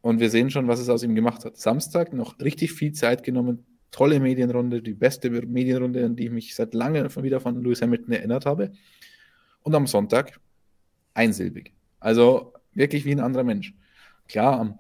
und 0.02 0.20
wir 0.20 0.30
sehen 0.30 0.50
schon, 0.50 0.68
was 0.68 0.80
es 0.80 0.90
aus 0.90 1.04
ihm 1.04 1.16
gemacht 1.16 1.46
hat. 1.46 1.58
Samstag 1.58 2.14
noch 2.14 2.40
richtig 2.40 2.74
viel 2.74 2.92
Zeit 2.92 3.24
genommen, 3.24 3.66
tolle 3.92 4.20
Medienrunde, 4.20 4.82
die 4.82 4.94
beste 4.94 5.30
Medienrunde, 5.30 6.06
an 6.06 6.16
die 6.16 6.26
ich 6.26 6.32
mich 6.32 6.56
seit 6.56 6.74
langem 6.74 7.08
wieder 7.18 7.40
von 7.40 7.62
Lewis 7.62 7.82
Hamilton 7.82 8.14
erinnert 8.14 8.46
habe. 8.46 8.72
Und 9.62 9.76
am 9.76 9.86
Sonntag 9.86 10.40
einsilbig. 11.14 11.74
Also 12.00 12.54
wirklich 12.74 13.06
wie 13.06 13.12
ein 13.12 13.20
anderer 13.20 13.44
Mensch. 13.44 13.76
Klar, 14.28 14.60
am 14.60 14.80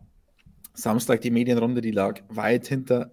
Samstag 0.73 1.21
die 1.21 1.29
Medienrunde, 1.29 1.81
die 1.81 1.91
lag 1.91 2.21
weit 2.29 2.65
hinter 2.67 3.11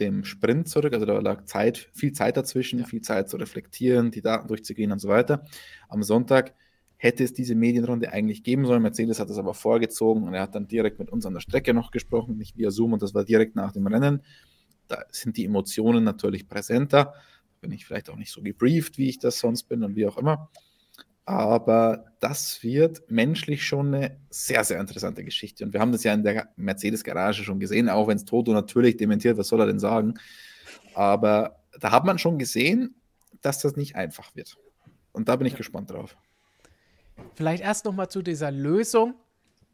dem 0.00 0.24
Sprint 0.24 0.68
zurück. 0.68 0.92
Also 0.92 1.06
da 1.06 1.18
lag 1.20 1.44
Zeit, 1.44 1.90
viel 1.92 2.12
Zeit 2.12 2.36
dazwischen, 2.36 2.80
ja. 2.80 2.86
viel 2.86 3.02
Zeit 3.02 3.28
zu 3.28 3.36
reflektieren, 3.36 4.10
die 4.10 4.22
Daten 4.22 4.48
durchzugehen 4.48 4.92
und 4.92 4.98
so 4.98 5.08
weiter. 5.08 5.44
Am 5.88 6.02
Sonntag 6.02 6.54
hätte 6.96 7.24
es 7.24 7.32
diese 7.32 7.54
Medienrunde 7.54 8.12
eigentlich 8.12 8.42
geben 8.42 8.66
sollen. 8.66 8.82
Mercedes 8.82 9.20
hat 9.20 9.30
es 9.30 9.38
aber 9.38 9.54
vorgezogen 9.54 10.24
und 10.24 10.34
er 10.34 10.42
hat 10.42 10.54
dann 10.54 10.68
direkt 10.68 10.98
mit 10.98 11.10
uns 11.10 11.24
an 11.24 11.34
der 11.34 11.40
Strecke 11.40 11.72
noch 11.72 11.90
gesprochen, 11.90 12.36
nicht 12.36 12.58
via 12.58 12.70
Zoom 12.70 12.92
und 12.92 13.02
das 13.02 13.14
war 13.14 13.24
direkt 13.24 13.56
nach 13.56 13.72
dem 13.72 13.86
Rennen. 13.86 14.22
Da 14.88 15.04
sind 15.10 15.36
die 15.36 15.44
Emotionen 15.44 16.04
natürlich 16.04 16.48
präsenter. 16.48 17.14
Bin 17.60 17.72
ich 17.72 17.86
vielleicht 17.86 18.10
auch 18.10 18.16
nicht 18.16 18.32
so 18.32 18.42
gebrieft, 18.42 18.98
wie 18.98 19.08
ich 19.08 19.18
das 19.18 19.38
sonst 19.38 19.64
bin 19.64 19.82
und 19.84 19.96
wie 19.96 20.06
auch 20.06 20.18
immer. 20.18 20.50
Aber 21.30 22.06
das 22.18 22.60
wird 22.64 23.08
menschlich 23.08 23.64
schon 23.64 23.94
eine 23.94 24.16
sehr, 24.30 24.64
sehr 24.64 24.80
interessante 24.80 25.22
Geschichte. 25.22 25.64
Und 25.64 25.72
wir 25.72 25.78
haben 25.78 25.92
das 25.92 26.02
ja 26.02 26.12
in 26.12 26.24
der 26.24 26.48
Mercedes-Garage 26.56 27.44
schon 27.44 27.60
gesehen, 27.60 27.88
auch 27.88 28.08
wenn 28.08 28.16
es 28.16 28.24
Toto 28.24 28.52
natürlich 28.52 28.96
dementiert, 28.96 29.38
was 29.38 29.46
soll 29.46 29.60
er 29.60 29.66
denn 29.66 29.78
sagen? 29.78 30.14
Aber 30.92 31.60
da 31.78 31.92
hat 31.92 32.04
man 32.04 32.18
schon 32.18 32.36
gesehen, 32.36 32.96
dass 33.42 33.60
das 33.60 33.76
nicht 33.76 33.94
einfach 33.94 34.34
wird. 34.34 34.56
Und 35.12 35.28
da 35.28 35.36
bin 35.36 35.46
ich 35.46 35.54
gespannt 35.54 35.92
drauf. 35.92 36.16
Vielleicht 37.36 37.62
erst 37.62 37.84
noch 37.84 37.94
mal 37.94 38.08
zu 38.08 38.22
dieser 38.22 38.50
Lösung. 38.50 39.14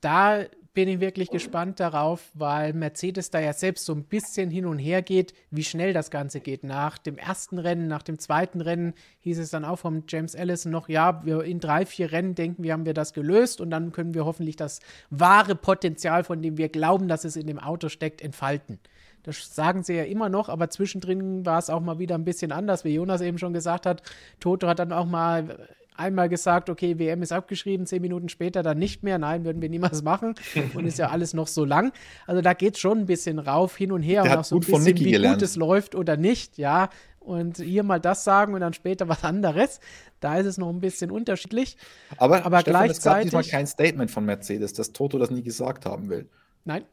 Da 0.03 0.45
bin 0.77 0.89
ich 0.91 1.01
wirklich 1.01 1.31
gespannt 1.31 1.81
darauf, 1.81 2.31
weil 2.35 2.75
Mercedes 2.75 3.31
da 3.31 3.41
ja 3.41 3.55
selbst 3.55 3.87
so 3.87 3.95
ein 3.95 4.05
bisschen 4.05 4.51
hin 4.51 4.67
und 4.67 4.79
her 4.79 5.01
geht, 5.01 5.33
wie 5.51 5.65
schnell 5.65 5.95
das 5.95 6.11
Ganze 6.11 6.41
geht. 6.41 6.65
Nach 6.65 6.99
dem 6.99 7.17
ersten 7.17 7.59
Rennen, 7.59 7.89
nach 7.89 8.03
dem 8.03 8.19
zweiten 8.19 8.61
Rennen 8.61 8.93
hieß 9.21 9.39
es 9.39 9.49
dann 9.49 9.65
auch 9.65 9.79
vom 9.79 10.05
James 10.07 10.37
Allison 10.37 10.71
noch, 10.71 10.91
ja, 10.91 11.25
wir 11.25 11.45
in 11.45 11.61
drei, 11.61 11.87
vier 11.87 12.13
Rennen 12.13 12.35
denken 12.35 12.63
wir, 12.63 12.75
haben 12.75 12.85
wir 12.85 12.93
das 12.93 13.15
gelöst 13.15 13.63
und 13.63 13.71
dann 13.71 13.91
können 13.91 14.13
wir 14.13 14.27
hoffentlich 14.27 14.57
das 14.57 14.81
wahre 15.09 15.55
Potenzial, 15.55 16.25
von 16.25 16.43
dem 16.43 16.59
wir 16.59 16.69
glauben, 16.69 17.09
dass 17.09 17.25
es 17.25 17.37
in 17.37 17.47
dem 17.47 17.59
Auto 17.59 17.89
steckt, 17.89 18.21
entfalten. 18.21 18.79
Das 19.23 19.55
sagen 19.55 19.83
sie 19.83 19.95
ja 19.95 20.05
immer 20.05 20.29
noch, 20.29 20.51
aber 20.51 20.69
zwischendrin 20.69 21.47
war 21.47 21.59
es 21.59 21.71
auch 21.71 21.81
mal 21.81 21.99
wieder 21.99 22.17
ein 22.17 22.25
bisschen 22.27 22.53
anders, 22.53 22.85
wie 22.85 22.93
Jonas 22.93 23.23
eben 23.23 23.39
schon 23.39 23.55
gesagt 23.55 23.87
hat. 23.87 24.03
Toto 24.41 24.69
hat 24.69 24.79
dann 24.79 24.93
auch 24.93 25.07
mal 25.07 25.57
einmal 25.97 26.29
gesagt, 26.29 26.71
okay, 26.71 26.99
WM 26.99 27.23
ist 27.23 27.33
abgeschrieben, 27.33 27.87
zehn 27.87 28.03
Minuten 28.03 28.29
später 28.29 28.63
dann 28.63 28.79
nicht 28.79 29.03
mehr. 29.03 29.19
Nein, 29.19 29.45
würden 29.45 29.63
wir 29.63 29.69
niemals 29.69 30.03
machen. 30.03 30.35
Und 30.75 30.87
ist 30.87 30.99
ja 30.99 31.11
alles 31.11 31.35
noch 31.35 31.47
so 31.47 31.65
lang. 31.65 31.93
Also 32.27 32.43
da 32.43 32.55
geht 32.55 32.75
es 32.75 32.81
schon 32.81 32.99
ein 32.99 33.07
bisschen 33.07 33.39
rauf, 33.39 33.77
hin 33.77 33.93
und 33.93 34.03
her 34.03 34.23
Der 34.23 34.33
und 34.33 34.39
auch 34.39 34.45
so 34.45 34.57
ein 34.57 34.61
bisschen, 34.61 34.99
wie 34.99 35.11
gelernt. 35.13 35.39
gut 35.39 35.43
es 35.43 35.57
läuft 35.57 35.95
oder 35.95 36.17
nicht, 36.17 36.59
ja. 36.59 36.89
Und 37.19 37.59
hier 37.59 37.83
mal 37.83 38.01
das 38.01 38.23
sagen 38.25 38.55
und 38.55 38.61
dann 38.61 38.73
später 38.73 39.09
was 39.09 39.25
anderes. 39.25 39.81
Da 40.21 40.39
ist 40.39 40.47
es 40.47 40.59
noch 40.59 40.69
ein 40.71 40.81
bisschen 40.81 41.11
unterschiedlich. 41.11 41.77
Aber, 42.17 42.45
aber 42.47 42.61
Stefan, 42.61 42.85
gleichzeitig. 42.85 42.99
Es 42.99 43.33
gab 43.33 43.43
diesmal 43.43 43.45
kein 43.45 43.67
Statement 43.67 44.11
von 44.11 44.25
Mercedes, 44.25 44.73
dass 44.73 44.93
Toto 44.93 45.19
das 45.19 45.31
nie 45.31 45.43
gesagt 45.43 45.87
haben 45.87 46.09
will. 46.09 46.29
Nein, 46.65 46.85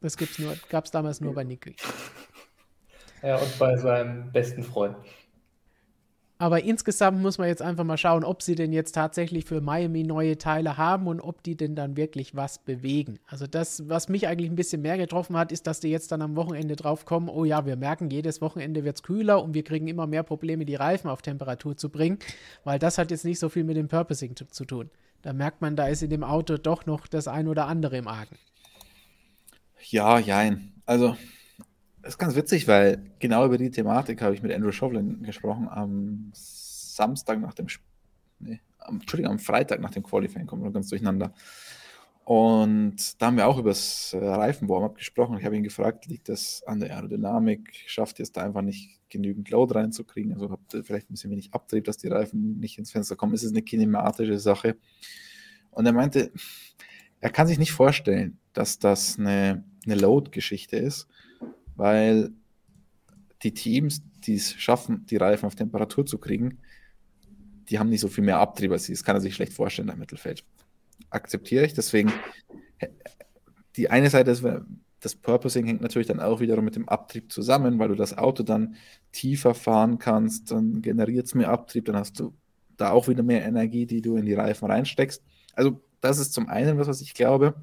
das 0.00 0.16
gab 0.16 0.84
es 0.84 0.90
damals 0.90 1.20
nur 1.20 1.34
bei 1.34 1.44
Niki. 1.44 1.76
Ja, 3.22 3.36
und 3.36 3.58
bei 3.58 3.76
seinem 3.76 4.32
besten 4.32 4.62
Freund. 4.64 4.96
Aber 6.42 6.64
insgesamt 6.64 7.22
muss 7.22 7.38
man 7.38 7.46
jetzt 7.46 7.62
einfach 7.62 7.84
mal 7.84 7.96
schauen, 7.96 8.24
ob 8.24 8.42
sie 8.42 8.56
denn 8.56 8.72
jetzt 8.72 8.96
tatsächlich 8.96 9.44
für 9.44 9.60
Miami 9.60 10.02
neue 10.02 10.38
Teile 10.38 10.76
haben 10.76 11.06
und 11.06 11.20
ob 11.20 11.44
die 11.44 11.56
denn 11.56 11.76
dann 11.76 11.96
wirklich 11.96 12.34
was 12.34 12.58
bewegen. 12.58 13.20
Also 13.28 13.46
das, 13.46 13.88
was 13.88 14.08
mich 14.08 14.26
eigentlich 14.26 14.50
ein 14.50 14.56
bisschen 14.56 14.82
mehr 14.82 14.98
getroffen 14.98 15.36
hat, 15.36 15.52
ist, 15.52 15.68
dass 15.68 15.78
die 15.78 15.86
jetzt 15.86 16.10
dann 16.10 16.20
am 16.20 16.34
Wochenende 16.34 16.74
drauf 16.74 17.04
kommen, 17.04 17.28
oh 17.28 17.44
ja, 17.44 17.64
wir 17.64 17.76
merken, 17.76 18.10
jedes 18.10 18.40
Wochenende 18.40 18.82
wird 18.82 18.96
es 18.96 19.04
kühler 19.04 19.40
und 19.40 19.54
wir 19.54 19.62
kriegen 19.62 19.86
immer 19.86 20.08
mehr 20.08 20.24
Probleme, 20.24 20.64
die 20.64 20.74
Reifen 20.74 21.08
auf 21.08 21.22
Temperatur 21.22 21.76
zu 21.76 21.90
bringen, 21.90 22.18
weil 22.64 22.80
das 22.80 22.98
hat 22.98 23.12
jetzt 23.12 23.24
nicht 23.24 23.38
so 23.38 23.48
viel 23.48 23.62
mit 23.62 23.76
dem 23.76 23.86
Purposing 23.86 24.34
zu, 24.34 24.48
zu 24.48 24.64
tun. 24.64 24.90
Da 25.22 25.32
merkt 25.32 25.60
man, 25.60 25.76
da 25.76 25.86
ist 25.86 26.02
in 26.02 26.10
dem 26.10 26.24
Auto 26.24 26.56
doch 26.56 26.86
noch 26.86 27.06
das 27.06 27.28
ein 27.28 27.46
oder 27.46 27.68
andere 27.68 27.98
im 27.98 28.08
Argen. 28.08 28.36
Ja, 29.90 30.18
jein. 30.18 30.72
Also 30.86 31.16
das 32.02 32.14
ist 32.14 32.18
ganz 32.18 32.34
witzig, 32.34 32.66
weil 32.66 33.02
genau 33.20 33.46
über 33.46 33.58
die 33.58 33.70
Thematik 33.70 34.22
habe 34.22 34.34
ich 34.34 34.42
mit 34.42 34.52
Andrew 34.52 34.72
Shovlin 34.72 35.22
gesprochen 35.22 35.68
am 35.68 36.30
Samstag 36.34 37.40
nach 37.40 37.54
dem, 37.54 37.66
nee, 38.40 38.60
am, 38.78 39.00
Entschuldigung, 39.00 39.32
am 39.32 39.38
Freitag 39.38 39.80
nach 39.80 39.90
dem 39.90 40.02
Qualifying, 40.02 40.46
kommen 40.46 40.64
wir 40.64 40.72
ganz 40.72 40.88
durcheinander. 40.88 41.32
Und 42.24 43.20
da 43.20 43.26
haben 43.26 43.36
wir 43.36 43.46
auch 43.46 43.58
über 43.58 43.70
das 43.70 44.12
äh, 44.12 44.24
Reifenwarm-up 44.24 44.96
gesprochen. 44.96 45.38
Ich 45.38 45.44
habe 45.44 45.56
ihn 45.56 45.64
gefragt, 45.64 46.06
liegt 46.06 46.28
das 46.28 46.62
an 46.66 46.80
der 46.80 46.94
Aerodynamik? 46.94 47.72
Schafft 47.86 48.18
ihr 48.20 48.22
es 48.24 48.32
da 48.32 48.42
einfach 48.44 48.62
nicht 48.62 49.00
genügend 49.08 49.50
Load 49.50 49.74
reinzukriegen? 49.74 50.32
Also 50.32 50.50
habt 50.50 50.72
ihr 50.74 50.84
vielleicht 50.84 51.10
ein 51.10 51.14
bisschen 51.14 51.32
wenig 51.32 51.52
Abtrieb, 51.52 51.84
dass 51.84 51.98
die 51.98 52.08
Reifen 52.08 52.60
nicht 52.60 52.78
ins 52.78 52.92
Fenster 52.92 53.16
kommen? 53.16 53.34
Ist 53.34 53.42
es 53.42 53.50
eine 53.50 53.62
kinematische 53.62 54.38
Sache? 54.38 54.76
Und 55.70 55.86
er 55.86 55.92
meinte, 55.92 56.30
er 57.20 57.30
kann 57.30 57.48
sich 57.48 57.58
nicht 57.58 57.72
vorstellen, 57.72 58.38
dass 58.52 58.78
das 58.78 59.18
eine, 59.18 59.64
eine 59.84 59.94
Load-Geschichte 59.96 60.76
ist, 60.76 61.08
weil 61.76 62.30
die 63.42 63.54
Teams, 63.54 64.02
die 64.24 64.36
es 64.36 64.52
schaffen, 64.54 65.06
die 65.06 65.16
Reifen 65.16 65.46
auf 65.46 65.54
Temperatur 65.54 66.06
zu 66.06 66.18
kriegen, 66.18 66.58
die 67.68 67.78
haben 67.78 67.88
nicht 67.88 68.00
so 68.00 68.08
viel 68.08 68.24
mehr 68.24 68.38
Abtrieb 68.38 68.70
als 68.72 68.84
sie. 68.84 68.92
Das 68.92 69.04
kann 69.04 69.16
er 69.16 69.20
sich 69.20 69.34
schlecht 69.34 69.52
vorstellen 69.52 69.88
im 69.88 69.98
Mittelfeld. 69.98 70.44
Akzeptiere 71.10 71.64
ich. 71.64 71.74
Deswegen, 71.74 72.12
die 73.76 73.90
eine 73.90 74.10
Seite 74.10 74.30
ist, 74.30 74.44
das 75.00 75.16
Purposing 75.16 75.66
hängt 75.66 75.80
natürlich 75.80 76.08
dann 76.08 76.20
auch 76.20 76.40
wiederum 76.40 76.64
mit 76.64 76.76
dem 76.76 76.88
Abtrieb 76.88 77.32
zusammen, 77.32 77.78
weil 77.78 77.88
du 77.88 77.94
das 77.94 78.16
Auto 78.16 78.42
dann 78.42 78.76
tiefer 79.10 79.54
fahren 79.54 79.98
kannst, 79.98 80.50
dann 80.50 80.82
generiert 80.82 81.26
es 81.26 81.34
mehr 81.34 81.48
Abtrieb, 81.48 81.86
dann 81.86 81.96
hast 81.96 82.20
du 82.20 82.34
da 82.76 82.90
auch 82.90 83.08
wieder 83.08 83.22
mehr 83.22 83.44
Energie, 83.44 83.86
die 83.86 84.00
du 84.00 84.16
in 84.16 84.26
die 84.26 84.34
Reifen 84.34 84.70
reinsteckst. 84.70 85.22
Also, 85.54 85.80
das 86.00 86.18
ist 86.18 86.32
zum 86.32 86.48
einen 86.48 86.78
was, 86.78 86.88
was 86.88 87.00
ich 87.00 87.14
glaube 87.14 87.54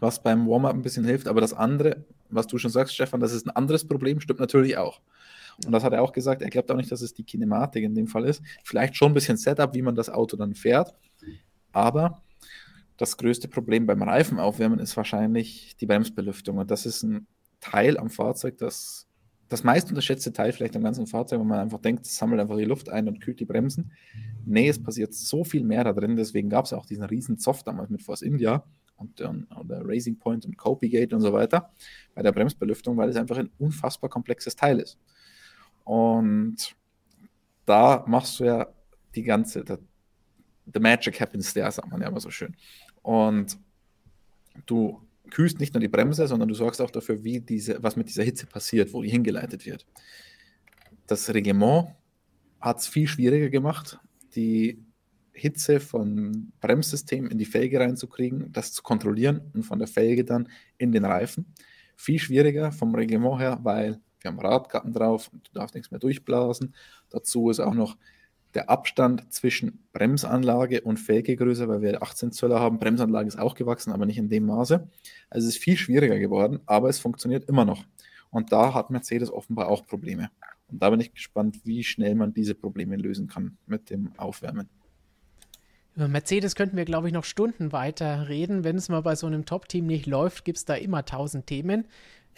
was 0.00 0.22
beim 0.22 0.48
Warm-up 0.48 0.74
ein 0.74 0.82
bisschen 0.82 1.04
hilft. 1.04 1.28
Aber 1.28 1.40
das 1.40 1.52
andere, 1.52 2.04
was 2.30 2.46
du 2.46 2.58
schon 2.58 2.70
sagst, 2.70 2.94
Stefan, 2.94 3.20
das 3.20 3.32
ist 3.32 3.46
ein 3.46 3.56
anderes 3.56 3.86
Problem, 3.86 4.20
stimmt 4.20 4.40
natürlich 4.40 4.76
auch. 4.76 5.00
Und 5.64 5.72
das 5.72 5.82
hat 5.82 5.92
er 5.92 6.02
auch 6.02 6.12
gesagt, 6.12 6.42
er 6.42 6.50
glaubt 6.50 6.70
auch 6.70 6.76
nicht, 6.76 6.92
dass 6.92 7.02
es 7.02 7.14
die 7.14 7.24
Kinematik 7.24 7.82
in 7.82 7.94
dem 7.94 8.06
Fall 8.06 8.24
ist. 8.24 8.42
Vielleicht 8.62 8.96
schon 8.96 9.10
ein 9.10 9.14
bisschen 9.14 9.36
Setup, 9.36 9.74
wie 9.74 9.82
man 9.82 9.96
das 9.96 10.08
Auto 10.08 10.36
dann 10.36 10.54
fährt. 10.54 10.94
Aber 11.72 12.22
das 12.96 13.16
größte 13.16 13.48
Problem 13.48 13.86
beim 13.86 14.02
Reifenaufwärmen 14.02 14.78
ist 14.78 14.96
wahrscheinlich 14.96 15.76
die 15.80 15.86
Bremsbelüftung. 15.86 16.58
Und 16.58 16.70
das 16.70 16.86
ist 16.86 17.02
ein 17.02 17.26
Teil 17.60 17.98
am 17.98 18.08
Fahrzeug, 18.08 18.58
das 18.58 19.08
das 19.48 19.64
meist 19.64 19.88
unterschätzte 19.88 20.32
Teil 20.32 20.52
vielleicht 20.52 20.76
am 20.76 20.82
ganzen 20.82 21.06
Fahrzeug, 21.06 21.40
wo 21.40 21.44
man 21.44 21.58
einfach 21.58 21.80
denkt, 21.80 22.06
es 22.06 22.16
sammelt 22.16 22.40
einfach 22.40 22.56
die 22.56 22.64
Luft 22.64 22.90
ein 22.90 23.08
und 23.08 23.20
kühlt 23.20 23.40
die 23.40 23.46
Bremsen. 23.46 23.92
Nee, 24.44 24.68
es 24.68 24.82
passiert 24.82 25.14
so 25.14 25.42
viel 25.42 25.64
mehr 25.64 25.84
da 25.84 25.92
drin. 25.92 26.16
Deswegen 26.16 26.50
gab 26.50 26.66
es 26.66 26.72
auch 26.72 26.84
diesen 26.84 27.04
riesen 27.04 27.38
Zoff 27.38 27.62
damals 27.62 27.88
mit 27.88 28.02
Force 28.02 28.22
India, 28.22 28.64
und, 28.98 29.20
und, 29.20 29.46
oder 29.56 29.80
Racing 29.84 30.18
Point 30.18 30.44
und 30.44 30.56
Copygate 30.56 31.14
und 31.14 31.22
so 31.22 31.32
weiter 31.32 31.72
bei 32.14 32.22
der 32.22 32.32
Bremsbelüftung, 32.32 32.96
weil 32.96 33.08
es 33.08 33.16
einfach 33.16 33.38
ein 33.38 33.50
unfassbar 33.58 34.10
komplexes 34.10 34.54
Teil 34.54 34.80
ist. 34.80 34.98
Und 35.84 36.76
da 37.64 38.04
machst 38.06 38.40
du 38.40 38.44
ja 38.44 38.66
die 39.14 39.22
ganze, 39.22 39.64
the, 39.66 39.76
the 40.72 40.80
magic 40.80 41.20
happens 41.20 41.54
there, 41.54 41.70
sagt 41.70 41.90
man 41.90 42.00
ja 42.00 42.08
immer 42.08 42.20
so 42.20 42.30
schön. 42.30 42.54
Und 43.02 43.58
du 44.66 45.00
kühlst 45.30 45.60
nicht 45.60 45.74
nur 45.74 45.80
die 45.80 45.88
Bremse, 45.88 46.26
sondern 46.26 46.48
du 46.48 46.54
sorgst 46.54 46.80
auch 46.80 46.90
dafür, 46.90 47.22
wie 47.22 47.40
diese, 47.40 47.82
was 47.82 47.96
mit 47.96 48.08
dieser 48.08 48.22
Hitze 48.22 48.46
passiert, 48.46 48.92
wo 48.92 49.02
die 49.02 49.10
hingeleitet 49.10 49.64
wird. 49.66 49.86
Das 51.06 51.32
Reglement 51.32 51.88
hat 52.60 52.78
es 52.80 52.88
viel 52.88 53.06
schwieriger 53.06 53.50
gemacht, 53.50 53.98
die 54.34 54.84
Hitze 55.38 55.80
vom 55.80 56.52
Bremssystem 56.60 57.26
in 57.28 57.38
die 57.38 57.44
Felge 57.44 57.80
reinzukriegen, 57.80 58.52
das 58.52 58.72
zu 58.72 58.82
kontrollieren 58.82 59.40
und 59.54 59.62
von 59.64 59.78
der 59.78 59.88
Felge 59.88 60.24
dann 60.24 60.48
in 60.76 60.92
den 60.92 61.04
Reifen. 61.04 61.54
Viel 61.96 62.18
schwieriger 62.18 62.72
vom 62.72 62.94
Reglement 62.94 63.40
her, 63.40 63.58
weil 63.62 64.00
wir 64.20 64.30
haben 64.30 64.40
Radkappen 64.40 64.92
drauf 64.92 65.30
und 65.32 65.48
du 65.48 65.52
darfst 65.52 65.74
nichts 65.74 65.90
mehr 65.90 66.00
durchblasen. 66.00 66.74
Dazu 67.10 67.50
ist 67.50 67.60
auch 67.60 67.74
noch 67.74 67.96
der 68.54 68.70
Abstand 68.70 69.32
zwischen 69.32 69.84
Bremsanlage 69.92 70.80
und 70.80 70.98
Felge 70.98 71.36
größer, 71.36 71.68
weil 71.68 71.82
wir 71.82 72.02
18 72.02 72.32
Zöller 72.32 72.60
haben. 72.60 72.78
Bremsanlage 72.78 73.28
ist 73.28 73.38
auch 73.38 73.54
gewachsen, 73.54 73.92
aber 73.92 74.06
nicht 74.06 74.18
in 74.18 74.28
dem 74.28 74.46
Maße. 74.46 74.88
Also 75.30 75.48
es 75.48 75.54
ist 75.54 75.62
viel 75.62 75.76
schwieriger 75.76 76.18
geworden, 76.18 76.60
aber 76.66 76.88
es 76.88 76.98
funktioniert 76.98 77.48
immer 77.48 77.64
noch. 77.64 77.84
Und 78.30 78.52
da 78.52 78.74
hat 78.74 78.90
Mercedes 78.90 79.30
offenbar 79.30 79.68
auch 79.68 79.86
Probleme. 79.86 80.30
Und 80.68 80.82
da 80.82 80.90
bin 80.90 81.00
ich 81.00 81.12
gespannt, 81.12 81.60
wie 81.64 81.82
schnell 81.82 82.14
man 82.14 82.34
diese 82.34 82.54
Probleme 82.54 82.96
lösen 82.96 83.26
kann 83.26 83.56
mit 83.66 83.90
dem 83.90 84.12
Aufwärmen. 84.18 84.68
Über 85.98 86.06
Mercedes 86.06 86.54
könnten 86.54 86.76
wir, 86.76 86.84
glaube 86.84 87.08
ich, 87.08 87.12
noch 87.12 87.24
Stunden 87.24 87.72
weiter 87.72 88.28
reden. 88.28 88.62
Wenn 88.62 88.76
es 88.76 88.88
mal 88.88 89.02
bei 89.02 89.16
so 89.16 89.26
einem 89.26 89.46
Top-Team 89.46 89.84
nicht 89.84 90.06
läuft, 90.06 90.44
gibt 90.44 90.58
es 90.58 90.64
da 90.64 90.74
immer 90.74 91.04
tausend 91.04 91.48
Themen. 91.48 91.88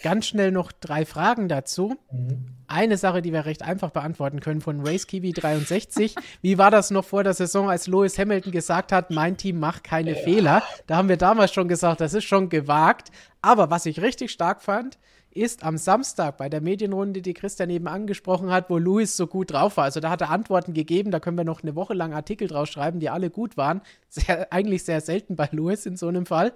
Ganz 0.01 0.25
schnell 0.25 0.51
noch 0.51 0.71
drei 0.71 1.05
Fragen 1.05 1.47
dazu. 1.47 1.95
Mhm. 2.11 2.47
Eine 2.65 2.97
Sache, 2.97 3.21
die 3.21 3.31
wir 3.31 3.45
recht 3.45 3.61
einfach 3.61 3.91
beantworten 3.91 4.39
können 4.39 4.61
von 4.61 4.83
Race 4.83 5.05
Kiwi 5.05 5.31
63. 5.31 6.15
Wie 6.41 6.57
war 6.57 6.71
das 6.71 6.89
noch 6.89 7.05
vor 7.05 7.23
der 7.23 7.35
Saison, 7.35 7.69
als 7.69 7.85
Lewis 7.85 8.17
Hamilton 8.17 8.51
gesagt 8.51 8.91
hat, 8.91 9.11
mein 9.11 9.37
Team 9.37 9.59
macht 9.59 9.83
keine 9.83 10.15
ja. 10.17 10.23
Fehler? 10.23 10.63
Da 10.87 10.95
haben 10.97 11.07
wir 11.07 11.17
damals 11.17 11.53
schon 11.53 11.67
gesagt, 11.67 12.01
das 12.01 12.15
ist 12.15 12.23
schon 12.23 12.49
gewagt. 12.49 13.11
Aber 13.43 13.69
was 13.69 13.85
ich 13.85 14.01
richtig 14.01 14.31
stark 14.31 14.63
fand, 14.63 14.97
ist 15.33 15.63
am 15.63 15.77
Samstag 15.77 16.37
bei 16.37 16.49
der 16.49 16.61
Medienrunde, 16.61 17.21
die 17.21 17.33
Christian 17.33 17.69
eben 17.69 17.87
angesprochen 17.87 18.51
hat, 18.51 18.69
wo 18.69 18.77
Louis 18.77 19.15
so 19.15 19.27
gut 19.27 19.51
drauf 19.51 19.77
war. 19.77 19.85
Also 19.85 19.99
da 19.99 20.09
hat 20.09 20.21
er 20.21 20.29
Antworten 20.29 20.73
gegeben, 20.73 21.11
da 21.11 21.19
können 21.19 21.37
wir 21.37 21.45
noch 21.45 21.63
eine 21.63 21.75
Woche 21.75 21.93
lang 21.93 22.13
Artikel 22.13 22.47
draus 22.47 22.69
schreiben, 22.69 22.99
die 22.99 23.09
alle 23.09 23.29
gut 23.29 23.57
waren. 23.57 23.81
Sehr, 24.09 24.51
eigentlich 24.51 24.83
sehr 24.83 24.99
selten 24.99 25.35
bei 25.37 25.47
Louis 25.51 25.85
in 25.85 25.95
so 25.95 26.07
einem 26.07 26.25
Fall. 26.25 26.53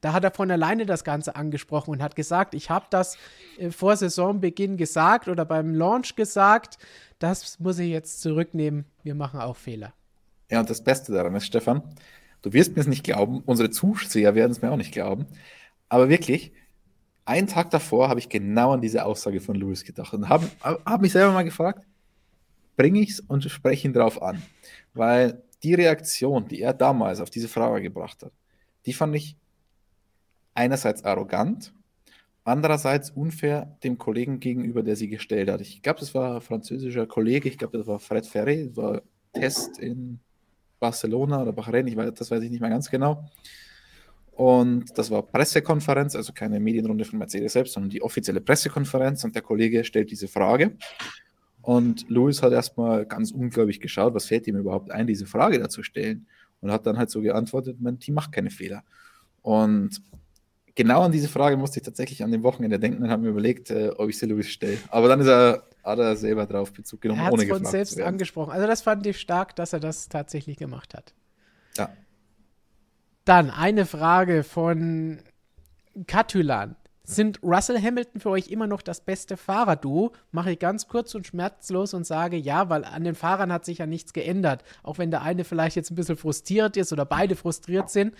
Da 0.00 0.12
hat 0.12 0.24
er 0.24 0.30
von 0.30 0.50
alleine 0.50 0.84
das 0.84 1.04
Ganze 1.04 1.34
angesprochen 1.34 1.90
und 1.90 2.02
hat 2.02 2.16
gesagt, 2.16 2.54
ich 2.54 2.70
habe 2.70 2.86
das 2.90 3.16
äh, 3.58 3.70
vor 3.70 3.96
Saisonbeginn 3.96 4.76
gesagt 4.76 5.28
oder 5.28 5.44
beim 5.44 5.74
Launch 5.74 6.14
gesagt. 6.16 6.78
Das 7.18 7.58
muss 7.60 7.78
ich 7.78 7.90
jetzt 7.90 8.20
zurücknehmen. 8.20 8.84
Wir 9.02 9.14
machen 9.14 9.40
auch 9.40 9.56
Fehler. 9.56 9.94
Ja, 10.50 10.60
und 10.60 10.68
das 10.68 10.84
Beste 10.84 11.12
daran 11.12 11.34
ist, 11.34 11.46
Stefan, 11.46 11.82
du 12.42 12.52
wirst 12.52 12.74
mir 12.74 12.82
es 12.82 12.86
nicht 12.86 13.04
glauben, 13.04 13.42
unsere 13.46 13.70
Zuseher 13.70 14.34
werden 14.34 14.52
es 14.52 14.60
mir 14.60 14.70
auch 14.70 14.76
nicht 14.76 14.92
glauben. 14.92 15.26
Aber 15.88 16.08
wirklich, 16.08 16.52
einen 17.24 17.46
Tag 17.46 17.70
davor 17.70 18.08
habe 18.08 18.20
ich 18.20 18.28
genau 18.28 18.72
an 18.72 18.80
diese 18.80 19.04
Aussage 19.04 19.40
von 19.40 19.54
Lewis 19.54 19.84
gedacht 19.84 20.12
und 20.12 20.28
habe 20.28 20.48
hab 20.62 21.00
mich 21.00 21.12
selber 21.12 21.32
mal 21.32 21.42
gefragt, 21.42 21.86
bringe 22.76 23.00
ich 23.00 23.10
es 23.10 23.20
und 23.20 23.44
spreche 23.44 23.88
ihn 23.88 23.94
darauf 23.94 24.20
an. 24.22 24.42
Weil 24.92 25.42
die 25.62 25.74
Reaktion, 25.74 26.48
die 26.48 26.60
er 26.60 26.74
damals 26.74 27.20
auf 27.20 27.30
diese 27.30 27.48
Frage 27.48 27.82
gebracht 27.82 28.22
hat, 28.22 28.32
die 28.86 28.92
fand 28.92 29.16
ich 29.16 29.36
einerseits 30.52 31.04
arrogant, 31.04 31.72
andererseits 32.44 33.10
unfair 33.10 33.76
dem 33.82 33.96
Kollegen 33.96 34.38
gegenüber, 34.38 34.82
der 34.82 34.96
sie 34.96 35.08
gestellt 35.08 35.50
hat. 35.50 35.60
Ich 35.62 35.82
glaube, 35.82 36.00
das 36.00 36.14
war 36.14 36.36
ein 36.36 36.40
französischer 36.42 37.06
Kollege, 37.06 37.48
ich 37.48 37.58
glaube, 37.58 37.78
das 37.78 37.86
war 37.86 37.98
Fred 37.98 38.26
Ferry, 38.26 38.68
das 38.68 38.76
war 38.76 39.02
Test 39.32 39.78
in 39.78 40.20
Barcelona 40.78 41.42
oder 41.42 41.52
Bahrain, 41.52 41.86
ich 41.86 41.96
weiß, 41.96 42.12
das 42.14 42.30
weiß 42.30 42.42
ich 42.42 42.50
nicht 42.50 42.60
mehr 42.60 42.70
ganz 42.70 42.90
genau. 42.90 43.24
Und 44.36 44.86
das 44.98 45.10
war 45.10 45.22
Pressekonferenz, 45.22 46.16
also 46.16 46.32
keine 46.32 46.58
Medienrunde 46.58 47.04
von 47.04 47.18
Mercedes 47.18 47.52
selbst, 47.52 47.74
sondern 47.74 47.90
die 47.90 48.02
offizielle 48.02 48.40
Pressekonferenz. 48.40 49.24
Und 49.24 49.34
der 49.34 49.42
Kollege 49.42 49.84
stellt 49.84 50.10
diese 50.10 50.28
Frage. 50.28 50.76
Und 51.62 52.08
Louis 52.08 52.42
hat 52.42 52.52
erstmal 52.52 53.06
ganz 53.06 53.30
ungläubig 53.30 53.80
geschaut, 53.80 54.14
was 54.14 54.26
fällt 54.26 54.46
ihm 54.46 54.56
überhaupt 54.56 54.90
ein, 54.90 55.06
diese 55.06 55.26
Frage 55.26 55.58
dazu 55.58 55.82
stellen. 55.82 56.26
Und 56.60 56.72
hat 56.72 56.86
dann 56.86 56.98
halt 56.98 57.10
so 57.10 57.20
geantwortet, 57.20 57.76
mein 57.80 57.98
Team 57.98 58.14
macht 58.14 58.32
keine 58.32 58.50
Fehler. 58.50 58.84
Und 59.42 60.00
genau 60.74 61.02
an 61.02 61.12
diese 61.12 61.28
Frage 61.28 61.56
musste 61.56 61.78
ich 61.78 61.84
tatsächlich 61.84 62.24
an 62.24 62.32
dem 62.32 62.42
Wochenende 62.42 62.78
denken 62.78 63.02
und 63.02 63.10
habe 63.10 63.22
mir 63.22 63.28
überlegt, 63.28 63.70
äh, 63.70 63.90
ob 63.96 64.08
ich 64.08 64.18
sie 64.18 64.26
Louis 64.26 64.48
stelle. 64.48 64.78
Aber 64.88 65.08
dann 65.08 65.20
ist 65.20 65.28
er, 65.28 65.64
hat 65.84 65.98
er 65.98 66.16
selber 66.16 66.46
drauf 66.46 66.72
Bezug 66.72 67.00
genommen, 67.00 67.20
er 67.20 67.32
ohne 67.32 67.44
gefragt 67.44 67.64
von 67.64 67.70
selbst 67.70 68.00
angesprochen. 68.00 68.52
Also 68.52 68.66
das 68.66 68.82
fand 68.82 69.06
ich 69.06 69.20
stark, 69.20 69.54
dass 69.56 69.72
er 69.72 69.80
das 69.80 70.08
tatsächlich 70.08 70.56
gemacht 70.56 70.94
hat. 70.94 71.14
Ja. 71.76 71.90
Dann 73.24 73.50
eine 73.50 73.86
Frage 73.86 74.44
von 74.44 75.18
Katulan. 76.06 76.76
Sind 77.06 77.42
Russell 77.42 77.80
Hamilton 77.80 78.20
für 78.20 78.30
euch 78.30 78.48
immer 78.48 78.66
noch 78.66 78.82
das 78.82 79.00
beste 79.00 79.36
Fahrerduo? 79.36 80.12
Mache 80.30 80.52
ich 80.52 80.58
ganz 80.58 80.88
kurz 80.88 81.14
und 81.14 81.26
schmerzlos 81.26 81.92
und 81.92 82.06
sage 82.06 82.36
ja, 82.36 82.70
weil 82.70 82.84
an 82.84 83.04
den 83.04 83.14
Fahrern 83.14 83.52
hat 83.52 83.64
sich 83.64 83.78
ja 83.78 83.86
nichts 83.86 84.14
geändert. 84.14 84.64
Auch 84.82 84.98
wenn 84.98 85.10
der 85.10 85.22
eine 85.22 85.44
vielleicht 85.44 85.76
jetzt 85.76 85.90
ein 85.90 85.96
bisschen 85.96 86.16
frustriert 86.16 86.76
ist 86.76 86.92
oder 86.92 87.04
beide 87.04 87.36
frustriert 87.36 87.90
sind. 87.90 88.14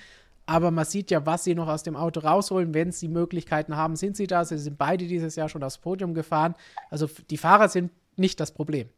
Aber 0.47 0.71
man 0.71 0.85
sieht 0.85 1.11
ja, 1.11 1.25
was 1.25 1.45
sie 1.45 1.55
noch 1.55 1.69
aus 1.69 1.83
dem 1.83 1.97
Auto 1.97 2.21
rausholen. 2.21 2.75
Wenn 2.75 2.93
sie 2.93 3.09
Möglichkeiten 3.09 3.77
haben, 3.77 3.97
sind 3.97 4.17
sie 4.17 4.27
da. 4.27 4.45
Sie 4.45 4.59
sind 4.59 4.77
beide 4.77 5.07
dieses 5.07 5.37
Jahr 5.37 5.49
schon 5.49 5.63
aufs 5.63 5.79
Podium 5.79 6.13
gefahren. 6.13 6.55
Also 6.91 7.09
die 7.31 7.39
Fahrer 7.39 7.69
sind 7.69 7.91
nicht 8.17 8.39
das 8.41 8.53
Problem. 8.53 8.89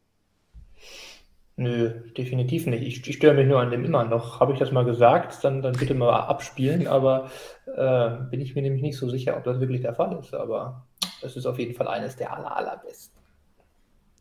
Nö, 1.59 1.89
definitiv 2.15 2.67
nicht. 2.67 2.83
Ich, 2.83 3.07
ich 3.07 3.15
störe 3.15 3.33
mich 3.33 3.47
nur 3.47 3.59
an 3.59 3.71
dem 3.71 3.83
immer 3.83 4.05
noch. 4.05 4.39
Habe 4.39 4.53
ich 4.53 4.59
das 4.59 4.71
mal 4.71 4.85
gesagt, 4.85 5.43
dann, 5.43 5.63
dann 5.63 5.75
bitte 5.75 5.95
mal 5.95 6.11
abspielen, 6.11 6.87
aber 6.87 7.31
äh, 7.65 8.29
bin 8.29 8.41
ich 8.41 8.53
mir 8.53 8.61
nämlich 8.61 8.83
nicht 8.83 8.95
so 8.95 9.09
sicher, 9.09 9.35
ob 9.35 9.43
das 9.43 9.59
wirklich 9.59 9.81
der 9.81 9.95
Fall 9.95 10.17
ist. 10.19 10.35
Aber 10.35 10.85
es 11.23 11.35
ist 11.35 11.47
auf 11.47 11.57
jeden 11.57 11.73
Fall 11.73 11.87
eines 11.87 12.15
der 12.15 12.31
aller, 12.31 12.55
allerbesten. 12.55 13.17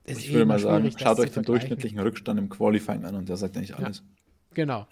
Ich 0.07 0.33
würde 0.33 0.47
mal 0.47 0.59
sagen, 0.59 0.91
schaut 0.97 1.19
euch 1.19 1.33
den 1.33 1.43
durchschnittlichen 1.43 1.99
Rückstand 1.99 2.39
im 2.39 2.49
Qualifying 2.49 3.05
an 3.05 3.17
und 3.17 3.29
der 3.29 3.37
sagt 3.37 3.57
eigentlich 3.57 3.77
alles. 3.77 3.99
Ja, 3.99 4.05
genau. 4.55 4.87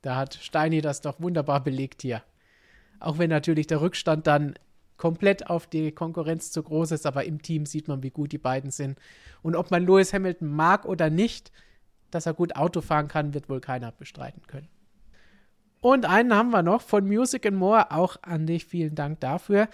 Da 0.00 0.16
hat 0.16 0.34
Steini 0.34 0.80
das 0.80 1.00
doch 1.00 1.20
wunderbar 1.20 1.62
belegt 1.62 2.02
hier. 2.02 2.22
Auch 3.00 3.18
wenn 3.18 3.28
natürlich 3.28 3.66
der 3.66 3.80
Rückstand 3.82 4.26
dann 4.26 4.54
komplett 4.96 5.50
auf 5.50 5.66
die 5.66 5.92
Konkurrenz 5.92 6.52
zu 6.52 6.62
groß 6.62 6.92
ist, 6.92 7.06
aber 7.06 7.24
im 7.24 7.42
Team 7.42 7.66
sieht 7.66 7.88
man, 7.88 8.02
wie 8.02 8.10
gut 8.10 8.32
die 8.32 8.38
beiden 8.38 8.70
sind. 8.70 8.98
Und 9.42 9.56
ob 9.56 9.70
man 9.70 9.84
Lewis 9.84 10.12
Hamilton 10.12 10.48
mag 10.48 10.84
oder 10.84 11.10
nicht, 11.10 11.50
dass 12.12 12.26
er 12.26 12.34
gut 12.34 12.54
Auto 12.54 12.80
fahren 12.80 13.08
kann, 13.08 13.34
wird 13.34 13.48
wohl 13.48 13.60
keiner 13.60 13.90
bestreiten 13.90 14.42
können. 14.46 14.68
Und 15.80 16.06
einen 16.06 16.32
haben 16.32 16.50
wir 16.50 16.62
noch 16.62 16.80
von 16.80 17.06
Music 17.06 17.44
and 17.44 17.56
More, 17.56 17.90
auch 17.90 18.16
an 18.22 18.46
dich 18.46 18.64
vielen 18.64 18.94
Dank 18.94 19.18
dafür. 19.18 19.68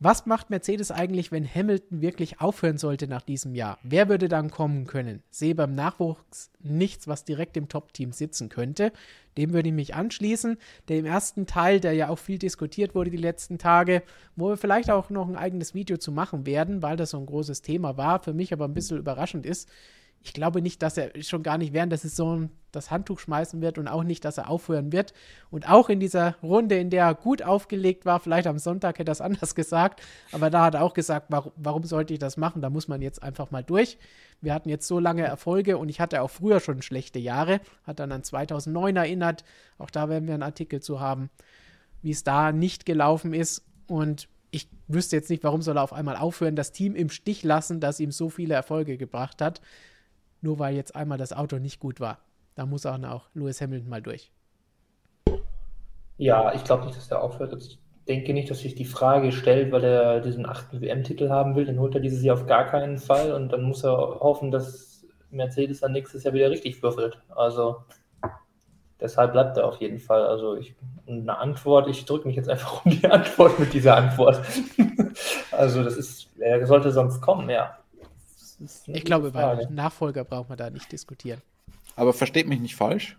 Was 0.00 0.26
macht 0.26 0.50
Mercedes 0.50 0.90
eigentlich, 0.90 1.32
wenn 1.32 1.48
Hamilton 1.48 2.02
wirklich 2.02 2.40
aufhören 2.40 2.76
sollte 2.76 3.08
nach 3.08 3.22
diesem 3.22 3.54
Jahr? 3.54 3.78
Wer 3.82 4.10
würde 4.10 4.28
dann 4.28 4.50
kommen 4.50 4.86
können? 4.86 5.22
Sehe 5.30 5.54
beim 5.54 5.74
Nachwuchs 5.74 6.50
nichts, 6.60 7.08
was 7.08 7.24
direkt 7.24 7.56
im 7.56 7.70
Top-Team 7.70 8.12
sitzen 8.12 8.50
könnte. 8.50 8.92
Dem 9.38 9.54
würde 9.54 9.70
ich 9.70 9.74
mich 9.74 9.94
anschließen. 9.94 10.58
Der 10.88 10.98
im 10.98 11.06
ersten 11.06 11.46
Teil, 11.46 11.80
der 11.80 11.94
ja 11.94 12.10
auch 12.10 12.18
viel 12.18 12.38
diskutiert 12.38 12.94
wurde 12.94 13.10
die 13.10 13.16
letzten 13.16 13.56
Tage, 13.56 14.02
wo 14.36 14.50
wir 14.50 14.58
vielleicht 14.58 14.90
auch 14.90 15.08
noch 15.08 15.28
ein 15.28 15.36
eigenes 15.36 15.72
Video 15.72 15.96
zu 15.96 16.12
machen 16.12 16.44
werden, 16.44 16.82
weil 16.82 16.98
das 16.98 17.10
so 17.10 17.18
ein 17.18 17.26
großes 17.26 17.62
Thema 17.62 17.96
war, 17.96 18.22
für 18.22 18.34
mich 18.34 18.52
aber 18.52 18.66
ein 18.66 18.74
bisschen 18.74 18.98
überraschend 18.98 19.46
ist, 19.46 19.70
ich 20.24 20.32
glaube 20.32 20.62
nicht, 20.62 20.80
dass 20.80 20.96
er 20.96 21.10
schon 21.22 21.42
gar 21.42 21.58
nicht 21.58 21.74
während 21.74 21.92
der 21.92 21.98
Saison 21.98 22.48
das 22.72 22.90
Handtuch 22.90 23.20
schmeißen 23.20 23.60
wird 23.60 23.76
und 23.76 23.88
auch 23.88 24.04
nicht, 24.04 24.24
dass 24.24 24.38
er 24.38 24.48
aufhören 24.48 24.90
wird. 24.90 25.12
Und 25.50 25.68
auch 25.68 25.90
in 25.90 26.00
dieser 26.00 26.36
Runde, 26.42 26.78
in 26.78 26.88
der 26.88 27.04
er 27.04 27.14
gut 27.14 27.42
aufgelegt 27.42 28.06
war, 28.06 28.18
vielleicht 28.20 28.46
am 28.46 28.58
Sonntag 28.58 28.98
hätte 28.98 29.10
er 29.10 29.12
es 29.12 29.20
anders 29.20 29.54
gesagt, 29.54 30.00
aber 30.32 30.48
da 30.48 30.64
hat 30.64 30.74
er 30.76 30.82
auch 30.82 30.94
gesagt, 30.94 31.26
warum, 31.28 31.52
warum 31.56 31.84
sollte 31.84 32.14
ich 32.14 32.18
das 32.18 32.38
machen? 32.38 32.62
Da 32.62 32.70
muss 32.70 32.88
man 32.88 33.02
jetzt 33.02 33.22
einfach 33.22 33.50
mal 33.50 33.62
durch. 33.62 33.98
Wir 34.40 34.54
hatten 34.54 34.70
jetzt 34.70 34.88
so 34.88 34.98
lange 34.98 35.24
Erfolge 35.24 35.76
und 35.76 35.90
ich 35.90 36.00
hatte 36.00 36.22
auch 36.22 36.30
früher 36.30 36.58
schon 36.58 36.80
schlechte 36.80 37.18
Jahre, 37.18 37.60
hat 37.86 38.00
dann 38.00 38.10
an 38.10 38.24
2009 38.24 38.96
erinnert. 38.96 39.44
Auch 39.76 39.90
da 39.90 40.08
werden 40.08 40.26
wir 40.26 40.32
einen 40.32 40.42
Artikel 40.42 40.80
zu 40.80 41.00
haben, 41.00 41.28
wie 42.00 42.12
es 42.12 42.24
da 42.24 42.50
nicht 42.50 42.86
gelaufen 42.86 43.34
ist. 43.34 43.62
Und 43.88 44.28
ich 44.50 44.70
wüsste 44.88 45.16
jetzt 45.16 45.28
nicht, 45.28 45.44
warum 45.44 45.60
soll 45.60 45.76
er 45.76 45.82
auf 45.82 45.92
einmal 45.92 46.16
aufhören, 46.16 46.56
das 46.56 46.72
Team 46.72 46.94
im 46.94 47.10
Stich 47.10 47.42
lassen, 47.42 47.80
das 47.80 48.00
ihm 48.00 48.10
so 48.10 48.30
viele 48.30 48.54
Erfolge 48.54 48.96
gebracht 48.96 49.42
hat 49.42 49.60
nur 50.44 50.60
weil 50.60 50.76
jetzt 50.76 50.94
einmal 50.94 51.18
das 51.18 51.32
Auto 51.32 51.56
nicht 51.56 51.80
gut 51.80 51.98
war. 51.98 52.18
Da 52.54 52.66
muss 52.66 52.86
auch 52.86 52.98
noch 52.98 53.28
Lewis 53.34 53.60
Hamilton 53.60 53.88
mal 53.88 54.02
durch. 54.02 54.30
Ja, 56.18 56.54
ich 56.54 56.62
glaube 56.62 56.84
nicht, 56.84 56.96
dass 56.96 57.08
der 57.08 57.20
aufhört. 57.20 57.52
Ich 57.58 57.78
denke 58.06 58.32
nicht, 58.32 58.48
dass 58.48 58.60
sich 58.60 58.76
die 58.76 58.84
Frage 58.84 59.32
stellt, 59.32 59.72
weil 59.72 59.82
er 59.82 60.20
diesen 60.20 60.46
achten 60.46 60.80
WM-Titel 60.80 61.30
haben 61.30 61.56
will. 61.56 61.64
Den 61.64 61.80
holt 61.80 61.94
er 61.96 62.00
dieses 62.00 62.22
Jahr 62.22 62.36
auf 62.36 62.46
gar 62.46 62.66
keinen 62.66 62.98
Fall 62.98 63.32
und 63.32 63.52
dann 63.52 63.62
muss 63.62 63.82
er 63.82 63.96
hoffen, 64.20 64.52
dass 64.52 65.04
Mercedes 65.30 65.80
dann 65.80 65.92
nächstes 65.92 66.22
Jahr 66.22 66.34
wieder 66.34 66.50
richtig 66.50 66.80
würfelt. 66.82 67.18
Also 67.34 67.78
deshalb 69.00 69.32
bleibt 69.32 69.56
er 69.56 69.66
auf 69.66 69.80
jeden 69.80 69.98
Fall. 69.98 70.24
Also 70.24 70.54
ich, 70.56 70.76
eine 71.08 71.36
Antwort, 71.36 71.88
ich 71.88 72.04
drücke 72.04 72.28
mich 72.28 72.36
jetzt 72.36 72.48
einfach 72.48 72.84
um 72.84 72.92
die 72.92 73.06
Antwort 73.06 73.58
mit 73.58 73.72
dieser 73.72 73.96
Antwort. 73.96 74.40
also 75.50 75.82
das 75.82 75.96
ist, 75.96 76.28
er 76.38 76.64
sollte 76.66 76.92
sonst 76.92 77.20
kommen, 77.20 77.50
ja 77.50 77.76
ich 78.86 79.04
glaube, 79.04 79.28
über 79.28 79.68
Nachfolger 79.70 80.24
braucht 80.24 80.48
man 80.48 80.58
da 80.58 80.70
nicht 80.70 80.90
diskutieren. 80.92 81.40
Aber 81.96 82.12
versteht 82.12 82.48
mich 82.48 82.60
nicht 82.60 82.76
falsch. 82.76 83.18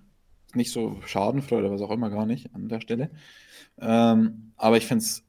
Nicht 0.54 0.72
so 0.72 1.02
schadenfreude 1.06 1.70
was 1.70 1.82
auch 1.82 1.92
immer, 1.92 2.10
gar 2.10 2.26
nicht 2.26 2.54
an 2.56 2.70
der 2.70 2.80
Stelle. 2.80 3.10
Ähm, 3.80 4.54
aber 4.56 4.78
ich 4.78 4.86
finde 4.86 5.04
es 5.04 5.24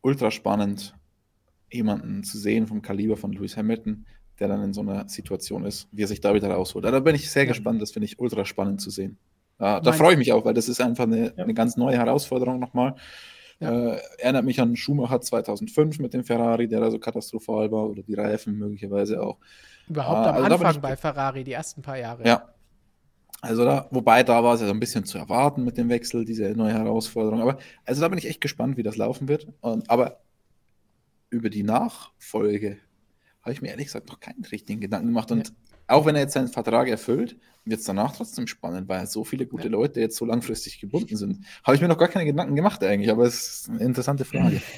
ultra 0.00 0.30
spannend, 0.30 0.94
jemanden 1.70 2.24
zu 2.24 2.38
sehen 2.38 2.66
vom 2.66 2.82
Kaliber 2.82 3.16
von 3.16 3.32
Lewis 3.32 3.56
Hamilton, 3.56 4.06
der 4.38 4.48
dann 4.48 4.62
in 4.62 4.72
so 4.72 4.80
einer 4.80 5.08
Situation 5.08 5.64
ist, 5.64 5.88
wie 5.92 6.02
er 6.02 6.08
sich 6.08 6.20
da 6.20 6.34
wieder 6.34 6.50
rausholt. 6.50 6.84
Da 6.84 6.98
bin 7.00 7.14
ich 7.14 7.30
sehr 7.30 7.44
ja. 7.44 7.48
gespannt, 7.48 7.82
das 7.82 7.92
finde 7.92 8.06
ich 8.06 8.18
ultra 8.18 8.44
spannend 8.44 8.80
zu 8.80 8.90
sehen. 8.90 9.18
Ja, 9.60 9.80
da 9.80 9.92
freue 9.92 10.12
ich 10.12 10.18
mich 10.18 10.32
auch, 10.32 10.44
weil 10.44 10.54
das 10.54 10.68
ist 10.68 10.80
einfach 10.80 11.04
eine, 11.04 11.26
ja. 11.36 11.44
eine 11.44 11.54
ganz 11.54 11.76
neue 11.76 11.96
Herausforderung 11.96 12.58
nochmal. 12.58 12.96
Ja. 13.60 13.94
Äh, 13.94 14.00
erinnert 14.18 14.44
mich 14.44 14.60
an 14.60 14.76
Schumacher 14.76 15.20
2005 15.20 15.98
mit 16.00 16.14
dem 16.14 16.24
Ferrari, 16.24 16.68
der 16.68 16.80
da 16.80 16.90
so 16.90 16.98
katastrophal 16.98 17.70
war, 17.70 17.88
oder 17.88 18.02
die 18.02 18.14
Reifen 18.14 18.58
möglicherweise 18.58 19.22
auch. 19.22 19.38
Überhaupt 19.88 20.26
äh, 20.26 20.30
am 20.30 20.44
also 20.44 20.64
Anfang 20.64 20.80
bei 20.80 20.96
Ferrari, 20.96 21.44
die 21.44 21.52
ersten 21.52 21.82
paar 21.82 21.98
Jahre. 21.98 22.26
Ja. 22.26 22.48
Also 23.40 23.64
da, 23.64 23.86
wobei 23.90 24.22
da 24.22 24.42
war 24.42 24.54
es 24.54 24.62
ja 24.62 24.66
so 24.66 24.72
ein 24.72 24.80
bisschen 24.80 25.04
zu 25.04 25.18
erwarten 25.18 25.64
mit 25.64 25.76
dem 25.76 25.90
Wechsel, 25.90 26.24
diese 26.24 26.50
neue 26.52 26.72
Herausforderung. 26.72 27.42
Aber 27.42 27.58
also 27.84 28.00
da 28.00 28.08
bin 28.08 28.18
ich 28.18 28.26
echt 28.26 28.40
gespannt, 28.40 28.78
wie 28.78 28.82
das 28.82 28.96
laufen 28.96 29.28
wird. 29.28 29.48
Und, 29.60 29.90
aber 29.90 30.20
über 31.28 31.50
die 31.50 31.62
Nachfolge 31.62 32.78
habe 33.42 33.52
ich 33.52 33.60
mir 33.60 33.68
ehrlich 33.68 33.86
gesagt 33.86 34.08
noch 34.08 34.20
keinen 34.20 34.44
richtigen 34.44 34.80
Gedanken 34.80 35.08
gemacht. 35.08 35.30
Und. 35.30 35.52
Auch 35.86 36.06
wenn 36.06 36.14
er 36.14 36.22
jetzt 36.22 36.34
seinen 36.34 36.48
Vertrag 36.48 36.88
erfüllt, 36.88 37.36
wird 37.64 37.80
es 37.80 37.86
danach 37.86 38.14
trotzdem 38.14 38.46
spannend, 38.46 38.88
weil 38.88 39.06
so 39.06 39.24
viele 39.24 39.46
gute 39.46 39.64
ja. 39.64 39.70
Leute 39.70 40.00
jetzt 40.00 40.16
so 40.16 40.24
langfristig 40.24 40.80
gebunden 40.80 41.16
sind. 41.16 41.44
Habe 41.62 41.76
ich 41.76 41.82
mir 41.82 41.88
noch 41.88 41.98
gar 41.98 42.08
keine 42.08 42.26
Gedanken 42.26 42.54
gemacht 42.54 42.82
eigentlich, 42.82 43.10
aber 43.10 43.24
es 43.24 43.60
ist 43.60 43.70
eine 43.70 43.80
interessante 43.80 44.24
Frage. 44.24 44.60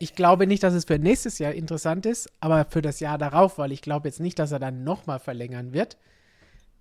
Ich 0.00 0.16
glaube 0.16 0.48
nicht, 0.48 0.62
dass 0.64 0.74
es 0.74 0.84
für 0.84 0.98
nächstes 0.98 1.38
Jahr 1.38 1.52
interessant 1.52 2.04
ist, 2.04 2.28
aber 2.40 2.66
für 2.68 2.82
das 2.82 2.98
Jahr 2.98 3.16
darauf, 3.16 3.58
weil 3.58 3.70
ich 3.70 3.80
glaube 3.80 4.08
jetzt 4.08 4.18
nicht, 4.18 4.38
dass 4.40 4.50
er 4.50 4.58
dann 4.58 4.82
nochmal 4.82 5.20
verlängern 5.20 5.72
wird. 5.72 5.98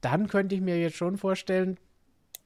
Dann 0.02 0.28
könnte 0.28 0.56
ich 0.56 0.62
mir 0.62 0.82
jetzt 0.82 0.98
schon 0.98 1.18
vorstellen, 1.18 1.78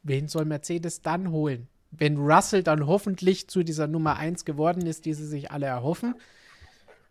wen 0.04 0.28
soll 0.28 0.44
Mercedes 0.44 1.02
dann 1.02 1.32
holen? 1.32 1.70
Wenn 1.92 2.18
Russell 2.18 2.64
dann 2.64 2.86
hoffentlich 2.86 3.48
zu 3.48 3.64
dieser 3.64 3.88
Nummer 3.88 4.18
1 4.18 4.44
geworden 4.44 4.86
ist, 4.86 5.06
die 5.06 5.14
sie 5.14 5.26
sich 5.26 5.52
alle 5.52 5.68
erhoffen, 5.68 6.16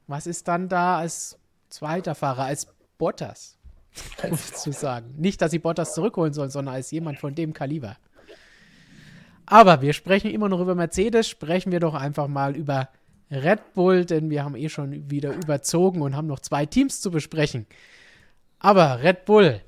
was 0.06 0.26
ist 0.26 0.47
dann 0.48 0.68
da 0.68 0.98
als 0.98 1.38
zweiter 1.70 2.14
Fahrer, 2.14 2.44
als 2.44 2.68
Bottas? 2.98 3.55
zu 4.55 4.73
sagen. 4.73 5.14
Nicht, 5.16 5.40
dass 5.40 5.51
sie 5.51 5.59
Bottas 5.59 5.94
zurückholen 5.94 6.32
sollen, 6.32 6.51
sondern 6.51 6.74
als 6.74 6.90
jemand 6.90 7.18
von 7.18 7.35
dem 7.35 7.52
Kaliber. 7.52 7.97
Aber 9.47 9.81
wir 9.81 9.93
sprechen 9.93 10.31
immer 10.31 10.48
noch 10.48 10.60
über 10.60 10.74
Mercedes, 10.74 11.28
sprechen 11.28 11.70
wir 11.70 11.81
doch 11.81 11.94
einfach 11.94 12.27
mal 12.27 12.56
über 12.56 12.89
Red 13.31 13.74
Bull, 13.74 14.05
denn 14.05 14.31
wir 14.31 14.44
haben 14.44 14.56
eh 14.56 14.68
schon 14.68 15.10
wieder 15.10 15.35
überzogen 15.35 16.02
und 16.02 16.16
haben 16.16 16.27
noch 16.27 16.40
zwei 16.40 16.66
Teams 16.66 17.01
zu 17.01 17.10
besprechen. 17.10 17.66
Aber 18.59 19.02
Red 19.02 19.24
Bull, 19.24 19.60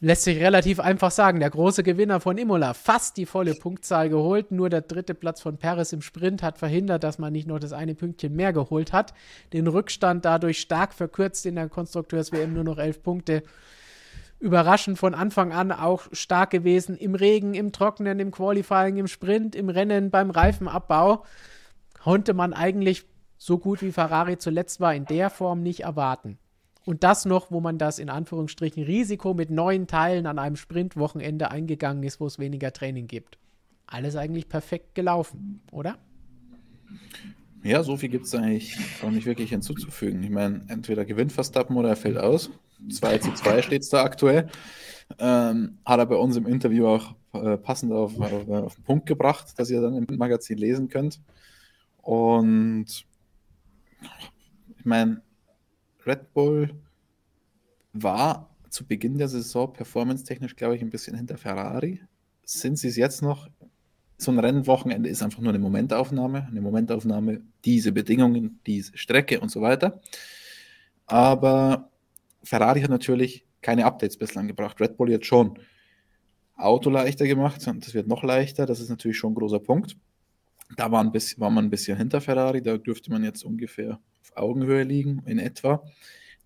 Lässt 0.00 0.22
sich 0.22 0.38
relativ 0.38 0.78
einfach 0.78 1.10
sagen. 1.10 1.40
Der 1.40 1.50
große 1.50 1.82
Gewinner 1.82 2.20
von 2.20 2.38
Imola, 2.38 2.72
fast 2.72 3.16
die 3.16 3.26
volle 3.26 3.54
Punktzahl 3.54 4.08
geholt. 4.08 4.52
Nur 4.52 4.70
der 4.70 4.82
dritte 4.82 5.12
Platz 5.12 5.40
von 5.40 5.58
Paris 5.58 5.92
im 5.92 6.02
Sprint 6.02 6.40
hat 6.40 6.56
verhindert, 6.56 7.02
dass 7.02 7.18
man 7.18 7.32
nicht 7.32 7.48
noch 7.48 7.58
das 7.58 7.72
eine 7.72 7.96
Pünktchen 7.96 8.36
mehr 8.36 8.52
geholt 8.52 8.92
hat. 8.92 9.12
Den 9.52 9.66
Rückstand 9.66 10.24
dadurch 10.24 10.60
stark 10.60 10.94
verkürzt 10.94 11.46
in 11.46 11.56
der 11.56 11.68
Konstrukteurs-WM 11.68 12.54
nur 12.54 12.62
noch 12.62 12.78
elf 12.78 13.02
Punkte. 13.02 13.42
Überraschend 14.38 15.00
von 15.00 15.14
Anfang 15.14 15.52
an 15.52 15.72
auch 15.72 16.06
stark 16.12 16.50
gewesen. 16.50 16.96
Im 16.96 17.16
Regen, 17.16 17.54
im 17.54 17.72
Trockenen, 17.72 18.20
im 18.20 18.30
Qualifying, 18.30 18.98
im 18.98 19.08
Sprint, 19.08 19.56
im 19.56 19.68
Rennen, 19.68 20.12
beim 20.12 20.30
Reifenabbau. 20.30 21.24
Konnte 22.00 22.34
man 22.34 22.52
eigentlich 22.52 23.04
so 23.36 23.58
gut 23.58 23.82
wie 23.82 23.90
Ferrari 23.90 24.38
zuletzt 24.38 24.78
war 24.78 24.94
in 24.94 25.06
der 25.06 25.28
Form 25.28 25.64
nicht 25.64 25.80
erwarten. 25.80 26.38
Und 26.88 27.04
das 27.04 27.26
noch, 27.26 27.50
wo 27.50 27.60
man 27.60 27.76
das 27.76 27.98
in 27.98 28.08
Anführungsstrichen 28.08 28.82
Risiko 28.82 29.34
mit 29.34 29.50
neuen 29.50 29.86
Teilen 29.86 30.24
an 30.24 30.38
einem 30.38 30.56
Sprintwochenende 30.56 31.50
eingegangen 31.50 32.02
ist, 32.02 32.18
wo 32.18 32.24
es 32.24 32.38
weniger 32.38 32.72
Training 32.72 33.06
gibt. 33.06 33.36
Alles 33.86 34.16
eigentlich 34.16 34.48
perfekt 34.48 34.94
gelaufen, 34.94 35.60
oder? 35.70 35.98
Ja, 37.62 37.82
so 37.82 37.98
viel 37.98 38.08
gibt 38.08 38.24
es 38.24 38.34
eigentlich 38.34 38.78
auch 39.02 39.10
nicht 39.10 39.26
wirklich 39.26 39.50
hinzuzufügen. 39.50 40.22
Ich 40.22 40.30
meine, 40.30 40.62
entweder 40.68 41.04
gewinnt 41.04 41.30
Verstappen 41.30 41.76
oder 41.76 41.90
er 41.90 41.96
fällt 41.96 42.16
aus. 42.16 42.48
2 42.90 43.18
zu 43.18 43.34
2 43.34 43.60
steht 43.60 43.82
es 43.82 43.90
da 43.90 44.02
aktuell. 44.02 44.48
Ähm, 45.18 45.76
hat 45.84 45.98
er 45.98 46.06
bei 46.06 46.16
uns 46.16 46.36
im 46.36 46.46
Interview 46.46 46.86
auch 46.86 47.14
äh, 47.34 47.58
passend 47.58 47.92
auf, 47.92 48.18
auf, 48.18 48.48
auf, 48.48 48.74
den 48.76 48.84
Punkt 48.84 49.04
gebracht, 49.04 49.58
dass 49.58 49.68
ihr 49.68 49.82
dann 49.82 49.94
im 49.94 50.16
Magazin 50.16 50.56
lesen 50.56 50.88
könnt. 50.88 51.20
Und 52.00 53.04
ich 54.78 54.84
meine, 54.86 55.20
Red 56.08 56.32
Bull 56.32 56.74
war 57.92 58.48
zu 58.70 58.86
Beginn 58.86 59.18
der 59.18 59.28
Saison 59.28 59.72
performance-technisch, 59.72 60.56
glaube 60.56 60.76
ich, 60.76 60.82
ein 60.82 60.90
bisschen 60.90 61.16
hinter 61.16 61.36
Ferrari. 61.36 62.00
Sind 62.44 62.78
sie 62.78 62.88
es 62.88 62.96
jetzt 62.96 63.20
noch? 63.20 63.48
So 64.16 64.32
ein 64.32 64.38
Rennwochenende 64.38 65.08
ist 65.08 65.22
einfach 65.22 65.40
nur 65.40 65.50
eine 65.50 65.58
Momentaufnahme. 65.58 66.46
Eine 66.46 66.60
Momentaufnahme, 66.60 67.42
diese 67.64 67.92
Bedingungen, 67.92 68.58
diese 68.66 68.96
Strecke 68.96 69.40
und 69.40 69.50
so 69.50 69.60
weiter. 69.60 70.00
Aber 71.06 71.90
Ferrari 72.42 72.80
hat 72.80 72.90
natürlich 72.90 73.44
keine 73.60 73.84
Updates 73.84 74.16
bislang 74.16 74.48
gebracht. 74.48 74.80
Red 74.80 74.96
Bull 74.96 75.10
jetzt 75.10 75.26
schon. 75.26 75.58
Auto 76.56 76.90
leichter 76.90 77.26
gemacht 77.26 77.64
und 77.68 77.86
das 77.86 77.94
wird 77.94 78.08
noch 78.08 78.24
leichter. 78.24 78.66
Das 78.66 78.80
ist 78.80 78.88
natürlich 78.88 79.18
schon 79.18 79.32
ein 79.32 79.36
großer 79.36 79.60
Punkt. 79.60 79.96
Da 80.76 80.90
war, 80.90 81.02
ein 81.02 81.12
bisschen, 81.12 81.40
war 81.40 81.50
man 81.50 81.66
ein 81.66 81.70
bisschen 81.70 81.96
hinter 81.96 82.20
Ferrari. 82.20 82.62
Da 82.62 82.76
dürfte 82.78 83.10
man 83.10 83.22
jetzt 83.22 83.44
ungefähr 83.44 84.00
Augenhöhe 84.36 84.82
liegen, 84.82 85.22
in 85.26 85.38
etwa. 85.38 85.82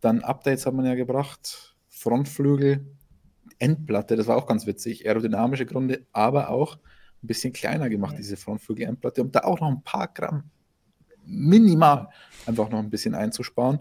Dann 0.01 0.21
Updates 0.21 0.67
hat 0.67 0.75
man 0.75 0.87
ja 0.87 0.95
gebracht. 0.95 1.77
Frontflügel, 1.89 2.87
Endplatte, 3.59 4.17
das 4.17 4.27
war 4.27 4.37
auch 4.37 4.47
ganz 4.47 4.67
witzig, 4.67 5.07
aerodynamische 5.07 5.67
Grunde, 5.67 6.07
aber 6.13 6.51
auch 6.51 6.77
ein 6.77 7.27
bisschen 7.27 7.53
kleiner 7.53 7.89
gemacht, 7.89 8.17
diese 8.19 8.37
Frontflügel-Endplatte, 8.37 9.23
um 9.23 9.31
da 9.31 9.41
auch 9.41 9.61
noch 9.61 9.69
ein 9.69 9.83
paar 9.83 10.09
Gramm 10.09 10.51
minimal 11.25 12.09
einfach 12.47 12.71
noch 12.71 12.79
ein 12.79 12.91
bisschen 12.91 13.15
einzusparen. 13.15 13.81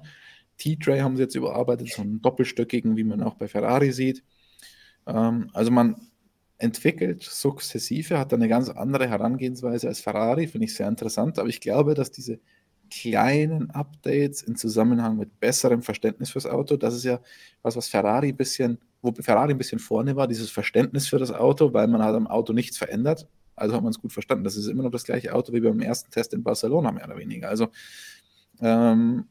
T-Tray 0.57 0.99
haben 0.99 1.15
sie 1.15 1.23
jetzt 1.23 1.35
überarbeitet, 1.35 1.89
so 1.89 2.01
einen 2.01 2.21
doppelstöckigen, 2.21 2.95
wie 2.95 3.03
man 3.03 3.23
auch 3.23 3.35
bei 3.35 3.47
Ferrari 3.47 3.91
sieht. 3.91 4.23
Ähm, 5.07 5.49
also 5.53 5.71
man 5.71 5.95
entwickelt 6.57 7.23
sukzessive, 7.23 8.19
hat 8.19 8.33
eine 8.33 8.47
ganz 8.47 8.69
andere 8.69 9.09
Herangehensweise 9.09 9.87
als 9.87 10.01
Ferrari, 10.01 10.47
finde 10.47 10.65
ich 10.65 10.75
sehr 10.75 10.87
interessant, 10.87 11.39
aber 11.39 11.49
ich 11.49 11.59
glaube, 11.59 11.95
dass 11.95 12.11
diese 12.11 12.39
kleinen 12.91 13.71
Updates 13.71 14.43
in 14.43 14.55
Zusammenhang 14.55 15.17
mit 15.17 15.39
besserem 15.39 15.81
Verständnis 15.81 16.29
fürs 16.29 16.45
Auto, 16.45 16.77
das 16.77 16.93
ist 16.93 17.05
ja 17.05 17.19
was, 17.63 17.75
was 17.75 17.87
Ferrari 17.87 18.29
ein 18.29 18.37
bisschen, 18.37 18.77
wo 19.01 19.11
Ferrari 19.13 19.53
ein 19.53 19.57
bisschen 19.57 19.79
vorne 19.79 20.15
war, 20.15 20.27
dieses 20.27 20.51
Verständnis 20.51 21.07
für 21.07 21.17
das 21.17 21.31
Auto, 21.31 21.73
weil 21.73 21.87
man 21.87 22.03
hat 22.03 22.13
am 22.13 22.27
Auto 22.27 22.53
nichts 22.53 22.77
verändert, 22.77 23.27
also 23.55 23.75
hat 23.75 23.81
man 23.81 23.91
es 23.91 23.99
gut 23.99 24.13
verstanden. 24.13 24.43
Das 24.43 24.57
ist 24.57 24.67
immer 24.67 24.83
noch 24.83 24.91
das 24.91 25.05
gleiche 25.05 25.33
Auto 25.33 25.53
wie 25.53 25.61
beim 25.61 25.79
ersten 25.79 26.11
Test 26.11 26.33
in 26.33 26.43
Barcelona, 26.43 26.91
mehr 26.91 27.05
oder 27.05 27.17
weniger. 27.17 27.49
Also 27.49 27.69
ähm, 28.59 29.25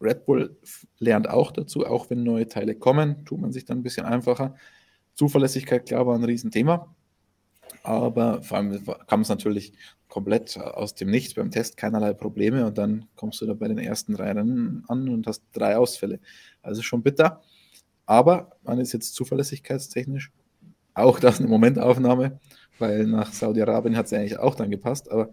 Red 0.00 0.24
Bull 0.26 0.56
lernt 0.98 1.28
auch 1.28 1.52
dazu, 1.52 1.86
auch 1.86 2.10
wenn 2.10 2.22
neue 2.22 2.48
Teile 2.48 2.74
kommen, 2.74 3.24
tut 3.24 3.40
man 3.40 3.52
sich 3.52 3.64
dann 3.64 3.78
ein 3.78 3.82
bisschen 3.82 4.06
einfacher. 4.06 4.54
Zuverlässigkeit, 5.14 5.86
klar, 5.86 6.06
war 6.06 6.14
ein 6.14 6.24
Riesenthema. 6.24 6.94
Aber 7.82 8.42
vor 8.42 8.58
allem 8.58 8.82
kam 9.06 9.20
es 9.20 9.28
natürlich 9.28 9.72
komplett 10.08 10.58
aus 10.58 10.94
dem 10.94 11.10
Nichts 11.10 11.34
beim 11.34 11.50
Test, 11.50 11.76
keinerlei 11.76 12.14
Probleme. 12.14 12.66
Und 12.66 12.78
dann 12.78 13.06
kommst 13.14 13.40
du 13.40 13.46
da 13.46 13.54
bei 13.54 13.68
den 13.68 13.78
ersten 13.78 14.14
drei 14.14 14.32
Rennen 14.32 14.84
an 14.88 15.08
und 15.08 15.26
hast 15.26 15.44
drei 15.52 15.76
Ausfälle. 15.76 16.20
Also 16.62 16.82
schon 16.82 17.02
bitter. 17.02 17.42
Aber 18.06 18.56
man 18.62 18.78
ist 18.80 18.92
jetzt 18.92 19.14
zuverlässigkeitstechnisch 19.14 20.32
auch 20.98 21.20
das 21.20 21.38
eine 21.38 21.48
Momentaufnahme, 21.48 22.40
weil 22.78 23.06
nach 23.06 23.32
Saudi-Arabien 23.32 23.96
hat 23.96 24.06
es 24.06 24.12
eigentlich 24.12 24.38
auch 24.38 24.54
dann 24.54 24.70
gepasst. 24.70 25.10
Aber 25.10 25.30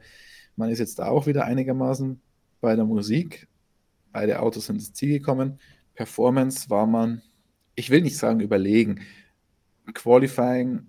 man 0.56 0.70
ist 0.70 0.80
jetzt 0.80 1.00
da 1.00 1.08
auch 1.08 1.26
wieder 1.28 1.46
einigermaßen 1.46 2.22
bei 2.62 2.76
der 2.76 2.86
Musik. 2.86 3.48
Beide 4.12 4.40
Autos 4.40 4.68
sind 4.68 4.76
ins 4.76 4.94
Ziel 4.94 5.20
gekommen. 5.20 5.60
Performance 5.96 6.70
war 6.70 6.86
man, 6.86 7.22
ich 7.76 7.90
will 7.90 8.02
nicht 8.02 8.18
sagen 8.18 8.40
überlegen, 8.40 9.02
Qualifying 9.94 10.88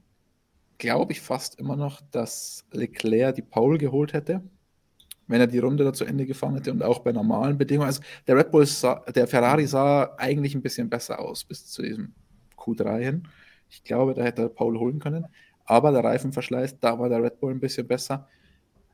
glaube 0.79 1.13
ich 1.13 1.21
fast 1.21 1.59
immer 1.59 1.77
noch, 1.77 2.01
dass 2.11 2.65
Leclerc 2.73 3.35
die 3.35 3.43
Pole 3.43 3.79
geholt 3.79 4.13
hätte, 4.13 4.43
wenn 5.27 5.41
er 5.41 5.47
die 5.47 5.59
Runde 5.59 5.85
da 5.85 5.93
zu 5.93 6.05
Ende 6.05 6.27
gefahren 6.27 6.55
hätte 6.55 6.73
und 6.73 6.83
auch 6.83 7.01
bei 7.01 7.13
normalen 7.13 7.59
Bedingungen. 7.59 7.89
Also 7.89 8.03
der 8.27 8.37
Red 8.37 8.51
Bull, 8.51 8.67
sah, 8.67 9.03
der 9.15 9.27
Ferrari 9.27 9.67
sah 9.67 10.15
eigentlich 10.17 10.55
ein 10.55 10.63
bisschen 10.63 10.89
besser 10.89 11.19
aus 11.19 11.45
bis 11.45 11.67
zu 11.67 11.83
diesem 11.83 12.15
Q3 12.57 13.03
hin. 13.03 13.29
Ich 13.69 13.83
glaube, 13.83 14.15
da 14.15 14.23
hätte 14.23 14.43
er 14.43 14.49
Paul 14.49 14.79
holen 14.79 14.99
können. 14.99 15.27
Aber 15.65 15.91
der 15.91 16.05
Reifenverschleiß, 16.05 16.79
da 16.79 16.99
war 16.99 17.09
der 17.09 17.23
Red 17.23 17.41
Bull 17.41 17.53
ein 17.53 17.61
bisschen 17.61 17.87
besser. 17.87 18.29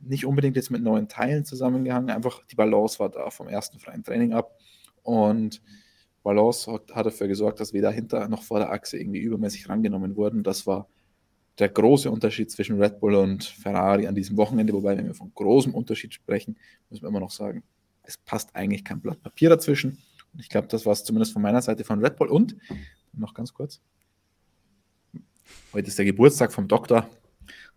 Nicht 0.00 0.24
unbedingt 0.24 0.56
jetzt 0.56 0.70
mit 0.70 0.82
neuen 0.82 1.08
Teilen 1.08 1.44
zusammengehangen, 1.44 2.10
einfach 2.10 2.44
die 2.46 2.56
Balance 2.56 2.98
war 2.98 3.10
da 3.10 3.30
vom 3.30 3.46
ersten 3.46 3.78
freien 3.78 4.02
Training 4.02 4.32
ab. 4.32 4.56
Und 5.02 5.62
Balance 6.22 6.72
hat, 6.72 6.94
hat 6.94 7.06
dafür 7.06 7.28
gesorgt, 7.28 7.60
dass 7.60 7.72
weder 7.72 7.90
hinter 7.90 8.28
noch 8.28 8.42
vor 8.42 8.58
der 8.58 8.72
Achse 8.72 8.98
irgendwie 8.98 9.20
übermäßig 9.20 9.68
rangenommen 9.68 10.16
wurden. 10.16 10.42
Das 10.42 10.66
war 10.66 10.88
der 11.58 11.68
große 11.68 12.10
Unterschied 12.10 12.50
zwischen 12.50 12.80
Red 12.80 13.00
Bull 13.00 13.14
und 13.14 13.44
Ferrari 13.44 14.06
an 14.06 14.14
diesem 14.14 14.36
Wochenende. 14.36 14.72
Wobei, 14.72 14.96
wenn 14.96 15.06
wir 15.06 15.14
von 15.14 15.32
großem 15.34 15.74
Unterschied 15.74 16.14
sprechen, 16.14 16.56
müssen 16.88 17.02
wir 17.02 17.08
immer 17.08 17.20
noch 17.20 17.30
sagen, 17.30 17.62
es 18.02 18.16
passt 18.16 18.54
eigentlich 18.56 18.84
kein 18.84 19.00
Blatt 19.00 19.22
Papier 19.22 19.50
dazwischen. 19.50 19.98
Und 20.32 20.40
ich 20.40 20.48
glaube, 20.48 20.68
das 20.68 20.86
war 20.86 20.92
es 20.92 21.04
zumindest 21.04 21.32
von 21.32 21.42
meiner 21.42 21.62
Seite 21.62 21.84
von 21.84 22.00
Red 22.00 22.16
Bull. 22.16 22.28
Und 22.28 22.56
noch 23.12 23.34
ganz 23.34 23.52
kurz. 23.52 23.80
Heute 25.72 25.88
ist 25.88 25.98
der 25.98 26.06
Geburtstag 26.06 26.52
vom 26.52 26.68
Doktor. 26.68 27.08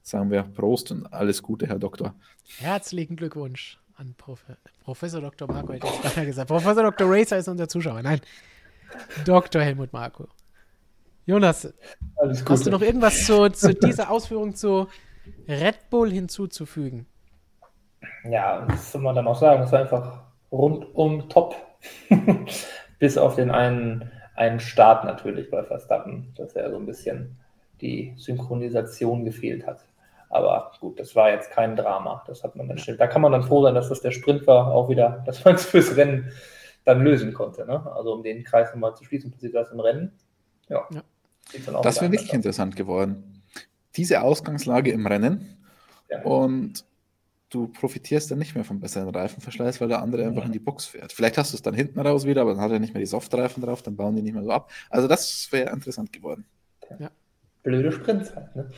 Sagen 0.02 0.30
wir 0.30 0.44
Prost 0.44 0.92
und 0.92 1.12
alles 1.12 1.42
Gute, 1.42 1.68
Herr 1.68 1.80
Doktor. 1.80 2.16
Herzlichen 2.60 3.16
Glückwunsch 3.16 3.80
an 3.96 4.14
Prof 4.16 4.46
Professor 4.84 5.20
Dr. 5.20 5.48
Marco, 5.48 5.74
hätte 5.74 5.88
ich 6.22 6.28
gesagt. 6.28 6.48
Professor 6.48 6.84
Dr. 6.84 7.08
Racer 7.10 7.38
ist 7.38 7.48
unser 7.48 7.68
Zuschauer. 7.68 8.04
Nein, 8.04 8.22
Dr. 9.26 9.62
Helmut 9.62 9.92
Marco. 9.94 10.28
Jonas, 11.26 11.74
hast 12.48 12.68
du 12.68 12.70
noch 12.70 12.82
irgendwas 12.82 13.26
zu, 13.26 13.50
zu 13.50 13.74
dieser 13.74 14.12
Ausführung 14.12 14.56
zu 14.56 14.88
Red 15.48 15.90
Bull 15.90 16.12
hinzuzufügen? 16.12 17.08
Ja, 18.30 18.66
das 18.66 18.92
soll 18.92 19.02
man 19.02 19.16
dann 19.16 19.28
auch 19.28 19.40
sagen, 19.40 19.64
es 19.64 19.72
war 19.72 19.80
einfach 19.80 20.24
rundum 20.52 21.28
top. 21.30 21.56
Bis 23.00 23.18
auf 23.18 23.36
den 23.36 23.52
einen, 23.52 24.12
einen 24.36 24.60
Start 24.60 25.04
natürlich 25.04 25.50
bei 25.50 25.64
Verstappen, 25.64 26.34
dass 26.36 26.56
er 26.56 26.72
so 26.72 26.78
ein 26.78 26.86
bisschen 26.86 27.38
die 27.82 28.14
Synchronisation 28.18 29.26
gefehlt 29.26 29.68
hat. 29.68 29.86
Aber 30.30 30.72
gut, 30.80 31.00
das 31.00 31.16
war 31.16 31.30
jetzt 31.30 31.52
kein 31.52 31.76
Drama. 31.76 32.24
Das 32.28 32.44
hat 32.44 32.56
man 32.56 32.68
dann 32.68 32.78
schnell. 32.78 32.98
Da 32.98 33.08
kann 33.08 33.22
man 33.22 33.32
dann 33.32 33.44
froh 33.44 33.64
sein, 33.64 33.76
dass 33.76 33.90
das 33.90 34.02
der 34.02 34.12
Sprint 34.12 34.48
war, 34.48 34.72
auch 34.72 34.90
wieder, 34.90 35.24
dass 35.26 35.44
man 35.44 35.56
es 35.56 35.66
fürs 35.66 35.96
Rennen 35.96 36.32
dann 36.84 37.04
lösen 37.04 37.34
konnte. 37.34 37.66
Ne? 37.66 37.86
Also 37.96 38.14
um 38.14 38.24
den 38.24 38.44
Kreis 38.44 38.72
nochmal 38.72 38.96
zu 38.96 39.04
schließen, 39.04 39.32
passiert 39.32 39.56
das 39.56 39.72
im 39.72 39.80
Rennen. 39.80 40.12
Ja. 40.70 40.88
ja. 40.92 41.02
Das 41.84 42.02
wäre 42.02 42.12
wirklich 42.12 42.34
interessant 42.34 42.76
geworden. 42.76 43.42
Diese 43.96 44.22
Ausgangslage 44.22 44.92
im 44.92 45.08
Rennen 45.08 45.58
ja. 46.10 46.22
und 46.24 46.86
du 47.50 47.68
profitierst 47.68 48.30
dann 48.32 48.40
nicht 48.40 48.56
mehr 48.56 48.66
vom 48.66 48.80
besseren 48.80 49.10
Reifenverschleiß, 49.10 49.80
weil 49.80 49.88
der 49.88 50.02
andere 50.02 50.24
ja. 50.24 50.30
einfach 50.30 50.46
in 50.46 50.52
die 50.52 50.60
Box 50.60 50.86
fährt. 50.86 51.14
Vielleicht 51.14 51.38
hast 51.38 51.54
du 51.54 51.58
es 51.58 51.62
dann 51.62 51.74
hinten 51.74 52.00
raus 52.00 52.26
wieder, 52.26 52.42
aber 52.42 52.54
dann 52.54 52.62
hat 52.62 52.72
er 52.72 52.80
nicht 52.80 52.94
mehr 52.94 53.02
die 53.02 53.08
Softreifen 53.08 53.64
drauf, 53.64 53.82
dann 53.82 53.96
bauen 53.96 54.16
die 54.16 54.22
nicht 54.22 54.34
mehr 54.34 54.44
so 54.44 54.52
ab. 54.52 54.72
Also 54.90 55.08
das 55.08 55.48
wäre 55.52 55.72
interessant 55.72 56.12
geworden. 56.12 56.46
Ja 57.00 57.12
blöde 57.66 57.92
Sprints 57.92 58.34
halt. 58.34 58.56
Ne? 58.56 58.72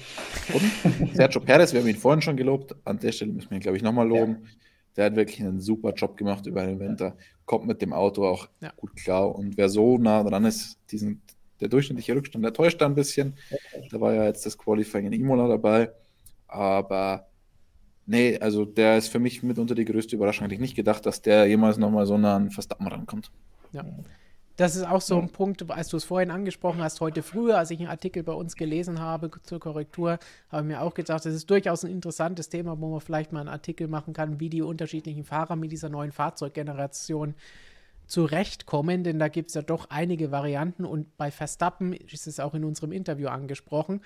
Und 0.53 1.15
Sergio 1.15 1.41
Perez, 1.41 1.73
wir 1.73 1.81
haben 1.81 1.87
ihn 1.87 1.97
vorhin 1.97 2.21
schon 2.23 2.37
gelobt, 2.37 2.75
an 2.85 2.97
der 2.97 3.11
Stelle 3.11 3.33
müssen 3.33 3.51
wir 3.51 3.57
ihn, 3.57 3.61
glaube 3.61 3.77
ich, 3.77 3.83
nochmal 3.83 4.07
loben. 4.07 4.39
Ja. 4.41 4.49
Der 4.95 5.05
hat 5.05 5.15
wirklich 5.15 5.39
einen 5.41 5.59
super 5.59 5.93
Job 5.93 6.17
gemacht 6.17 6.47
über 6.47 6.65
den 6.65 6.79
Winter, 6.79 7.15
kommt 7.45 7.67
mit 7.67 7.83
dem 7.83 7.93
Auto 7.93 8.25
auch 8.25 8.47
ja. 8.61 8.71
gut 8.75 8.95
klar. 8.95 9.35
Und 9.35 9.55
wer 9.55 9.69
so 9.69 9.99
nah 9.99 10.23
dran 10.23 10.45
ist, 10.45 10.79
diesen, 10.89 11.21
der 11.59 11.69
durchschnittliche 11.69 12.15
Rückstand, 12.15 12.43
der 12.43 12.53
täuscht 12.53 12.81
da 12.81 12.85
ein 12.85 12.95
bisschen. 12.95 13.35
Da 13.91 13.99
war 13.99 14.13
ja 14.13 14.25
jetzt 14.25 14.45
das 14.45 14.57
Qualifying 14.57 15.07
in 15.07 15.13
Imola 15.13 15.47
dabei. 15.47 15.91
Aber 16.47 17.27
nee, 18.05 18.37
also 18.39 18.65
der 18.65 18.97
ist 18.97 19.09
für 19.09 19.19
mich 19.19 19.43
mitunter 19.43 19.75
die 19.75 19.85
größte 19.85 20.15
Überraschung. 20.15 20.45
Hätte 20.45 20.55
ich 20.55 20.61
nicht 20.61 20.75
gedacht, 20.75 21.05
dass 21.05 21.21
der 21.21 21.45
jemals 21.47 21.77
nochmal 21.77 22.05
so 22.05 22.17
nah 22.17 22.35
an 22.35 22.51
Verstappen 22.51 22.87
rankommt. 22.87 23.31
Ja. 23.71 23.85
Das 24.57 24.75
ist 24.75 24.87
auch 24.87 25.01
so 25.01 25.19
ein 25.19 25.29
Punkt, 25.29 25.69
als 25.69 25.89
du 25.89 25.97
es 25.97 26.03
vorhin 26.03 26.31
angesprochen 26.31 26.81
hast, 26.81 26.99
heute 26.99 27.21
früher, 27.21 27.59
als 27.59 27.69
ich 27.69 27.79
einen 27.79 27.89
Artikel 27.89 28.23
bei 28.23 28.33
uns 28.33 28.55
gelesen 28.55 28.99
habe 28.99 29.29
zur 29.43 29.59
Korrektur, 29.59 30.17
habe 30.49 30.63
ich 30.63 30.67
mir 30.67 30.81
auch 30.81 30.95
gedacht, 30.95 31.23
das 31.23 31.35
ist 31.35 31.47
durchaus 31.47 31.85
ein 31.85 31.91
interessantes 31.91 32.49
Thema, 32.49 32.81
wo 32.81 32.89
man 32.89 32.99
vielleicht 32.99 33.31
mal 33.31 33.41
einen 33.41 33.49
Artikel 33.49 33.87
machen 33.87 34.13
kann, 34.13 34.39
wie 34.39 34.49
die 34.49 34.63
unterschiedlichen 34.63 35.25
Fahrer 35.25 35.55
mit 35.55 35.71
dieser 35.71 35.89
neuen 35.89 36.11
Fahrzeuggeneration 36.11 37.35
zurechtkommen, 38.07 39.03
denn 39.03 39.19
da 39.19 39.27
gibt 39.27 39.49
es 39.49 39.55
ja 39.55 39.61
doch 39.61 39.89
einige 39.89 40.31
Varianten 40.31 40.85
und 40.85 41.15
bei 41.17 41.31
Verstappen 41.31 41.93
ist 41.93 42.27
es 42.27 42.39
auch 42.39 42.53
in 42.53 42.63
unserem 42.63 42.91
Interview 42.91 43.27
angesprochen, 43.27 44.01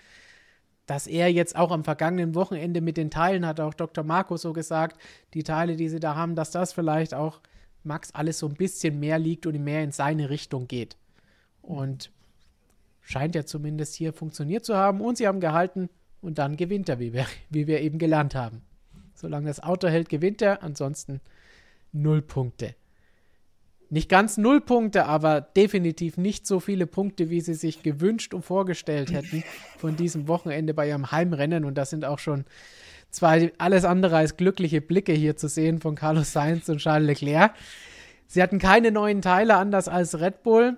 dass 0.85 1.07
er 1.07 1.31
jetzt 1.31 1.55
auch 1.55 1.71
am 1.71 1.83
vergangenen 1.83 2.35
Wochenende 2.35 2.81
mit 2.81 2.97
den 2.97 3.11
Teilen, 3.11 3.45
hat 3.45 3.59
auch 3.59 3.73
Dr. 3.73 4.03
Marco 4.03 4.35
so 4.37 4.51
gesagt, 4.51 5.01
die 5.33 5.43
Teile, 5.43 5.75
die 5.75 5.87
sie 5.87 5.99
da 5.99 6.15
haben, 6.15 6.35
dass 6.35 6.51
das 6.51 6.73
vielleicht 6.73 7.13
auch 7.13 7.39
Max 7.83 8.11
alles 8.11 8.39
so 8.39 8.47
ein 8.47 8.55
bisschen 8.55 8.99
mehr 8.99 9.17
liegt 9.17 9.45
und 9.45 9.63
mehr 9.63 9.83
in 9.83 9.91
seine 9.91 10.29
Richtung 10.29 10.67
geht. 10.67 10.97
Und 11.61 12.11
scheint 13.01 13.35
ja 13.35 13.45
zumindest 13.45 13.95
hier 13.95 14.13
funktioniert 14.13 14.65
zu 14.65 14.75
haben. 14.75 15.01
Und 15.01 15.17
sie 15.17 15.27
haben 15.27 15.39
gehalten 15.39 15.89
und 16.21 16.37
dann 16.37 16.57
gewinnt 16.57 16.89
er, 16.89 16.99
wie 16.99 17.13
wir, 17.13 17.25
wie 17.49 17.67
wir 17.67 17.81
eben 17.81 17.97
gelernt 17.97 18.35
haben. 18.35 18.61
Solange 19.13 19.47
das 19.47 19.61
Auto 19.61 19.87
hält, 19.87 20.09
gewinnt 20.09 20.41
er. 20.41 20.63
Ansonsten 20.63 21.21
null 21.91 22.21
Punkte. 22.21 22.75
Nicht 23.91 24.07
ganz 24.07 24.37
null 24.37 24.61
Punkte, 24.61 25.05
aber 25.05 25.41
definitiv 25.41 26.15
nicht 26.15 26.47
so 26.47 26.61
viele 26.61 26.87
Punkte, 26.87 27.29
wie 27.29 27.41
sie 27.41 27.55
sich 27.55 27.83
gewünscht 27.83 28.33
und 28.33 28.43
vorgestellt 28.43 29.11
hätten 29.11 29.43
von 29.77 29.97
diesem 29.97 30.29
Wochenende 30.29 30.73
bei 30.73 30.87
ihrem 30.87 31.11
Heimrennen. 31.11 31.65
Und 31.65 31.77
das 31.77 31.89
sind 31.89 32.05
auch 32.05 32.17
schon 32.17 32.45
zwar 33.09 33.37
alles 33.57 33.83
andere 33.83 34.15
als 34.15 34.37
glückliche 34.37 34.79
Blicke 34.79 35.11
hier 35.11 35.35
zu 35.35 35.49
sehen 35.49 35.81
von 35.81 35.95
Carlos 35.95 36.31
Sainz 36.31 36.69
und 36.69 36.77
Charles 36.77 37.05
Leclerc. 37.05 37.53
Sie 38.27 38.41
hatten 38.41 38.59
keine 38.59 38.91
neuen 38.91 39.21
Teile, 39.21 39.57
anders 39.57 39.89
als 39.89 40.21
Red 40.21 40.41
Bull. 40.41 40.77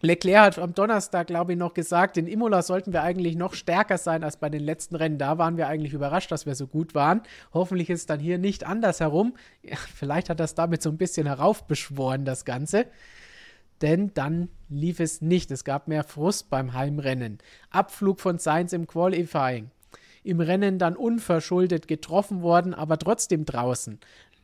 Leclerc 0.00 0.56
hat 0.56 0.58
am 0.58 0.74
Donnerstag, 0.74 1.26
glaube 1.26 1.52
ich, 1.52 1.58
noch 1.58 1.74
gesagt, 1.74 2.16
in 2.16 2.28
Imola 2.28 2.62
sollten 2.62 2.92
wir 2.92 3.02
eigentlich 3.02 3.36
noch 3.36 3.54
stärker 3.54 3.98
sein 3.98 4.22
als 4.22 4.36
bei 4.36 4.48
den 4.48 4.62
letzten 4.62 4.94
Rennen. 4.94 5.18
Da 5.18 5.38
waren 5.38 5.56
wir 5.56 5.66
eigentlich 5.66 5.92
überrascht, 5.92 6.30
dass 6.30 6.46
wir 6.46 6.54
so 6.54 6.68
gut 6.68 6.94
waren. 6.94 7.22
Hoffentlich 7.52 7.90
ist 7.90 8.00
es 8.00 8.06
dann 8.06 8.20
hier 8.20 8.38
nicht 8.38 8.64
anders 8.64 9.00
herum. 9.00 9.34
Ja, 9.62 9.76
vielleicht 9.76 10.30
hat 10.30 10.38
das 10.38 10.54
damit 10.54 10.82
so 10.82 10.90
ein 10.90 10.98
bisschen 10.98 11.26
heraufbeschworen, 11.26 12.24
das 12.24 12.44
Ganze. 12.44 12.86
Denn 13.82 14.12
dann 14.14 14.48
lief 14.68 15.00
es 15.00 15.20
nicht. 15.20 15.50
Es 15.50 15.64
gab 15.64 15.88
mehr 15.88 16.04
Frust 16.04 16.48
beim 16.48 16.74
Heimrennen. 16.74 17.38
Abflug 17.70 18.20
von 18.20 18.38
Sainz 18.38 18.72
im 18.72 18.86
Qualifying 18.86 19.70
im 20.28 20.40
Rennen 20.40 20.78
dann 20.78 20.94
unverschuldet 20.94 21.88
getroffen 21.88 22.42
worden, 22.42 22.74
aber 22.74 22.98
trotzdem 22.98 23.46
draußen. 23.46 23.98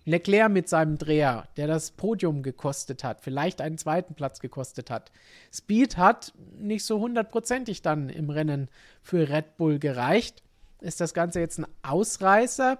Leclerc 0.04 0.50
mit 0.50 0.68
seinem 0.68 0.98
Dreher, 0.98 1.48
der 1.56 1.66
das 1.66 1.90
Podium 1.90 2.42
gekostet 2.42 3.04
hat, 3.04 3.22
vielleicht 3.22 3.60
einen 3.60 3.78
zweiten 3.78 4.14
Platz 4.14 4.40
gekostet 4.40 4.90
hat. 4.90 5.10
Speed 5.52 5.96
hat 5.96 6.32
nicht 6.58 6.84
so 6.84 7.00
hundertprozentig 7.00 7.82
dann 7.82 8.08
im 8.08 8.30
Rennen 8.30 8.68
für 9.02 9.28
Red 9.28 9.56
Bull 9.56 9.78
gereicht. 9.78 10.42
Ist 10.80 11.00
das 11.00 11.14
Ganze 11.14 11.40
jetzt 11.40 11.58
ein 11.58 11.66
Ausreißer 11.82 12.78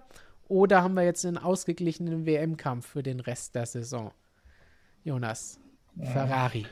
oder 0.49 0.83
haben 0.83 0.95
wir 0.95 1.05
jetzt 1.05 1.25
einen 1.25 1.39
ausgeglichenen 1.39 2.27
WM-Kampf 2.27 2.87
für 2.87 3.03
den 3.03 3.21
Rest 3.21 3.55
der 3.55 3.67
Saison? 3.67 4.13
Jonas. 5.03 5.59
Ferrari. 6.03 6.67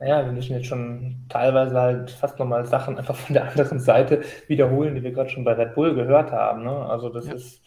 Ja, 0.00 0.24
wir 0.24 0.32
müssen 0.32 0.54
jetzt 0.54 0.66
schon 0.66 1.24
teilweise 1.28 1.80
halt 1.80 2.10
fast 2.10 2.38
nochmal 2.38 2.66
Sachen 2.66 2.98
einfach 2.98 3.14
von 3.14 3.34
der 3.34 3.48
anderen 3.50 3.78
Seite 3.78 4.22
wiederholen, 4.48 4.96
die 4.96 5.02
wir 5.02 5.12
gerade 5.12 5.30
schon 5.30 5.44
bei 5.44 5.52
Red 5.52 5.74
Bull 5.74 5.94
gehört 5.94 6.32
haben. 6.32 6.64
Ne? 6.64 6.70
Also 6.70 7.08
das 7.08 7.26
ja. 7.26 7.34
ist 7.34 7.62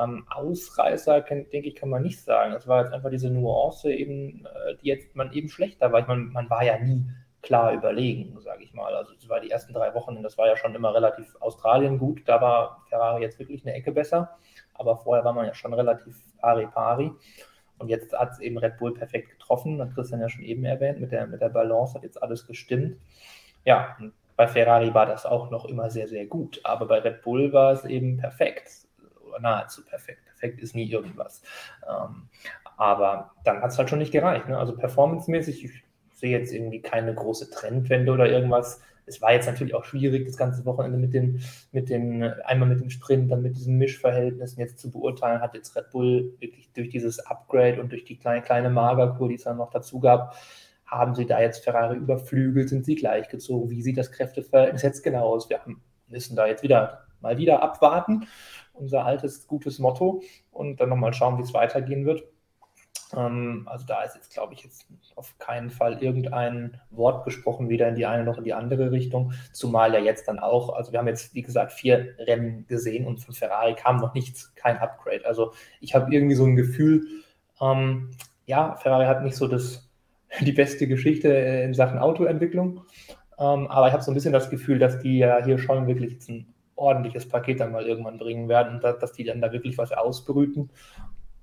ähm, 0.00 0.26
Ausreißer, 0.30 1.20
denke 1.22 1.68
ich, 1.68 1.74
kann 1.74 1.88
man 1.88 2.02
nicht 2.02 2.20
sagen. 2.20 2.52
Es 2.52 2.66
war 2.66 2.82
jetzt 2.82 2.92
einfach 2.92 3.10
diese 3.10 3.30
Nuance 3.30 3.92
eben, 3.92 4.46
äh, 4.46 4.76
die 4.76 4.88
jetzt 4.88 5.14
man 5.16 5.32
eben 5.32 5.48
schlechter 5.48 5.92
war. 5.92 6.00
Ich 6.00 6.06
meine, 6.06 6.22
man 6.22 6.48
war 6.50 6.64
ja 6.64 6.78
nie 6.78 7.04
klar 7.42 7.72
überlegen, 7.72 8.38
sage 8.40 8.64
ich 8.64 8.74
mal. 8.74 8.94
Also 8.94 9.12
es 9.14 9.28
war 9.28 9.40
die 9.40 9.50
ersten 9.50 9.72
drei 9.72 9.94
Wochen, 9.94 10.22
das 10.22 10.36
war 10.38 10.46
ja 10.46 10.56
schon 10.56 10.74
immer 10.74 10.94
relativ 10.94 11.36
Australien 11.40 11.98
gut. 11.98 12.22
Da 12.26 12.40
war 12.40 12.84
Ferrari 12.88 13.22
jetzt 13.22 13.38
wirklich 13.38 13.64
eine 13.64 13.74
Ecke 13.74 13.92
besser. 13.92 14.36
Aber 14.74 14.96
vorher 14.96 15.24
war 15.24 15.32
man 15.32 15.46
ja 15.46 15.54
schon 15.54 15.74
relativ 15.74 16.16
pari-pari. 16.38 17.12
Und 17.78 17.88
jetzt 17.88 18.12
hat 18.12 18.32
es 18.32 18.40
eben 18.40 18.58
Red 18.58 18.76
Bull 18.78 18.92
perfekt 18.92 19.30
getroffen, 19.30 19.80
hat 19.80 19.94
Christian 19.94 20.20
ja 20.20 20.28
schon 20.28 20.42
eben 20.44 20.64
erwähnt, 20.64 21.00
mit 21.00 21.12
der, 21.12 21.26
mit 21.26 21.40
der 21.40 21.48
Balance 21.48 21.94
hat 21.94 22.02
jetzt 22.02 22.20
alles 22.22 22.46
gestimmt. 22.46 22.98
Ja, 23.64 23.96
bei 24.36 24.46
Ferrari 24.46 24.94
war 24.94 25.06
das 25.06 25.26
auch 25.26 25.50
noch 25.50 25.64
immer 25.64 25.90
sehr, 25.90 26.08
sehr 26.08 26.26
gut, 26.26 26.60
aber 26.64 26.86
bei 26.86 26.98
Red 26.98 27.22
Bull 27.22 27.52
war 27.52 27.72
es 27.72 27.84
eben 27.84 28.18
perfekt, 28.18 28.87
nahezu 29.40 29.84
perfekt. 29.84 30.24
Perfekt 30.24 30.60
ist 30.60 30.74
nie 30.74 30.90
irgendwas. 30.90 31.42
Ähm, 31.88 32.28
aber 32.76 33.32
dann 33.44 33.60
hat 33.60 33.70
es 33.70 33.78
halt 33.78 33.90
schon 33.90 33.98
nicht 33.98 34.12
gereicht. 34.12 34.48
Ne? 34.48 34.58
Also 34.58 34.76
performancemäßig, 34.76 35.64
ich 35.64 35.84
sehe 36.12 36.38
jetzt 36.38 36.52
irgendwie 36.52 36.80
keine 36.80 37.14
große 37.14 37.50
Trendwende 37.50 38.12
oder 38.12 38.28
irgendwas 38.28 38.80
es 39.08 39.22
war 39.22 39.32
jetzt 39.32 39.46
natürlich 39.46 39.74
auch 39.74 39.84
schwierig, 39.84 40.26
das 40.26 40.36
ganze 40.36 40.64
Wochenende 40.64 40.98
mit 40.98 41.14
den, 41.14 41.40
mit 41.72 41.88
den, 41.88 42.22
einmal 42.22 42.68
mit 42.68 42.80
dem 42.80 42.90
Sprint, 42.90 43.30
dann 43.30 43.42
mit 43.42 43.56
diesen 43.56 43.78
Mischverhältnissen 43.78 44.60
jetzt 44.60 44.78
zu 44.78 44.90
beurteilen, 44.90 45.40
hat 45.40 45.54
jetzt 45.54 45.74
Red 45.74 45.90
Bull 45.90 46.34
wirklich 46.38 46.70
durch 46.72 46.90
dieses 46.90 47.18
Upgrade 47.18 47.80
und 47.80 47.90
durch 47.90 48.04
die 48.04 48.18
kleine, 48.18 48.42
kleine 48.42 48.70
Magerkur, 48.70 49.28
die 49.28 49.34
es 49.34 49.44
dann 49.44 49.56
noch 49.56 49.70
dazu 49.70 49.98
gab, 49.98 50.36
haben 50.86 51.14
sie 51.14 51.26
da 51.26 51.40
jetzt 51.40 51.64
Ferrari 51.64 51.96
überflügelt, 51.96 52.68
sind 52.68 52.84
sie 52.84 52.94
gleichgezogen? 52.94 53.70
Wie 53.70 53.82
sieht 53.82 53.98
das 53.98 54.12
Kräfteverhältnis 54.12 54.82
jetzt 54.82 55.02
genau 55.02 55.34
aus? 55.34 55.50
Wir 55.50 55.60
müssen 56.06 56.36
da 56.36 56.46
jetzt 56.46 56.62
wieder 56.62 57.04
mal 57.20 57.36
wieder 57.36 57.62
abwarten, 57.62 58.26
unser 58.78 59.04
altes 59.04 59.46
gutes 59.46 59.78
Motto, 59.78 60.22
und 60.50 60.80
dann 60.80 60.88
nochmal 60.88 61.14
schauen, 61.14 61.38
wie 61.38 61.42
es 61.42 61.54
weitergehen 61.54 62.06
wird. 62.06 62.24
Ähm, 63.16 63.66
also 63.70 63.86
da 63.86 64.02
ist 64.02 64.16
jetzt, 64.16 64.32
glaube 64.32 64.54
ich, 64.54 64.64
jetzt 64.64 64.86
auf 65.16 65.38
keinen 65.38 65.70
Fall 65.70 66.02
irgendein 66.02 66.80
Wort 66.90 67.24
gesprochen, 67.24 67.68
weder 67.68 67.88
in 67.88 67.94
die 67.94 68.06
eine 68.06 68.24
noch 68.24 68.38
in 68.38 68.44
die 68.44 68.54
andere 68.54 68.90
Richtung. 68.90 69.32
Zumal 69.52 69.94
ja 69.94 70.00
jetzt 70.00 70.28
dann 70.28 70.38
auch, 70.38 70.74
also 70.74 70.92
wir 70.92 70.98
haben 70.98 71.08
jetzt, 71.08 71.34
wie 71.34 71.42
gesagt, 71.42 71.72
vier 71.72 72.14
Rennen 72.18 72.66
gesehen 72.66 73.06
und 73.06 73.18
von 73.18 73.34
Ferrari 73.34 73.74
kam 73.74 73.96
noch 73.96 74.14
nichts, 74.14 74.54
kein 74.54 74.78
Upgrade. 74.78 75.24
Also 75.26 75.52
ich 75.80 75.94
habe 75.94 76.12
irgendwie 76.12 76.34
so 76.34 76.44
ein 76.44 76.56
Gefühl, 76.56 77.06
ähm, 77.60 78.10
ja, 78.46 78.76
Ferrari 78.76 79.06
hat 79.06 79.22
nicht 79.22 79.36
so 79.36 79.48
das, 79.48 79.88
die 80.40 80.52
beste 80.52 80.86
Geschichte 80.86 81.28
in 81.28 81.74
Sachen 81.74 81.98
Autoentwicklung. 81.98 82.82
Ähm, 83.38 83.68
aber 83.68 83.86
ich 83.86 83.92
habe 83.92 84.02
so 84.02 84.10
ein 84.10 84.14
bisschen 84.14 84.32
das 84.32 84.50
Gefühl, 84.50 84.78
dass 84.78 84.98
die 84.98 85.18
ja 85.18 85.42
hier 85.44 85.58
schon 85.58 85.86
wirklich 85.86 86.12
jetzt 86.12 86.28
ein 86.28 86.52
ordentliches 86.78 87.28
Paket 87.28 87.60
dann 87.60 87.72
mal 87.72 87.86
irgendwann 87.86 88.18
bringen 88.18 88.48
werden 88.48 88.80
dass 88.80 89.12
die 89.12 89.24
dann 89.24 89.40
da 89.40 89.52
wirklich 89.52 89.76
was 89.78 89.92
ausbrüten. 89.92 90.70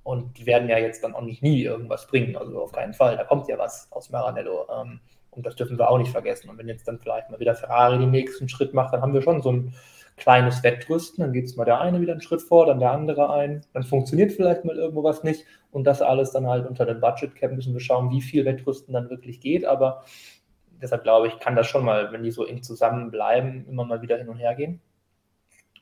Und 0.03 0.38
die 0.38 0.45
werden 0.45 0.70
ja 0.70 0.78
jetzt 0.78 1.03
dann 1.03 1.16
auch 1.16 1.22
nicht 1.22 1.41
nie 1.41 1.64
irgendwas 1.64 2.07
bringen, 2.07 2.36
also 2.36 2.62
auf 2.62 2.72
keinen 2.72 2.94
Fall. 2.94 3.18
Da 3.18 3.24
kommt 3.24 3.48
ja 3.48 3.57
was 3.57 3.91
aus 3.91 4.12
Maranello. 4.12 4.68
Ähm, 4.72 4.99
und 5.32 5.45
das 5.45 5.56
dürfen 5.56 5.78
wir 5.80 5.90
auch 5.90 5.98
nicht 5.98 6.12
vergessen. 6.12 6.49
Und 6.49 6.57
wenn 6.57 6.68
jetzt 6.68 6.88
dann 6.88 6.99
vielleicht 6.99 7.30
mal 7.30 7.40
wieder 7.40 7.56
Ferrari 7.56 7.98
den 7.98 8.12
nächsten 8.12 8.48
Schritt 8.48 8.74
macht, 8.74 8.94
dann 8.94 9.02
haben 9.02 9.14
wir 9.14 9.24
schon 9.24 9.41
so 9.41 9.52
ein 9.52 9.74
kleines 10.16 10.64
Wettrüsten. 10.64 11.24
Dann 11.24 11.34
geht 11.34 11.45
es 11.45 11.56
mal 11.56 11.66
der 11.66 11.82
eine 11.82 11.99
wieder 12.02 12.14
einen 12.14 12.22
Schritt 12.22 12.44
vor, 12.44 12.68
dann 12.68 12.80
der 12.80 12.91
andere 12.91 13.32
ein. 13.34 13.66
Dann 13.74 13.84
funktioniert 13.84 14.32
vielleicht 14.32 14.64
mal 14.64 14.78
irgendwo 14.78 15.03
was 15.03 15.24
nicht. 15.24 15.44
Und 15.72 15.86
das 15.86 16.03
alles 16.03 16.32
dann 16.32 16.48
halt 16.48 16.68
unter 16.68 16.86
dem 16.86 17.02
Budget 17.02 17.36
Cap 17.36 17.52
müssen 17.52 17.74
wir 17.74 17.82
schauen, 17.82 18.12
wie 18.12 18.22
viel 18.22 18.45
Wettrüsten 18.45 18.94
dann 18.94 19.10
wirklich 19.10 19.41
geht. 19.41 19.66
Aber 19.66 20.03
deshalb 20.82 21.03
glaube 21.03 21.28
ich, 21.28 21.40
kann 21.40 21.56
das 21.56 21.68
schon 21.68 21.84
mal, 21.84 22.12
wenn 22.12 22.24
die 22.24 22.32
so 22.32 22.45
eng 22.45 22.62
zusammenbleiben, 22.62 23.68
immer 23.68 23.86
mal 23.86 24.03
wieder 24.03 24.18
hin 24.18 24.30
und 24.30 24.38
her 24.38 24.53
gehen. 24.53 24.82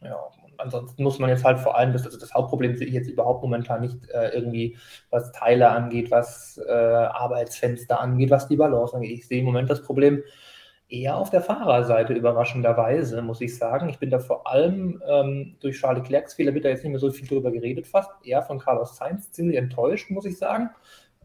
Ja, 0.04 0.18
ansonsten 0.58 1.04
muss 1.04 1.20
man 1.20 1.30
jetzt 1.30 1.44
halt 1.44 1.60
vor 1.60 1.78
allem, 1.78 1.94
das, 1.94 2.06
also 2.06 2.20
das 2.20 2.34
Hauptproblem 2.34 2.76
sehe 2.76 2.88
ich 2.88 2.94
jetzt 2.94 3.10
überhaupt 3.10 3.42
momentan 3.42 3.82
nicht 3.82 4.10
äh, 4.10 4.30
irgendwie, 4.30 4.78
was 5.10 5.32
Teile 5.32 5.70
angeht, 5.70 6.12
was 6.12 6.60
äh, 6.68 6.72
Arbeitsfenster 6.72 8.00
angeht, 8.00 8.30
was 8.30 8.48
die 8.48 8.58
Balance 8.58 8.96
angeht. 8.96 9.12
Ich 9.12 9.28
sehe 9.28 9.40
im 9.40 9.46
Moment 9.46 9.70
das 9.70 9.84
Problem 9.84 10.24
eher 10.90 11.18
auf 11.18 11.30
der 11.30 11.42
Fahrerseite, 11.42 12.14
überraschenderweise, 12.14 13.22
muss 13.22 13.42
ich 13.42 13.58
sagen. 13.58 13.90
Ich 13.90 13.98
bin 14.00 14.12
da 14.12 14.20
vor 14.20 14.48
allem 14.48 15.02
ähm, 15.08 15.56
durch 15.60 15.80
Charles 15.80 16.04
Leclercs 16.04 16.36
Fehler, 16.36 16.54
wird 16.54 16.66
da 16.66 16.70
jetzt 16.70 16.84
nicht 16.84 16.92
mehr 16.92 17.00
so 17.00 17.10
viel 17.12 17.28
drüber 17.28 17.52
geredet, 17.52 17.88
fast 17.88 18.12
eher 18.24 18.44
von 18.44 18.60
Carlos 18.60 18.98
Sainz, 18.98 19.32
ziemlich 19.32 19.58
enttäuscht, 19.58 20.12
muss 20.12 20.26
ich 20.26 20.38
sagen. 20.38 20.70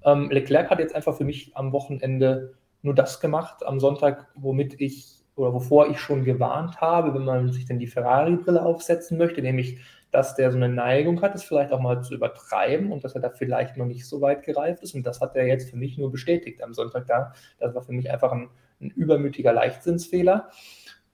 Ähm, 0.05 0.31
Leclerc 0.31 0.71
hat 0.71 0.79
jetzt 0.79 0.95
einfach 0.95 1.17
für 1.17 1.25
mich 1.25 1.55
am 1.55 1.73
Wochenende 1.73 2.55
nur 2.83 2.95
das 2.95 3.21
gemacht, 3.21 3.67
am 3.67 3.81
Sonntag, 3.81 4.29
womit 4.37 4.81
ich 4.81 5.18
oder 5.39 5.55
wovor 5.55 5.89
ich 5.89 6.01
schon 6.01 6.25
gewarnt 6.25 6.81
habe, 6.81 7.15
wenn 7.15 7.25
man 7.25 7.53
sich 7.53 7.65
denn 7.65 7.79
die 7.79 7.87
Ferrari-Brille 7.87 8.63
aufsetzen 8.63 9.19
möchte, 9.19 9.41
nämlich, 9.41 9.79
dass 10.11 10.35
der 10.35 10.51
so 10.51 10.57
eine 10.57 10.69
Neigung 10.69 11.21
hat, 11.23 11.35
es 11.35 11.45
vielleicht 11.45 11.73
auch 11.73 11.81
mal 11.81 12.03
zu 12.03 12.15
übertreiben 12.15 12.93
und 12.93 13.05
dass 13.05 13.15
er 13.15 13.21
da 13.21 13.31
vielleicht 13.31 13.77
noch 13.77 13.87
nicht 13.87 14.07
so 14.07 14.21
weit 14.21 14.43
gereift 14.43 14.83
ist. 14.83 14.95
Und 14.95 15.07
das 15.07 15.21
hat 15.21 15.37
er 15.37 15.47
jetzt 15.47 15.71
für 15.71 15.77
mich 15.77 15.99
nur 15.99 16.11
bestätigt 16.11 16.63
am 16.63 16.75
Sonntag 16.75 17.07
da. 17.07 17.33
Das 17.59 17.75
war 17.75 17.83
für 17.83 17.93
mich 17.93 18.11
einfach 18.11 18.33
ein, 18.33 18.49
ein 18.81 18.91
übermütiger 18.91 19.53
Leichtsinnsfehler. 19.53 20.49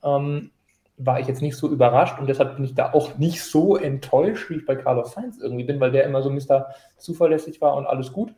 Ähm, 0.03 0.53
war 0.97 1.19
ich 1.19 1.27
jetzt 1.27 1.43
nicht 1.43 1.57
so 1.57 1.69
überrascht 1.69 2.20
und 2.20 2.28
deshalb 2.28 2.55
bin 2.55 2.65
ich 2.65 2.75
da 2.75 2.93
auch 2.93 3.19
nicht 3.19 3.43
so 3.43 3.77
enttäuscht, 3.77 4.49
wie 4.49 4.55
ich 4.55 4.67
bei 4.67 4.77
Carlos 4.77 5.12
Sainz 5.12 5.39
irgendwie 5.41 5.65
bin, 5.65 5.81
weil 5.81 5.91
der 5.91 6.05
immer 6.05 6.23
so 6.23 6.31
Mr. 6.31 6.69
zuverlässig 6.99 7.61
war 7.61 7.75
und 7.75 7.86
alles 7.86 8.12
gut. 8.12 8.33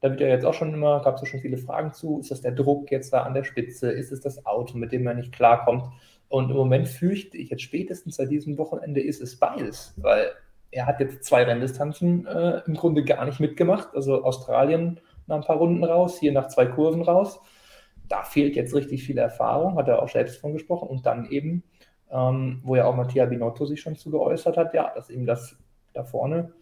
Da 0.00 0.10
wird 0.10 0.20
ja 0.20 0.28
jetzt 0.28 0.44
auch 0.44 0.54
schon 0.54 0.72
immer, 0.72 1.00
gab 1.02 1.16
es 1.16 1.22
ja 1.22 1.26
schon 1.26 1.40
viele 1.40 1.58
Fragen 1.58 1.92
zu, 1.92 2.20
ist 2.20 2.30
das 2.30 2.40
der 2.40 2.52
Druck 2.52 2.90
jetzt 2.90 3.12
da 3.12 3.22
an 3.22 3.34
der 3.34 3.44
Spitze, 3.44 3.90
ist 3.90 4.12
es 4.12 4.20
das 4.20 4.46
Auto, 4.46 4.78
mit 4.78 4.92
dem 4.92 5.02
man 5.02 5.16
nicht 5.16 5.32
klarkommt? 5.32 5.84
Und 6.28 6.50
im 6.50 6.56
Moment 6.56 6.88
fürchte 6.88 7.36
ich 7.36 7.50
jetzt 7.50 7.62
spätestens 7.62 8.16
seit 8.16 8.30
diesem 8.30 8.58
Wochenende 8.58 9.00
ist 9.00 9.20
es 9.20 9.38
beides, 9.38 9.94
weil 9.96 10.30
er 10.70 10.86
hat 10.86 11.00
jetzt 11.00 11.24
zwei 11.24 11.44
Renndistanzen 11.44 12.26
äh, 12.26 12.62
im 12.66 12.74
Grunde 12.74 13.02
gar 13.02 13.24
nicht 13.24 13.40
mitgemacht. 13.40 13.94
Also 13.94 14.22
Australien 14.22 15.00
nach 15.26 15.36
ein 15.36 15.42
paar 15.42 15.56
Runden 15.56 15.82
raus, 15.84 16.18
hier 16.18 16.32
nach 16.32 16.48
zwei 16.48 16.66
Kurven 16.66 17.02
raus. 17.02 17.40
Da 18.08 18.22
fehlt 18.22 18.56
jetzt 18.56 18.74
richtig 18.74 19.04
viel 19.04 19.18
Erfahrung, 19.18 19.76
hat 19.76 19.88
er 19.88 20.02
auch 20.02 20.08
selbst 20.08 20.40
von 20.40 20.52
gesprochen. 20.52 20.88
Und 20.88 21.06
dann 21.06 21.26
eben, 21.30 21.62
ähm, 22.10 22.60
wo 22.64 22.76
ja 22.76 22.84
auch 22.84 22.96
Mattia 22.96 23.26
Binotto 23.26 23.64
sich 23.66 23.80
schon 23.80 23.96
zu 23.96 24.10
geäußert 24.10 24.56
hat, 24.56 24.74
ja, 24.74 24.92
dass 24.94 25.10
ihm 25.10 25.26
das 25.26 25.56
da 25.94 26.04
vorne 26.04 26.52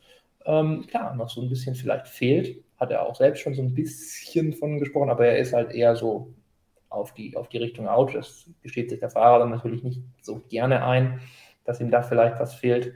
ähm, 0.47 0.87
klar 0.87 1.15
noch 1.15 1.29
so 1.29 1.43
ein 1.43 1.49
bisschen 1.49 1.75
vielleicht 1.75 2.09
fehlt 2.09 2.65
hat 2.79 2.91
er 2.91 3.03
auch 3.03 3.15
selbst 3.15 3.41
schon 3.41 3.55
so 3.55 3.63
ein 3.63 3.75
bisschen 3.75 4.53
von 4.53 4.79
gesprochen, 4.79 5.11
aber 5.11 5.27
er 5.27 5.39
ist 5.39 5.53
halt 5.53 5.73
eher 5.73 5.97
so 5.97 6.35
auf 6.89 7.15
die, 7.15 7.37
auf 7.37 7.49
die 7.49 7.59
Richtung 7.59 7.89
Out. 7.89 8.15
Das 8.15 8.49
gesteht 8.63 8.91
sich 8.91 9.01
der 9.01 9.11
Fahrer 9.11 9.41
dann 9.41 9.51
natürlich 9.51 9.83
nicht 9.83 10.03
so 10.21 10.41
gerne 10.49 10.85
ein, 10.85 11.21
dass 11.65 11.81
ihm 11.81 11.91
da 11.91 12.03
vielleicht 12.03 12.39
was 12.39 12.55
fehlt. 12.55 12.95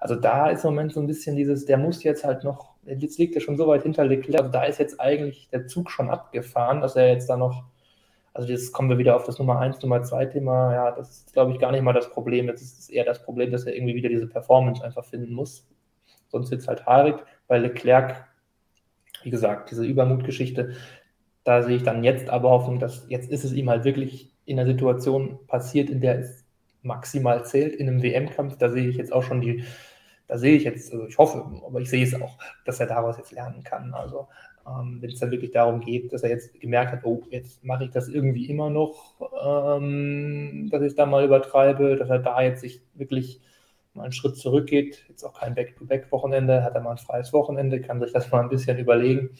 Also 0.00 0.14
da 0.14 0.50
ist 0.50 0.64
im 0.64 0.70
Moment 0.70 0.92
so 0.92 1.00
ein 1.00 1.06
bisschen 1.06 1.36
dieses, 1.36 1.64
der 1.64 1.78
muss 1.78 2.02
jetzt 2.04 2.24
halt 2.24 2.44
noch, 2.44 2.74
jetzt 2.84 3.18
liegt 3.18 3.34
er 3.34 3.40
schon 3.40 3.56
so 3.56 3.66
weit 3.66 3.82
hinter 3.82 4.04
Leclerc, 4.04 4.42
also 4.42 4.52
da 4.52 4.64
ist 4.64 4.78
jetzt 4.78 5.00
eigentlich 5.00 5.48
der 5.50 5.66
Zug 5.66 5.90
schon 5.90 6.10
abgefahren, 6.10 6.80
dass 6.80 6.96
er 6.96 7.08
jetzt 7.08 7.28
da 7.28 7.36
noch, 7.36 7.64
also 8.34 8.48
jetzt 8.48 8.72
kommen 8.72 8.90
wir 8.90 8.98
wieder 8.98 9.16
auf 9.16 9.24
das 9.24 9.38
Nummer 9.38 9.58
1, 9.58 9.80
Nummer 9.80 10.02
2 10.02 10.26
Thema, 10.26 10.74
ja, 10.74 10.90
das 10.92 11.10
ist 11.10 11.32
glaube 11.32 11.52
ich 11.52 11.58
gar 11.58 11.72
nicht 11.72 11.82
mal 11.82 11.94
das 11.94 12.10
Problem, 12.10 12.46
jetzt 12.46 12.60
ist 12.60 12.78
es 12.78 12.88
eher 12.90 13.04
das 13.04 13.22
Problem, 13.22 13.50
dass 13.50 13.64
er 13.64 13.74
irgendwie 13.74 13.94
wieder 13.94 14.10
diese 14.10 14.28
Performance 14.28 14.84
einfach 14.84 15.04
finden 15.04 15.32
muss. 15.32 15.66
Sonst 16.36 16.50
wird 16.50 16.60
es 16.60 16.68
halt 16.68 16.86
haarig, 16.86 17.16
weil 17.48 17.62
Leclerc 17.62 18.26
wie 19.26 19.30
gesagt, 19.30 19.72
diese 19.72 19.84
Übermutgeschichte, 19.84 20.76
da 21.42 21.64
sehe 21.64 21.76
ich 21.76 21.82
dann 21.82 22.04
jetzt 22.04 22.30
aber 22.30 22.50
Hoffnung, 22.50 22.78
dass 22.78 23.06
jetzt 23.08 23.28
ist 23.28 23.42
es 23.42 23.52
ihm 23.52 23.68
halt 23.68 23.84
wirklich 23.84 24.32
in 24.44 24.56
der 24.56 24.66
Situation 24.66 25.40
passiert, 25.48 25.90
in 25.90 26.00
der 26.00 26.20
es 26.20 26.44
maximal 26.82 27.44
zählt, 27.44 27.74
in 27.74 27.88
einem 27.88 28.04
WM-Kampf. 28.04 28.56
Da 28.56 28.70
sehe 28.70 28.88
ich 28.88 28.96
jetzt 28.96 29.12
auch 29.12 29.24
schon 29.24 29.40
die, 29.40 29.64
da 30.28 30.38
sehe 30.38 30.56
ich 30.56 30.62
jetzt, 30.62 30.92
also 30.92 31.08
ich 31.08 31.18
hoffe, 31.18 31.44
aber 31.66 31.80
ich 31.80 31.90
sehe 31.90 32.04
es 32.04 32.14
auch, 32.14 32.38
dass 32.64 32.78
er 32.78 32.86
daraus 32.86 33.16
jetzt 33.18 33.32
lernen 33.32 33.64
kann. 33.64 33.94
Also 33.94 34.28
ähm, 34.64 34.98
wenn 35.00 35.10
es 35.10 35.18
dann 35.18 35.32
wirklich 35.32 35.50
darum 35.50 35.80
geht, 35.80 36.12
dass 36.12 36.22
er 36.22 36.30
jetzt 36.30 36.60
gemerkt 36.60 36.92
hat, 36.92 37.04
oh, 37.04 37.24
jetzt 37.30 37.64
mache 37.64 37.82
ich 37.82 37.90
das 37.90 38.08
irgendwie 38.08 38.48
immer 38.48 38.70
noch, 38.70 39.16
ähm, 39.44 40.68
dass 40.70 40.82
ich 40.82 40.88
es 40.88 40.94
da 40.94 41.04
mal 41.04 41.24
übertreibe, 41.24 41.96
dass 41.96 42.10
er 42.10 42.20
da 42.20 42.40
jetzt 42.42 42.60
sich 42.60 42.80
wirklich 42.94 43.40
mal 43.96 44.04
einen 44.04 44.12
Schritt 44.12 44.36
zurückgeht, 44.36 45.04
jetzt 45.08 45.24
auch 45.24 45.38
kein 45.38 45.54
Back-to-Back-Wochenende, 45.54 46.62
hat 46.62 46.74
er 46.74 46.80
mal 46.80 46.92
ein 46.92 46.98
freies 46.98 47.32
Wochenende, 47.32 47.80
kann 47.80 48.00
sich 48.00 48.12
das 48.12 48.30
mal 48.30 48.42
ein 48.42 48.48
bisschen 48.48 48.78
überlegen 48.78 49.30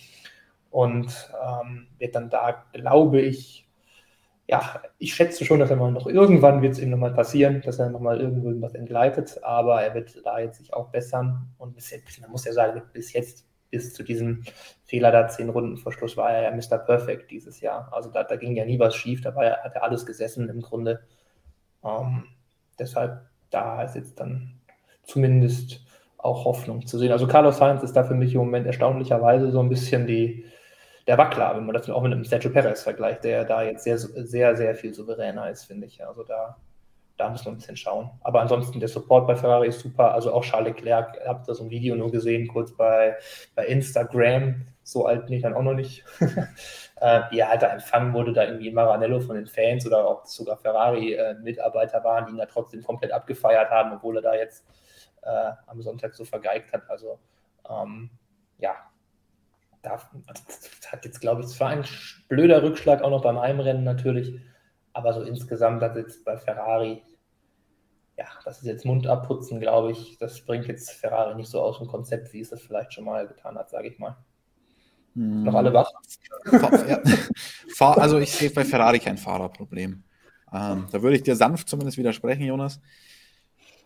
und 0.70 1.30
ähm, 1.44 1.86
wird 1.98 2.14
dann 2.14 2.30
da, 2.30 2.64
glaube 2.72 3.20
ich, 3.20 3.68
ja, 4.48 4.80
ich 4.98 5.14
schätze 5.14 5.44
schon, 5.44 5.58
dass 5.58 5.70
er 5.70 5.76
mal 5.76 5.90
noch 5.90 6.06
irgendwann 6.06 6.62
wird 6.62 6.74
es 6.74 6.78
ihm 6.78 6.90
nochmal 6.90 7.12
passieren, 7.12 7.62
dass 7.62 7.78
er 7.78 7.90
nochmal 7.90 8.20
irgendwo 8.20 8.50
was 8.62 8.74
entgleitet, 8.74 9.40
aber 9.42 9.82
er 9.82 9.94
wird 9.94 10.24
da 10.24 10.38
jetzt 10.38 10.58
sich 10.58 10.72
auch 10.72 10.90
bessern 10.90 11.48
und 11.58 11.74
bis 11.74 11.90
jetzt, 11.90 12.20
man 12.20 12.30
muss 12.30 12.44
ja 12.44 12.52
sagen, 12.52 12.82
bis 12.92 13.12
jetzt 13.12 13.46
bis 13.70 13.92
zu 13.92 14.02
diesem 14.02 14.44
Fehler 14.84 15.10
da 15.10 15.28
zehn 15.28 15.48
Runden 15.48 15.76
vor 15.76 15.92
Schluss 15.92 16.16
war 16.16 16.30
er 16.30 16.42
ja 16.44 16.50
Mr. 16.50 16.78
Perfect 16.78 17.30
dieses 17.30 17.60
Jahr. 17.60 17.92
Also 17.92 18.10
da, 18.10 18.22
da 18.22 18.36
ging 18.36 18.54
ja 18.54 18.64
nie 18.64 18.78
was 18.78 18.94
schief, 18.94 19.20
da 19.20 19.34
war, 19.34 19.44
hat 19.44 19.74
er 19.74 19.82
alles 19.82 20.06
gesessen 20.06 20.48
im 20.48 20.60
Grunde. 20.60 21.00
Ähm, 21.84 22.24
deshalb, 22.78 23.26
da 23.50 23.82
ist 23.82 23.96
jetzt 23.96 24.20
dann 24.20 24.60
zumindest 25.04 25.84
auch 26.18 26.44
Hoffnung 26.44 26.86
zu 26.86 26.98
sehen. 26.98 27.12
Also 27.12 27.26
Carlos 27.26 27.58
Sainz 27.58 27.82
ist 27.82 27.94
da 27.94 28.04
für 28.04 28.14
mich 28.14 28.34
im 28.34 28.40
Moment 28.40 28.66
erstaunlicherweise 28.66 29.50
so 29.50 29.60
ein 29.60 29.68
bisschen 29.68 30.06
die, 30.06 30.44
der 31.06 31.18
Wackler, 31.18 31.56
wenn 31.56 31.66
man 31.66 31.74
das 31.74 31.88
auch 31.88 32.02
mit 32.02 32.12
einem 32.12 32.24
Sergio 32.24 32.50
Perez 32.50 32.82
vergleicht, 32.82 33.24
der 33.24 33.44
da 33.44 33.62
jetzt 33.62 33.84
sehr, 33.84 33.98
sehr, 33.98 34.56
sehr 34.56 34.74
viel 34.74 34.92
souveräner 34.92 35.50
ist, 35.50 35.64
finde 35.64 35.86
ich. 35.86 36.04
Also 36.04 36.24
da, 36.24 36.56
da 37.16 37.30
müssen 37.30 37.46
wir 37.46 37.52
ein 37.52 37.56
bisschen 37.56 37.76
schauen. 37.76 38.10
Aber 38.22 38.40
ansonsten, 38.40 38.78
der 38.78 38.88
Support 38.88 39.26
bei 39.26 39.36
Ferrari 39.36 39.68
ist 39.68 39.80
super. 39.80 40.12
Also 40.14 40.32
auch 40.32 40.44
Charles 40.44 40.74
Leclerc, 40.74 41.16
ihr 41.22 41.28
habt 41.28 41.48
da 41.48 41.54
so 41.54 41.64
ein 41.64 41.70
Video 41.70 41.96
nur 41.96 42.10
gesehen, 42.10 42.48
kurz 42.48 42.76
bei, 42.76 43.16
bei 43.54 43.66
Instagram. 43.66 44.66
So 44.82 45.06
alt 45.06 45.26
bin 45.26 45.34
ich 45.34 45.42
dann 45.42 45.54
auch 45.54 45.62
noch 45.62 45.74
nicht. 45.74 46.04
äh, 47.00 47.22
wie 47.30 47.38
er 47.38 47.48
halt 47.48 47.62
da 47.62 47.68
empfangen 47.68 48.12
wurde, 48.12 48.32
da 48.32 48.44
irgendwie 48.44 48.70
Maranello 48.70 49.20
von 49.20 49.36
den 49.36 49.46
Fans 49.46 49.86
oder 49.86 50.06
auch 50.06 50.24
sogar 50.26 50.56
Ferrari-Mitarbeiter 50.56 52.04
waren, 52.04 52.26
die 52.26 52.32
ihn 52.32 52.38
da 52.38 52.46
trotzdem 52.46 52.82
komplett 52.82 53.12
abgefeiert 53.12 53.70
haben, 53.70 53.92
obwohl 53.92 54.16
er 54.16 54.22
da 54.22 54.34
jetzt 54.34 54.64
äh, 55.22 55.52
am 55.66 55.80
Sonntag 55.82 56.14
so 56.14 56.24
vergeigt 56.24 56.72
hat. 56.72 56.88
Also 56.88 57.18
ähm, 57.68 58.10
ja, 58.58 58.76
da, 59.82 60.00
das 60.26 60.92
hat 60.92 61.04
jetzt, 61.04 61.20
glaube 61.20 61.42
ich, 61.42 61.48
es 61.48 61.60
war 61.60 61.68
ein 61.68 61.84
blöder 62.28 62.62
Rückschlag 62.62 63.02
auch 63.02 63.10
noch 63.10 63.22
beim 63.22 63.40
Heimrennen 63.40 63.84
natürlich, 63.84 64.38
aber 64.96 65.12
so 65.12 65.20
insgesamt 65.20 65.82
hat 65.82 65.94
jetzt 65.94 66.24
bei 66.24 66.38
Ferrari, 66.38 67.02
ja, 68.16 68.24
das 68.46 68.58
ist 68.58 68.64
jetzt 68.64 68.86
Mund 68.86 69.06
abputzen, 69.06 69.60
glaube 69.60 69.92
ich, 69.92 70.16
das 70.18 70.40
bringt 70.40 70.66
jetzt 70.68 70.90
Ferrari 70.90 71.34
nicht 71.34 71.50
so 71.50 71.60
aus 71.60 71.76
dem 71.76 71.86
Konzept, 71.86 72.32
wie 72.32 72.40
es 72.40 72.48
das 72.48 72.62
vielleicht 72.62 72.94
schon 72.94 73.04
mal 73.04 73.28
getan 73.28 73.58
hat, 73.58 73.68
sage 73.68 73.88
ich 73.88 73.98
mal. 73.98 74.16
Hm. 75.14 75.44
Noch 75.44 75.54
alle 75.54 75.74
wach? 75.74 75.92
Ja. 76.50 77.02
Also 77.92 78.16
ich 78.18 78.32
sehe 78.32 78.48
bei 78.48 78.64
Ferrari 78.64 78.98
kein 78.98 79.18
Fahrerproblem. 79.18 80.02
Ähm, 80.50 80.86
da 80.90 81.02
würde 81.02 81.16
ich 81.16 81.22
dir 81.22 81.36
sanft 81.36 81.68
zumindest 81.68 81.98
widersprechen, 81.98 82.44
Jonas. 82.44 82.80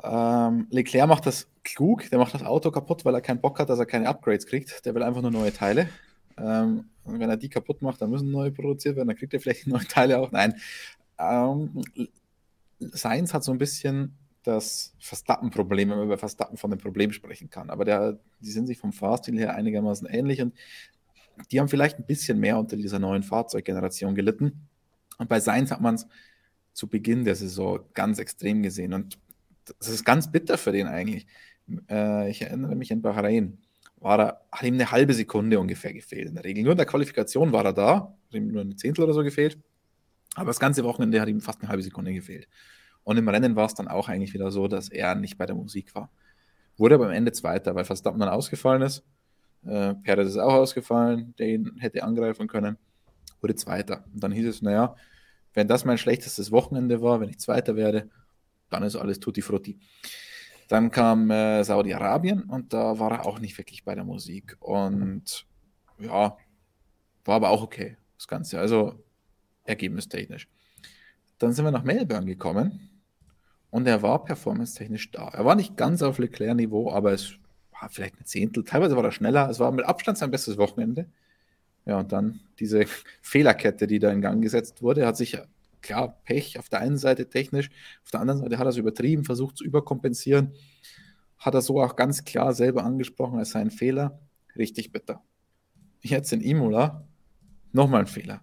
Ähm, 0.04 0.68
Leclerc 0.70 1.08
macht 1.08 1.26
das 1.26 1.48
klug, 1.64 2.08
der 2.08 2.20
macht 2.20 2.34
das 2.34 2.44
Auto 2.44 2.70
kaputt, 2.70 3.04
weil 3.04 3.14
er 3.14 3.20
keinen 3.20 3.40
Bock 3.40 3.58
hat, 3.58 3.68
dass 3.68 3.80
er 3.80 3.86
keine 3.86 4.08
Upgrades 4.08 4.46
kriegt. 4.46 4.86
Der 4.86 4.94
will 4.94 5.02
einfach 5.02 5.22
nur 5.22 5.32
neue 5.32 5.52
Teile. 5.52 5.88
Ähm, 6.38 6.84
und 7.04 7.18
wenn 7.18 7.30
er 7.30 7.36
die 7.36 7.48
kaputt 7.48 7.82
macht, 7.82 8.00
dann 8.00 8.10
müssen 8.10 8.30
neue 8.30 8.52
produziert 8.52 8.96
werden, 8.96 9.08
dann 9.08 9.16
kriegt 9.16 9.34
er 9.34 9.40
vielleicht 9.40 9.66
neue 9.66 9.86
Teile 9.86 10.18
auch. 10.18 10.30
Nein. 10.30 10.54
Ähm, 11.20 11.82
Sainz 12.78 13.34
hat 13.34 13.44
so 13.44 13.52
ein 13.52 13.58
bisschen 13.58 14.16
das 14.42 14.94
Verstappen-Problem, 14.98 15.90
wenn 15.90 15.98
man 15.98 16.06
über 16.06 16.18
Verstappen 16.18 16.56
von 16.56 16.70
dem 16.70 16.78
Problem 16.78 17.12
sprechen 17.12 17.50
kann. 17.50 17.68
Aber 17.70 17.84
der, 17.84 18.18
die 18.40 18.50
sind 18.50 18.66
sich 18.66 18.78
vom 18.78 18.92
Fahrstil 18.92 19.38
her 19.38 19.54
einigermaßen 19.54 20.08
ähnlich 20.08 20.40
und 20.40 20.54
die 21.50 21.60
haben 21.60 21.68
vielleicht 21.68 21.98
ein 21.98 22.06
bisschen 22.06 22.38
mehr 22.38 22.58
unter 22.58 22.76
dieser 22.76 22.98
neuen 22.98 23.22
Fahrzeuggeneration 23.22 24.14
gelitten. 24.14 24.68
Und 25.18 25.28
bei 25.28 25.40
Sainz 25.40 25.70
hat 25.70 25.80
man 25.80 25.96
es 25.96 26.06
zu 26.72 26.88
Beginn 26.88 27.24
der 27.24 27.34
Saison 27.34 27.80
ganz 27.94 28.18
extrem 28.18 28.62
gesehen. 28.62 28.94
Und 28.94 29.18
das 29.78 29.88
ist 29.88 30.04
ganz 30.04 30.30
bitter 30.30 30.58
für 30.58 30.72
den 30.72 30.86
eigentlich. 30.86 31.26
Äh, 31.88 32.30
ich 32.30 32.42
erinnere 32.42 32.74
mich 32.74 32.90
in 32.90 33.02
Bahrain, 33.02 33.58
war 33.96 34.18
er, 34.18 34.40
hat 34.50 34.62
ihm 34.62 34.74
eine 34.74 34.90
halbe 34.90 35.14
Sekunde 35.14 35.60
ungefähr 35.60 35.92
gefehlt 35.92 36.28
in 36.28 36.34
der 36.34 36.44
Regel. 36.44 36.62
Nur 36.64 36.72
in 36.72 36.78
der 36.78 36.86
Qualifikation 36.86 37.52
war 37.52 37.64
er 37.64 37.72
da, 37.72 37.94
hat 37.94 38.34
ihm 38.34 38.48
nur 38.48 38.62
ein 38.62 38.76
Zehntel 38.76 39.04
oder 39.04 39.12
so 39.12 39.22
gefehlt. 39.22 39.58
Aber 40.34 40.46
das 40.46 40.60
ganze 40.60 40.84
Wochenende 40.84 41.20
hat 41.20 41.28
ihm 41.28 41.40
fast 41.40 41.60
eine 41.60 41.68
halbe 41.68 41.82
Sekunde 41.82 42.12
gefehlt. 42.12 42.48
Und 43.02 43.16
im 43.16 43.28
Rennen 43.28 43.56
war 43.56 43.66
es 43.66 43.74
dann 43.74 43.88
auch 43.88 44.08
eigentlich 44.08 44.34
wieder 44.34 44.50
so, 44.50 44.68
dass 44.68 44.88
er 44.88 45.14
nicht 45.14 45.38
bei 45.38 45.46
der 45.46 45.56
Musik 45.56 45.94
war. 45.94 46.10
Wurde 46.76 46.94
aber 46.94 47.06
am 47.06 47.12
Ende 47.12 47.32
Zweiter, 47.32 47.74
weil 47.74 47.84
Verstappen 47.84 48.20
dann 48.20 48.28
ausgefallen 48.28 48.82
ist. 48.82 49.04
Äh, 49.64 49.94
Perez 49.94 50.28
ist 50.28 50.38
auch 50.38 50.54
ausgefallen, 50.54 51.34
der 51.38 51.48
ihn 51.48 51.76
hätte 51.78 52.02
angreifen 52.02 52.46
können. 52.46 52.78
Wurde 53.40 53.54
Zweiter. 53.54 54.04
Und 54.12 54.22
dann 54.22 54.32
hieß 54.32 54.46
es, 54.46 54.62
naja, 54.62 54.94
wenn 55.54 55.68
das 55.68 55.84
mein 55.84 55.98
schlechtestes 55.98 56.52
Wochenende 56.52 57.02
war, 57.02 57.20
wenn 57.20 57.28
ich 57.28 57.38
Zweiter 57.38 57.76
werde, 57.76 58.08
dann 58.70 58.82
ist 58.82 58.96
alles 58.96 59.18
tutti 59.20 59.42
frutti. 59.42 59.78
Dann 60.68 60.90
kam 60.90 61.30
äh, 61.30 61.64
Saudi-Arabien 61.64 62.44
und 62.44 62.72
da 62.72 62.98
war 62.98 63.10
er 63.10 63.26
auch 63.26 63.40
nicht 63.40 63.58
wirklich 63.58 63.84
bei 63.84 63.94
der 63.96 64.04
Musik. 64.04 64.56
Und 64.60 65.46
ja, 65.98 66.36
war 67.24 67.34
aber 67.34 67.50
auch 67.50 67.62
okay, 67.62 67.96
das 68.16 68.28
Ganze. 68.28 68.60
Also 68.60 69.02
ergebnistechnisch. 69.64 70.48
Dann 71.38 71.52
sind 71.52 71.64
wir 71.64 71.70
nach 71.70 71.84
Melbourne 71.84 72.26
gekommen 72.26 72.90
und 73.70 73.86
er 73.86 74.02
war 74.02 74.24
performance-technisch 74.24 75.10
da. 75.12 75.28
Er 75.28 75.44
war 75.44 75.54
nicht 75.54 75.76
ganz 75.76 76.02
auf 76.02 76.18
Leclerc-Niveau, 76.18 76.92
aber 76.92 77.12
es 77.12 77.34
war 77.80 77.88
vielleicht 77.88 78.20
ein 78.20 78.26
Zehntel. 78.26 78.64
Teilweise 78.64 78.96
war 78.96 79.04
er 79.04 79.12
schneller. 79.12 79.48
Es 79.48 79.58
war 79.58 79.72
mit 79.72 79.86
Abstand 79.86 80.18
sein 80.18 80.30
bestes 80.30 80.58
Wochenende. 80.58 81.06
Ja, 81.86 81.98
und 81.98 82.12
dann 82.12 82.40
diese 82.58 82.84
Fehlerkette, 83.22 83.86
die 83.86 83.98
da 83.98 84.10
in 84.10 84.20
Gang 84.20 84.42
gesetzt 84.42 84.82
wurde, 84.82 85.06
hat 85.06 85.16
sich 85.16 85.38
klar, 85.80 86.20
Pech 86.24 86.58
auf 86.58 86.68
der 86.68 86.80
einen 86.80 86.98
Seite 86.98 87.28
technisch, 87.28 87.70
auf 88.04 88.10
der 88.10 88.20
anderen 88.20 88.40
Seite 88.40 88.58
hat 88.58 88.66
er 88.66 88.70
es 88.70 88.76
übertrieben, 88.76 89.24
versucht 89.24 89.56
zu 89.56 89.64
überkompensieren. 89.64 90.52
Hat 91.38 91.54
er 91.54 91.62
so 91.62 91.80
auch 91.80 91.96
ganz 91.96 92.24
klar 92.24 92.52
selber 92.52 92.84
angesprochen 92.84 93.38
als 93.38 93.50
seinen 93.50 93.70
Fehler. 93.70 94.20
Richtig 94.56 94.92
bitter. 94.92 95.22
Jetzt 96.02 96.32
in 96.32 96.42
Imola 96.42 97.08
nochmal 97.72 98.00
ein 98.00 98.06
Fehler. 98.06 98.42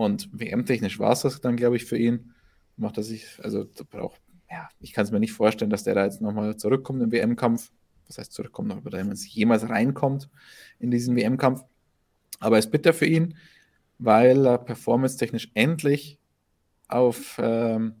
Und 0.00 0.30
WM-technisch 0.32 0.98
war 0.98 1.12
es 1.12 1.20
das 1.20 1.42
dann, 1.42 1.56
glaube 1.56 1.76
ich, 1.76 1.84
für 1.84 1.98
ihn. 1.98 2.32
Macht 2.78 2.96
er 2.96 3.02
sich, 3.02 3.26
also 3.42 3.66
braucht, 3.90 4.18
ja, 4.50 4.66
ich 4.80 4.94
kann 4.94 5.04
es 5.04 5.10
mir 5.10 5.20
nicht 5.20 5.34
vorstellen, 5.34 5.70
dass 5.70 5.84
der 5.84 5.94
da 5.94 6.06
jetzt 6.06 6.22
nochmal 6.22 6.56
zurückkommt 6.56 7.02
im 7.02 7.12
WM-Kampf. 7.12 7.70
Was 8.06 8.16
heißt 8.16 8.32
zurückkommt, 8.32 8.68
noch 8.68 8.78
über 8.78 9.04
man 9.04 9.14
jemals 9.14 9.68
reinkommt 9.68 10.30
in 10.78 10.90
diesen 10.90 11.16
WM-Kampf. 11.16 11.64
Aber 12.38 12.56
es 12.56 12.64
ist 12.64 12.70
bitter 12.70 12.94
für 12.94 13.04
ihn, 13.04 13.36
weil 13.98 14.46
er 14.46 14.56
performance-technisch 14.56 15.50
endlich 15.52 16.18
auf, 16.88 17.36
ähm, 17.38 17.96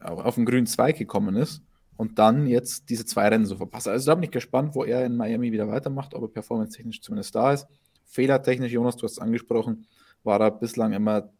auf 0.00 0.36
den 0.36 0.46
grünen 0.46 0.66
Zweig 0.66 0.96
gekommen 0.96 1.36
ist 1.36 1.60
und 1.98 2.18
dann 2.18 2.46
jetzt 2.46 2.88
diese 2.88 3.04
zwei 3.04 3.28
Rennen 3.28 3.44
so 3.44 3.56
verpasst. 3.56 3.86
Also 3.86 4.06
da 4.06 4.14
bin 4.14 4.24
ich 4.24 4.30
gespannt, 4.30 4.74
wo 4.74 4.84
er 4.84 5.04
in 5.04 5.14
Miami 5.14 5.52
wieder 5.52 5.68
weitermacht, 5.68 6.14
ob 6.14 6.22
er 6.22 6.28
performance-technisch 6.28 7.02
zumindest 7.02 7.34
da 7.34 7.52
ist. 7.52 7.66
Fehlertechnisch, 8.06 8.72
Jonas, 8.72 8.96
du 8.96 9.04
hast 9.04 9.12
es 9.12 9.18
angesprochen, 9.18 9.86
war 10.24 10.40
er 10.40 10.50
bislang 10.50 10.92
immer 10.92 11.30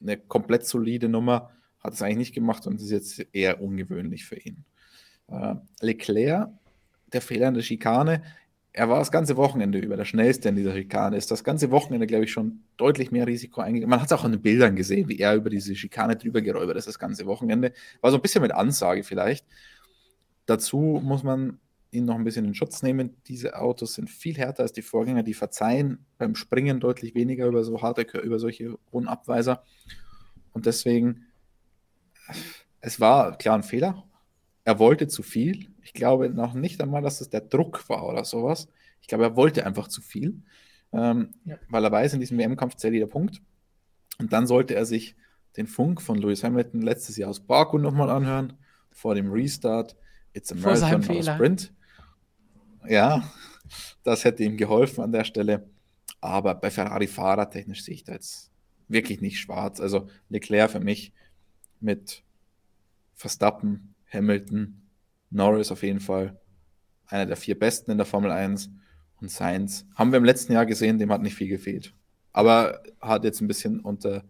eine 0.00 0.16
komplett 0.16 0.66
solide 0.66 1.08
Nummer, 1.08 1.50
hat 1.80 1.94
es 1.94 2.02
eigentlich 2.02 2.18
nicht 2.18 2.34
gemacht 2.34 2.66
und 2.66 2.80
ist 2.80 2.90
jetzt 2.90 3.26
eher 3.32 3.60
ungewöhnlich 3.60 4.24
für 4.24 4.36
ihn. 4.36 4.64
Äh, 5.28 5.54
Leclerc, 5.80 6.50
der 7.12 7.22
Fehler 7.22 7.48
in 7.48 7.54
der 7.54 7.62
Schikane, 7.62 8.22
er 8.76 8.90
war 8.90 8.98
das 8.98 9.10
ganze 9.10 9.38
Wochenende 9.38 9.78
über 9.78 9.96
der 9.96 10.04
schnellste 10.04 10.50
in 10.50 10.56
dieser 10.56 10.74
Schikane, 10.74 11.16
ist 11.16 11.30
das 11.30 11.44
ganze 11.44 11.70
Wochenende, 11.70 12.06
glaube 12.06 12.24
ich, 12.24 12.32
schon 12.32 12.60
deutlich 12.76 13.10
mehr 13.10 13.26
Risiko 13.26 13.62
eingegangen. 13.62 13.88
Man 13.88 14.00
hat 14.00 14.06
es 14.06 14.12
auch 14.12 14.24
an 14.24 14.32
den 14.32 14.42
Bildern 14.42 14.76
gesehen, 14.76 15.08
wie 15.08 15.18
er 15.18 15.34
über 15.34 15.48
diese 15.48 15.74
Schikane 15.74 16.14
drüber 16.16 16.42
geräubert 16.42 16.76
ist, 16.76 16.86
das 16.86 16.98
ganze 16.98 17.24
Wochenende. 17.24 17.72
War 18.02 18.10
so 18.10 18.18
ein 18.18 18.22
bisschen 18.22 18.42
mit 18.42 18.52
Ansage 18.52 19.02
vielleicht. 19.02 19.46
Dazu 20.44 21.00
muss 21.02 21.22
man 21.22 21.58
ihn 21.96 22.04
noch 22.04 22.14
ein 22.14 22.24
bisschen 22.24 22.44
in 22.44 22.54
Schutz 22.54 22.82
nehmen. 22.82 23.16
Diese 23.26 23.58
Autos 23.58 23.94
sind 23.94 24.10
viel 24.10 24.36
härter 24.36 24.62
als 24.62 24.72
die 24.72 24.82
Vorgänger, 24.82 25.22
die 25.22 25.34
verzeihen 25.34 26.06
beim 26.18 26.34
Springen 26.34 26.80
deutlich 26.80 27.14
weniger 27.14 27.46
über 27.46 27.64
so 27.64 27.82
harte, 27.82 28.02
über 28.18 28.38
solche 28.38 28.78
hohen 28.92 29.08
Abweiser. 29.08 29.62
Und 30.52 30.66
deswegen, 30.66 31.26
es 32.80 33.00
war 33.00 33.36
klar 33.38 33.56
ein 33.56 33.62
Fehler, 33.62 34.04
er 34.64 34.78
wollte 34.78 35.06
zu 35.06 35.22
viel. 35.22 35.68
Ich 35.82 35.92
glaube 35.92 36.28
noch 36.28 36.54
nicht 36.54 36.80
einmal, 36.82 37.02
dass 37.02 37.20
es 37.20 37.30
der 37.30 37.40
Druck 37.40 37.88
war 37.88 38.06
oder 38.06 38.24
sowas. 38.24 38.68
Ich 39.00 39.06
glaube, 39.06 39.24
er 39.24 39.36
wollte 39.36 39.64
einfach 39.64 39.86
zu 39.86 40.02
viel, 40.02 40.42
ähm, 40.92 41.30
ja. 41.44 41.56
weil 41.68 41.84
er 41.84 41.92
weiß, 41.92 42.14
in 42.14 42.20
diesem 42.20 42.38
WM-Kampf 42.38 42.74
zählt 42.74 42.94
jeder 42.94 43.06
Punkt. 43.06 43.40
Und 44.18 44.32
dann 44.32 44.48
sollte 44.48 44.74
er 44.74 44.84
sich 44.84 45.14
den 45.56 45.68
Funk 45.68 46.02
von 46.02 46.18
Lewis 46.18 46.42
Hamilton 46.42 46.82
letztes 46.82 47.16
Jahr 47.16 47.30
aus 47.30 47.40
Baku 47.40 47.78
nochmal 47.78 48.10
anhören, 48.10 48.54
vor 48.90 49.14
dem 49.14 49.30
Restart. 49.30 49.96
It's 50.32 50.50
a 50.50 50.54
Marathon, 50.54 51.00
not 51.00 51.28
a 51.28 51.34
Sprint. 51.34 51.72
Ja, 52.88 53.30
das 54.02 54.24
hätte 54.24 54.44
ihm 54.44 54.56
geholfen 54.56 55.02
an 55.02 55.12
der 55.12 55.24
Stelle. 55.24 55.68
Aber 56.20 56.54
bei 56.54 56.70
Ferrari 56.70 57.06
fahrertechnisch 57.06 57.84
sehe 57.84 57.94
ich 57.94 58.04
da 58.04 58.12
jetzt 58.12 58.50
wirklich 58.88 59.20
nicht 59.20 59.38
schwarz. 59.38 59.80
Also 59.80 60.08
Leclerc 60.28 60.70
für 60.70 60.80
mich 60.80 61.12
mit 61.80 62.22
Verstappen, 63.14 63.94
Hamilton, 64.12 64.82
Norris 65.30 65.72
auf 65.72 65.82
jeden 65.82 66.00
Fall 66.00 66.38
einer 67.06 67.26
der 67.26 67.36
vier 67.36 67.58
Besten 67.58 67.90
in 67.90 67.98
der 67.98 68.06
Formel 68.06 68.30
1 68.30 68.70
und 69.20 69.30
Sainz 69.30 69.86
haben 69.94 70.10
wir 70.10 70.18
im 70.18 70.24
letzten 70.24 70.52
Jahr 70.52 70.66
gesehen, 70.66 70.98
dem 70.98 71.12
hat 71.12 71.22
nicht 71.22 71.34
viel 71.34 71.48
gefehlt. 71.48 71.94
Aber 72.32 72.82
hat 73.00 73.24
jetzt 73.24 73.40
ein 73.40 73.48
bisschen 73.48 73.80
unter 73.80 74.24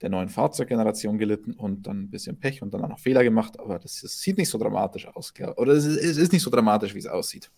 der 0.00 0.08
neuen 0.08 0.28
Fahrzeuggeneration 0.28 1.18
gelitten 1.18 1.52
und 1.52 1.86
dann 1.86 2.04
ein 2.04 2.10
bisschen 2.10 2.38
Pech 2.38 2.62
und 2.62 2.72
dann 2.72 2.82
auch 2.82 2.88
noch 2.88 2.98
Fehler 2.98 3.22
gemacht, 3.22 3.58
aber 3.60 3.78
das, 3.78 4.00
das 4.00 4.18
sieht 4.18 4.38
nicht 4.38 4.48
so 4.48 4.56
dramatisch 4.56 5.06
aus. 5.06 5.34
Oder 5.56 5.72
es 5.72 5.84
ist, 5.84 6.02
es 6.02 6.16
ist 6.16 6.32
nicht 6.32 6.42
so 6.42 6.50
dramatisch, 6.50 6.94
wie 6.94 7.00
es 7.00 7.06
aussieht. 7.06 7.50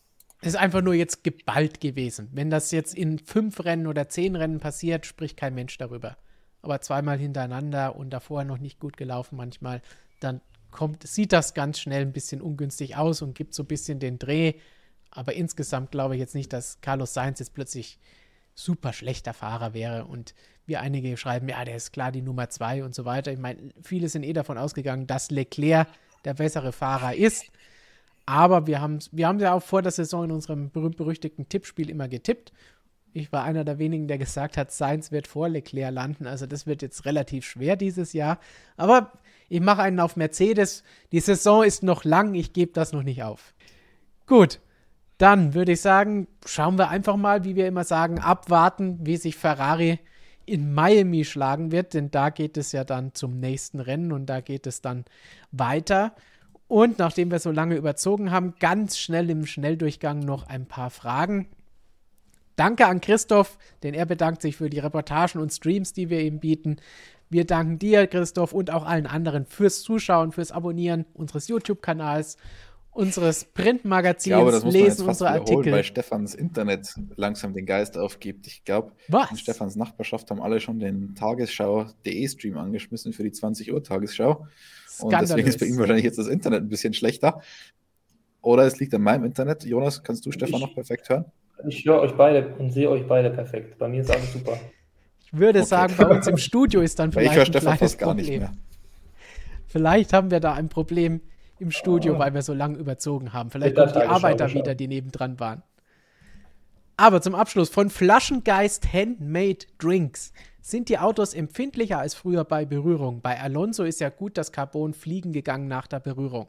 Es 0.43 0.49
ist 0.49 0.57
einfach 0.57 0.83
nur 0.83 0.95
jetzt 0.95 1.23
geballt 1.23 1.81
gewesen. 1.81 2.29
Wenn 2.33 2.51
das 2.51 2.73
jetzt 2.73 2.95
in 2.97 3.21
fünf 3.21 3.65
Rennen 3.65 3.87
oder 3.87 4.09
zehn 4.09 4.35
Rennen 4.35 4.59
passiert, 4.59 5.07
spricht 5.07 5.37
kein 5.37 5.55
Mensch 5.55 5.79
darüber. 5.79 6.17
Aber 6.63 6.81
zweimal 6.81 7.17
hintereinander 7.17 7.95
und 7.95 8.11
davor 8.11 8.43
noch 8.43 8.59
nicht 8.59 8.81
gut 8.81 8.97
gelaufen 8.97 9.37
manchmal, 9.37 9.83
dann 10.19 10.41
kommt, 10.73 11.07
sieht 11.07 11.33
das 11.33 11.55
ganz 11.55 11.79
schnell 11.79 12.03
ein 12.03 12.13
bisschen 12.13 12.43
ungünstig 12.43 12.97
aus 12.97 13.23
und 13.23 13.37
gibt 13.37 13.55
so 13.55 13.63
ein 13.63 13.67
bisschen 13.67 14.01
den 14.01 14.19
Dreh. 14.19 14.55
Aber 15.13 15.35
insgesamt 15.35 15.93
glaube 15.93 16.15
ich 16.17 16.21
jetzt 16.21 16.35
nicht, 16.35 16.53
dass 16.53 16.81
Carlos 16.81 17.15
Sainz 17.15 17.39
jetzt 17.39 17.55
plötzlich 17.55 18.01
super 18.55 18.93
schlechter 18.93 19.35
Fahrer 19.35 19.75
wäre 19.75 20.07
und 20.07 20.35
wir 20.67 20.81
einige 20.81 21.17
schreiben, 21.17 21.49
ja, 21.49 21.65
der 21.65 21.77
ist 21.77 21.93
klar 21.93 22.11
die 22.11 22.23
Nummer 22.23 22.51
zwei 22.51 22.83
und 22.83 22.97
so 22.97 23.05
weiter. 23.05 23.33
Ich 23.33 23.39
meine, 23.39 23.71
viele 23.83 24.09
sind 24.09 24.25
eh 24.25 24.33
davon 24.33 24.59
ausgegangen, 24.59 25.07
dass 25.07 25.31
Leclerc 25.31 25.87
der 26.25 26.35
bessere 26.35 26.73
Fahrer 26.73 27.15
ist. 27.15 27.47
Aber 28.27 28.67
wir 28.67 28.81
haben 28.81 28.99
wir 29.11 29.27
haben 29.27 29.41
ja 29.41 29.53
auch 29.53 29.63
vor 29.63 29.83
der 29.83 29.93
Saison 29.93 30.25
in 30.25 30.31
unserem 30.31 30.71
berühmt-berüchtigten 30.71 31.49
Tippspiel 31.49 31.91
immer 31.91 32.09
getippt. 32.09 32.53
Ich 33.15 33.31
war 33.31 33.45
einer 33.45 33.65
der 33.65 33.79
wenigen, 33.79 34.09
der 34.09 34.17
gesagt 34.17 34.57
hat, 34.57 34.73
Sainz 34.73 35.13
wird 35.13 35.27
vor 35.27 35.49
Leclerc 35.49 35.93
landen. 35.93 36.27
Also 36.27 36.47
das 36.47 36.67
wird 36.67 36.83
jetzt 36.83 37.05
relativ 37.05 37.45
schwer 37.45 37.77
dieses 37.77 38.13
Jahr. 38.13 38.39
Aber 38.77 39.13
ich 39.49 39.61
mache 39.61 39.83
einen 39.83 40.01
auf 40.01 40.17
Mercedes. 40.17 40.83
Die 41.11 41.21
Saison 41.21 41.63
ist 41.63 41.83
noch 41.83 42.05
lang, 42.05 42.35
ich 42.35 42.53
gebe 42.55 42.73
das 42.73 42.93
noch 42.93 43.03
nicht 43.03 43.23
auf. 43.23 43.55
Gut, 44.27 44.61
dann 45.19 45.53
würde 45.53 45.73
ich 45.73 45.81
sagen, 45.81 46.27
schauen 46.47 46.79
wir 46.79 46.89
einfach 46.89 47.17
mal, 47.17 47.45
wie 47.45 47.55
wir 47.55 47.67
immer 47.67 47.85
sagen, 47.85 48.19
abwarten, 48.19 48.99
wie 49.03 49.17
sich 49.17 49.37
Ferrari 49.37 49.99
in 50.47 50.75
Miami 50.75 51.25
schlagen 51.25 51.71
wird, 51.71 51.95
denn 51.95 52.11
da 52.11 52.31
geht 52.31 52.57
es 52.57 52.73
ja 52.73 52.85
dann 52.85 53.15
zum 53.15 53.39
nächsten 53.39 53.81
Rennen 53.81 54.13
und 54.13 54.27
da 54.27 54.41
geht 54.41 54.67
es 54.67 54.81
dann 54.81 55.05
weiter. 55.51 56.15
Und 56.73 56.99
nachdem 56.99 57.31
wir 57.31 57.39
so 57.39 57.51
lange 57.51 57.77
überzogen 57.77 58.31
haben, 58.31 58.55
ganz 58.59 58.97
schnell 58.97 59.29
im 59.29 59.45
Schnelldurchgang 59.45 60.21
noch 60.21 60.49
ein 60.49 60.65
paar 60.65 60.89
Fragen. 60.89 61.49
Danke 62.57 62.87
an 62.87 63.03
Christoph, 63.03 63.59
denn 63.83 63.93
er 63.93 64.07
bedankt 64.07 64.41
sich 64.41 64.57
für 64.57 64.71
die 64.71 64.79
Reportagen 64.79 65.39
und 65.39 65.53
Streams, 65.53 65.93
die 65.93 66.09
wir 66.09 66.23
ihm 66.23 66.41
bieten. 66.41 66.77
Wir 67.29 67.45
danken 67.45 67.79
dir, 67.79 68.07
Christoph, 68.07 68.55
und 68.55 68.71
auch 68.71 68.87
allen 68.87 69.07
anderen 69.07 69.45
fürs 69.45 69.83
Zuschauen, 69.83 70.33
fürs 70.33 70.51
Abonnieren 70.51 71.05
unseres 71.13 71.47
YouTube-Kanals, 71.47 72.39
unseres 72.93 73.45
Printmagazins, 73.47 74.27
ich 74.27 74.33
glaube, 74.33 74.53
das 74.53 74.65
muss 74.65 74.73
man 74.75 74.83
Lesen 74.83 74.89
jetzt 74.99 75.07
fast 75.07 75.23
unsere 75.23 75.31
Artikel. 75.31 75.73
weil 75.73 75.83
Stefans 75.85 76.35
Internet 76.35 76.95
langsam 77.17 77.55
den 77.55 77.67
Geist 77.67 77.97
aufgibt. 77.99 78.47
Ich 78.47 78.65
glaube, 78.65 78.93
in 79.31 79.37
Stefans 79.37 79.77
Nachbarschaft 79.77 80.31
haben 80.31 80.41
alle 80.43 80.61
schon 80.61 80.79
den 80.79 81.15
Tagesschau.de 81.15 82.29
Stream 82.29 82.59
angeschmissen 82.59 83.13
für 83.13 83.23
die 83.23 83.33
20 83.33 83.73
Uhr 83.73 83.83
Tagesschau. 83.83 84.47
Und 85.01 85.13
deswegen 85.21 85.49
ist 85.49 85.59
bei 85.59 85.67
ihm 85.67 85.79
wahrscheinlich 85.79 86.05
jetzt 86.05 86.19
das 86.19 86.29
Internet 86.29 86.63
ein 86.63 86.69
bisschen 86.69 86.93
schlechter. 86.95 87.41
Oder 88.43 88.65
es 88.65 88.79
liegt 88.79 88.93
an 88.95 89.03
meinem 89.03 89.25
Internet. 89.25 89.65
Jonas, 89.65 90.03
kannst 90.03 90.27
du 90.27 90.33
Stefan 90.33 90.57
Ich- 90.57 90.67
noch 90.67 90.75
perfekt 90.75 91.09
hören? 91.09 91.25
Ich 91.69 91.85
höre 91.87 92.01
euch 92.01 92.13
beide 92.13 92.55
und 92.57 92.71
sehe 92.73 92.91
euch 92.91 93.07
beide 93.07 93.31
perfekt. 93.31 93.79
Bei 93.79 93.89
mir 93.89 94.01
ist 94.01 94.11
alles 94.11 94.33
super. 94.33 94.59
Ich 95.25 95.33
würde 95.33 95.61
Okay. 95.61 95.69
sagen, 95.69 95.95
bei 95.97 96.07
uns 96.09 96.27
im 96.27 96.37
Studio 96.39 96.81
ist 96.81 96.99
dann 96.99 97.11
ich 97.11 97.15
vielleicht 97.15 97.35
höre 97.37 97.43
ein 97.43 97.47
Stefan 97.47 97.63
kleines 97.63 97.79
fast 97.81 97.99
gar 97.99 98.09
Problem. 98.11 98.27
nicht 98.29 98.39
mehr. 98.41 98.53
Vielleicht 99.69 100.13
haben 100.13 100.31
wir 100.31 100.41
da 100.41 100.55
ein 100.55 100.69
Problem 100.69 101.21
im 101.63 101.71
Studio, 101.71 102.17
Ah. 102.17 102.19
weil 102.19 102.35
wir 102.35 102.43
so 102.43 102.53
lange 102.53 102.77
überzogen 102.77 103.33
haben. 103.33 103.51
Vielleicht 103.51 103.75
kommen 103.77 103.93
die 103.95 104.01
Arbeiter 104.03 104.45
geschaut. 104.45 104.63
wieder, 104.63 104.75
die 104.75 104.89
nebendran 104.89 105.41
waren. 105.41 105.63
Aber 106.99 107.21
zum 107.23 107.35
Abschluss 107.35 107.71
von 107.71 107.89
Flaschengeist 107.89 108.93
Handmade 108.93 109.65
Drinks. 109.79 110.33
Sind 110.61 110.89
die 110.89 110.99
Autos 110.99 111.35
empfindlicher 111.35 111.99
als 111.99 112.15
früher 112.15 112.45
bei 112.45 112.65
Berührung? 112.65 113.21
Bei 113.23 113.41
Alonso 113.41 113.83
ist 113.85 114.01
ja 114.01 114.11
gut 114.11 114.37
das 114.37 114.53
Carbon 114.53 114.93
fliegen 114.95 115.33
gegangen 115.33 115.67
nach 115.67 115.87
der 115.89 115.99
Berührung. 116.01 116.49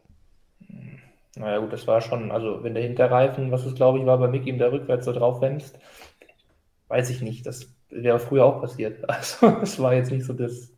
Naja, 1.36 1.58
gut, 1.60 1.74
das 1.74 1.88
war 1.88 2.02
schon, 2.02 2.32
also 2.32 2.62
wenn 2.64 2.76
der 2.76 2.84
Hinterreifen, 2.84 3.52
was 3.52 3.66
es 3.66 3.74
glaube 3.74 4.00
ich 4.00 4.06
war, 4.06 4.20
bei 4.20 4.28
Mick 4.28 4.46
ihm 4.46 4.60
da 4.60 4.68
rückwärts 4.70 5.06
so 5.06 5.14
drauf 5.14 5.42
wämst, 5.42 5.80
weiß 6.90 7.10
ich 7.10 7.22
nicht. 7.22 7.46
Das 7.48 7.74
wäre 7.90 8.20
früher 8.20 8.46
auch 8.46 8.62
passiert. 8.62 9.04
Also, 9.10 9.48
es 9.64 9.80
war 9.80 9.96
jetzt 9.96 10.12
nicht 10.12 10.26
so, 10.26 10.34
dass, 10.34 10.72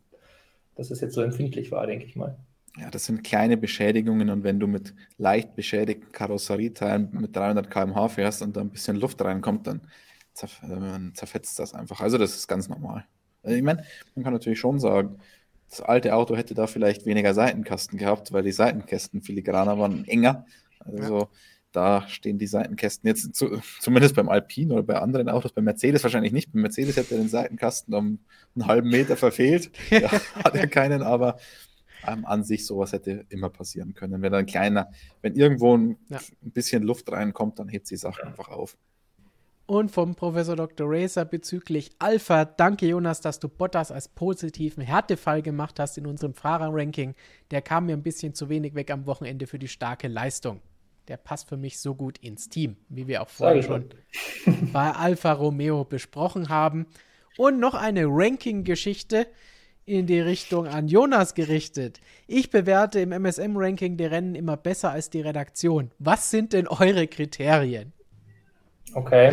dass 0.76 0.90
es 0.90 1.00
jetzt 1.02 1.14
so 1.14 1.20
empfindlich 1.20 1.70
war, 1.72 1.86
denke 1.86 2.06
ich 2.06 2.16
mal. 2.16 2.38
Ja, 2.78 2.90
das 2.90 3.06
sind 3.06 3.24
kleine 3.24 3.56
Beschädigungen 3.56 4.28
und 4.28 4.44
wenn 4.44 4.60
du 4.60 4.66
mit 4.66 4.94
leicht 5.16 5.56
beschädigten 5.56 6.12
Karosserieteilen 6.12 7.08
mit 7.12 7.34
300 7.34 7.70
km/h 7.70 8.08
fährst 8.10 8.42
und 8.42 8.56
da 8.56 8.60
ein 8.60 8.70
bisschen 8.70 8.96
Luft 8.96 9.22
reinkommt, 9.22 9.66
dann 9.66 9.80
zerf 10.34 10.60
zerfetzt 11.14 11.58
das 11.58 11.74
einfach. 11.74 12.00
Also 12.00 12.18
das 12.18 12.36
ist 12.36 12.48
ganz 12.48 12.68
normal. 12.68 13.06
Also 13.42 13.56
ich 13.56 13.62
meine, 13.62 13.84
man 14.14 14.24
kann 14.24 14.32
natürlich 14.34 14.58
schon 14.58 14.78
sagen, 14.78 15.18
das 15.70 15.80
alte 15.80 16.14
Auto 16.14 16.36
hätte 16.36 16.54
da 16.54 16.66
vielleicht 16.66 17.06
weniger 17.06 17.32
Seitenkasten 17.32 17.98
gehabt, 17.98 18.32
weil 18.32 18.42
die 18.42 18.52
Seitenkästen 18.52 19.22
filigraner 19.22 19.78
waren, 19.78 20.04
enger. 20.06 20.44
Also 20.80 21.28
da 21.72 22.06
stehen 22.08 22.38
die 22.38 22.46
Seitenkästen 22.46 23.08
jetzt 23.08 23.34
zu, 23.34 23.60
zumindest 23.80 24.14
beim 24.14 24.28
Alpine 24.28 24.74
oder 24.74 24.82
bei 24.82 24.96
anderen 24.96 25.28
Autos, 25.28 25.52
bei 25.52 25.62
Mercedes 25.62 26.02
wahrscheinlich 26.02 26.32
nicht. 26.32 26.52
Bei 26.52 26.60
Mercedes 26.60 26.96
hätte 26.96 27.14
er 27.14 27.20
den 27.20 27.28
Seitenkasten 27.28 27.94
um 27.94 28.18
einen 28.54 28.66
halben 28.66 28.88
Meter 28.90 29.16
verfehlt. 29.16 29.70
Ja, 29.90 30.10
hat 30.10 30.54
er 30.54 30.66
keinen, 30.68 31.02
aber 31.02 31.38
ähm, 32.06 32.24
an 32.26 32.42
sich 32.44 32.66
sowas 32.66 32.92
hätte 32.92 33.24
immer 33.28 33.50
passieren 33.50 33.94
können. 33.94 34.22
Wenn 34.22 34.34
ein 34.34 34.46
kleiner, 34.46 34.90
wenn 35.22 35.34
irgendwo 35.34 35.76
ein, 35.76 35.96
Ja. 36.08 36.18
ein 36.42 36.50
bisschen 36.50 36.82
Luft 36.82 37.10
reinkommt, 37.12 37.58
dann 37.58 37.68
hebt 37.68 37.88
die 37.90 37.96
Sache 37.96 38.26
einfach 38.26 38.48
auf. 38.48 38.76
Und 39.68 39.90
vom 39.90 40.14
Professor 40.14 40.54
Dr. 40.54 40.86
Racer 40.88 41.24
bezüglich 41.24 41.90
Alpha. 41.98 42.44
Danke, 42.44 42.86
Jonas, 42.86 43.20
dass 43.20 43.40
du 43.40 43.48
Bottas 43.48 43.90
als 43.90 44.06
positiven 44.08 44.82
Härtefall 44.84 45.42
gemacht 45.42 45.80
hast 45.80 45.98
in 45.98 46.06
unserem 46.06 46.34
Fahrerranking. 46.34 47.16
Der 47.50 47.62
kam 47.62 47.86
mir 47.86 47.94
ein 47.96 48.02
bisschen 48.04 48.32
zu 48.32 48.48
wenig 48.48 48.74
weg 48.76 48.92
am 48.92 49.06
Wochenende 49.06 49.48
für 49.48 49.58
die 49.58 49.66
starke 49.66 50.06
Leistung. 50.06 50.60
Der 51.08 51.16
passt 51.16 51.48
für 51.48 51.56
mich 51.56 51.80
so 51.80 51.96
gut 51.96 52.18
ins 52.18 52.48
Team, 52.48 52.76
wie 52.88 53.08
wir 53.08 53.22
auch 53.22 53.28
vorher 53.28 53.62
schon. 53.62 53.86
bei 54.72 54.92
Alfa 54.92 55.32
Romeo 55.32 55.84
besprochen 55.84 56.48
haben. 56.48 56.86
Und 57.36 57.58
noch 57.58 57.74
eine 57.74 58.06
Ranking-Geschichte 58.06 59.26
in 59.86 60.06
die 60.06 60.20
Richtung 60.20 60.66
an 60.66 60.88
Jonas 60.88 61.34
gerichtet. 61.34 62.00
Ich 62.26 62.50
bewerte 62.50 62.98
im 62.98 63.12
MSM-Ranking 63.12 63.96
die 63.96 64.04
Rennen 64.04 64.34
immer 64.34 64.56
besser 64.56 64.90
als 64.90 65.10
die 65.10 65.20
Redaktion. 65.20 65.92
Was 66.00 66.30
sind 66.30 66.52
denn 66.52 66.66
eure 66.66 67.06
Kriterien? 67.06 67.92
Okay. 68.94 69.32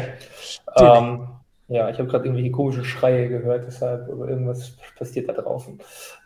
Ähm, 0.78 1.28
ja, 1.70 1.90
ich 1.90 1.98
habe 1.98 2.08
gerade 2.08 2.26
irgendwelche 2.26 2.52
komischen 2.52 2.86
Schreie 2.86 3.30
gehört, 3.30 3.66
deshalb, 3.66 4.08
irgendwas 4.08 4.78
passiert 4.96 5.28
da 5.28 5.34
draußen. 5.34 5.80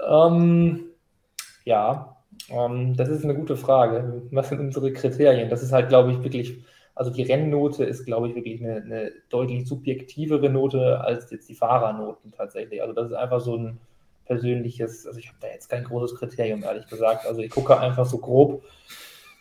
Ähm, 0.06 0.86
ja, 1.64 2.18
ähm, 2.50 2.98
das 2.98 3.08
ist 3.08 3.24
eine 3.24 3.36
gute 3.36 3.56
Frage. 3.56 4.24
Was 4.32 4.50
sind 4.50 4.60
unsere 4.60 4.92
Kriterien? 4.92 5.50
Das 5.50 5.64
ist 5.64 5.72
halt, 5.72 5.88
glaube 5.88 6.12
ich, 6.12 6.22
wirklich, 6.22 6.66
also 6.96 7.12
die 7.12 7.24
Rennnote 7.24 7.86
ist, 7.86 8.06
glaube 8.06 8.28
ich, 8.28 8.36
wirklich 8.36 8.62
eine, 8.62 8.76
eine 8.78 9.12
deutlich 9.30 9.68
subjektivere 9.68 10.50
Note 10.50 11.00
als 11.00 11.32
jetzt 11.32 11.48
die 11.48 11.56
Fahrernoten 11.56 12.34
tatsächlich. 12.34 12.82
Also 12.82 12.94
das 12.94 13.08
ist 13.08 13.16
einfach 13.16 13.40
so 13.40 13.56
ein 13.56 13.80
persönliches, 14.28 15.08
also 15.08 15.20
ich 15.20 15.28
habe 15.28 15.38
da 15.42 15.48
jetzt 15.48 15.70
kein 15.70 15.84
großes 15.84 16.18
Kriterium, 16.18 16.64
ehrlich 16.64 16.88
gesagt. 16.88 17.26
Also 17.26 17.42
ich 17.42 17.50
gucke 17.50 17.80
einfach 17.80 18.06
so 18.06 18.18
grob, 18.18 18.64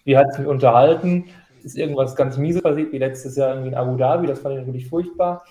wie 0.04 0.16
hat 0.16 0.28
es 0.30 0.38
mich 0.38 0.46
unterhalten? 0.46 1.26
Ist 1.62 1.76
irgendwas 1.76 2.14
ganz 2.14 2.36
Mieses 2.36 2.62
passiert, 2.62 2.92
wie 2.92 2.98
letztes 2.98 3.36
Jahr 3.36 3.50
irgendwie 3.50 3.68
in 3.68 3.74
Abu 3.74 3.96
Dhabi, 3.96 4.26
das 4.26 4.40
fand 4.40 4.54
ich 4.54 4.60
natürlich 4.60 4.88
furchtbar, 4.88 5.44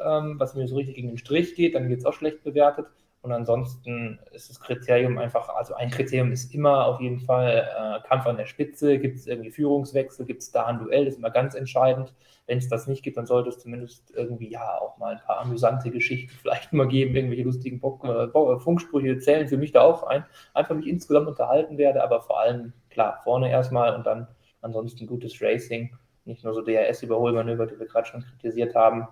ähm, 0.00 0.36
was 0.38 0.54
mir 0.54 0.66
so 0.66 0.76
richtig 0.76 0.96
gegen 0.96 1.08
den 1.08 1.18
Strich 1.18 1.54
geht, 1.54 1.74
dann 1.74 1.88
wird 1.88 2.00
es 2.00 2.06
auch 2.06 2.14
schlecht 2.14 2.42
bewertet. 2.42 2.86
Und 3.20 3.32
ansonsten 3.32 4.20
ist 4.32 4.48
das 4.48 4.60
Kriterium 4.60 5.18
einfach, 5.18 5.48
also 5.48 5.74
ein 5.74 5.90
Kriterium 5.90 6.30
ist 6.30 6.54
immer 6.54 6.86
auf 6.86 7.00
jeden 7.00 7.18
Fall 7.18 7.68
äh, 7.76 8.06
Kampf 8.06 8.26
an 8.26 8.36
der 8.36 8.46
Spitze, 8.46 8.98
gibt 8.98 9.16
es 9.16 9.26
irgendwie 9.26 9.50
Führungswechsel, 9.50 10.24
gibt 10.24 10.42
es 10.42 10.52
da 10.52 10.66
ein 10.66 10.78
Duell, 10.78 11.04
das 11.04 11.14
ist 11.14 11.18
immer 11.18 11.30
ganz 11.30 11.54
entscheidend. 11.56 12.14
Wenn 12.46 12.58
es 12.58 12.68
das 12.68 12.86
nicht 12.86 13.02
gibt, 13.02 13.16
dann 13.16 13.26
sollte 13.26 13.48
es 13.48 13.58
zumindest 13.58 14.12
irgendwie 14.14 14.50
ja 14.50 14.78
auch 14.78 14.98
mal 14.98 15.14
ein 15.16 15.20
paar 15.20 15.40
amüsante 15.40 15.90
Geschichten 15.90 16.30
vielleicht 16.40 16.72
mal 16.72 16.86
geben, 16.86 17.14
irgendwelche 17.16 17.42
lustigen 17.42 17.80
Bock 17.80 18.04
äh, 18.04 18.28
Funksprüche 18.60 19.18
zählen 19.18 19.48
für 19.48 19.58
mich 19.58 19.72
da 19.72 19.80
auch 19.82 20.04
ein. 20.04 20.24
Einfach 20.54 20.76
mich 20.76 20.86
insgesamt 20.86 21.26
unterhalten 21.26 21.76
werde, 21.76 22.04
aber 22.04 22.22
vor 22.22 22.40
allem, 22.40 22.72
klar, 22.88 23.20
vorne 23.24 23.50
erstmal 23.50 23.96
und 23.96 24.06
dann 24.06 24.28
ansonsten 24.60 25.06
gutes 25.08 25.42
Racing, 25.42 25.90
nicht 26.24 26.44
nur 26.44 26.54
so 26.54 26.62
DRS-Überholmanöver, 26.62 27.66
die 27.66 27.78
wir 27.78 27.86
gerade 27.86 28.06
schon 28.06 28.22
kritisiert 28.22 28.76
haben. 28.76 29.08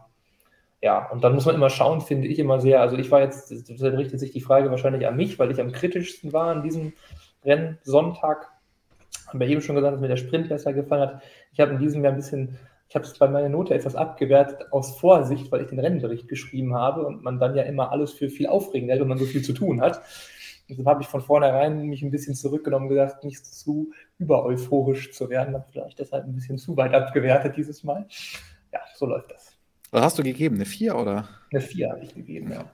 Ja, 0.86 1.10
und 1.10 1.24
dann 1.24 1.34
muss 1.34 1.47
man 1.47 1.56
immer 1.56 1.68
schauen, 1.68 2.00
finde 2.00 2.28
ich 2.28 2.39
immer 2.39 2.60
sehr. 2.60 2.81
Also 2.81 2.97
ich 2.97 3.10
war 3.10 3.20
jetzt, 3.20 3.50
deshalb 3.50 3.98
richtet 3.98 4.20
sich 4.20 4.31
die 4.31 4.40
Frage 4.40 4.70
wahrscheinlich 4.70 5.05
an 5.05 5.16
mich, 5.16 5.36
weil 5.36 5.50
ich 5.50 5.60
am 5.60 5.73
kritischsten 5.73 6.32
war 6.32 6.47
an 6.47 6.62
diesem 6.62 6.92
Rennen 7.44 7.78
Sonntag. 7.82 8.52
Haben 9.26 9.40
wir 9.40 9.48
eben 9.48 9.62
schon 9.62 9.74
gesagt, 9.74 9.94
dass 9.94 10.00
mir 10.00 10.06
der 10.06 10.16
Sprint 10.16 10.48
besser 10.48 10.73
gefallen 10.73 11.08
hat. 11.08 11.23
Ich 11.52 11.58
habe 11.58 11.73
in 11.73 11.81
diesem 11.81 12.05
Jahr 12.05 12.12
ein 12.12 12.16
bisschen, 12.16 12.56
ich 12.89 12.94
habe 12.94 13.05
es 13.05 13.18
bei 13.18 13.26
meiner 13.26 13.48
Note 13.48 13.74
etwas 13.74 13.97
abgewertet 13.97 14.68
aus 14.70 14.97
Vorsicht, 14.97 15.50
weil 15.50 15.62
ich 15.62 15.66
den 15.66 15.81
Rennbericht 15.81 16.28
geschrieben 16.28 16.76
habe 16.76 17.05
und 17.05 17.24
man 17.24 17.40
dann 17.40 17.56
ja 17.56 17.65
immer 17.65 17.90
alles 17.90 18.12
für 18.12 18.28
viel 18.28 18.47
aufregend 18.47 18.89
hält, 18.89 19.00
wenn 19.00 19.08
man 19.08 19.18
so 19.18 19.24
viel 19.24 19.42
zu 19.42 19.55
tun 19.55 19.81
hat. 19.81 20.00
Deshalb 20.68 20.86
habe 20.86 21.02
ich 21.02 21.08
von 21.08 21.20
vornherein 21.20 21.82
mich 21.82 22.02
ein 22.02 22.12
bisschen 22.12 22.36
zurückgenommen, 22.36 22.89
gesagt, 22.89 23.24
nicht 23.24 23.44
zu 23.44 23.90
übereuphorisch 24.18 25.10
zu 25.10 25.31
werden. 25.31 25.55
Habe 25.55 25.66
vielleicht 25.68 25.98
deshalb 25.98 26.26
ein 26.26 26.34
bisschen 26.36 26.58
zu 26.58 26.76
weit 26.76 26.94
abgewertet 26.94 27.56
dieses 27.56 27.82
Mal. 27.82 28.06
Ja, 28.73 28.78
so 28.94 29.06
läuft 29.06 29.32
das. 29.32 29.56
Was 29.90 30.02
hast 30.02 30.18
du 30.18 30.23
gegeben? 30.23 30.56
Eine 30.56 30.65
4 30.65 30.97
oder? 30.97 31.28
Eine 31.52 31.60
4 31.60 31.90
habe 31.90 32.05
ich 32.05 32.15
gegeben, 32.15 32.52
ja. 32.52 32.65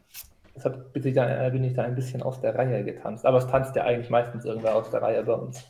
Deshalb 0.55 0.93
bin 0.93 1.07
ich, 1.07 1.15
da, 1.15 1.49
bin 1.49 1.65
ich 1.65 1.73
da 1.73 1.83
ein 1.83 1.95
bisschen 1.95 2.23
aus 2.23 2.41
der 2.41 2.55
Reihe 2.55 2.85
getanzt. 2.85 3.25
Aber 3.25 3.39
es 3.39 3.47
tanzt 3.47 3.75
ja 3.75 3.85
eigentlich 3.85 4.11
meistens 4.11 4.45
irgendwer 4.45 4.75
aus 4.75 4.91
der 4.91 5.01
Reihe 5.01 5.23
bei 5.23 5.33
uns. 5.33 5.65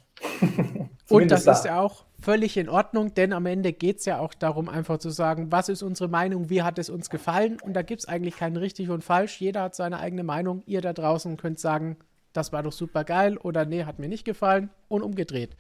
Und 1.09 1.31
das 1.31 1.45
da. 1.45 1.53
ist 1.53 1.65
ja 1.65 1.81
auch 1.81 2.05
völlig 2.21 2.57
in 2.57 2.69
Ordnung, 2.69 3.15
denn 3.15 3.33
am 3.33 3.47
Ende 3.47 3.73
geht 3.73 3.99
es 3.99 4.07
ja 4.07 4.19
auch 4.19 4.35
darum, 4.35 4.69
einfach 4.69 4.99
zu 4.99 5.11
sagen, 5.11 5.53
was 5.53 5.69
ist 5.69 5.83
unsere 5.83 6.09
Meinung, 6.09 6.51
wie 6.51 6.63
hat 6.63 6.79
es 6.79 6.91
uns 6.91 7.11
gefallen. 7.11 7.59
Und 7.63 7.75
da 7.75 7.83
gibt 7.83 8.01
es 8.01 8.09
eigentlich 8.09 8.37
kein 8.37 8.57
richtig 8.57 8.91
und 8.91 9.05
falsch. 9.05 9.41
Jeder 9.41 9.63
hat 9.63 9.75
seine 9.75 10.01
eigene 10.01 10.25
Meinung. 10.25 10.63
Ihr 10.67 10.81
da 10.81 10.93
draußen 10.93 11.37
könnt 11.37 11.61
sagen, 11.61 11.97
das 12.33 12.53
war 12.53 12.63
doch 12.63 12.73
super 12.73 13.05
geil 13.05 13.37
oder 13.37 13.65
nee, 13.65 13.85
hat 13.85 13.99
mir 13.99 14.09
nicht 14.09 14.25
gefallen 14.25 14.71
und 14.89 15.03
umgedreht. 15.03 15.57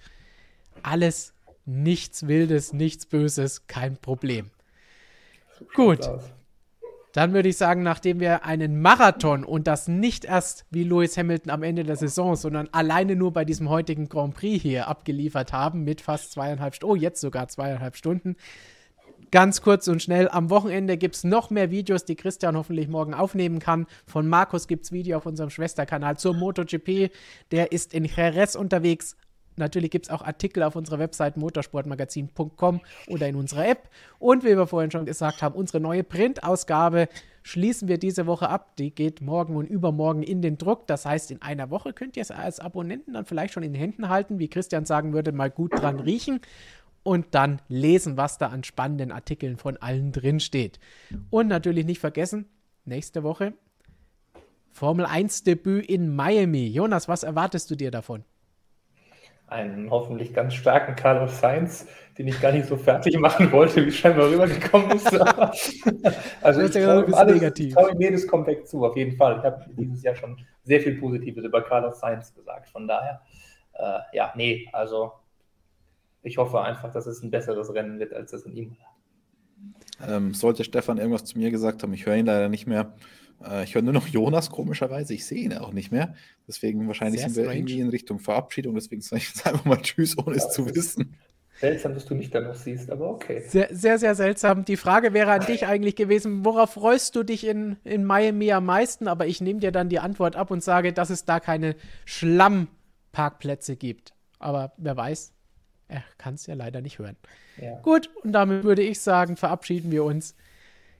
Alles 0.82 1.34
Nichts 1.64 2.26
Wildes, 2.26 2.72
nichts 2.72 3.06
Böses, 3.06 3.68
kein 3.68 3.96
Problem. 3.96 4.50
Gut. 5.74 6.08
Dann 7.12 7.34
würde 7.34 7.50
ich 7.50 7.58
sagen, 7.58 7.82
nachdem 7.82 8.20
wir 8.20 8.44
einen 8.46 8.80
Marathon 8.80 9.44
und 9.44 9.66
das 9.66 9.86
nicht 9.86 10.24
erst 10.24 10.64
wie 10.70 10.82
Lewis 10.82 11.18
Hamilton 11.18 11.50
am 11.50 11.62
Ende 11.62 11.84
der 11.84 11.96
Saison, 11.96 12.36
sondern 12.36 12.68
alleine 12.72 13.16
nur 13.16 13.34
bei 13.34 13.44
diesem 13.44 13.68
heutigen 13.68 14.08
Grand 14.08 14.34
Prix 14.34 14.62
hier 14.62 14.88
abgeliefert 14.88 15.52
haben, 15.52 15.84
mit 15.84 16.00
fast 16.00 16.32
zweieinhalb 16.32 16.74
Stunden, 16.74 16.92
oh, 16.92 16.96
jetzt 16.96 17.20
sogar 17.20 17.48
zweieinhalb 17.48 17.96
Stunden. 17.96 18.36
Ganz 19.30 19.62
kurz 19.62 19.88
und 19.88 20.02
schnell, 20.02 20.28
am 20.28 20.50
Wochenende 20.50 20.96
gibt 20.96 21.14
es 21.14 21.24
noch 21.24 21.50
mehr 21.50 21.70
Videos, 21.70 22.04
die 22.04 22.16
Christian 22.16 22.56
hoffentlich 22.56 22.88
morgen 22.88 23.14
aufnehmen 23.14 23.60
kann. 23.60 23.86
Von 24.06 24.26
Markus 24.26 24.66
gibt 24.66 24.84
es 24.84 24.92
Video 24.92 25.16
auf 25.16 25.26
unserem 25.26 25.50
Schwesterkanal 25.50 26.18
zur 26.18 26.34
MotoGP. 26.34 27.10
Der 27.50 27.72
ist 27.72 27.94
in 27.94 28.04
Jerez 28.04 28.54
unterwegs. 28.54 29.16
Natürlich 29.56 29.90
gibt 29.90 30.06
es 30.06 30.10
auch 30.10 30.22
Artikel 30.22 30.62
auf 30.62 30.76
unserer 30.76 30.98
Website 30.98 31.36
motorsportmagazin.com 31.36 32.80
oder 33.08 33.28
in 33.28 33.36
unserer 33.36 33.68
App. 33.68 33.88
Und 34.18 34.44
wie 34.44 34.56
wir 34.56 34.66
vorhin 34.66 34.90
schon 34.90 35.06
gesagt 35.06 35.42
haben, 35.42 35.54
unsere 35.54 35.80
neue 35.80 36.04
Printausgabe 36.04 37.08
schließen 37.42 37.88
wir 37.88 37.98
diese 37.98 38.26
Woche 38.26 38.48
ab. 38.48 38.76
Die 38.76 38.94
geht 38.94 39.20
morgen 39.20 39.56
und 39.56 39.66
übermorgen 39.66 40.22
in 40.22 40.42
den 40.42 40.58
Druck. 40.58 40.86
Das 40.86 41.04
heißt, 41.04 41.30
in 41.30 41.42
einer 41.42 41.70
Woche 41.70 41.92
könnt 41.92 42.16
ihr 42.16 42.22
es 42.22 42.30
als 42.30 42.60
Abonnenten 42.60 43.14
dann 43.14 43.26
vielleicht 43.26 43.54
schon 43.54 43.62
in 43.62 43.72
den 43.72 43.80
Händen 43.80 44.08
halten, 44.08 44.38
wie 44.38 44.48
Christian 44.48 44.84
sagen 44.84 45.12
würde, 45.12 45.32
mal 45.32 45.50
gut 45.50 45.72
dran 45.78 46.00
riechen 46.00 46.40
und 47.02 47.34
dann 47.34 47.60
lesen, 47.68 48.16
was 48.16 48.38
da 48.38 48.48
an 48.48 48.64
spannenden 48.64 49.12
Artikeln 49.12 49.56
von 49.56 49.76
allen 49.76 50.12
drin 50.12 50.40
steht. 50.40 50.78
Und 51.30 51.48
natürlich 51.48 51.84
nicht 51.84 51.98
vergessen, 51.98 52.46
nächste 52.84 53.22
Woche 53.22 53.54
Formel 54.70 55.04
1 55.04 55.44
Debüt 55.44 55.86
in 55.86 56.14
Miami. 56.14 56.66
Jonas, 56.66 57.06
was 57.06 57.22
erwartest 57.22 57.70
du 57.70 57.76
dir 57.76 57.90
davon? 57.90 58.24
Einen 59.52 59.90
hoffentlich 59.90 60.34
ganz 60.34 60.54
starken 60.54 60.96
Carlos 60.96 61.40
Sainz, 61.40 61.86
den 62.18 62.28
ich 62.28 62.40
gar 62.40 62.52
nicht 62.52 62.66
so 62.66 62.76
fertig 62.76 63.18
machen 63.18 63.50
wollte, 63.52 63.84
wie 63.86 63.90
scheinbar 63.90 64.30
rübergekommen 64.30 64.90
ist. 64.92 65.12
also 66.42 66.62
ich 66.62 66.70
traue 66.70 67.04
ihm, 67.04 67.14
alles, 67.14 67.58
ich 67.58 67.74
traue 67.74 67.92
ihm 67.92 68.00
jedes 68.00 68.26
Comeback 68.26 68.66
zu, 68.66 68.84
auf 68.84 68.96
jeden 68.96 69.16
Fall. 69.16 69.38
Ich 69.38 69.44
habe 69.44 69.64
dieses 69.70 70.02
Jahr 70.02 70.14
schon 70.14 70.36
sehr 70.64 70.80
viel 70.80 70.98
Positives 70.98 71.44
über 71.44 71.62
Carlos 71.62 72.00
Sainz 72.00 72.34
gesagt. 72.34 72.68
Von 72.70 72.88
daher, 72.88 73.22
äh, 73.74 73.98
ja, 74.12 74.32
nee, 74.36 74.68
also 74.72 75.12
ich 76.22 76.38
hoffe 76.38 76.60
einfach, 76.60 76.92
dass 76.92 77.06
es 77.06 77.22
ein 77.22 77.30
besseres 77.30 77.72
Rennen 77.74 77.98
wird, 77.98 78.12
als 78.12 78.30
das 78.30 78.42
in 78.42 78.56
ihm 78.56 78.76
war. 78.78 80.08
Ähm, 80.08 80.34
sollte 80.34 80.64
Stefan 80.64 80.98
irgendwas 80.98 81.24
zu 81.24 81.38
mir 81.38 81.50
gesagt 81.50 81.82
haben, 81.82 81.92
ich 81.92 82.06
höre 82.06 82.16
ihn 82.16 82.26
leider 82.26 82.48
nicht 82.48 82.66
mehr, 82.66 82.92
ich 83.64 83.74
höre 83.74 83.82
nur 83.82 83.92
noch 83.92 84.06
Jonas, 84.06 84.50
komischerweise. 84.50 85.14
Ich 85.14 85.26
sehe 85.26 85.44
ihn 85.44 85.54
auch 85.54 85.72
nicht 85.72 85.92
mehr. 85.92 86.14
Deswegen 86.46 86.86
wahrscheinlich 86.86 87.20
Sehr 87.20 87.30
sind 87.30 87.36
wir 87.36 87.44
strange. 87.44 87.58
irgendwie 87.58 87.80
in 87.80 87.88
Richtung 87.88 88.18
Verabschiedung. 88.18 88.74
Deswegen 88.74 89.02
sage 89.02 89.22
ich 89.22 89.28
jetzt 89.28 89.46
einfach 89.46 89.64
mal 89.64 89.80
Tschüss, 89.80 90.16
ohne 90.18 90.36
ja, 90.36 90.44
es 90.44 90.50
zu 90.50 90.74
wissen. 90.74 91.16
Seltsam, 91.60 91.94
dass 91.94 92.06
du 92.06 92.14
mich 92.14 92.30
da 92.30 92.40
noch 92.40 92.54
siehst, 92.54 92.90
aber 92.90 93.08
okay. 93.08 93.44
Sehr, 93.46 93.68
sehr, 93.70 93.98
sehr 93.98 94.14
seltsam. 94.14 94.64
Die 94.64 94.76
Frage 94.76 95.12
wäre 95.12 95.30
an 95.30 95.46
dich 95.46 95.66
eigentlich 95.66 95.94
gewesen, 95.94 96.44
worauf 96.44 96.72
freust 96.72 97.14
du 97.14 97.22
dich 97.22 97.46
in, 97.46 97.76
in 97.84 98.04
Miami 98.04 98.52
am 98.52 98.66
meisten? 98.66 99.06
Aber 99.06 99.26
ich 99.26 99.40
nehme 99.40 99.60
dir 99.60 99.70
dann 99.70 99.88
die 99.88 100.00
Antwort 100.00 100.34
ab 100.34 100.50
und 100.50 100.64
sage, 100.64 100.92
dass 100.92 101.10
es 101.10 101.24
da 101.24 101.38
keine 101.38 101.76
Schlammparkplätze 102.04 103.76
gibt. 103.76 104.12
Aber 104.40 104.72
wer 104.76 104.96
weiß, 104.96 105.32
er 105.86 106.02
kann 106.18 106.34
es 106.34 106.46
ja 106.46 106.54
leider 106.54 106.80
nicht 106.80 106.98
hören. 106.98 107.16
Ja. 107.60 107.78
Gut, 107.80 108.10
und 108.24 108.32
damit 108.32 108.64
würde 108.64 108.82
ich 108.82 109.00
sagen, 109.00 109.36
verabschieden 109.36 109.92
wir 109.92 110.04
uns. 110.04 110.34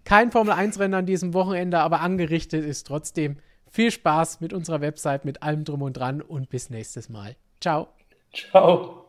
Kein 0.05 0.33
Formel-1-Rennen 0.33 0.95
an 0.95 1.07
diesem 1.07 1.35
Wochenende, 1.35 1.79
aber 1.79 2.01
angerichtet 2.01 2.65
ist 2.65 2.87
trotzdem. 2.87 3.37
Viel 3.71 3.91
Spaß 3.91 4.41
mit 4.41 4.53
unserer 4.53 4.81
Website, 4.81 5.25
mit 5.25 5.43
allem 5.43 5.65
drum 5.65 5.83
und 5.83 5.95
dran 5.95 6.21
und 6.21 6.51
bis 6.51 6.71
nächstes 6.71 7.09
Mal. 7.09 7.37
Ciao. 7.61 7.89
Ciao. 8.33 9.07